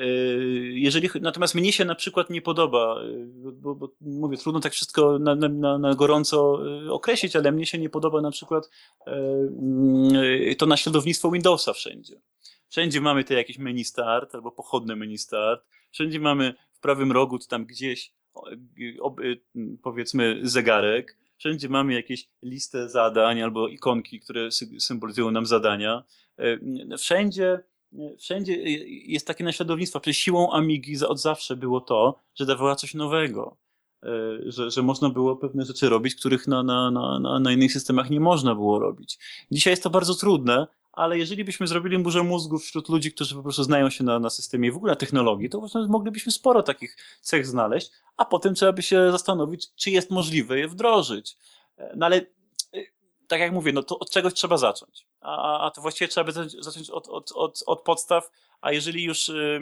e, 0.02 0.06
jeżeli, 0.74 1.10
natomiast 1.22 1.56
mnie 1.56 1.72
się 1.72 1.86
na 1.86 1.96
przykład 1.96 2.30
nie 2.30 2.42
podoba, 2.42 2.96
bo, 3.54 3.76
bo 3.76 3.90
mówię, 4.02 4.38
trudno 4.38 4.60
tak 4.60 4.74
wszystko 4.74 5.20
na, 5.20 5.36
na, 5.36 5.78
na, 5.78 5.96
gorąco 5.96 6.60
określić, 6.90 7.36
ale 7.36 7.52
mnie 7.52 7.66
się 7.66 7.78
nie 7.78 7.90
podoba 7.90 8.22
na 8.22 8.32
przykład 8.32 8.70
to 10.58 10.66
naśladownictwo 10.66 11.32
Windowsa 11.32 11.74
wszędzie. 11.74 12.22
Wszędzie 12.70 13.02
mamy 13.02 13.24
te 13.24 13.34
jakieś 13.34 13.58
menu 13.58 13.84
start 13.84 14.36
albo 14.36 14.52
pochodne 14.52 14.96
menu 14.96 15.18
start. 15.18 15.66
Wszędzie 15.92 16.20
mamy 16.20 16.54
w 16.74 16.80
prawym 16.80 17.12
rogu, 17.12 17.40
czy 17.40 17.48
tam 17.48 17.66
gdzieś, 17.66 18.14
powiedzmy, 19.84 20.40
zegarek. 20.44 21.18
Wszędzie 21.38 21.70
mamy 21.70 21.94
jakieś 21.94 22.30
listę 22.44 22.90
zadań 22.90 23.42
albo 23.42 23.68
ikonki, 23.68 24.20
które 24.20 24.50
symbolizują 24.80 25.32
nam 25.32 25.46
zadania. 25.46 26.04
Wszędzie 26.98 27.64
wszędzie 28.20 28.54
jest 28.88 29.28
takie 29.28 29.44
naśladownictwo. 29.44 30.00
Przecież 30.00 30.18
siłą 30.18 30.52
Amigi 30.52 31.06
od 31.06 31.20
zawsze 31.20 31.56
było 31.56 31.82
to, 31.82 32.20
że 32.36 32.46
dawała 32.46 32.76
coś 32.76 32.94
nowego. 32.94 33.58
E, 34.04 34.08
że, 34.46 34.72
że 34.72 34.82
można 34.82 35.10
było 35.10 35.36
pewne 35.36 35.66
rzeczy 35.66 35.90
robić, 35.90 36.16
których 36.16 36.48
na, 36.48 36.64
na, 36.64 36.92
na, 36.92 37.40
na 37.40 37.52
innych 37.52 37.74
systemach 37.74 38.10
nie 38.10 38.20
można 38.20 38.56
było 38.56 38.80
robić. 38.80 39.20
Dzisiaj 39.52 39.72
jest 39.72 39.84
to 39.84 39.90
bardzo 39.90 40.16
trudne, 40.16 40.68
ale 40.94 41.18
jeżeli 41.18 41.44
byśmy 41.44 41.68
zrobili 41.68 42.00
burzę 42.00 42.24
mózgów 42.24 42.64
wśród 42.64 42.90
ludzi, 42.90 43.12
którzy 43.12 43.36
po 43.36 43.44
prostu 43.44 43.64
znają 43.64 43.90
się 43.90 44.04
na, 44.04 44.20
na 44.20 44.30
systemie 44.30 44.70
i 44.70 44.72
w 44.72 44.78
ogóle 44.78 44.92
na 44.92 44.96
technologii, 44.96 45.50
to 45.50 45.68
moglibyśmy 45.88 46.32
sporo 46.32 46.64
takich 46.64 46.98
cech 47.22 47.48
znaleźć, 47.48 47.92
a 48.18 48.26
potem 48.26 48.56
trzeba 48.56 48.74
by 48.74 48.82
się 48.82 49.12
zastanowić, 49.12 49.76
czy 49.76 49.92
jest 49.92 50.12
możliwe 50.12 50.60
je 50.60 50.68
wdrożyć. 50.68 51.38
E, 51.78 51.94
no 51.96 52.06
ale 52.06 52.26
tak 53.28 53.40
jak 53.40 53.52
mówię, 53.52 53.74
no 53.74 53.84
to 53.84 54.00
od 54.00 54.10
czegoś 54.10 54.34
trzeba 54.34 54.58
zacząć. 54.58 55.06
A, 55.22 55.66
a 55.66 55.72
to 55.72 55.82
właściwie 55.82 56.08
trzeba 56.08 56.26
by 56.26 56.50
zacząć 56.60 56.90
od, 56.90 57.08
od, 57.08 57.32
od, 57.32 57.64
od 57.66 57.82
podstaw, 57.82 58.32
a 58.62 58.72
jeżeli 58.72 59.04
już 59.04 59.30
y, 59.30 59.62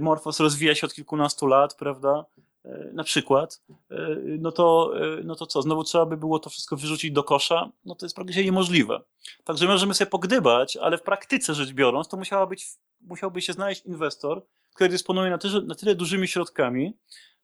Morphos 0.00 0.40
rozwija 0.40 0.74
się 0.74 0.86
od 0.86 0.94
kilkunastu 0.94 1.46
lat, 1.46 1.74
prawda, 1.74 2.24
y, 2.66 2.90
na 2.92 3.04
przykład, 3.04 3.62
y, 3.70 3.94
no, 4.40 4.52
to, 4.52 4.92
no 5.24 5.34
to 5.34 5.46
co, 5.46 5.62
znowu 5.62 5.84
trzeba 5.84 6.06
by 6.06 6.16
było 6.16 6.38
to 6.38 6.50
wszystko 6.50 6.76
wyrzucić 6.76 7.12
do 7.12 7.22
kosza, 7.22 7.70
no 7.84 7.94
to 7.94 8.06
jest 8.06 8.16
praktycznie 8.16 8.44
niemożliwe. 8.44 9.00
Także 9.44 9.66
możemy 9.66 9.94
sobie 9.94 10.10
pogdybać, 10.10 10.76
ale 10.76 10.98
w 10.98 11.02
praktyce 11.02 11.54
rzecz 11.54 11.72
biorąc, 11.72 12.08
to 12.08 12.16
musiała 12.16 12.46
być, 12.46 12.66
musiałby 13.00 13.42
się 13.42 13.52
znaleźć 13.52 13.86
inwestor, 13.86 14.42
który 14.74 14.90
dysponuje 14.90 15.30
na 15.30 15.38
tyle, 15.38 15.60
na 15.60 15.74
tyle 15.74 15.94
dużymi 15.94 16.28
środkami, 16.28 16.96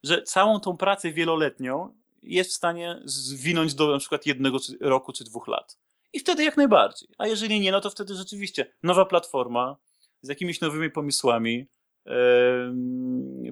że 0.03 0.23
całą 0.23 0.61
tą 0.61 0.77
pracę 0.77 1.13
wieloletnią 1.13 1.95
jest 2.23 2.51
w 2.51 2.55
stanie 2.55 3.03
zwinąć 3.05 3.75
do 3.75 3.93
na 3.93 3.99
przykład 3.99 4.27
jednego 4.27 4.59
roku 4.81 5.13
czy 5.13 5.25
dwóch 5.25 5.49
lat. 5.49 5.79
I 6.13 6.19
wtedy 6.21 6.45
jak 6.45 6.57
najbardziej. 6.57 7.09
A 7.19 7.27
jeżeli 7.27 7.61
nie, 7.61 7.73
no 7.73 7.81
to 7.81 7.91
wtedy 7.91 8.15
rzeczywiście 8.15 8.73
nowa 8.83 9.05
platforma 9.05 9.77
z 10.23 10.29
jakimiś 10.29 10.61
nowymi 10.61 10.91
pomysłami, 10.91 11.67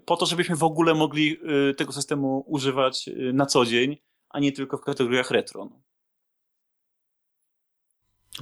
po 0.04 0.16
to, 0.16 0.26
żebyśmy 0.26 0.56
w 0.56 0.62
ogóle 0.62 0.94
mogli 0.94 1.36
y, 1.70 1.74
tego 1.74 1.92
systemu 1.92 2.44
używać 2.46 3.08
y, 3.08 3.32
na 3.32 3.46
co 3.46 3.64
dzień, 3.64 3.96
a 4.30 4.40
nie 4.40 4.52
tylko 4.52 4.78
w 4.78 4.80
kategoriach 4.80 5.30
retro. 5.30 5.64
No. 5.64 5.80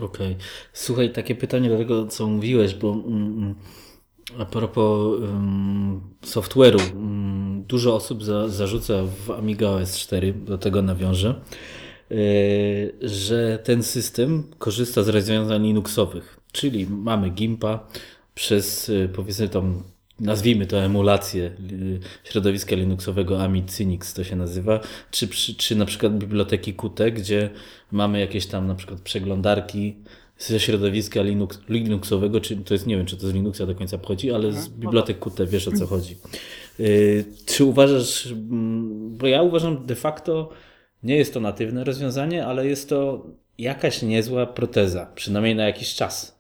Okej. 0.07 0.33
Okay. 0.33 0.47
Słuchaj, 0.73 1.13
takie 1.13 1.35
pytanie 1.35 1.69
do 1.69 1.79
tego, 1.79 2.07
co 2.07 2.27
mówiłeś, 2.27 2.75
bo 2.75 2.93
mm, 2.93 3.07
mm 3.07 3.55
a 4.39 4.45
propos 4.45 5.21
software'u, 6.25 6.95
um, 6.95 7.65
dużo 7.67 7.95
osób 7.95 8.25
za, 8.25 8.49
zarzuca 8.49 8.95
w 9.05 9.31
Amiga 9.31 9.69
OS 9.69 9.99
4, 9.99 10.33
do 10.33 10.59
tego 10.59 10.83
nawiążę, 10.83 11.41
że 13.01 13.59
ten 13.65 13.83
system 13.83 14.45
korzysta 14.59 15.03
z 15.03 15.09
rozwiązań 15.09 15.63
Linuxowych, 15.63 16.41
czyli 16.53 16.87
mamy 16.87 17.31
Gimpa 17.31 17.87
przez 18.35 18.89
yy, 18.89 19.09
powiedzmy 19.09 19.49
tą 19.49 19.83
nazwijmy 20.21 20.67
to 20.67 20.83
emulację 20.83 21.51
środowiska 22.25 22.77
Linuxowego 22.77 23.43
Amid 23.43 23.71
Cynix 23.71 24.15
to 24.15 24.25
się 24.25 24.37
nazywa, 24.37 24.81
czy, 25.11 25.29
czy 25.57 25.77
na 25.77 25.85
przykład 25.85 26.19
biblioteki 26.19 26.75
Qt, 26.75 27.11
gdzie 27.11 27.51
mamy 27.93 28.21
jakieś 28.21 28.47
tam 28.47 28.67
na 28.67 28.75
przykład 28.75 29.01
przeglądarki 29.01 29.97
ze 30.39 30.61
środowiska 30.61 31.23
Linux, 31.23 31.61
Linuxowego, 31.69 32.41
czy 32.41 32.57
to 32.57 32.75
jest, 32.75 32.87
nie 32.87 32.97
wiem, 32.97 33.07
czy 33.07 33.17
to 33.17 33.29
z 33.29 33.35
Linuxa 33.35 33.67
do 33.67 33.75
końca 33.75 33.99
pochodzi, 33.99 34.33
ale 34.33 34.53
z 34.53 34.57
mhm. 34.57 34.81
bibliotek 34.81 35.19
Qt 35.19 35.47
wiesz 35.47 35.69
o 35.69 35.73
co 35.73 35.87
chodzi. 35.87 36.17
Y, 36.81 37.25
czy 37.47 37.65
uważasz, 37.65 38.27
mm, 38.27 39.17
bo 39.17 39.27
ja 39.27 39.43
uważam 39.43 39.87
de 39.87 39.95
facto, 39.95 40.51
nie 41.07 41.17
jest 41.17 41.35
to 41.35 41.41
natywne 41.41 41.85
rozwiązanie, 41.85 42.47
ale 42.47 42.67
jest 42.67 42.89
to 42.89 43.27
jakaś 43.59 44.03
niezła 44.03 44.47
proteza, 44.47 45.13
przynajmniej 45.15 45.55
na 45.55 45.67
jakiś 45.67 45.95
czas. 45.95 46.39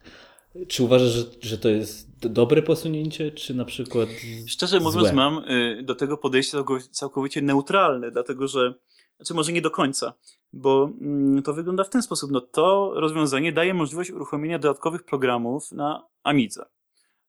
Czy 0.68 0.82
uważasz, 0.82 1.10
że, 1.10 1.24
że 1.40 1.58
to 1.58 1.68
jest 1.68 2.28
dobre 2.28 2.62
posunięcie, 2.62 3.30
czy 3.30 3.54
na 3.54 3.64
przykład. 3.64 4.08
Szczerze 4.46 4.80
mówiąc, 4.80 5.12
mam 5.12 5.38
y, 5.38 5.82
do 5.82 5.94
tego 5.94 6.16
podejście 6.16 6.58
całkowicie 6.90 7.42
neutralne, 7.42 8.10
dlatego 8.10 8.48
że, 8.48 8.74
znaczy 9.16 9.34
może 9.34 9.52
nie 9.52 9.62
do 9.62 9.70
końca 9.70 10.14
bo 10.56 10.90
mm, 11.00 11.42
to 11.42 11.54
wygląda 11.54 11.84
w 11.84 11.90
ten 11.90 12.02
sposób. 12.02 12.30
No 12.30 12.40
to 12.40 12.92
rozwiązanie 12.94 13.52
daje 13.52 13.74
możliwość 13.74 14.10
uruchomienia 14.10 14.58
dodatkowych 14.58 15.04
programów 15.04 15.72
na 15.72 16.06
Amidze. 16.22 16.66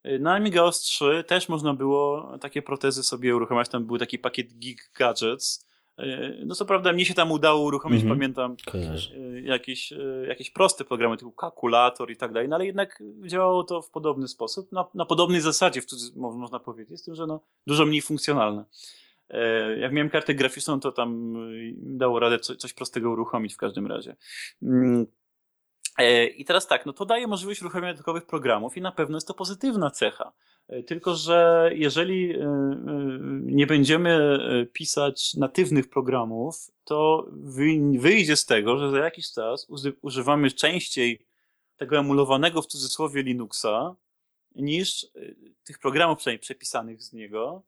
Y, 0.06 0.20
na 0.20 0.34
Amiga 0.34 0.64
OS 0.64 0.80
3 0.80 1.24
też 1.28 1.50
można 1.50 1.74
było 1.74 2.38
takie 2.42 2.62
protezy 2.62 3.04
sobie 3.04 3.36
uruchamiać, 3.36 3.70
tam 3.70 3.86
był 3.86 3.98
taki 3.98 4.20
pakiet 4.20 4.54
Geek 4.54 4.92
Gadgets. 5.00 5.67
Y, 6.00 6.44
no 6.46 6.56
co 6.56 6.66
prawda 6.66 6.94
mnie 6.94 7.06
się 7.06 7.14
tam 7.14 7.32
udało 7.32 7.62
uruchomić, 7.62 8.02
mm 8.02 8.14
-hmm. 8.14 8.18
pamiętam, 8.18 8.56
y, 9.14 9.42
jakieś, 9.42 9.94
jakieś 10.28 10.50
proste 10.50 10.86
programy 10.86 11.18
typu 11.18 11.32
kalkulator 11.32 12.12
i 12.12 12.18
tak 12.18 12.34
dalej, 12.34 12.50
no 12.50 12.56
ale 12.56 12.66
jednak 12.66 13.04
działało 13.26 13.64
to 13.64 13.82
w 13.82 13.90
podobny 13.90 14.28
sposób, 14.28 14.72
na, 14.72 14.86
na 14.94 15.06
podobnej 15.06 15.42
zasadzie, 15.42 15.82
w 15.82 15.86
można 16.16 16.60
powiedzieć, 16.60 17.00
z 17.00 17.04
tym, 17.04 17.16
że 17.16 17.28
no, 17.28 17.40
dużo 17.68 17.86
mniej 17.86 18.02
funkcjonalne. 18.02 18.66
E, 19.30 19.78
jak 19.80 19.92
miałem 19.92 20.10
kartę 20.10 20.36
graficzną, 20.36 20.80
to 20.80 20.92
tam 20.92 21.36
dało 21.78 22.20
radę 22.20 22.40
coś 22.40 22.74
prostego 22.74 23.12
uruchomić 23.12 23.54
w 23.54 23.58
każdym 23.58 23.88
razie. 23.88 24.16
E, 25.98 26.28
I 26.28 26.46
teraz 26.46 26.68
tak, 26.68 26.86
no 26.86 26.94
to 26.94 27.06
daje 27.06 27.28
możliwość 27.28 27.62
uruchamiania 27.62 27.94
dodatkowych 27.94 28.26
programów 28.26 28.78
i 28.78 28.82
na 28.82 28.92
pewno 28.92 29.18
jest 29.18 29.28
to 29.28 29.34
pozytywna 29.34 29.92
cecha. 29.92 30.34
E, 30.68 30.84
tylko, 30.84 31.16
że 31.16 31.70
jeżeli 31.74 32.40
e, 32.40 32.48
nie 33.42 33.68
będziemy 33.68 34.38
pisać 34.74 35.34
natywnych 35.34 35.90
programów, 35.90 36.72
to 36.84 37.28
wyjdzie 37.98 38.36
z 38.36 38.46
tego, 38.46 38.78
że 38.78 38.92
za 38.92 39.00
jakiś 39.00 39.32
czas 39.32 39.68
używamy 40.02 40.52
częściej 40.52 41.26
tego 41.78 41.98
emulowanego 41.98 42.62
w 42.62 42.68
cudzysłowie 42.68 43.24
Linuxa 43.24 43.96
niż 44.56 45.08
tych 45.64 45.80
programów 45.80 46.18
przynajmniej 46.18 46.40
przepisanych 46.40 47.04
z 47.04 47.14
niego 47.14 47.64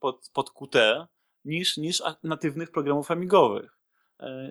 pod, 0.00 0.30
pod 0.32 0.50
Qt, 0.50 1.06
niż, 1.44 1.76
niż 1.76 2.02
natywnych 2.22 2.70
programów 2.70 3.10
amigowych. 3.10 3.78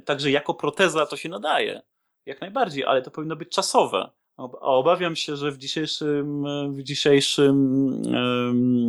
Także 0.05 0.31
jako 0.31 0.53
proteza 0.53 1.05
to 1.05 1.17
się 1.17 1.29
nadaje 1.29 1.81
jak 2.25 2.41
najbardziej, 2.41 2.85
ale 2.85 3.01
to 3.01 3.11
powinno 3.11 3.35
być 3.35 3.49
czasowe. 3.49 4.09
A 4.37 4.43
obawiam 4.61 5.15
się, 5.15 5.35
że 5.35 5.51
w 5.51 5.57
dzisiejszym, 5.57 6.43
w 6.73 6.83
dzisiejszym 6.83 8.01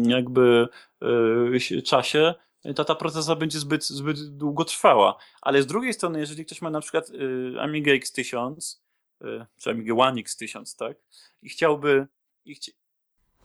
jakby 0.09 0.69
e, 1.77 1.83
czasie 1.83 2.35
ta, 2.77 2.85
ta 2.85 2.95
procesa 2.95 3.37
będzie 3.37 3.59
zbyt, 3.59 3.85
zbyt 3.85 4.37
długo 4.37 4.65
trwała. 4.65 5.17
Ale 5.43 5.63
z 5.63 5.67
drugiej 5.67 5.95
strony, 5.95 6.21
jeżeli 6.21 6.47
ktoś 6.47 6.63
ma 6.63 6.71
na 6.71 6.81
przykład 6.81 7.11
e, 7.55 7.61
Amiga 7.61 7.93
X1000, 7.93 8.79
e, 9.25 9.47
czy 9.57 9.71
Amiga 9.71 9.95
One 9.95 10.23
X1000, 10.23 10.79
tak? 10.79 10.97
I 11.43 11.49
chciałby... 11.49 12.07
I 12.45 12.55
chci... 12.55 12.73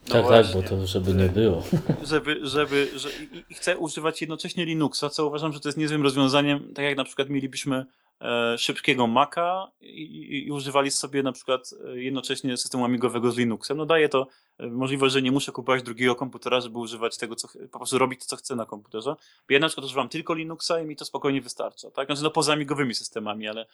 No 0.08 0.14
tak, 0.14 0.24
właśnie, 0.24 0.62
tak, 0.62 0.72
bo 0.72 0.78
to 0.78 0.88
żeby 0.88 1.14
nie 1.14 1.30
było. 1.30 1.64
Żeby, 2.04 2.40
żeby, 2.48 3.00
że, 3.00 3.10
i, 3.12 3.46
i 3.50 3.54
chce 3.54 3.78
używać 3.78 4.22
jednocześnie 4.22 4.66
Linuxa, 4.66 5.10
co 5.12 5.28
uważam, 5.28 5.54
że 5.54 5.60
to 5.60 5.70
jest 5.70 5.78
niezłym 5.78 6.04
rozwiązaniem, 6.04 6.74
tak 6.74 6.86
jak 6.86 6.98
na 6.98 7.04
przykład 7.04 7.30
mielibyśmy 7.30 7.86
E, 7.86 8.09
szybkiego 8.58 9.08
Maca 9.08 9.72
i, 9.82 10.44
i, 10.48 10.52
używali 10.52 10.92
sobie 10.92 11.24
na 11.24 11.32
przykład 11.32 11.74
e, 11.86 12.02
jednocześnie 12.02 12.58
systemu 12.58 12.86
amigowego 12.86 13.32
z 13.32 13.38
Linuxem. 13.38 13.78
No 13.78 13.86
daje 13.86 14.10
to 14.10 14.28
e, 14.58 14.68
możliwość, 14.68 15.14
że 15.14 15.22
nie 15.22 15.32
muszę 15.32 15.52
kupować 15.52 15.84
drugiego 15.84 16.16
komputera, 16.16 16.62
żeby 16.62 16.78
używać 16.78 17.18
tego, 17.18 17.36
co 17.36 17.48
po 17.72 17.80
prostu 17.80 17.98
robić 17.98 18.20
to, 18.20 18.26
co 18.26 18.36
chcę 18.36 18.56
na 18.56 18.66
komputerze. 18.66 19.16
Bo 19.48 19.54
ja 19.54 19.60
na 19.60 19.68
przykład 19.68 19.86
używam 19.86 20.10
tylko 20.10 20.34
Linuxa 20.34 20.72
i 20.84 20.86
mi 20.86 20.96
to 20.96 21.06
spokojnie 21.06 21.42
wystarcza. 21.42 21.92
Tak? 21.92 22.06
Znaczy 22.08 22.24
no 22.24 22.32
poza 22.32 22.54
amigowymi 22.54 22.96
systemami, 22.96 23.48
ale 23.48 23.66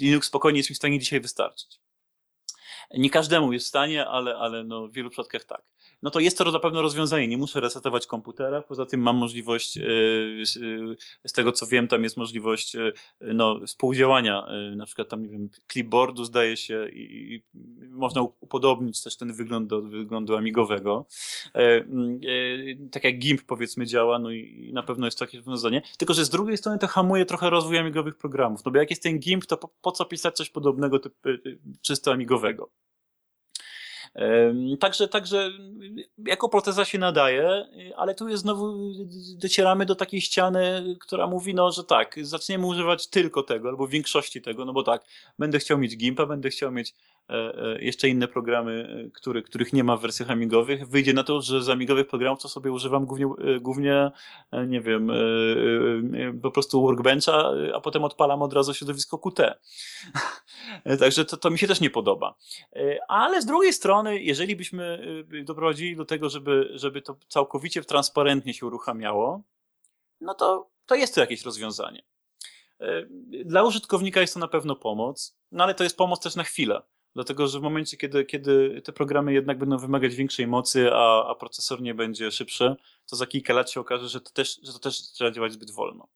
Linux 0.00 0.26
spokojnie 0.26 0.58
jest 0.58 0.70
mi 0.70 0.74
w 0.74 0.78
stanie 0.78 0.98
dzisiaj 0.98 1.20
wystarczyć. 1.20 1.80
Nie 2.94 3.10
każdemu 3.10 3.52
jest 3.52 3.66
w 3.66 3.68
stanie, 3.68 4.06
ale, 4.06 4.36
ale 4.36 4.64
no 4.64 4.88
w 4.88 4.92
wielu 4.92 5.10
przypadkach 5.10 5.44
tak 5.44 5.62
no 6.02 6.10
to 6.10 6.20
jest 6.20 6.38
to 6.38 6.52
na 6.52 6.58
pewno 6.58 6.82
rozwiązanie. 6.82 7.28
Nie 7.28 7.38
muszę 7.38 7.60
resetować 7.60 8.06
komputera, 8.06 8.62
poza 8.62 8.86
tym 8.86 9.00
mam 9.00 9.16
możliwość, 9.16 9.78
e, 9.78 9.82
z 11.24 11.32
tego 11.32 11.52
co 11.52 11.66
wiem, 11.66 11.88
tam 11.88 12.02
jest 12.02 12.16
możliwość 12.16 12.76
e, 12.76 12.92
no, 13.20 13.60
współdziałania, 13.66 14.46
e, 14.46 14.76
na 14.76 14.86
przykład 14.86 15.08
tam, 15.08 15.22
nie 15.22 15.28
wiem, 15.28 15.48
clipboardu 15.72 16.24
zdaje 16.24 16.56
się 16.56 16.88
i, 16.88 17.34
i 17.34 17.42
można 17.88 18.22
upodobnić 18.22 19.02
też 19.02 19.16
ten 19.16 19.32
wygląd 19.32 19.68
do 19.68 19.82
wyglądu 19.82 20.36
amigowego. 20.36 21.06
Tak 22.92 23.04
jak 23.04 23.18
GIMP 23.18 23.42
powiedzmy 23.42 23.86
działa, 23.86 24.18
no 24.18 24.30
i 24.30 24.70
na 24.72 24.82
pewno 24.82 25.06
jest 25.06 25.18
to 25.18 25.24
jakieś 25.24 25.38
rozwiązanie. 25.38 25.82
Tylko, 25.98 26.14
że 26.14 26.24
z 26.24 26.30
drugiej 26.30 26.56
strony 26.56 26.78
to 26.78 26.86
hamuje 26.86 27.26
trochę 27.26 27.50
rozwój 27.50 27.78
amigowych 27.78 28.16
programów, 28.16 28.64
no 28.64 28.72
bo 28.72 28.78
jak 28.78 28.90
jest 28.90 29.02
ten 29.02 29.18
GIMP, 29.18 29.46
to 29.46 29.56
po, 29.56 29.68
po 29.68 29.92
co 29.92 30.04
pisać 30.04 30.36
coś 30.36 30.50
podobnego, 30.50 30.98
typ, 30.98 31.14
czysto 31.82 32.12
amigowego? 32.12 32.70
Także, 34.80 35.08
także 35.08 35.50
jako 36.26 36.48
proteza 36.48 36.84
się 36.84 36.98
nadaje, 36.98 37.66
ale 37.96 38.14
tu 38.14 38.28
jest 38.28 38.42
znowu, 38.42 38.94
docieramy 39.36 39.86
do 39.86 39.94
takiej 39.94 40.20
ściany, 40.20 40.96
która 41.00 41.26
mówi, 41.26 41.54
no, 41.54 41.72
że 41.72 41.84
tak, 41.84 42.14
zaczniemy 42.22 42.66
używać 42.66 43.06
tylko 43.06 43.42
tego, 43.42 43.68
albo 43.68 43.88
większości 43.88 44.42
tego, 44.42 44.64
no 44.64 44.72
bo 44.72 44.82
tak, 44.82 45.04
będę 45.38 45.58
chciał 45.58 45.78
mieć 45.78 45.96
Gimpa, 45.96 46.26
będę 46.26 46.50
chciał 46.50 46.72
mieć 46.72 46.94
jeszcze 47.80 48.08
inne 48.08 48.28
programy, 48.28 49.04
e, 49.06 49.10
który, 49.10 49.42
których 49.42 49.72
nie 49.72 49.84
ma 49.84 49.96
w 49.96 50.00
wersjach 50.00 50.30
amigowych. 50.30 50.88
Wyjdzie 50.88 51.12
na 51.12 51.24
to, 51.24 51.40
że 51.40 51.62
z 51.62 51.68
amigowych 51.68 52.06
programów 52.06 52.42
to 52.42 52.48
sobie 52.48 52.72
używam 52.72 53.06
głównie, 53.06 53.26
głównie 53.60 54.10
nie 54.66 54.80
wiem, 54.80 55.10
po 56.42 56.50
prostu 56.50 56.82
workbencha, 56.82 57.52
a 57.74 57.80
potem 57.80 58.04
odpalam 58.04 58.42
od 58.42 58.52
razu 58.52 58.74
środowisko 58.74 59.18
Qt. 59.18 59.58
Także 61.00 61.24
to, 61.24 61.36
to 61.36 61.50
mi 61.50 61.58
się 61.58 61.66
też 61.66 61.80
nie 61.80 61.90
podoba. 61.90 62.34
Ale 63.08 63.42
z 63.42 63.46
drugiej 63.46 63.72
strony, 63.72 64.22
jeżeli 64.22 64.56
byśmy 64.56 65.02
doprowadzili 65.44 65.96
do 65.96 66.04
tego, 66.04 66.28
żeby, 66.28 66.70
żeby 66.74 67.02
to 67.02 67.16
całkowicie 67.28 67.82
transparentnie 67.82 68.54
się 68.54 68.66
uruchamiało, 68.66 69.42
no 70.20 70.34
to, 70.34 70.70
to 70.86 70.94
jest 70.94 71.14
to 71.14 71.20
jakieś 71.20 71.42
rozwiązanie. 71.42 72.02
Dla 73.44 73.62
użytkownika 73.62 74.20
jest 74.20 74.34
to 74.34 74.40
na 74.40 74.48
pewno 74.48 74.76
pomoc, 74.76 75.36
no 75.52 75.64
ale 75.64 75.74
to 75.74 75.84
jest 75.84 75.96
pomoc 75.96 76.20
też 76.20 76.36
na 76.36 76.44
chwilę. 76.44 76.82
Dlatego, 77.20 77.48
że 77.48 77.58
w 77.58 77.62
momencie, 77.62 77.96
kiedy, 77.96 78.24
kiedy 78.24 78.82
te 78.84 78.92
programy 78.92 79.32
jednak 79.32 79.58
będą 79.58 79.78
wymagać 79.78 80.14
większej 80.14 80.46
mocy, 80.46 80.90
a, 80.92 81.30
a 81.30 81.34
procesor 81.34 81.82
nie 81.82 81.94
będzie 81.94 82.30
szybszy, 82.30 82.76
to 83.06 83.16
za 83.16 83.26
kilka 83.26 83.54
lat 83.54 83.70
się 83.70 83.80
okaże, 83.80 84.08
że 84.08 84.20
to 84.20 84.30
też, 84.30 84.60
że 84.62 84.72
to 84.72 84.78
też 84.78 85.02
trzeba 85.02 85.30
działać 85.30 85.52
zbyt 85.52 85.70
wolno. 85.70 86.08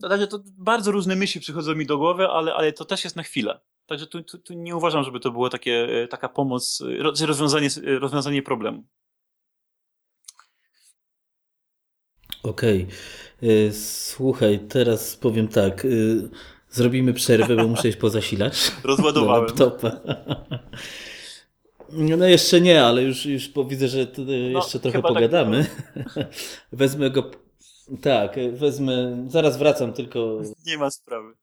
Także 0.00 0.26
to 0.26 0.40
bardzo 0.44 0.90
różne 0.90 1.16
myśli 1.16 1.40
przychodzą 1.40 1.74
mi 1.74 1.86
do 1.86 1.98
głowy, 1.98 2.28
ale, 2.28 2.54
ale 2.54 2.72
to 2.72 2.84
też 2.84 3.04
jest 3.04 3.16
na 3.16 3.22
chwilę. 3.22 3.60
Także 3.86 4.06
tu, 4.06 4.22
tu, 4.22 4.38
tu 4.38 4.54
nie 4.54 4.76
uważam, 4.76 5.04
żeby 5.04 5.20
to 5.20 5.30
była 5.30 5.50
takie, 5.50 6.06
taka 6.10 6.28
pomoc, 6.28 6.82
rozwiązanie, 7.00 7.68
rozwiązanie 8.00 8.42
problemu. 8.42 8.84
Okej. 12.42 12.86
Okay. 13.38 13.72
Słuchaj, 13.72 14.60
teraz 14.68 15.16
powiem 15.16 15.48
tak. 15.48 15.86
Zrobimy 16.74 17.12
przerwę, 17.12 17.56
bo 17.56 17.68
muszę 17.68 17.88
iść 17.88 17.98
po 17.98 18.10
zasilacz. 18.10 18.72
Rozładowałem. 18.84 19.44
laptopa. 19.44 20.00
No 21.92 22.26
jeszcze 22.26 22.60
nie, 22.60 22.84
ale 22.84 23.02
już, 23.02 23.26
już 23.26 23.50
widzę, 23.68 23.88
że 23.88 24.06
no, 24.18 24.32
jeszcze 24.32 24.80
trochę 24.80 25.02
tak 25.02 25.08
pogadamy. 25.08 25.66
Tak 26.14 26.26
wezmę 26.72 27.10
go. 27.10 27.30
Tak, 28.02 28.36
wezmę. 28.52 29.24
Zaraz 29.28 29.58
wracam, 29.58 29.92
tylko. 29.92 30.40
Nie 30.66 30.78
ma 30.78 30.90
sprawy. 30.90 31.34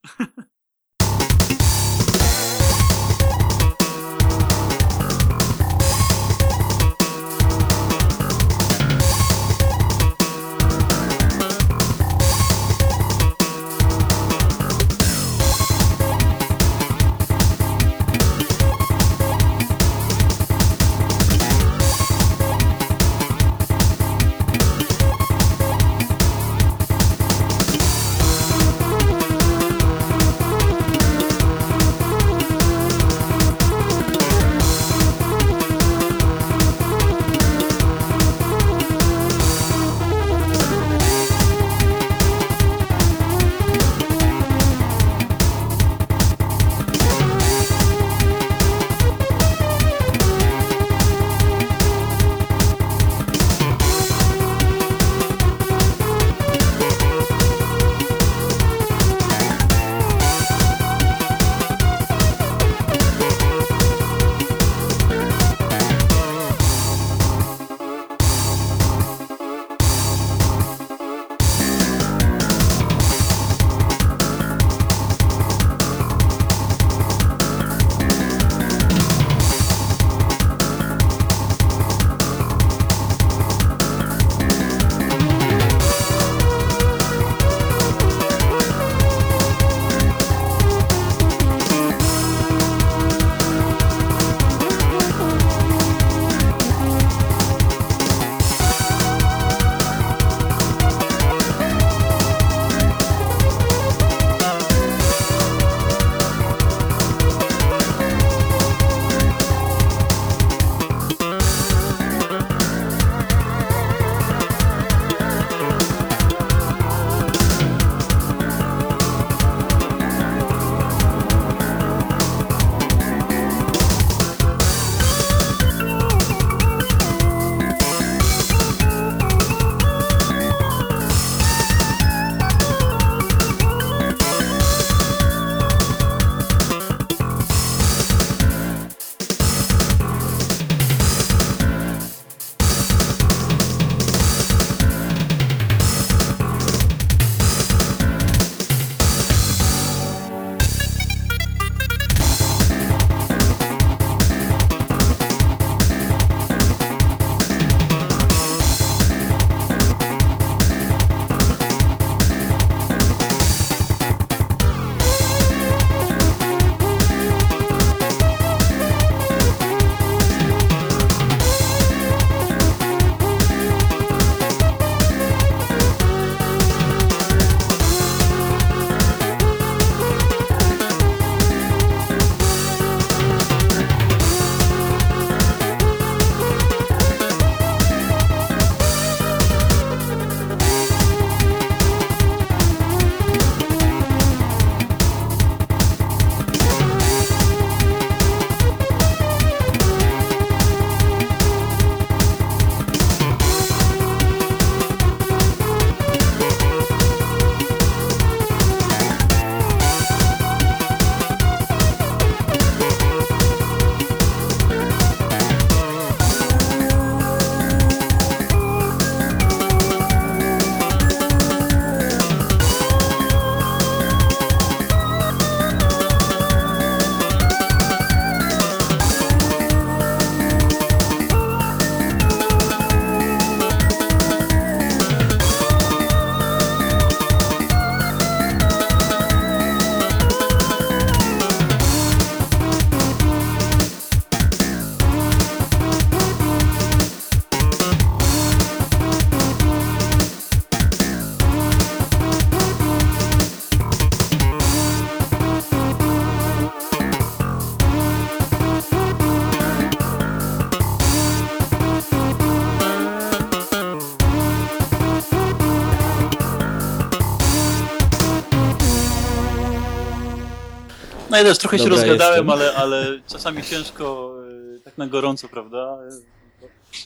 Ja 271.42 271.48
też 271.48 271.58
trochę 271.58 271.80
się 271.80 271.90
rozgadałem, 271.90 272.50
ale, 272.50 272.74
ale 272.74 273.20
czasami 273.28 273.64
ciężko 273.64 274.36
e, 274.76 274.80
tak 274.80 274.98
na 274.98 275.08
gorąco, 275.08 275.48
prawda? 275.48 275.98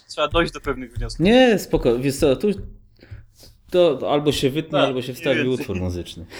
Trzeba 0.09 0.27
dojść 0.27 0.53
do 0.53 0.61
pewnych 0.61 0.93
wniosków. 0.93 1.25
Nie, 1.25 1.59
spoko. 1.59 1.99
Wiesz 1.99 2.15
co, 2.15 2.35
tu 2.35 2.47
to, 3.69 4.11
albo 4.11 4.31
się 4.31 4.49
wytnie, 4.49 4.71
tak, 4.71 4.87
albo 4.87 5.01
się 5.01 5.13
wstawi 5.13 5.47
utwór 5.47 5.79
muzyczny. 5.79 6.25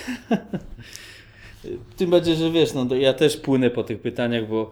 Tym 1.98 2.10
bardziej, 2.10 2.36
że 2.36 2.52
wiesz, 2.52 2.74
no 2.74 2.96
ja 2.96 3.14
też 3.14 3.38
płynę 3.38 3.70
po 3.70 3.84
tych 3.84 4.02
pytaniach, 4.02 4.48
bo 4.48 4.72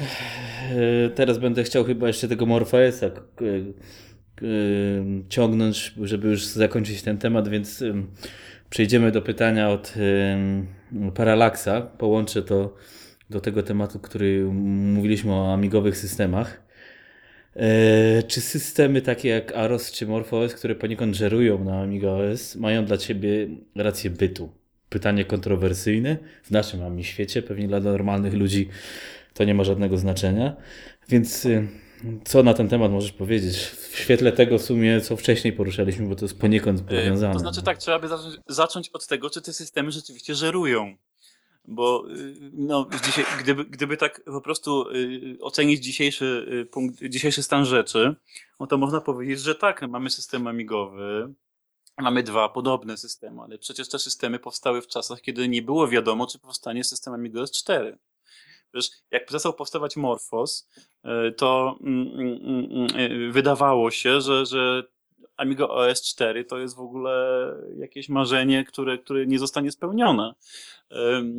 e, 0.00 1.10
teraz 1.10 1.38
będę 1.38 1.64
chciał 1.64 1.84
chyba 1.84 2.06
jeszcze 2.06 2.28
tego 2.28 2.46
Morpheus'a 2.46 3.10
ciągnąć, 5.28 5.94
żeby 6.02 6.28
już 6.28 6.44
zakończyć 6.44 7.02
ten 7.02 7.18
temat, 7.18 7.48
więc 7.48 7.84
przejdziemy 8.70 9.12
do 9.12 9.22
pytania 9.22 9.70
od 9.70 9.94
Paralaksa. 11.14 11.80
Połączę 11.80 12.42
to 12.42 12.74
do 13.30 13.40
tego 13.40 13.62
tematu, 13.62 13.98
który 13.98 14.44
mówiliśmy 14.44 15.32
o 15.32 15.52
amigowych 15.52 15.96
systemach. 15.96 16.62
E, 17.56 18.22
czy 18.22 18.40
systemy 18.40 19.02
takie 19.02 19.28
jak 19.28 19.52
Aros 19.52 19.92
czy 19.92 20.06
MorphOS, 20.06 20.54
które 20.54 20.74
poniekąd 20.74 21.16
żerują 21.16 21.64
na 21.64 21.80
AmigaOS, 21.80 22.56
mają 22.56 22.84
dla 22.84 22.98
Ciebie 22.98 23.48
rację 23.76 24.10
bytu? 24.10 24.52
Pytanie 24.88 25.24
kontrowersyjne. 25.24 26.16
W 26.42 26.50
naszym 26.50 26.82
AMI 26.82 27.04
świecie, 27.04 27.42
pewnie 27.42 27.68
dla 27.68 27.80
normalnych 27.80 28.34
ludzi 28.34 28.68
to 29.34 29.44
nie 29.44 29.54
ma 29.54 29.64
żadnego 29.64 29.96
znaczenia. 29.96 30.56
Więc 31.08 31.44
y, 31.44 31.68
co 32.24 32.42
na 32.42 32.54
ten 32.54 32.68
temat 32.68 32.92
możesz 32.92 33.12
powiedzieć? 33.12 33.56
W 33.56 33.96
świetle 33.98 34.32
tego 34.32 34.58
w 34.58 34.62
sumie, 34.62 35.00
co 35.00 35.16
wcześniej 35.16 35.52
poruszaliśmy, 35.52 36.08
bo 36.08 36.14
to 36.14 36.24
jest 36.24 36.40
poniekąd 36.40 36.80
e, 36.80 36.84
powiązane. 36.84 37.32
To 37.32 37.40
znaczy 37.40 37.62
tak, 37.62 37.78
trzeba 37.78 37.98
by 37.98 38.08
zacząć, 38.08 38.36
zacząć 38.48 38.88
od 38.88 39.06
tego, 39.06 39.30
czy 39.30 39.42
te 39.42 39.52
systemy 39.52 39.90
rzeczywiście 39.90 40.34
żerują. 40.34 40.96
Bo 41.68 42.04
y, 42.10 42.34
no, 42.52 42.86
dzisiaj, 43.04 43.24
gdyby, 43.40 43.64
gdyby 43.64 43.96
tak 43.96 44.24
po 44.24 44.40
prostu 44.40 44.90
y, 44.90 45.38
ocenić 45.40 45.84
dzisiejszy, 45.84 46.46
y, 46.62 46.66
punkt, 46.66 47.04
dzisiejszy 47.08 47.42
stan 47.42 47.64
rzeczy, 47.64 48.14
no 48.60 48.66
to 48.66 48.78
można 48.78 49.00
powiedzieć, 49.00 49.40
że 49.40 49.54
tak, 49.54 49.82
mamy 49.88 50.10
system 50.10 50.46
amigowy, 50.46 51.34
mamy 51.98 52.22
dwa 52.22 52.48
podobne 52.48 52.96
systemy, 52.96 53.42
ale 53.42 53.58
przecież 53.58 53.88
te 53.88 53.98
systemy 53.98 54.38
powstały 54.38 54.82
w 54.82 54.86
czasach, 54.86 55.20
kiedy 55.20 55.48
nie 55.48 55.62
było 55.62 55.88
wiadomo, 55.88 56.26
czy 56.26 56.38
powstanie 56.38 56.84
system 56.84 57.14
Amiga 57.14 57.40
S4. 57.40 57.96
Wiesz, 58.74 58.90
jak 59.10 59.26
przestał 59.26 59.52
powstawać 59.52 59.96
Morphos, 59.96 60.68
to 61.36 61.78
mm, 61.80 62.08
mm, 62.20 62.88
mm, 62.94 63.32
wydawało 63.32 63.90
się, 63.90 64.20
że, 64.20 64.46
że 64.46 64.82
Amiga 65.36 65.68
OS 65.68 66.02
4 66.02 66.44
to 66.44 66.58
jest 66.58 66.76
w 66.76 66.80
ogóle 66.80 67.46
jakieś 67.76 68.08
marzenie, 68.08 68.64
które, 68.64 68.98
które 68.98 69.26
nie 69.26 69.38
zostanie 69.38 69.72
spełnione. 69.72 70.34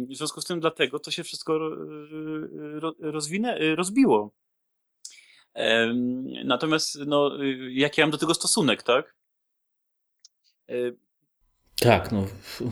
W 0.10 0.16
związku 0.16 0.42
z 0.42 0.46
tym 0.46 0.60
dlatego 0.60 1.00
to 1.00 1.12
się 1.12 1.24
wszystko 1.24 1.60
rozwinę, 3.00 3.76
rozbiło. 3.76 4.32
Natomiast 6.46 7.00
no, 7.06 7.32
jaki 7.70 8.02
ja 8.02 8.08
mam 8.08 8.12
do 8.12 8.18
tego 8.18 8.34
stosunek, 8.34 8.84
tak? 8.84 9.16
Tak, 11.80 12.12
no, 12.12 12.26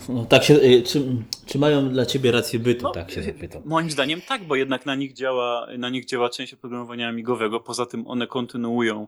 no 0.09 0.25
tak 0.25 0.43
się, 0.43 0.53
y, 0.53 0.83
czy, 0.83 1.03
czy 1.45 1.59
mają 1.59 1.89
dla 1.89 2.05
ciebie 2.05 2.31
rację 2.31 2.59
bytu, 2.59 2.83
no, 2.83 2.91
tak 2.91 3.11
się 3.11 3.23
zapytam. 3.23 3.61
Moim 3.65 3.91
zdaniem 3.91 4.21
tak, 4.21 4.47
bo 4.47 4.55
jednak 4.55 4.85
na 4.85 4.95
nich 4.95 5.13
działa, 5.13 5.67
na 5.77 5.89
nich 5.89 6.05
działa 6.05 6.29
część 6.29 6.53
oprogramowania 6.53 7.07
amigowego, 7.07 7.59
poza 7.59 7.85
tym 7.85 8.07
one 8.07 8.27
kontynuują 8.27 9.07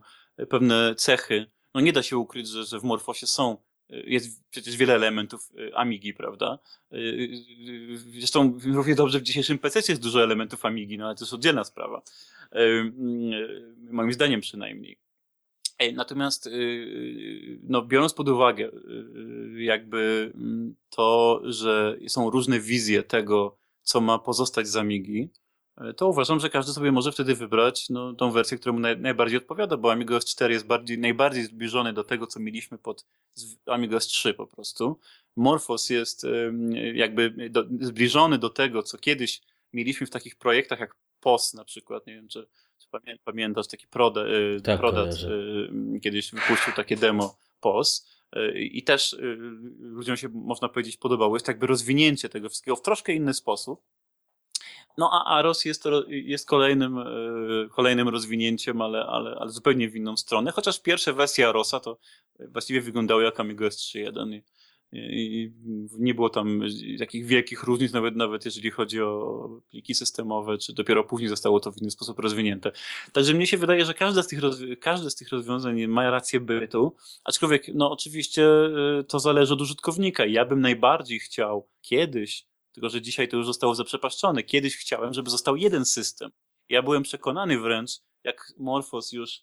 pewne 0.49 0.95
cechy 0.95 1.45
no 1.75 1.81
nie 1.81 1.93
da 1.93 2.03
się 2.03 2.17
ukryć, 2.17 2.47
że, 2.47 2.65
że 2.65 2.79
w 2.79 2.83
Morfosie 2.83 3.27
są 3.27 3.57
y, 3.91 4.03
jest 4.07 4.49
przecież 4.49 4.77
wiele 4.77 4.93
elementów 4.93 5.51
y, 5.59 5.75
Amigi, 5.75 6.13
prawda? 6.13 6.59
Y, 6.93 7.29
zresztą 7.95 8.59
równie 8.65 8.95
dobrze 8.95 9.19
w 9.19 9.23
dzisiejszym 9.23 9.57
PC 9.57 9.79
jest 9.89 10.01
dużo 10.01 10.23
elementów 10.23 10.65
Amigi, 10.65 10.97
no 10.97 11.05
ale 11.05 11.15
to 11.15 11.23
jest 11.23 11.33
oddzielna 11.33 11.63
sprawa. 11.63 12.01
Moim 13.91 14.13
zdaniem 14.13 14.41
przynajmniej. 14.41 14.97
Natomiast, 15.93 16.49
no, 17.63 17.81
biorąc 17.81 18.13
pod 18.13 18.29
uwagę 18.29 18.71
jakby 19.57 20.31
mm, 20.35 20.75
to, 20.89 21.41
że 21.43 21.97
są 22.07 22.29
różne 22.29 22.59
wizje 22.59 23.03
tego, 23.03 23.57
co 23.81 24.01
ma 24.01 24.19
pozostać 24.19 24.67
z 24.67 24.75
Amigi, 24.75 25.29
E, 25.77 25.93
to 25.93 26.07
uważam, 26.07 26.39
że 26.39 26.49
każdy 26.49 26.73
sobie 26.73 26.91
może 26.91 27.11
wtedy 27.11 27.35
wybrać 27.35 27.89
no, 27.89 28.13
tą 28.13 28.31
wersję, 28.31 28.57
która 28.57 28.73
mu 28.73 28.79
naj, 28.79 28.97
najbardziej 28.97 29.37
odpowiada, 29.37 29.77
bo 29.77 29.91
Amiga 29.91 30.17
S4 30.17 30.49
jest 30.49 30.67
bardziej, 30.67 30.99
najbardziej 30.99 31.43
zbliżony 31.43 31.93
do 31.93 32.03
tego, 32.03 32.27
co 32.27 32.39
mieliśmy 32.39 32.77
pod 32.77 33.05
Amiga 33.65 33.97
S3 33.97 34.33
po 34.33 34.47
prostu. 34.47 34.99
Morphos 35.35 35.89
jest 35.89 36.25
jakby 36.93 37.49
do, 37.49 37.65
zbliżony 37.81 38.37
do 38.37 38.49
tego, 38.49 38.83
co 38.83 38.97
kiedyś 38.97 39.41
mieliśmy 39.73 40.07
w 40.07 40.09
takich 40.09 40.35
projektach 40.35 40.79
jak 40.79 40.95
POS 41.19 41.53
na 41.53 41.65
przykład, 41.65 42.07
nie 42.07 42.13
wiem, 42.13 42.27
czy 42.27 42.47
pamiętasz, 43.23 43.67
taki 43.67 43.87
Prodat, 43.87 44.27
y, 44.27 44.61
tak, 44.63 44.79
Prodat 44.79 45.13
y, 45.13 45.99
kiedyś 45.99 46.31
wypuścił 46.31 46.73
takie 46.73 46.95
demo 46.95 47.37
POS 47.59 48.09
y, 48.35 48.59
i 48.59 48.83
też 48.83 49.15
ludziom 49.79 50.17
się, 50.17 50.29
można 50.29 50.69
powiedzieć, 50.69 50.97
podobało. 50.97 51.35
Jest 51.35 51.47
jakby 51.47 51.67
rozwinięcie 51.67 52.29
tego 52.29 52.49
wszystkiego 52.49 52.75
w 52.75 52.81
troszkę 52.81 53.13
inny 53.13 53.33
sposób, 53.33 53.81
no 54.97 55.09
a 55.13 55.37
Aros 55.37 55.65
jest, 55.65 55.83
jest 56.07 56.47
kolejnym, 56.47 56.99
kolejnym 57.71 58.09
rozwinięciem, 58.09 58.81
ale, 58.81 59.05
ale, 59.05 59.35
ale 59.39 59.49
zupełnie 59.49 59.89
w 59.89 59.95
inną 59.95 60.17
stronę. 60.17 60.51
Chociaż 60.51 60.81
pierwsze 60.81 61.13
wersje 61.13 61.47
Arosa 61.47 61.79
to 61.79 61.97
właściwie 62.39 62.81
wyglądały 62.81 63.23
jak 63.23 63.39
Amiga 63.39 63.65
S3.1 63.65 64.41
i, 64.95 65.51
nie 65.99 66.13
było 66.13 66.29
tam 66.29 66.61
takich 66.99 67.25
wielkich 67.25 67.63
różnic, 67.63 67.93
nawet, 67.93 68.15
nawet 68.15 68.45
jeżeli 68.45 68.71
chodzi 68.71 69.01
o 69.01 69.49
pliki 69.69 69.95
systemowe, 69.95 70.57
czy 70.57 70.73
dopiero 70.73 71.03
później 71.03 71.29
zostało 71.29 71.59
to 71.59 71.71
w 71.71 71.77
inny 71.81 71.91
sposób 71.91 72.19
rozwinięte. 72.19 72.71
Także 73.11 73.33
mnie 73.33 73.47
się 73.47 73.57
wydaje, 73.57 73.85
że 73.85 73.93
każde 73.93 74.23
z 74.23 74.27
tych, 74.27 74.39
każde 74.81 75.09
z 75.09 75.15
tych 75.15 75.29
rozwiązań 75.29 75.87
ma 75.87 76.09
rację 76.09 76.39
bytu, 76.39 76.95
aczkolwiek 77.23 77.67
no 77.73 77.91
oczywiście 77.91 78.45
e, 78.45 79.03
to 79.03 79.19
zależy 79.19 79.53
od 79.53 79.61
użytkownika. 79.61 80.25
Ja 80.25 80.45
bym 80.45 80.61
najbardziej 80.61 81.19
chciał 81.19 81.67
kiedyś 81.81 82.45
tylko, 82.75 82.89
że 82.89 83.01
dzisiaj 83.01 83.27
to 83.27 83.37
już 83.37 83.45
zostało 83.45 83.75
zaprzepaszczone. 83.75 84.43
Kiedyś 84.43 84.77
chciałem, 84.77 85.13
żeby 85.13 85.29
został 85.29 85.55
jeden 85.55 85.85
system. 85.85 86.31
Ja 86.69 86.83
byłem 86.83 87.03
przekonany 87.03 87.59
wręcz, 87.59 87.91
jak 88.23 88.53
Morphos 88.57 89.11
już 89.11 89.37
y, 89.37 89.41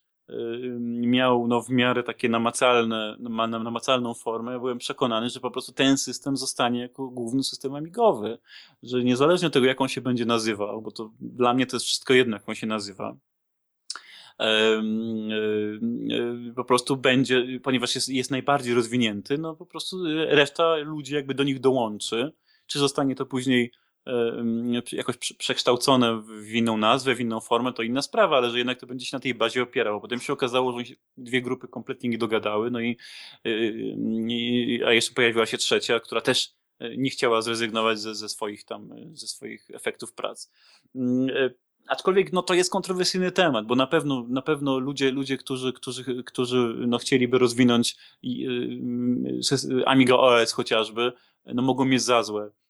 miał 0.81 1.47
no, 1.47 1.63
w 1.63 1.71
miarę 1.71 2.03
takie 2.03 2.29
namacalne, 2.29 3.17
namacalną 3.49 4.15
formę, 4.15 4.53
ja 4.53 4.59
byłem 4.59 4.79
przekonany, 4.79 5.31
że 5.31 5.41
po 5.41 5.51
prostu 5.51 5.73
ten 5.73 5.99
system 5.99 6.37
zostanie 6.37 6.81
jako 6.81 7.09
główny 7.09 7.45
system 7.45 7.75
amigowy. 7.75 8.39
Że 8.83 9.05
niezależnie 9.05 9.47
od 9.47 9.55
tego, 9.55 9.67
jak 9.67 9.81
on 9.81 9.89
się 9.89 10.01
będzie 10.01 10.25
nazywał, 10.25 10.83
bo 10.83 10.91
to 10.91 11.11
dla 11.21 11.55
mnie 11.55 11.67
to 11.67 11.77
jest 11.77 11.87
wszystko 11.87 12.15
jedno, 12.15 12.37
jak 12.37 12.49
on 12.49 12.55
się 12.55 12.67
nazywa, 12.67 13.17
y, 14.43 14.45
y, 16.51 16.55
po 16.57 16.65
prostu 16.65 16.97
będzie, 16.97 17.47
ponieważ 17.63 17.95
jest, 17.95 18.09
jest 18.09 18.31
najbardziej 18.31 18.75
rozwinięty, 18.75 19.39
no 19.39 19.57
po 19.57 19.67
prostu 19.67 19.97
reszta 20.29 20.77
ludzi 20.77 21.15
jakby 21.15 21.35
do 21.35 21.45
nich 21.45 21.61
dołączy 21.61 22.33
czy 22.67 22.79
zostanie 22.79 23.15
to 23.15 23.27
później 23.27 23.73
jakoś 24.93 25.17
przekształcone 25.39 26.23
w 26.23 26.55
inną 26.55 26.77
nazwę, 26.77 27.15
w 27.15 27.21
inną 27.21 27.41
formę, 27.41 27.73
to 27.73 27.83
inna 27.83 28.03
sprawa, 28.03 28.37
ale 28.37 28.51
że 28.51 28.59
jednak 28.59 28.81
to 28.81 28.87
będzie 28.87 29.07
się 29.07 29.17
na 29.17 29.21
tej 29.21 29.35
bazie 29.35 29.63
opierało. 29.63 30.01
Potem 30.01 30.21
się 30.21 30.33
okazało, 30.33 30.81
że 30.81 30.85
dwie 31.17 31.43
grupy 31.43 31.69
kompletnie 31.69 32.11
nie 32.11 32.19
dogadały, 32.19 32.71
no 32.71 32.81
i, 32.81 32.97
a 34.87 34.93
jeszcze 34.93 35.15
pojawiła 35.15 35.47
się 35.47 35.59
trzecia, 35.59 36.01
która 36.01 36.21
też 36.21 36.55
e, 36.79 36.97
nie 36.97 37.11
chciała 37.11 37.43
zrezygnować 37.43 38.01
ze, 38.01 38.15
ze 38.15 38.29
swoich 38.29 38.65
tam, 38.65 38.93
e, 38.93 39.11
ze 39.13 39.27
swoich 39.27 39.71
efektów 39.71 40.13
prac. 40.13 40.51
Mm, 40.95 41.37
e, 41.37 41.51
aczkolwiek 41.89 42.33
no, 42.33 42.43
to 42.43 42.55
jest 42.55 42.71
kontrowersyjny 42.71 43.33
temat, 43.33 43.67
bo 43.67 43.77
na 43.77 43.87
pewno, 43.87 44.27
na 44.29 44.43
pewno 44.43 44.79
ludzie, 44.79 45.11
ludzie 45.11 45.37
którzy, 45.37 45.73
którzy, 45.73 46.25
którzy 46.25 46.75
no, 46.87 46.99
chcieliby 46.99 47.39
rozwinąć 47.39 47.97
Amiga 49.87 50.15
OS 50.15 50.53
chociażby, 50.53 51.13
no, 51.47 51.63
mogą 51.63 51.85
mieć 51.85 52.03
za 52.03 52.23
złe 52.23 52.51
E, 52.51 52.62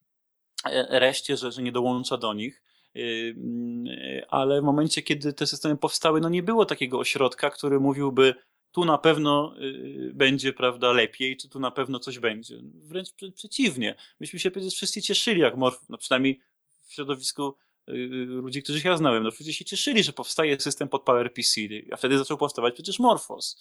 reszcie, 0.88 1.36
że, 1.36 1.52
że 1.52 1.62
nie 1.62 1.72
dołącza 1.72 2.16
do 2.16 2.34
nich. 2.34 2.62
Y, 2.96 3.34
mm, 3.36 3.84
ale 4.28 4.60
w 4.60 4.64
momencie, 4.64 5.02
kiedy 5.02 5.32
te 5.32 5.46
systemy 5.46 5.76
powstały, 5.76 6.20
no 6.20 6.28
nie 6.28 6.42
było 6.42 6.64
takiego 6.64 6.98
ośrodka, 6.98 7.50
który 7.50 7.80
mówiłby, 7.80 8.34
tu 8.72 8.84
na 8.84 8.98
pewno 8.98 9.54
y, 9.60 10.10
będzie, 10.14 10.52
prawda, 10.52 10.92
lepiej, 10.92 11.36
czy 11.36 11.48
tu 11.48 11.60
na 11.60 11.70
pewno 11.70 11.98
coś 11.98 12.18
będzie. 12.18 12.56
Wręcz 12.74 13.08
przeciwnie. 13.34 13.94
Myśmy 14.20 14.38
się 14.38 14.50
wszyscy 14.70 15.02
cieszyli, 15.02 15.40
jak 15.40 15.56
Morf, 15.56 15.88
no 15.88 15.98
przynajmniej 15.98 16.40
w 16.86 16.92
środowisku 16.92 17.54
y, 17.88 17.92
ludzi, 18.26 18.62
których 18.62 18.84
ja 18.84 18.96
znałem, 18.96 19.22
no 19.22 19.30
wszyscy 19.30 19.52
się 19.52 19.64
cieszyli, 19.64 20.02
że 20.02 20.12
powstaje 20.12 20.60
system 20.60 20.88
pod 20.88 21.02
PowerPC, 21.02 21.60
a 21.92 21.96
wtedy 21.96 22.18
zaczął 22.18 22.36
powstawać 22.36 22.74
przecież 22.74 22.98
Morphos. 22.98 23.60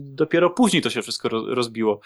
Dopiero 0.00 0.50
później 0.50 0.82
to 0.82 0.90
się 0.90 1.02
wszystko 1.02 1.28
rozbiło. 1.28 2.00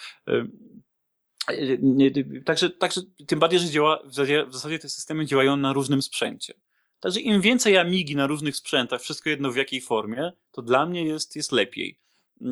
Także, 2.44 2.70
także 2.70 3.01
tym 3.27 3.39
bardziej, 3.39 3.60
że 3.60 3.68
działa, 3.68 4.02
w 4.07 4.15
zasadzie, 4.52 4.78
te 4.78 4.89
systemy 4.89 5.27
działają 5.27 5.57
na 5.57 5.73
różnym 5.73 6.02
sprzęcie. 6.02 6.55
Także 7.01 7.20
im 7.20 7.41
więcej 7.41 7.77
Amigi 7.77 8.17
na 8.17 8.27
różnych 8.27 8.57
sprzętach, 8.57 9.01
wszystko 9.01 9.31
jedno 9.31 9.51
w 9.51 9.57
jakiej 9.57 9.81
formie, 9.81 10.33
to 10.52 10.62
dla 10.62 10.86
mnie 10.86 11.05
jest, 11.05 11.36
jest 11.36 11.52
lepiej. 11.52 11.99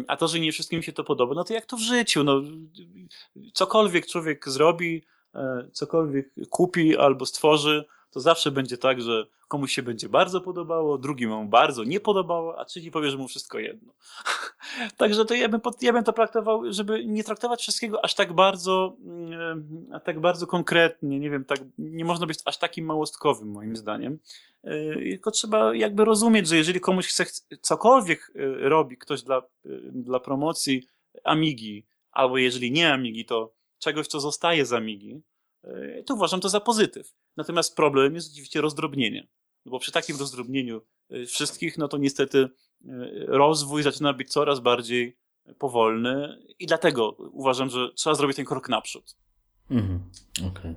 A 0.09 0.17
to, 0.17 0.29
że 0.29 0.41
nie 0.41 0.53
wszystkim 0.53 0.83
się 0.83 0.93
to 0.93 1.05
podoba, 1.05 1.35
no 1.35 1.45
to 1.45 1.55
jak 1.55 1.67
to 1.67 1.77
w 1.77 1.81
życiu, 1.81 2.25
no, 2.25 2.43
cokolwiek 3.53 4.07
człowiek 4.07 4.49
zrobi, 4.49 5.05
cokolwiek 5.73 6.31
kupi 6.51 6.97
albo 6.97 7.27
stworzy, 7.27 7.85
to 8.17 8.21
zawsze 8.21 8.51
będzie 8.51 8.79
tak, 8.79 9.03
że 9.03 9.27
komuś 9.49 9.73
się 9.73 9.83
będzie 9.83 10.09
bardzo 10.09 10.41
podobało, 10.41 10.99
drugim 10.99 11.49
bardzo 11.49 11.85
nie 11.85 12.01
podobało, 12.01 12.59
a 12.59 12.65
trzeci 12.65 12.91
powie, 12.91 13.11
że 13.11 13.17
mu 13.17 13.29
wszystko 13.29 13.59
jedno. 13.59 13.93
Także 14.97 15.25
to 15.25 15.35
ja 15.35 15.49
bym, 15.49 15.61
ja 15.83 15.93
bym 15.93 16.05
to 16.05 16.13
traktował, 16.13 16.73
żeby 16.73 17.05
nie 17.07 17.25
traktować 17.25 17.61
wszystkiego 17.61 18.05
aż 18.05 18.15
tak 18.15 18.33
bardzo, 18.33 18.97
mm, 19.05 19.89
a 19.93 20.01
tak 20.01 20.21
bardzo 20.21 20.47
konkretnie, 20.47 21.21
nie 21.21 21.31
wiem, 21.31 21.45
tak, 21.45 21.59
nie 21.79 22.05
można 22.05 22.27
być 22.27 22.39
aż 22.45 22.59
takim 22.59 22.85
małostkowym 22.85 23.49
moim 23.49 23.77
zdaniem. 23.77 24.19
E, 24.65 24.95
tylko 24.95 25.31
trzeba 25.31 25.75
jakby 25.75 26.05
rozumieć, 26.05 26.49
że 26.49 26.57
jeżeli 26.57 26.81
komuś 26.81 27.07
chce 27.07 27.27
cokolwiek 27.61 28.33
e, 28.35 28.69
robi 28.69 28.99
ktoś 28.99 29.23
dla, 29.23 29.37
e, 29.39 29.43
dla 29.93 30.21
promocji 30.21 30.87
Amigi, 31.25 31.87
albo 32.11 32.39
jeżeli 32.39 32.73
nie 32.73 32.93
Amigi, 32.93 33.25
to 33.25 33.53
czegoś, 33.79 34.07
co 34.07 34.21
zostaje 34.21 34.67
z 34.67 34.73
Amigi, 34.73 35.23
to 36.07 36.15
uważam 36.15 36.41
to 36.41 36.49
za 36.49 36.61
pozytyw. 36.61 37.15
Natomiast 37.37 37.77
problem 37.77 38.15
jest 38.15 38.33
oczywiście 38.33 38.61
rozdrobnienie. 38.61 39.29
No 39.65 39.71
bo 39.71 39.79
przy 39.79 39.93
takim 39.93 40.17
rozdrobnieniu 40.19 40.81
y, 41.13 41.27
wszystkich, 41.27 41.79
no 41.79 41.89
to 41.89 41.99
niestety 41.99 42.39
y, 42.39 42.49
rozwój 43.27 43.83
zaczyna 43.83 44.13
być 44.13 44.31
coraz 44.31 44.61
bardziej 44.61 45.17
powolny 45.59 46.39
i 46.59 46.67
dlatego 46.67 47.11
uważam, 47.19 47.71
że 47.71 47.93
trzeba 47.95 48.15
zrobić 48.15 48.37
ten 48.37 48.47
krok 48.47 48.69
naprzód. 48.69 49.17
Mhm, 49.71 50.01
Okej. 50.39 50.51
Okay. 50.51 50.75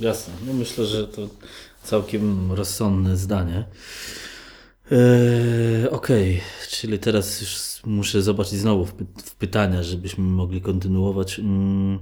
Jasne. 0.00 0.34
No 0.46 0.52
myślę, 0.52 0.86
że 0.86 1.08
to 1.08 1.28
całkiem 1.82 2.52
rozsądne 2.52 3.16
zdanie. 3.16 3.64
Eee, 4.90 5.88
Okej, 5.90 6.34
okay. 6.36 6.68
czyli 6.70 6.98
teraz 6.98 7.40
już 7.40 7.80
muszę 7.84 8.22
zobaczyć 8.22 8.54
znowu 8.54 8.86
w 9.24 9.34
pytania, 9.38 9.82
żebyśmy 9.82 10.24
mogli 10.24 10.60
kontynuować. 10.60 11.38
Mm. 11.38 11.98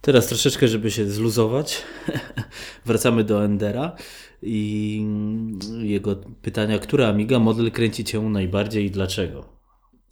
Teraz 0.00 0.26
troszeczkę, 0.26 0.68
żeby 0.68 0.90
się 0.90 1.10
zluzować, 1.10 1.82
wracamy 2.86 3.24
do 3.24 3.44
Endera 3.44 3.96
i 4.42 5.04
jego 5.82 6.16
pytania, 6.42 6.78
która 6.78 7.08
Amiga 7.08 7.38
model 7.38 7.70
kręci 7.70 8.04
Cię 8.04 8.20
najbardziej 8.20 8.84
i 8.84 8.90
dlaczego? 8.90 9.60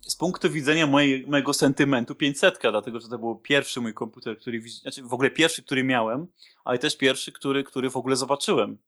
Z 0.01 0.17
punktu 0.17 0.51
widzenia 0.51 0.87
mojej, 0.87 1.27
mojego 1.27 1.53
sentymentu 1.53 2.15
500, 2.15 2.59
dlatego 2.63 3.01
że 3.01 3.09
to 3.09 3.19
był 3.19 3.37
pierwszy 3.37 3.81
mój 3.81 3.95
komputer, 3.95 4.39
który, 4.39 4.63
znaczy 4.69 5.03
w 5.03 5.13
ogóle 5.13 5.31
pierwszy, 5.31 5.63
który 5.63 5.85
miałem, 5.85 6.27
ale 6.65 6.79
też 6.79 6.97
pierwszy, 6.97 7.33
który, 7.33 7.65
który 7.65 7.91
w 7.91 7.97
ogóle 7.97 8.17
zobaczyłem. 8.17 8.79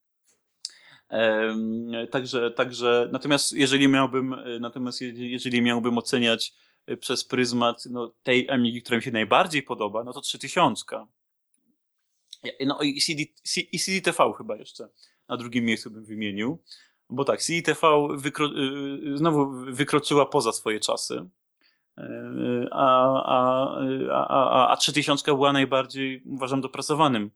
także, 2.11 2.51
także, 2.51 3.09
natomiast 3.13 3.53
jeżeli 3.53 3.89
miałbym, 3.89 4.37
natomiast 4.61 5.01
jeżeli 5.17 5.63
miałbym 5.63 5.99
oceniać 5.99 6.55
przez 7.01 7.25
pryzmat 7.25 7.87
no, 7.91 8.13
tej 8.23 8.51
Amigi, 8.51 8.83
która 8.83 8.97
mi 8.97 9.03
się 9.03 9.11
najbardziej 9.11 9.63
podoba, 9.63 10.05
no 10.05 10.13
to 10.13 10.21
3000. 10.21 11.07
No 12.67 12.81
i, 12.81 13.01
CD, 13.01 13.23
i 13.73 13.79
CDTV 13.79 14.33
chyba 14.39 14.57
jeszcze 14.57 14.89
na 15.29 15.37
drugim 15.37 15.65
miejscu 15.65 15.91
bym 15.91 16.05
wymienił. 16.05 16.59
Bo 17.11 17.25
tak, 17.25 17.43
CDTV 17.43 18.09
wykro, 18.17 18.47
y, 18.47 19.19
znowu 19.19 19.51
wykroczyła 19.51 20.27
poza 20.27 20.53
swoje 20.53 20.81
czasy. 20.81 21.15
Y, 21.99 22.69
a, 22.71 23.23
a, 23.25 23.77
a, 24.13 24.27
a, 24.29 24.69
a 24.69 24.77
3000 24.77 25.25
była 25.25 25.53
najbardziej, 25.53 26.23
uważam, 26.27 26.61
dopracowanym 26.61 27.31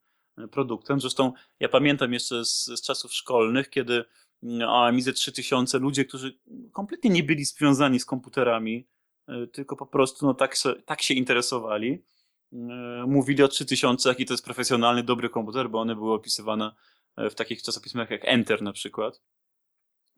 produktem. 0.50 1.00
Zresztą 1.00 1.32
ja 1.60 1.68
pamiętam 1.68 2.12
jeszcze 2.12 2.44
z, 2.44 2.64
z 2.64 2.82
czasów 2.82 3.12
szkolnych, 3.12 3.70
kiedy 3.70 4.04
o 4.66 4.86
Amidze 4.86 5.12
3000 5.12 5.78
ludzie, 5.78 6.04
którzy 6.04 6.38
kompletnie 6.72 7.10
nie 7.10 7.22
byli 7.22 7.44
związani 7.44 8.00
z 8.00 8.04
komputerami, 8.04 8.86
tylko 9.52 9.76
po 9.76 9.86
prostu 9.86 10.26
no, 10.26 10.34
tak, 10.34 10.56
tak 10.86 11.02
się 11.02 11.14
interesowali. 11.14 12.02
E, 12.52 12.56
mówili 13.06 13.42
o 13.42 13.48
3000, 13.48 14.08
jaki 14.08 14.26
to 14.26 14.34
jest 14.34 14.44
profesjonalny, 14.44 15.02
dobry 15.02 15.28
komputer, 15.28 15.70
bo 15.70 15.80
one 15.80 15.94
były 15.94 16.14
opisywane 16.14 16.72
e, 17.16 17.30
w 17.30 17.34
takich 17.34 17.62
czasopismach 17.62 18.10
jak 18.10 18.20
Enter 18.24 18.62
na 18.62 18.72
przykład. 18.72 19.20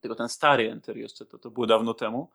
Tylko 0.01 0.15
ten 0.15 0.28
stary 0.28 0.70
Enter 0.70 0.97
jeszcze, 0.97 1.26
to, 1.26 1.39
to 1.39 1.51
było 1.51 1.67
dawno 1.67 1.94
temu. 1.94 2.31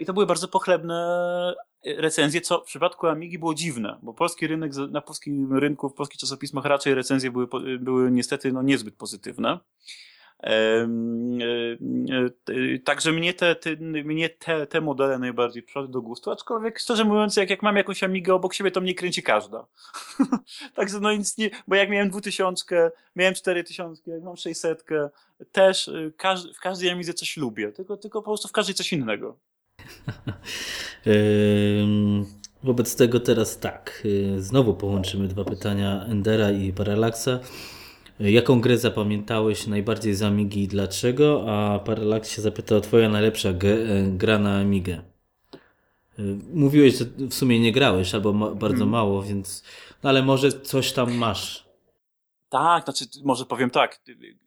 I 0.00 0.06
to 0.06 0.12
były 0.12 0.26
bardzo 0.26 0.48
pochlebne 0.48 1.54
recenzje, 1.84 2.40
co 2.40 2.60
w 2.60 2.64
przypadku 2.64 3.06
Amigi 3.06 3.38
było 3.38 3.54
dziwne, 3.54 3.98
bo 4.02 4.14
polski 4.14 4.46
rynek, 4.46 4.72
na 4.90 5.00
polskim 5.00 5.58
rynku, 5.58 5.88
w 5.88 5.94
polskich 5.94 6.20
czasopismach 6.20 6.64
raczej 6.64 6.94
recenzje 6.94 7.30
były, 7.30 7.48
były 7.78 8.10
niestety 8.10 8.52
no, 8.52 8.62
niezbyt 8.62 8.96
pozytywne. 8.96 9.58
E, 10.44 10.88
e, 12.48 12.78
także 12.84 13.12
mnie 13.12 13.34
te, 13.34 13.54
te, 13.54 13.76
mnie 13.80 14.28
te, 14.28 14.66
te 14.66 14.80
modele 14.80 15.18
najbardziej 15.18 15.62
przyszły 15.62 15.88
do 15.88 16.02
gustu, 16.02 16.30
aczkolwiek 16.30 16.78
szczerze 16.78 17.04
mówiąc, 17.04 17.36
jak, 17.36 17.50
jak 17.50 17.62
mam 17.62 17.76
jakąś 17.76 18.02
Amigę 18.02 18.34
obok 18.34 18.54
siebie, 18.54 18.70
to 18.70 18.80
mnie 18.80 18.94
kręci 18.94 19.22
każda. 19.22 19.66
Także 20.76 21.00
no 21.00 21.12
nic 21.12 21.38
nie, 21.38 21.50
bo 21.68 21.74
jak 21.74 21.90
miałem 21.90 22.10
2000, 22.10 22.90
miałem 23.16 23.34
4000, 23.34 24.10
jak 24.10 24.22
mam 24.22 24.36
600, 24.36 24.84
też 25.52 25.88
y, 25.88 26.12
każdy, 26.16 26.54
w 26.54 26.60
każdej 26.60 26.90
Amidze 26.90 27.14
coś 27.14 27.36
lubię, 27.36 27.72
tylko, 27.72 27.96
tylko 27.96 28.22
po 28.22 28.30
prostu 28.30 28.48
w 28.48 28.52
każdej 28.52 28.74
coś 28.74 28.92
innego. 28.92 29.36
Wobec 32.64 32.96
tego 32.96 33.20
teraz 33.20 33.58
tak, 33.58 34.02
y, 34.04 34.42
znowu 34.42 34.74
połączymy 34.74 35.28
dwa 35.28 35.44
pytania 35.44 36.04
Endera 36.04 36.50
i 36.50 36.72
Paralaksa. 36.72 37.40
Jaką 38.20 38.60
grę 38.60 38.78
zapamiętałeś 38.78 39.66
najbardziej 39.66 40.14
z 40.14 40.22
Amigi 40.22 40.62
i 40.62 40.68
dlaczego? 40.68 41.44
A 41.48 41.78
Parallax 41.78 42.30
się 42.30 42.42
zapytał, 42.42 42.80
twoja 42.80 43.08
najlepsza 43.08 43.48
e, 43.48 43.54
gra 44.08 44.38
na 44.38 44.58
Amigę. 44.58 45.02
E, 46.18 46.22
mówiłeś, 46.52 46.98
że 46.98 47.04
w 47.04 47.34
sumie 47.34 47.60
nie 47.60 47.72
grałeś, 47.72 48.14
albo 48.14 48.32
ma, 48.32 48.50
bardzo 48.50 48.76
hmm. 48.76 48.88
mało, 48.88 49.22
więc... 49.22 49.64
No 50.02 50.10
ale 50.10 50.22
może 50.22 50.52
coś 50.52 50.92
tam 50.92 51.14
masz. 51.14 51.68
Tak, 52.48 52.84
znaczy 52.84 53.04
może 53.24 53.46
powiem 53.46 53.70
tak, 53.70 54.00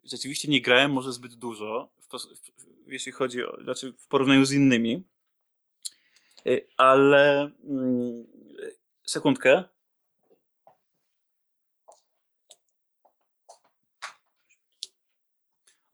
rzeczywiście 0.04 0.48
nie 0.48 0.62
grałem 0.62 0.92
może 0.92 1.14
zbyt 1.14 1.34
dużo, 1.34 1.90
w 2.02 2.08
w, 2.08 2.92
jeśli 2.92 3.12
chodzi 3.12 3.44
o, 3.44 3.58
znaczy 3.64 3.94
w 3.94 4.08
porównaniu 4.08 4.46
z 4.46 4.52
innymi, 4.52 5.04
ale 6.78 7.52
mm, 7.70 8.26
sekundkę, 9.04 9.64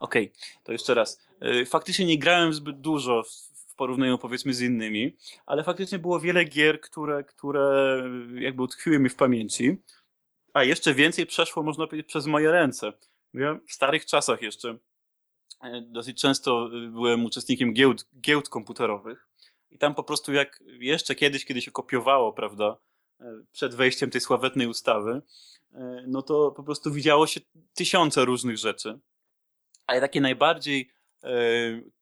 Okej, 0.03 0.23
okay, 0.23 0.64
to 0.64 0.72
jeszcze 0.72 0.93
raz. 0.93 1.27
Y, 1.61 1.65
faktycznie 1.65 2.06
nie 2.06 2.19
grałem 2.19 2.53
zbyt 2.53 2.82
dużo 2.82 3.23
w 3.67 3.75
porównaniu 3.75 4.17
powiedzmy 4.17 4.53
z 4.53 4.61
innymi, 4.61 5.15
ale 5.45 5.64
faktycznie 5.64 5.99
było 5.99 6.19
wiele 6.19 6.45
gier, 6.45 6.82
które, 6.82 7.23
które 7.23 7.98
jakby 8.35 8.64
utkwiły 8.64 8.99
mi 8.99 9.09
w 9.09 9.15
pamięci, 9.15 9.77
a 10.53 10.64
jeszcze 10.64 10.93
więcej 10.93 11.25
przeszło, 11.25 11.64
można 11.64 11.88
powiedzieć, 11.88 12.07
przez 12.07 12.25
moje 12.25 12.51
ręce. 12.51 12.93
W 13.67 13.73
starych 13.73 14.06
czasach 14.06 14.41
jeszcze 14.41 14.69
y, 14.69 14.77
dosyć 15.82 16.22
często 16.22 16.69
y, 16.85 16.90
byłem 16.90 17.25
uczestnikiem 17.25 17.73
giełd, 17.73 18.07
giełd 18.22 18.49
komputerowych 18.49 19.27
i 19.72 19.77
tam 19.77 19.95
po 19.95 20.03
prostu 20.03 20.33
jak 20.33 20.64
jeszcze 20.80 21.15
kiedyś, 21.15 21.45
kiedy 21.45 21.61
się 21.61 21.72
kopiowało, 21.72 22.33
prawda, 22.33 22.77
przed 23.51 23.75
wejściem 23.75 24.09
tej 24.09 24.22
sławetnej 24.22 24.67
ustawy, 24.67 25.22
no 26.07 26.22
to 26.22 26.51
po 26.51 26.64
prostu 26.64 26.91
widziało 26.91 27.27
się 27.27 27.41
tysiące 27.73 28.25
różnych 28.25 28.57
rzeczy 28.57 28.99
ale 29.88 30.02
takie 30.02 30.22
najbardziej, 30.22 30.92
e, 31.24 31.30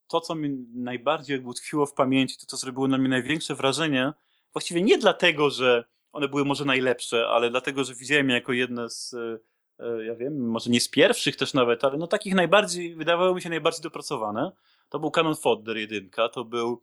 to 0.08 0.22
co 0.22 0.36
mi 0.36 0.50
najbardziej 0.74 1.40
utkwiło 1.40 1.86
w 1.86 1.94
pamięci, 1.94 2.38
to 2.38 2.46
co 2.46 2.58
zrobiło 2.58 2.88
na 2.88 2.98
mnie 2.98 3.10
największe 3.10 3.56
wrażenie, 3.56 4.14
właściwie 4.54 4.82
nie 4.82 4.98
dlatego, 4.98 5.50
że 5.50 5.84
one 6.12 6.28
były 6.28 6.46
może 6.46 6.66
najlepsze, 6.66 7.28
ale 7.28 7.50
dlatego, 7.50 7.84
że 7.84 7.96
widziałem 7.96 8.30
je 8.30 8.36
jako 8.36 8.54
jedne 8.54 8.90
z, 8.90 9.14
e, 9.14 9.40
e, 9.80 10.06
ja 10.06 10.16
wiem, 10.16 10.50
może 10.50 10.70
nie 10.70 10.82
z 10.82 10.90
pierwszych 10.90 11.36
też 11.36 11.54
nawet, 11.54 11.84
ale 11.84 11.98
no 11.98 12.08
takich 12.08 12.36
najbardziej, 12.36 12.96
wydawało 12.96 13.36
mi 13.36 13.42
się 13.42 13.50
najbardziej 13.50 13.82
dopracowane. 13.82 14.52
To 14.90 15.00
był 15.00 15.12
Canon 15.12 15.36
Fodder 15.36 15.78
1, 15.78 16.10
to 16.34 16.46
był, 16.46 16.82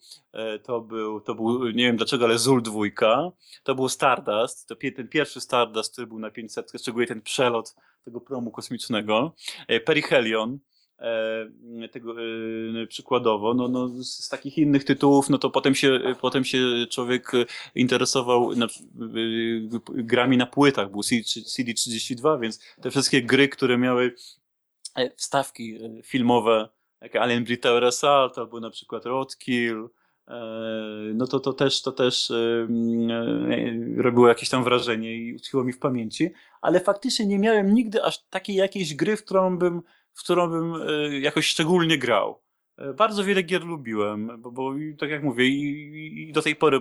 to 0.62 0.80
był, 0.80 1.20
to 1.20 1.34
był, 1.34 1.70
nie 1.70 1.84
wiem 1.84 1.96
dlaczego, 1.96 2.24
ale 2.24 2.38
Zul 2.38 2.62
2, 2.62 2.80
to 3.62 3.74
był 3.74 3.88
Stardust, 3.88 4.68
to 4.68 4.76
ten 4.96 5.08
pierwszy 5.08 5.40
Stardust, 5.40 5.92
który 5.92 6.06
był 6.06 6.18
na 6.18 6.30
500, 6.30 6.72
szczególnie 6.80 7.06
ten 7.06 7.22
przelot 7.22 7.74
tego 8.04 8.20
promu 8.20 8.50
kosmicznego, 8.50 9.34
Perihelion, 9.84 10.58
tego 11.92 12.14
e, 12.82 12.86
przykładowo, 12.86 13.54
no, 13.54 13.68
no 13.68 13.88
z 13.88 14.28
takich 14.28 14.58
innych 14.58 14.84
tytułów, 14.84 15.30
no 15.30 15.38
to 15.38 15.50
potem 15.50 15.74
się, 15.74 16.00
potem 16.20 16.44
się 16.44 16.58
człowiek 16.90 17.32
interesował 17.74 18.56
na, 18.56 18.66
grami 19.88 20.36
na 20.36 20.46
płytach, 20.46 20.90
był 20.90 21.00
CD32, 21.00 22.40
więc 22.40 22.60
te 22.82 22.90
wszystkie 22.90 23.22
gry, 23.22 23.48
które 23.48 23.78
miały 23.78 24.14
e, 24.96 25.10
wstawki 25.16 25.78
filmowe, 26.04 26.68
jak 27.00 27.16
Alien 27.16 27.44
Tower 27.60 27.84
Assault, 27.84 28.38
albo 28.38 28.60
na 28.60 28.70
przykład 28.70 29.06
Roadkill, 29.06 29.88
no 31.14 31.26
to 31.26 31.40
to 31.40 31.52
też, 31.52 31.82
to 31.82 31.92
też 31.92 32.32
robiło 33.96 34.28
jakieś 34.28 34.48
tam 34.48 34.64
wrażenie 34.64 35.16
i 35.16 35.36
utkwiło 35.36 35.64
mi 35.64 35.72
w 35.72 35.78
pamięci, 35.78 36.30
ale 36.60 36.80
faktycznie 36.80 37.26
nie 37.26 37.38
miałem 37.38 37.74
nigdy 37.74 38.04
aż 38.04 38.24
takiej 38.30 38.56
jakiejś 38.56 38.94
gry, 38.94 39.16
w 39.16 39.24
którą 39.24 39.58
bym 39.58 39.82
w 40.18 40.22
którą 40.22 40.48
bym 40.48 40.74
e, 40.74 41.18
jakoś 41.18 41.46
szczególnie 41.46 41.98
grał. 41.98 42.42
Bardzo 42.96 43.24
wiele 43.24 43.42
gier 43.42 43.64
lubiłem, 43.64 44.42
bo, 44.42 44.50
bo 44.50 44.74
tak 44.98 45.10
jak 45.10 45.22
mówię, 45.22 45.46
i, 45.48 46.28
i, 46.28 46.32
do 46.32 46.42
tej 46.42 46.56
pory 46.56 46.80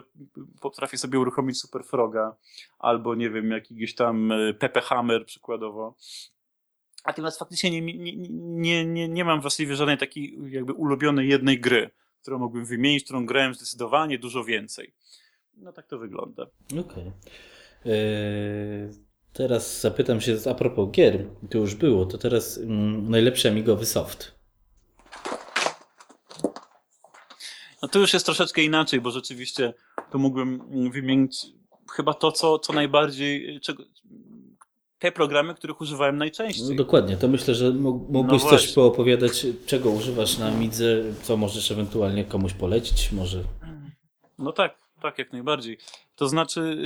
potrafię 0.61 0.97
sobie 0.97 1.19
uruchomić 1.19 1.59
Super 1.59 1.83
Froga, 1.83 2.35
albo 2.79 3.15
nie 3.15 3.29
wiem, 3.29 3.51
jakiś 3.51 3.95
tam 3.95 4.31
Pepe 4.59 4.81
Hammer 4.81 5.25
przykładowo. 5.25 5.95
Natomiast 7.05 7.39
faktycznie 7.39 7.81
nie, 7.81 7.97
nie, 7.97 8.13
nie, 8.29 8.85
nie, 8.85 9.09
nie 9.09 9.25
mam 9.25 9.41
właściwie 9.41 9.75
żadnej 9.75 9.97
takiej 9.97 10.37
jakby 10.49 10.73
ulubionej 10.73 11.29
jednej 11.29 11.59
gry, 11.59 11.89
którą 12.21 12.39
mógłbym 12.39 12.65
wymienić, 12.65 13.03
którą 13.03 13.25
grałem 13.25 13.53
zdecydowanie 13.53 14.19
dużo 14.19 14.43
więcej. 14.43 14.93
No 15.57 15.73
tak 15.73 15.87
to 15.87 15.97
wygląda. 15.97 16.43
Okej. 16.65 16.79
Okay. 16.79 17.11
Eee, 17.85 19.06
teraz 19.37 19.81
zapytam 19.81 20.21
się 20.21 20.37
a 20.51 20.53
propos 20.53 20.91
gier. 20.91 21.25
To 21.49 21.57
już 21.57 21.75
było. 21.75 22.05
To 22.05 22.17
teraz 22.17 22.57
mm, 22.57 23.09
najlepszy 23.09 23.49
amigowy 23.49 23.85
soft. 23.85 24.37
No 27.81 27.87
to 27.87 27.99
już 27.99 28.13
jest 28.13 28.25
troszeczkę 28.25 28.61
inaczej, 28.63 29.01
bo 29.01 29.11
rzeczywiście 29.11 29.73
to 30.11 30.17
mógłbym 30.17 30.61
wymienić 30.91 31.45
chyba 31.91 32.13
to, 32.13 32.31
co, 32.31 32.59
co 32.59 32.73
najbardziej, 32.73 33.59
czego, 33.59 33.83
te 34.99 35.11
programy, 35.11 35.55
których 35.55 35.81
używałem 35.81 36.17
najczęściej. 36.17 36.69
No, 36.69 36.75
dokładnie, 36.75 37.17
to 37.17 37.27
myślę, 37.27 37.55
że 37.55 37.71
mógłbyś 38.09 38.43
no 38.43 38.49
coś 38.49 38.73
poopowiadać, 38.73 39.45
czego 39.65 39.89
używasz 39.89 40.37
na 40.37 40.47
Amidze, 40.47 41.03
co 41.23 41.37
możesz 41.37 41.71
ewentualnie 41.71 42.25
komuś 42.25 42.53
polecić, 42.53 43.11
może. 43.11 43.43
No 44.39 44.51
tak, 44.51 44.86
tak, 45.01 45.17
jak 45.17 45.31
najbardziej. 45.31 45.77
To 46.15 46.27
znaczy, 46.27 46.77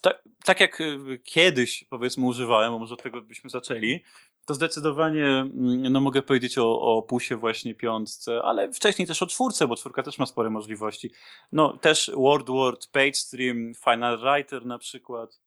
tak, 0.00 0.22
tak 0.44 0.60
jak 0.60 0.82
kiedyś, 1.24 1.84
powiedzmy, 1.90 2.26
używałem, 2.26 2.72
bo 2.72 2.78
może 2.78 2.94
od 2.94 3.02
tego 3.02 3.22
byśmy 3.22 3.50
zaczęli, 3.50 4.02
to 4.48 4.54
zdecydowanie 4.54 5.26
mm, 5.26 5.92
no 5.92 6.00
mogę 6.00 6.22
powiedzieć 6.22 6.58
o, 6.58 6.80
o 6.80 7.02
Pusie 7.02 7.36
właśnie 7.36 7.74
piątce, 7.74 8.42
ale 8.42 8.72
wcześniej 8.72 9.08
też 9.08 9.22
o 9.22 9.26
czwórce, 9.26 9.68
bo 9.68 9.76
czwórka 9.76 10.02
też 10.02 10.18
ma 10.18 10.26
spore 10.26 10.50
możliwości. 10.50 11.10
No 11.52 11.76
też 11.76 12.10
WordWord, 12.14 12.86
PageStream, 12.92 13.72
Final 13.84 14.18
Writer 14.18 14.66
na 14.66 14.78
przykład. 14.78 15.40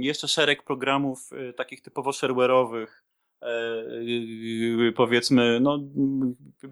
Jeszcze 0.00 0.28
szereg 0.28 0.62
programów 0.62 1.30
e, 1.32 1.52
takich 1.52 1.82
typowo 1.82 2.10
shareware'owych, 2.10 2.86
e, 2.86 2.86
e, 2.86 3.15
powiedzmy, 4.96 5.60
no 5.60 5.78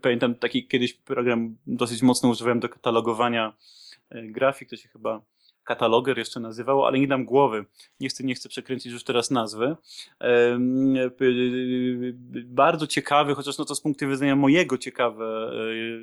pamiętam 0.02 0.34
taki 0.34 0.68
kiedyś 0.68 0.94
program 0.94 1.56
dosyć 1.66 2.02
mocno 2.02 2.28
używałem 2.28 2.60
do 2.60 2.68
katalogowania 2.68 3.52
grafik, 4.10 4.70
to 4.70 4.76
się 4.76 4.88
chyba 4.88 5.22
kataloger 5.64 6.18
jeszcze 6.18 6.40
nazywało, 6.40 6.86
ale 6.86 6.98
nie 6.98 7.08
dam 7.08 7.24
głowy. 7.24 7.64
Nie 8.00 8.08
chcę, 8.08 8.24
nie 8.24 8.34
chcę 8.34 8.48
przekręcić 8.48 8.92
już 8.92 9.04
teraz 9.04 9.30
nazwy. 9.30 9.76
Bardzo 12.44 12.86
ciekawy, 12.86 13.34
chociaż 13.34 13.58
no 13.58 13.64
to 13.64 13.74
z 13.74 13.80
punktu 13.80 14.08
widzenia 14.08 14.36
mojego 14.36 14.78
ciekawe, 14.78 15.50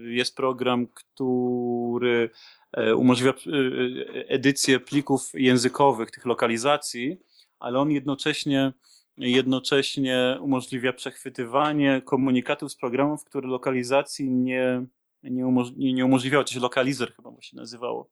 jest 0.03 0.35
program, 0.35 0.87
który 0.87 2.29
E, 2.73 2.95
umożliwia 2.95 3.31
e, 3.31 3.33
e, 3.33 4.29
edycję 4.29 4.79
plików 4.79 5.31
językowych, 5.33 6.11
tych 6.11 6.25
lokalizacji, 6.25 7.17
ale 7.59 7.79
on 7.79 7.91
jednocześnie, 7.91 8.73
jednocześnie 9.17 10.37
umożliwia 10.41 10.93
przechwytywanie 10.93 12.01
komunikatów 12.05 12.71
z 12.71 12.75
programów, 12.75 13.25
które 13.25 13.47
lokalizacji 13.47 14.31
nie, 14.31 14.85
nie, 15.23 15.47
umoż, 15.47 15.71
nie, 15.77 15.93
nie 15.93 16.19
się 16.47 16.59
lokalizer 16.59 17.13
chyba 17.15 17.41
się 17.41 17.57
nazywało. 17.57 18.09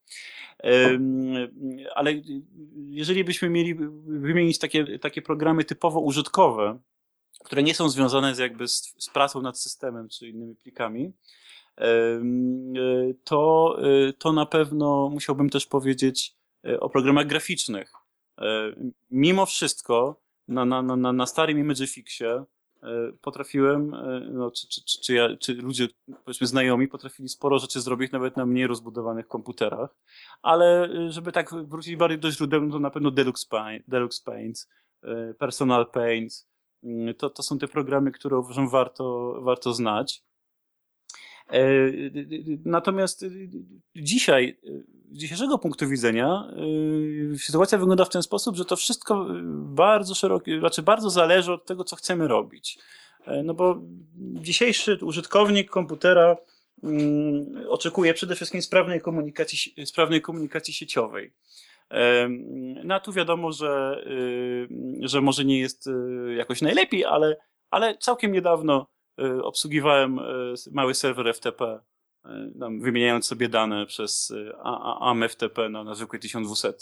Ale 1.95 2.13
jeżeli 2.89 3.23
byśmy 3.23 3.49
mieli 3.49 3.75
wymienić 4.05 4.59
takie, 4.59 4.99
takie 4.99 5.21
programy 5.21 5.63
typowo 5.63 5.99
użytkowe, 5.99 6.79
które 7.45 7.63
nie 7.63 7.75
są 7.75 7.89
związane 7.89 8.35
z 8.35 8.37
jakby 8.37 8.67
z, 8.67 8.95
z 8.97 9.09
pracą 9.09 9.41
nad 9.41 9.59
systemem 9.59 10.09
czy 10.09 10.29
innymi 10.29 10.55
plikami, 10.55 11.13
E, 11.79 12.21
to, 13.23 13.75
e, 13.81 14.13
to 14.13 14.33
na 14.33 14.45
pewno 14.45 15.09
musiałbym 15.09 15.49
też 15.49 15.65
powiedzieć 15.65 16.35
e, 16.65 16.79
o 16.79 16.89
programach 16.89 17.27
graficznych. 17.27 17.93
Mimo 19.11 19.45
wszystko 19.45 20.21
na, 20.49 20.65
na, 20.65 20.81
na, 20.81 21.13
na 21.13 21.25
starym 21.25 21.59
Imagifixie 21.59 22.43
potrafiłem, 23.21 23.91
no, 24.31 24.51
czy, 24.51 24.67
czy, 24.67 24.85
czy, 24.85 25.01
czy, 25.01 25.13
ja, 25.13 25.37
czy 25.37 25.53
ludzie, 25.53 25.87
powiedzmy 26.25 26.47
znajomi, 26.47 26.87
potrafili 26.87 27.29
sporo 27.29 27.59
rzeczy 27.59 27.81
zrobić 27.81 28.11
nawet 28.11 28.37
na 28.37 28.45
mniej 28.45 28.67
rozbudowanych 28.67 29.27
komputerach, 29.27 29.95
ale 30.41 30.89
żeby 31.11 31.31
tak 31.31 31.53
wrócić 31.53 31.95
bardziej 31.95 32.19
do 32.19 32.31
źródeł, 32.31 32.61
no 32.61 32.71
to 32.71 32.79
na 32.79 32.89
pewno 32.89 33.11
Deluxe 33.11 33.47
Paint, 33.49 33.83
Deluxe 33.87 34.23
Paint 34.25 34.67
Personal 35.39 35.91
Paint, 35.91 36.47
to, 37.17 37.29
to 37.29 37.43
są 37.43 37.57
te 37.57 37.67
programy, 37.67 38.11
które 38.11 38.37
uważam 38.37 38.69
warto, 38.69 39.35
warto 39.41 39.73
znać. 39.73 40.23
E, 41.49 41.61
natomiast 42.65 43.25
dzisiaj, 43.95 44.57
z 45.11 45.17
dzisiejszego 45.17 45.57
punktu 45.57 45.87
widzenia, 45.87 46.51
e, 47.33 47.37
sytuacja 47.37 47.77
wygląda 47.77 48.05
w 48.05 48.09
ten 48.09 48.23
sposób, 48.23 48.55
że 48.55 48.65
to 48.65 48.75
wszystko 48.75 49.27
bardzo 49.53 50.15
szerokie, 50.15 50.59
znaczy 50.59 50.81
bardzo 50.81 51.09
zależy 51.09 51.53
od 51.53 51.65
tego, 51.65 51.83
co 51.83 51.95
chcemy 51.95 52.27
robić. 52.27 52.79
E, 53.25 53.43
no 53.43 53.53
bo 53.53 53.81
dzisiejszy 54.17 54.99
użytkownik 55.01 55.69
komputera 55.69 56.37
mm, 56.83 57.45
oczekuje 57.69 58.13
przede 58.13 58.35
wszystkim 58.35 58.61
sprawnej 58.61 59.01
komunikacji, 59.01 59.85
sprawnej 59.85 60.21
komunikacji 60.21 60.73
sieciowej. 60.73 61.33
No 62.83 62.95
a 62.95 62.99
tu 62.99 63.13
wiadomo, 63.13 63.51
że, 63.51 64.03
że 65.01 65.21
może 65.21 65.45
nie 65.45 65.59
jest 65.59 65.89
jakoś 66.37 66.61
najlepiej, 66.61 67.05
ale, 67.05 67.37
ale 67.69 67.97
całkiem 67.97 68.31
niedawno 68.31 68.87
obsługiwałem 69.43 70.19
y, 70.19 70.53
mały 70.71 70.93
serwer 70.93 71.33
FTP, 71.35 71.79
y, 72.25 72.29
wymieniając 72.79 73.25
sobie 73.25 73.49
dane 73.49 73.85
przez 73.85 74.33
AMFTP 74.99 75.69
na, 75.69 75.83
na 75.83 75.95
zwykłej 75.95 76.19
1200. 76.19 76.73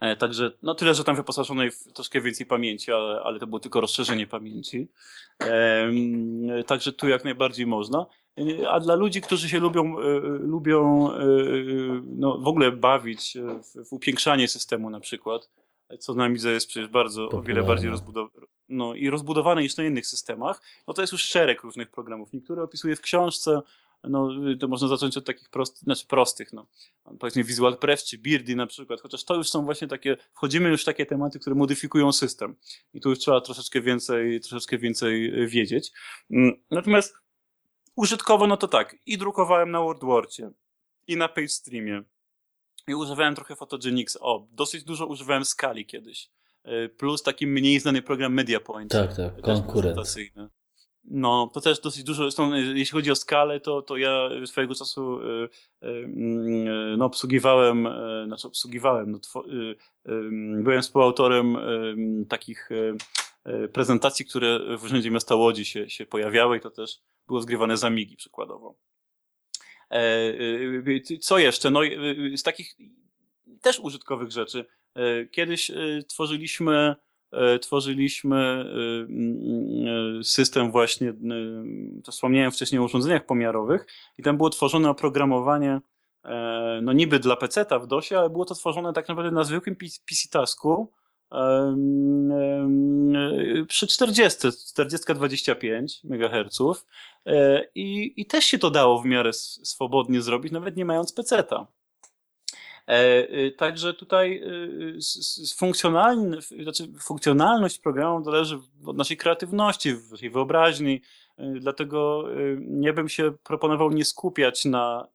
E, 0.00 0.16
także, 0.16 0.52
no 0.62 0.74
tyle, 0.74 0.94
że 0.94 1.04
tam 1.04 1.16
wyposażonej 1.16 1.70
w 1.70 1.92
troszkę 1.92 2.20
więcej 2.20 2.46
pamięci, 2.46 2.92
ale, 2.92 3.20
ale 3.22 3.38
to 3.38 3.46
było 3.46 3.60
tylko 3.60 3.80
rozszerzenie 3.80 4.26
pamięci. 4.26 4.88
Także 6.66 6.92
tu 6.92 7.08
jak 7.08 7.24
najbardziej 7.24 7.66
można. 7.66 8.06
A 8.70 8.80
dla 8.80 8.94
ludzi, 8.94 9.20
którzy 9.20 9.48
się 9.48 9.60
lubią, 9.60 9.96
lubią 10.38 11.10
no, 12.04 12.38
w 12.38 12.48
ogóle 12.48 12.72
bawić 12.72 13.38
w, 13.74 13.88
w 13.88 13.92
upiększanie 13.92 14.48
systemu 14.48 14.90
na 14.90 15.00
przykład, 15.00 15.50
co 15.98 16.14
na 16.14 16.28
Midze 16.28 16.52
jest 16.52 16.68
przecież 16.68 16.88
bardzo 16.88 17.28
o 17.28 17.42
wiele 17.42 17.62
bardziej 17.62 17.90
rozbudowane 17.90 18.46
no, 18.72 18.94
i 18.94 19.10
rozbudowane 19.10 19.62
niż 19.62 19.76
na 19.76 19.84
innych 19.84 20.06
systemach, 20.06 20.62
no 20.86 20.94
to 20.94 21.00
jest 21.00 21.12
już 21.12 21.24
szereg 21.24 21.62
różnych 21.62 21.90
programów. 21.90 22.32
Niektóre 22.32 22.62
opisuję 22.62 22.96
w 22.96 23.00
książce, 23.00 23.60
no, 24.04 24.28
to 24.60 24.68
można 24.68 24.88
zacząć 24.88 25.16
od 25.16 25.24
takich 25.24 25.48
prostych, 25.48 25.82
znaczy 25.82 26.06
prostych, 26.06 26.52
no, 26.52 26.66
powiedzmy 27.20 27.44
Visual 27.44 27.78
Press 27.78 28.04
czy 28.04 28.18
Beardy 28.18 28.56
na 28.56 28.66
przykład, 28.66 29.00
chociaż 29.00 29.24
to 29.24 29.34
już 29.34 29.48
są 29.50 29.64
właśnie 29.64 29.88
takie, 29.88 30.16
wchodzimy 30.34 30.68
już 30.68 30.82
w 30.82 30.84
takie 30.84 31.06
tematy, 31.06 31.38
które 31.38 31.56
modyfikują 31.56 32.12
system 32.12 32.56
i 32.94 33.00
tu 33.00 33.10
już 33.10 33.18
trzeba 33.18 33.40
troszeczkę 33.40 33.80
więcej, 33.80 34.40
troszeczkę 34.40 34.78
więcej 34.78 35.32
wiedzieć. 35.48 35.92
Mm, 36.30 36.52
natomiast 36.70 37.14
użytkowo, 37.96 38.46
no 38.46 38.56
to 38.56 38.68
tak, 38.68 38.96
i 39.06 39.18
drukowałem 39.18 39.70
na 39.70 39.80
WordWordzie, 39.80 40.50
i 41.06 41.16
na 41.16 41.28
PageStreamie, 41.28 42.02
i 42.88 42.94
używałem 42.94 43.34
trochę 43.34 43.56
Photogenics. 43.56 44.18
O, 44.20 44.46
dosyć 44.50 44.84
dużo 44.84 45.06
używałem 45.06 45.44
Skali 45.44 45.86
kiedyś. 45.86 46.30
Y, 46.68 46.88
plus 46.88 47.22
taki 47.22 47.46
mniej 47.46 47.80
znany 47.80 48.02
program 48.02 48.34
MediaPoint. 48.34 48.92
Tak, 48.92 49.16
tak, 49.16 49.40
konkurent. 49.40 49.98
No, 51.04 51.50
to 51.54 51.60
też 51.60 51.80
dosyć 51.80 52.04
dużo, 52.04 52.22
zresztą 52.22 52.54
y, 52.54 52.78
jeśli 52.78 52.92
chodzi 52.92 53.10
o 53.10 53.14
skalę, 53.14 53.60
to, 53.60 53.82
to 53.82 53.96
ja 53.96 54.28
swojego 54.46 54.74
czasu 54.74 55.20
y, 55.20 55.48
no, 56.96 57.04
obsługiwałem, 57.04 57.88
znaczy 58.26 58.46
obsługiwałem, 58.46 59.10
no, 59.10 59.42
byłem 60.62 60.82
współautorem 60.82 61.56
takich 62.28 62.68
prezentacji, 63.72 64.24
które 64.24 64.76
w 64.78 64.84
Urzędzie 64.84 65.10
Miasta 65.10 65.34
Łodzi 65.34 65.64
się, 65.64 65.90
się 65.90 66.06
pojawiały 66.06 66.56
i 66.56 66.60
to 66.60 66.70
też 66.70 67.00
było 67.26 67.40
zgrywane 67.40 67.76
z 67.76 67.84
Amigi 67.84 68.16
przykładowo. 68.16 68.74
E, 69.90 71.18
co 71.20 71.38
jeszcze? 71.38 71.70
No, 71.70 71.80
z 72.36 72.42
takich 72.42 72.76
też 73.60 73.80
użytkowych 73.80 74.30
rzeczy. 74.30 74.64
E, 74.94 75.26
kiedyś 75.26 75.70
e, 75.70 75.74
tworzyliśmy 76.08 76.94
tworzyliśmy 77.60 78.36
mm, 79.08 80.24
system 80.24 80.70
właśnie, 80.70 81.12
to 82.04 82.12
wspomniałem 82.12 82.52
wcześniej 82.52 82.80
o 82.80 82.84
urządzeniach 82.84 83.26
pomiarowych 83.26 83.86
i 84.18 84.22
tam 84.22 84.36
było 84.36 84.50
tworzone 84.50 84.90
oprogramowanie 84.90 85.80
no 86.82 86.92
niby 86.92 87.18
dla 87.18 87.36
PC-ta 87.36 87.78
w 87.78 87.86
DOSie, 87.86 88.18
ale 88.18 88.30
było 88.30 88.44
to 88.44 88.54
tworzone 88.54 88.92
tak 88.92 89.08
naprawdę 89.08 89.30
na 89.30 89.44
zwykłym 89.44 89.76
PC-tasku 89.76 90.86
przy 93.68 93.86
40, 93.86 94.48
40-25 94.48 95.86
MHz 96.04 96.84
i, 97.74 98.14
i 98.16 98.26
też 98.26 98.44
się 98.44 98.58
to 98.58 98.70
dało 98.70 99.02
w 99.02 99.06
miarę 99.06 99.32
swobodnie 99.32 100.22
zrobić, 100.22 100.52
nawet 100.52 100.76
nie 100.76 100.84
mając 100.84 101.12
peceta. 101.12 101.66
Także 103.56 103.94
tutaj 103.94 104.42
funkcjonalny, 105.56 106.38
znaczy 106.62 106.88
funkcjonalność 107.00 107.78
programu 107.78 108.24
zależy 108.24 108.58
od 108.86 108.96
naszej 108.96 109.16
kreatywności, 109.16 109.94
naszej 110.10 110.30
wyobraźni, 110.30 111.00
dlatego 111.60 112.24
nie 112.58 112.92
bym 112.92 113.08
się 113.08 113.32
proponował 113.42 113.90
nie 113.90 114.04
skupiać 114.04 114.64
na 114.64 115.08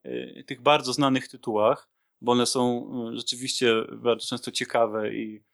tych 0.46 0.62
bardzo 0.62 0.92
znanych 0.92 1.28
tytułach, 1.28 1.88
bo 2.20 2.32
one 2.32 2.46
są 2.46 2.90
rzeczywiście 3.12 3.74
bardzo 3.92 4.26
często 4.26 4.50
ciekawe 4.50 5.14
i, 5.14 5.44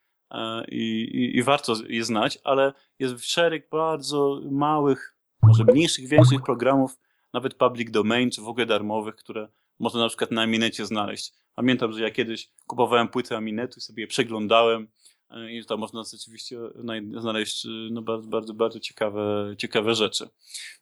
i, 0.69 1.03
i, 1.03 1.37
i 1.37 1.43
warto 1.43 1.75
je 1.89 2.05
znać, 2.05 2.39
ale 2.45 2.73
jest 2.99 3.25
szereg 3.25 3.69
bardzo 3.71 4.41
małych, 4.51 5.17
może 5.43 5.65
mniejszych, 5.65 6.09
większych 6.09 6.43
programów, 6.43 6.99
nawet 7.33 7.55
public 7.55 7.91
domain, 7.91 8.31
czy 8.31 8.41
w 8.43 8.49
ogóle 8.49 8.67
darmowych, 8.67 9.17
które 9.17 9.49
można 9.79 10.01
na 10.01 10.09
przykład 10.09 10.31
na 10.31 10.43
Aminecie 10.43 10.87
znaleźć. 10.87 11.33
Pamiętam, 11.55 11.93
że 11.93 12.03
ja 12.03 12.11
kiedyś 12.11 12.51
kupowałem 12.67 13.09
płyty 13.09 13.37
Aminetu 13.37 13.79
i 13.79 13.81
sobie 13.81 14.03
je 14.03 14.07
przeglądałem 14.07 14.89
e, 15.31 15.53
i 15.53 15.65
tam 15.65 15.79
można 15.79 16.03
rzeczywiście 16.13 16.59
znaleźć 17.19 17.67
e, 17.67 17.69
no, 17.91 18.03
bardzo, 18.03 18.29
bardzo, 18.29 18.55
bardzo 18.55 18.81
ciekawe, 18.81 19.55
ciekawe 19.59 19.95
rzeczy. 19.95 20.29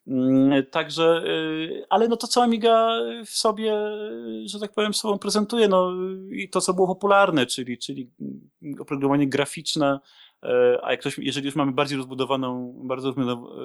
Mm, 0.06 0.66
także, 0.66 1.24
e, 1.26 1.86
ale 1.90 2.08
no 2.08 2.16
to 2.16 2.26
co 2.26 2.42
Amiga 2.42 2.98
w 3.26 3.30
sobie, 3.30 3.74
że 4.44 4.60
tak 4.60 4.72
powiem, 4.72 4.94
sobą 4.94 5.18
prezentuje, 5.18 5.68
no 5.68 5.92
i 6.30 6.48
to 6.48 6.60
co 6.60 6.74
było 6.74 6.86
popularne, 6.86 7.46
czyli, 7.46 7.78
czyli 7.78 8.10
oprogramowanie 8.80 9.28
graficzne, 9.28 10.00
a 10.82 10.90
jak 10.90 11.00
ktoś, 11.00 11.18
jeżeli 11.18 11.46
już 11.46 11.56
mamy 11.56 11.72
bardziej 11.72 11.98
rozbudowaną, 11.98 12.74
bardzo, 12.84 13.14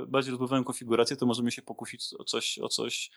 bardziej 0.07 0.31
rozbudowaną 0.31 0.63
konfigurację, 0.63 1.17
to 1.17 1.25
możemy 1.25 1.51
się 1.51 1.61
pokusić 1.61 2.01
o 2.19 2.23
coś, 2.23 2.59
o 2.59 2.69
coś 2.69 3.11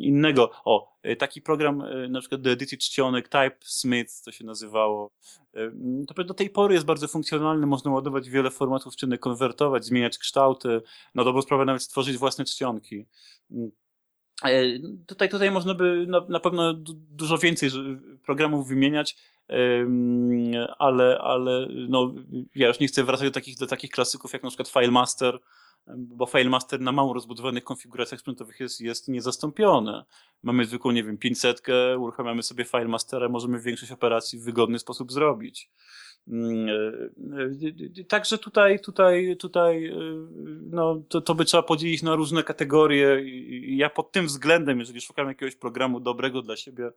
innego. 0.00 0.50
O, 0.64 0.92
e, 1.02 1.16
taki 1.16 1.42
program, 1.42 1.82
e, 1.82 2.08
na 2.08 2.20
przykład 2.20 2.40
do 2.40 2.50
edycji 2.50 2.78
czcionek, 2.78 3.28
TypeSmith, 3.28 4.22
to 4.24 4.32
się 4.32 4.44
nazywało. 4.44 5.10
To 6.08 6.24
do 6.24 6.34
tej 6.34 6.50
pory 6.50 6.74
jest 6.74 6.86
bardzo 6.86 7.08
funkcjonalny, 7.08 7.66
można 7.66 7.90
ładować 7.90 8.30
wiele 8.30 8.50
formatów 8.50 8.96
czcionek, 8.96 9.20
konwertować, 9.20 9.84
zmieniać 9.84 10.18
kształty, 10.18 10.82
na 11.14 11.24
dobrą 11.24 11.42
sprawę 11.42 11.64
nawet 11.64 11.82
stworzyć 11.82 12.16
własne 12.16 12.44
czcionki. 12.44 13.06
Mm. 13.50 13.70
E, 14.44 14.62
tutaj, 15.06 15.28
tutaj 15.28 15.50
można 15.50 15.74
by 15.74 16.06
na, 16.08 16.20
na 16.28 16.40
pewno 16.40 16.74
dużo 17.10 17.38
więcej 17.38 17.70
programów 18.26 18.68
wymieniać, 18.68 19.16
ale, 20.78 21.18
ale 21.18 21.68
no, 21.88 22.14
ja 22.54 22.68
już 22.68 22.80
nie 22.80 22.86
chcę 22.86 23.04
wracać 23.04 23.28
do 23.28 23.32
takich, 23.32 23.58
do 23.58 23.66
takich 23.66 23.90
klasyków 23.90 24.32
jak 24.32 24.42
na 24.42 24.48
przykład 24.48 24.68
FileMaster, 24.68 25.38
bo 25.96 26.26
FileMaster 26.26 26.80
na 26.80 26.92
mało 26.92 27.14
rozbudowanych 27.14 27.64
konfiguracjach 27.64 28.20
sprzętowych 28.20 28.60
jest, 28.60 28.80
jest 28.80 29.08
niezastąpiony. 29.08 30.02
Mamy 30.42 30.64
zwykłą, 30.64 30.90
nie 30.90 31.04
wiem, 31.04 31.18
500, 31.18 31.62
uruchamiamy 31.98 32.42
sobie 32.42 32.64
FileMastera, 32.64 33.28
możemy 33.28 33.60
większość 33.60 33.92
operacji 33.92 34.38
w 34.38 34.44
wygodny 34.44 34.78
sposób 34.78 35.12
zrobić. 35.12 35.70
Także 38.08 38.38
tutaj, 38.38 38.80
tutaj, 38.80 39.36
tutaj 39.36 39.92
no, 40.70 41.02
to, 41.08 41.20
to 41.20 41.34
by 41.34 41.44
trzeba 41.44 41.62
podzielić 41.62 42.02
na 42.02 42.14
różne 42.14 42.42
kategorie. 42.42 43.22
Ja 43.76 43.90
pod 43.90 44.12
tym 44.12 44.26
względem, 44.26 44.78
jeżeli 44.78 45.00
szukam 45.00 45.28
jakiegoś 45.28 45.56
programu 45.56 46.00
dobrego 46.00 46.42
dla 46.42 46.56
siebie, 46.56 46.90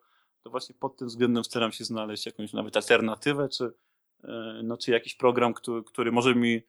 to 0.45 0.51
właśnie 0.51 0.75
pod 0.79 0.97
tym 0.97 1.07
względem 1.07 1.43
staram 1.43 1.71
się 1.71 1.83
znaleźć 1.83 2.25
jakąś 2.25 2.53
nawet 2.53 2.77
alternatywę, 2.77 3.49
czy, 3.49 3.73
no, 4.63 4.77
czy 4.77 4.91
jakiś 4.91 5.15
program, 5.15 5.53
który, 5.53 5.83
który 5.83 6.11
może 6.11 6.35
mi 6.35 6.61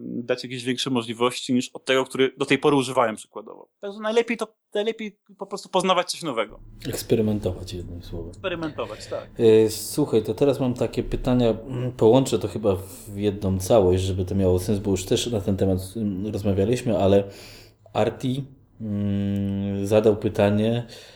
dać 0.00 0.44
jakieś 0.44 0.64
większe 0.64 0.90
możliwości 0.90 1.54
niż 1.54 1.68
od 1.68 1.84
tego, 1.84 2.04
który 2.04 2.32
do 2.36 2.46
tej 2.46 2.58
pory 2.58 2.76
używałem 2.76 3.16
przykładowo. 3.16 3.68
Także 3.80 4.00
najlepiej 4.00 4.36
to 4.36 4.54
najlepiej 4.74 5.18
po 5.38 5.46
prostu 5.46 5.68
poznawać 5.68 6.10
coś 6.10 6.22
nowego. 6.22 6.60
Eksperymentować 6.88 7.72
jednym 7.72 8.02
słowem. 8.02 8.28
Eksperymentować, 8.28 9.06
tak. 9.06 9.30
E, 9.38 9.70
słuchaj, 9.70 10.22
to 10.22 10.34
teraz 10.34 10.60
mam 10.60 10.74
takie 10.74 11.02
pytania, 11.02 11.50
mm, 11.50 11.92
połączę 11.92 12.38
to 12.38 12.48
chyba 12.48 12.76
w 13.08 13.16
jedną 13.16 13.58
całość, 13.58 14.02
żeby 14.02 14.24
to 14.24 14.34
miało 14.34 14.58
sens, 14.58 14.78
bo 14.78 14.90
już 14.90 15.04
też 15.04 15.26
na 15.26 15.40
ten 15.40 15.56
temat 15.56 15.78
mm, 15.96 16.32
rozmawialiśmy, 16.32 16.98
ale 16.98 17.24
Arti 17.92 18.44
mm, 18.80 19.86
zadał 19.86 20.16
pytanie, 20.16 20.86
e, 20.88 21.15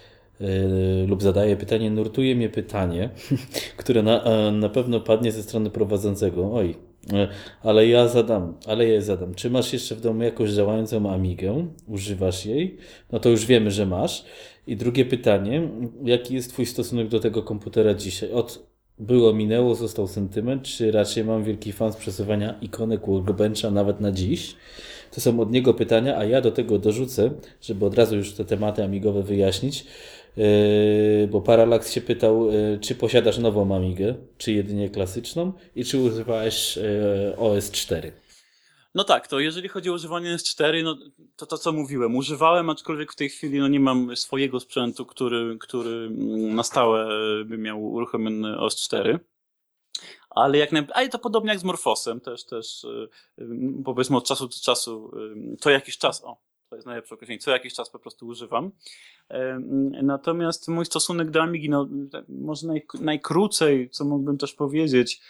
lub 1.06 1.22
zadaje 1.22 1.56
pytanie, 1.56 1.90
nurtuje 1.90 2.36
mnie 2.36 2.48
pytanie, 2.48 3.10
które 3.76 4.02
na, 4.02 4.24
e, 4.24 4.52
na 4.52 4.68
pewno 4.68 5.00
padnie 5.00 5.32
ze 5.32 5.42
strony 5.42 5.70
prowadzącego. 5.70 6.52
Oj, 6.52 6.74
E, 7.12 7.28
ale 7.62 7.86
ja 7.86 8.08
zadam, 8.08 8.54
ale 8.66 8.88
ja 8.88 9.00
zadam. 9.00 9.34
Czy 9.34 9.50
masz 9.50 9.72
jeszcze 9.72 9.94
w 9.94 10.00
domu 10.00 10.22
jakąś 10.22 10.50
działającą 10.50 11.10
Amigę? 11.10 11.66
Używasz 11.86 12.46
jej? 12.46 12.76
No 13.12 13.20
to 13.20 13.28
już 13.28 13.46
wiemy, 13.46 13.70
że 13.70 13.86
masz. 13.86 14.24
I 14.66 14.76
drugie 14.76 15.04
pytanie, 15.04 15.68
jaki 16.04 16.34
jest 16.34 16.52
Twój 16.52 16.66
stosunek 16.66 17.08
do 17.08 17.20
tego 17.20 17.42
komputera 17.42 17.94
dzisiaj? 17.94 18.32
Od 18.32 18.70
było, 18.98 19.32
minęło, 19.32 19.74
został 19.74 20.06
sentyment, 20.06 20.62
czy 20.62 20.92
raczej 20.92 21.24
mam 21.24 21.44
wielki 21.44 21.72
fan 21.72 21.92
z 21.92 21.96
przesuwania 21.96 22.58
ikonek 22.60 23.06
workbencha 23.06 23.70
nawet 23.70 24.00
na 24.00 24.12
dziś? 24.12 24.56
To 25.10 25.20
są 25.20 25.40
od 25.40 25.52
niego 25.52 25.74
pytania, 25.74 26.16
a 26.18 26.24
ja 26.24 26.40
do 26.40 26.50
tego 26.50 26.78
dorzucę, 26.78 27.30
żeby 27.60 27.86
od 27.86 27.94
razu 27.94 28.16
już 28.16 28.32
te 28.32 28.44
tematy 28.44 28.84
amigowe 28.84 29.22
wyjaśnić 29.22 29.86
bo 31.28 31.40
Parallax 31.40 31.92
się 31.92 32.00
pytał, 32.00 32.52
yy, 32.52 32.78
czy 32.80 32.94
posiadasz 32.94 33.38
nową 33.38 33.76
Amigę, 33.76 34.14
czy 34.38 34.52
jedynie 34.52 34.90
klasyczną 34.90 35.52
i 35.76 35.84
czy 35.84 35.98
używałeś 35.98 36.76
yy, 36.76 37.36
OS 37.36 37.70
4. 37.70 38.12
No 38.94 39.04
tak, 39.04 39.28
to 39.28 39.40
jeżeli 39.40 39.68
chodzi 39.68 39.90
o 39.90 39.92
używanie 39.92 40.36
S4, 40.36 40.84
no 40.84 40.96
to 41.36 41.46
to 41.46 41.58
co 41.58 41.72
mówiłem, 41.72 42.16
używałem, 42.16 42.70
aczkolwiek 42.70 43.12
w 43.12 43.16
tej 43.16 43.28
chwili 43.28 43.58
no 43.58 43.68
nie 43.68 43.80
mam 43.80 44.16
swojego 44.16 44.60
sprzętu, 44.60 45.06
który, 45.06 45.58
który 45.60 45.90
mm, 45.90 46.54
na 46.54 46.62
stałe 46.62 47.08
by 47.44 47.58
miał 47.58 47.84
uruchomiony 47.84 48.58
OS 48.58 48.76
4. 48.76 49.20
Ale 50.30 50.58
jak 50.58 50.72
najbardziej, 50.72 50.96
ale 50.96 51.08
to 51.08 51.18
podobnie 51.18 51.50
jak 51.50 51.58
z 51.58 51.64
Morfosem, 51.64 52.20
też, 52.20 52.44
też 52.44 52.86
powiedzmy 53.84 54.16
od 54.16 54.26
czasu 54.26 54.48
do 54.48 54.56
czasu, 54.62 55.10
co 55.60 55.70
jakiś 55.70 55.98
czas, 55.98 56.24
o, 56.24 56.36
to 56.70 56.76
jest 56.76 56.86
najlepsze 56.86 57.14
określenie, 57.14 57.38
co 57.38 57.50
jakiś 57.50 57.74
czas 57.74 57.90
po 57.90 57.98
prostu 57.98 58.26
używam. 58.26 58.70
Natomiast 60.02 60.68
mój 60.68 60.86
stosunek 60.86 61.30
do 61.30 61.42
Amigi, 61.42 61.70
no, 61.70 61.88
może 62.28 62.66
naj, 62.66 62.86
najkrócej, 63.00 63.90
co 63.90 64.04
mógłbym 64.04 64.38
też 64.38 64.54
powiedzieć, 64.54 65.20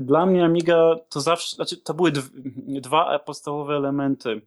dla 0.00 0.26
mnie 0.26 0.44
Amiga 0.44 0.96
to 1.08 1.20
zawsze, 1.20 1.56
znaczy 1.56 1.76
to 1.76 1.94
były 1.94 2.12
dwa 2.66 3.18
podstawowe 3.18 3.76
elementy. 3.76 4.40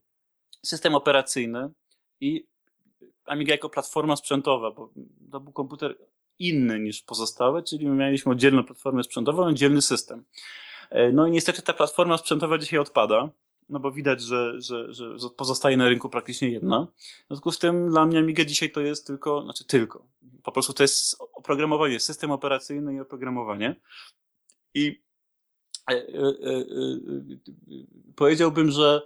System 0.65 0.95
operacyjny 0.95 1.69
i 2.21 2.47
Amiga 3.25 3.51
jako 3.51 3.69
platforma 3.69 4.15
sprzętowa, 4.15 4.71
bo 4.71 4.89
to 5.31 5.39
był 5.39 5.53
komputer 5.53 5.97
inny 6.39 6.79
niż 6.79 7.01
pozostałe, 7.01 7.63
czyli 7.63 7.87
my 7.87 7.95
mieliśmy 7.95 8.31
oddzielną 8.31 8.63
platformę 8.63 9.03
sprzętową, 9.03 9.43
oddzielny 9.43 9.81
system. 9.81 10.25
E, 10.89 11.11
no 11.11 11.27
i 11.27 11.31
niestety 11.31 11.61
ta 11.61 11.73
platforma 11.73 12.17
sprzętowa 12.17 12.57
dzisiaj 12.57 12.79
odpada 12.79 13.29
no 13.69 13.79
bo 13.79 13.91
widać, 13.91 14.21
że, 14.21 14.61
że, 14.61 14.93
że 14.93 15.29
pozostaje 15.37 15.77
na 15.77 15.89
rynku 15.89 16.09
praktycznie 16.09 16.49
jedna. 16.49 16.87
W 17.23 17.27
związku 17.27 17.51
z 17.51 17.59
tym 17.59 17.89
dla 17.89 18.05
mnie 18.05 18.19
Amiga 18.19 18.45
dzisiaj 18.45 18.71
to 18.71 18.81
jest 18.81 19.07
tylko, 19.07 19.43
znaczy 19.43 19.65
tylko, 19.65 20.05
po 20.43 20.51
prostu 20.51 20.73
to 20.73 20.83
jest 20.83 21.21
oprogramowanie, 21.33 21.99
system 21.99 22.31
operacyjny 22.31 22.95
i 22.95 22.99
oprogramowanie. 22.99 23.75
I 24.73 25.03
e, 25.91 25.93
e, 25.93 25.97
e, 25.97 26.05
powiedziałbym, 28.15 28.71
że 28.71 29.01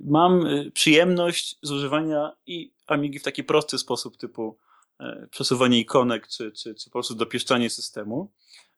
mam 0.00 0.44
przyjemność 0.74 1.58
z 1.62 1.70
używania 1.70 2.36
i 2.46 2.72
Amigi 2.86 3.18
w 3.18 3.22
taki 3.22 3.44
prosty 3.44 3.78
sposób, 3.78 4.16
typu 4.16 4.58
przesuwanie 5.30 5.80
ikonek, 5.80 6.28
czy, 6.28 6.52
czy, 6.52 6.74
czy 6.74 6.84
po 6.84 6.92
prostu 6.92 7.14
dopieszczanie 7.14 7.70
systemu. 7.70 8.32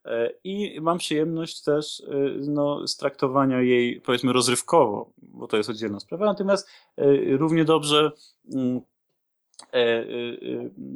E, 0.04 0.30
I 0.44 0.80
mam 0.80 0.98
przyjemność 0.98 1.62
też 1.62 2.00
e, 2.00 2.14
no, 2.48 2.86
z 2.88 2.96
traktowania 2.96 3.60
jej, 3.60 4.00
powiedzmy, 4.00 4.32
rozrywkowo, 4.32 5.12
bo 5.18 5.46
to 5.46 5.56
jest 5.56 5.70
oddzielna 5.70 6.00
sprawa. 6.00 6.26
Natomiast 6.26 6.68
e, 6.96 7.36
równie 7.36 7.64
dobrze 7.64 8.12
mm, 8.54 8.80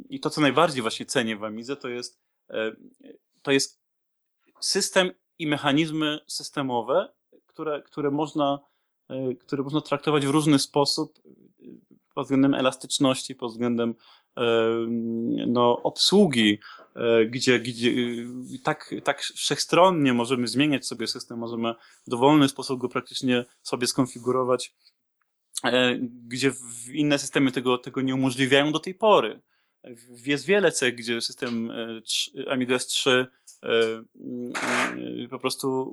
i 0.09 0.19
to, 0.19 0.29
co 0.29 0.41
najbardziej 0.41 0.81
właśnie 0.81 1.05
cenię 1.05 1.37
w 1.37 1.43
Amidze, 1.43 1.75
to 1.75 1.87
jest, 1.87 2.19
to 3.41 3.51
jest 3.51 3.81
system 4.59 5.11
i 5.39 5.47
mechanizmy 5.47 6.19
systemowe, 6.27 7.13
które, 7.47 7.81
które, 7.81 8.11
można, 8.11 8.59
które 9.39 9.63
można 9.63 9.81
traktować 9.81 10.25
w 10.25 10.29
różny 10.29 10.59
sposób 10.59 11.19
pod 12.15 12.25
względem 12.25 12.53
elastyczności, 12.53 13.35
pod 13.35 13.51
względem 13.51 13.95
no, 15.47 15.83
obsługi, 15.83 16.59
e, 16.95 17.25
gdzie, 17.25 17.59
gdzie 17.59 17.91
tak, 18.63 18.95
tak 19.03 19.21
wszechstronnie 19.21 20.13
możemy 20.13 20.47
zmieniać 20.47 20.87
sobie 20.87 21.07
system, 21.07 21.39
możemy 21.39 21.73
w 22.07 22.09
dowolny 22.09 22.49
sposób 22.49 22.79
go 22.79 22.89
praktycznie 22.89 23.45
sobie 23.61 23.87
skonfigurować, 23.87 24.75
e, 25.63 25.97
gdzie 26.27 26.51
inne 26.93 27.19
systemy 27.19 27.51
tego, 27.51 27.77
tego 27.77 28.01
nie 28.01 28.15
umożliwiają 28.15 28.71
do 28.71 28.79
tej 28.79 28.95
pory. 28.95 29.41
Jest 30.25 30.45
wiele 30.45 30.71
cech, 30.71 30.95
gdzie 30.95 31.21
system 31.21 31.71
e, 31.71 32.51
Amiga 32.51 32.75
S3 32.75 33.25
po 35.29 35.39
prostu 35.39 35.91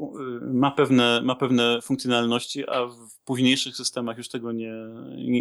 ma 0.53 0.71
pewne, 0.71 1.21
ma 1.25 1.35
pewne 1.35 1.83
funkcjonalności, 1.83 2.69
a 2.69 2.87
w 2.87 3.25
późniejszych 3.25 3.77
systemach 3.77 4.19
już 4.19 4.29
tego 4.29 4.53
nie, 4.53 4.73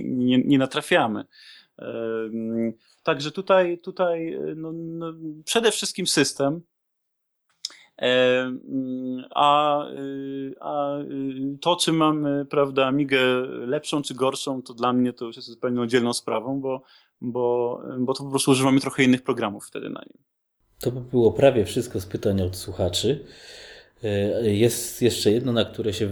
nie, 0.06 0.38
nie 0.38 0.58
natrafiamy. 0.58 1.26
Także 3.04 3.32
tutaj, 3.32 3.80
tutaj 3.80 4.40
no, 4.56 4.72
no, 4.74 5.14
przede 5.46 5.72
wszystkim 5.72 6.08
system, 6.08 6.62
a, 9.36 9.80
a 10.60 10.98
to, 11.62 11.76
czy 11.76 11.94
mamy, 11.94 12.46
prawda, 12.46 12.86
Amigę 12.86 13.20
lepszą 13.68 14.02
czy 14.02 14.14
gorszą, 14.14 14.62
to 14.62 14.74
dla 14.74 14.94
mnie 14.94 15.14
to 15.14 15.26
już 15.26 15.36
jest 15.36 15.48
zupełnie 15.48 15.82
oddzielną 15.82 16.14
sprawą, 16.14 16.62
bo, 16.62 16.84
bo, 17.22 17.82
bo 18.00 18.14
to 18.14 18.24
po 18.24 18.30
prostu 18.30 18.52
używamy 18.52 18.80
trochę 18.80 19.04
innych 19.04 19.22
programów 19.22 19.68
wtedy 19.68 19.90
na 19.90 20.02
nim. 20.02 20.24
To 20.80 20.92
by 20.92 21.02
było 21.02 21.32
prawie 21.32 21.66
wszystko 21.66 22.00
z 22.00 22.06
pytań 22.06 22.42
od 22.42 22.56
słuchaczy. 22.56 23.26
E, 24.04 24.54
jest 24.54 25.02
jeszcze 25.02 25.32
jedno, 25.32 25.52
na 25.52 25.66
które 25.66 25.94
się, 25.94 26.10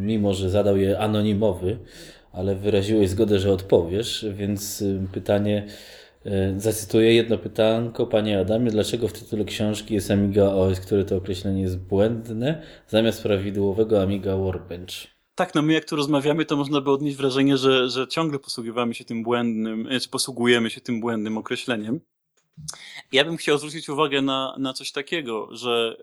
mimo 0.00 0.34
że 0.34 0.50
zadał 0.50 0.76
je 0.76 0.98
anonimowy, 0.98 1.78
ale 2.32 2.54
wyraziłeś 2.54 3.08
zgodę, 3.08 3.38
że 3.38 3.52
odpowiesz, 3.52 4.26
więc 4.32 4.82
y, 4.82 5.00
pytanie, 5.12 5.66
y, 6.26 6.30
zacytuję 6.60 7.14
jedno 7.14 7.38
pytanko, 7.38 8.06
panie 8.06 8.40
Adamie, 8.40 8.70
dlaczego 8.70 9.08
w 9.08 9.12
tytule 9.12 9.44
książki 9.44 9.94
jest 9.94 10.10
Amiga 10.10 10.44
OS, 10.44 10.80
które 10.80 11.04
to 11.04 11.16
określenie 11.16 11.62
jest 11.62 11.78
błędne, 11.78 12.62
zamiast 12.88 13.22
prawidłowego 13.22 14.02
Amiga 14.02 14.36
Workbench? 14.36 15.18
Tak, 15.34 15.54
no 15.54 15.62
my 15.62 15.72
jak 15.72 15.84
tu 15.84 15.96
rozmawiamy, 15.96 16.44
to 16.44 16.56
można 16.56 16.80
by 16.80 16.90
odnieść 16.90 17.16
wrażenie, 17.16 17.56
że, 17.56 17.88
że 17.90 18.08
ciągle 18.08 18.38
posługiwamy 18.38 18.94
się 18.94 19.04
tym 19.04 19.22
błędnym, 19.22 19.88
czy 20.02 20.08
posługujemy 20.08 20.70
się 20.70 20.80
tym 20.80 21.00
błędnym 21.00 21.38
określeniem. 21.38 22.00
Ja 23.12 23.24
bym 23.24 23.36
chciał 23.36 23.58
zwrócić 23.58 23.88
uwagę 23.88 24.22
na, 24.22 24.54
na 24.58 24.72
coś 24.72 24.92
takiego, 24.92 25.48
że 25.50 25.96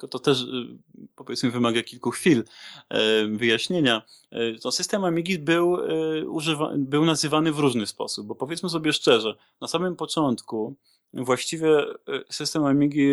yy, 0.00 0.08
to 0.08 0.18
też 0.18 0.40
yy, 0.40 0.78
powiedzmy 1.16 1.50
wymaga 1.50 1.82
kilku 1.82 2.10
chwil 2.10 2.44
yy, 2.90 3.36
wyjaśnienia. 3.36 4.02
Y, 4.32 4.58
to 4.62 4.72
system 4.72 5.04
Amigi 5.04 5.38
był, 5.38 5.76
y, 5.76 6.28
używa, 6.28 6.72
był 6.76 7.04
nazywany 7.04 7.52
w 7.52 7.58
różny 7.58 7.86
sposób, 7.86 8.26
bo 8.26 8.34
powiedzmy 8.34 8.68
sobie 8.68 8.92
szczerze, 8.92 9.36
na 9.60 9.68
samym 9.68 9.96
początku 9.96 10.76
właściwie 11.12 11.80
y, 11.82 11.94
system 12.30 12.64
Amigi 12.64 13.12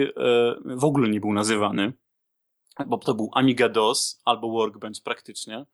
w 0.66 0.84
ogóle 0.84 1.10
nie 1.10 1.20
był 1.20 1.34
nazywany, 1.34 1.94
bo 2.88 2.98
to 2.98 3.14
był 3.14 3.30
Amiga 3.34 3.70
DOS 3.70 4.22
albo 4.26 4.52
Workbench 4.52 5.04
praktycznie, 5.04 5.66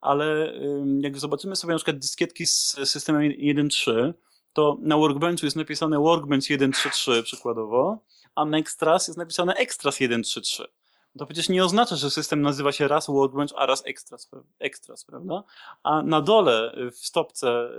ale 0.00 0.54
jak 1.00 1.18
zobaczymy 1.18 1.56
sobie 1.56 1.72
na 1.72 1.78
przykład 1.78 1.98
dyskietki 1.98 2.46
z 2.46 2.76
systemem 2.84 3.22
1.3, 3.22 4.12
to 4.54 4.76
na 4.80 4.96
Workbenchu 4.96 5.46
jest 5.46 5.56
napisane 5.56 5.98
Workbench 5.98 6.44
1.3.3 6.44 7.22
przykładowo, 7.22 7.98
a 8.34 8.44
na 8.44 8.58
Extras 8.58 9.08
jest 9.08 9.18
napisane 9.18 9.54
Extras 9.54 9.96
1.3.3. 10.00 10.64
To 11.18 11.26
przecież 11.26 11.48
nie 11.48 11.64
oznacza, 11.64 11.96
że 11.96 12.10
system 12.10 12.42
nazywa 12.42 12.72
się 12.72 12.88
raz 12.88 13.06
Workbench, 13.06 13.52
a 13.56 13.66
raz 13.66 13.82
Extras, 13.86 14.30
extras 14.58 15.04
prawda? 15.04 15.44
A 15.82 16.02
na 16.02 16.20
dole 16.20 16.76
w 16.92 16.96
stopce 16.96 17.70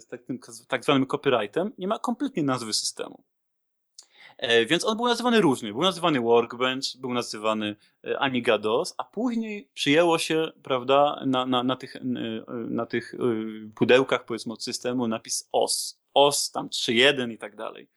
z 0.00 0.06
takim 0.06 0.38
tak 0.68 0.84
zwanym 0.84 1.06
copyrightem 1.06 1.72
nie 1.78 1.88
ma 1.88 1.98
kompletnie 1.98 2.42
nazwy 2.42 2.72
systemu. 2.72 3.22
E, 4.40 4.66
więc 4.66 4.84
on 4.84 4.96
był 4.96 5.06
nazywany 5.06 5.40
różnie. 5.40 5.72
Był 5.72 5.82
nazywany 5.82 6.20
Workbench, 6.20 6.96
był 6.98 7.12
nazywany 7.12 7.76
e, 8.04 8.18
Amiga 8.18 8.58
DOS, 8.58 8.94
a 8.98 9.04
później 9.04 9.68
przyjęło 9.74 10.18
się, 10.18 10.52
prawda, 10.62 11.22
na, 11.26 11.46
na, 11.46 11.62
na, 11.62 11.76
tych, 11.76 11.96
na 12.50 12.86
tych 12.86 13.14
pudełkach, 13.74 14.24
powiedzmy, 14.24 14.52
od 14.52 14.62
systemu 14.64 15.08
napis 15.08 15.48
OS. 15.52 15.99
OS 16.14 16.50
tam 16.50 16.68
3.1 16.68 17.32
i 17.32 17.38
tak 17.38 17.56
dalej. 17.56 17.88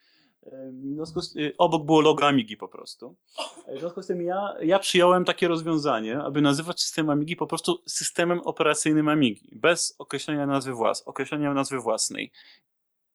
Z, 1.04 1.34
obok 1.58 1.86
było 1.86 2.02
logo 2.02 2.28
Amigi 2.28 2.58
po 2.58 2.68
prostu. 2.68 3.16
W 3.76 3.80
związku 3.80 4.02
z 4.02 4.08
tym 4.08 4.22
ja, 4.22 4.54
ja 4.62 4.80
przyjąłem 4.80 5.26
takie 5.26 5.48
rozwiązanie, 5.48 6.20
aby 6.20 6.42
nazywać 6.42 6.82
system 6.82 7.10
Amigi 7.10 7.36
po 7.36 7.48
prostu 7.48 7.84
systemem 7.88 8.40
operacyjnym 8.40 9.10
Amigi, 9.10 9.50
bez 9.52 9.96
określenia 9.98 10.46
nazwy 10.46 10.74
włas, 10.74 11.02
określenia 11.02 11.54
nazwy 11.54 11.80
własnej. 11.80 12.32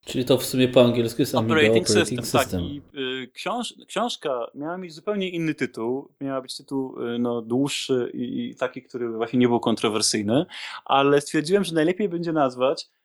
Czyli 0.05 0.25
to 0.25 0.37
w 0.37 0.45
sumie 0.45 0.67
po 0.67 0.81
angielsku 0.81 1.21
jest 1.21 1.35
Amiga 1.35 1.53
Operating, 1.53 1.89
Operating 1.89 2.25
System. 2.25 2.41
System. 2.41 2.61
Tak, 2.61 2.69
i 2.69 2.81
y, 3.23 3.31
książ 3.33 3.73
książka 3.87 4.47
miała 4.55 4.77
mieć 4.77 4.93
zupełnie 4.93 5.29
inny 5.29 5.55
tytuł. 5.55 6.13
Miała 6.21 6.41
być 6.41 6.57
tytuł 6.57 7.01
y, 7.07 7.19
no, 7.19 7.41
dłuższy 7.41 8.11
i, 8.13 8.49
i 8.49 8.55
taki, 8.55 8.81
który 8.81 9.09
właśnie 9.09 9.39
nie 9.39 9.47
był 9.47 9.59
kontrowersyjny, 9.59 10.45
ale 10.85 11.21
stwierdziłem, 11.21 11.63
że 11.63 11.75
najlepiej 11.75 12.09
będzie 12.09 12.33
nazwać 12.33 12.83
y, 12.83 12.87
y, 12.87 12.89
y, 12.89 12.98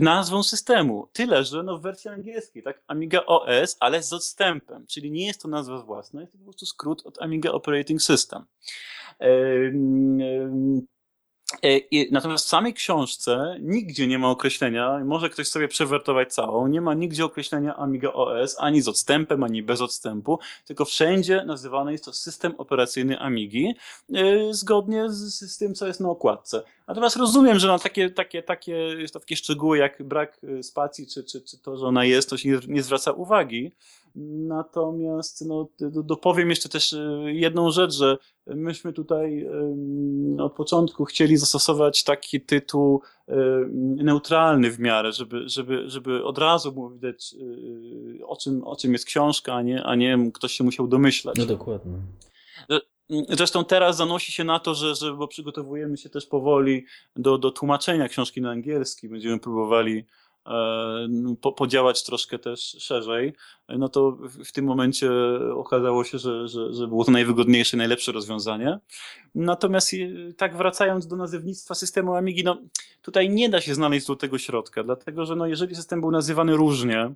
nazwą 0.00 0.42
systemu. 0.42 1.08
Tyle, 1.12 1.44
że 1.44 1.62
no 1.62 1.78
w 1.78 1.82
wersji 1.82 2.10
angielskiej, 2.10 2.62
tak? 2.62 2.82
Amiga 2.86 3.26
OS, 3.26 3.76
ale 3.80 4.02
z 4.02 4.12
odstępem, 4.12 4.86
czyli 4.86 5.10
nie 5.10 5.26
jest 5.26 5.42
to 5.42 5.48
nazwa 5.48 5.82
własna, 5.82 6.20
jest 6.20 6.32
to 6.32 6.38
po 6.38 6.44
prostu 6.44 6.66
skrót 6.66 7.02
od 7.06 7.22
Amiga 7.22 7.50
Operating 7.50 8.02
System. 8.02 8.44
E, 9.20 9.28
natomiast 12.10 12.46
w 12.46 12.48
samej 12.48 12.74
książce 12.74 13.56
nigdzie 13.60 14.06
nie 14.06 14.18
ma 14.18 14.30
określenia, 14.30 15.00
może 15.04 15.30
ktoś 15.30 15.48
sobie 15.48 15.68
przewertować 15.68 16.34
całą, 16.34 16.66
nie 16.66 16.80
ma 16.80 16.94
nigdzie 16.94 17.24
określenia 17.24 17.76
Amiga 17.76 18.12
OS, 18.12 18.56
ani 18.58 18.82
z 18.82 18.88
odstępem, 18.88 19.42
ani 19.42 19.62
bez 19.62 19.80
odstępu, 19.80 20.38
tylko 20.66 20.84
wszędzie 20.84 21.44
nazywany 21.44 21.92
jest 21.92 22.04
to 22.04 22.12
system 22.12 22.54
operacyjny 22.58 23.20
Amigi, 23.20 23.74
e, 24.14 24.54
zgodnie 24.54 25.10
z, 25.10 25.52
z 25.52 25.58
tym, 25.58 25.74
co 25.74 25.86
jest 25.86 26.00
na 26.00 26.08
okładce. 26.08 26.62
Natomiast 26.86 27.16
rozumiem, 27.16 27.58
że 27.58 27.68
na 27.68 27.78
takie, 27.78 28.10
takie, 28.10 28.42
takie, 28.42 28.96
takie 29.12 29.36
szczegóły 29.36 29.78
jak 29.78 30.02
brak 30.02 30.38
e, 30.58 30.62
spacji, 30.62 31.06
czy, 31.06 31.24
czy, 31.24 31.40
czy 31.40 31.58
to, 31.58 31.76
że 31.76 31.86
ona 31.86 32.04
jest, 32.04 32.30
to 32.30 32.36
się 32.36 32.48
nie, 32.48 32.58
nie 32.68 32.82
zwraca 32.82 33.12
uwagi. 33.12 33.72
Natomiast 34.48 35.46
no, 35.46 35.68
dopowiem 36.04 36.50
jeszcze 36.50 36.68
też 36.68 36.92
e, 36.92 37.22
jedną 37.26 37.70
rzecz, 37.70 37.94
że 37.94 38.18
myśmy 38.46 38.92
tutaj 38.92 39.48
od 40.38 40.52
początku 40.52 41.04
chcieli 41.04 41.36
zastosować 41.36 42.04
taki 42.04 42.40
tytuł 42.40 43.02
neutralny 43.78 44.70
w 44.70 44.78
miarę, 44.78 45.12
żeby, 45.12 45.48
żeby, 45.48 45.90
żeby 45.90 46.24
od 46.24 46.38
razu 46.38 46.72
było 46.72 46.90
widać 46.90 47.34
o 48.26 48.36
czym, 48.36 48.64
o 48.64 48.76
czym 48.76 48.92
jest 48.92 49.04
książka, 49.04 49.54
a 49.54 49.62
nie, 49.62 49.84
a 49.84 49.94
nie 49.94 50.30
ktoś 50.34 50.52
się 50.52 50.64
musiał 50.64 50.88
domyślać. 50.88 51.36
No 51.38 51.46
dokładnie. 51.46 51.92
Zresztą 53.28 53.64
teraz 53.64 53.96
zanosi 53.96 54.32
się 54.32 54.44
na 54.44 54.58
to, 54.58 54.74
że, 54.74 54.94
że 54.94 55.14
bo 55.14 55.28
przygotowujemy 55.28 55.96
się 55.96 56.10
też 56.10 56.26
powoli 56.26 56.86
do, 57.16 57.38
do 57.38 57.50
tłumaczenia 57.50 58.08
książki 58.08 58.40
na 58.40 58.50
angielski. 58.50 59.08
Będziemy 59.08 59.38
próbowali 59.38 60.04
po, 61.40 61.52
podziałać 61.52 62.04
troszkę 62.04 62.38
też 62.38 62.60
szerzej, 62.60 63.32
no 63.68 63.88
to 63.88 64.12
w, 64.44 64.52
tym 64.52 64.64
momencie 64.64 65.10
okazało 65.54 66.04
się, 66.04 66.18
że, 66.18 66.48
że, 66.48 66.72
że 66.72 66.86
było 66.86 67.04
to 67.04 67.10
najwygodniejsze, 67.12 67.76
najlepsze 67.76 68.12
rozwiązanie. 68.12 68.78
Natomiast 69.34 69.92
tak 70.36 70.56
wracając 70.56 71.06
do 71.06 71.16
nazewnictwa 71.16 71.74
systemu 71.74 72.14
Amigi, 72.14 72.44
no 72.44 72.58
tutaj 73.02 73.30
nie 73.30 73.48
da 73.48 73.60
się 73.60 73.74
znaleźć 73.74 74.06
złotego 74.06 74.38
środka, 74.38 74.84
dlatego 74.84 75.26
że 75.26 75.36
no 75.36 75.46
jeżeli 75.46 75.74
system 75.74 76.00
był 76.00 76.10
nazywany 76.10 76.56
różnie 76.56 77.14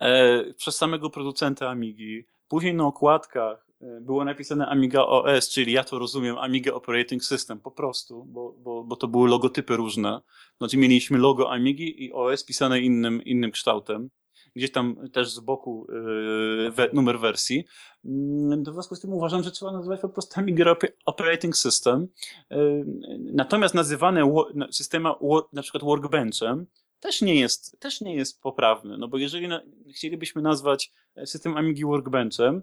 e, 0.00 0.44
przez 0.54 0.76
samego 0.76 1.10
producenta 1.10 1.68
Amigi, 1.68 2.26
później 2.48 2.74
na 2.74 2.86
okładkach 2.86 3.69
E, 3.69 3.69
było 3.80 4.24
napisane 4.24 4.66
Amiga 4.66 5.02
OS, 5.02 5.48
czyli 5.48 5.72
ja 5.72 5.84
to 5.84 5.98
rozumiem 5.98 6.38
Amiga 6.38 6.72
Operating 6.72 7.24
System 7.24 7.60
po 7.60 7.70
prostu, 7.70 8.24
bo, 8.24 8.52
bo, 8.52 8.84
bo 8.84 8.96
to 8.96 9.08
były 9.08 9.28
logotypy 9.28 9.76
różne. 9.76 10.20
Znaczy 10.58 10.76
mieliśmy 10.76 11.18
logo 11.18 11.52
Amigi 11.52 12.04
i 12.04 12.12
OS 12.12 12.44
pisane 12.44 12.80
innym, 12.80 13.22
innym 13.24 13.50
kształtem. 13.50 14.10
Gdzieś 14.56 14.72
tam 14.72 15.10
też 15.12 15.30
z 15.30 15.40
boku 15.40 15.86
yy, 15.88 16.70
we, 16.70 16.90
numer 16.92 17.20
wersji. 17.20 17.64
Mm, 18.04 18.62
w 18.64 18.72
związku 18.72 18.94
z 18.94 19.00
tym 19.00 19.12
uważam, 19.12 19.42
że 19.42 19.50
trzeba 19.50 19.72
nazywać 19.72 20.00
po 20.00 20.08
prostu 20.08 20.40
Amiga 20.40 20.76
Operating 21.06 21.56
System. 21.56 22.08
Yy, 22.50 22.86
natomiast 23.32 23.74
nazywane 23.74 24.32
systema 24.70 25.14
na 25.52 25.62
przykład 25.62 25.84
Workbenchem 25.84 26.66
też 27.00 27.22
nie 27.22 27.34
jest, 27.34 27.80
też 27.80 28.00
nie 28.00 28.14
jest 28.14 28.40
poprawny, 28.40 28.98
no 28.98 29.08
bo 29.08 29.18
jeżeli 29.18 29.48
na, 29.48 29.60
chcielibyśmy 29.94 30.42
nazwać 30.42 30.92
system 31.24 31.56
Amigi 31.56 31.84
Workbenchem, 31.84 32.62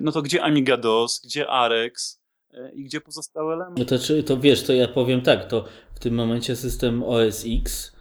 no 0.00 0.12
to 0.12 0.22
gdzie 0.22 0.42
Amiga 0.42 0.76
DOS, 0.76 1.20
gdzie 1.24 1.48
Arex 1.48 2.22
e, 2.54 2.72
i 2.72 2.84
gdzie 2.84 3.00
pozostałe 3.00 3.54
elementy? 3.54 3.80
No 3.80 3.86
to, 3.86 3.98
czy, 3.98 4.22
to 4.22 4.36
wiesz, 4.36 4.62
to 4.62 4.72
ja 4.72 4.88
powiem 4.88 5.22
tak, 5.22 5.48
to 5.48 5.64
w 5.94 5.98
tym 5.98 6.14
momencie 6.14 6.56
system 6.56 7.02
OS 7.02 7.44
X 7.60 7.92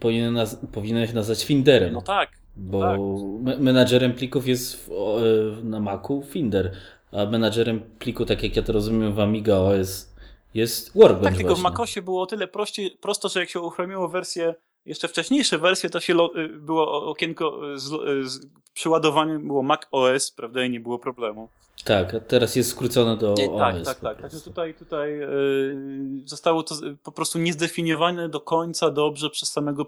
powinien, 0.00 0.34
naz 0.34 0.58
powinien 0.72 1.06
się 1.06 1.14
nazwać 1.14 1.44
Finderem. 1.44 1.92
No 1.92 2.02
tak. 2.02 2.30
Bo 2.56 2.80
tak. 2.80 3.60
menadżerem 3.60 4.14
plików 4.14 4.48
jest 4.48 4.86
w, 4.86 4.90
e, 4.90 5.64
na 5.64 5.80
Macu 5.80 6.22
Finder, 6.22 6.72
a 7.12 7.26
menadżerem 7.26 7.80
pliku, 7.98 8.26
tak 8.26 8.42
jak 8.42 8.56
ja 8.56 8.62
to 8.62 8.72
rozumiem 8.72 9.12
w 9.12 9.20
Amiga 9.20 9.56
OS 9.56 10.14
jest 10.54 10.94
Workbench 10.94 11.24
Tak, 11.24 11.36
tylko 11.36 11.56
w 11.56 11.62
Macosie 11.62 12.02
było 12.02 12.22
o 12.22 12.26
tyle 12.26 12.48
prościej, 12.48 12.98
prosto, 13.00 13.28
że 13.28 13.40
jak 13.40 13.48
się 13.48 13.60
uruchomiło 13.60 14.08
wersję 14.08 14.54
jeszcze 14.88 15.08
wcześniejsze 15.08 15.58
wersje 15.58 15.90
to 15.90 16.00
się 16.00 16.14
y, 16.36 16.48
było 16.48 17.10
okienko 17.10 17.72
y, 17.72 17.78
z, 17.78 17.92
y, 17.92 18.28
z 18.28 18.46
przyładowaniem, 18.74 19.46
było 19.46 19.62
Mac 19.62 19.80
OS, 19.90 20.30
prawda, 20.30 20.64
i 20.64 20.70
nie 20.70 20.80
było 20.80 20.98
problemu. 20.98 21.48
Tak, 21.84 22.14
a 22.14 22.20
teraz 22.20 22.56
jest 22.56 22.70
skrócone 22.70 23.16
do 23.16 23.34
nie, 23.38 23.50
OS. 23.50 23.60
Tak, 23.60 23.84
tak, 23.84 23.98
tak. 24.00 24.22
Także 24.22 24.40
tutaj, 24.40 24.74
tutaj 24.74 25.18
yy, 25.18 25.76
zostało 26.24 26.62
to 26.62 26.74
po 27.02 27.12
prostu 27.12 27.38
niezdefiniowane 27.38 28.28
do 28.28 28.40
końca 28.40 28.90
dobrze 28.90 29.30
przez 29.30 29.52
samego 29.52 29.86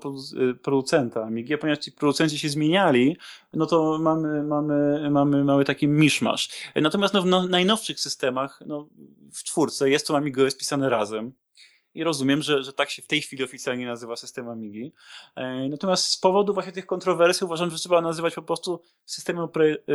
producenta 0.62 1.22
Amigi, 1.24 1.58
ponieważ 1.58 1.84
ci 1.84 1.92
producenci 1.92 2.38
się 2.38 2.48
zmieniali, 2.48 3.16
no 3.52 3.66
to 3.66 3.98
mamy, 4.00 4.42
mamy, 4.42 5.10
mamy, 5.10 5.44
mamy 5.44 5.64
taki 5.64 5.88
miszmasz. 5.88 6.48
Natomiast 6.76 7.14
no, 7.14 7.22
w 7.22 7.26
no, 7.26 7.46
najnowszych 7.46 8.00
systemach, 8.00 8.62
no, 8.66 8.88
w 9.32 9.44
czwórce 9.44 9.90
jest 9.90 10.06
to 10.06 10.16
Amiga 10.16 10.44
OS 10.44 10.56
pisane 10.56 10.88
razem 10.88 11.32
i 11.94 12.04
rozumiem, 12.04 12.42
że, 12.42 12.62
że 12.62 12.72
tak 12.72 12.90
się 12.90 13.02
w 13.02 13.06
tej 13.06 13.20
chwili 13.22 13.44
oficjalnie 13.44 13.86
nazywa 13.86 14.16
system 14.16 14.48
Amigi. 14.48 14.92
E, 15.36 15.68
natomiast 15.68 16.06
z 16.06 16.16
powodu 16.16 16.54
właśnie 16.54 16.72
tych 16.72 16.86
kontrowersji 16.86 17.44
uważam, 17.44 17.70
że 17.70 17.78
trzeba 17.78 18.00
nazywać 18.00 18.34
po 18.34 18.42
prostu 18.42 18.82
systemem 19.04 19.48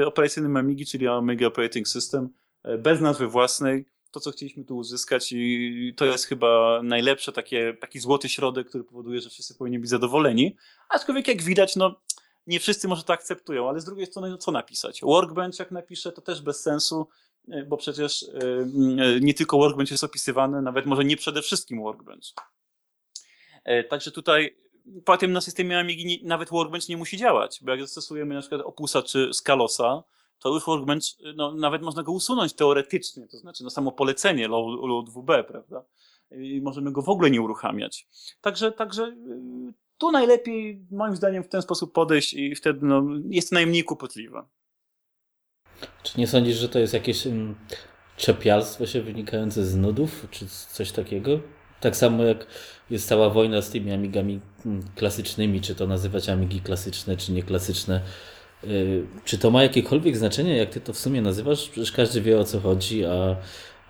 operacyjnym 0.06 0.58
Amigi, 0.58 0.86
czyli 0.86 1.08
Amiga 1.08 1.48
Operating 1.48 1.88
System, 1.88 2.30
bez 2.78 3.02
nazwy 3.02 3.28
własnej, 3.28 3.86
to, 4.16 4.20
co 4.20 4.32
chcieliśmy 4.32 4.66
tu 4.66 4.78
uzyskać 4.78 5.32
i 5.32 5.94
to 5.98 6.06
jest 6.06 6.26
chyba 6.26 6.82
najlepsze 6.84 7.32
takie, 7.32 7.78
taki 7.82 8.00
złoty 8.00 8.30
środek, 8.30 8.70
który 8.70 8.84
powoduje, 8.84 9.22
że 9.22 9.30
wszyscy 9.30 9.56
powinni 9.56 9.80
być 9.80 9.90
zadowoleni. 9.90 10.56
Aczkolwiek 10.90 11.28
jak 11.28 11.42
widać, 11.42 11.76
no 11.76 11.96
nie 12.48 12.60
wszyscy 12.60 12.88
może 12.88 13.04
to 13.04 13.14
akceptują, 13.14 13.70
ale 13.70 13.80
z 13.82 13.86
drugiej 13.86 14.06
strony 14.06 14.30
no, 14.30 14.38
co 14.38 14.52
napisać? 14.52 15.02
Workbench 15.02 15.60
jak 15.60 15.72
napiszę, 15.72 16.12
to 16.12 16.22
też 16.22 16.42
bez 16.42 16.62
sensu, 16.62 17.08
e, 17.08 17.25
bo 17.68 17.78
przecież 17.78 18.24
e, 18.24 18.28
e, 19.04 19.20
nie 19.20 19.34
tylko 19.34 19.58
Workbench 19.58 19.92
jest 19.92 20.04
opisywany, 20.04 20.62
nawet 20.62 20.86
może 20.86 21.06
nie 21.06 21.18
przede 21.18 21.42
wszystkim 21.42 21.84
Workbench. 21.84 22.34
Także 23.90 24.12
tutaj 24.12 24.56
po 25.06 25.18
tym 25.18 25.32
na 25.32 25.42
systemie 25.42 25.80
Amigi 25.80 26.22
nawet 26.24 26.50
Workbench 26.50 26.90
nie 26.90 26.98
musi 26.98 27.18
działać, 27.18 27.60
bo 27.62 27.72
jak 27.72 27.82
zastosujemy 27.82 28.36
na 28.36 28.42
przykład 28.42 28.62
Opusa 28.62 29.02
czy 29.02 29.30
Scalosa, 29.34 30.04
to 30.40 30.50
już 30.50 30.66
Workbench, 30.66 31.04
no, 31.36 31.54
nawet 31.54 31.82
można 31.82 32.04
go 32.04 32.12
usunąć 32.12 32.54
teoretycznie, 32.54 33.28
to 33.28 33.38
znaczy 33.38 33.64
no, 33.64 33.70
samo 33.70 33.92
polecenie 33.92 34.48
load 34.48 35.10
WB, 35.10 35.44
prawda? 35.48 35.86
I 36.32 36.62
możemy 36.62 36.92
go 36.92 37.02
w 37.02 37.10
ogóle 37.10 37.32
nie 37.32 37.42
uruchamiać. 37.42 38.08
Także, 38.42 38.72
także 38.72 39.16
tu 39.98 40.12
najlepiej, 40.12 40.86
moim 40.92 41.16
zdaniem, 41.16 41.44
w 41.44 41.50
ten 41.50 41.62
sposób 41.62 41.94
podejść 41.94 42.34
i 42.34 42.56
wtedy 42.56 42.86
no, 42.86 43.04
jest 43.30 43.52
najmniej 43.52 43.84
kłopotliwe. 43.84 44.44
Czy 46.04 46.20
nie 46.20 46.28
sądzisz, 46.28 46.58
że 46.58 46.70
to 46.70 46.80
jest 46.80 46.94
jakieś 46.94 47.26
um, 47.26 47.56
czepialstwo 48.18 48.86
się 48.86 49.02
wynikające 49.02 49.66
z 49.66 49.76
nudów, 49.76 50.28
czy 50.32 50.46
coś 50.48 50.92
takiego? 50.92 51.40
Tak 51.82 51.96
samo 51.96 52.24
jak 52.24 52.48
jest 52.90 53.08
cała 53.08 53.30
wojna 53.30 53.62
z 53.62 53.70
tymi 53.70 53.92
amigami 53.92 54.40
mm, 54.66 54.84
klasycznymi, 54.96 55.62
czy 55.62 55.76
to 55.76 55.88
nazywać 55.88 56.30
amigi 56.30 56.62
klasyczne, 56.62 57.18
czy 57.18 57.32
nieklasyczne. 57.32 58.02
Y, 58.64 59.06
czy 59.26 59.38
to 59.38 59.52
ma 59.52 59.64
jakiekolwiek 59.64 60.18
znaczenie, 60.18 60.58
jak 60.58 60.70
ty 60.70 60.82
to 60.82 60.94
w 60.94 60.98
sumie 60.98 61.22
nazywasz? 61.22 61.70
Przecież 61.70 61.92
każdy 61.92 62.22
wie 62.22 62.40
o 62.40 62.44
co 62.44 62.60
chodzi, 62.60 63.06
a, 63.06 63.36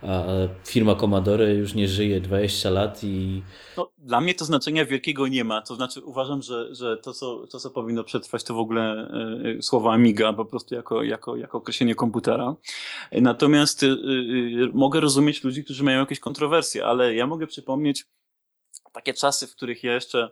a 0.07 0.23
firma 0.65 0.95
Commodore 0.95 1.53
już 1.53 1.73
nie 1.73 1.87
żyje 1.87 2.21
20 2.21 2.69
lat 2.69 3.03
i. 3.03 3.41
No, 3.77 3.91
dla 3.97 4.21
mnie 4.21 4.35
to 4.35 4.45
znaczenia 4.45 4.85
wielkiego 4.85 5.27
nie 5.27 5.43
ma. 5.43 5.61
To 5.61 5.75
znaczy, 5.75 6.01
uważam, 6.01 6.41
że, 6.41 6.75
że 6.75 6.97
to, 6.97 7.13
co, 7.13 7.47
to, 7.47 7.59
co 7.59 7.69
powinno 7.69 8.03
przetrwać, 8.03 8.43
to 8.43 8.53
w 8.53 8.57
ogóle 8.57 9.11
y, 9.57 9.61
słowo 9.61 9.93
Amiga, 9.93 10.33
po 10.33 10.45
prostu 10.45 10.75
jako, 10.75 11.03
jako, 11.03 11.35
jako 11.35 11.57
określenie 11.57 11.95
komputera. 11.95 12.55
Natomiast 13.11 13.83
y, 13.83 13.87
y, 13.87 14.69
mogę 14.73 14.99
rozumieć 14.99 15.43
ludzi, 15.43 15.63
którzy 15.63 15.83
mają 15.83 15.99
jakieś 15.99 16.19
kontrowersje, 16.19 16.85
ale 16.85 17.15
ja 17.15 17.27
mogę 17.27 17.47
przypomnieć 17.47 18.05
takie 18.93 19.13
czasy, 19.13 19.47
w 19.47 19.55
których 19.55 19.83
ja 19.83 19.93
jeszcze, 19.93 20.29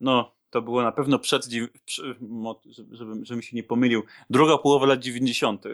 no, 0.00 0.34
to 0.50 0.62
było 0.62 0.82
na 0.82 0.92
pewno 0.92 1.18
przed, 1.18 1.46
żebym, 2.92 3.24
żebym 3.24 3.42
się 3.42 3.56
nie 3.56 3.62
pomylił, 3.62 4.02
druga 4.30 4.58
połowa 4.58 4.86
lat 4.86 5.00
90., 5.00 5.64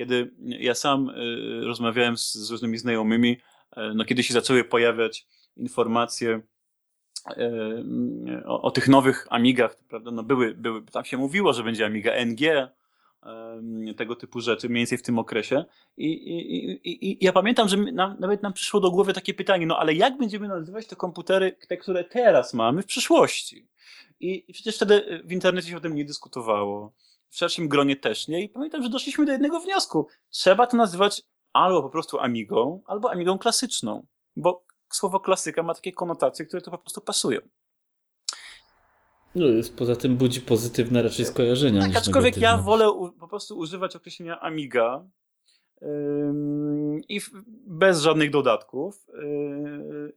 kiedy 0.00 0.30
ja 0.40 0.74
sam 0.74 1.08
y, 1.08 1.64
rozmawiałem 1.64 2.16
z, 2.16 2.34
z 2.34 2.50
różnymi 2.50 2.78
znajomymi, 2.78 3.30
y, 3.32 3.80
no 3.94 4.04
kiedy 4.04 4.22
się 4.22 4.34
zaczęły 4.34 4.64
pojawiać 4.64 5.26
informacje 5.56 6.40
y, 7.30 8.46
o, 8.46 8.62
o, 8.62 8.70
tych 8.70 8.88
nowych 8.88 9.26
Amigach, 9.30 9.76
prawda, 9.88 10.10
no 10.10 10.22
były, 10.22 10.54
były, 10.54 10.82
tam 10.82 11.04
się 11.04 11.16
mówiło, 11.16 11.52
że 11.52 11.62
będzie 11.62 11.86
Amiga 11.86 12.12
NG, 12.12 12.70
tego 13.96 14.16
typu 14.16 14.40
rzeczy, 14.40 14.68
mniej 14.68 14.80
więcej 14.80 14.98
w 14.98 15.02
tym 15.02 15.18
okresie. 15.18 15.64
I, 15.96 16.06
i, 16.06 16.70
i, 16.70 17.12
i 17.12 17.24
ja 17.24 17.32
pamiętam, 17.32 17.68
że 17.68 17.76
nam, 17.76 18.16
nawet 18.20 18.42
nam 18.42 18.52
przyszło 18.52 18.80
do 18.80 18.90
głowy 18.90 19.12
takie 19.12 19.34
pytanie, 19.34 19.66
no 19.66 19.78
ale 19.78 19.94
jak 19.94 20.18
będziemy 20.18 20.48
nazywać 20.48 20.86
te 20.86 20.96
komputery, 20.96 21.56
te, 21.68 21.76
które 21.76 22.04
teraz 22.04 22.54
mamy 22.54 22.82
w 22.82 22.86
przyszłości? 22.86 23.68
I, 24.20 24.44
I 24.48 24.52
przecież 24.52 24.76
wtedy 24.76 25.22
w 25.24 25.32
internecie 25.32 25.68
się 25.68 25.76
o 25.76 25.80
tym 25.80 25.94
nie 25.94 26.04
dyskutowało. 26.04 26.92
W 27.30 27.36
szerszym 27.36 27.68
gronie 27.68 27.96
też 27.96 28.28
nie. 28.28 28.44
I 28.44 28.48
pamiętam, 28.48 28.82
że 28.82 28.88
doszliśmy 28.88 29.26
do 29.26 29.32
jednego 29.32 29.60
wniosku. 29.60 30.06
Trzeba 30.30 30.66
to 30.66 30.76
nazywać 30.76 31.22
albo 31.52 31.82
po 31.82 31.90
prostu 31.90 32.18
Amigą, 32.18 32.82
albo 32.86 33.10
Amigą 33.10 33.38
klasyczną. 33.38 34.06
Bo 34.36 34.64
słowo 34.92 35.20
klasyka 35.20 35.62
ma 35.62 35.74
takie 35.74 35.92
konotacje, 35.92 36.46
które 36.46 36.62
to 36.62 36.70
po 36.70 36.78
prostu 36.78 37.00
pasują. 37.00 37.40
No 39.34 39.46
jest, 39.46 39.76
poza 39.76 39.96
tym 39.96 40.16
budzi 40.16 40.40
pozytywne 40.40 41.02
raczej 41.02 41.24
skojarzenia. 41.24 41.80
Tak, 41.80 41.96
aczkolwiek 41.96 42.36
negatywne. 42.36 42.48
ja 42.48 42.56
wolę 42.56 42.90
u, 42.90 43.12
po 43.12 43.28
prostu 43.28 43.58
używać 43.58 43.96
określenia 43.96 44.40
Amiga 44.40 45.04
yy, 45.80 45.88
i 47.08 47.20
w, 47.20 47.30
bez 47.66 48.00
żadnych 48.00 48.30
dodatków. 48.30 49.06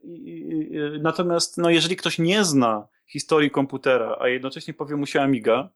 Yy, 0.02 0.98
natomiast 1.02 1.58
no, 1.58 1.70
jeżeli 1.70 1.96
ktoś 1.96 2.18
nie 2.18 2.44
zna 2.44 2.88
historii 3.06 3.50
komputera, 3.50 4.16
a 4.20 4.28
jednocześnie 4.28 4.74
powie 4.74 4.96
mu 4.96 5.06
się 5.06 5.20
Amiga, 5.20 5.70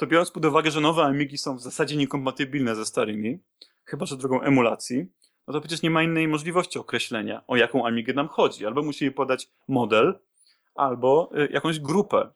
to 0.00 0.06
biorąc 0.06 0.30
pod 0.30 0.44
uwagę, 0.44 0.70
że 0.70 0.80
nowe 0.80 1.02
Amigi 1.02 1.38
są 1.38 1.56
w 1.56 1.62
zasadzie 1.62 1.96
niekompatybilne 1.96 2.76
ze 2.76 2.86
starymi, 2.86 3.38
chyba 3.84 4.06
że 4.06 4.16
drogą 4.16 4.40
emulacji, 4.40 5.06
no 5.46 5.54
to 5.54 5.60
przecież 5.60 5.82
nie 5.82 5.90
ma 5.90 6.02
innej 6.02 6.28
możliwości 6.28 6.78
określenia, 6.78 7.42
o 7.46 7.56
jaką 7.56 7.86
Amigę 7.86 8.14
nam 8.14 8.28
chodzi. 8.28 8.66
Albo 8.66 8.82
musimy 8.82 9.10
podać 9.10 9.48
model, 9.68 10.18
albo 10.74 11.30
y, 11.36 11.48
jakąś 11.52 11.80
grupę. 11.80 12.30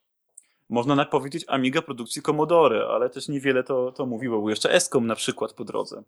Można 0.68 1.04
powiedzieć 1.04 1.44
Amiga 1.48 1.82
produkcji 1.82 2.22
Commodore, 2.22 2.86
ale 2.86 3.10
też 3.10 3.28
niewiele 3.28 3.64
to, 3.64 3.92
to 3.92 4.06
mówiło. 4.06 4.38
Był 4.38 4.48
jeszcze 4.48 4.72
Escom 4.72 5.06
na 5.06 5.14
przykład 5.14 5.52
po 5.52 5.64
drodze. 5.64 6.02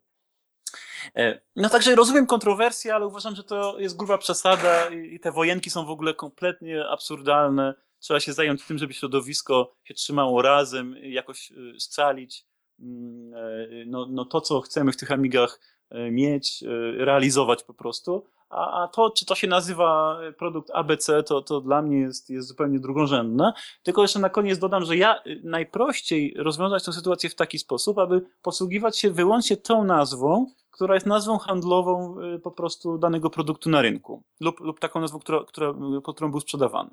E, 1.17 1.41
no 1.57 1.69
także 1.69 1.95
rozumiem 1.95 2.27
kontrowersje, 2.27 2.95
ale 2.95 3.07
uważam, 3.07 3.35
że 3.35 3.45
to 3.45 3.79
jest 3.79 3.97
gruba 3.97 4.19
przesada 4.19 4.89
i 4.89 5.21
te 5.21 5.33
wojenki 5.33 5.71
są 5.71 5.87
w 5.87 5.91
ogóle 5.91 6.15
kompletnie 6.15 6.89
absurdalne. 6.89 7.75
Trzeba 7.99 8.21
się 8.21 8.33
zająć 8.33 8.67
tym, 8.67 8.79
żeby 8.79 8.95
środowisko 8.95 9.77
się 9.85 9.95
trzymało 9.95 10.43
razem, 10.43 10.97
jakoś 11.03 11.51
y, 11.51 11.81
scalić 11.81 12.45
mm, 12.81 13.35
e, 13.35 13.85
no, 13.87 14.07
no 14.11 14.25
to, 14.25 14.41
co 14.41 14.61
chcemy 14.61 14.93
w 14.93 14.97
tych 14.97 15.13
Amigach 15.13 15.61
e, 15.91 16.11
mieć, 16.11 16.65
realizować 16.99 17.63
po 17.65 17.75
prostu. 17.75 18.27
A, 18.49 18.83
a 18.83 18.89
to, 18.89 19.11
czy 19.11 19.27
to 19.27 19.35
się 19.35 19.47
nazywa 19.47 20.19
produkt 20.39 20.71
ABC, 20.75 21.23
to, 21.23 21.43
to 21.43 21.61
dla 21.61 21.83
mnie 21.83 21.99
jest, 21.99 22.31
jest 22.31 22.49
zupełnie 22.49 22.81
drugorzędne. 22.81 23.53
Tylko 23.83 24.03
jeszcze 24.03 24.19
na 24.19 24.31
koniec 24.31 24.59
dodam, 24.59 24.85
że 24.85 24.97
ja 24.97 25.23
y, 25.27 25.41
najprościej 25.45 26.35
rozwiązać 26.39 26.85
tę 26.85 26.93
sytuację 26.93 27.31
w 27.31 27.35
taki 27.35 27.59
sposób, 27.59 27.99
aby 27.99 28.23
posługiwać 28.43 28.99
się 28.99 29.11
wyłącznie 29.11 29.57
tą 29.57 29.85
nazwą, 29.85 30.47
która 30.71 30.95
jest 30.95 31.07
nazwą 31.07 31.39
handlową 31.39 32.21
y, 32.21 32.39
po 32.39 32.51
prostu 32.51 32.99
danego 32.99 33.31
produktu 33.31 33.71
na 33.71 33.83
rynku 33.83 34.23
lub, 34.41 34.61
lub 34.61 34.81
taką 34.81 35.01
nazwą, 35.01 35.19
która, 35.19 35.45
która, 35.45 35.75
pod 36.05 36.17
którą 36.17 36.31
był 36.31 36.41
sprzedawany. 36.41 36.91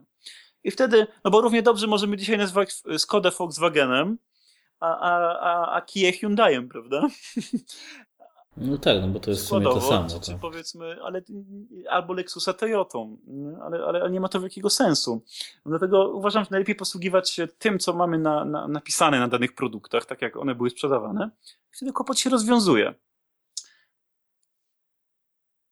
I 0.64 0.72
wtedy, 0.72 1.08
no 1.24 1.32
bo 1.32 1.42
równie 1.42 1.62
dobrze 1.62 1.88
możemy 1.88 2.18
dzisiaj 2.18 2.38
nazywać 2.38 2.74
Skoda 2.98 3.32
Volkswagenem, 3.32 4.18
a, 4.80 5.00
a, 5.00 5.40
a, 5.40 5.76
a 5.76 5.82
Kia 5.82 6.12
Hyundaiem, 6.12 6.70
prawda? 6.70 7.08
No 8.58 8.78
tak, 8.78 9.02
no 9.02 9.08
bo 9.08 9.20
to 9.20 9.30
jest 9.32 9.44
w 9.44 9.48
sumie 9.48 9.66
to 9.66 9.82
samo. 9.82 10.10
Czy, 10.10 10.32
tak. 10.32 10.40
powiedzmy, 10.42 10.98
ale, 11.04 11.22
albo 11.90 12.14
Lexusa 12.14 12.54
Toyotą, 12.54 13.18
ale, 13.62 13.86
ale 13.86 14.12
nie 14.12 14.20
ma 14.20 14.30
to 14.30 14.40
wielkiego 14.42 14.70
sensu. 14.70 15.24
Dlatego 15.66 16.10
uważam, 16.10 16.44
że 16.44 16.48
najlepiej 16.52 16.76
posługiwać 16.76 17.30
się 17.30 17.48
tym, 17.48 17.80
co 17.80 17.94
mamy 17.94 18.20
na, 18.20 18.46
na, 18.46 18.68
napisane 18.68 19.20
na 19.20 19.28
danych 19.28 19.56
produktach, 19.56 20.06
tak 20.06 20.22
jak 20.22 20.38
one 20.38 20.56
były 20.56 20.70
sprzedawane. 20.70 21.30
Wtedy 21.72 21.92
kłopot 21.92 22.20
się 22.20 22.30
rozwiązuje. 22.30 22.94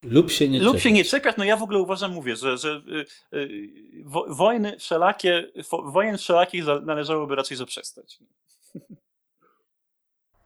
Lub 0.03 0.31
się 0.31 0.49
nie 0.49 0.59
Lub 0.59 0.67
czepiać. 0.67 0.83
się 0.83 0.91
nie 0.91 1.03
czepiać. 1.03 1.37
No 1.37 1.43
ja 1.43 1.57
w 1.57 1.63
ogóle 1.63 1.79
uważam, 1.79 2.11
mówię, 2.11 2.35
że, 2.35 2.57
że 2.57 2.81
y, 3.33 3.37
y, 3.37 3.69
wojny 4.27 4.79
wszelakie, 4.79 5.51
wojen 5.83 6.17
wszelakich 6.17 6.65
należałoby 6.65 7.35
raczej 7.35 7.57
zaprzestać. 7.57 8.19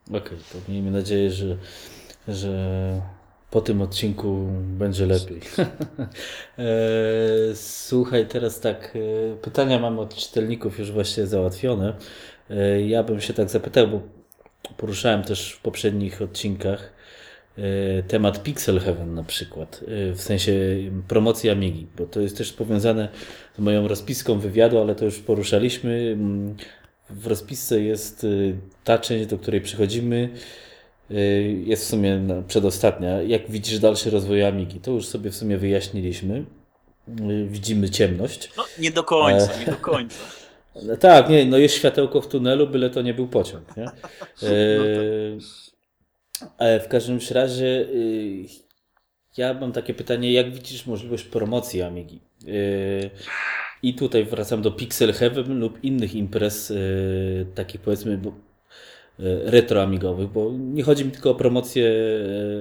Okej, 0.08 0.20
okay, 0.20 0.38
to 0.52 0.72
miejmy 0.72 0.90
nadzieję, 0.90 1.30
że 1.30 1.58
że 2.28 3.02
po 3.50 3.60
tym 3.60 3.82
odcinku 3.82 4.48
będzie 4.62 5.06
lepiej. 5.06 5.40
E, 6.58 7.54
słuchaj, 7.54 8.26
teraz 8.26 8.60
tak, 8.60 8.96
e, 8.96 9.36
pytania 9.36 9.78
mamy 9.78 10.00
od 10.00 10.14
czytelników 10.14 10.78
już 10.78 10.92
właśnie 10.92 11.26
załatwione. 11.26 11.96
E, 12.50 12.82
ja 12.82 13.02
bym 13.02 13.20
się 13.20 13.34
tak 13.34 13.50
zapytał, 13.50 13.88
bo 13.88 14.00
poruszałem 14.76 15.22
też 15.22 15.52
w 15.52 15.60
poprzednich 15.60 16.22
odcinkach 16.22 16.92
temat 18.08 18.42
Pixel 18.42 18.80
Heaven 18.80 19.14
na 19.14 19.24
przykład, 19.24 19.80
w 20.14 20.20
sensie 20.20 20.52
promocji 21.08 21.50
Amigi, 21.50 21.86
bo 21.98 22.06
to 22.06 22.20
jest 22.20 22.38
też 22.38 22.52
powiązane 22.52 23.08
z 23.56 23.58
moją 23.58 23.88
rozpiską 23.88 24.38
wywiadu, 24.38 24.78
ale 24.78 24.94
to 24.94 25.04
już 25.04 25.18
poruszaliśmy. 25.18 26.16
W 27.10 27.26
rozpisce 27.26 27.80
jest 27.80 28.26
ta 28.84 28.98
część, 28.98 29.26
do 29.26 29.38
której 29.38 29.60
przychodzimy, 29.60 30.30
Y, 31.10 31.62
jest 31.66 31.84
w 31.84 31.88
sumie 31.88 32.20
przedostatnia. 32.48 33.22
Jak 33.22 33.50
widzisz 33.50 33.78
dalszy 33.78 34.10
rozwój 34.10 34.44
Amigi? 34.44 34.80
To 34.80 34.90
już 34.90 35.06
sobie 35.06 35.30
w 35.30 35.36
sumie 35.36 35.58
wyjaśniliśmy. 35.58 36.44
Widzimy 37.46 37.90
ciemność. 37.90 38.50
No, 38.56 38.64
nie 38.78 38.90
do 38.90 39.04
końca, 39.04 39.52
e... 39.52 39.58
nie 39.58 39.66
do 39.66 39.76
końca. 39.76 40.16
No, 40.82 40.96
tak, 40.96 41.28
nie, 41.28 41.46
no 41.46 41.58
jest 41.58 41.74
światełko 41.74 42.20
w 42.20 42.28
tunelu, 42.28 42.66
byle 42.66 42.90
to 42.90 43.02
nie 43.02 43.14
był 43.14 43.28
pociąg. 43.28 43.76
Nie? 43.76 43.84
E... 44.42 44.68
No 44.78 44.84
tak. 45.40 45.75
W 46.80 46.88
każdym 46.88 47.18
razie 47.30 47.66
y, 47.66 48.46
Ja 49.36 49.54
mam 49.54 49.72
takie 49.72 49.94
pytanie, 49.94 50.32
jak 50.32 50.54
widzisz 50.54 50.86
możliwość 50.86 51.24
promocji 51.24 51.82
Amigi? 51.82 52.20
Yy, 52.44 53.10
I 53.82 53.94
tutaj 53.94 54.24
wracam 54.24 54.62
do 54.62 54.70
Pixel 54.70 55.12
Heaven 55.12 55.58
lub 55.60 55.84
innych 55.84 56.14
imprez, 56.14 56.70
yy, 56.70 57.46
takich 57.54 57.80
powiedzmy 57.80 58.20
yy, 59.18 59.50
retro 59.50 59.82
amigowych, 59.82 60.28
bo 60.28 60.52
nie 60.52 60.82
chodzi 60.82 61.04
mi 61.04 61.10
tylko 61.10 61.30
o 61.30 61.34
promocję 61.34 61.92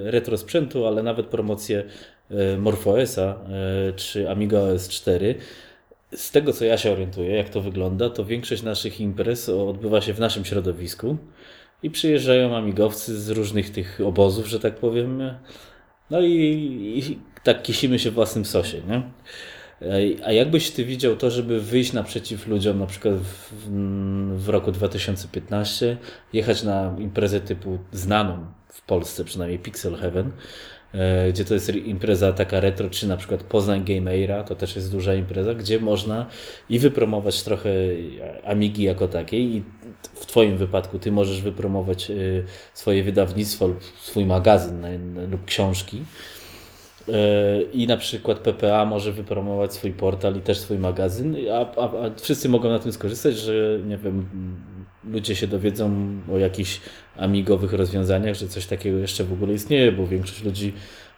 retro 0.04 0.38
sprzętu, 0.38 0.86
ale 0.86 1.04
nawet 1.04 1.26
promocję 1.26 1.84
MorphOSa 2.58 3.40
czy 3.96 4.30
Amiga 4.30 4.60
OS 4.60 4.90
4. 4.90 5.36
Z 6.16 6.32
tego 6.32 6.54
co 6.54 6.66
ja 6.66 6.78
się 6.78 6.92
orientuję, 6.92 7.36
jak 7.36 7.50
to 7.50 7.62
wygląda, 7.62 8.10
to 8.10 8.26
większość 8.26 8.64
naszych 8.64 9.00
imprez 9.00 9.50
odbywa 9.50 10.02
się 10.02 10.14
w 10.14 10.20
naszym 10.20 10.46
środowisku 10.46 11.18
i 11.86 11.90
przyjeżdżają 11.90 12.56
amigowcy 12.56 13.22
z 13.22 13.30
różnych 13.30 13.70
tych 13.70 14.02
obozów, 14.06 14.48
że 14.48 14.60
tak 14.60 14.76
powiem. 14.76 15.32
No 16.10 16.22
i, 16.22 16.34
i 16.98 17.20
tak 17.44 17.62
kisimy 17.62 18.00
się 18.00 18.12
w 18.12 18.14
własnym 18.14 18.46
sosie, 18.46 18.82
nie? 18.88 19.02
A 20.26 20.32
jakbyś 20.32 20.72
ty 20.72 20.86
widział 20.86 21.16
to, 21.16 21.32
żeby 21.32 21.62
wyjść 21.62 21.94
naprzeciw 21.94 22.48
ludziom, 22.48 22.80
na 22.80 22.86
przykład 22.86 23.16
w, 23.16 23.54
w 24.38 24.50
roku 24.50 24.72
2015, 24.72 25.98
jechać 26.34 26.64
na 26.64 26.96
imprezę 27.00 27.40
typu 27.40 27.80
znaną 27.92 28.46
w 28.68 28.82
Polsce, 28.82 29.24
przynajmniej 29.24 29.60
Pixel 29.60 29.96
Heaven, 29.96 30.32
gdzie 31.30 31.46
to 31.46 31.54
jest 31.54 31.76
impreza 31.76 32.34
taka 32.34 32.60
retro, 32.60 32.90
czy 32.90 33.08
na 33.08 33.18
przykład 33.18 33.44
Poznań 33.44 33.84
Game 33.84 34.12
Era, 34.12 34.44
to 34.44 34.56
też 34.56 34.76
jest 34.76 34.92
duża 34.92 35.14
impreza, 35.14 35.54
gdzie 35.54 35.80
można 35.80 36.26
i 36.70 36.80
wypromować 36.80 37.44
trochę 37.44 37.70
Amigi 38.44 38.84
jako 38.84 39.08
takiej 39.08 39.56
i 39.56 39.64
w 40.14 40.26
Twoim 40.26 40.58
wypadku 40.58 41.00
Ty 41.00 41.12
możesz 41.12 41.42
wypromować 41.42 42.12
e, 42.12 42.14
swoje 42.74 43.04
wydawnictwo 43.04 43.68
lub 43.68 43.84
swój 43.84 44.26
magazyn 44.26 44.86
lub 45.32 45.46
książki. 45.46 46.02
E, 47.10 47.62
i 47.62 47.88
na 47.88 47.98
przykład 47.98 48.40
PPA 48.40 48.86
może 48.86 49.12
wypromować 49.12 49.74
swój 49.74 49.92
portal 49.92 50.38
i 50.38 50.42
też 50.42 50.58
swój 50.58 50.78
magazyn, 50.78 51.36
a, 51.54 51.82
a, 51.82 51.84
a 51.84 52.16
wszyscy 52.22 52.50
mogą 52.50 52.70
na 52.70 52.80
tym 52.80 52.92
skorzystać, 52.92 53.38
że 53.38 53.80
nie 53.88 53.98
wiem, 53.98 54.26
ludzie 55.12 55.36
się 55.36 55.48
dowiedzą 55.48 56.12
o 56.34 56.38
jakichś 56.38 56.82
amigowych 57.18 57.74
rozwiązaniach, 57.74 58.36
że 58.36 58.48
coś 58.48 58.66
takiego 58.66 58.98
jeszcze 58.98 59.24
w 59.24 59.34
ogóle 59.34 59.54
istnieje, 59.54 59.92
bo 59.92 60.08
większość 60.08 60.44
ludzi 60.44 60.74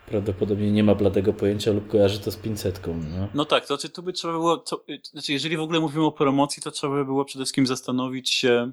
prawdopodobnie 0.05 0.71
nie 0.71 0.83
ma 0.83 0.95
bladego 0.95 1.33
pojęcia 1.33 1.71
lub 1.71 1.87
kojarzy 1.87 2.19
to 2.19 2.31
z 2.31 2.35
pinsetką. 2.35 2.99
No, 3.17 3.27
no 3.33 3.45
tak, 3.45 3.61
to 3.61 3.67
znaczy 3.67 3.89
tu 3.89 4.03
by 4.03 4.13
trzeba 4.13 4.33
było, 4.33 4.57
to, 4.57 4.83
znaczy 5.11 5.33
jeżeli 5.33 5.57
w 5.57 5.61
ogóle 5.61 5.79
mówimy 5.79 6.05
o 6.05 6.11
promocji, 6.11 6.63
to 6.63 6.71
trzeba 6.71 6.95
by 6.95 7.05
było 7.05 7.25
przede 7.25 7.45
wszystkim 7.45 7.67
zastanowić 7.67 8.29
się, 8.29 8.71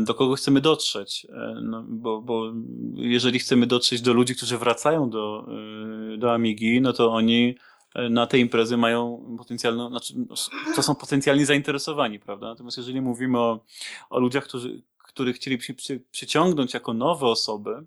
do 0.00 0.14
kogo 0.14 0.34
chcemy 0.34 0.60
dotrzeć. 0.60 1.26
E, 1.30 1.60
no, 1.62 1.84
bo, 1.88 2.22
bo 2.22 2.52
jeżeli 2.94 3.38
chcemy 3.38 3.66
dotrzeć 3.66 4.00
do 4.00 4.12
ludzi, 4.12 4.34
którzy 4.34 4.58
wracają 4.58 5.10
do, 5.10 5.46
e, 6.14 6.18
do 6.18 6.32
Amigi, 6.32 6.80
no 6.80 6.92
to 6.92 7.12
oni 7.12 7.48
e, 7.48 7.54
na 7.94 8.26
te 8.26 8.38
imprezy 8.38 8.76
mają 8.76 9.26
potencjalną, 9.38 9.88
znaczy, 9.88 10.14
to 10.76 10.82
są 10.82 10.94
potencjalnie 10.94 11.46
zainteresowani, 11.46 12.20
prawda? 12.20 12.48
Natomiast 12.48 12.76
jeżeli 12.76 13.00
mówimy 13.00 13.38
o, 13.38 13.64
o 14.10 14.18
ludziach, 14.18 14.44
którzy, 14.44 14.82
których 14.98 15.36
chcielibyśmy 15.36 15.74
przy, 15.74 16.00
przyciągnąć 16.10 16.74
jako 16.74 16.94
nowe 16.94 17.26
osoby, 17.26 17.86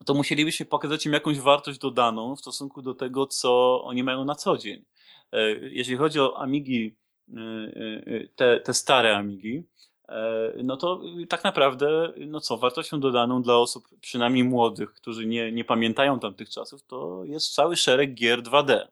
no 0.00 0.04
to 0.04 0.14
musielibyśmy 0.14 0.66
pokazać 0.66 1.06
im 1.06 1.12
jakąś 1.12 1.38
wartość 1.38 1.78
dodaną 1.78 2.36
w 2.36 2.40
stosunku 2.40 2.82
do 2.82 2.94
tego, 2.94 3.26
co 3.26 3.82
oni 3.84 4.02
mają 4.02 4.24
na 4.24 4.34
co 4.34 4.58
dzień. 4.58 4.84
E, 5.32 5.50
jeżeli 5.52 5.96
chodzi 5.96 6.20
o 6.20 6.40
Amigi, 6.40 6.96
e, 7.28 7.40
e, 7.40 8.28
te, 8.36 8.60
te 8.60 8.74
stare 8.74 9.16
Amigi, 9.16 9.64
no 10.64 10.76
to 10.76 11.00
tak 11.28 11.44
naprawdę, 11.44 12.12
no 12.26 12.40
co, 12.40 12.56
wartością 12.56 13.00
dodaną 13.00 13.42
dla 13.42 13.56
osób 13.56 13.88
przynajmniej 14.00 14.44
młodych, 14.44 14.92
którzy 14.92 15.26
nie, 15.26 15.52
nie 15.52 15.64
pamiętają 15.64 16.18
tamtych 16.18 16.50
czasów, 16.50 16.82
to 16.82 17.24
jest 17.24 17.54
cały 17.54 17.76
szereg 17.76 18.14
gier 18.14 18.42
2D. 18.42 18.86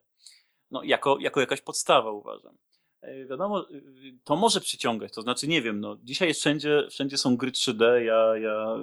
No, 0.71 0.83
jako, 0.83 1.17
jako 1.19 1.39
jakaś 1.39 1.61
podstawa 1.61 2.11
uważam. 2.11 2.57
E, 3.01 3.25
wiadomo, 3.25 3.69
y, 3.71 4.17
to 4.23 4.35
może 4.35 4.61
przyciągać, 4.61 5.13
to 5.13 5.21
znaczy, 5.21 5.47
nie 5.47 5.61
wiem, 5.61 5.79
no, 5.79 5.97
dzisiaj 6.03 6.33
wszędzie, 6.33 6.87
wszędzie 6.89 7.17
są 7.17 7.37
gry 7.37 7.51
3D, 7.51 7.83
ja, 7.95 8.37
ja 8.37 8.75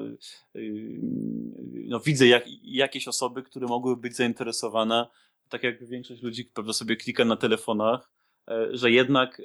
no, 1.89 2.01
widzę 2.01 2.27
jak, 2.27 2.45
jakieś 2.63 3.09
osoby, 3.09 3.43
które 3.43 3.67
mogły 3.67 3.97
być 3.97 4.17
zainteresowane, 4.17 5.07
tak 5.49 5.63
jak 5.63 5.87
większość 5.87 6.23
ludzi 6.23 6.45
pewno 6.45 6.73
sobie 6.73 6.97
klika 6.97 7.25
na 7.25 7.37
telefonach, 7.37 8.11
e, 8.11 8.16
że 8.71 8.91
jednak 8.91 9.43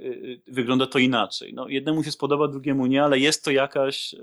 wygląda 0.48 0.88
to 0.88 1.00
inaczej. 1.00 1.54
No, 1.54 1.68
jednemu 1.68 2.04
się 2.04 2.12
spodoba, 2.12 2.48
drugiemu 2.48 2.86
nie, 2.86 3.04
ale 3.04 3.20
jest 3.20 3.46
to 3.46 3.52
jakaś, 3.52 4.16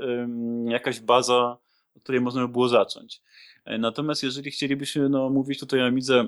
jakaś 0.64 1.00
baza, 1.00 1.58
od 1.96 2.02
której 2.02 2.20
można 2.20 2.40
by 2.40 2.48
było 2.48 2.68
zacząć. 2.68 3.22
E, 3.64 3.78
natomiast 3.78 4.22
jeżeli 4.22 4.50
chcielibyśmy 4.50 5.08
no, 5.08 5.30
mówić 5.30 5.60
tutaj 5.60 5.80
o 5.80 5.86
Amidze 5.86 6.26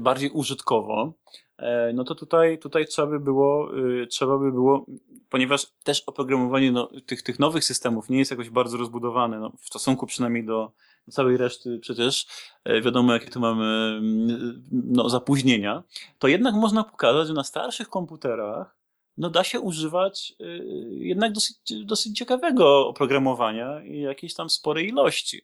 bardziej 0.00 0.30
użytkowo, 0.30 1.14
E, 1.62 1.92
no 1.92 2.04
to 2.04 2.14
tutaj, 2.14 2.58
tutaj 2.58 2.86
trzeba 2.86 3.08
by 3.08 3.20
było, 3.20 3.70
trzeba 4.10 4.38
by 4.38 4.52
było, 4.52 4.86
ponieważ 5.28 5.66
też 5.84 6.00
oprogramowanie 6.00 6.72
no, 6.72 6.90
tych, 7.06 7.22
tych 7.22 7.38
nowych 7.38 7.64
systemów 7.64 8.08
nie 8.08 8.18
jest 8.18 8.30
jakoś 8.30 8.50
bardzo 8.50 8.76
rozbudowane, 8.76 9.38
no, 9.38 9.52
w 9.60 9.66
stosunku 9.66 10.06
przynajmniej 10.06 10.44
do 10.44 10.72
całej 11.10 11.36
reszty 11.36 11.78
przecież, 11.78 12.26
e, 12.64 12.80
wiadomo 12.80 13.12
jakie 13.12 13.30
tu 13.30 13.40
mamy 13.40 13.64
mm, 13.98 14.62
no, 14.72 15.08
zapóźnienia, 15.08 15.82
to 16.18 16.28
jednak 16.28 16.54
można 16.54 16.84
pokazać, 16.84 17.28
że 17.28 17.34
na 17.34 17.44
starszych 17.44 17.88
komputerach 17.88 18.82
no 19.16 19.30
da 19.30 19.44
się 19.44 19.60
używać 19.60 20.34
y, 20.40 20.64
jednak 20.90 21.32
dosyć, 21.32 21.56
dosyć 21.84 22.18
ciekawego 22.18 22.88
oprogramowania 22.88 23.82
i 23.82 24.00
jakiejś 24.00 24.34
tam 24.34 24.50
sporej 24.50 24.88
ilości. 24.88 25.42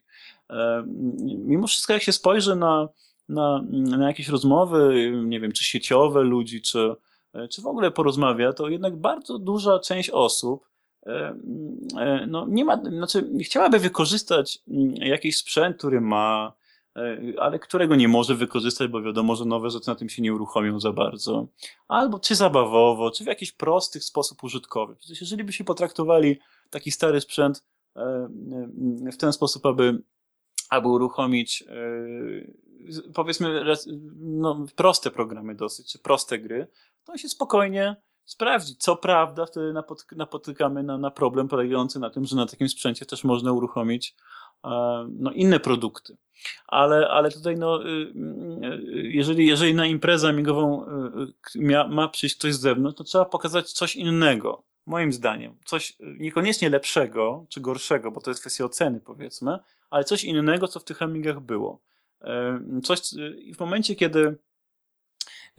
E, 0.50 0.84
mimo 1.38 1.66
wszystko, 1.66 1.92
jak 1.92 2.02
się 2.02 2.12
spojrzy 2.12 2.56
na, 2.56 2.88
na, 3.28 3.62
na 3.72 4.06
jakieś 4.06 4.28
rozmowy, 4.28 5.12
nie 5.24 5.40
wiem, 5.40 5.52
czy 5.52 5.64
sieciowe 5.64 6.22
ludzi, 6.22 6.62
czy, 6.62 6.94
czy 7.50 7.62
w 7.62 7.66
ogóle 7.66 7.90
porozmawia, 7.90 8.52
to 8.52 8.68
jednak 8.68 8.96
bardzo 8.96 9.38
duża 9.38 9.78
część 9.78 10.10
osób 10.10 10.64
e, 10.64 10.68
e, 10.68 10.77
no, 12.26 12.46
nie 12.48 12.64
ma, 12.64 12.76
znaczy 12.76 13.30
chciałaby 13.42 13.78
wykorzystać 13.78 14.58
mm, 14.68 14.94
jakiś 14.94 15.36
sprzęt, 15.36 15.76
który 15.76 16.00
ma, 16.00 16.52
e, 16.96 17.18
ale 17.38 17.58
którego 17.58 17.96
nie 17.96 18.08
może 18.08 18.34
wykorzystać, 18.34 18.90
bo 18.90 19.02
wiadomo, 19.02 19.36
że 19.36 19.44
nowe 19.44 19.70
rzeczy 19.70 19.88
na 19.88 19.94
tym 19.94 20.08
się 20.08 20.22
nie 20.22 20.34
uruchomią 20.34 20.80
za 20.80 20.92
bardzo. 20.92 21.46
Albo 21.88 22.18
czy 22.18 22.34
zabawowo, 22.34 23.10
czy 23.10 23.24
w 23.24 23.26
jakiś 23.26 23.52
prosty 23.52 24.00
sposób 24.00 24.44
użytkowy. 24.44 24.96
Przecież 24.96 25.20
jeżeli 25.20 25.44
by 25.44 25.52
się 25.52 25.64
potraktowali 25.64 26.38
taki 26.70 26.90
stary 26.90 27.20
sprzęt 27.20 27.64
w 29.12 29.16
ten 29.16 29.32
sposób, 29.32 29.66
aby, 29.66 30.02
aby 30.70 30.88
uruchomić 30.88 31.64
powiedzmy 33.14 33.64
no, 34.16 34.66
proste 34.76 35.10
programy 35.10 35.54
dosyć, 35.54 35.92
czy 35.92 35.98
proste 35.98 36.38
gry, 36.38 36.66
to 37.04 37.16
się 37.16 37.28
spokojnie 37.28 37.96
sprawdzi. 38.28 38.76
Co 38.76 38.96
prawda, 38.96 39.46
wtedy 39.46 39.74
napotykamy 40.16 40.82
na, 40.82 40.98
na 40.98 41.10
problem 41.10 41.48
polegający 41.48 41.98
na 41.98 42.10
tym, 42.10 42.24
że 42.24 42.36
na 42.36 42.46
takim 42.46 42.68
sprzęcie 42.68 43.06
też 43.06 43.24
można 43.24 43.52
uruchomić 43.52 44.14
e, 44.64 44.68
no, 45.18 45.30
inne 45.30 45.60
produkty. 45.60 46.16
Ale, 46.66 47.08
ale 47.08 47.30
tutaj, 47.30 47.56
no, 47.56 47.86
y, 47.86 47.88
y, 47.88 49.10
jeżeli, 49.12 49.46
jeżeli 49.46 49.74
na 49.74 49.86
imprezę 49.86 50.28
amigową 50.28 50.86
y, 51.54 51.88
ma 51.88 52.08
przyjść 52.08 52.36
ktoś 52.38 52.54
z 52.54 52.60
zewnątrz, 52.60 52.98
to 52.98 53.04
trzeba 53.04 53.24
pokazać 53.24 53.72
coś 53.72 53.96
innego. 53.96 54.62
Moim 54.86 55.12
zdaniem. 55.12 55.56
Coś 55.64 55.96
niekoniecznie 56.00 56.70
lepszego 56.70 57.46
czy 57.48 57.60
gorszego, 57.60 58.10
bo 58.10 58.20
to 58.20 58.30
jest 58.30 58.40
kwestia 58.40 58.64
oceny, 58.64 59.00
powiedzmy, 59.00 59.58
ale 59.90 60.04
coś 60.04 60.24
innego, 60.24 60.68
co 60.68 60.80
w 60.80 60.84
tych 60.84 61.02
amigach 61.02 61.40
było. 61.40 61.80
Coś, 62.84 63.00
i 63.38 63.54
w 63.54 63.60
momencie, 63.60 63.94
kiedy 63.94 64.20
e, 64.26 64.34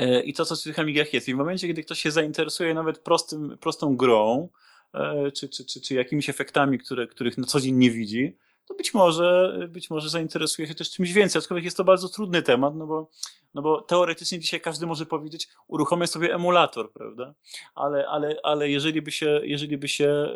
i 0.05 0.33
to, 0.33 0.45
co 0.45 0.55
w 0.55 0.63
tych 0.63 0.79
Amigach 0.79 1.13
jest. 1.13 1.27
I 1.29 1.33
w 1.33 1.37
momencie, 1.37 1.67
kiedy 1.67 1.83
ktoś 1.83 1.99
się 1.99 2.11
zainteresuje 2.11 2.73
nawet 2.73 2.99
prostym, 2.99 3.57
prostą 3.61 3.97
grą, 3.97 4.49
e, 4.93 5.31
czy, 5.31 5.49
czy, 5.49 5.65
czy, 5.65 5.81
czy 5.81 5.93
jakimiś 5.93 6.29
efektami, 6.29 6.79
które, 6.79 7.07
których 7.07 7.37
na 7.37 7.47
co 7.47 7.59
dzień 7.59 7.75
nie 7.75 7.91
widzi, 7.91 8.37
to 8.69 8.75
być 8.75 8.93
może, 8.93 9.57
być 9.69 9.89
może 9.89 10.09
zainteresuje 10.09 10.67
się 10.67 10.75
też 10.75 10.91
czymś 10.91 11.13
więcej. 11.13 11.39
Aczkolwiek 11.39 11.65
jest 11.65 11.77
to 11.77 11.83
bardzo 11.83 12.09
trudny 12.09 12.41
temat, 12.41 12.75
no 12.75 12.87
bo, 12.87 13.09
no 13.53 13.61
bo 13.61 13.81
teoretycznie 13.81 14.39
dzisiaj 14.39 14.61
każdy 14.61 14.87
może 14.87 15.05
powiedzieć, 15.05 15.47
uruchomię 15.67 16.07
sobie 16.07 16.35
emulator, 16.35 16.91
prawda? 16.91 17.33
Ale, 17.75 18.07
ale, 18.07 18.35
ale 18.43 18.69
jeżeli 18.69 19.01
by 19.01 19.11
się, 19.11 19.41
jeżeli 19.43 19.77
by 19.77 19.87
się 19.87 20.29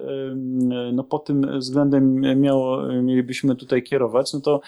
no 0.94 1.04
pod 1.04 1.26
tym 1.26 1.60
względem 1.60 2.22
miało, 2.42 2.84
mielibyśmy 3.04 3.56
tutaj 3.56 3.84
kierować, 3.84 4.34
no 4.34 4.42
to, 4.42 4.62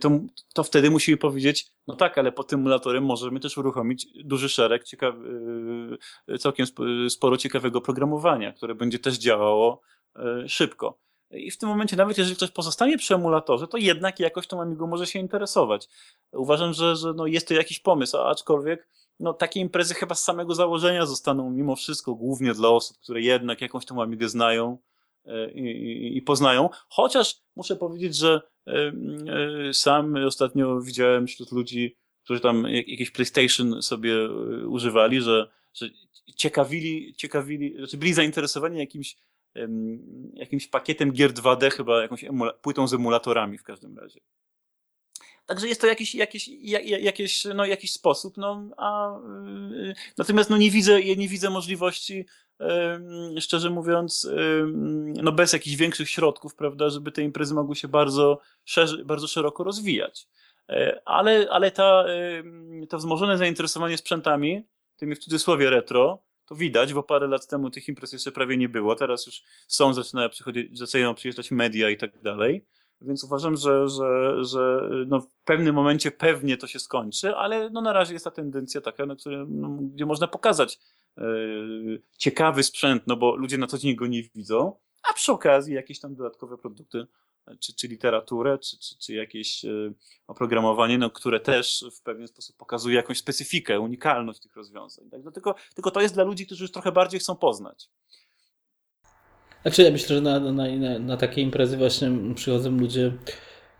to, 0.00 0.10
to 0.54 0.62
wtedy 0.62 0.90
musimy 0.90 1.16
powiedzieć, 1.16 1.72
no 1.86 1.96
tak, 1.96 2.18
ale 2.18 2.32
pod 2.32 2.48
tym 2.48 2.60
emulatorem 2.60 3.04
możemy 3.04 3.40
też 3.40 3.58
uruchomić 3.58 4.08
duży 4.24 4.48
szereg 4.48 4.84
ciekawy, 4.84 5.28
całkiem 6.38 6.66
sporo 7.08 7.36
ciekawego 7.36 7.80
programowania, 7.80 8.52
które 8.52 8.74
będzie 8.74 8.98
też 8.98 9.18
działało 9.18 9.80
e, 10.16 10.48
szybko. 10.48 11.03
I 11.30 11.50
w 11.50 11.58
tym 11.58 11.68
momencie, 11.68 11.96
nawet 11.96 12.18
jeżeli 12.18 12.36
ktoś 12.36 12.50
pozostanie 12.50 12.98
przy 12.98 13.14
emulatorze, 13.14 13.68
to 13.68 13.76
jednak 13.76 14.20
jakoś 14.20 14.46
tą 14.46 14.62
Amigą 14.62 14.86
może 14.86 15.06
się 15.06 15.18
interesować. 15.18 15.88
Uważam, 16.32 16.72
że, 16.72 16.96
że 16.96 17.12
no 17.12 17.26
jest 17.26 17.48
to 17.48 17.54
jakiś 17.54 17.80
pomysł, 17.80 18.16
aczkolwiek 18.16 18.88
no, 19.20 19.32
takie 19.32 19.60
imprezy 19.60 19.94
chyba 19.94 20.14
z 20.14 20.22
samego 20.22 20.54
założenia 20.54 21.06
zostaną 21.06 21.50
mimo 21.50 21.76
wszystko 21.76 22.14
głównie 22.14 22.54
dla 22.54 22.68
osób, 22.68 22.98
które 22.98 23.20
jednak 23.20 23.60
jakąś 23.60 23.84
tą 23.84 24.02
Amigę 24.02 24.28
znają 24.28 24.78
i, 25.54 25.60
i, 25.60 26.16
i 26.16 26.22
poznają. 26.22 26.68
Chociaż 26.88 27.40
muszę 27.56 27.76
powiedzieć, 27.76 28.16
że 28.16 28.40
sam 29.72 30.14
ostatnio 30.26 30.80
widziałem 30.80 31.26
wśród 31.26 31.52
ludzi, 31.52 31.96
którzy 32.24 32.40
tam 32.40 32.66
jakieś 32.68 33.10
PlayStation 33.10 33.82
sobie 33.82 34.30
używali, 34.68 35.20
że, 35.20 35.50
że 35.74 35.86
ciekawili, 36.36 37.14
ciekawili, 37.14 37.76
znaczy 37.76 37.96
byli 37.96 38.12
zainteresowani 38.12 38.78
jakimś, 38.78 39.16
jakimś 40.34 40.66
pakietem 40.66 41.12
gier 41.12 41.32
2D, 41.32 41.70
chyba 41.70 42.02
jakąś 42.02 42.24
płytą 42.62 42.88
z 42.88 42.94
emulatorami 42.94 43.58
w 43.58 43.64
każdym 43.64 43.98
razie. 43.98 44.20
Także 45.46 45.68
jest 45.68 45.80
to 45.80 45.86
jakiś, 45.86 46.14
jakiś, 46.14 46.48
jakiś, 46.82 47.44
no, 47.54 47.66
jakiś 47.66 47.92
sposób, 47.92 48.36
no, 48.36 48.68
a, 48.76 49.18
yy, 49.70 49.94
natomiast 50.18 50.50
no, 50.50 50.56
nie, 50.56 50.70
widzę, 50.70 51.02
nie 51.02 51.28
widzę 51.28 51.50
możliwości, 51.50 52.26
szczerze 53.40 53.70
mówiąc, 53.70 54.28
no, 55.22 55.32
bez 55.32 55.52
jakichś 55.52 55.76
większych 55.76 56.10
środków, 56.10 56.54
prawda, 56.54 56.90
żeby 56.90 57.12
te 57.12 57.22
imprezy 57.22 57.54
mogły 57.54 57.76
się 57.76 57.88
bardzo, 57.88 58.40
szerzy, 58.64 59.04
bardzo 59.04 59.26
szeroko 59.26 59.64
rozwijać. 59.64 60.28
E, 60.68 61.00
ale, 61.04 61.46
ale 61.50 61.70
ta, 61.70 62.04
to 62.88 62.98
wzmożone 62.98 63.38
zainteresowanie 63.38 63.96
sprzętami, 63.96 64.62
tymi 64.96 65.14
w 65.14 65.18
cudzysłowie 65.18 65.70
retro, 65.70 66.22
to 66.46 66.54
widać, 66.54 66.94
bo 66.94 67.02
parę 67.02 67.26
lat 67.26 67.46
temu 67.46 67.70
tych 67.70 67.88
imprez 67.88 68.12
jeszcze 68.12 68.32
prawie 68.32 68.56
nie 68.56 68.68
było. 68.68 68.94
Teraz 68.94 69.26
już 69.26 69.42
są, 69.68 69.94
zaczynają, 69.94 70.28
zaczynają 70.72 71.14
przyjeżdżać 71.14 71.50
media 71.50 71.90
i 71.90 71.96
tak 71.96 72.22
dalej. 72.22 72.64
Więc 73.00 73.24
uważam, 73.24 73.56
że, 73.56 73.88
że, 73.88 74.36
że 74.44 74.90
no 75.06 75.20
w 75.20 75.26
pewnym 75.44 75.74
momencie 75.74 76.10
pewnie 76.10 76.56
to 76.56 76.66
się 76.66 76.78
skończy, 76.78 77.36
ale 77.36 77.70
no 77.70 77.80
na 77.80 77.92
razie 77.92 78.12
jest 78.12 78.24
ta 78.24 78.30
tendencja 78.30 78.80
taka, 78.80 79.06
na 79.06 79.16
której, 79.16 79.38
no, 79.48 79.68
gdzie 79.68 80.06
można 80.06 80.26
pokazać 80.26 80.78
yy, 81.16 82.02
ciekawy 82.18 82.62
sprzęt, 82.62 83.02
no 83.06 83.16
bo 83.16 83.36
ludzie 83.36 83.58
na 83.58 83.66
co 83.66 83.78
dzień 83.78 83.96
go 83.96 84.06
nie 84.06 84.22
widzą, 84.22 84.76
a 85.10 85.14
przy 85.14 85.32
okazji 85.32 85.74
jakieś 85.74 86.00
tam 86.00 86.14
dodatkowe 86.14 86.58
produkty, 86.58 87.06
czy, 87.60 87.74
czy 87.74 87.88
literaturę, 87.88 88.58
czy, 88.58 88.78
czy, 88.78 88.98
czy 88.98 89.14
jakieś 89.14 89.64
yy, 89.64 89.94
oprogramowanie, 90.26 90.98
no, 90.98 91.10
które 91.10 91.40
też 91.40 91.84
w 91.96 92.02
pewien 92.02 92.28
sposób 92.28 92.56
pokazuje 92.56 92.96
jakąś 92.96 93.18
specyfikę, 93.18 93.80
unikalność 93.80 94.40
tych 94.40 94.56
rozwiązań. 94.56 95.10
Tak? 95.10 95.24
No, 95.24 95.30
tylko, 95.30 95.54
tylko 95.74 95.90
to 95.90 96.00
jest 96.00 96.14
dla 96.14 96.24
ludzi, 96.24 96.46
którzy 96.46 96.64
już 96.64 96.72
trochę 96.72 96.92
bardziej 96.92 97.20
chcą 97.20 97.36
poznać. 97.36 97.90
Znaczy 99.62 99.82
ja 99.82 99.90
myślę, 99.90 100.16
że 100.16 100.22
na, 100.22 100.40
na, 100.40 100.76
na, 100.76 100.98
na 100.98 101.16
takie 101.16 101.42
imprezy 101.42 101.76
właśnie 101.76 102.10
przychodzą 102.34 102.70
ludzie, 102.70 103.12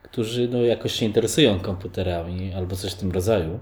którzy 0.02 0.49
no, 0.49 0.62
jakoś 0.62 0.93
się 0.93 1.07
interesują 1.07 1.60
komputerami 1.60 2.55
albo 2.55 2.76
coś 2.76 2.93
w 2.93 2.99
tym 2.99 3.12
rodzaju, 3.12 3.60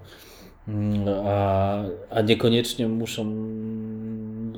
mm, 0.69 1.09
a, 1.27 1.85
a 2.11 2.21
niekoniecznie 2.21 2.89
muszą 2.89 3.25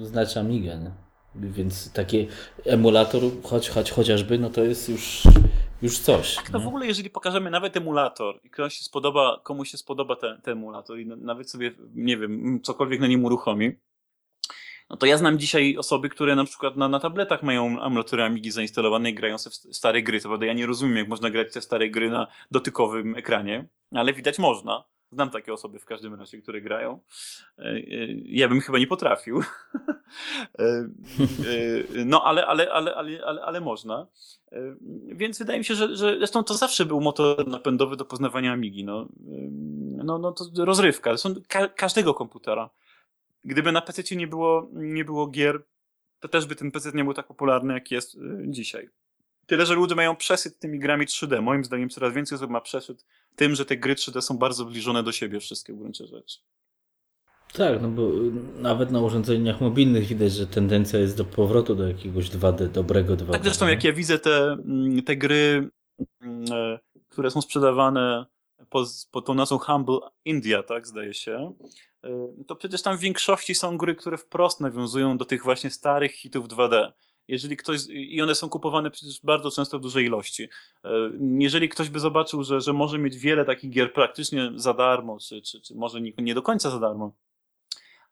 znać 0.02 0.36
Amigę. 0.36 0.78
Nie? 0.78 1.03
Więc 1.34 1.92
taki 1.92 2.28
emulator, 2.64 3.22
choć, 3.42 3.68
choć 3.68 3.90
chociażby, 3.90 4.38
no 4.38 4.50
to 4.50 4.64
jest 4.64 4.88
już, 4.88 5.22
już 5.82 5.98
coś. 5.98 6.34
Tak, 6.34 6.52
no 6.52 6.60
w 6.60 6.66
ogóle 6.66 6.86
jeżeli 6.86 7.10
pokażemy 7.10 7.50
nawet 7.50 7.76
emulator 7.76 8.40
i 8.44 8.50
komuś 8.50 8.74
się 8.74 8.84
spodoba, 8.84 9.40
komuś 9.44 9.70
się 9.70 9.78
spodoba 9.78 10.16
ten, 10.16 10.40
ten 10.40 10.52
emulator 10.52 10.98
i 10.98 11.06
nawet 11.06 11.50
sobie, 11.50 11.72
nie 11.94 12.16
wiem, 12.16 12.60
cokolwiek 12.62 13.00
na 13.00 13.06
nim 13.06 13.24
uruchomi, 13.24 13.72
no 14.90 14.96
to 14.96 15.06
ja 15.06 15.16
znam 15.16 15.38
dzisiaj 15.38 15.76
osoby, 15.76 16.08
które 16.08 16.36
na 16.36 16.44
przykład 16.44 16.76
na, 16.76 16.88
na 16.88 17.00
tabletach 17.00 17.42
mają 17.42 17.82
emulatory 17.82 18.22
Amigi 18.22 18.50
zainstalowane 18.50 19.10
i 19.10 19.14
grają 19.14 19.38
sobie 19.38 19.54
w 19.72 19.76
stare 19.76 20.02
gry. 20.02 20.20
Co 20.20 20.28
prawda 20.28 20.46
ja 20.46 20.52
nie 20.52 20.66
rozumiem, 20.66 20.96
jak 20.96 21.08
można 21.08 21.30
grać 21.30 21.52
te 21.52 21.60
stare 21.60 21.90
gry 21.90 22.10
na 22.10 22.26
dotykowym 22.50 23.16
ekranie, 23.16 23.68
ale 23.94 24.12
widać 24.12 24.38
można. 24.38 24.84
Znam 25.14 25.30
takie 25.30 25.52
osoby 25.52 25.78
w 25.78 25.84
każdym 25.84 26.14
razie, 26.14 26.38
które 26.42 26.60
grają. 26.60 27.00
E, 27.58 27.62
e, 27.62 27.80
ja 28.24 28.48
bym 28.48 28.60
chyba 28.60 28.78
nie 28.78 28.86
potrafił. 28.86 29.42
E, 30.58 30.88
no, 32.04 32.24
ale, 32.24 32.46
ale, 32.46 32.72
ale, 32.72 32.94
ale, 32.94 33.24
ale, 33.24 33.42
ale 33.42 33.60
można. 33.60 34.06
Więc 35.06 35.38
wydaje 35.38 35.58
mi 35.58 35.64
się, 35.64 35.74
że, 35.74 35.96
że 35.96 36.18
zresztą 36.18 36.44
to 36.44 36.54
zawsze 36.54 36.86
był 36.86 37.00
motor 37.00 37.48
napędowy 37.48 37.96
do 37.96 38.04
poznawania 38.04 38.52
Amigi. 38.52 38.84
No, 38.84 39.08
no, 40.04 40.18
no 40.18 40.32
to 40.32 40.64
rozrywka. 40.64 41.10
Zresztą 41.10 41.40
ka 41.48 41.68
każdego 41.68 42.14
komputera. 42.14 42.70
Gdyby 43.44 43.72
na 43.72 43.80
PC 43.80 44.16
nie 44.16 44.26
było, 44.26 44.68
nie 44.72 45.04
było 45.04 45.26
gier, 45.26 45.62
to 46.20 46.28
też 46.28 46.46
by 46.46 46.56
ten 46.56 46.70
PC 46.70 46.92
nie 46.94 47.04
był 47.04 47.14
tak 47.14 47.26
popularny, 47.26 47.74
jak 47.74 47.90
jest 47.90 48.16
dzisiaj. 48.46 48.88
Tyle, 49.46 49.66
że 49.66 49.74
ludzie 49.74 49.94
mają 49.94 50.16
przesyt 50.16 50.58
tymi 50.58 50.78
grami 50.78 51.06
3D. 51.06 51.42
Moim 51.42 51.64
zdaniem 51.64 51.88
coraz 51.88 52.14
więcej 52.14 52.36
osób 52.36 52.50
ma 52.50 52.60
przesyt 52.60 53.04
tym, 53.36 53.54
że 53.54 53.64
te 53.64 53.76
gry 53.76 53.94
3D 53.94 54.20
są 54.20 54.38
bardzo 54.38 54.64
zbliżone 54.64 55.02
do 55.02 55.12
siebie, 55.12 55.40
wszystkie 55.40 55.72
w 55.72 55.76
gruncie 55.76 56.06
rzeczy. 56.06 56.38
Tak, 57.52 57.82
no 57.82 57.88
bo 57.88 58.10
nawet 58.58 58.90
na 58.90 59.00
urządzeniach 59.00 59.60
mobilnych 59.60 60.06
widać, 60.06 60.32
że 60.32 60.46
tendencja 60.46 60.98
jest 60.98 61.16
do 61.16 61.24
powrotu 61.24 61.74
do 61.74 61.88
jakiegoś 61.88 62.30
2D, 62.30 62.68
dobrego 62.68 63.14
2D. 63.16 63.32
Tak 63.32 63.42
zresztą 63.42 63.68
jak 63.68 63.84
ja 63.84 63.92
widzę 63.92 64.18
te, 64.18 64.52
mm, 64.52 65.02
te 65.02 65.16
gry, 65.16 65.70
mm, 66.20 66.44
e, 66.52 66.78
które 67.08 67.30
są 67.30 67.40
sprzedawane 67.40 68.26
pod, 68.70 68.88
pod 69.10 69.26
tą 69.26 69.34
nazwą 69.34 69.58
Humble 69.58 69.98
India, 70.24 70.62
tak 70.62 70.86
zdaje 70.86 71.14
się, 71.14 71.54
Y, 72.04 72.44
to 72.44 72.56
przecież 72.56 72.82
tam 72.82 72.96
w 72.96 73.00
większości 73.00 73.54
są 73.54 73.78
gry, 73.78 73.94
które 73.94 74.18
wprost 74.18 74.60
nawiązują 74.60 75.16
do 75.16 75.24
tych 75.24 75.44
właśnie 75.44 75.70
starych 75.70 76.12
hitów 76.12 76.48
2D. 76.48 76.92
Jeżeli 77.28 77.56
ktoś, 77.56 77.80
i 77.88 78.22
one 78.22 78.34
są 78.34 78.48
kupowane 78.48 78.90
przecież 78.90 79.20
bardzo 79.22 79.50
często 79.50 79.78
w 79.78 79.82
dużej 79.82 80.04
ilości. 80.06 80.42
Y, 80.42 80.48
jeżeli 81.38 81.68
ktoś 81.68 81.88
by 81.88 82.00
zobaczył, 82.00 82.44
że, 82.44 82.60
że 82.60 82.72
może 82.72 82.98
mieć 82.98 83.16
wiele 83.16 83.44
takich 83.44 83.70
gier 83.70 83.92
praktycznie 83.92 84.52
za 84.56 84.74
darmo, 84.74 85.18
czy, 85.18 85.42
czy, 85.42 85.60
czy 85.60 85.74
może 85.74 86.00
nie, 86.00 86.12
nie 86.18 86.34
do 86.34 86.42
końca 86.42 86.70
za 86.70 86.78
darmo, 86.78 87.16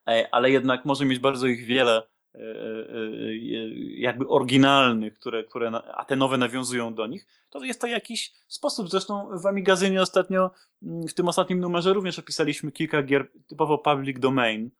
e, 0.08 0.28
ale 0.34 0.50
jednak 0.50 0.84
może 0.84 1.04
mieć 1.04 1.18
bardzo 1.18 1.46
ich 1.46 1.66
wiele, 1.66 2.02
E, 2.34 2.38
e, 2.38 2.44
e, 2.44 3.68
jakby 3.96 4.28
oryginalnych, 4.28 5.14
które, 5.14 5.44
które, 5.44 5.70
a 5.70 6.04
te 6.04 6.16
nowe 6.16 6.38
nawiązują 6.38 6.94
do 6.94 7.06
nich, 7.06 7.26
to 7.50 7.64
jest 7.64 7.80
to 7.80 7.86
jakiś 7.86 8.32
sposób. 8.48 8.90
Zresztą 8.90 9.38
w 9.38 9.46
Amigazynie 9.46 10.02
ostatnio, 10.02 10.50
mm, 10.82 11.08
w 11.08 11.14
tym 11.14 11.28
ostatnim 11.28 11.60
numerze 11.60 11.92
również 11.92 12.18
opisaliśmy 12.18 12.72
kilka 12.72 13.02
gier 13.02 13.32
typowo 13.46 13.78
public 13.78 14.20
domain, 14.20 14.70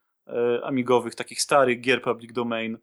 amigowych, 0.63 1.15
takich 1.15 1.41
starych 1.41 1.81
gier 1.81 2.01
public 2.01 2.33
domain 2.33 2.77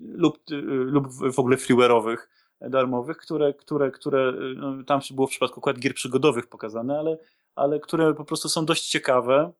lub, 0.00 0.38
lub 0.68 1.08
w 1.34 1.38
ogóle 1.38 1.56
freeware'owych, 1.56 2.16
darmowych, 2.60 3.16
które, 3.16 3.54
które, 3.54 3.90
które 3.90 4.32
no, 4.56 4.84
tam 4.84 5.00
było 5.10 5.26
w 5.26 5.30
przypadku 5.30 5.60
akurat 5.60 5.78
gier 5.78 5.94
przygodowych 5.94 6.46
pokazane, 6.46 6.98
ale, 6.98 7.18
ale 7.54 7.80
które 7.80 8.14
po 8.14 8.24
prostu 8.24 8.48
są 8.48 8.66
dość 8.66 8.88
ciekawe 8.88 9.52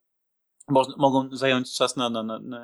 mogą 0.99 1.28
zająć 1.33 1.75
czas 1.75 1.97
na, 1.97 2.10
na, 2.10 2.23
na, 2.23 2.39
na, 2.39 2.62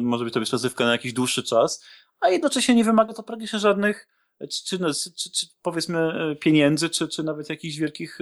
może 0.00 0.24
być 0.24 0.34
to 0.34 0.40
być 0.40 0.52
rozrywka 0.52 0.84
na 0.84 0.92
jakiś 0.92 1.12
dłuższy 1.12 1.42
czas, 1.42 1.84
a 2.20 2.28
jednocześnie 2.28 2.74
nie 2.74 2.84
wymaga 2.84 3.12
to 3.12 3.22
praktycznie 3.22 3.58
żadnych 3.58 4.08
czy, 4.38 4.78
czy, 4.78 5.12
czy, 5.12 5.30
czy 5.32 5.46
powiedzmy 5.62 5.98
e, 5.98 6.36
pieniędzy, 6.36 6.90
czy, 6.90 7.08
czy 7.08 7.22
nawet 7.22 7.48
jakichś 7.50 7.76
wielkich, 7.76 8.18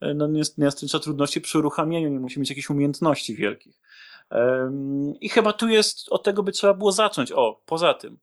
e, 0.00 0.14
no 0.14 0.28
trudności 1.00 1.40
przy 1.40 1.58
uruchamianiu, 1.58 2.08
nie 2.08 2.20
musi 2.20 2.40
mieć 2.40 2.48
jakichś 2.48 2.70
umiejętności 2.70 3.34
wielkich. 3.34 3.80
I 5.20 5.28
chyba 5.28 5.52
tu 5.52 5.68
jest, 5.68 6.08
od 6.10 6.22
tego 6.22 6.42
by 6.42 6.52
trzeba 6.52 6.74
było 6.74 6.92
zacząć. 6.92 7.32
O, 7.32 7.62
poza 7.66 7.94
tym, 7.94 8.18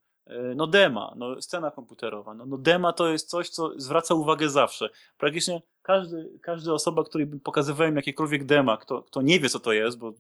no 0.56 0.68
dema, 0.68 1.14
no 1.16 1.42
scena 1.42 1.72
komputerowa, 1.72 2.34
no, 2.34 2.46
no 2.46 2.58
dema 2.58 2.94
to 2.94 3.08
jest 3.08 3.30
coś, 3.30 3.50
co 3.50 3.72
zwraca 3.76 4.14
uwagę 4.14 4.50
zawsze. 4.50 4.90
Praktycznie 5.18 5.62
każdy, 5.82 6.40
każda 6.42 6.74
osoba, 6.74 7.04
której 7.04 7.28
pokazywałem 7.28 7.96
jakiekolwiek 7.96 8.46
dema, 8.46 8.78
kto, 8.78 9.04
kto 9.04 9.22
nie 9.22 9.40
wie, 9.40 9.50
co 9.50 9.60
to 9.60 9.74
jest, 9.74 9.98
bo 9.98 10.14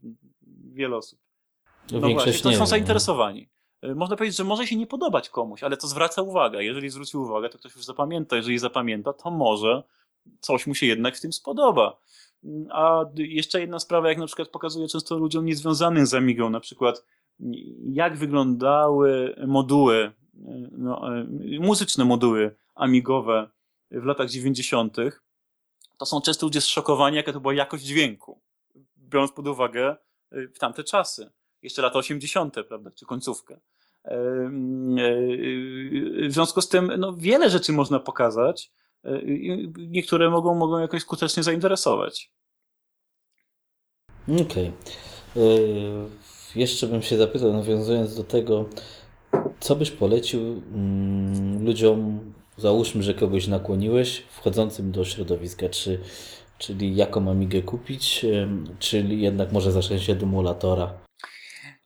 wiele 0.73 0.97
osób. 0.97 1.19
No, 1.91 1.99
no 1.99 2.09
właśnie, 2.09 2.33
to 2.33 2.51
są 2.51 2.59
no. 2.59 2.65
zainteresowani. 2.65 3.49
Y, 3.85 3.95
można 3.95 4.15
powiedzieć, 4.15 4.37
że 4.37 4.43
może 4.43 4.67
się 4.67 4.75
nie 4.75 4.87
podobać 4.87 5.29
komuś, 5.29 5.63
ale 5.63 5.77
to 5.77 5.87
zwraca 5.87 6.21
uwagę. 6.21 6.63
Jeżeli 6.63 6.89
zwróci 6.89 7.17
uwagę, 7.17 7.49
to 7.49 7.57
ktoś 7.57 7.75
już 7.75 7.85
zapamięta. 7.85 8.35
Jeżeli 8.35 8.59
zapamięta, 8.59 9.13
to 9.13 9.31
może 9.31 9.83
coś 10.39 10.67
mu 10.67 10.75
się 10.75 10.85
jednak 10.85 11.17
w 11.17 11.21
tym 11.21 11.33
spodoba. 11.33 11.97
A 12.69 13.05
jeszcze 13.15 13.61
jedna 13.61 13.79
sprawa, 13.79 14.09
jak 14.09 14.17
na 14.17 14.25
przykład 14.25 14.47
pokazuję 14.47 14.87
często 14.87 15.17
ludziom 15.17 15.45
niezwiązanym 15.45 16.05
z 16.05 16.13
Amigą, 16.13 16.49
na 16.49 16.59
przykład 16.59 17.05
jak 17.91 18.17
wyglądały 18.17 19.35
moduły, 19.47 19.95
y, 19.95 20.11
no, 20.71 21.19
y, 21.19 21.59
muzyczne 21.59 22.05
moduły 22.05 22.55
amigowe 22.75 23.49
w 23.91 24.05
latach 24.05 24.29
90., 24.29 24.97
to 25.97 26.05
są 26.05 26.21
często 26.21 26.45
ludzie 26.45 26.61
zszokowani, 26.61 27.15
jaka 27.15 27.33
to 27.33 27.39
była 27.39 27.53
jakość 27.53 27.83
dźwięku, 27.83 28.41
biorąc 28.97 29.31
pod 29.31 29.47
uwagę 29.47 29.95
w 30.31 30.59
tamte 30.59 30.83
czasy, 30.83 31.31
jeszcze 31.61 31.81
lata 31.81 31.99
80., 31.99 32.55
prawda, 32.67 32.91
czy 32.91 33.05
końcówkę. 33.05 33.59
W 36.27 36.29
związku 36.29 36.61
z 36.61 36.69
tym 36.69 36.91
no, 36.97 37.13
wiele 37.13 37.49
rzeczy 37.49 37.73
można 37.73 37.99
pokazać 37.99 38.71
niektóre 39.77 40.29
mogą, 40.29 40.55
mogą 40.55 40.79
jakoś 40.79 41.01
skutecznie 41.01 41.43
zainteresować. 41.43 42.31
Okej. 44.27 44.43
Okay. 44.45 44.71
Jeszcze 46.55 46.87
bym 46.87 47.01
się 47.01 47.17
zapytał, 47.17 47.53
nawiązując 47.53 48.15
do 48.15 48.23
tego, 48.23 48.65
co 49.59 49.75
byś 49.75 49.91
polecił 49.91 50.41
mm, 50.73 51.65
ludziom 51.65 52.19
załóżmy, 52.57 53.03
że 53.03 53.13
kogoś 53.13 53.47
nakłoniłeś 53.47 54.23
wchodzącym 54.29 54.91
do 54.91 55.05
środowiska, 55.05 55.69
czy, 55.69 55.99
czyli 56.57 56.95
jaką 56.95 57.31
Amigę 57.31 57.61
kupić, 57.61 58.25
czyli 58.79 59.21
jednak 59.21 59.51
może 59.51 59.71
zacząć 59.71 60.03
się 60.03 60.13
emulatora. 60.13 61.06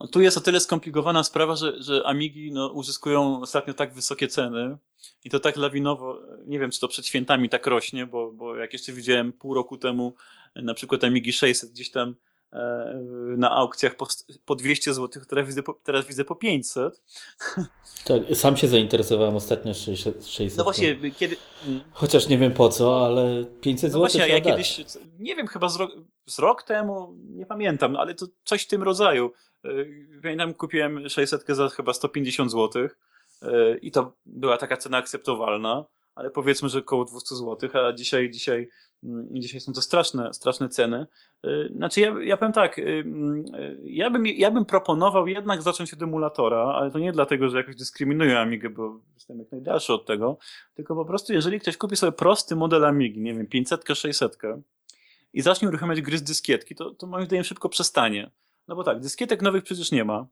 No, 0.01 0.07
tu 0.07 0.21
jest 0.21 0.37
o 0.37 0.41
tyle 0.41 0.59
skomplikowana 0.59 1.23
sprawa, 1.23 1.55
że, 1.55 1.83
że 1.83 2.03
Amigi 2.05 2.51
no, 2.51 2.67
uzyskują 2.67 3.41
ostatnio 3.41 3.73
tak 3.73 3.93
wysokie 3.93 4.27
ceny 4.27 4.77
i 5.23 5.29
to 5.29 5.39
tak 5.39 5.57
lawinowo, 5.57 6.19
nie 6.45 6.59
wiem 6.59 6.71
czy 6.71 6.79
to 6.79 6.87
przed 6.87 7.05
świętami 7.05 7.49
tak 7.49 7.67
rośnie, 7.67 8.05
bo, 8.05 8.31
bo 8.31 8.55
jak 8.55 8.73
jeszcze 8.73 8.91
widziałem 8.91 9.33
pół 9.33 9.53
roku 9.53 9.77
temu 9.77 10.13
na 10.55 10.73
przykład 10.73 11.03
Amigi 11.03 11.33
600 11.33 11.71
gdzieś 11.71 11.91
tam 11.91 12.15
E, 12.53 12.93
na 13.37 13.51
aukcjach 13.51 13.95
po, 13.95 14.07
po 14.45 14.55
200 14.55 14.93
zł, 14.93 15.23
teraz 15.27 15.47
widzę 15.47 15.63
po, 15.63 15.73
teraz 15.83 16.05
widzę 16.05 16.25
po 16.25 16.35
500. 16.35 17.01
Tak, 18.05 18.21
sam 18.33 18.57
się 18.57 18.67
zainteresowałem 18.67 19.35
ostatnio 19.35 19.73
600. 19.73 20.57
No 20.57 20.63
właśnie, 20.63 21.11
kiedy... 21.17 21.37
Chociaż 21.91 22.27
nie 22.27 22.37
wiem 22.37 22.51
po 22.51 22.69
co, 22.69 23.05
ale 23.05 23.45
500 23.61 23.83
no 23.83 23.89
zł 23.89 23.99
właśnie, 23.99 24.27
ja 24.27 24.41
kiedyś, 24.41 24.81
nie 25.19 25.35
wiem, 25.35 25.47
chyba 25.47 25.69
z 25.69 25.75
rok, 25.75 25.91
z 26.25 26.39
rok 26.39 26.63
temu, 26.63 27.13
nie 27.29 27.45
pamiętam, 27.45 27.95
ale 27.95 28.15
to 28.15 28.25
coś 28.43 28.63
w 28.63 28.67
tym 28.67 28.83
rodzaju. 28.83 29.31
E, 29.65 29.69
pamiętam, 30.21 30.53
kupiłem 30.53 31.09
600 31.09 31.47
za 31.47 31.69
chyba 31.69 31.93
150 31.93 32.51
zł 32.51 32.87
e, 33.41 33.77
i 33.77 33.91
to 33.91 34.13
była 34.25 34.57
taka 34.57 34.77
cena 34.77 34.97
akceptowalna, 34.97 35.85
ale 36.15 36.29
powiedzmy, 36.29 36.69
że 36.69 36.79
około 36.79 37.05
200 37.05 37.35
zł, 37.35 37.69
a 37.73 37.93
dzisiaj, 37.93 38.29
dzisiaj 38.31 38.69
Mm, 39.03 39.27
dzisiaj 39.31 39.61
są 39.61 39.73
to 39.73 39.81
straszne, 39.81 40.33
straszne 40.33 40.69
ceny. 40.69 41.07
Y, 41.45 41.71
znaczy, 41.75 42.01
ja, 42.01 42.15
ja 42.23 42.37
powiem 42.37 42.53
tak, 42.53 42.79
mm, 42.79 43.45
ja 43.83 44.09
bym, 44.09 44.27
ja 44.27 44.51
bym 44.51 44.65
proponował 44.65 45.27
jednak 45.27 45.61
zacząć 45.61 45.93
od 45.93 46.01
emulatora, 46.01 46.63
ale 46.63 46.91
to 46.91 46.99
nie 46.99 47.11
dlatego, 47.11 47.49
że 47.49 47.57
jakoś 47.57 47.75
dyskryminuję 47.75 48.39
Amigę, 48.39 48.69
bo 48.69 48.99
jestem 49.13 49.39
jak 49.39 49.51
najdalszy 49.51 49.93
od 49.93 50.05
tego, 50.05 50.37
tylko 50.73 50.95
po 50.95 51.05
prostu, 51.05 51.33
jeżeli 51.33 51.59
ktoś 51.59 51.77
kupi 51.77 51.95
sobie 51.95 52.11
prosty 52.11 52.55
model 52.55 52.85
Amigi, 52.85 53.21
nie 53.21 53.33
wiem, 53.33 53.47
500, 53.47 53.85
600 53.93 54.37
i 55.33 55.41
zacznie 55.41 55.67
uruchamiać 55.67 56.01
gry 56.01 56.17
z 56.17 56.23
dyskietki, 56.23 56.75
to, 56.75 56.91
to 56.91 57.07
moim 57.07 57.25
zdaniem 57.25 57.43
szybko 57.43 57.69
przestanie. 57.69 58.31
No 58.71 58.75
bo 58.75 58.83
tak, 58.83 58.99
dyskietek 58.99 59.41
nowych 59.41 59.63
przecież 59.63 59.91
nie 59.91 60.05
ma. 60.05 60.27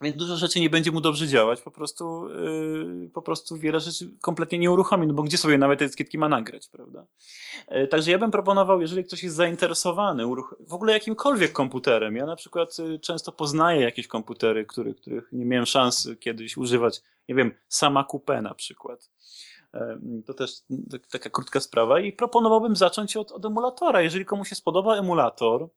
Więc 0.00 0.16
dużo 0.16 0.36
rzeczy 0.36 0.60
nie 0.60 0.70
będzie 0.70 0.92
mu 0.92 1.00
dobrze 1.00 1.26
działać, 1.26 1.60
po 1.60 1.70
prostu, 1.70 2.28
yy, 2.28 3.10
po 3.14 3.22
prostu 3.22 3.56
wiele 3.56 3.80
rzeczy 3.80 4.10
kompletnie 4.20 4.58
nie 4.58 4.70
uruchomi, 4.70 5.06
no 5.06 5.14
bo 5.14 5.22
gdzie 5.22 5.38
sobie 5.38 5.58
nawet 5.58 5.78
te 5.78 5.84
etykietki 5.84 6.18
ma 6.18 6.28
nagrać, 6.28 6.68
prawda? 6.68 7.06
Yy, 7.70 7.88
także 7.88 8.10
ja 8.10 8.18
bym 8.18 8.30
proponował, 8.30 8.80
jeżeli 8.80 9.04
ktoś 9.04 9.22
jest 9.22 9.36
zainteresowany 9.36 10.24
w 10.60 10.74
ogóle 10.74 10.92
jakimkolwiek 10.92 11.52
komputerem, 11.52 12.16
ja 12.16 12.26
na 12.26 12.36
przykład 12.36 12.78
yy, 12.78 12.98
często 12.98 13.32
poznaję 13.32 13.80
jakieś 13.80 14.06
komputery, 14.06 14.66
których, 14.66 14.96
których 14.96 15.32
nie 15.32 15.44
miałem 15.44 15.66
szans 15.66 16.08
kiedyś 16.20 16.56
używać, 16.56 17.02
nie 17.28 17.34
wiem, 17.34 17.54
sama 17.68 18.04
Coupe 18.04 18.42
na 18.42 18.54
przykład. 18.54 19.10
Yy, 19.74 20.22
to 20.26 20.34
też 20.34 20.52
taka 21.10 21.30
krótka 21.30 21.60
sprawa 21.60 22.00
i 22.00 22.12
proponowałbym 22.12 22.76
zacząć 22.76 23.16
od, 23.16 23.32
od 23.32 23.44
emulatora. 23.44 24.02
Jeżeli 24.02 24.24
komuś 24.24 24.48
się 24.48 24.54
spodoba 24.54 24.96
emulator, 24.96 25.68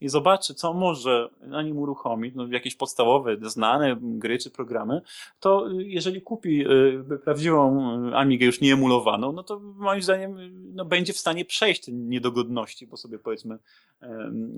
i 0.00 0.08
zobaczy, 0.08 0.54
co 0.54 0.74
może 0.74 1.28
na 1.40 1.62
nim 1.62 1.78
uruchomić, 1.78 2.34
no, 2.34 2.46
jakieś 2.46 2.74
podstawowe, 2.74 3.36
znane 3.42 3.96
gry 4.00 4.38
czy 4.38 4.50
programy, 4.50 5.00
to 5.40 5.68
jeżeli 5.78 6.22
kupi 6.22 6.66
y, 7.12 7.18
prawdziwą 7.24 7.92
Amigę 8.14 8.46
już 8.46 8.60
nie 8.60 8.72
emulowaną, 8.72 9.32
no 9.32 9.42
to 9.42 9.60
moim 9.60 10.02
zdaniem 10.02 10.36
no, 10.74 10.84
będzie 10.84 11.12
w 11.12 11.18
stanie 11.18 11.44
przejść 11.44 11.84
te 11.84 11.92
niedogodności, 11.92 12.86
bo 12.86 12.96
sobie 12.96 13.18
powiedzmy 13.18 13.58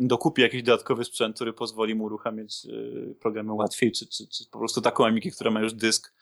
dokupi 0.01 0.43
jakiś 0.43 0.63
dodatkowy 0.63 1.05
sprzęt, 1.05 1.37
który 1.37 1.53
pozwoli 1.53 1.95
mu 1.95 2.05
uruchamiać 2.05 2.67
y, 2.67 3.15
programy 3.21 3.53
łatwiej, 3.53 3.93
czy, 3.93 4.07
czy, 4.07 4.29
czy 4.29 4.45
po 4.51 4.59
prostu 4.59 4.81
taką 4.81 5.07
Amigę, 5.07 5.31
która 5.31 5.51
ma 5.51 5.61
już 5.61 5.73
dysk 5.73 6.15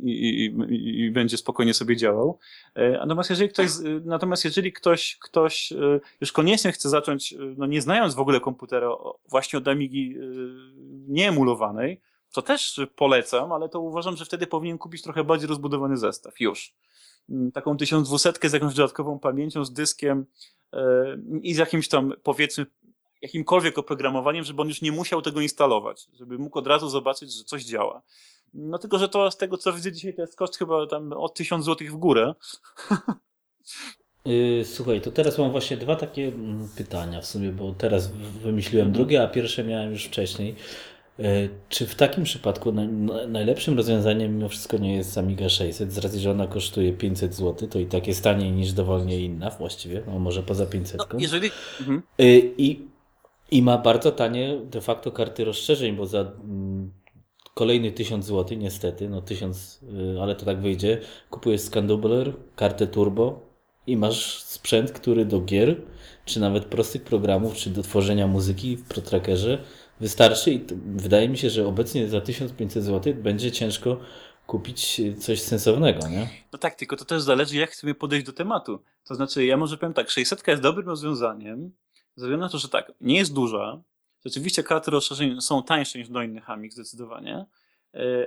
i, 0.00 0.10
i, 0.10 1.04
i, 1.04 1.10
będzie 1.10 1.36
spokojnie 1.36 1.74
sobie 1.74 1.96
działał. 1.96 2.38
E, 2.74 2.90
natomiast 2.90 3.30
jeżeli 3.30 3.48
ktoś, 3.48 3.68
natomiast 4.04 4.44
jeżeli 4.44 4.72
ktoś, 4.72 5.18
ktoś 5.20 5.72
e, 5.72 6.00
już 6.20 6.32
koniecznie 6.32 6.72
chce 6.72 6.88
zacząć, 6.88 7.34
no 7.56 7.66
nie 7.66 7.82
znając 7.82 8.14
w 8.14 8.20
ogóle 8.20 8.40
komputera, 8.40 8.90
właśnie 9.30 9.58
od 9.58 9.68
Amigi 9.68 10.16
nieemulowanej, 11.08 12.00
to 12.32 12.42
też 12.42 12.80
polecam, 12.96 13.52
ale 13.52 13.68
to 13.68 13.80
uważam, 13.80 14.16
że 14.16 14.24
wtedy 14.24 14.46
powinien 14.46 14.78
kupić 14.78 15.02
trochę 15.02 15.24
bardziej 15.24 15.48
rozbudowany 15.48 15.96
zestaw. 15.96 16.40
Już. 16.40 16.74
Mm, 17.30 17.52
taką 17.52 17.76
1200 17.76 18.48
z 18.48 18.52
jakąś 18.52 18.74
dodatkową 18.74 19.18
pamięcią, 19.18 19.64
z 19.64 19.72
dyskiem 19.72 20.26
i 21.42 21.54
z 21.54 21.58
jakimś 21.58 21.88
tam, 21.88 22.12
powiedzmy, 22.22 22.66
jakimkolwiek 23.22 23.78
oprogramowaniem, 23.78 24.44
żeby 24.44 24.62
on 24.62 24.68
już 24.68 24.82
nie 24.82 24.92
musiał 24.92 25.22
tego 25.22 25.40
instalować, 25.40 26.08
żeby 26.14 26.38
mógł 26.38 26.58
od 26.58 26.66
razu 26.66 26.88
zobaczyć, 26.88 27.32
że 27.32 27.44
coś 27.44 27.64
działa. 27.64 28.02
No 28.54 28.78
tylko, 28.78 28.98
że 28.98 29.08
to 29.08 29.30
z 29.30 29.36
tego, 29.36 29.56
co 29.56 29.72
widzę 29.72 29.92
dzisiaj, 29.92 30.14
to 30.14 30.22
jest 30.22 30.36
koszt 30.36 30.56
chyba 30.56 30.86
tam 30.86 31.12
o 31.12 31.28
1000 31.28 31.64
zł 31.64 31.88
w 31.90 31.96
górę. 31.96 32.34
Y, 34.26 34.64
słuchaj, 34.64 35.00
to 35.00 35.10
teraz 35.10 35.38
mam 35.38 35.50
właśnie 35.50 35.76
dwa 35.76 35.96
takie 35.96 36.28
mm, 36.28 36.68
pytania 36.76 37.20
w 37.20 37.26
sumie, 37.26 37.52
bo 37.52 37.72
teraz 37.72 38.12
wymyśliłem 38.42 38.92
drugie, 38.92 39.22
a 39.22 39.26
pierwsze 39.26 39.64
miałem 39.64 39.90
już 39.90 40.04
wcześniej. 40.04 40.54
Y, 41.20 41.48
czy 41.68 41.86
w 41.86 41.94
takim 41.94 42.24
przypadku 42.24 42.72
najlepszym 43.28 43.76
rozwiązaniem 43.76 44.36
mimo 44.36 44.48
wszystko 44.48 44.78
nie 44.78 44.96
jest 44.96 45.18
Amiga 45.18 45.48
600, 45.48 45.92
z 45.92 45.98
racji, 45.98 46.20
że 46.20 46.30
ona 46.30 46.46
kosztuje 46.46 46.92
500 46.92 47.34
zł, 47.34 47.68
to 47.68 47.78
i 47.78 47.86
tak 47.86 48.06
jest 48.06 48.24
taniej 48.24 48.52
niż 48.52 48.72
dowolnie 48.72 49.20
inna 49.20 49.50
właściwie, 49.50 50.02
no 50.06 50.18
może 50.18 50.42
poza 50.42 50.66
500. 50.66 50.98
No, 50.98 51.18
jeżeli... 51.18 51.50
Mhm. 51.80 52.02
Y, 52.20 52.54
I, 52.58 52.80
I 53.50 53.62
ma 53.62 53.78
bardzo 53.78 54.12
tanie 54.12 54.60
de 54.64 54.80
facto 54.80 55.12
karty 55.12 55.44
rozszerzeń, 55.44 55.96
bo 55.96 56.06
za 56.06 56.20
mm, 56.20 56.90
kolejny 57.58 57.92
1000 57.92 58.26
zł, 58.26 58.58
niestety, 58.58 59.08
no 59.08 59.22
1000, 59.22 59.80
y, 60.16 60.22
ale 60.22 60.34
to 60.34 60.44
tak 60.44 60.60
wyjdzie. 60.60 61.00
Kupujesz 61.30 61.60
Scandubler, 61.60 62.32
kartę 62.56 62.86
turbo 62.86 63.40
i 63.86 63.96
masz 63.96 64.42
sprzęt, 64.42 64.92
który 64.92 65.24
do 65.24 65.40
gier, 65.40 65.76
czy 66.24 66.40
nawet 66.40 66.64
prostych 66.64 67.02
programów, 67.02 67.54
czy 67.54 67.70
do 67.70 67.82
tworzenia 67.82 68.26
muzyki 68.26 68.76
w 68.76 68.88
ProTrackerze 68.88 69.64
wystarczy 70.00 70.52
i 70.52 70.64
wydaje 70.96 71.28
mi 71.28 71.38
się, 71.38 71.50
że 71.50 71.66
obecnie 71.66 72.08
za 72.08 72.20
1500 72.20 72.84
zł 72.84 73.14
będzie 73.14 73.52
ciężko 73.52 73.96
kupić 74.46 75.00
coś 75.18 75.40
sensownego, 75.42 76.08
nie? 76.08 76.28
No 76.52 76.58
tak, 76.58 76.74
tylko 76.74 76.96
to 76.96 77.04
też 77.04 77.22
zależy, 77.22 77.56
jak 77.56 77.70
chcemy 77.70 77.94
podejść 77.94 78.26
do 78.26 78.32
tematu. 78.32 78.82
To 79.04 79.14
znaczy, 79.14 79.44
ja 79.44 79.56
może 79.56 79.76
powiem 79.78 79.94
tak, 79.94 80.10
600 80.10 80.48
jest 80.48 80.62
dobrym 80.62 80.86
rozwiązaniem, 80.86 81.72
ze 82.16 82.24
względu 82.26 82.44
na 82.44 82.48
to, 82.48 82.58
że 82.58 82.68
tak, 82.68 82.92
nie 83.00 83.16
jest 83.16 83.34
duża, 83.34 83.82
Rzeczywiście 84.24 84.62
karty 84.62 84.90
rozszerzeń 84.90 85.40
są 85.40 85.62
tańsze 85.62 85.98
niż 85.98 86.08
do 86.08 86.22
innych 86.22 86.50
Amig 86.50 86.72
zdecydowanie. 86.72 87.46
E, 87.94 88.26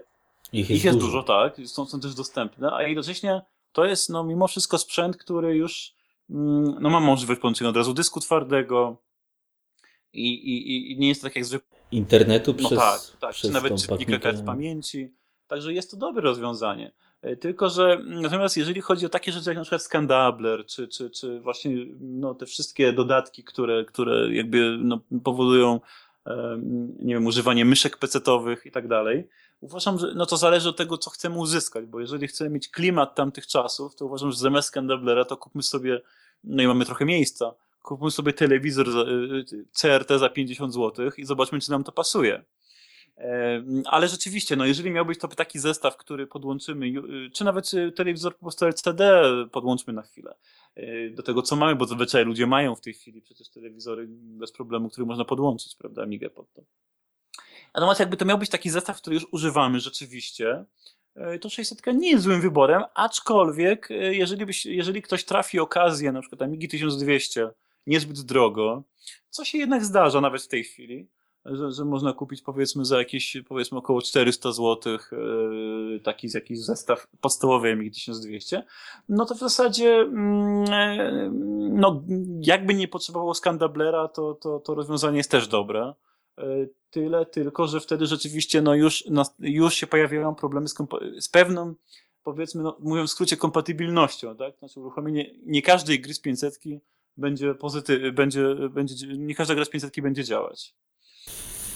ich 0.53 0.69
jest, 0.69 0.71
Ich 0.71 0.83
jest 0.83 0.97
dużo. 0.97 1.07
dużo. 1.07 1.23
tak, 1.23 1.55
są, 1.65 1.85
są 1.85 1.99
też 1.99 2.15
dostępne, 2.15 2.71
a 2.73 2.83
jednocześnie 2.83 3.41
to 3.71 3.85
jest 3.85 4.09
no, 4.09 4.23
mimo 4.23 4.47
wszystko 4.47 4.77
sprzęt, 4.77 5.17
który 5.17 5.55
już 5.55 5.93
mm, 6.29 6.77
no, 6.79 6.89
ma 6.89 6.99
możliwość 6.99 7.41
połączenia 7.41 7.69
od 7.69 7.77
razu 7.77 7.93
dysku 7.93 8.19
twardego 8.19 8.97
i, 10.13 10.33
i, 10.33 10.91
i 10.91 10.99
nie 10.99 11.07
jest 11.07 11.21
tak 11.21 11.35
jak 11.35 11.45
zwykle. 11.45 11.77
Internetu 11.91 12.55
no, 12.61 12.67
przez. 12.67 12.79
tak, 12.79 13.01
tak, 13.19 13.31
przez 13.31 13.49
czy 13.49 13.53
nawet 13.53 13.81
czytnika 13.81 14.19
kart 14.19 14.45
pamięci. 14.45 15.13
Także 15.47 15.73
jest 15.73 15.91
to 15.91 15.97
dobre 15.97 16.21
rozwiązanie. 16.21 16.91
E, 17.21 17.35
tylko, 17.35 17.69
że 17.69 18.01
natomiast 18.05 18.57
jeżeli 18.57 18.81
chodzi 18.81 19.05
o 19.05 19.09
takie 19.09 19.31
rzeczy 19.31 19.49
jak 19.49 19.57
na 19.57 19.63
przykład 19.63 19.81
Scandabler, 19.81 20.65
czy, 20.65 20.87
czy, 20.87 21.09
czy 21.09 21.39
właśnie 21.39 21.71
no, 21.99 22.35
te 22.35 22.45
wszystkie 22.45 22.93
dodatki, 22.93 23.43
które, 23.43 23.85
które 23.85 24.33
jakby 24.33 24.77
no, 24.79 24.99
powodują 25.23 25.79
nie 26.99 27.13
wiem, 27.13 27.25
używanie 27.25 27.65
myszek 27.65 27.97
pecetowych 27.97 28.65
i 28.65 28.71
tak 28.71 28.87
dalej, 28.87 29.27
uważam, 29.61 29.99
że 29.99 30.13
no 30.15 30.25
to 30.25 30.37
zależy 30.37 30.69
od 30.69 30.77
tego, 30.77 30.97
co 30.97 31.09
chcemy 31.09 31.37
uzyskać, 31.37 31.85
bo 31.85 31.99
jeżeli 31.99 32.27
chcemy 32.27 32.49
mieć 32.49 32.69
klimat 32.69 33.15
tamtych 33.15 33.47
czasów, 33.47 33.95
to 33.95 34.05
uważam, 34.05 34.31
że 34.31 34.37
zamiast 34.37 34.67
Scandablera 34.67 35.25
to 35.25 35.37
kupmy 35.37 35.63
sobie, 35.63 36.01
no 36.43 36.63
i 36.63 36.67
mamy 36.67 36.85
trochę 36.85 37.05
miejsca, 37.05 37.53
kupmy 37.81 38.11
sobie 38.11 38.33
telewizor 38.33 38.89
y, 38.89 38.91
y, 39.53 39.65
CRT 39.71 40.19
za 40.19 40.29
50 40.29 40.73
zł 40.73 41.11
i 41.17 41.25
zobaczmy, 41.25 41.59
czy 41.59 41.71
nam 41.71 41.83
to 41.83 41.91
pasuje. 41.91 42.43
Ale 43.85 44.07
rzeczywiście, 44.07 44.55
no 44.55 44.65
jeżeli 44.65 44.91
miał 44.91 45.05
być 45.05 45.19
to 45.19 45.27
taki 45.27 45.59
zestaw, 45.59 45.97
który 45.97 46.27
podłączymy, 46.27 46.85
y, 46.85 47.29
czy 47.33 47.43
nawet 47.43 47.73
y, 47.73 47.91
telewizor 47.91 48.33
po 48.33 48.39
prostu 48.39 48.65
LCD 48.65 49.23
podłączmy 49.51 49.93
na 49.93 50.01
chwilę 50.01 50.35
y, 50.77 51.13
do 51.15 51.23
tego, 51.23 51.41
co 51.41 51.55
mamy, 51.55 51.75
bo 51.75 51.85
zazwyczaj 51.85 52.25
ludzie 52.25 52.47
mają 52.47 52.75
w 52.75 52.81
tej 52.81 52.93
chwili 52.93 53.21
przecież 53.21 53.49
telewizory 53.49 54.05
bez 54.09 54.51
problemu, 54.51 54.89
który 54.89 55.05
można 55.07 55.25
podłączyć, 55.25 55.75
prawda, 55.75 56.03
Amigę 56.03 56.29
pod 56.29 56.53
to. 56.53 56.61
Natomiast 57.73 57.99
jakby 57.99 58.17
to 58.17 58.25
miał 58.25 58.37
być 58.37 58.49
taki 58.49 58.69
zestaw, 58.69 58.97
który 58.97 59.13
już 59.13 59.27
używamy 59.31 59.79
rzeczywiście, 59.79 60.65
to 61.41 61.49
600 61.49 61.81
nie 61.87 62.11
jest 62.11 62.23
złym 62.23 62.41
wyborem, 62.41 62.83
aczkolwiek 62.93 63.89
jeżeli, 64.11 64.45
byś, 64.45 64.65
jeżeli 64.65 65.01
ktoś 65.01 65.25
trafi 65.25 65.59
okazję, 65.59 66.11
na 66.11 66.21
przykład 66.21 66.41
Amigi 66.41 66.67
1200, 66.67 67.49
niezbyt 67.87 68.21
drogo, 68.21 68.83
co 69.29 69.45
się 69.45 69.57
jednak 69.57 69.85
zdarza 69.85 70.21
nawet 70.21 70.41
w 70.41 70.47
tej 70.47 70.63
chwili, 70.63 71.07
że, 71.45 71.71
że 71.71 71.85
można 71.85 72.13
kupić 72.13 72.41
powiedzmy 72.41 72.85
za 72.85 72.97
jakieś 72.97 73.37
powiedzmy 73.47 73.77
około 73.77 74.01
400 74.01 74.51
zł 74.51 74.97
yy, 75.11 75.99
taki 75.99 76.27
jakiś 76.33 76.59
zestaw 76.59 77.07
podstawowy 77.21 77.75
MX 77.75 77.95
1200, 77.95 78.63
no 79.09 79.25
to 79.25 79.35
w 79.35 79.39
zasadzie 79.39 79.93
mm, 79.95 80.65
no 81.79 82.03
jakby 82.41 82.73
nie 82.73 82.87
potrzebował 82.87 83.33
Scandablera, 83.33 84.07
to, 84.07 84.33
to, 84.33 84.59
to 84.59 84.75
rozwiązanie 84.75 85.17
jest 85.17 85.31
też 85.31 85.47
dobre. 85.47 85.93
E, 86.37 86.43
tyle 86.89 87.25
tylko, 87.25 87.67
że 87.67 87.79
wtedy 87.79 88.05
rzeczywiście 88.05 88.61
no 88.61 88.75
już, 88.75 89.03
no, 89.09 89.23
już 89.39 89.73
się 89.73 89.87
pojawiają 89.87 90.35
problemy 90.35 90.67
z, 90.67 90.75
z 91.19 91.29
pewną 91.29 91.75
powiedzmy, 92.23 92.63
no, 92.63 92.77
mówiąc 92.79 93.09
w 93.09 93.13
skrócie, 93.13 93.37
kompatybilnością, 93.37 94.35
tak? 94.35 94.57
Znaczy 94.57 94.79
uruchomienie 94.79 95.31
nie 95.45 95.61
każdej 95.61 96.01
gry 96.01 96.13
z 96.13 96.19
500 96.19 96.59
będzie 97.17 97.55
pozytyw, 97.55 98.15
będzie, 98.15 98.55
będzie, 98.69 99.07
nie 99.07 99.35
każda 99.35 99.55
gra 99.55 99.65
z 99.65 99.69
500 99.69 100.01
będzie 100.01 100.23
działać. 100.23 100.75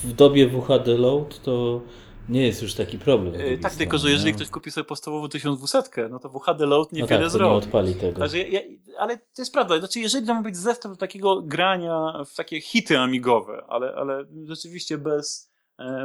W 0.06 0.14
dobie 0.14 0.48
WHD 0.48 0.98
Load 0.98 1.42
to 1.42 1.82
nie 2.30 2.48
jest 2.48 2.62
już 2.62 2.74
taki 2.74 3.00
problem. 3.00 3.34
tak, 3.62 3.76
tylko 3.76 3.98
że 3.98 4.12
jeżeli 4.12 4.34
ktoś 4.34 4.50
kupi 4.50 4.72
sobie 4.72 4.86
podstawową 4.86 5.30
1200, 5.30 6.10
no 6.10 6.20
to 6.20 6.30
WHD 6.30 6.66
Load 6.66 6.92
niewiele 6.92 7.20
no 7.20 7.26
tak, 7.26 7.32
zrobi. 7.32 7.52
nie 7.52 7.58
odpali 7.58 7.96
tego. 7.96 8.20
Także 8.20 8.40
ja, 8.40 8.60
ale 9.00 9.18
to 9.18 9.42
jest 9.42 9.54
prawda, 9.54 9.80
znaczy 9.80 10.00
jeżeli 10.00 10.28
to 10.28 10.34
ma 10.34 10.42
być 10.42 10.58
zestaw 10.58 10.98
takiego 10.98 11.42
grania 11.42 12.24
w 12.26 12.36
takie 12.36 12.62
hity 12.62 13.00
amigowe, 13.00 13.64
ale, 13.68 13.94
ale 13.96 14.26
rzeczywiście 14.44 14.98
bez, 14.98 15.52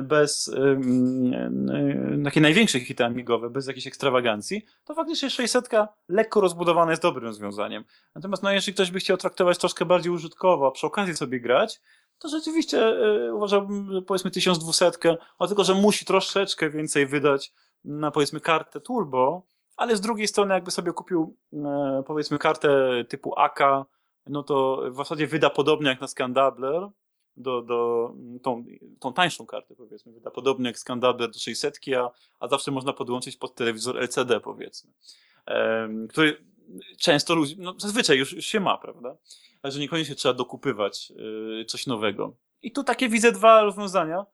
bez 0.03 0.49
um, 0.49 2.25
takie 2.25 2.41
największe 2.41 2.81
hity 2.81 3.05
amigowe, 3.05 3.51
bez 3.51 3.67
jakiejś 3.67 3.87
ekstrawagancji, 3.87 4.65
to 4.85 4.95
faktycznie 4.95 5.31
600 5.31 5.69
lekko 6.09 6.41
rozbudowana 6.41 6.93
jest 6.93 7.03
dobrym 7.03 7.25
rozwiązaniem. 7.25 7.85
Natomiast 8.15 8.43
no, 8.43 8.53
jeżeli 8.53 8.75
ktoś 8.75 8.91
by 8.91 8.99
chciał 8.99 9.17
traktować 9.17 9.59
troszkę 9.59 9.85
bardziej 9.85 10.13
użytkowo, 10.13 10.67
a 10.67 10.71
przy 10.71 10.87
okazji 10.87 11.17
sobie 11.17 11.41
grać, 11.41 11.81
to 12.19 12.29
rzeczywiście 12.29 12.89
y, 13.29 13.35
uważałbym, 13.35 14.05
powiedzmy 14.07 14.31
1200, 14.31 14.91
o 15.39 15.47
tylko, 15.47 15.65
że 15.65 15.75
musi 15.75 16.05
troszeczkę 16.05 16.71
więcej 16.71 17.07
wydać 17.07 17.53
na 17.85 18.11
powiedzmy 18.11 18.41
kartę 18.41 18.81
turbo, 18.81 19.47
ale 19.77 19.97
z 19.97 20.01
drugiej 20.01 20.29
strony 20.29 20.55
jakby 20.55 20.71
sobie 20.71 20.93
kupił 20.93 21.37
e, 21.53 22.03
powiedzmy 22.07 22.39
kartę 22.39 23.05
typu 23.09 23.39
AK, 23.39 23.61
no 24.27 24.43
to 24.43 24.83
w 24.91 24.97
zasadzie 24.97 25.27
wyda 25.27 25.51
podobnie 25.51 25.89
jak 25.89 26.01
na 26.01 26.09
Scandabler, 26.09 26.89
do, 27.43 27.63
do 27.63 28.13
tą, 28.43 28.65
tą 29.01 29.13
tańszą 29.13 29.47
kartę 29.47 29.75
powiedzmy, 29.75 30.13
wyda 30.13 30.31
podobnie 30.31 30.67
jak 30.67 30.79
Scandabler 30.79 31.31
do 31.31 31.39
600, 31.39 31.81
a, 31.97 32.11
a 32.41 32.49
zawsze 32.49 32.71
można 32.71 32.93
podłączyć 32.93 33.37
pod 33.37 33.55
telewizor 33.55 33.99
LCD 33.99 34.41
powiedzmy, 34.41 34.93
e, 35.47 35.89
który 36.09 36.45
często 36.99 37.35
ludzi, 37.35 37.57
no 37.59 37.75
zazwyczaj 37.79 38.19
już, 38.19 38.33
już 38.33 38.47
się 38.47 38.61
ma, 38.61 38.79
prawda? 38.79 39.17
ale 39.63 39.73
że 39.73 39.81
niekoniecznie 39.81 40.15
trzeba 40.15 40.35
dokupywać 40.35 41.11
yy, 41.11 41.65
coś 41.65 41.87
nowego. 41.87 42.37
I 42.63 42.73
tu 42.73 42.85
takie 42.85 43.09
widzę 43.09 43.33
dwa 43.33 43.63
rozwiązania. 43.63 44.27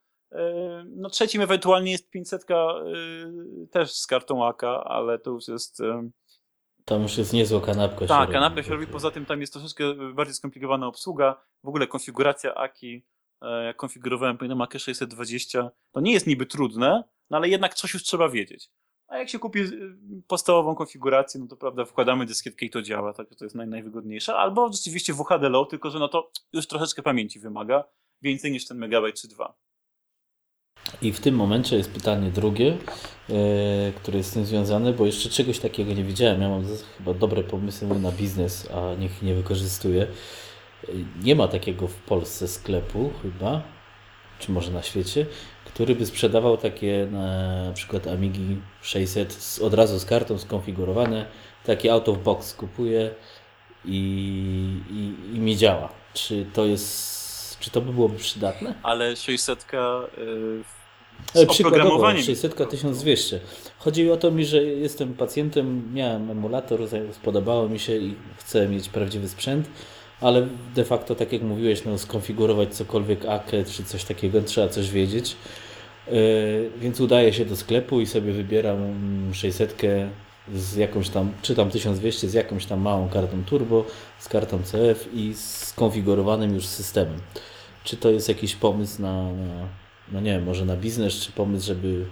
No 0.86 1.10
trzecim 1.10 1.42
ewentualnie 1.42 1.92
jest 1.92 2.10
500 2.10 2.46
yy, 2.50 3.66
też 3.70 3.92
z 3.92 4.06
kartą 4.06 4.46
AK, 4.46 4.62
ale 4.64 5.18
to 5.18 5.30
już 5.30 5.48
jest... 5.48 5.82
Tam 6.88 7.02
już 7.02 7.18
jest 7.18 7.32
niezła 7.32 7.60
kanapka. 7.60 8.06
Tak, 8.06 8.30
kanapka 8.30 8.62
się 8.62 8.70
robi, 8.70 8.86
poza 8.86 9.10
tym 9.10 9.26
tam 9.26 9.40
jest 9.40 9.52
troszeczkę 9.52 9.84
bardziej 10.14 10.34
skomplikowana 10.34 10.86
obsługa, 10.86 11.40
w 11.64 11.68
ogóle 11.68 11.86
konfiguracja 11.86 12.54
AKI, 12.54 13.06
jak 13.64 13.76
konfigurowałem 13.76 14.38
pamiętam 14.38 14.60
AK 14.60 14.78
620, 14.78 15.70
to 15.92 16.00
nie 16.00 16.12
jest 16.12 16.26
niby 16.26 16.46
trudne, 16.46 17.04
no 17.30 17.36
ale 17.36 17.48
jednak 17.48 17.74
coś 17.74 17.94
już 17.94 18.02
trzeba 18.02 18.28
wiedzieć. 18.28 18.70
A 19.08 19.18
jak 19.18 19.28
się 19.28 19.38
kupi 19.38 19.60
y, 19.60 19.96
podstawową 20.26 20.74
konfigurację, 20.74 21.40
no 21.40 21.46
to 21.46 21.56
prawda, 21.56 21.84
wkładamy 21.84 22.26
dyskietkę 22.26 22.66
i 22.66 22.70
to 22.70 22.82
działa, 22.82 23.12
tak, 23.12 23.34
to 23.34 23.44
jest 23.44 23.54
naj, 23.54 23.68
najwygodniejsze. 23.68 24.36
Albo 24.36 24.72
rzeczywiście 24.72 25.14
WHD 25.14 25.48
Low, 25.48 25.68
tylko 25.68 25.90
że 25.90 25.98
no 25.98 26.08
to 26.08 26.30
już 26.52 26.66
troszeczkę 26.66 27.02
pamięci 27.02 27.40
wymaga, 27.40 27.84
więcej 28.22 28.52
niż 28.52 28.66
ten 28.66 28.78
megabajt 28.78 29.20
czy 29.20 29.28
dwa. 29.28 29.54
I 31.02 31.12
w 31.12 31.20
tym 31.20 31.34
momencie 31.34 31.76
jest 31.76 31.90
pytanie 31.90 32.30
drugie, 32.30 32.76
e, 33.30 33.92
które 33.92 34.18
jest 34.18 34.30
z 34.30 34.32
tym 34.32 34.46
związane, 34.46 34.92
bo 34.92 35.06
jeszcze 35.06 35.28
czegoś 35.28 35.58
takiego 35.58 35.92
nie 35.92 36.04
widziałem. 36.04 36.42
Ja 36.42 36.48
mam 36.48 36.64
chyba 36.98 37.14
dobre 37.14 37.42
pomysły 37.42 37.98
na 38.00 38.12
biznes, 38.12 38.68
a 38.74 38.94
niech 38.94 39.22
nie 39.22 39.34
wykorzystuję. 39.34 40.06
Nie 41.22 41.34
ma 41.34 41.48
takiego 41.48 41.88
w 41.88 41.94
Polsce 41.94 42.48
sklepu 42.48 43.10
chyba, 43.22 43.62
czy 44.38 44.52
może 44.52 44.70
na 44.70 44.82
świecie, 44.82 45.26
który 45.64 45.94
by 45.94 46.06
sprzedawał 46.06 46.56
takie 46.56 47.08
na 47.10 47.72
przykład 47.74 48.06
Amigi 48.06 48.56
600 48.82 49.32
z, 49.32 49.58
od 49.58 49.74
razu 49.74 49.98
z 49.98 50.04
kartą 50.04 50.38
skonfigurowane, 50.38 51.26
takie 51.64 51.92
out 51.92 52.08
of 52.08 52.18
box 52.18 52.54
kupuję 52.54 53.14
i, 53.84 53.98
i, 54.90 55.36
i 55.36 55.40
mi 55.40 55.56
działa. 55.56 55.88
Czy 56.14 56.46
to 56.52 56.66
jest, 56.66 57.58
czy 57.60 57.70
to 57.70 57.80
by 57.80 57.92
byłoby 57.92 58.16
przydatne? 58.16 58.74
Ale 58.82 59.16
600 59.16 59.66
yy, 59.72 60.75
z 61.34 61.48
Przykładowo 61.48 62.12
600 62.16 62.68
1200. 62.70 63.40
Chodzi 63.78 64.10
o 64.10 64.16
to 64.16 64.30
mi, 64.30 64.44
że 64.44 64.62
jestem 64.62 65.14
pacjentem, 65.14 65.94
miałem 65.94 66.30
emulator, 66.30 66.80
spodobało 67.12 67.68
mi 67.68 67.78
się 67.78 67.96
i 67.96 68.14
chcę 68.38 68.68
mieć 68.68 68.88
prawdziwy 68.88 69.28
sprzęt 69.28 69.68
ale 70.20 70.46
de 70.74 70.84
facto, 70.84 71.14
tak 71.14 71.32
jak 71.32 71.42
mówiłeś, 71.42 71.84
no, 71.84 71.98
skonfigurować 71.98 72.74
cokolwiek 72.74 73.26
AKE 73.26 73.64
czy 73.64 73.84
coś 73.84 74.04
takiego, 74.04 74.42
trzeba 74.42 74.68
coś 74.68 74.90
wiedzieć. 74.90 75.36
Yy, 76.06 76.70
więc 76.80 77.00
udaję 77.00 77.32
się 77.32 77.44
do 77.44 77.56
sklepu 77.56 78.00
i 78.00 78.06
sobie 78.06 78.32
wybieram 78.32 78.78
600 79.32 79.82
z 80.54 80.76
jakąś 80.76 81.08
tam, 81.08 81.32
czy 81.42 81.54
tam 81.54 81.70
1200 81.70 82.28
z 82.28 82.34
jakąś 82.34 82.66
tam 82.66 82.80
małą 82.80 83.08
kartą 83.08 83.44
turbo, 83.44 83.84
z 84.18 84.28
kartą 84.28 84.62
CF 84.62 85.08
i 85.14 85.34
skonfigurowanym 85.34 86.54
już 86.54 86.66
systemem. 86.66 87.18
Czy 87.84 87.96
to 87.96 88.10
jest 88.10 88.28
jakiś 88.28 88.56
pomysł 88.56 89.02
na, 89.02 89.32
na 89.32 89.68
no 90.12 90.20
nie 90.20 90.32
wiem, 90.32 90.44
może 90.44 90.64
na 90.64 90.76
biznes, 90.76 91.14
czy 91.14 91.32
pomysł, 91.32 91.66
żeby. 91.66 92.06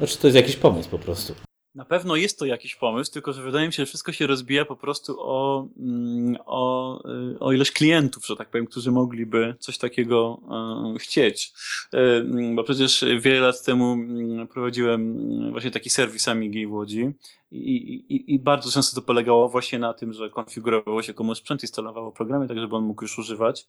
No, 0.00 0.06
czy 0.06 0.18
to 0.18 0.26
jest 0.26 0.36
jakiś 0.36 0.56
pomysł 0.56 0.90
po 0.90 0.98
prostu? 0.98 1.34
Na 1.74 1.84
pewno 1.84 2.16
jest 2.16 2.38
to 2.38 2.46
jakiś 2.46 2.76
pomysł, 2.76 3.12
tylko 3.12 3.32
że 3.32 3.42
wydaje 3.42 3.66
mi 3.66 3.72
się, 3.72 3.82
że 3.82 3.86
wszystko 3.86 4.12
się 4.12 4.26
rozbija 4.26 4.64
po 4.64 4.76
prostu 4.76 5.16
o, 5.18 5.68
mm, 5.78 6.36
o, 6.46 7.02
o 7.40 7.52
ilość 7.52 7.70
klientów, 7.70 8.26
że 8.26 8.36
tak 8.36 8.50
powiem, 8.50 8.66
którzy 8.66 8.90
mogliby 8.90 9.54
coś 9.58 9.78
takiego 9.78 10.40
e, 10.94 10.98
chcieć. 10.98 11.52
E, 11.92 11.98
mm, 11.98 12.56
bo 12.56 12.64
przecież 12.64 13.04
wiele 13.20 13.40
lat 13.40 13.64
temu 13.64 13.92
mm, 13.92 14.48
prowadziłem 14.48 15.18
właśnie 15.50 15.70
taki 15.70 15.90
serwis 15.90 16.28
Amigi 16.28 16.66
w 16.66 16.72
Łodzi 16.72 17.10
i, 17.50 17.76
i, 18.08 18.34
i 18.34 18.38
bardzo 18.38 18.70
często 18.70 19.00
to 19.00 19.06
polegało 19.06 19.48
właśnie 19.48 19.78
na 19.78 19.94
tym, 19.94 20.12
że 20.12 20.30
konfigurowało 20.30 21.02
się 21.02 21.14
komuś 21.14 21.38
sprzęt, 21.38 21.62
instalowało 21.62 22.12
programy, 22.12 22.48
tak 22.48 22.58
żeby 22.58 22.76
on 22.76 22.84
mógł 22.84 23.04
już 23.04 23.18
używać 23.18 23.68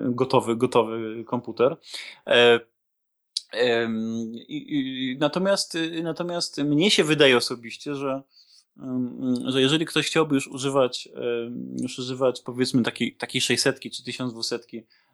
gotowy, 0.00 0.56
gotowy 0.56 1.24
komputer. 1.24 1.76
Natomiast, 5.18 5.78
natomiast 6.02 6.58
mnie 6.58 6.90
się 6.90 7.04
wydaje 7.04 7.36
osobiście, 7.36 7.94
że, 7.94 8.22
że 9.46 9.60
jeżeli 9.60 9.86
ktoś 9.86 10.06
chciałby 10.06 10.34
już 10.34 10.48
używać, 10.48 11.08
już 11.82 11.98
używać 11.98 12.40
powiedzmy 12.40 12.82
takiej, 12.82 13.16
takiej 13.16 13.40
600 13.40 13.80
czy 13.80 14.04
1200 14.04 14.58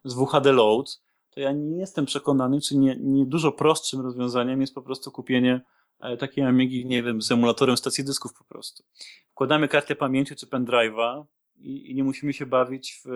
z 0.04 0.14
WHD 0.14 0.52
Load, 0.52 1.00
to 1.36 1.40
ja 1.40 1.52
nie 1.52 1.78
jestem 1.78 2.06
przekonany, 2.06 2.60
czy 2.60 2.76
nie, 2.76 2.96
nie 3.00 3.26
dużo 3.26 3.52
prostszym 3.52 4.00
rozwiązaniem 4.00 4.60
jest 4.60 4.74
po 4.74 4.82
prostu 4.82 5.10
kupienie 5.10 5.60
e, 6.00 6.16
takiej 6.16 6.44
Amigi, 6.44 6.86
nie 6.86 7.02
wiem, 7.02 7.22
z 7.22 7.32
emulatorem 7.32 7.76
stacji 7.76 8.04
dysków 8.04 8.34
po 8.34 8.44
prostu. 8.44 8.84
Wkładamy 9.30 9.68
kartę 9.68 9.96
pamięci 9.96 10.36
czy 10.36 10.46
pendrive'a 10.46 11.24
i, 11.58 11.90
i 11.90 11.94
nie 11.94 12.04
musimy 12.04 12.32
się 12.32 12.46
bawić 12.46 13.00
w, 13.04 13.08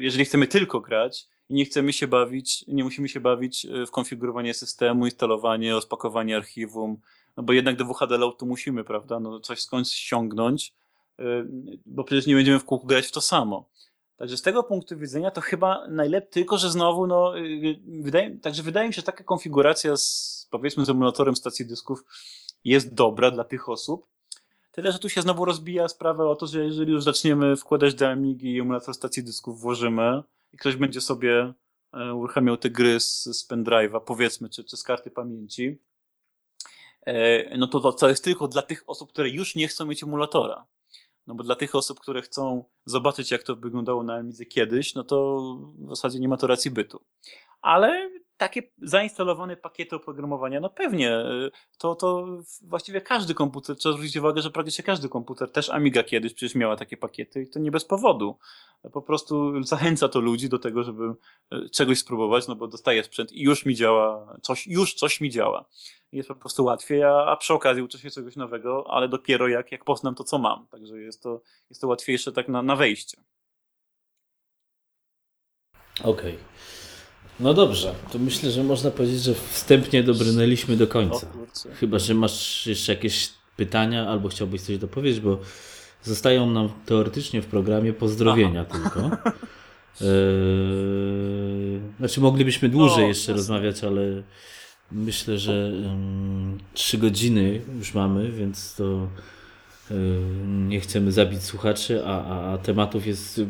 jeżeli 0.00 0.24
chcemy 0.24 0.46
tylko 0.46 0.80
grać, 0.80 1.28
i 1.48 1.54
nie 1.54 1.64
chcemy 1.64 1.92
się 1.92 2.06
bawić, 2.06 2.64
nie 2.68 2.84
musimy 2.84 3.08
się 3.08 3.20
bawić 3.20 3.66
e, 3.66 3.86
w 3.86 3.90
konfigurowanie 3.90 4.54
systemu, 4.54 5.04
instalowanie, 5.04 5.72
rozpakowanie 5.72 6.36
archiwum, 6.36 7.00
no 7.36 7.42
bo 7.42 7.52
jednak 7.52 7.76
do 7.76 7.84
WHD 7.84 8.18
Load 8.18 8.42
musimy, 8.42 8.84
prawda, 8.84 9.20
no 9.20 9.40
coś 9.40 9.62
skądś 9.62 9.90
ściągnąć, 9.90 10.74
e, 11.18 11.24
bo 11.86 12.04
przecież 12.04 12.26
nie 12.26 12.34
będziemy 12.34 12.58
w 12.58 12.64
kółku 12.64 12.86
grać 12.86 13.06
w 13.06 13.12
to 13.12 13.20
samo. 13.20 13.70
Także 14.16 14.36
z 14.36 14.42
tego 14.42 14.62
punktu 14.62 14.98
widzenia 14.98 15.30
to 15.30 15.40
chyba 15.40 15.88
najlepiej, 15.88 16.30
tylko 16.30 16.58
że 16.58 16.70
znowu, 16.70 17.06
no, 17.06 17.38
e, 17.38 17.42
wydaje, 18.00 18.38
także 18.38 18.62
wydaje 18.62 18.88
mi 18.88 18.94
się, 18.94 19.00
że 19.00 19.06
taka 19.06 19.24
konfiguracja 19.24 19.96
z, 19.96 20.48
powiedzmy, 20.50 20.84
z 20.84 20.90
emulatorem 20.90 21.36
stacji 21.36 21.66
dysków 21.66 22.04
jest 22.64 22.94
dobra 22.94 23.30
dla 23.30 23.44
tych 23.44 23.68
osób. 23.68 24.06
Tyle, 24.72 24.92
że 24.92 24.98
tu 24.98 25.08
się 25.08 25.22
znowu 25.22 25.44
rozbija 25.44 25.88
sprawa 25.88 26.24
o 26.24 26.36
to, 26.36 26.46
że 26.46 26.64
jeżeli 26.64 26.92
już 26.92 27.04
zaczniemy 27.04 27.56
wkładać 27.56 27.94
do 27.94 28.08
Amigi 28.08 28.54
i 28.54 28.60
emulator 28.60 28.94
stacji 28.94 29.24
dysków 29.24 29.60
włożymy, 29.60 30.22
i 30.52 30.56
ktoś 30.56 30.76
będzie 30.76 31.00
sobie 31.00 31.52
e, 31.92 32.14
uruchamiał 32.14 32.56
te 32.56 32.70
gry 32.70 33.00
z, 33.00 33.24
z 33.24 33.50
pendrive'a, 33.50 34.00
powiedzmy, 34.00 34.48
czy, 34.48 34.64
czy 34.64 34.76
z 34.76 34.82
karty 34.82 35.10
pamięci, 35.10 35.78
e, 37.06 37.58
no 37.58 37.66
to 37.66 37.92
to 37.92 38.08
jest 38.08 38.24
tylko 38.24 38.48
dla 38.48 38.62
tych 38.62 38.84
osób, 38.86 39.12
które 39.12 39.28
już 39.28 39.54
nie 39.54 39.68
chcą 39.68 39.86
mieć 39.86 40.02
emulatora. 40.02 40.66
No 41.26 41.34
bo 41.34 41.44
dla 41.44 41.54
tych 41.54 41.74
osób, 41.74 42.00
które 42.00 42.22
chcą 42.22 42.64
zobaczyć, 42.84 43.30
jak 43.30 43.42
to 43.42 43.56
wyglądało 43.56 44.02
na 44.02 44.14
Amidze 44.14 44.44
kiedyś, 44.44 44.94
no 44.94 45.04
to 45.04 45.42
w 45.78 45.88
zasadzie 45.88 46.18
nie 46.18 46.28
ma 46.28 46.36
to 46.36 46.46
racji 46.46 46.70
bytu. 46.70 47.04
Ale 47.62 48.10
takie 48.36 48.62
zainstalowane 48.82 49.56
pakiety 49.56 49.96
oprogramowania, 49.96 50.60
no 50.60 50.70
pewnie, 50.70 51.18
y, 51.18 51.50
to, 51.78 51.94
to 51.94 52.26
właściwie 52.62 53.00
każdy 53.00 53.34
komputer, 53.34 53.76
trzeba 53.76 53.92
zwrócić 53.92 54.16
uwagę, 54.16 54.42
że 54.42 54.50
praktycznie 54.50 54.84
każdy 54.84 55.08
komputer, 55.08 55.50
też 55.50 55.70
Amiga 55.70 56.02
kiedyś 56.02 56.34
przecież 56.34 56.54
miała 56.54 56.76
takie 56.76 56.96
pakiety 56.96 57.42
i 57.42 57.48
to 57.48 57.58
nie 57.58 57.70
bez 57.70 57.84
powodu. 57.84 58.38
Po 58.92 59.02
prostu 59.02 59.62
zachęca 59.64 60.08
to 60.08 60.20
ludzi 60.20 60.48
do 60.48 60.58
tego, 60.58 60.82
żeby 60.82 61.04
y, 61.52 61.70
czegoś 61.70 61.98
spróbować, 61.98 62.48
no 62.48 62.56
bo 62.56 62.68
dostaję 62.68 63.04
sprzęt 63.04 63.32
i 63.32 63.42
już 63.42 63.66
mi 63.66 63.74
działa, 63.74 64.36
coś, 64.42 64.66
już 64.66 64.94
coś 64.94 65.20
mi 65.20 65.30
działa. 65.30 65.64
Jest 66.12 66.28
po 66.28 66.34
prostu 66.34 66.64
łatwiej, 66.64 67.02
a, 67.02 67.26
a 67.26 67.36
przy 67.36 67.54
okazji 67.54 67.82
uczę 67.82 67.98
się 67.98 68.10
czegoś 68.10 68.36
nowego, 68.36 68.86
ale 68.90 69.08
dopiero 69.08 69.48
jak, 69.48 69.72
jak 69.72 69.84
poznam 69.84 70.14
to, 70.14 70.24
co 70.24 70.38
mam. 70.38 70.66
Także 70.66 70.98
jest 70.98 71.22
to, 71.22 71.40
jest 71.70 71.80
to 71.80 71.88
łatwiejsze 71.88 72.32
tak 72.32 72.48
na, 72.48 72.62
na 72.62 72.76
wejście. 72.76 73.18
Okej. 76.00 76.10
Okay. 76.10 76.81
No 77.40 77.54
dobrze, 77.54 77.94
to 78.12 78.18
myślę, 78.18 78.50
że 78.50 78.64
można 78.64 78.90
powiedzieć, 78.90 79.22
że 79.22 79.34
wstępnie 79.34 80.02
dobrnęliśmy 80.02 80.76
do 80.76 80.86
końca. 80.86 81.26
Chyba, 81.80 81.98
że 81.98 82.14
masz 82.14 82.66
jeszcze 82.66 82.92
jakieś 82.92 83.28
pytania 83.56 84.08
albo 84.08 84.28
chciałbyś 84.28 84.62
coś 84.62 84.78
dopowiedzieć, 84.78 85.20
bo 85.20 85.38
zostają 86.02 86.50
nam 86.50 86.68
teoretycznie 86.86 87.42
w 87.42 87.46
programie 87.46 87.92
pozdrowienia 87.92 88.64
Aha. 88.70 88.78
tylko. 88.78 89.10
Yy, 90.00 91.80
Znaczy 91.98 92.20
moglibyśmy 92.20 92.68
dłużej 92.68 93.04
o, 93.04 93.08
jeszcze 93.08 93.32
rozmawiać, 93.32 93.84
ale 93.84 94.22
myślę, 94.92 95.38
że 95.38 95.72
trzy 96.74 96.98
godziny 96.98 97.60
już 97.78 97.94
mamy, 97.94 98.32
więc 98.32 98.74
to 98.74 99.08
nie 100.46 100.80
chcemy 100.80 101.12
zabić 101.12 101.42
słuchaczy, 101.42 102.02
a, 102.06 102.24
a, 102.24 102.52
a 102.52 102.58
tematów 102.58 103.06
jest 103.06 103.40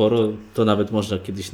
sporo, 0.00 0.32
to 0.54 0.64
nawet 0.64 0.90
można 0.90 1.18
kiedyś 1.18 1.50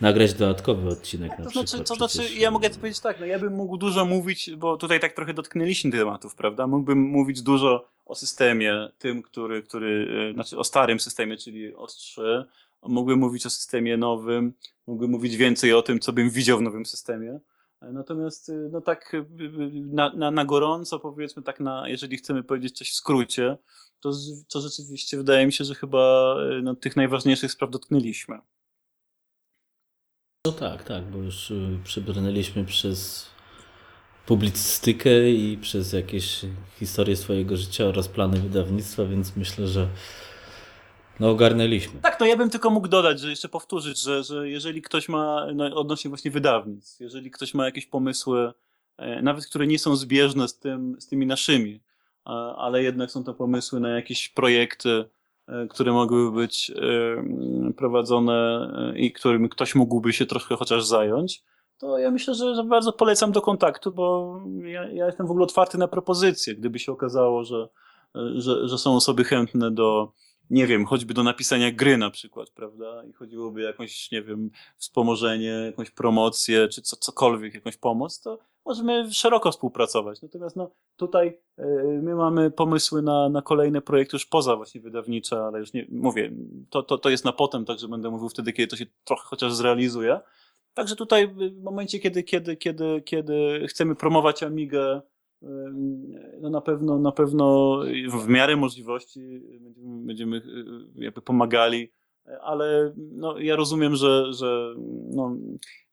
nagrać 0.00 0.34
dodatkowy 0.34 0.88
odcinek. 0.88 1.32
To 1.36 1.50
znaczy, 1.50 1.64
przykład, 1.64 1.88
to 1.88 1.94
znaczy, 1.94 2.34
ja 2.34 2.50
mogę 2.50 2.70
to 2.70 2.78
powiedzieć 2.78 3.00
tak, 3.00 3.20
no 3.20 3.26
ja 3.26 3.38
bym 3.38 3.52
mógł 3.52 3.76
dużo 3.76 4.04
mówić, 4.04 4.50
bo 4.56 4.76
tutaj 4.76 5.00
tak 5.00 5.12
trochę 5.12 5.34
dotknęliśmy 5.34 5.90
tematów, 5.90 6.34
prawda? 6.34 6.66
Mógłbym 6.66 6.98
mówić 6.98 7.42
dużo 7.42 7.88
o 8.06 8.14
systemie, 8.14 8.88
tym, 8.98 9.22
który, 9.22 9.62
który 9.62 10.08
e, 10.30 10.34
znaczy 10.34 10.58
o 10.58 10.64
starym 10.64 11.00
systemie, 11.00 11.36
czyli 11.36 11.74
OS3. 11.74 12.44
Mógłbym 12.82 13.18
mówić 13.18 13.46
o 13.46 13.50
systemie 13.50 13.96
nowym, 13.96 14.52
mógłbym 14.86 15.10
mówić 15.10 15.36
więcej 15.36 15.72
o 15.72 15.82
tym, 15.82 16.00
co 16.00 16.12
bym 16.12 16.30
widział 16.30 16.58
w 16.58 16.62
nowym 16.62 16.86
systemie. 16.86 17.40
Natomiast, 17.82 18.48
e, 18.48 18.52
no 18.52 18.80
tak 18.80 19.14
e, 19.14 19.24
na, 19.72 20.12
na, 20.14 20.30
na 20.30 20.44
gorąco, 20.44 20.98
powiedzmy 20.98 21.42
tak, 21.42 21.60
na, 21.60 21.88
jeżeli 21.88 22.16
chcemy 22.16 22.42
powiedzieć 22.42 22.78
coś 22.78 22.90
w 22.90 22.94
skrócie, 22.94 23.56
to, 24.00 24.12
to 24.48 24.60
rzeczywiście 24.60 25.16
wydaje 25.16 25.46
mi 25.46 25.52
się, 25.52 25.64
że 25.64 25.74
chyba 25.74 26.34
no, 26.62 26.74
tych 26.74 26.96
najważniejszych 26.96 27.52
spraw 27.52 27.70
dotknęliśmy. 27.70 28.38
No 30.46 30.52
tak, 30.52 30.84
tak, 30.84 31.04
bo 31.04 31.18
już 31.18 31.52
przebrnęliśmy 31.84 32.64
przez 32.64 33.30
publicystykę 34.26 35.30
i 35.30 35.58
przez 35.58 35.92
jakieś 35.92 36.40
historie 36.78 37.16
swojego 37.16 37.56
życia 37.56 37.84
oraz 37.84 38.08
plany 38.08 38.40
wydawnictwa, 38.40 39.04
więc 39.04 39.36
myślę, 39.36 39.66
że 39.66 39.88
no 41.20 41.30
ogarnęliśmy. 41.30 42.00
Tak, 42.00 42.20
no 42.20 42.26
ja 42.26 42.36
bym 42.36 42.50
tylko 42.50 42.70
mógł 42.70 42.88
dodać, 42.88 43.20
że 43.20 43.30
jeszcze 43.30 43.48
powtórzyć, 43.48 43.98
że, 43.98 44.24
że 44.24 44.48
jeżeli 44.48 44.82
ktoś 44.82 45.08
ma, 45.08 45.46
no 45.54 45.76
odnośnie 45.76 46.08
właśnie 46.08 46.30
wydawnictw, 46.30 47.00
jeżeli 47.00 47.30
ktoś 47.30 47.54
ma 47.54 47.64
jakieś 47.64 47.86
pomysły, 47.86 48.52
e, 48.96 49.22
nawet 49.22 49.46
które 49.46 49.66
nie 49.66 49.78
są 49.78 49.96
zbieżne 49.96 50.48
z, 50.48 50.58
tym, 50.58 50.96
z 51.00 51.06
tymi 51.06 51.26
naszymi, 51.26 51.80
ale 52.56 52.82
jednak 52.82 53.10
są 53.10 53.24
to 53.24 53.34
pomysły 53.34 53.80
na 53.80 53.88
jakieś 53.88 54.28
projekty, 54.28 55.04
e, 55.48 55.66
które 55.66 55.92
mogłyby 55.92 56.36
być 56.36 56.70
e, 56.70 57.72
prowadzone 57.72 58.70
i 58.96 59.12
którym 59.12 59.48
ktoś 59.48 59.74
mógłby 59.74 60.12
się 60.12 60.26
troszkę 60.26 60.56
chociaż 60.56 60.84
zająć, 60.84 61.42
to 61.78 61.98
ja 61.98 62.10
myślę, 62.10 62.34
że, 62.34 62.64
bardzo 62.64 62.92
polecam 62.92 63.32
do 63.32 63.40
kontaktu, 63.40 63.92
bo 63.92 64.40
ja, 64.62 64.88
ja, 64.88 65.06
jestem 65.06 65.26
w 65.26 65.30
ogóle 65.30 65.44
otwarty 65.44 65.78
na 65.78 65.88
propozycje. 65.88 66.54
Gdyby 66.54 66.78
się 66.78 66.92
okazało, 66.92 67.44
że, 67.44 67.68
że, 68.34 68.68
że 68.68 68.78
są 68.78 68.96
osoby 68.96 69.24
chętne 69.24 69.70
do, 69.70 70.12
nie 70.50 70.66
wiem, 70.66 70.86
choćby 70.86 71.14
do 71.14 71.22
napisania 71.22 71.72
gry 71.72 71.96
na 71.96 72.10
przykład, 72.10 72.50
prawda? 72.50 73.04
I 73.04 73.12
chodziłoby 73.12 73.62
jakąś, 73.62 74.10
nie 74.10 74.22
wiem, 74.22 74.50
wspomożenie, 74.76 75.48
jakąś 75.48 75.90
promocję, 75.90 76.68
czy 76.68 76.82
co, 76.82 76.96
cokolwiek, 76.96 77.54
jakąś 77.54 77.76
pomoc, 77.76 78.20
to 78.20 78.38
możemy 78.68 79.12
szeroko 79.12 79.52
współpracować. 79.52 80.22
Natomiast 80.22 80.56
no, 80.56 80.70
tutaj 80.96 81.38
y, 81.58 81.64
my 82.02 82.14
mamy 82.14 82.50
pomysły 82.50 83.02
na, 83.02 83.28
na 83.28 83.42
kolejne 83.42 83.80
projekty 83.80 84.16
już 84.16 84.26
poza 84.26 84.56
właśnie 84.56 84.80
wydawnicze, 84.80 85.44
ale 85.44 85.58
już 85.58 85.72
nie, 85.72 85.86
mówię, 85.90 86.32
to, 86.70 86.82
to, 86.82 86.98
to 86.98 87.10
jest 87.10 87.24
na 87.24 87.32
potem, 87.32 87.64
także 87.64 87.88
będę 87.88 88.10
mówił 88.10 88.28
wtedy, 88.28 88.52
kiedy 88.52 88.70
to 88.70 88.76
się 88.76 88.86
trochę 89.04 89.22
chociaż 89.24 89.54
zrealizuje. 89.54 90.20
Także 90.74 90.96
tutaj 90.96 91.28
w 91.28 91.62
momencie, 91.62 91.98
kiedy, 91.98 92.22
kiedy, 92.22 92.56
kiedy, 92.56 93.02
kiedy 93.04 93.66
chcemy 93.68 93.94
promować 93.94 94.42
Amigę, 94.42 95.02
no 96.40 96.50
na 96.50 96.60
pewno, 96.60 96.98
na 96.98 97.12
pewno 97.12 97.78
w 98.24 98.28
miarę 98.28 98.56
możliwości 98.56 99.40
będziemy, 99.60 100.06
będziemy 100.06 100.36
y, 100.36 101.04
jakby 101.04 101.22
pomagali, 101.22 101.92
ale 102.42 102.92
no, 102.96 103.38
ja 103.38 103.56
rozumiem, 103.56 103.96
że, 103.96 104.32
że 104.32 104.74
no, 105.10 105.36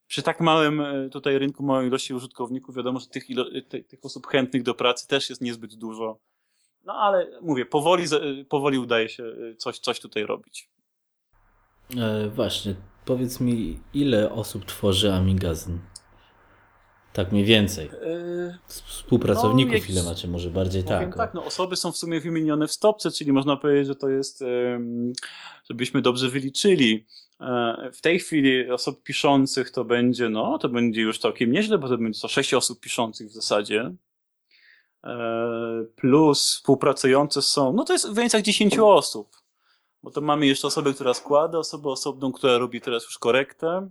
przy 0.08 0.24
tak 0.24 0.40
małym 0.40 0.82
y, 0.82 1.10
tutaj 1.10 1.40
rynku, 1.40 1.64
małej 1.64 1.88
ilości 1.88 2.14
użytkowników, 2.14 2.76
wiadomo, 2.76 3.00
że 3.00 3.08
tych, 3.08 3.30
ilo, 3.30 3.46
tych, 3.70 3.88
tych 3.88 4.06
osób 4.06 4.28
chętnych 4.28 4.64
do 4.64 4.74
pracy 4.74 5.08
też 5.08 5.30
jest 5.30 5.42
niezbyt 5.42 5.76
dużo. 5.76 6.20
No 6.84 6.94
ale 6.94 7.40
mówię, 7.42 7.66
powoli, 7.66 8.06
powoli 8.50 8.80
udaje 8.80 9.10
się 9.10 9.24
coś, 9.58 9.80
coś 9.80 10.00
tutaj 10.00 10.26
robić. 10.26 10.70
E, 11.98 12.30
właśnie, 12.30 12.76
Powiedz 13.06 13.40
mi, 13.40 13.80
ile 13.94 14.32
osób 14.32 14.66
tworzy 14.66 15.14
Amigazyn? 15.14 15.80
Tak 17.16 17.32
mniej 17.32 17.46
więcej. 17.46 17.90
Yy, 18.02 18.58
Współpracowników 18.68 19.90
no, 19.90 19.94
ile 19.94 20.04
macie? 20.04 20.28
Może 20.28 20.50
bardziej 20.50 20.84
tak. 20.84 21.16
Tak, 21.16 21.34
no 21.34 21.46
osoby 21.46 21.76
są 21.76 21.92
w 21.92 21.98
sumie 21.98 22.20
wymienione 22.20 22.68
w 22.68 22.72
stopce, 22.72 23.12
czyli 23.12 23.34
można 23.34 23.58
powiedzieć, 23.58 23.88
że 23.88 23.96
to 23.96 24.10
jest, 24.10 24.44
żebyśmy 25.70 26.02
dobrze 26.02 26.30
wyliczyli. 26.30 27.06
E, 27.42 27.90
w 27.94 28.02
tej 28.02 28.20
chwili 28.20 28.72
osób 28.72 29.04
piszących 29.04 29.72
to 29.72 29.86
będzie, 29.86 30.30
no, 30.30 30.58
to 30.58 30.70
będzie 30.70 31.02
już 31.02 31.20
całkiem 31.20 31.52
nieźle, 31.52 31.78
bo 31.78 31.90
to 31.90 31.98
będzie 31.98 32.22
to 32.22 32.28
sześć 32.28 32.54
osób 32.54 32.80
piszących 32.80 33.28
w 33.28 33.34
zasadzie. 33.34 33.94
E, 35.04 35.86
plus 35.96 36.42
współpracujące 36.42 37.42
są, 37.42 37.74
no 37.74 37.84
to 37.84 37.94
jest 37.94 38.10
w 38.10 38.14
granicach 38.14 38.42
10 38.42 38.80
osób 38.80 39.46
bo 40.06 40.12
to 40.12 40.22
mamy 40.22 40.48
jeszcze 40.48 40.68
osobę, 40.68 40.94
która 40.94 41.14
składa, 41.14 41.58
osobę 41.58 41.90
osobną, 41.90 42.32
która 42.32 42.58
robi 42.58 42.82
teraz 42.82 43.04
już 43.04 43.18
korektę. 43.18 43.90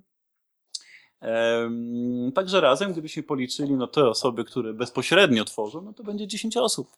Także 2.34 2.60
razem, 2.60 2.92
gdybyśmy 2.92 3.22
policzyli, 3.22 3.72
no 3.72 3.86
te 3.86 4.08
osoby, 4.08 4.44
które 4.44 4.72
bezpośrednio 4.72 5.44
tworzą, 5.44 5.82
no 5.82 5.92
to 5.92 6.02
będzie 6.02 6.26
10 6.26 6.56
osób. 6.56 6.88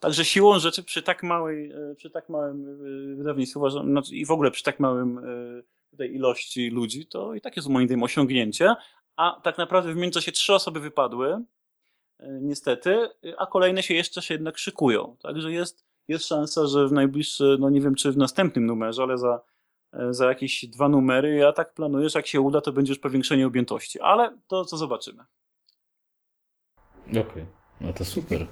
Także 0.00 0.24
siłą 0.24 0.58
rzeczy 0.58 0.82
przy 0.82 1.02
tak 1.02 1.22
małej, 1.22 1.70
e, 1.70 1.94
przy 1.94 2.10
tak 2.10 2.28
małym 2.28 2.68
e, 3.12 3.16
wydawnictwie 3.16 3.58
uważam, 3.58 3.90
znaczy 3.90 4.14
i 4.14 4.26
w 4.26 4.30
ogóle 4.30 4.50
przy 4.50 4.62
tak 4.62 4.80
małym 4.80 5.18
e, 5.18 5.96
tej 5.96 6.14
ilości 6.14 6.70
ludzi, 6.70 7.06
to 7.06 7.34
i 7.34 7.40
tak 7.40 7.56
jest 7.56 7.68
moim 7.68 7.88
zdaniem 7.88 8.02
osiągnięcie. 8.02 8.74
A 9.16 9.40
tak 9.42 9.58
naprawdę 9.58 9.92
w 9.92 9.96
międzyczasie 9.96 10.32
trzy 10.32 10.54
osoby 10.54 10.80
wypadły, 10.80 11.38
niestety, 12.40 13.08
a 13.38 13.46
kolejne 13.46 13.82
się 13.82 13.94
jeszcze 13.94 14.22
się 14.22 14.34
jednak 14.34 14.58
szykują. 14.58 15.16
Także 15.22 15.52
jest 15.52 15.84
jest 16.08 16.26
szansa, 16.26 16.66
że 16.66 16.88
w 16.88 16.92
najbliższy, 16.92 17.56
no 17.60 17.70
nie 17.70 17.80
wiem 17.80 17.94
czy 17.94 18.12
w 18.12 18.16
następnym 18.16 18.66
numerze, 18.66 19.02
ale 19.02 19.18
za, 19.18 19.40
za 20.10 20.26
jakieś 20.26 20.64
dwa 20.66 20.88
numery, 20.88 21.34
ja 21.34 21.52
tak 21.52 21.74
planuję, 21.74 22.08
że 22.08 22.18
jak 22.18 22.26
się 22.26 22.40
uda, 22.40 22.60
to 22.60 22.72
będzie 22.72 22.92
już 22.92 22.98
powiększenie 22.98 23.46
objętości, 23.46 24.00
ale 24.00 24.38
to 24.46 24.64
co 24.64 24.76
zobaczymy. 24.76 25.24
Okej, 27.08 27.20
okay. 27.20 27.46
no 27.80 27.92
to 27.92 28.04
super. 28.04 28.46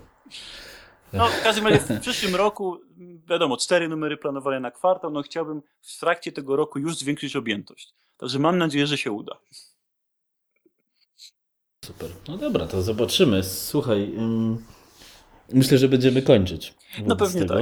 No, 1.13 1.29
w 1.29 1.43
każdym 1.43 1.67
razie 1.67 1.79
w 1.81 2.01
przyszłym 2.01 2.37
roku, 2.37 2.81
wiadomo, 3.29 3.57
cztery 3.57 3.89
numery 3.89 4.17
planowane 4.17 4.61
na 4.61 4.71
kwartał, 4.71 5.11
no 5.11 5.23
chciałbym 5.23 5.63
w 5.81 6.01
trakcie 6.01 6.33
tego 6.33 6.57
roku 6.57 6.79
już 6.79 6.97
zwiększyć 6.97 7.37
objętość. 7.37 7.95
Także 8.17 8.39
mam 8.39 8.59
nadzieję, 8.59 8.87
że 8.87 8.99
się 8.99 9.13
uda. 9.13 9.37
Super. 11.85 12.11
No 12.29 12.37
dobra, 12.39 12.67
to 12.67 12.83
zobaczymy. 12.83 13.43
Słuchaj, 13.43 14.15
myślę, 15.53 15.79
że 15.79 15.89
będziemy 15.89 16.23
kończyć. 16.23 16.75
No 17.07 17.17
pewnie 17.17 17.45
tak. 17.45 17.59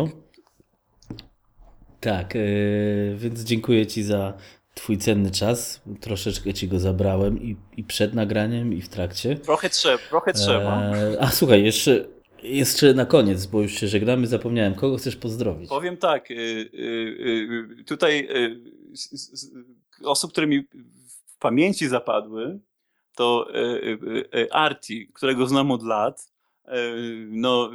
Tak, 2.00 2.34
yy, 2.34 3.16
więc 3.16 3.40
dziękuję 3.40 3.86
Ci 3.86 4.02
za 4.02 4.34
Twój 4.74 4.98
cenny 4.98 5.30
czas. 5.30 5.82
Troszeczkę 6.00 6.54
Ci 6.54 6.68
go 6.68 6.78
zabrałem 6.78 7.42
i, 7.42 7.56
i 7.76 7.84
przed 7.84 8.14
nagraniem, 8.14 8.74
i 8.74 8.82
w 8.82 8.88
trakcie. 8.88 9.36
Trochę 9.36 9.70
trzeba, 9.70 9.98
trochę 9.98 10.32
trzeba. 10.32 10.82
E, 10.82 11.16
a 11.20 11.30
słuchaj, 11.30 11.64
jeszcze, 11.64 12.04
jeszcze 12.42 12.94
na 12.94 13.06
koniec, 13.06 13.46
bo 13.46 13.62
już 13.62 13.72
się 13.72 13.88
żegnamy, 13.88 14.26
zapomniałem. 14.26 14.74
Kogo 14.74 14.96
chcesz 14.96 15.16
pozdrowić? 15.16 15.68
Powiem 15.68 15.96
tak, 15.96 16.30
yy, 16.30 16.36
yy, 16.72 17.84
tutaj 17.84 18.28
osób, 20.04 20.32
które 20.32 20.46
mi 20.46 20.62
w 21.26 21.38
pamięci 21.38 21.88
zapadły, 21.88 22.60
to 23.16 23.48
Arti, 24.50 25.08
którego 25.14 25.46
znam 25.46 25.70
od 25.70 25.82
lat. 25.82 26.32
No, 27.28 27.70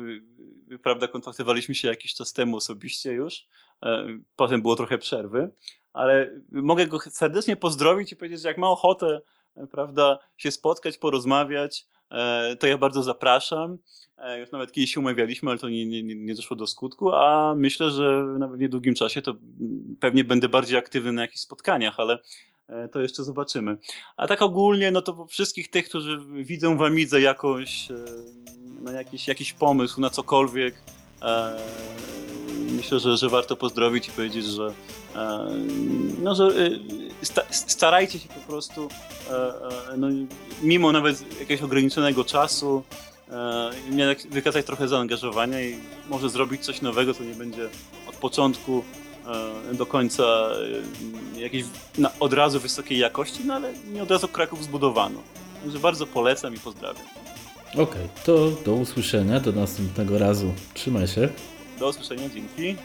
prawda, 0.84 1.08
kontaktowaliśmy 1.08 1.76
się 1.76 1.88
jakiś 1.88 2.14
czas 2.14 2.34
temu 2.34 2.58
osobiście 2.58 3.12
już. 3.12 3.48
E, 3.84 4.08
potem 4.36 4.62
było 4.62 4.76
trochę 4.76 4.98
przerwy, 4.98 5.52
ale 5.94 6.32
mogę 6.52 6.88
go 6.88 7.00
serdecznie 7.00 7.56
pozdrowić 7.56 8.12
i 8.12 8.16
powiedzieć, 8.16 8.42
że 8.42 8.48
jak 8.48 8.58
ma 8.58 8.70
ochotę, 8.70 9.22
e, 9.56 9.68
prawda, 9.68 10.20
się 10.38 10.52
spotkać, 10.52 10.98
porozmawiać, 10.98 11.86
e, 12.12 12.56
to 12.56 12.68
ja 12.68 12.78
bardzo 12.78 13.04
zapraszam. 13.04 13.78
Już 14.40 14.52
nawet 14.52 14.72
kiedyś 14.72 14.94
się 14.94 15.00
umawialiśmy, 15.00 15.50
ale 15.50 15.60
to 15.60 15.70
nie, 15.70 15.86
nie, 15.86 16.04
nie 16.04 16.36
doszło 16.36 16.58
do 16.58 16.68
skutku, 16.68 17.12
a 17.14 17.56
myślę, 17.58 17.92
że 17.92 18.26
nawet 18.40 18.58
w 18.58 18.62
niedługim 18.62 18.96
czasie 18.96 19.22
to 19.22 19.34
pewnie 20.00 20.24
będę 20.24 20.50
bardziej 20.50 20.78
aktywny 20.78 21.12
na 21.12 21.22
jakichś 21.22 21.42
spotkaniach, 21.42 22.00
ale 22.00 22.20
to 22.92 23.02
jeszcze 23.02 23.24
zobaczymy. 23.24 23.78
A 24.18 24.28
tak 24.28 24.42
ogólnie, 24.42 24.92
no 24.92 25.02
to 25.02 25.26
wszystkich 25.28 25.70
tych, 25.70 25.90
którzy 25.90 26.20
widzą 26.32 26.78
w 26.78 26.82
Amidze 26.82 27.22
jakąś 27.22 27.88
na 28.82 28.92
jakiś, 28.92 29.28
jakiś 29.28 29.54
pomysł, 29.54 30.02
na 30.02 30.10
cokolwiek, 30.10 30.76
myślę, 32.84 33.00
że, 33.00 33.18
że 33.18 33.30
warto 33.30 33.56
pozdrowić 33.56 34.08
i 34.08 34.12
powiedzieć, 34.12 34.46
że, 34.46 34.74
e, 35.16 35.48
no, 36.24 36.36
że 36.36 36.48
e, 36.48 37.46
starajcie 37.52 38.20
się 38.20 38.30
po 38.30 38.52
prostu, 38.52 38.90
e, 39.30 39.98
no, 39.98 40.08
mimo 40.64 40.92
nawet 40.92 41.40
jakiegoś 41.40 41.64
ograniczonego 41.64 42.24
czasu, 42.24 42.84
tak 43.98 44.32
wykazać 44.32 44.66
trochę 44.66 44.88
zaangażowania 44.88 45.62
i 45.62 45.76
może 46.10 46.30
zrobić 46.30 46.66
coś 46.66 46.82
nowego, 46.82 47.14
co 47.14 47.24
nie 47.24 47.34
będzie 47.34 47.70
od 48.08 48.16
początku 48.16 48.84
do 49.74 49.86
końca 49.86 50.24
jakiejś 51.38 51.66
od 52.20 52.34
razu 52.34 52.60
wysokiej 52.60 53.00
jakości, 53.00 53.40
no 53.46 53.54
ale 53.54 53.74
nie 53.94 54.04
od 54.04 54.12
razu 54.12 54.28
Kraków 54.28 54.64
zbudowano. 54.64 55.20
Także 55.64 55.80
bardzo 55.80 56.08
polecam 56.08 56.56
i 56.56 56.60
pozdrawiam. 56.60 57.06
Okej, 57.74 57.84
okay, 57.84 58.10
to 58.26 58.50
do 58.66 58.74
usłyszenia, 58.74 59.40
do 59.40 59.52
następnego 59.52 60.18
razu. 60.18 60.54
Trzymaj 60.74 61.08
się. 61.08 61.30
Do 61.84 61.90
usłyszenia, 61.90 62.30
dzięki. 62.30 62.76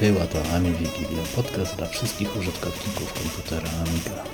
Była 0.00 0.26
to 0.26 0.38
Ami 0.54 0.70
Wigilia, 0.70 1.22
podcast 1.36 1.76
dla 1.76 1.86
wszystkich 1.86 2.36
użytkowników 2.36 3.12
komputera 3.12 3.70
Amiga. 3.86 4.24